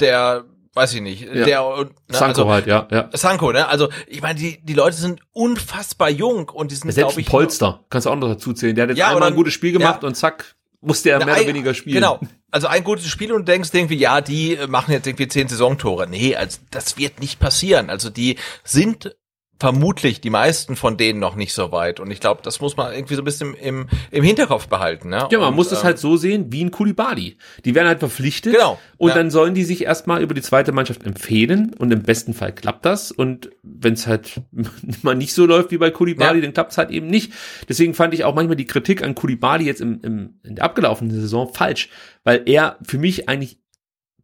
der 0.00 0.44
weiß 0.74 0.94
ich 0.94 1.00
nicht, 1.02 1.22
ja. 1.22 1.44
der 1.44 1.60
ne, 1.60 1.90
Sanko 2.08 2.42
also, 2.42 2.50
halt, 2.50 2.66
ja, 2.66 2.88
ja. 2.90 3.10
Sanko, 3.12 3.52
ne? 3.52 3.68
Also 3.68 3.88
ich 4.06 4.22
meine, 4.22 4.38
die 4.38 4.58
die 4.62 4.74
Leute 4.74 4.96
sind 4.96 5.20
unfassbar 5.32 6.08
jung 6.08 6.48
und 6.48 6.70
die 6.70 6.76
sind 6.76 6.94
glaube 6.94 7.20
ich 7.20 7.26
Polster, 7.26 7.84
kannst 7.90 8.06
du 8.06 8.10
auch 8.10 8.16
noch 8.16 8.28
dazu 8.28 8.52
zählen. 8.52 8.74
Der 8.74 8.84
hat 8.84 8.90
jetzt 8.90 8.98
ja, 8.98 9.08
einmal 9.08 9.28
ein 9.28 9.34
gutes 9.34 9.52
Spiel 9.52 9.72
gemacht 9.72 10.02
ja. 10.02 10.08
und 10.08 10.14
zack 10.14 10.54
musste 10.80 11.10
er 11.10 11.24
mehr 11.24 11.34
ein, 11.34 11.40
oder 11.40 11.48
weniger 11.48 11.74
spielen. 11.74 11.94
Genau. 11.94 12.20
Also 12.50 12.66
ein 12.66 12.84
gutes 12.84 13.06
Spiel 13.06 13.32
und 13.32 13.46
denkst 13.46 13.70
irgendwie, 13.72 13.96
ja, 13.96 14.20
die 14.20 14.58
machen 14.68 14.92
jetzt 14.92 15.06
irgendwie 15.06 15.28
zehn 15.28 15.48
Saisontore. 15.48 16.08
Nee, 16.08 16.36
also 16.36 16.58
das 16.70 16.98
wird 16.98 17.20
nicht 17.20 17.38
passieren. 17.38 17.88
Also 17.88 18.10
die 18.10 18.36
sind 18.64 19.14
vermutlich 19.58 20.20
die 20.20 20.30
meisten 20.30 20.74
von 20.74 20.96
denen 20.96 21.20
noch 21.20 21.36
nicht 21.36 21.54
so 21.54 21.70
weit. 21.70 22.00
Und 22.00 22.10
ich 22.10 22.18
glaube, 22.18 22.40
das 22.42 22.60
muss 22.60 22.76
man 22.76 22.92
irgendwie 22.92 23.14
so 23.14 23.22
ein 23.22 23.24
bisschen 23.24 23.54
im, 23.54 23.86
im 24.10 24.24
Hinterkopf 24.24 24.66
behalten. 24.66 25.08
Ne? 25.08 25.28
Ja, 25.30 25.38
man 25.38 25.50
und, 25.50 25.54
muss 25.54 25.70
es 25.70 25.82
äh, 25.82 25.84
halt 25.84 25.98
so 26.00 26.16
sehen 26.16 26.52
wie 26.52 26.64
ein 26.64 26.72
Kulibali. 26.72 27.36
Die 27.64 27.74
werden 27.74 27.86
halt 27.86 28.00
verpflichtet 28.00 28.54
genau, 28.54 28.80
und 28.96 29.10
ja. 29.10 29.14
dann 29.14 29.30
sollen 29.30 29.54
die 29.54 29.62
sich 29.62 29.84
erstmal 29.84 30.20
über 30.20 30.34
die 30.34 30.42
zweite 30.42 30.72
Mannschaft 30.72 31.04
empfehlen 31.06 31.74
und 31.78 31.92
im 31.92 32.02
besten 32.02 32.34
Fall 32.34 32.52
klappt 32.52 32.84
das. 32.84 33.12
Und 33.12 33.50
wenn 33.62 33.92
es 33.92 34.08
halt 34.08 34.40
mal 35.02 35.14
nicht 35.14 35.32
so 35.32 35.46
läuft 35.46 35.70
wie 35.70 35.78
bei 35.78 35.90
Kulibali, 35.90 36.38
ja. 36.38 36.42
dann 36.42 36.54
klappt 36.54 36.72
es 36.72 36.78
halt 36.78 36.90
eben 36.90 37.06
nicht. 37.06 37.32
Deswegen 37.68 37.94
fand 37.94 38.14
ich 38.14 38.24
auch 38.24 38.34
manchmal 38.34 38.56
die 38.56 38.66
Kritik 38.66 39.04
an 39.04 39.14
Kulibali 39.14 39.64
jetzt 39.64 39.80
im, 39.80 40.00
im, 40.02 40.40
in 40.42 40.56
der 40.56 40.64
abgelaufenen 40.64 41.14
Saison 41.14 41.52
falsch, 41.52 41.88
weil 42.24 42.42
er 42.46 42.78
für 42.82 42.98
mich 42.98 43.28
eigentlich 43.28 43.60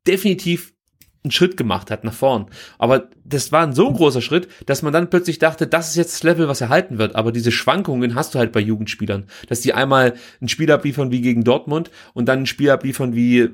definitiv 0.04 0.74
einen 1.24 1.30
Schritt 1.32 1.56
gemacht 1.56 1.90
hat 1.90 2.04
nach 2.04 2.12
vorn. 2.12 2.46
Aber 2.78 3.08
das 3.24 3.52
war 3.52 3.62
ein 3.62 3.72
so 3.72 3.92
großer 3.92 4.22
Schritt, 4.22 4.48
dass 4.66 4.82
man 4.82 4.92
dann 4.92 5.10
plötzlich 5.10 5.38
dachte, 5.38 5.66
das 5.66 5.90
ist 5.90 5.96
jetzt 5.96 6.14
das 6.14 6.22
Level, 6.22 6.48
was 6.48 6.60
erhalten 6.60 6.98
wird. 6.98 7.16
Aber 7.16 7.32
diese 7.32 7.52
Schwankungen 7.52 8.14
hast 8.14 8.34
du 8.34 8.38
halt 8.38 8.52
bei 8.52 8.60
Jugendspielern, 8.60 9.24
dass 9.48 9.60
die 9.60 9.74
einmal 9.74 10.14
ein 10.40 10.48
Spiel 10.48 10.70
abliefern 10.70 11.10
wie 11.10 11.20
gegen 11.20 11.44
Dortmund 11.44 11.90
und 12.14 12.26
dann 12.28 12.40
ein 12.40 12.46
Spiel 12.46 12.70
abliefern 12.70 13.14
wie 13.14 13.50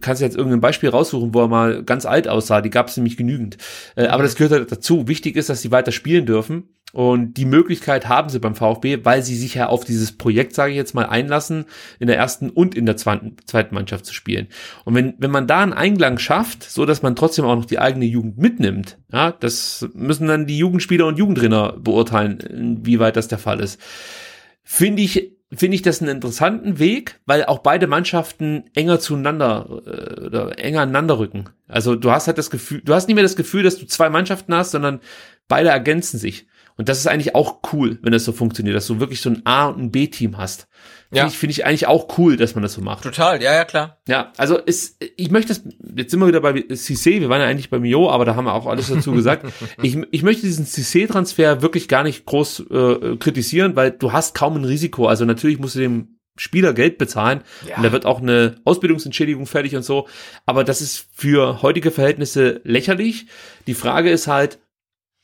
kannst 0.00 0.20
du 0.20 0.24
jetzt 0.24 0.36
irgendein 0.36 0.60
Beispiel 0.60 0.88
raussuchen, 0.88 1.32
wo 1.32 1.42
er 1.42 1.48
mal 1.48 1.84
ganz 1.84 2.06
alt 2.06 2.26
aussah, 2.26 2.60
die 2.60 2.70
gab 2.70 2.88
es 2.88 2.96
nämlich 2.96 3.16
genügend. 3.16 3.56
Äh, 3.94 4.06
aber 4.06 4.24
das 4.24 4.34
gehört 4.34 4.52
halt 4.52 4.72
dazu. 4.72 5.06
Wichtig 5.06 5.36
ist, 5.36 5.48
dass 5.48 5.62
sie 5.62 5.70
weiter 5.70 5.92
spielen 5.92 6.26
dürfen 6.26 6.64
und 6.92 7.34
die 7.34 7.44
Möglichkeit 7.44 8.08
haben 8.08 8.28
sie 8.28 8.38
beim 8.38 8.54
VfB, 8.54 9.04
weil 9.04 9.22
sie 9.22 9.36
sich 9.36 9.54
ja 9.54 9.66
auf 9.66 9.84
dieses 9.84 10.12
Projekt, 10.12 10.54
sage 10.54 10.70
ich 10.70 10.76
jetzt 10.76 10.94
mal, 10.94 11.06
einlassen, 11.06 11.66
in 11.98 12.06
der 12.06 12.16
ersten 12.16 12.48
und 12.48 12.74
in 12.74 12.86
der 12.86 12.96
zweiten, 12.96 13.36
Mannschaft 13.70 14.06
zu 14.06 14.14
spielen. 14.14 14.48
Und 14.84 14.94
wenn, 14.94 15.14
wenn 15.18 15.30
man 15.30 15.46
da 15.46 15.62
einen 15.62 15.72
Einklang 15.72 16.18
schafft, 16.18 16.62
so 16.62 16.86
dass 16.86 17.02
man 17.02 17.16
trotzdem 17.16 17.44
auch 17.44 17.56
noch 17.56 17.66
die 17.66 17.80
eigene 17.80 18.06
Jugend 18.06 18.38
mitnimmt, 18.38 18.98
ja, 19.12 19.32
das 19.32 19.86
müssen 19.94 20.28
dann 20.28 20.46
die 20.46 20.58
Jugendspieler 20.58 21.06
und 21.06 21.18
Jugendtrainer 21.18 21.74
beurteilen, 21.78 22.80
wie 22.82 22.98
weit 22.98 23.16
das 23.16 23.28
der 23.28 23.38
Fall 23.38 23.60
ist. 23.60 23.80
Finde 24.62 25.02
ich 25.02 25.32
finde 25.52 25.76
ich 25.76 25.82
das 25.82 26.00
einen 26.00 26.10
interessanten 26.10 26.78
Weg, 26.80 27.20
weil 27.24 27.44
auch 27.44 27.60
beide 27.60 27.86
Mannschaften 27.86 28.64
enger 28.74 28.98
zueinander 28.98 29.82
äh, 29.86 30.24
oder 30.24 30.58
enger 30.58 30.80
aneinander 30.80 31.18
rücken. 31.18 31.50
Also 31.68 31.94
du 31.94 32.10
hast 32.10 32.26
halt 32.26 32.38
das 32.38 32.50
Gefühl, 32.50 32.80
du 32.84 32.94
hast 32.94 33.06
nicht 33.06 33.14
mehr 33.14 33.22
das 33.22 33.36
Gefühl, 33.36 33.62
dass 33.62 33.78
du 33.78 33.86
zwei 33.86 34.10
Mannschaften 34.10 34.54
hast, 34.54 34.72
sondern 34.72 35.00
beide 35.46 35.68
ergänzen 35.68 36.18
sich. 36.18 36.46
Und 36.76 36.90
das 36.90 36.98
ist 36.98 37.06
eigentlich 37.06 37.34
auch 37.34 37.60
cool, 37.72 37.98
wenn 38.02 38.12
das 38.12 38.24
so 38.24 38.32
funktioniert, 38.32 38.76
dass 38.76 38.86
du 38.86 39.00
wirklich 39.00 39.22
so 39.22 39.30
ein 39.30 39.40
A- 39.46 39.68
und 39.68 39.80
ein 39.80 39.90
B-Team 39.90 40.36
hast. 40.36 40.68
Finde 41.08 41.20
ja. 41.20 41.26
ich, 41.26 41.38
find 41.38 41.50
ich 41.50 41.64
eigentlich 41.64 41.86
auch 41.86 42.18
cool, 42.18 42.36
dass 42.36 42.54
man 42.54 42.62
das 42.62 42.74
so 42.74 42.82
macht. 42.82 43.02
Total, 43.02 43.42
ja, 43.42 43.54
ja, 43.54 43.64
klar. 43.64 43.98
Ja, 44.06 44.32
also 44.36 44.58
ist, 44.58 45.02
ich 45.16 45.30
möchte 45.30 45.54
das, 45.54 45.62
jetzt 45.96 46.10
sind 46.10 46.20
wir 46.20 46.26
wieder 46.26 46.42
bei 46.42 46.50
Cissé, 46.50 47.20
wir 47.20 47.30
waren 47.30 47.40
ja 47.40 47.46
eigentlich 47.46 47.70
bei 47.70 47.78
Mio, 47.78 48.10
aber 48.10 48.26
da 48.26 48.36
haben 48.36 48.44
wir 48.44 48.52
auch 48.52 48.66
alles 48.66 48.88
dazu 48.88 49.12
gesagt. 49.12 49.46
ich, 49.82 49.96
ich 50.10 50.22
möchte 50.22 50.42
diesen 50.42 50.66
Cissé-Transfer 50.66 51.62
wirklich 51.62 51.88
gar 51.88 52.02
nicht 52.02 52.26
groß 52.26 52.64
äh, 52.70 53.16
kritisieren, 53.16 53.74
weil 53.74 53.92
du 53.92 54.12
hast 54.12 54.34
kaum 54.34 54.56
ein 54.56 54.64
Risiko. 54.64 55.06
Also 55.06 55.24
natürlich 55.24 55.58
musst 55.58 55.76
du 55.76 55.80
dem 55.80 56.18
Spieler 56.36 56.74
Geld 56.74 56.98
bezahlen 56.98 57.42
ja. 57.66 57.78
und 57.78 57.84
da 57.84 57.92
wird 57.92 58.04
auch 58.04 58.20
eine 58.20 58.56
Ausbildungsentschädigung 58.64 59.46
fertig 59.46 59.74
und 59.76 59.82
so. 59.82 60.06
Aber 60.44 60.64
das 60.64 60.82
ist 60.82 61.06
für 61.14 61.62
heutige 61.62 61.90
Verhältnisse 61.90 62.60
lächerlich. 62.64 63.26
Die 63.66 63.74
Frage 63.74 64.10
ist 64.10 64.26
halt, 64.26 64.58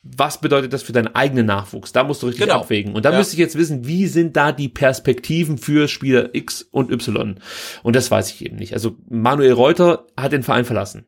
was 0.03 0.41
bedeutet 0.41 0.73
das 0.73 0.83
für 0.83 0.93
deinen 0.93 1.15
eigenen 1.15 1.47
Nachwuchs? 1.47 1.93
Da 1.93 2.03
musst 2.05 2.23
du 2.23 2.27
richtig 2.27 2.45
Genau. 2.47 2.61
abwägen. 2.61 2.95
Und 2.95 3.05
da 3.05 3.13
Ja. 3.13 3.19
müsste 3.19 3.35
ich 3.35 3.39
jetzt 3.39 3.57
wissen, 3.57 3.87
wie 3.87 4.07
sind 4.09 4.37
da 4.37 4.51
die 4.53 4.69
Perspektiven 4.69 5.59
für 5.59 5.87
Spieler 5.89 6.35
X 6.35 6.63
und 6.71 6.91
Y? 6.91 7.37
Und 7.85 7.97
das 7.97 8.11
weiß 8.11 8.31
ich 8.31 8.45
eben 8.45 8.57
nicht. 8.57 8.73
Also 8.75 8.97
Manuel 9.09 9.53
Reuter 9.53 10.07
hat 10.17 10.33
den 10.33 10.43
Verein 10.43 10.65
verlassen. 10.65 11.05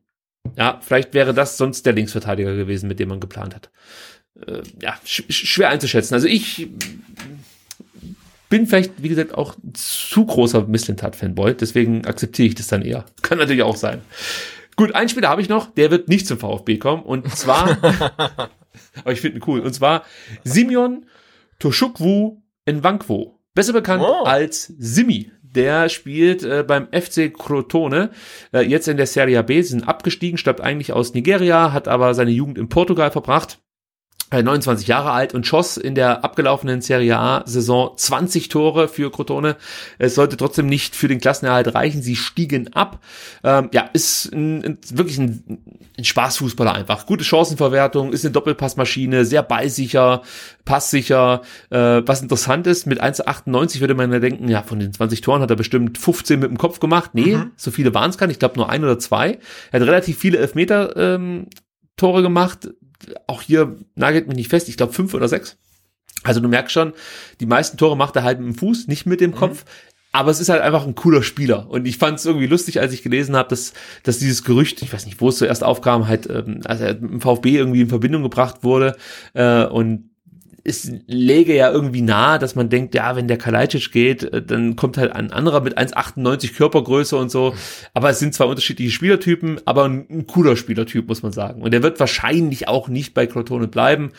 Ja, 0.56 0.78
vielleicht 0.82 1.14
wäre 1.14 1.34
das 1.34 1.56
sonst 1.56 1.86
der 1.86 1.92
Linksverteidiger 1.94 2.54
gewesen, 2.54 2.86
mit 2.86 3.00
dem 3.00 3.08
man 3.08 3.18
geplant 3.18 3.54
hat. 3.54 3.70
Äh, 4.46 4.62
ja, 4.80 4.94
sch 5.04 5.22
schwer 5.28 5.70
einzuschätzen. 5.70 6.14
Also 6.14 6.26
ich 6.28 6.68
bin 8.48 8.66
vielleicht, 8.66 8.92
wie 9.02 9.08
gesagt, 9.08 9.34
auch 9.34 9.56
zu 9.72 10.24
großer 10.26 10.66
Misslintat-Fanboy, 10.66 11.54
deswegen 11.54 12.06
akzeptiere 12.06 12.48
ich 12.48 12.54
das 12.54 12.68
dann 12.68 12.82
eher. 12.82 13.04
Kann 13.22 13.38
natürlich 13.38 13.62
auch 13.62 13.76
sein. 13.76 14.02
Gut, 14.76 14.94
einen 14.94 15.08
Spieler 15.08 15.28
habe 15.28 15.40
ich 15.40 15.48
noch, 15.48 15.72
der 15.74 15.90
wird 15.90 16.08
nicht 16.08 16.26
zum 16.26 16.38
VfB 16.38 16.78
kommen 16.78 17.02
und 17.02 17.28
zwar, 17.36 17.78
aber 19.00 19.12
ich 19.12 19.20
finde 19.20 19.38
ihn 19.38 19.44
cool, 19.46 19.60
und 19.60 19.72
zwar 19.74 20.04
Simeon 20.44 21.06
Toshukwu 21.58 22.42
Nwankwo, 22.68 23.38
besser 23.54 23.72
bekannt 23.72 24.02
Oh. 24.06 24.24
als 24.24 24.72
Simi. 24.78 25.30
Der 25.42 25.88
spielt 25.88 26.42
äh, 26.42 26.64
beim 26.66 26.88
FC 26.90 27.32
Crotone, 27.32 28.10
äh, 28.52 28.62
jetzt 28.62 28.88
in 28.88 28.96
der 28.96 29.06
Serie 29.06 29.40
B, 29.44 29.62
sie 29.62 29.68
sind 29.68 29.86
abgestiegen, 29.86 30.36
stammt 30.36 30.60
eigentlich 30.60 30.92
aus 30.92 31.14
Nigeria, 31.14 31.72
hat 31.72 31.86
aber 31.86 32.12
seine 32.14 32.32
Jugend 32.32 32.58
in 32.58 32.68
Portugal 32.68 33.12
verbracht. 33.12 33.60
Äh, 34.34 34.42
29 34.42 34.86
Jahre 34.88 35.12
alt 35.12 35.34
und 35.34 35.46
schoss 35.46 35.76
in 35.76 35.94
der 35.94 36.24
abgelaufenen 36.24 36.80
Serie 36.80 37.18
A-Saison 37.18 37.92
20 37.96 38.48
Tore 38.48 38.88
für 38.88 39.10
Crotone. 39.10 39.56
Es 39.98 40.14
sollte 40.14 40.36
trotzdem 40.36 40.66
nicht 40.66 40.96
für 40.96 41.08
den 41.08 41.20
Klassenerhalt 41.20 41.74
reichen. 41.74 42.02
Sie 42.02 42.16
stiegen 42.16 42.72
ab. 42.72 43.00
Ähm, 43.42 43.70
ja, 43.72 43.88
ist 43.92 44.32
ein, 44.32 44.78
wirklich 44.90 45.18
ein, 45.18 45.58
ein 45.96 46.04
Spaßfußballer 46.04 46.74
einfach. 46.74 47.06
Gute 47.06 47.24
Chancenverwertung, 47.24 48.12
ist 48.12 48.24
eine 48.24 48.32
Doppelpassmaschine, 48.32 49.24
sehr 49.24 49.42
ballsicher, 49.42 50.22
passsicher. 50.64 51.42
Äh, 51.70 52.02
was 52.04 52.22
interessant 52.22 52.66
ist, 52.66 52.86
mit 52.86 53.02
1,98 53.02 53.80
würde 53.80 53.94
man 53.94 54.12
ja 54.12 54.18
denken, 54.18 54.48
ja, 54.48 54.62
von 54.62 54.78
den 54.78 54.92
20 54.92 55.20
Toren 55.20 55.42
hat 55.42 55.50
er 55.50 55.56
bestimmt 55.56 55.98
15 55.98 56.40
mit 56.40 56.50
dem 56.50 56.58
Kopf 56.58 56.80
gemacht. 56.80 57.10
Nee, 57.14 57.38
so 57.56 57.70
viele 57.70 57.94
waren 57.94 58.10
es 58.10 58.18
gar 58.18 58.26
nicht. 58.26 58.34
Ich 58.34 58.40
glaube 58.40 58.56
nur 58.56 58.68
ein 58.68 58.82
oder 58.82 58.98
zwei. 58.98 59.38
Er 59.70 59.80
hat 59.80 59.86
relativ 59.86 60.18
viele 60.18 60.38
Elfmeter 60.38 60.96
ähm, 60.96 61.46
Tore 61.96 62.22
gemacht. 62.22 62.68
Auch 63.26 63.42
hier 63.42 63.76
nagelt 63.94 64.28
mich 64.28 64.36
nicht 64.36 64.50
fest. 64.50 64.68
Ich 64.68 64.76
glaube 64.76 64.92
fünf 64.92 65.14
oder 65.14 65.28
sechs. 65.28 65.56
Also 66.22 66.40
du 66.40 66.48
merkst 66.48 66.72
schon, 66.72 66.94
die 67.40 67.46
meisten 67.46 67.76
Tore 67.76 67.96
macht 67.96 68.16
er 68.16 68.22
halt 68.22 68.40
mit 68.40 68.48
dem 68.48 68.58
Fuß, 68.58 68.88
nicht 68.88 69.06
mit 69.06 69.20
dem 69.20 69.34
Kopf. 69.34 69.64
Aber 70.12 70.30
es 70.30 70.38
ist 70.38 70.48
halt 70.48 70.62
einfach 70.62 70.86
ein 70.86 70.94
cooler 70.94 71.24
Spieler. 71.24 71.68
Und 71.68 71.86
ich 71.86 71.98
fand 71.98 72.20
es 72.20 72.24
irgendwie 72.24 72.46
lustig, 72.46 72.80
als 72.80 72.92
ich 72.92 73.02
gelesen 73.02 73.36
habe, 73.36 73.48
dass, 73.48 73.72
dass 74.04 74.20
dieses 74.20 74.44
Gerücht, 74.44 74.80
ich 74.80 74.92
weiß 74.92 75.06
nicht, 75.06 75.20
wo 75.20 75.28
es 75.28 75.38
zuerst 75.38 75.64
aufkam, 75.64 76.06
halt, 76.06 76.30
ähm, 76.30 76.60
als 76.64 76.80
er 76.80 76.94
mit 76.94 77.10
dem 77.10 77.20
VfB 77.20 77.56
irgendwie 77.56 77.80
in 77.80 77.88
Verbindung 77.88 78.22
gebracht 78.22 78.62
wurde. 78.62 78.96
Äh, 79.32 79.64
und 79.64 80.10
es 80.64 80.90
läge 81.06 81.54
ja 81.54 81.70
irgendwie 81.70 82.00
nahe, 82.00 82.38
dass 82.38 82.54
man 82.54 82.70
denkt, 82.70 82.94
ja, 82.94 83.16
wenn 83.16 83.28
der 83.28 83.36
Kalajdzic 83.36 83.92
geht, 83.92 84.24
äh, 84.24 84.42
dann 84.42 84.76
kommt 84.76 84.96
halt 84.96 85.12
ein 85.12 85.30
anderer 85.30 85.60
mit 85.60 85.76
1,98 85.76 86.54
Körpergröße 86.54 87.16
und 87.16 87.30
so. 87.30 87.54
Aber 87.92 88.10
es 88.10 88.18
sind 88.18 88.34
zwar 88.34 88.48
unterschiedliche 88.48 88.90
Spielertypen, 88.90 89.60
aber 89.66 89.84
ein, 89.84 90.06
ein 90.10 90.26
cooler 90.26 90.56
Spielertyp, 90.56 91.06
muss 91.06 91.22
man 91.22 91.32
sagen. 91.32 91.62
Und 91.62 91.72
der 91.72 91.82
wird 91.82 92.00
wahrscheinlich 92.00 92.66
auch 92.66 92.88
nicht 92.88 93.12
bei 93.12 93.26
Crotone 93.26 93.68
bleiben. 93.68 94.12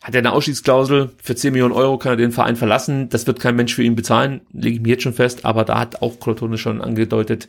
Hat 0.00 0.14
er 0.14 0.20
eine 0.20 0.32
Ausstiegsklausel, 0.32 1.10
für 1.20 1.34
10 1.34 1.52
Millionen 1.52 1.74
Euro 1.74 1.98
kann 1.98 2.12
er 2.12 2.16
den 2.16 2.30
Verein 2.30 2.54
verlassen. 2.54 3.08
Das 3.08 3.26
wird 3.26 3.40
kein 3.40 3.56
Mensch 3.56 3.74
für 3.74 3.82
ihn 3.82 3.96
bezahlen, 3.96 4.42
lege 4.52 4.76
ich 4.76 4.82
mir 4.82 4.90
jetzt 4.90 5.02
schon 5.02 5.12
fest. 5.12 5.44
Aber 5.44 5.64
da 5.64 5.80
hat 5.80 6.00
auch 6.02 6.20
Crotone 6.20 6.56
schon 6.56 6.80
angedeutet, 6.80 7.48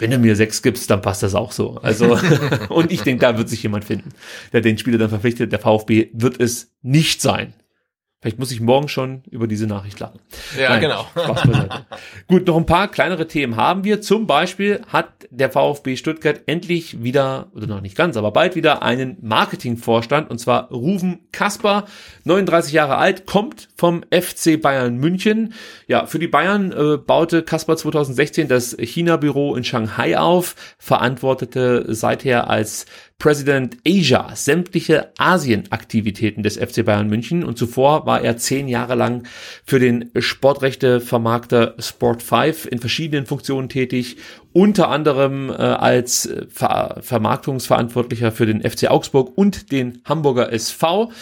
wenn 0.00 0.10
du 0.10 0.18
mir 0.18 0.34
sechs 0.36 0.62
gibst, 0.62 0.90
dann 0.90 1.02
passt 1.02 1.22
das 1.22 1.34
auch 1.34 1.52
so. 1.52 1.76
Also, 1.82 2.18
und 2.68 2.90
ich 2.90 3.02
denke, 3.02 3.20
da 3.20 3.36
wird 3.36 3.48
sich 3.48 3.62
jemand 3.62 3.84
finden, 3.84 4.10
der 4.52 4.60
den 4.60 4.78
Spieler 4.78 4.98
dann 4.98 5.10
verpflichtet. 5.10 5.52
Der 5.52 5.58
VfB 5.58 6.10
wird 6.12 6.40
es 6.40 6.72
nicht 6.82 7.20
sein. 7.20 7.54
Vielleicht 8.20 8.38
muss 8.38 8.52
ich 8.52 8.60
morgen 8.60 8.88
schon 8.88 9.22
über 9.30 9.46
diese 9.46 9.66
Nachricht 9.66 9.98
lachen. 9.98 10.20
Ja, 10.58 10.68
Nein, 10.68 10.82
genau. 10.82 11.06
Gut, 12.28 12.46
noch 12.46 12.58
ein 12.58 12.66
paar 12.66 12.88
kleinere 12.88 13.26
Themen 13.26 13.56
haben 13.56 13.82
wir. 13.82 14.02
Zum 14.02 14.26
Beispiel 14.26 14.82
hat 14.88 15.08
der 15.30 15.50
VfB 15.50 15.96
Stuttgart 15.96 16.42
endlich 16.44 17.02
wieder, 17.02 17.46
oder 17.54 17.66
noch 17.66 17.80
nicht 17.80 17.96
ganz, 17.96 18.18
aber 18.18 18.30
bald 18.30 18.56
wieder 18.56 18.82
einen 18.82 19.16
Marketingvorstand, 19.22 20.28
und 20.28 20.38
zwar 20.38 20.70
Ruven 20.70 21.20
Kasper, 21.32 21.86
39 22.24 22.74
Jahre 22.74 22.98
alt, 22.98 23.24
kommt 23.24 23.68
vom 23.74 24.02
FC 24.10 24.60
Bayern 24.60 24.96
München. 24.96 25.54
Ja, 25.86 26.04
für 26.04 26.18
die 26.18 26.28
Bayern 26.28 26.72
äh, 26.72 26.98
baute 26.98 27.42
Kasper 27.42 27.78
2016 27.78 28.48
das 28.48 28.76
China-Büro 28.78 29.54
in 29.56 29.64
Shanghai 29.64 30.18
auf, 30.18 30.56
verantwortete 30.78 31.86
seither 31.94 32.50
als 32.50 32.84
President 33.20 33.76
Asia 33.86 34.34
sämtliche 34.34 35.12
Asien-Aktivitäten 35.18 36.42
des 36.42 36.56
FC 36.56 36.84
Bayern 36.84 37.08
München. 37.08 37.44
Und 37.44 37.58
zuvor 37.58 38.06
war 38.06 38.22
er 38.22 38.38
zehn 38.38 38.66
Jahre 38.66 38.94
lang 38.94 39.24
für 39.64 39.78
den 39.78 40.10
Sportrechte-Vermarkter 40.18 41.74
Sport 41.78 42.22
5 42.22 42.66
in 42.66 42.78
verschiedenen 42.78 43.26
Funktionen 43.26 43.68
tätig, 43.68 44.16
unter 44.52 44.88
anderem 44.88 45.50
äh, 45.50 45.52
als 45.52 46.26
äh, 46.26 46.46
Ver 46.48 46.98
Vermarktungsverantwortlicher 47.00 48.32
für 48.32 48.46
den 48.46 48.62
FC 48.62 48.90
Augsburg 48.90 49.36
und 49.36 49.70
den 49.70 50.02
Hamburger 50.04 50.52
SV. 50.52 51.12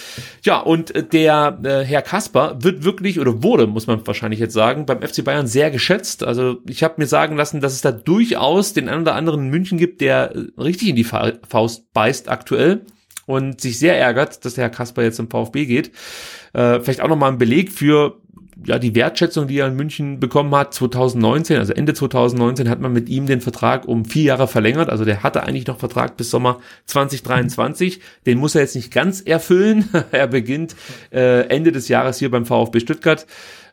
Ja, 0.43 0.61
und 0.61 0.95
äh, 0.95 1.03
der 1.03 1.59
äh, 1.63 1.85
Herr 1.85 2.03
Kasper 2.03 2.57
wird 2.61 2.85
wirklich 2.85 3.21
oder 3.21 3.43
wurde, 3.43 3.67
muss 3.67 3.87
man 3.87 4.07
wahrscheinlich 4.07 4.41
jetzt 4.41 4.55
sagen, 4.55 4.87
beim 4.87 5.03
FC 5.03 5.25
Bayern 5.25 5.47
sehr 5.47 5.71
geschätzt. 5.71 6.25
Also 6.25 6.59
ich 6.67 6.83
habe 6.83 6.95
mir 6.99 7.07
sagen 7.07 7.37
lassen, 7.37 7.61
dass 7.61 7.75
es 7.75 7.83
da 7.83 7.93
durchaus 7.93 8.73
den 8.73 8.89
einen 8.89 9.03
oder 9.03 9.15
anderen 9.15 9.45
in 9.45 9.51
München 9.51 9.79
gibt, 9.79 10.01
der 10.01 10.35
äh, 10.35 10.61
richtig 10.61 10.89
in 10.89 10.97
die 10.97 11.05
Fa 11.05 11.33
Faust 11.49 11.93
beißt 11.93 12.29
aktuell 12.31 12.83
und 13.27 13.61
sich 13.61 13.79
sehr 13.79 13.99
ärgert, 13.99 14.45
dass 14.47 14.55
der 14.55 14.65
Herr 14.65 14.71
Kasper 14.71 15.03
jetzt 15.03 15.19
im 15.19 15.29
VfB 15.29 15.67
geht. 15.67 15.93
Äh, 16.55 16.81
vielleicht 16.81 17.03
auch 17.03 17.09
nochmal 17.09 17.31
ein 17.31 17.39
Beleg 17.39 17.71
für 17.71 18.21
ja, 18.64 18.78
die 18.78 18.94
Wertschätzung, 18.94 19.47
die 19.47 19.59
er 19.59 19.68
in 19.68 19.76
München 19.76 20.18
bekommen 20.18 20.55
hat, 20.55 20.74
2019, 20.74 21.59
also 21.59 21.72
Ende 21.72 21.94
2019 21.94 22.68
hat 22.68 22.80
man 22.80 22.93
mit 22.93 23.09
ihm 23.09 23.26
den 23.26 23.40
Vertrag 23.40 23.86
um 23.86 24.05
vier 24.05 24.24
Jahre 24.24 24.48
verlängert. 24.48 24.90
Also 24.90 25.05
der 25.05 25.22
hatte 25.22 25.44
eigentlich 25.44 25.66
noch 25.66 25.78
Vertrag 25.78 26.16
bis 26.16 26.30
Sommer 26.30 26.59
2023. 26.86 28.01
Den 28.26 28.39
muss 28.39 28.55
er 28.55 28.62
jetzt 28.62 28.74
nicht 28.74 28.93
ganz 28.93 29.20
erfüllen. 29.20 29.89
er 30.10 30.26
beginnt 30.26 30.74
äh, 31.12 31.47
Ende 31.48 31.72
des 31.72 31.89
Jahres 31.89 32.18
hier 32.18 32.30
beim 32.30 32.47
VfB 32.47 32.80
Stuttgart. 32.80 33.26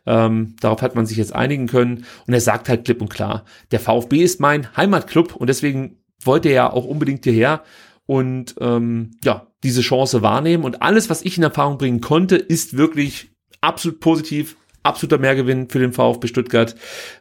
Ähm, 0.06 0.54
darauf 0.60 0.82
hat 0.82 0.94
man 0.94 1.06
sich 1.06 1.16
jetzt 1.16 1.34
einigen 1.34 1.66
können. 1.66 2.04
Und 2.26 2.34
er 2.34 2.40
sagt 2.40 2.68
halt 2.68 2.84
klipp 2.84 3.00
und 3.00 3.08
klar, 3.08 3.44
der 3.72 3.80
VfB 3.80 4.22
ist 4.22 4.40
mein 4.40 4.76
Heimatclub 4.76 5.34
und 5.34 5.48
deswegen 5.48 5.98
wollte 6.22 6.48
er 6.48 6.54
ja 6.54 6.72
auch 6.72 6.84
unbedingt 6.84 7.24
hierher 7.24 7.62
und 8.06 8.54
ähm, 8.60 9.10
ja, 9.24 9.48
diese 9.64 9.80
Chance 9.80 10.22
wahrnehmen. 10.22 10.64
Und 10.64 10.82
alles, 10.82 11.10
was 11.10 11.22
ich 11.22 11.36
in 11.36 11.42
Erfahrung 11.42 11.76
bringen 11.76 12.00
konnte, 12.00 12.36
ist 12.36 12.76
wirklich 12.76 13.30
absolut 13.60 13.98
positiv, 13.98 14.56
absoluter 14.86 15.18
Mehrgewinn 15.18 15.68
für 15.68 15.78
den 15.78 15.92
VfB 15.92 16.26
Stuttgart. 16.26 16.74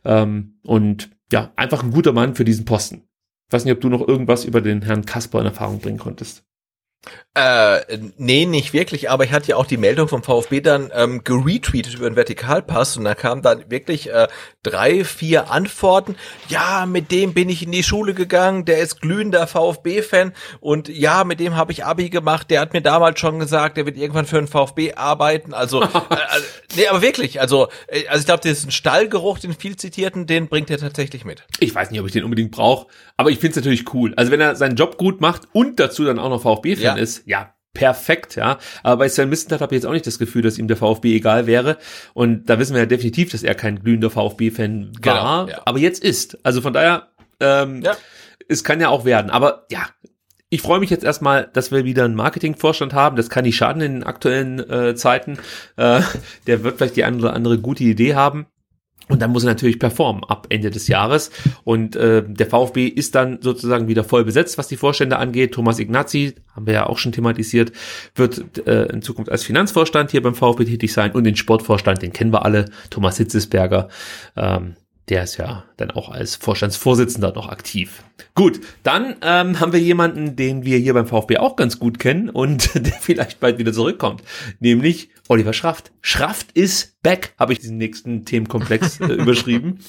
Ähm, 0.03 0.59
und 0.63 1.09
ja, 1.31 1.51
einfach 1.55 1.83
ein 1.83 1.91
guter 1.91 2.13
Mann 2.13 2.35
für 2.35 2.45
diesen 2.45 2.65
Posten. 2.65 3.03
Ich 3.47 3.53
weiß 3.53 3.65
nicht, 3.65 3.73
ob 3.73 3.81
du 3.81 3.89
noch 3.89 4.07
irgendwas 4.07 4.45
über 4.45 4.61
den 4.61 4.81
Herrn 4.81 5.05
Kasper 5.05 5.39
in 5.39 5.45
Erfahrung 5.45 5.79
bringen 5.79 5.99
konntest. 5.99 6.43
Äh, 7.37 7.97
nee, 8.17 8.45
nicht 8.45 8.71
wirklich, 8.71 9.09
aber 9.09 9.25
ich 9.25 9.33
hatte 9.33 9.49
ja 9.49 9.55
auch 9.57 9.65
die 9.65 9.75
Meldung 9.75 10.07
vom 10.07 10.23
VfB 10.23 10.61
dann 10.61 10.89
ähm, 10.95 11.21
geretweetet 11.25 11.93
über 11.95 12.09
den 12.09 12.15
Vertikalpass 12.15 12.95
und 12.95 13.03
da 13.03 13.13
kamen 13.13 13.41
dann 13.41 13.69
wirklich 13.69 14.09
äh, 14.09 14.29
drei, 14.63 15.03
vier 15.03 15.51
Antworten. 15.51 16.15
Ja, 16.47 16.85
mit 16.85 17.11
dem 17.11 17.33
bin 17.33 17.49
ich 17.49 17.61
in 17.61 17.73
die 17.73 17.83
Schule 17.83 18.13
gegangen, 18.13 18.63
der 18.63 18.77
ist 18.77 19.01
glühender 19.01 19.47
VfB-Fan 19.47 20.31
und 20.61 20.87
ja, 20.87 21.25
mit 21.25 21.41
dem 21.41 21.57
habe 21.57 21.73
ich 21.73 21.83
Abi 21.83 22.09
gemacht, 22.09 22.49
der 22.49 22.61
hat 22.61 22.71
mir 22.71 22.81
damals 22.81 23.19
schon 23.19 23.37
gesagt, 23.37 23.75
der 23.75 23.85
wird 23.85 23.97
irgendwann 23.97 24.25
für 24.25 24.37
den 24.37 24.47
VfB 24.47 24.93
arbeiten. 24.93 25.53
Also, 25.53 25.83
äh, 25.83 25.87
also 26.29 26.45
nee, 26.77 26.87
aber 26.87 27.01
wirklich, 27.01 27.41
also, 27.41 27.67
äh, 27.87 28.07
also 28.07 28.21
ich 28.21 28.27
glaube, 28.27 28.43
diesen 28.43 28.71
Stallgeruch, 28.71 29.39
den 29.39 29.53
viel 29.53 29.75
zitierten, 29.75 30.25
den 30.25 30.47
bringt 30.47 30.69
er 30.69 30.77
tatsächlich 30.77 31.25
mit. 31.25 31.43
Ich 31.59 31.75
weiß 31.75 31.91
nicht, 31.91 31.99
ob 31.99 32.07
ich 32.07 32.13
den 32.13 32.23
unbedingt 32.23 32.51
brauche, 32.51 32.87
aber 33.17 33.29
ich 33.29 33.39
finde 33.39 33.51
es 33.51 33.55
natürlich 33.57 33.93
cool. 33.93 34.13
Also 34.15 34.31
wenn 34.31 34.39
er 34.39 34.55
seinen 34.55 34.77
Job 34.77 34.97
gut 34.97 35.19
macht 35.19 35.49
und 35.51 35.81
dazu 35.81 36.05
dann 36.05 36.17
auch 36.17 36.29
noch 36.29 36.41
VfB-Fan 36.41 36.81
Ja. 36.81 36.94
Ist, 36.97 37.23
ja, 37.27 37.53
perfekt, 37.73 38.35
ja. 38.35 38.57
Aber 38.83 38.97
bei 38.99 39.09
Sven 39.09 39.29
Missentat 39.29 39.61
habe 39.61 39.75
ich 39.75 39.81
jetzt 39.81 39.85
auch 39.85 39.91
nicht 39.93 40.07
das 40.07 40.17
Gefühl, 40.19 40.41
dass 40.41 40.57
ihm 40.57 40.67
der 40.67 40.77
VfB 40.77 41.15
egal 41.15 41.45
wäre. 41.47 41.77
Und 42.13 42.49
da 42.49 42.57
wissen 42.57 42.73
wir 42.73 42.81
ja 42.81 42.85
definitiv, 42.85 43.31
dass 43.31 43.43
er 43.43 43.53
kein 43.55 43.83
glühender 43.83 44.09
VfB-Fan 44.09 44.91
war, 45.03 45.45
Genau, 45.45 45.47
ja. 45.57 45.61
aber 45.65 45.79
jetzt 45.79 46.03
ist. 46.03 46.37
Also 46.43 46.61
von 46.61 46.73
daher, 46.73 47.09
ähm, 47.41 47.81
Ja. 47.81 47.95
es 48.47 48.63
kann 48.63 48.79
ja 48.79 48.89
auch 48.89 49.03
werden. 49.05 49.29
Aber 49.29 49.65
ja, 49.69 49.87
ich 50.49 50.61
freue 50.61 50.79
mich 50.79 50.89
jetzt 50.89 51.03
erstmal, 51.03 51.49
dass 51.51 51.71
wir 51.71 51.83
wieder 51.83 52.05
einen 52.05 52.15
Marketingvorstand 52.15 52.93
haben. 52.93 53.17
Das 53.17 53.29
kann 53.29 53.43
nicht 53.43 53.57
schaden 53.57 53.81
in 53.81 53.93
den 53.95 54.03
aktuellen 54.03 54.59
äh, 54.69 54.95
Zeiten. 54.95 55.37
Äh, 55.75 56.01
der 56.47 56.63
wird 56.63 56.77
vielleicht 56.77 56.95
die 56.95 57.03
eine 57.03 57.17
oder 57.17 57.33
andere 57.33 57.57
gute 57.59 57.83
Idee 57.83 58.15
haben. 58.15 58.45
Und 59.07 59.21
dann 59.21 59.31
muss 59.31 59.43
er 59.43 59.49
natürlich 59.49 59.79
performen 59.79 60.23
ab 60.23 60.47
Ende 60.49 60.71
des 60.71 60.87
Jahres. 60.87 61.31
Und 61.63 61.95
äh, 61.95 62.23
der 62.25 62.47
VfB 62.47 62.87
ist 62.87 63.15
dann 63.15 63.39
sozusagen 63.41 63.87
wieder 63.87 64.03
voll 64.03 64.25
besetzt, 64.25 64.57
was 64.57 64.67
die 64.67 64.77
Vorstände 64.77 65.17
angeht. 65.17 65.53
Thomas 65.53 65.79
Ignazi, 65.79 66.35
haben 66.55 66.65
wir 66.65 66.73
ja 66.73 66.85
auch 66.87 66.97
schon 66.97 67.11
thematisiert, 67.11 67.71
wird 68.15 68.65
äh, 68.67 68.85
in 68.85 69.01
Zukunft 69.01 69.31
als 69.31 69.43
Finanzvorstand 69.43 70.11
hier 70.11 70.21
beim 70.21 70.35
VfB 70.35 70.65
tätig 70.65 70.93
sein. 70.93 71.11
Und 71.11 71.23
den 71.23 71.35
Sportvorstand, 71.35 72.01
den 72.01 72.13
kennen 72.13 72.33
wir 72.33 72.45
alle, 72.45 72.65
Thomas 72.89 73.17
Hitzesberger. 73.17 73.89
Ähm, 74.35 74.75
der 75.09 75.23
ist 75.23 75.37
ja 75.37 75.65
dann 75.77 75.91
auch 75.91 76.09
als 76.09 76.35
Vorstandsvorsitzender 76.35 77.33
noch 77.33 77.49
aktiv. 77.49 78.03
Gut, 78.33 78.59
dann 78.83 79.15
ähm, 79.21 79.59
haben 79.59 79.73
wir 79.73 79.79
jemanden, 79.79 80.35
den 80.35 80.65
wir 80.65 80.77
hier 80.77 80.93
beim 80.93 81.07
VfB 81.07 81.37
auch 81.37 81.55
ganz 81.55 81.79
gut 81.79 81.99
kennen 81.99 82.29
und 82.29 82.73
der 82.75 82.93
vielleicht 82.93 83.39
bald 83.39 83.59
wieder 83.59 83.73
zurückkommt, 83.73 84.23
nämlich 84.59 85.09
Oliver 85.27 85.53
Schraft. 85.53 85.83
Schraft 86.01 86.47
ist 86.53 87.01
back, 87.03 87.33
habe 87.37 87.53
ich 87.53 87.59
diesen 87.59 87.77
nächsten 87.77 88.25
Themenkomplex 88.25 88.99
äh, 89.01 89.13
überschrieben. 89.13 89.79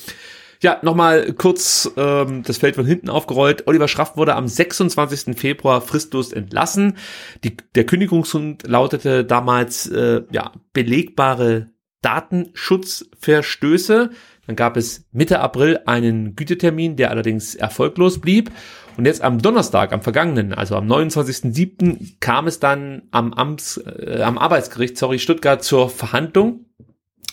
Ja, 0.62 0.78
nochmal 0.82 1.34
kurz 1.34 1.90
ähm, 1.96 2.42
das 2.42 2.58
Feld 2.58 2.74
von 2.76 2.86
hinten 2.86 3.10
aufgerollt. 3.10 3.66
Oliver 3.66 3.88
Schraft 3.88 4.12
wurde 4.16 4.34
am 4.34 4.48
26. 4.48 5.38
Februar 5.38 5.82
fristlos 5.82 6.32
entlassen. 6.32 6.96
Die, 7.44 7.58
der 7.74 7.84
Kündigungsgrund 7.84 8.66
lautete 8.66 9.22
damals 9.24 9.86
äh, 9.86 10.22
ja 10.30 10.52
belegbare 10.72 11.68
Datenschutzverstöße. 12.00 14.10
Dann 14.46 14.56
gab 14.56 14.76
es 14.76 15.06
Mitte 15.12 15.40
April 15.40 15.80
einen 15.86 16.36
Gütetermin, 16.36 16.96
der 16.96 17.10
allerdings 17.10 17.54
erfolglos 17.54 18.20
blieb. 18.20 18.50
Und 18.96 19.04
jetzt 19.04 19.22
am 19.22 19.42
Donnerstag, 19.42 19.92
am 19.92 20.02
vergangenen, 20.02 20.54
also 20.54 20.76
am 20.76 20.90
29.07., 20.90 22.16
kam 22.20 22.46
es 22.46 22.60
dann 22.60 23.02
am, 23.10 23.34
Amts, 23.34 23.76
äh, 23.78 24.22
am 24.22 24.38
Arbeitsgericht, 24.38 24.96
sorry, 24.96 25.18
Stuttgart 25.18 25.62
zur 25.62 25.90
Verhandlung. 25.90 26.66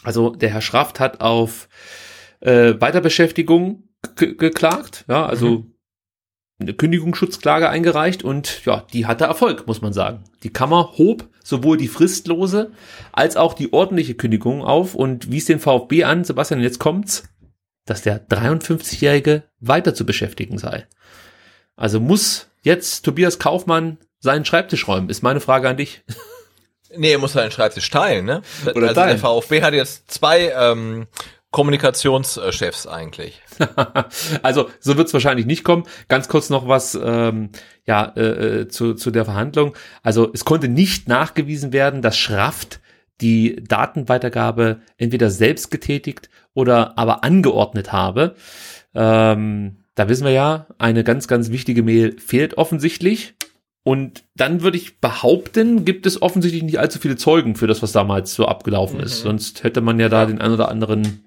Also 0.04 0.32
der 0.32 0.50
Herr 0.50 0.62
Schraft 0.62 1.00
hat 1.00 1.22
auf 1.22 1.70
äh, 2.42 2.74
Weiterbeschäftigung 2.80 3.84
geklagt, 4.16 5.06
ja, 5.08 5.26
also 5.26 5.50
mhm. 5.50 5.73
Eine 6.60 6.74
Kündigungsschutzklage 6.74 7.70
eingereicht 7.70 8.24
und 8.24 8.66
ja, 8.66 8.86
die 8.94 9.06
hatte 9.06 9.26
Erfolg, 9.26 9.68
muss 9.68 9.82
man 9.82 9.94
sagen. 9.94 10.24
Die 10.44 10.54
Kammer 10.54 10.94
hob 10.98 11.28
sowohl 11.44 11.78
die 11.78 11.88
fristlose 11.88 12.72
als 13.12 13.36
auch 13.36 13.54
die 13.54 13.74
ordentliche 13.74 14.16
Kündigung 14.16 14.64
auf 14.64 14.96
und 14.96 15.32
wies 15.32 15.46
den 15.46 15.60
VfB 15.60 16.04
an, 16.04 16.24
Sebastian, 16.24 16.62
jetzt 16.62 16.80
kommt's, 16.80 17.24
dass 17.86 18.02
der 18.02 18.26
53-Jährige 18.28 19.44
weiter 19.60 19.94
zu 19.94 20.06
beschäftigen 20.06 20.58
sei. 20.58 20.88
Also 21.76 22.00
muss 22.00 22.48
jetzt 22.62 23.04
Tobias 23.04 23.40
Kaufmann 23.40 23.98
seinen 24.20 24.46
Schreibtisch 24.46 24.88
räumen, 24.88 25.10
ist 25.10 25.24
meine 25.24 25.42
Frage 25.42 25.70
an 25.70 25.78
dich. 25.78 26.04
Nee, 26.96 27.14
er 27.14 27.18
muss 27.18 27.34
seinen 27.34 27.50
Schreibtisch 27.50 27.90
teilen, 27.90 28.26
ne? 28.26 28.44
Oder 28.76 28.90
also 28.90 29.02
teilen. 29.02 29.10
der 29.10 29.18
VfB 29.18 29.64
hat 29.64 29.74
jetzt 29.74 30.12
zwei 30.12 30.54
ähm, 30.56 31.08
Kommunikationschefs 31.54 32.88
eigentlich. 32.88 33.42
also 34.42 34.70
so 34.80 34.98
wird 34.98 35.08
es 35.08 35.14
wahrscheinlich 35.14 35.46
nicht 35.46 35.64
kommen. 35.64 35.84
Ganz 36.10 36.28
kurz 36.28 36.50
noch 36.50 36.68
was 36.68 37.00
ähm, 37.02 37.50
ja 37.86 38.12
äh, 38.18 38.62
äh, 38.62 38.68
zu, 38.68 38.96
zu 38.96 39.12
der 39.12 39.24
Verhandlung. 39.24 39.76
Also 40.02 40.32
es 40.34 40.46
konnte 40.46 40.68
nicht 40.68 41.08
nachgewiesen 41.08 41.72
werden, 41.72 42.02
dass 42.02 42.18
Schraft 42.18 42.82
die 43.22 43.64
Datenweitergabe 43.68 44.82
entweder 44.98 45.30
selbst 45.30 45.70
getätigt 45.70 46.30
oder 46.56 46.98
aber 46.98 47.24
angeordnet 47.24 47.92
habe. 47.92 48.36
Ähm, 48.96 49.78
da 49.94 50.10
wissen 50.10 50.26
wir 50.26 50.32
ja, 50.32 50.68
eine 50.80 51.04
ganz, 51.04 51.28
ganz 51.28 51.52
wichtige 51.52 51.84
Mail 51.84 52.20
fehlt 52.20 52.58
offensichtlich. 52.58 53.36
Und 53.84 54.24
dann 54.36 54.64
würde 54.64 54.78
ich 54.78 55.00
behaupten, 55.02 55.86
gibt 55.86 56.08
es 56.08 56.20
offensichtlich 56.20 56.64
nicht 56.64 56.80
allzu 56.80 56.98
viele 56.98 57.16
Zeugen 57.16 57.56
für 57.56 57.68
das, 57.68 57.84
was 57.84 57.92
damals 57.92 58.34
so 58.34 58.48
abgelaufen 58.48 58.98
mhm. 58.98 59.04
ist. 59.04 59.20
Sonst 59.20 59.64
hätte 59.64 59.82
man 59.82 60.00
ja 60.00 60.10
da 60.10 60.26
den 60.26 60.42
einen 60.42 60.56
oder 60.56 60.70
anderen 60.70 61.24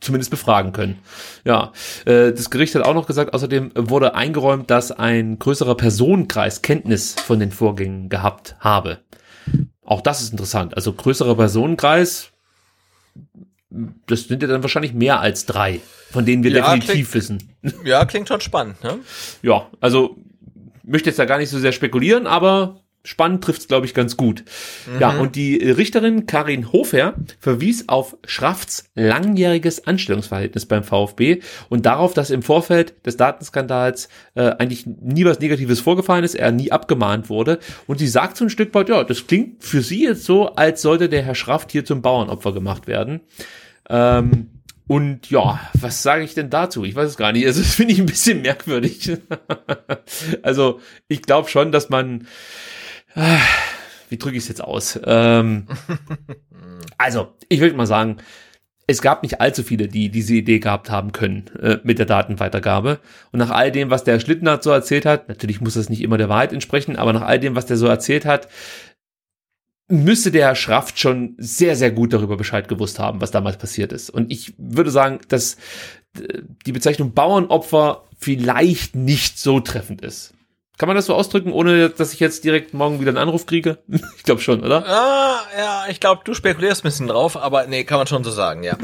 zumindest 0.00 0.30
befragen 0.30 0.72
können. 0.72 0.98
Ja, 1.44 1.72
äh, 2.04 2.32
das 2.32 2.50
Gericht 2.50 2.74
hat 2.74 2.84
auch 2.84 2.94
noch 2.94 3.06
gesagt, 3.06 3.34
außerdem 3.34 3.72
wurde 3.74 4.14
eingeräumt, 4.14 4.70
dass 4.70 4.92
ein 4.92 5.38
größerer 5.38 5.74
Personenkreis 5.74 6.62
Kenntnis 6.62 7.14
von 7.14 7.40
den 7.40 7.50
Vorgängen 7.50 8.08
gehabt 8.08 8.56
habe. 8.60 9.00
Auch 9.84 10.00
das 10.00 10.20
ist 10.20 10.32
interessant. 10.32 10.76
Also 10.76 10.92
größerer 10.92 11.36
Personenkreis, 11.36 12.32
das 14.06 14.24
sind 14.24 14.42
ja 14.42 14.48
dann 14.48 14.62
wahrscheinlich 14.62 14.92
mehr 14.92 15.20
als 15.20 15.46
drei, 15.46 15.80
von 16.10 16.26
denen 16.26 16.42
wir 16.42 16.50
ja, 16.50 16.74
definitiv 16.74 17.10
klingt, 17.10 17.14
wissen. 17.14 17.56
Ja, 17.84 18.04
klingt 18.04 18.28
schon 18.28 18.40
spannend. 18.40 18.82
Ne? 18.82 18.98
Ja, 19.42 19.68
also 19.80 20.16
möchte 20.82 21.10
jetzt 21.10 21.18
da 21.18 21.24
gar 21.24 21.38
nicht 21.38 21.50
so 21.50 21.58
sehr 21.58 21.72
spekulieren, 21.72 22.26
aber 22.26 22.80
spannend 23.06 23.42
trifft's 23.42 23.68
glaube 23.68 23.86
ich 23.86 23.94
ganz 23.94 24.16
gut. 24.16 24.44
Mhm. 24.92 25.00
Ja, 25.00 25.10
und 25.18 25.36
die 25.36 25.56
Richterin 25.56 26.26
Karin 26.26 26.72
Hofer 26.72 27.14
verwies 27.40 27.88
auf 27.88 28.16
Schrafts 28.26 28.90
langjähriges 28.94 29.86
Anstellungsverhältnis 29.86 30.66
beim 30.66 30.84
VfB 30.84 31.40
und 31.68 31.86
darauf, 31.86 32.14
dass 32.14 32.30
im 32.30 32.42
Vorfeld 32.42 32.94
des 33.06 33.16
Datenskandals 33.16 34.08
äh, 34.34 34.50
eigentlich 34.58 34.86
nie 34.86 35.24
was 35.24 35.40
Negatives 35.40 35.80
vorgefallen 35.80 36.24
ist, 36.24 36.34
er 36.34 36.52
nie 36.52 36.72
abgemahnt 36.72 37.30
wurde 37.30 37.58
und 37.86 37.98
sie 37.98 38.08
sagt 38.08 38.36
so 38.36 38.44
ein 38.44 38.50
Stück 38.50 38.74
weit, 38.74 38.88
ja, 38.88 39.04
das 39.04 39.26
klingt 39.26 39.64
für 39.64 39.82
sie 39.82 40.04
jetzt 40.04 40.24
so, 40.24 40.54
als 40.54 40.82
sollte 40.82 41.08
der 41.08 41.22
Herr 41.22 41.34
Schraft 41.34 41.68
hier 41.70 41.84
zum 41.84 42.02
Bauernopfer 42.02 42.52
gemacht 42.52 42.86
werden. 42.86 43.20
Ähm, 43.88 44.48
und 44.88 45.30
ja, 45.30 45.60
was 45.74 46.02
sage 46.02 46.22
ich 46.22 46.34
denn 46.34 46.48
dazu? 46.48 46.84
Ich 46.84 46.94
weiß 46.94 47.10
es 47.10 47.16
gar 47.16 47.32
nicht. 47.32 47.44
Also 47.46 47.60
das 47.60 47.74
finde 47.74 47.92
ich 47.92 47.98
ein 47.98 48.06
bisschen 48.06 48.42
merkwürdig. 48.42 49.10
also 50.42 50.80
ich 51.08 51.22
glaube 51.22 51.48
schon, 51.48 51.72
dass 51.72 51.88
man 51.88 52.28
wie 54.08 54.18
drücke 54.18 54.36
ich 54.36 54.44
es 54.44 54.48
jetzt 54.48 54.62
aus? 54.62 54.98
Ähm, 55.04 55.66
also, 56.98 57.34
ich 57.48 57.60
würde 57.60 57.76
mal 57.76 57.86
sagen, 57.86 58.18
es 58.86 59.02
gab 59.02 59.22
nicht 59.22 59.40
allzu 59.40 59.62
viele, 59.62 59.88
die 59.88 60.10
diese 60.10 60.34
Idee 60.34 60.60
gehabt 60.60 60.90
haben 60.90 61.12
können 61.12 61.50
äh, 61.60 61.78
mit 61.82 61.98
der 61.98 62.06
Datenweitergabe. 62.06 63.00
Und 63.32 63.40
nach 63.40 63.50
all 63.50 63.72
dem, 63.72 63.90
was 63.90 64.04
der 64.04 64.20
Schlittenhardt 64.20 64.62
so 64.62 64.70
erzählt 64.70 65.06
hat, 65.06 65.28
natürlich 65.28 65.60
muss 65.60 65.74
das 65.74 65.88
nicht 65.88 66.02
immer 66.02 66.18
der 66.18 66.28
Wahrheit 66.28 66.52
entsprechen, 66.52 66.96
aber 66.96 67.12
nach 67.12 67.22
all 67.22 67.40
dem, 67.40 67.56
was 67.56 67.66
der 67.66 67.76
so 67.76 67.86
erzählt 67.86 68.24
hat, 68.24 68.48
müsste 69.88 70.30
der 70.30 70.46
Herr 70.46 70.54
Schraft 70.54 70.92
schon 70.96 71.34
sehr, 71.38 71.76
sehr 71.76 71.90
gut 71.90 72.12
darüber 72.12 72.36
Bescheid 72.36 72.68
gewusst 72.68 72.98
haben, 72.98 73.20
was 73.20 73.30
damals 73.30 73.56
passiert 73.56 73.92
ist. 73.92 74.10
Und 74.10 74.30
ich 74.30 74.54
würde 74.56 74.90
sagen, 74.90 75.20
dass 75.28 75.56
äh, 76.18 76.42
die 76.64 76.72
Bezeichnung 76.72 77.12
Bauernopfer 77.12 78.04
vielleicht 78.18 78.94
nicht 78.94 79.38
so 79.38 79.60
treffend 79.60 80.00
ist. 80.02 80.35
Kann 80.78 80.88
man 80.88 80.96
das 80.96 81.06
so 81.06 81.14
ausdrücken, 81.14 81.52
ohne 81.52 81.88
dass 81.88 82.12
ich 82.12 82.20
jetzt 82.20 82.44
direkt 82.44 82.74
morgen 82.74 83.00
wieder 83.00 83.08
einen 83.08 83.18
Anruf 83.18 83.46
kriege? 83.46 83.78
ich 83.88 84.22
glaube 84.24 84.42
schon, 84.42 84.62
oder? 84.62 84.86
Ah, 84.86 85.40
ja, 85.56 85.84
ich 85.88 86.00
glaube, 86.00 86.20
du 86.24 86.34
spekulierst 86.34 86.84
ein 86.84 86.88
bisschen 86.88 87.06
drauf, 87.06 87.36
aber 87.36 87.66
nee, 87.66 87.84
kann 87.84 87.98
man 87.98 88.06
schon 88.06 88.24
so 88.24 88.30
sagen, 88.30 88.62
ja. 88.62 88.76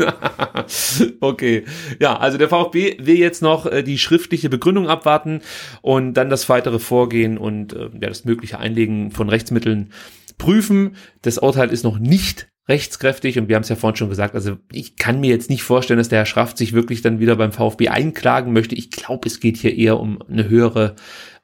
okay. 1.20 1.64
Ja, 2.00 2.16
also 2.16 2.38
der 2.38 2.48
VfB 2.48 2.96
will 3.00 3.18
jetzt 3.18 3.42
noch 3.42 3.66
äh, 3.66 3.82
die 3.82 3.98
schriftliche 3.98 4.48
Begründung 4.48 4.88
abwarten 4.88 5.42
und 5.82 6.14
dann 6.14 6.30
das 6.30 6.48
weitere 6.48 6.78
Vorgehen 6.78 7.36
und 7.36 7.74
äh, 7.74 7.90
ja, 7.92 8.08
das 8.08 8.24
mögliche 8.24 8.58
Einlegen 8.58 9.10
von 9.10 9.28
Rechtsmitteln 9.28 9.92
prüfen. 10.38 10.96
Das 11.20 11.38
Urteil 11.38 11.70
ist 11.70 11.84
noch 11.84 11.98
nicht 11.98 12.48
rechtskräftig 12.68 13.38
und 13.38 13.48
wir 13.48 13.56
haben 13.56 13.64
es 13.64 13.68
ja 13.68 13.76
vorhin 13.76 13.96
schon 13.96 14.08
gesagt, 14.08 14.34
also 14.34 14.56
ich 14.70 14.96
kann 14.96 15.20
mir 15.20 15.30
jetzt 15.30 15.50
nicht 15.50 15.64
vorstellen, 15.64 15.98
dass 15.98 16.08
der 16.08 16.20
Herr 16.20 16.26
Schraft 16.26 16.56
sich 16.56 16.72
wirklich 16.72 17.02
dann 17.02 17.18
wieder 17.18 17.34
beim 17.36 17.52
VfB 17.52 17.88
einklagen 17.88 18.52
möchte. 18.52 18.76
Ich 18.76 18.90
glaube, 18.90 19.28
es 19.28 19.40
geht 19.40 19.56
hier 19.56 19.76
eher 19.76 19.98
um 19.98 20.22
eine 20.22 20.48
höhere 20.48 20.94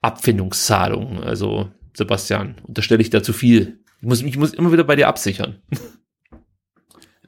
Abfindungszahlung. 0.03 1.23
Also, 1.23 1.71
Sebastian, 1.95 2.57
unterstelle 2.67 3.03
ich 3.03 3.11
da 3.11 3.23
zu 3.23 3.33
viel. 3.33 3.81
Ich 4.01 4.07
muss, 4.07 4.23
ich 4.23 4.37
muss 4.37 4.55
immer 4.55 4.73
wieder 4.73 4.85
bei 4.85 4.97
dir 4.97 5.09
absichern. 5.09 5.63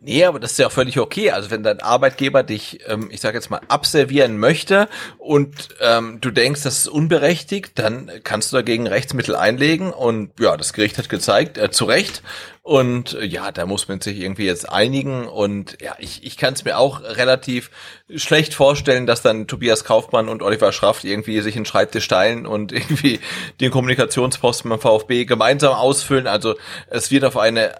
Nee, 0.02 0.24
aber 0.24 0.40
das 0.40 0.52
ist 0.52 0.58
ja 0.58 0.68
auch 0.68 0.72
völlig 0.72 0.98
okay. 0.98 1.30
Also 1.30 1.50
wenn 1.50 1.62
dein 1.62 1.80
Arbeitgeber 1.80 2.42
dich, 2.42 2.80
ähm, 2.86 3.10
ich 3.12 3.20
sage 3.20 3.36
jetzt 3.36 3.50
mal, 3.50 3.60
abservieren 3.68 4.38
möchte 4.38 4.88
und 5.18 5.68
ähm, 5.80 6.22
du 6.22 6.30
denkst, 6.30 6.62
das 6.62 6.78
ist 6.78 6.88
unberechtigt, 6.88 7.78
dann 7.78 8.10
kannst 8.24 8.50
du 8.50 8.56
dagegen 8.56 8.86
Rechtsmittel 8.86 9.36
einlegen 9.36 9.92
und 9.92 10.32
ja, 10.40 10.56
das 10.56 10.72
Gericht 10.72 10.96
hat 10.96 11.10
gezeigt, 11.10 11.58
äh, 11.58 11.70
zu 11.70 11.84
Recht, 11.84 12.22
und 12.70 13.14
äh, 13.14 13.24
ja, 13.24 13.50
da 13.50 13.66
muss 13.66 13.88
man 13.88 14.00
sich 14.00 14.20
irgendwie 14.20 14.44
jetzt 14.44 14.70
einigen. 14.70 15.26
Und 15.26 15.76
ja, 15.82 15.96
ich, 15.98 16.24
ich 16.24 16.36
kann 16.36 16.54
es 16.54 16.64
mir 16.64 16.78
auch 16.78 17.02
relativ 17.02 17.68
schlecht 18.14 18.54
vorstellen, 18.54 19.08
dass 19.08 19.22
dann 19.22 19.48
Tobias 19.48 19.82
Kaufmann 19.82 20.28
und 20.28 20.40
Oliver 20.40 20.70
Schraft 20.70 21.00
irgendwie 21.02 21.40
sich 21.40 21.56
einen 21.56 21.64
Schreibtisch 21.64 22.06
teilen 22.06 22.46
und 22.46 22.70
irgendwie 22.72 23.18
den 23.60 23.72
Kommunikationsposten 23.72 24.70
beim 24.70 24.78
VfB 24.78 25.24
gemeinsam 25.24 25.72
ausfüllen. 25.72 26.28
Also 26.28 26.54
es 26.88 27.10
wird 27.10 27.24
auf 27.24 27.36
eine 27.36 27.70
äh, 27.70 27.74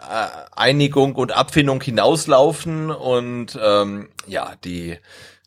Einigung 0.57 1.15
und 1.15 1.31
Abfindung 1.31 1.81
hinauslaufen. 1.81 2.91
Und 2.91 3.57
ähm, 3.63 4.09
ja, 4.27 4.55
die 4.65 4.99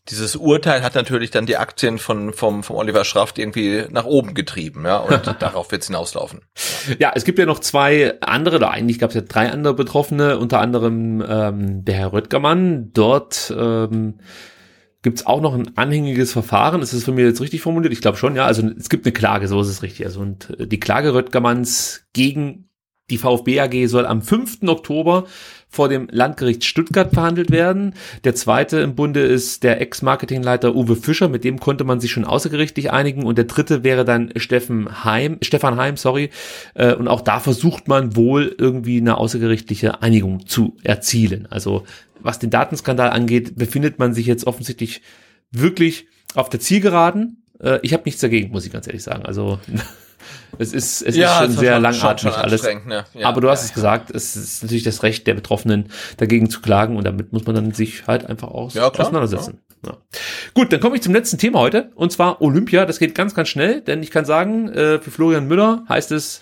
dieses 0.10 0.36
Urteil 0.36 0.84
hat 0.84 0.96
natürlich 0.96 1.32
dann 1.32 1.46
die 1.46 1.58
Aktien 1.58 1.98
von 1.98 2.34
vom, 2.34 2.64
vom 2.64 2.76
Oliver 2.76 3.06
Schraft 3.06 3.34
irgendwie 3.38 3.86
nach 3.90 4.06
oben 4.06 4.34
getrieben, 4.34 4.84
ja, 4.86 4.98
und 4.98 5.36
darauf 5.40 5.72
wird 5.72 5.82
es 5.82 5.88
hinauslaufen. 5.88 6.42
Ja, 7.00 7.14
es 7.16 7.24
gibt 7.24 7.40
ja 7.40 7.46
noch 7.46 7.60
zwei 7.60 8.20
andere, 8.22 8.58
oder 8.58 8.72
eigentlich 8.72 9.00
gab 9.00 9.12
es 9.12 9.16
ja 9.16 9.22
drei 9.22 9.50
andere 9.50 9.74
Betroffene, 9.74 10.38
unter 10.38 10.60
anderem 10.60 11.24
ähm, 11.28 11.86
der 11.86 11.96
Herr 11.96 12.14
Röttgermann. 12.14 12.92
Dort 12.94 13.54
ähm, 13.58 14.20
gibt 15.04 15.20
es 15.20 15.26
auch 15.26 15.42
noch 15.42 15.54
ein 15.54 15.78
anhängiges 15.78 16.34
Verfahren. 16.34 16.82
Ist 16.82 16.94
das 16.94 17.04
von 17.04 17.16
mir 17.16 17.26
jetzt 17.26 17.42
richtig 17.42 17.62
formuliert? 17.62 17.94
Ich 17.94 18.02
glaube 18.02 18.18
schon, 18.18 18.36
ja. 18.36 18.46
Also 18.46 18.68
es 18.78 18.90
gibt 18.90 19.06
eine 19.06 19.14
Klage, 19.14 19.48
so 19.48 19.62
ist 19.62 19.68
es 19.68 19.84
richtig. 19.84 20.06
Also 20.06 20.20
und 20.20 20.50
äh, 20.60 20.68
die 20.68 20.80
Klage 20.80 21.14
Röttgermanns 21.14 22.08
gegen 22.14 22.70
die 23.10 23.18
VfB 23.18 23.60
AG 23.60 23.88
soll 23.88 24.06
am 24.06 24.22
5. 24.22 24.64
Oktober 24.64 25.26
vor 25.74 25.90
dem 25.90 26.08
Landgericht 26.12 26.64
Stuttgart 26.66 27.12
verhandelt 27.12 27.50
werden. 27.50 27.96
Der 28.24 28.36
zweite 28.36 28.78
im 28.78 28.94
Bunde 28.94 29.22
ist 29.22 29.64
der 29.64 29.82
Ex-Marketingleiter 29.82 30.76
Uwe 30.76 30.96
Fischer, 30.96 31.30
mit 31.30 31.44
dem 31.44 31.60
konnte 31.60 31.84
man 31.84 32.00
sich 32.00 32.12
schon 32.12 32.26
außergerichtlich 32.26 32.92
einigen. 32.92 33.24
Und 33.24 33.40
der 33.40 33.46
dritte 33.46 33.84
wäre 33.84 34.06
dann 34.06 34.32
Steffen 34.36 35.04
Heim, 35.04 35.40
Stefan 35.42 35.78
Heim, 35.78 35.98
sorry. 35.98 36.30
Äh, 36.76 36.94
und 36.94 37.08
auch 37.08 37.22
da 37.22 37.40
versucht 37.40 37.88
man 37.88 38.16
wohl 38.16 38.56
irgendwie 38.56 38.98
eine 38.98 39.18
außergerichtliche 39.18 40.04
Einigung 40.04 40.46
zu 40.46 40.78
erzielen. 40.84 41.48
Also 41.50 41.86
was 42.20 42.38
den 42.38 42.52
Datenskandal 42.52 43.10
angeht, 43.10 43.56
befindet 43.56 43.98
man 43.98 44.14
sich 44.14 44.28
jetzt 44.28 44.46
offensichtlich 44.46 45.02
wirklich 45.52 46.06
auf 46.36 46.50
der 46.50 46.60
Zielgeraden. 46.60 47.44
Äh, 47.60 47.80
ich 47.82 47.94
habe 47.94 48.04
nichts 48.06 48.22
dagegen, 48.22 48.52
muss 48.52 48.66
ich 48.68 48.72
ganz 48.72 48.86
ehrlich 48.86 49.02
sagen. 49.02 49.26
Also 49.26 49.58
es 50.58 50.74
ist, 50.74 51.02
es 51.02 51.16
ja, 51.16 51.42
ist 51.42 51.46
schon 51.46 51.58
sehr 51.60 51.80
langatmig 51.80 52.34
schon 52.34 52.42
alles. 52.42 52.64
Ne? 52.64 53.06
Ja, 53.14 53.28
aber 53.28 53.42
du 53.42 53.50
hast 53.50 53.62
ja, 53.62 53.66
es 53.68 53.74
gesagt, 53.74 54.12
es 54.12 54.36
ist 54.36 54.64
natürlich 54.64 54.84
das 54.84 55.04
Recht 55.04 55.28
der 55.28 55.34
Betroffenen, 55.34 55.90
dagegen 56.18 56.50
zu 56.50 56.62
klagen 56.62 56.98
und 56.98 57.06
damit 57.06 57.34
muss 57.34 57.46
man 57.46 57.56
dann 57.56 57.72
sich 57.74 58.08
halt 58.08 58.26
einfach 58.26 58.50
aus, 58.50 58.74
ja, 58.74 58.90
klar, 58.90 59.08
auseinandersetzen. 59.08 59.60
Gut, 60.54 60.72
dann 60.72 60.80
komme 60.80 60.96
ich 60.96 61.02
zum 61.02 61.14
letzten 61.14 61.38
Thema 61.38 61.60
heute 61.60 61.92
und 61.96 62.12
zwar 62.12 62.42
Olympia. 62.42 62.86
Das 62.86 63.00
geht 63.00 63.16
ganz, 63.16 63.36
ganz 63.36 63.50
schnell, 63.50 63.82
denn 63.82 64.02
ich 64.02 64.12
kann 64.12 64.26
sagen, 64.26 64.70
äh, 64.70 65.00
für 65.00 65.12
Florian 65.12 65.48
Müller 65.48 65.84
heißt 65.90 66.12
es 66.12 66.42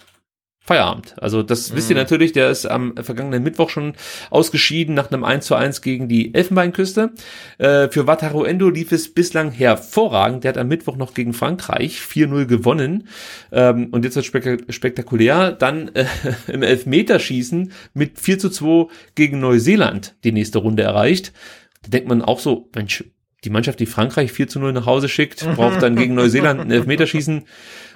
Feierabend. 0.64 1.16
Also 1.20 1.42
das 1.42 1.72
mhm. 1.72 1.76
wisst 1.76 1.90
ihr 1.90 1.96
mhm. 1.96 2.04
natürlich, 2.04 2.34
der 2.34 2.52
ist 2.52 2.68
am 2.68 2.96
vergangenen 2.96 3.42
Mittwoch 3.42 3.72
schon 3.72 3.94
ausgeschieden 4.30 4.94
nach 4.94 5.12
einem 5.12 5.24
1 5.24 5.48
zu 5.48 5.56
1 5.56 5.82
gegen 5.82 6.08
die 6.08 6.36
Elfenbeinküste. 6.36 7.14
Äh, 7.58 7.90
für 7.90 8.06
Wataru 8.06 8.44
Endo 8.44 8.70
lief 8.70 8.92
es 8.92 9.12
bislang 9.12 9.52
hervorragend. 9.52 10.44
Der 10.44 10.50
hat 10.50 10.60
am 10.60 10.68
Mittwoch 10.68 10.98
noch 10.98 11.16
gegen 11.16 11.34
Frankreich 11.34 12.00
4-0 12.00 12.46
gewonnen. 12.46 13.08
Ähm, 13.52 13.88
und 13.92 14.06
jetzt 14.06 14.16
wird 14.16 14.26
spek 14.26 14.66
spektakulär. 14.70 15.52
Dann 15.52 15.90
äh, 15.96 16.06
im 16.48 16.62
Elfmeterschießen 16.62 17.72
mit 17.96 18.20
4 18.20 18.38
zu 18.38 18.50
2 18.52 18.86
gegen 19.16 19.40
Neuseeland 19.40 20.14
die 20.24 20.32
nächste 20.32 20.60
Runde 20.60 20.84
erreicht. 20.84 21.34
Da 21.82 21.90
denkt 21.90 22.08
man 22.08 22.22
auch 22.22 22.40
so, 22.40 22.70
Mensch, 22.76 23.04
die 23.44 23.50
Mannschaft, 23.50 23.80
die 23.80 23.88
Frankreich 23.88 24.32
4 24.32 24.48
zu 24.48 24.60
0 24.60 24.74
nach 24.74 24.86
Hause 24.86 25.10
schickt, 25.10 25.44
braucht 25.56 25.82
dann 25.82 25.96
gegen 25.96 26.14
Neuseeland 26.16 26.60
ein 26.60 26.70
Elfmeterschießen 26.70 27.46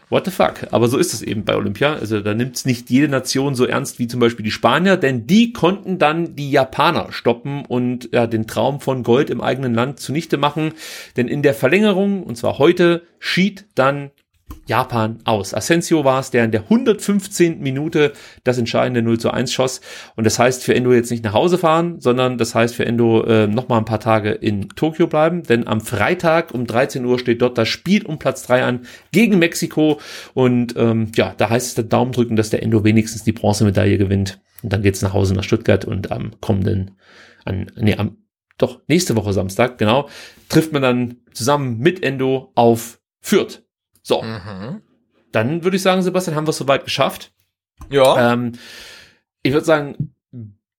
what 0.09 0.25
the 0.25 0.31
fuck? 0.31 0.67
Aber 0.71 0.87
so 0.87 0.97
ist 0.97 1.13
es 1.13 1.21
eben 1.21 1.45
bei 1.45 1.55
Olympia. 1.55 1.95
Also 1.95 2.21
da 2.21 2.33
nimmt 2.33 2.55
es 2.55 2.65
nicht 2.65 2.89
jede 2.89 3.07
Nation 3.07 3.55
so 3.55 3.65
ernst 3.65 3.99
wie 3.99 4.07
zum 4.07 4.19
Beispiel 4.19 4.43
die 4.43 4.51
Spanier, 4.51 4.97
denn 4.97 5.27
die 5.27 5.53
konnten 5.53 5.97
dann 5.97 6.35
die 6.35 6.51
Japaner 6.51 7.11
stoppen 7.11 7.65
und 7.65 8.09
ja, 8.13 8.27
den 8.27 8.47
Traum 8.47 8.79
von 8.79 9.03
Gold 9.03 9.29
im 9.29 9.41
eigenen 9.41 9.73
Land 9.73 9.99
zunichte 9.99 10.37
machen. 10.37 10.73
Denn 11.17 11.27
in 11.27 11.41
der 11.41 11.53
Verlängerung, 11.53 12.23
und 12.23 12.37
zwar 12.37 12.57
heute, 12.59 13.03
schied 13.19 13.65
dann 13.75 14.11
Japan 14.67 15.19
aus. 15.25 15.53
Asensio 15.53 16.03
war 16.05 16.19
es, 16.19 16.31
der 16.31 16.43
in 16.43 16.51
der 16.51 16.63
115. 16.63 17.59
Minute 17.59 18.13
das 18.43 18.57
entscheidende 18.57 19.01
0 19.01 19.19
zu 19.19 19.31
1 19.31 19.53
schoss. 19.53 19.81
Und 20.15 20.23
das 20.25 20.39
heißt 20.39 20.63
für 20.63 20.73
Endo 20.73 20.91
jetzt 20.93 21.11
nicht 21.11 21.23
nach 21.23 21.33
Hause 21.33 21.57
fahren, 21.57 21.99
sondern 21.99 22.37
das 22.37 22.55
heißt 22.55 22.75
für 22.75 22.85
Endo 22.85 23.23
äh, 23.23 23.47
noch 23.47 23.69
mal 23.69 23.77
ein 23.77 23.85
paar 23.85 23.99
Tage 23.99 24.31
in 24.31 24.69
Tokio 24.69 25.07
bleiben. 25.07 25.43
Denn 25.43 25.67
am 25.67 25.81
Freitag 25.81 26.53
um 26.53 26.65
13 26.65 27.05
Uhr 27.05 27.19
steht 27.19 27.41
dort 27.41 27.57
das 27.57 27.69
Spiel 27.69 28.05
um 28.05 28.17
Platz 28.17 28.43
3 28.43 28.63
an 28.63 28.79
gegen 29.11 29.39
Mexiko. 29.39 29.99
Und 30.33 30.75
ähm, 30.77 31.11
ja, 31.15 31.33
da 31.37 31.49
heißt 31.49 31.67
es 31.67 31.75
der 31.75 31.83
Daumen 31.83 32.11
drücken, 32.11 32.35
dass 32.35 32.49
der 32.49 32.63
Endo 32.63 32.83
wenigstens 32.83 33.23
die 33.23 33.33
Bronzemedaille 33.33 33.97
gewinnt. 33.97 34.41
Und 34.63 34.73
dann 34.73 34.81
geht's 34.81 35.01
nach 35.01 35.13
Hause 35.13 35.35
nach 35.35 35.43
Stuttgart 35.43 35.85
und 35.85 36.11
am 36.11 36.31
kommenden, 36.41 36.91
an, 37.43 37.71
nee, 37.75 37.95
am, 37.95 38.17
doch, 38.57 38.81
nächste 38.87 39.15
Woche 39.15 39.33
Samstag, 39.33 39.77
genau, 39.77 40.09
trifft 40.49 40.71
man 40.71 40.81
dann 40.81 41.17
zusammen 41.33 41.77
mit 41.77 42.03
Endo 42.03 42.51
auf 42.55 42.99
Fürth. 43.19 43.64
So. 44.05 44.21
Mhm. 44.21 44.83
Dann 45.31 45.63
würde 45.63 45.77
ich 45.77 45.83
sagen, 45.83 46.03
Sebastian, 46.03 46.35
haben 46.35 46.45
wir 46.45 46.51
es 46.51 46.57
soweit 46.57 46.83
geschafft. 46.83 47.33
Ja. 47.89 48.33
Ähm, 48.33 48.51
ich 49.41 49.51
würde 49.51 49.65
sagen, 49.65 50.14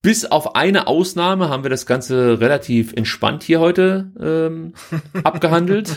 bis 0.06 0.24
auf 0.24 0.54
eine 0.54 0.86
Ausnahme 0.86 1.48
haben 1.48 1.64
wir 1.64 1.68
das 1.68 1.84
Ganze 1.84 2.38
relativ 2.40 2.92
entspannt 2.92 3.42
hier 3.42 3.58
heute 3.58 4.12
ähm, 4.20 4.72
abgehandelt. 5.24 5.88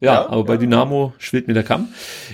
ja, 0.00 0.14
ja, 0.14 0.28
aber 0.28 0.42
bei 0.42 0.56
Dynamo 0.56 1.12
schwillt 1.18 1.46
mir 1.46 1.54
der 1.54 1.62
Kamm. 1.62 1.90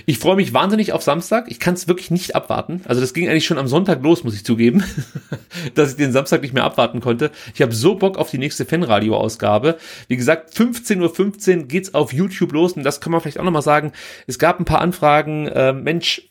Ich 0.07 0.17
freue 0.17 0.35
mich 0.35 0.51
wahnsinnig 0.51 0.91
auf 0.91 1.03
Samstag. 1.03 1.45
Ich 1.47 1.59
kann 1.59 1.75
es 1.75 1.87
wirklich 1.87 2.09
nicht 2.09 2.35
abwarten. 2.35 2.81
Also 2.85 3.01
das 3.01 3.13
ging 3.13 3.29
eigentlich 3.29 3.45
schon 3.45 3.59
am 3.59 3.67
Sonntag 3.67 4.01
los, 4.01 4.23
muss 4.23 4.33
ich 4.33 4.43
zugeben, 4.43 4.83
dass 5.75 5.91
ich 5.91 5.97
den 5.97 6.11
Samstag 6.11 6.41
nicht 6.41 6.55
mehr 6.55 6.63
abwarten 6.63 7.01
konnte. 7.01 7.29
Ich 7.53 7.61
habe 7.61 7.75
so 7.75 7.93
Bock 7.93 8.17
auf 8.17 8.31
die 8.31 8.39
nächste 8.39 8.65
Fanradio-Ausgabe. 8.65 9.77
Wie 10.07 10.17
gesagt, 10.17 10.55
15.15 10.55 11.01
Uhr 11.01 11.13
15 11.13 11.67
geht's 11.67 11.93
auf 11.93 12.13
YouTube 12.13 12.51
los 12.51 12.73
und 12.73 12.81
das 12.81 12.99
kann 12.99 13.11
man 13.11 13.21
vielleicht 13.21 13.39
auch 13.39 13.43
nochmal 13.43 13.61
sagen. 13.61 13.91
Es 14.25 14.39
gab 14.39 14.59
ein 14.59 14.65
paar 14.65 14.81
Anfragen. 14.81 15.49
Äh, 15.49 15.71
Mensch, 15.71 16.28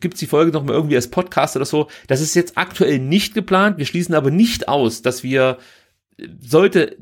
gibt's 0.00 0.20
die 0.20 0.26
Folge 0.26 0.52
noch 0.52 0.64
mal 0.64 0.72
irgendwie 0.72 0.96
als 0.96 1.10
Podcast 1.10 1.56
oder 1.56 1.64
so. 1.64 1.88
Das 2.06 2.20
ist 2.20 2.34
jetzt 2.34 2.56
aktuell 2.56 2.98
nicht 2.98 3.34
geplant. 3.34 3.78
Wir 3.78 3.86
schließen 3.86 4.14
aber 4.14 4.30
nicht 4.30 4.68
aus, 4.68 5.02
dass 5.02 5.22
wir, 5.22 5.58
sollte 6.40 6.96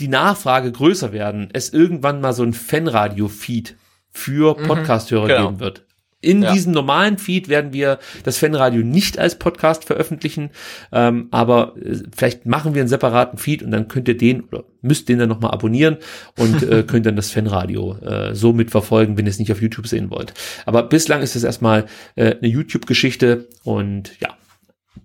die 0.00 0.08
Nachfrage 0.08 0.70
größer 0.70 1.12
werden, 1.12 1.48
es 1.52 1.72
irgendwann 1.72 2.20
mal 2.20 2.32
so 2.32 2.44
ein 2.44 2.52
Fanradio-Feed 2.52 3.76
für 4.10 4.58
mhm. 4.58 4.66
Podcasthörer 4.66 5.24
mhm, 5.24 5.28
genau. 5.28 5.46
geben 5.46 5.60
wird. 5.60 5.87
In 6.20 6.42
ja. 6.42 6.52
diesem 6.52 6.72
normalen 6.72 7.16
Feed 7.16 7.48
werden 7.48 7.72
wir 7.72 8.00
das 8.24 8.38
Fanradio 8.38 8.82
nicht 8.82 9.20
als 9.20 9.38
Podcast 9.38 9.84
veröffentlichen, 9.84 10.50
ähm, 10.90 11.28
aber 11.30 11.76
äh, 11.76 11.98
vielleicht 12.16 12.44
machen 12.44 12.74
wir 12.74 12.82
einen 12.82 12.88
separaten 12.88 13.38
Feed 13.38 13.62
und 13.62 13.70
dann 13.70 13.86
könnt 13.86 14.08
ihr 14.08 14.16
den 14.16 14.42
oder 14.42 14.64
müsst 14.82 15.08
den 15.08 15.20
dann 15.20 15.28
nochmal 15.28 15.52
abonnieren 15.52 15.98
und 16.36 16.64
äh, 16.64 16.82
könnt 16.86 17.06
dann 17.06 17.14
das 17.14 17.30
Fanradio 17.30 17.98
äh, 17.98 18.34
so 18.34 18.52
mitverfolgen, 18.52 19.16
wenn 19.16 19.26
ihr 19.26 19.30
es 19.30 19.38
nicht 19.38 19.52
auf 19.52 19.62
YouTube 19.62 19.86
sehen 19.86 20.10
wollt. 20.10 20.34
Aber 20.66 20.82
bislang 20.82 21.22
ist 21.22 21.36
es 21.36 21.44
erstmal 21.44 21.86
äh, 22.16 22.34
eine 22.34 22.48
YouTube-Geschichte 22.48 23.48
und 23.62 24.10
ja, 24.20 24.36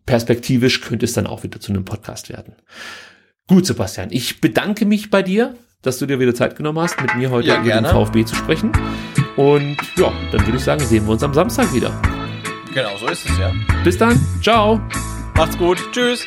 perspektivisch 0.08 0.82
könnte 0.82 1.06
es 1.06 1.14
dann 1.14 1.28
auch 1.28 1.44
wieder 1.44 1.60
zu 1.60 1.72
einem 1.72 1.86
Podcast 1.86 2.30
werden. 2.30 2.56
Gut, 3.48 3.68
Sebastian, 3.68 4.10
ich 4.12 4.42
bedanke 4.42 4.86
mich 4.86 5.12
bei 5.12 5.22
dir, 5.22 5.56
dass 5.84 6.00
du 6.00 6.08
dir 6.08 6.20
wieder 6.20 6.34
Zeit 6.34 6.56
genommen 6.56 6.80
hast, 6.80 7.00
mit 7.00 7.16
mir 7.16 7.30
heute 7.30 7.50
ja, 7.50 7.62
über 7.62 7.72
den 7.72 7.86
VfB 7.86 8.26
zu 8.26 8.34
sprechen. 8.34 8.72
Und 9.36 9.78
ja, 9.98 10.12
dann 10.32 10.46
würde 10.46 10.58
ich 10.58 10.64
sagen, 10.64 10.84
sehen 10.86 11.06
wir 11.06 11.14
uns 11.14 11.24
am 11.24 11.34
Samstag 11.34 11.74
wieder. 11.74 11.92
Genau, 12.74 12.98
so 12.98 13.08
ist 13.08 13.30
es 13.30 13.38
ja. 13.38 13.52
Bis 13.84 13.98
dann. 13.98 14.20
Ciao. 14.42 14.82
Macht's 15.36 15.58
gut. 15.58 15.78
Tschüss. 15.92 16.26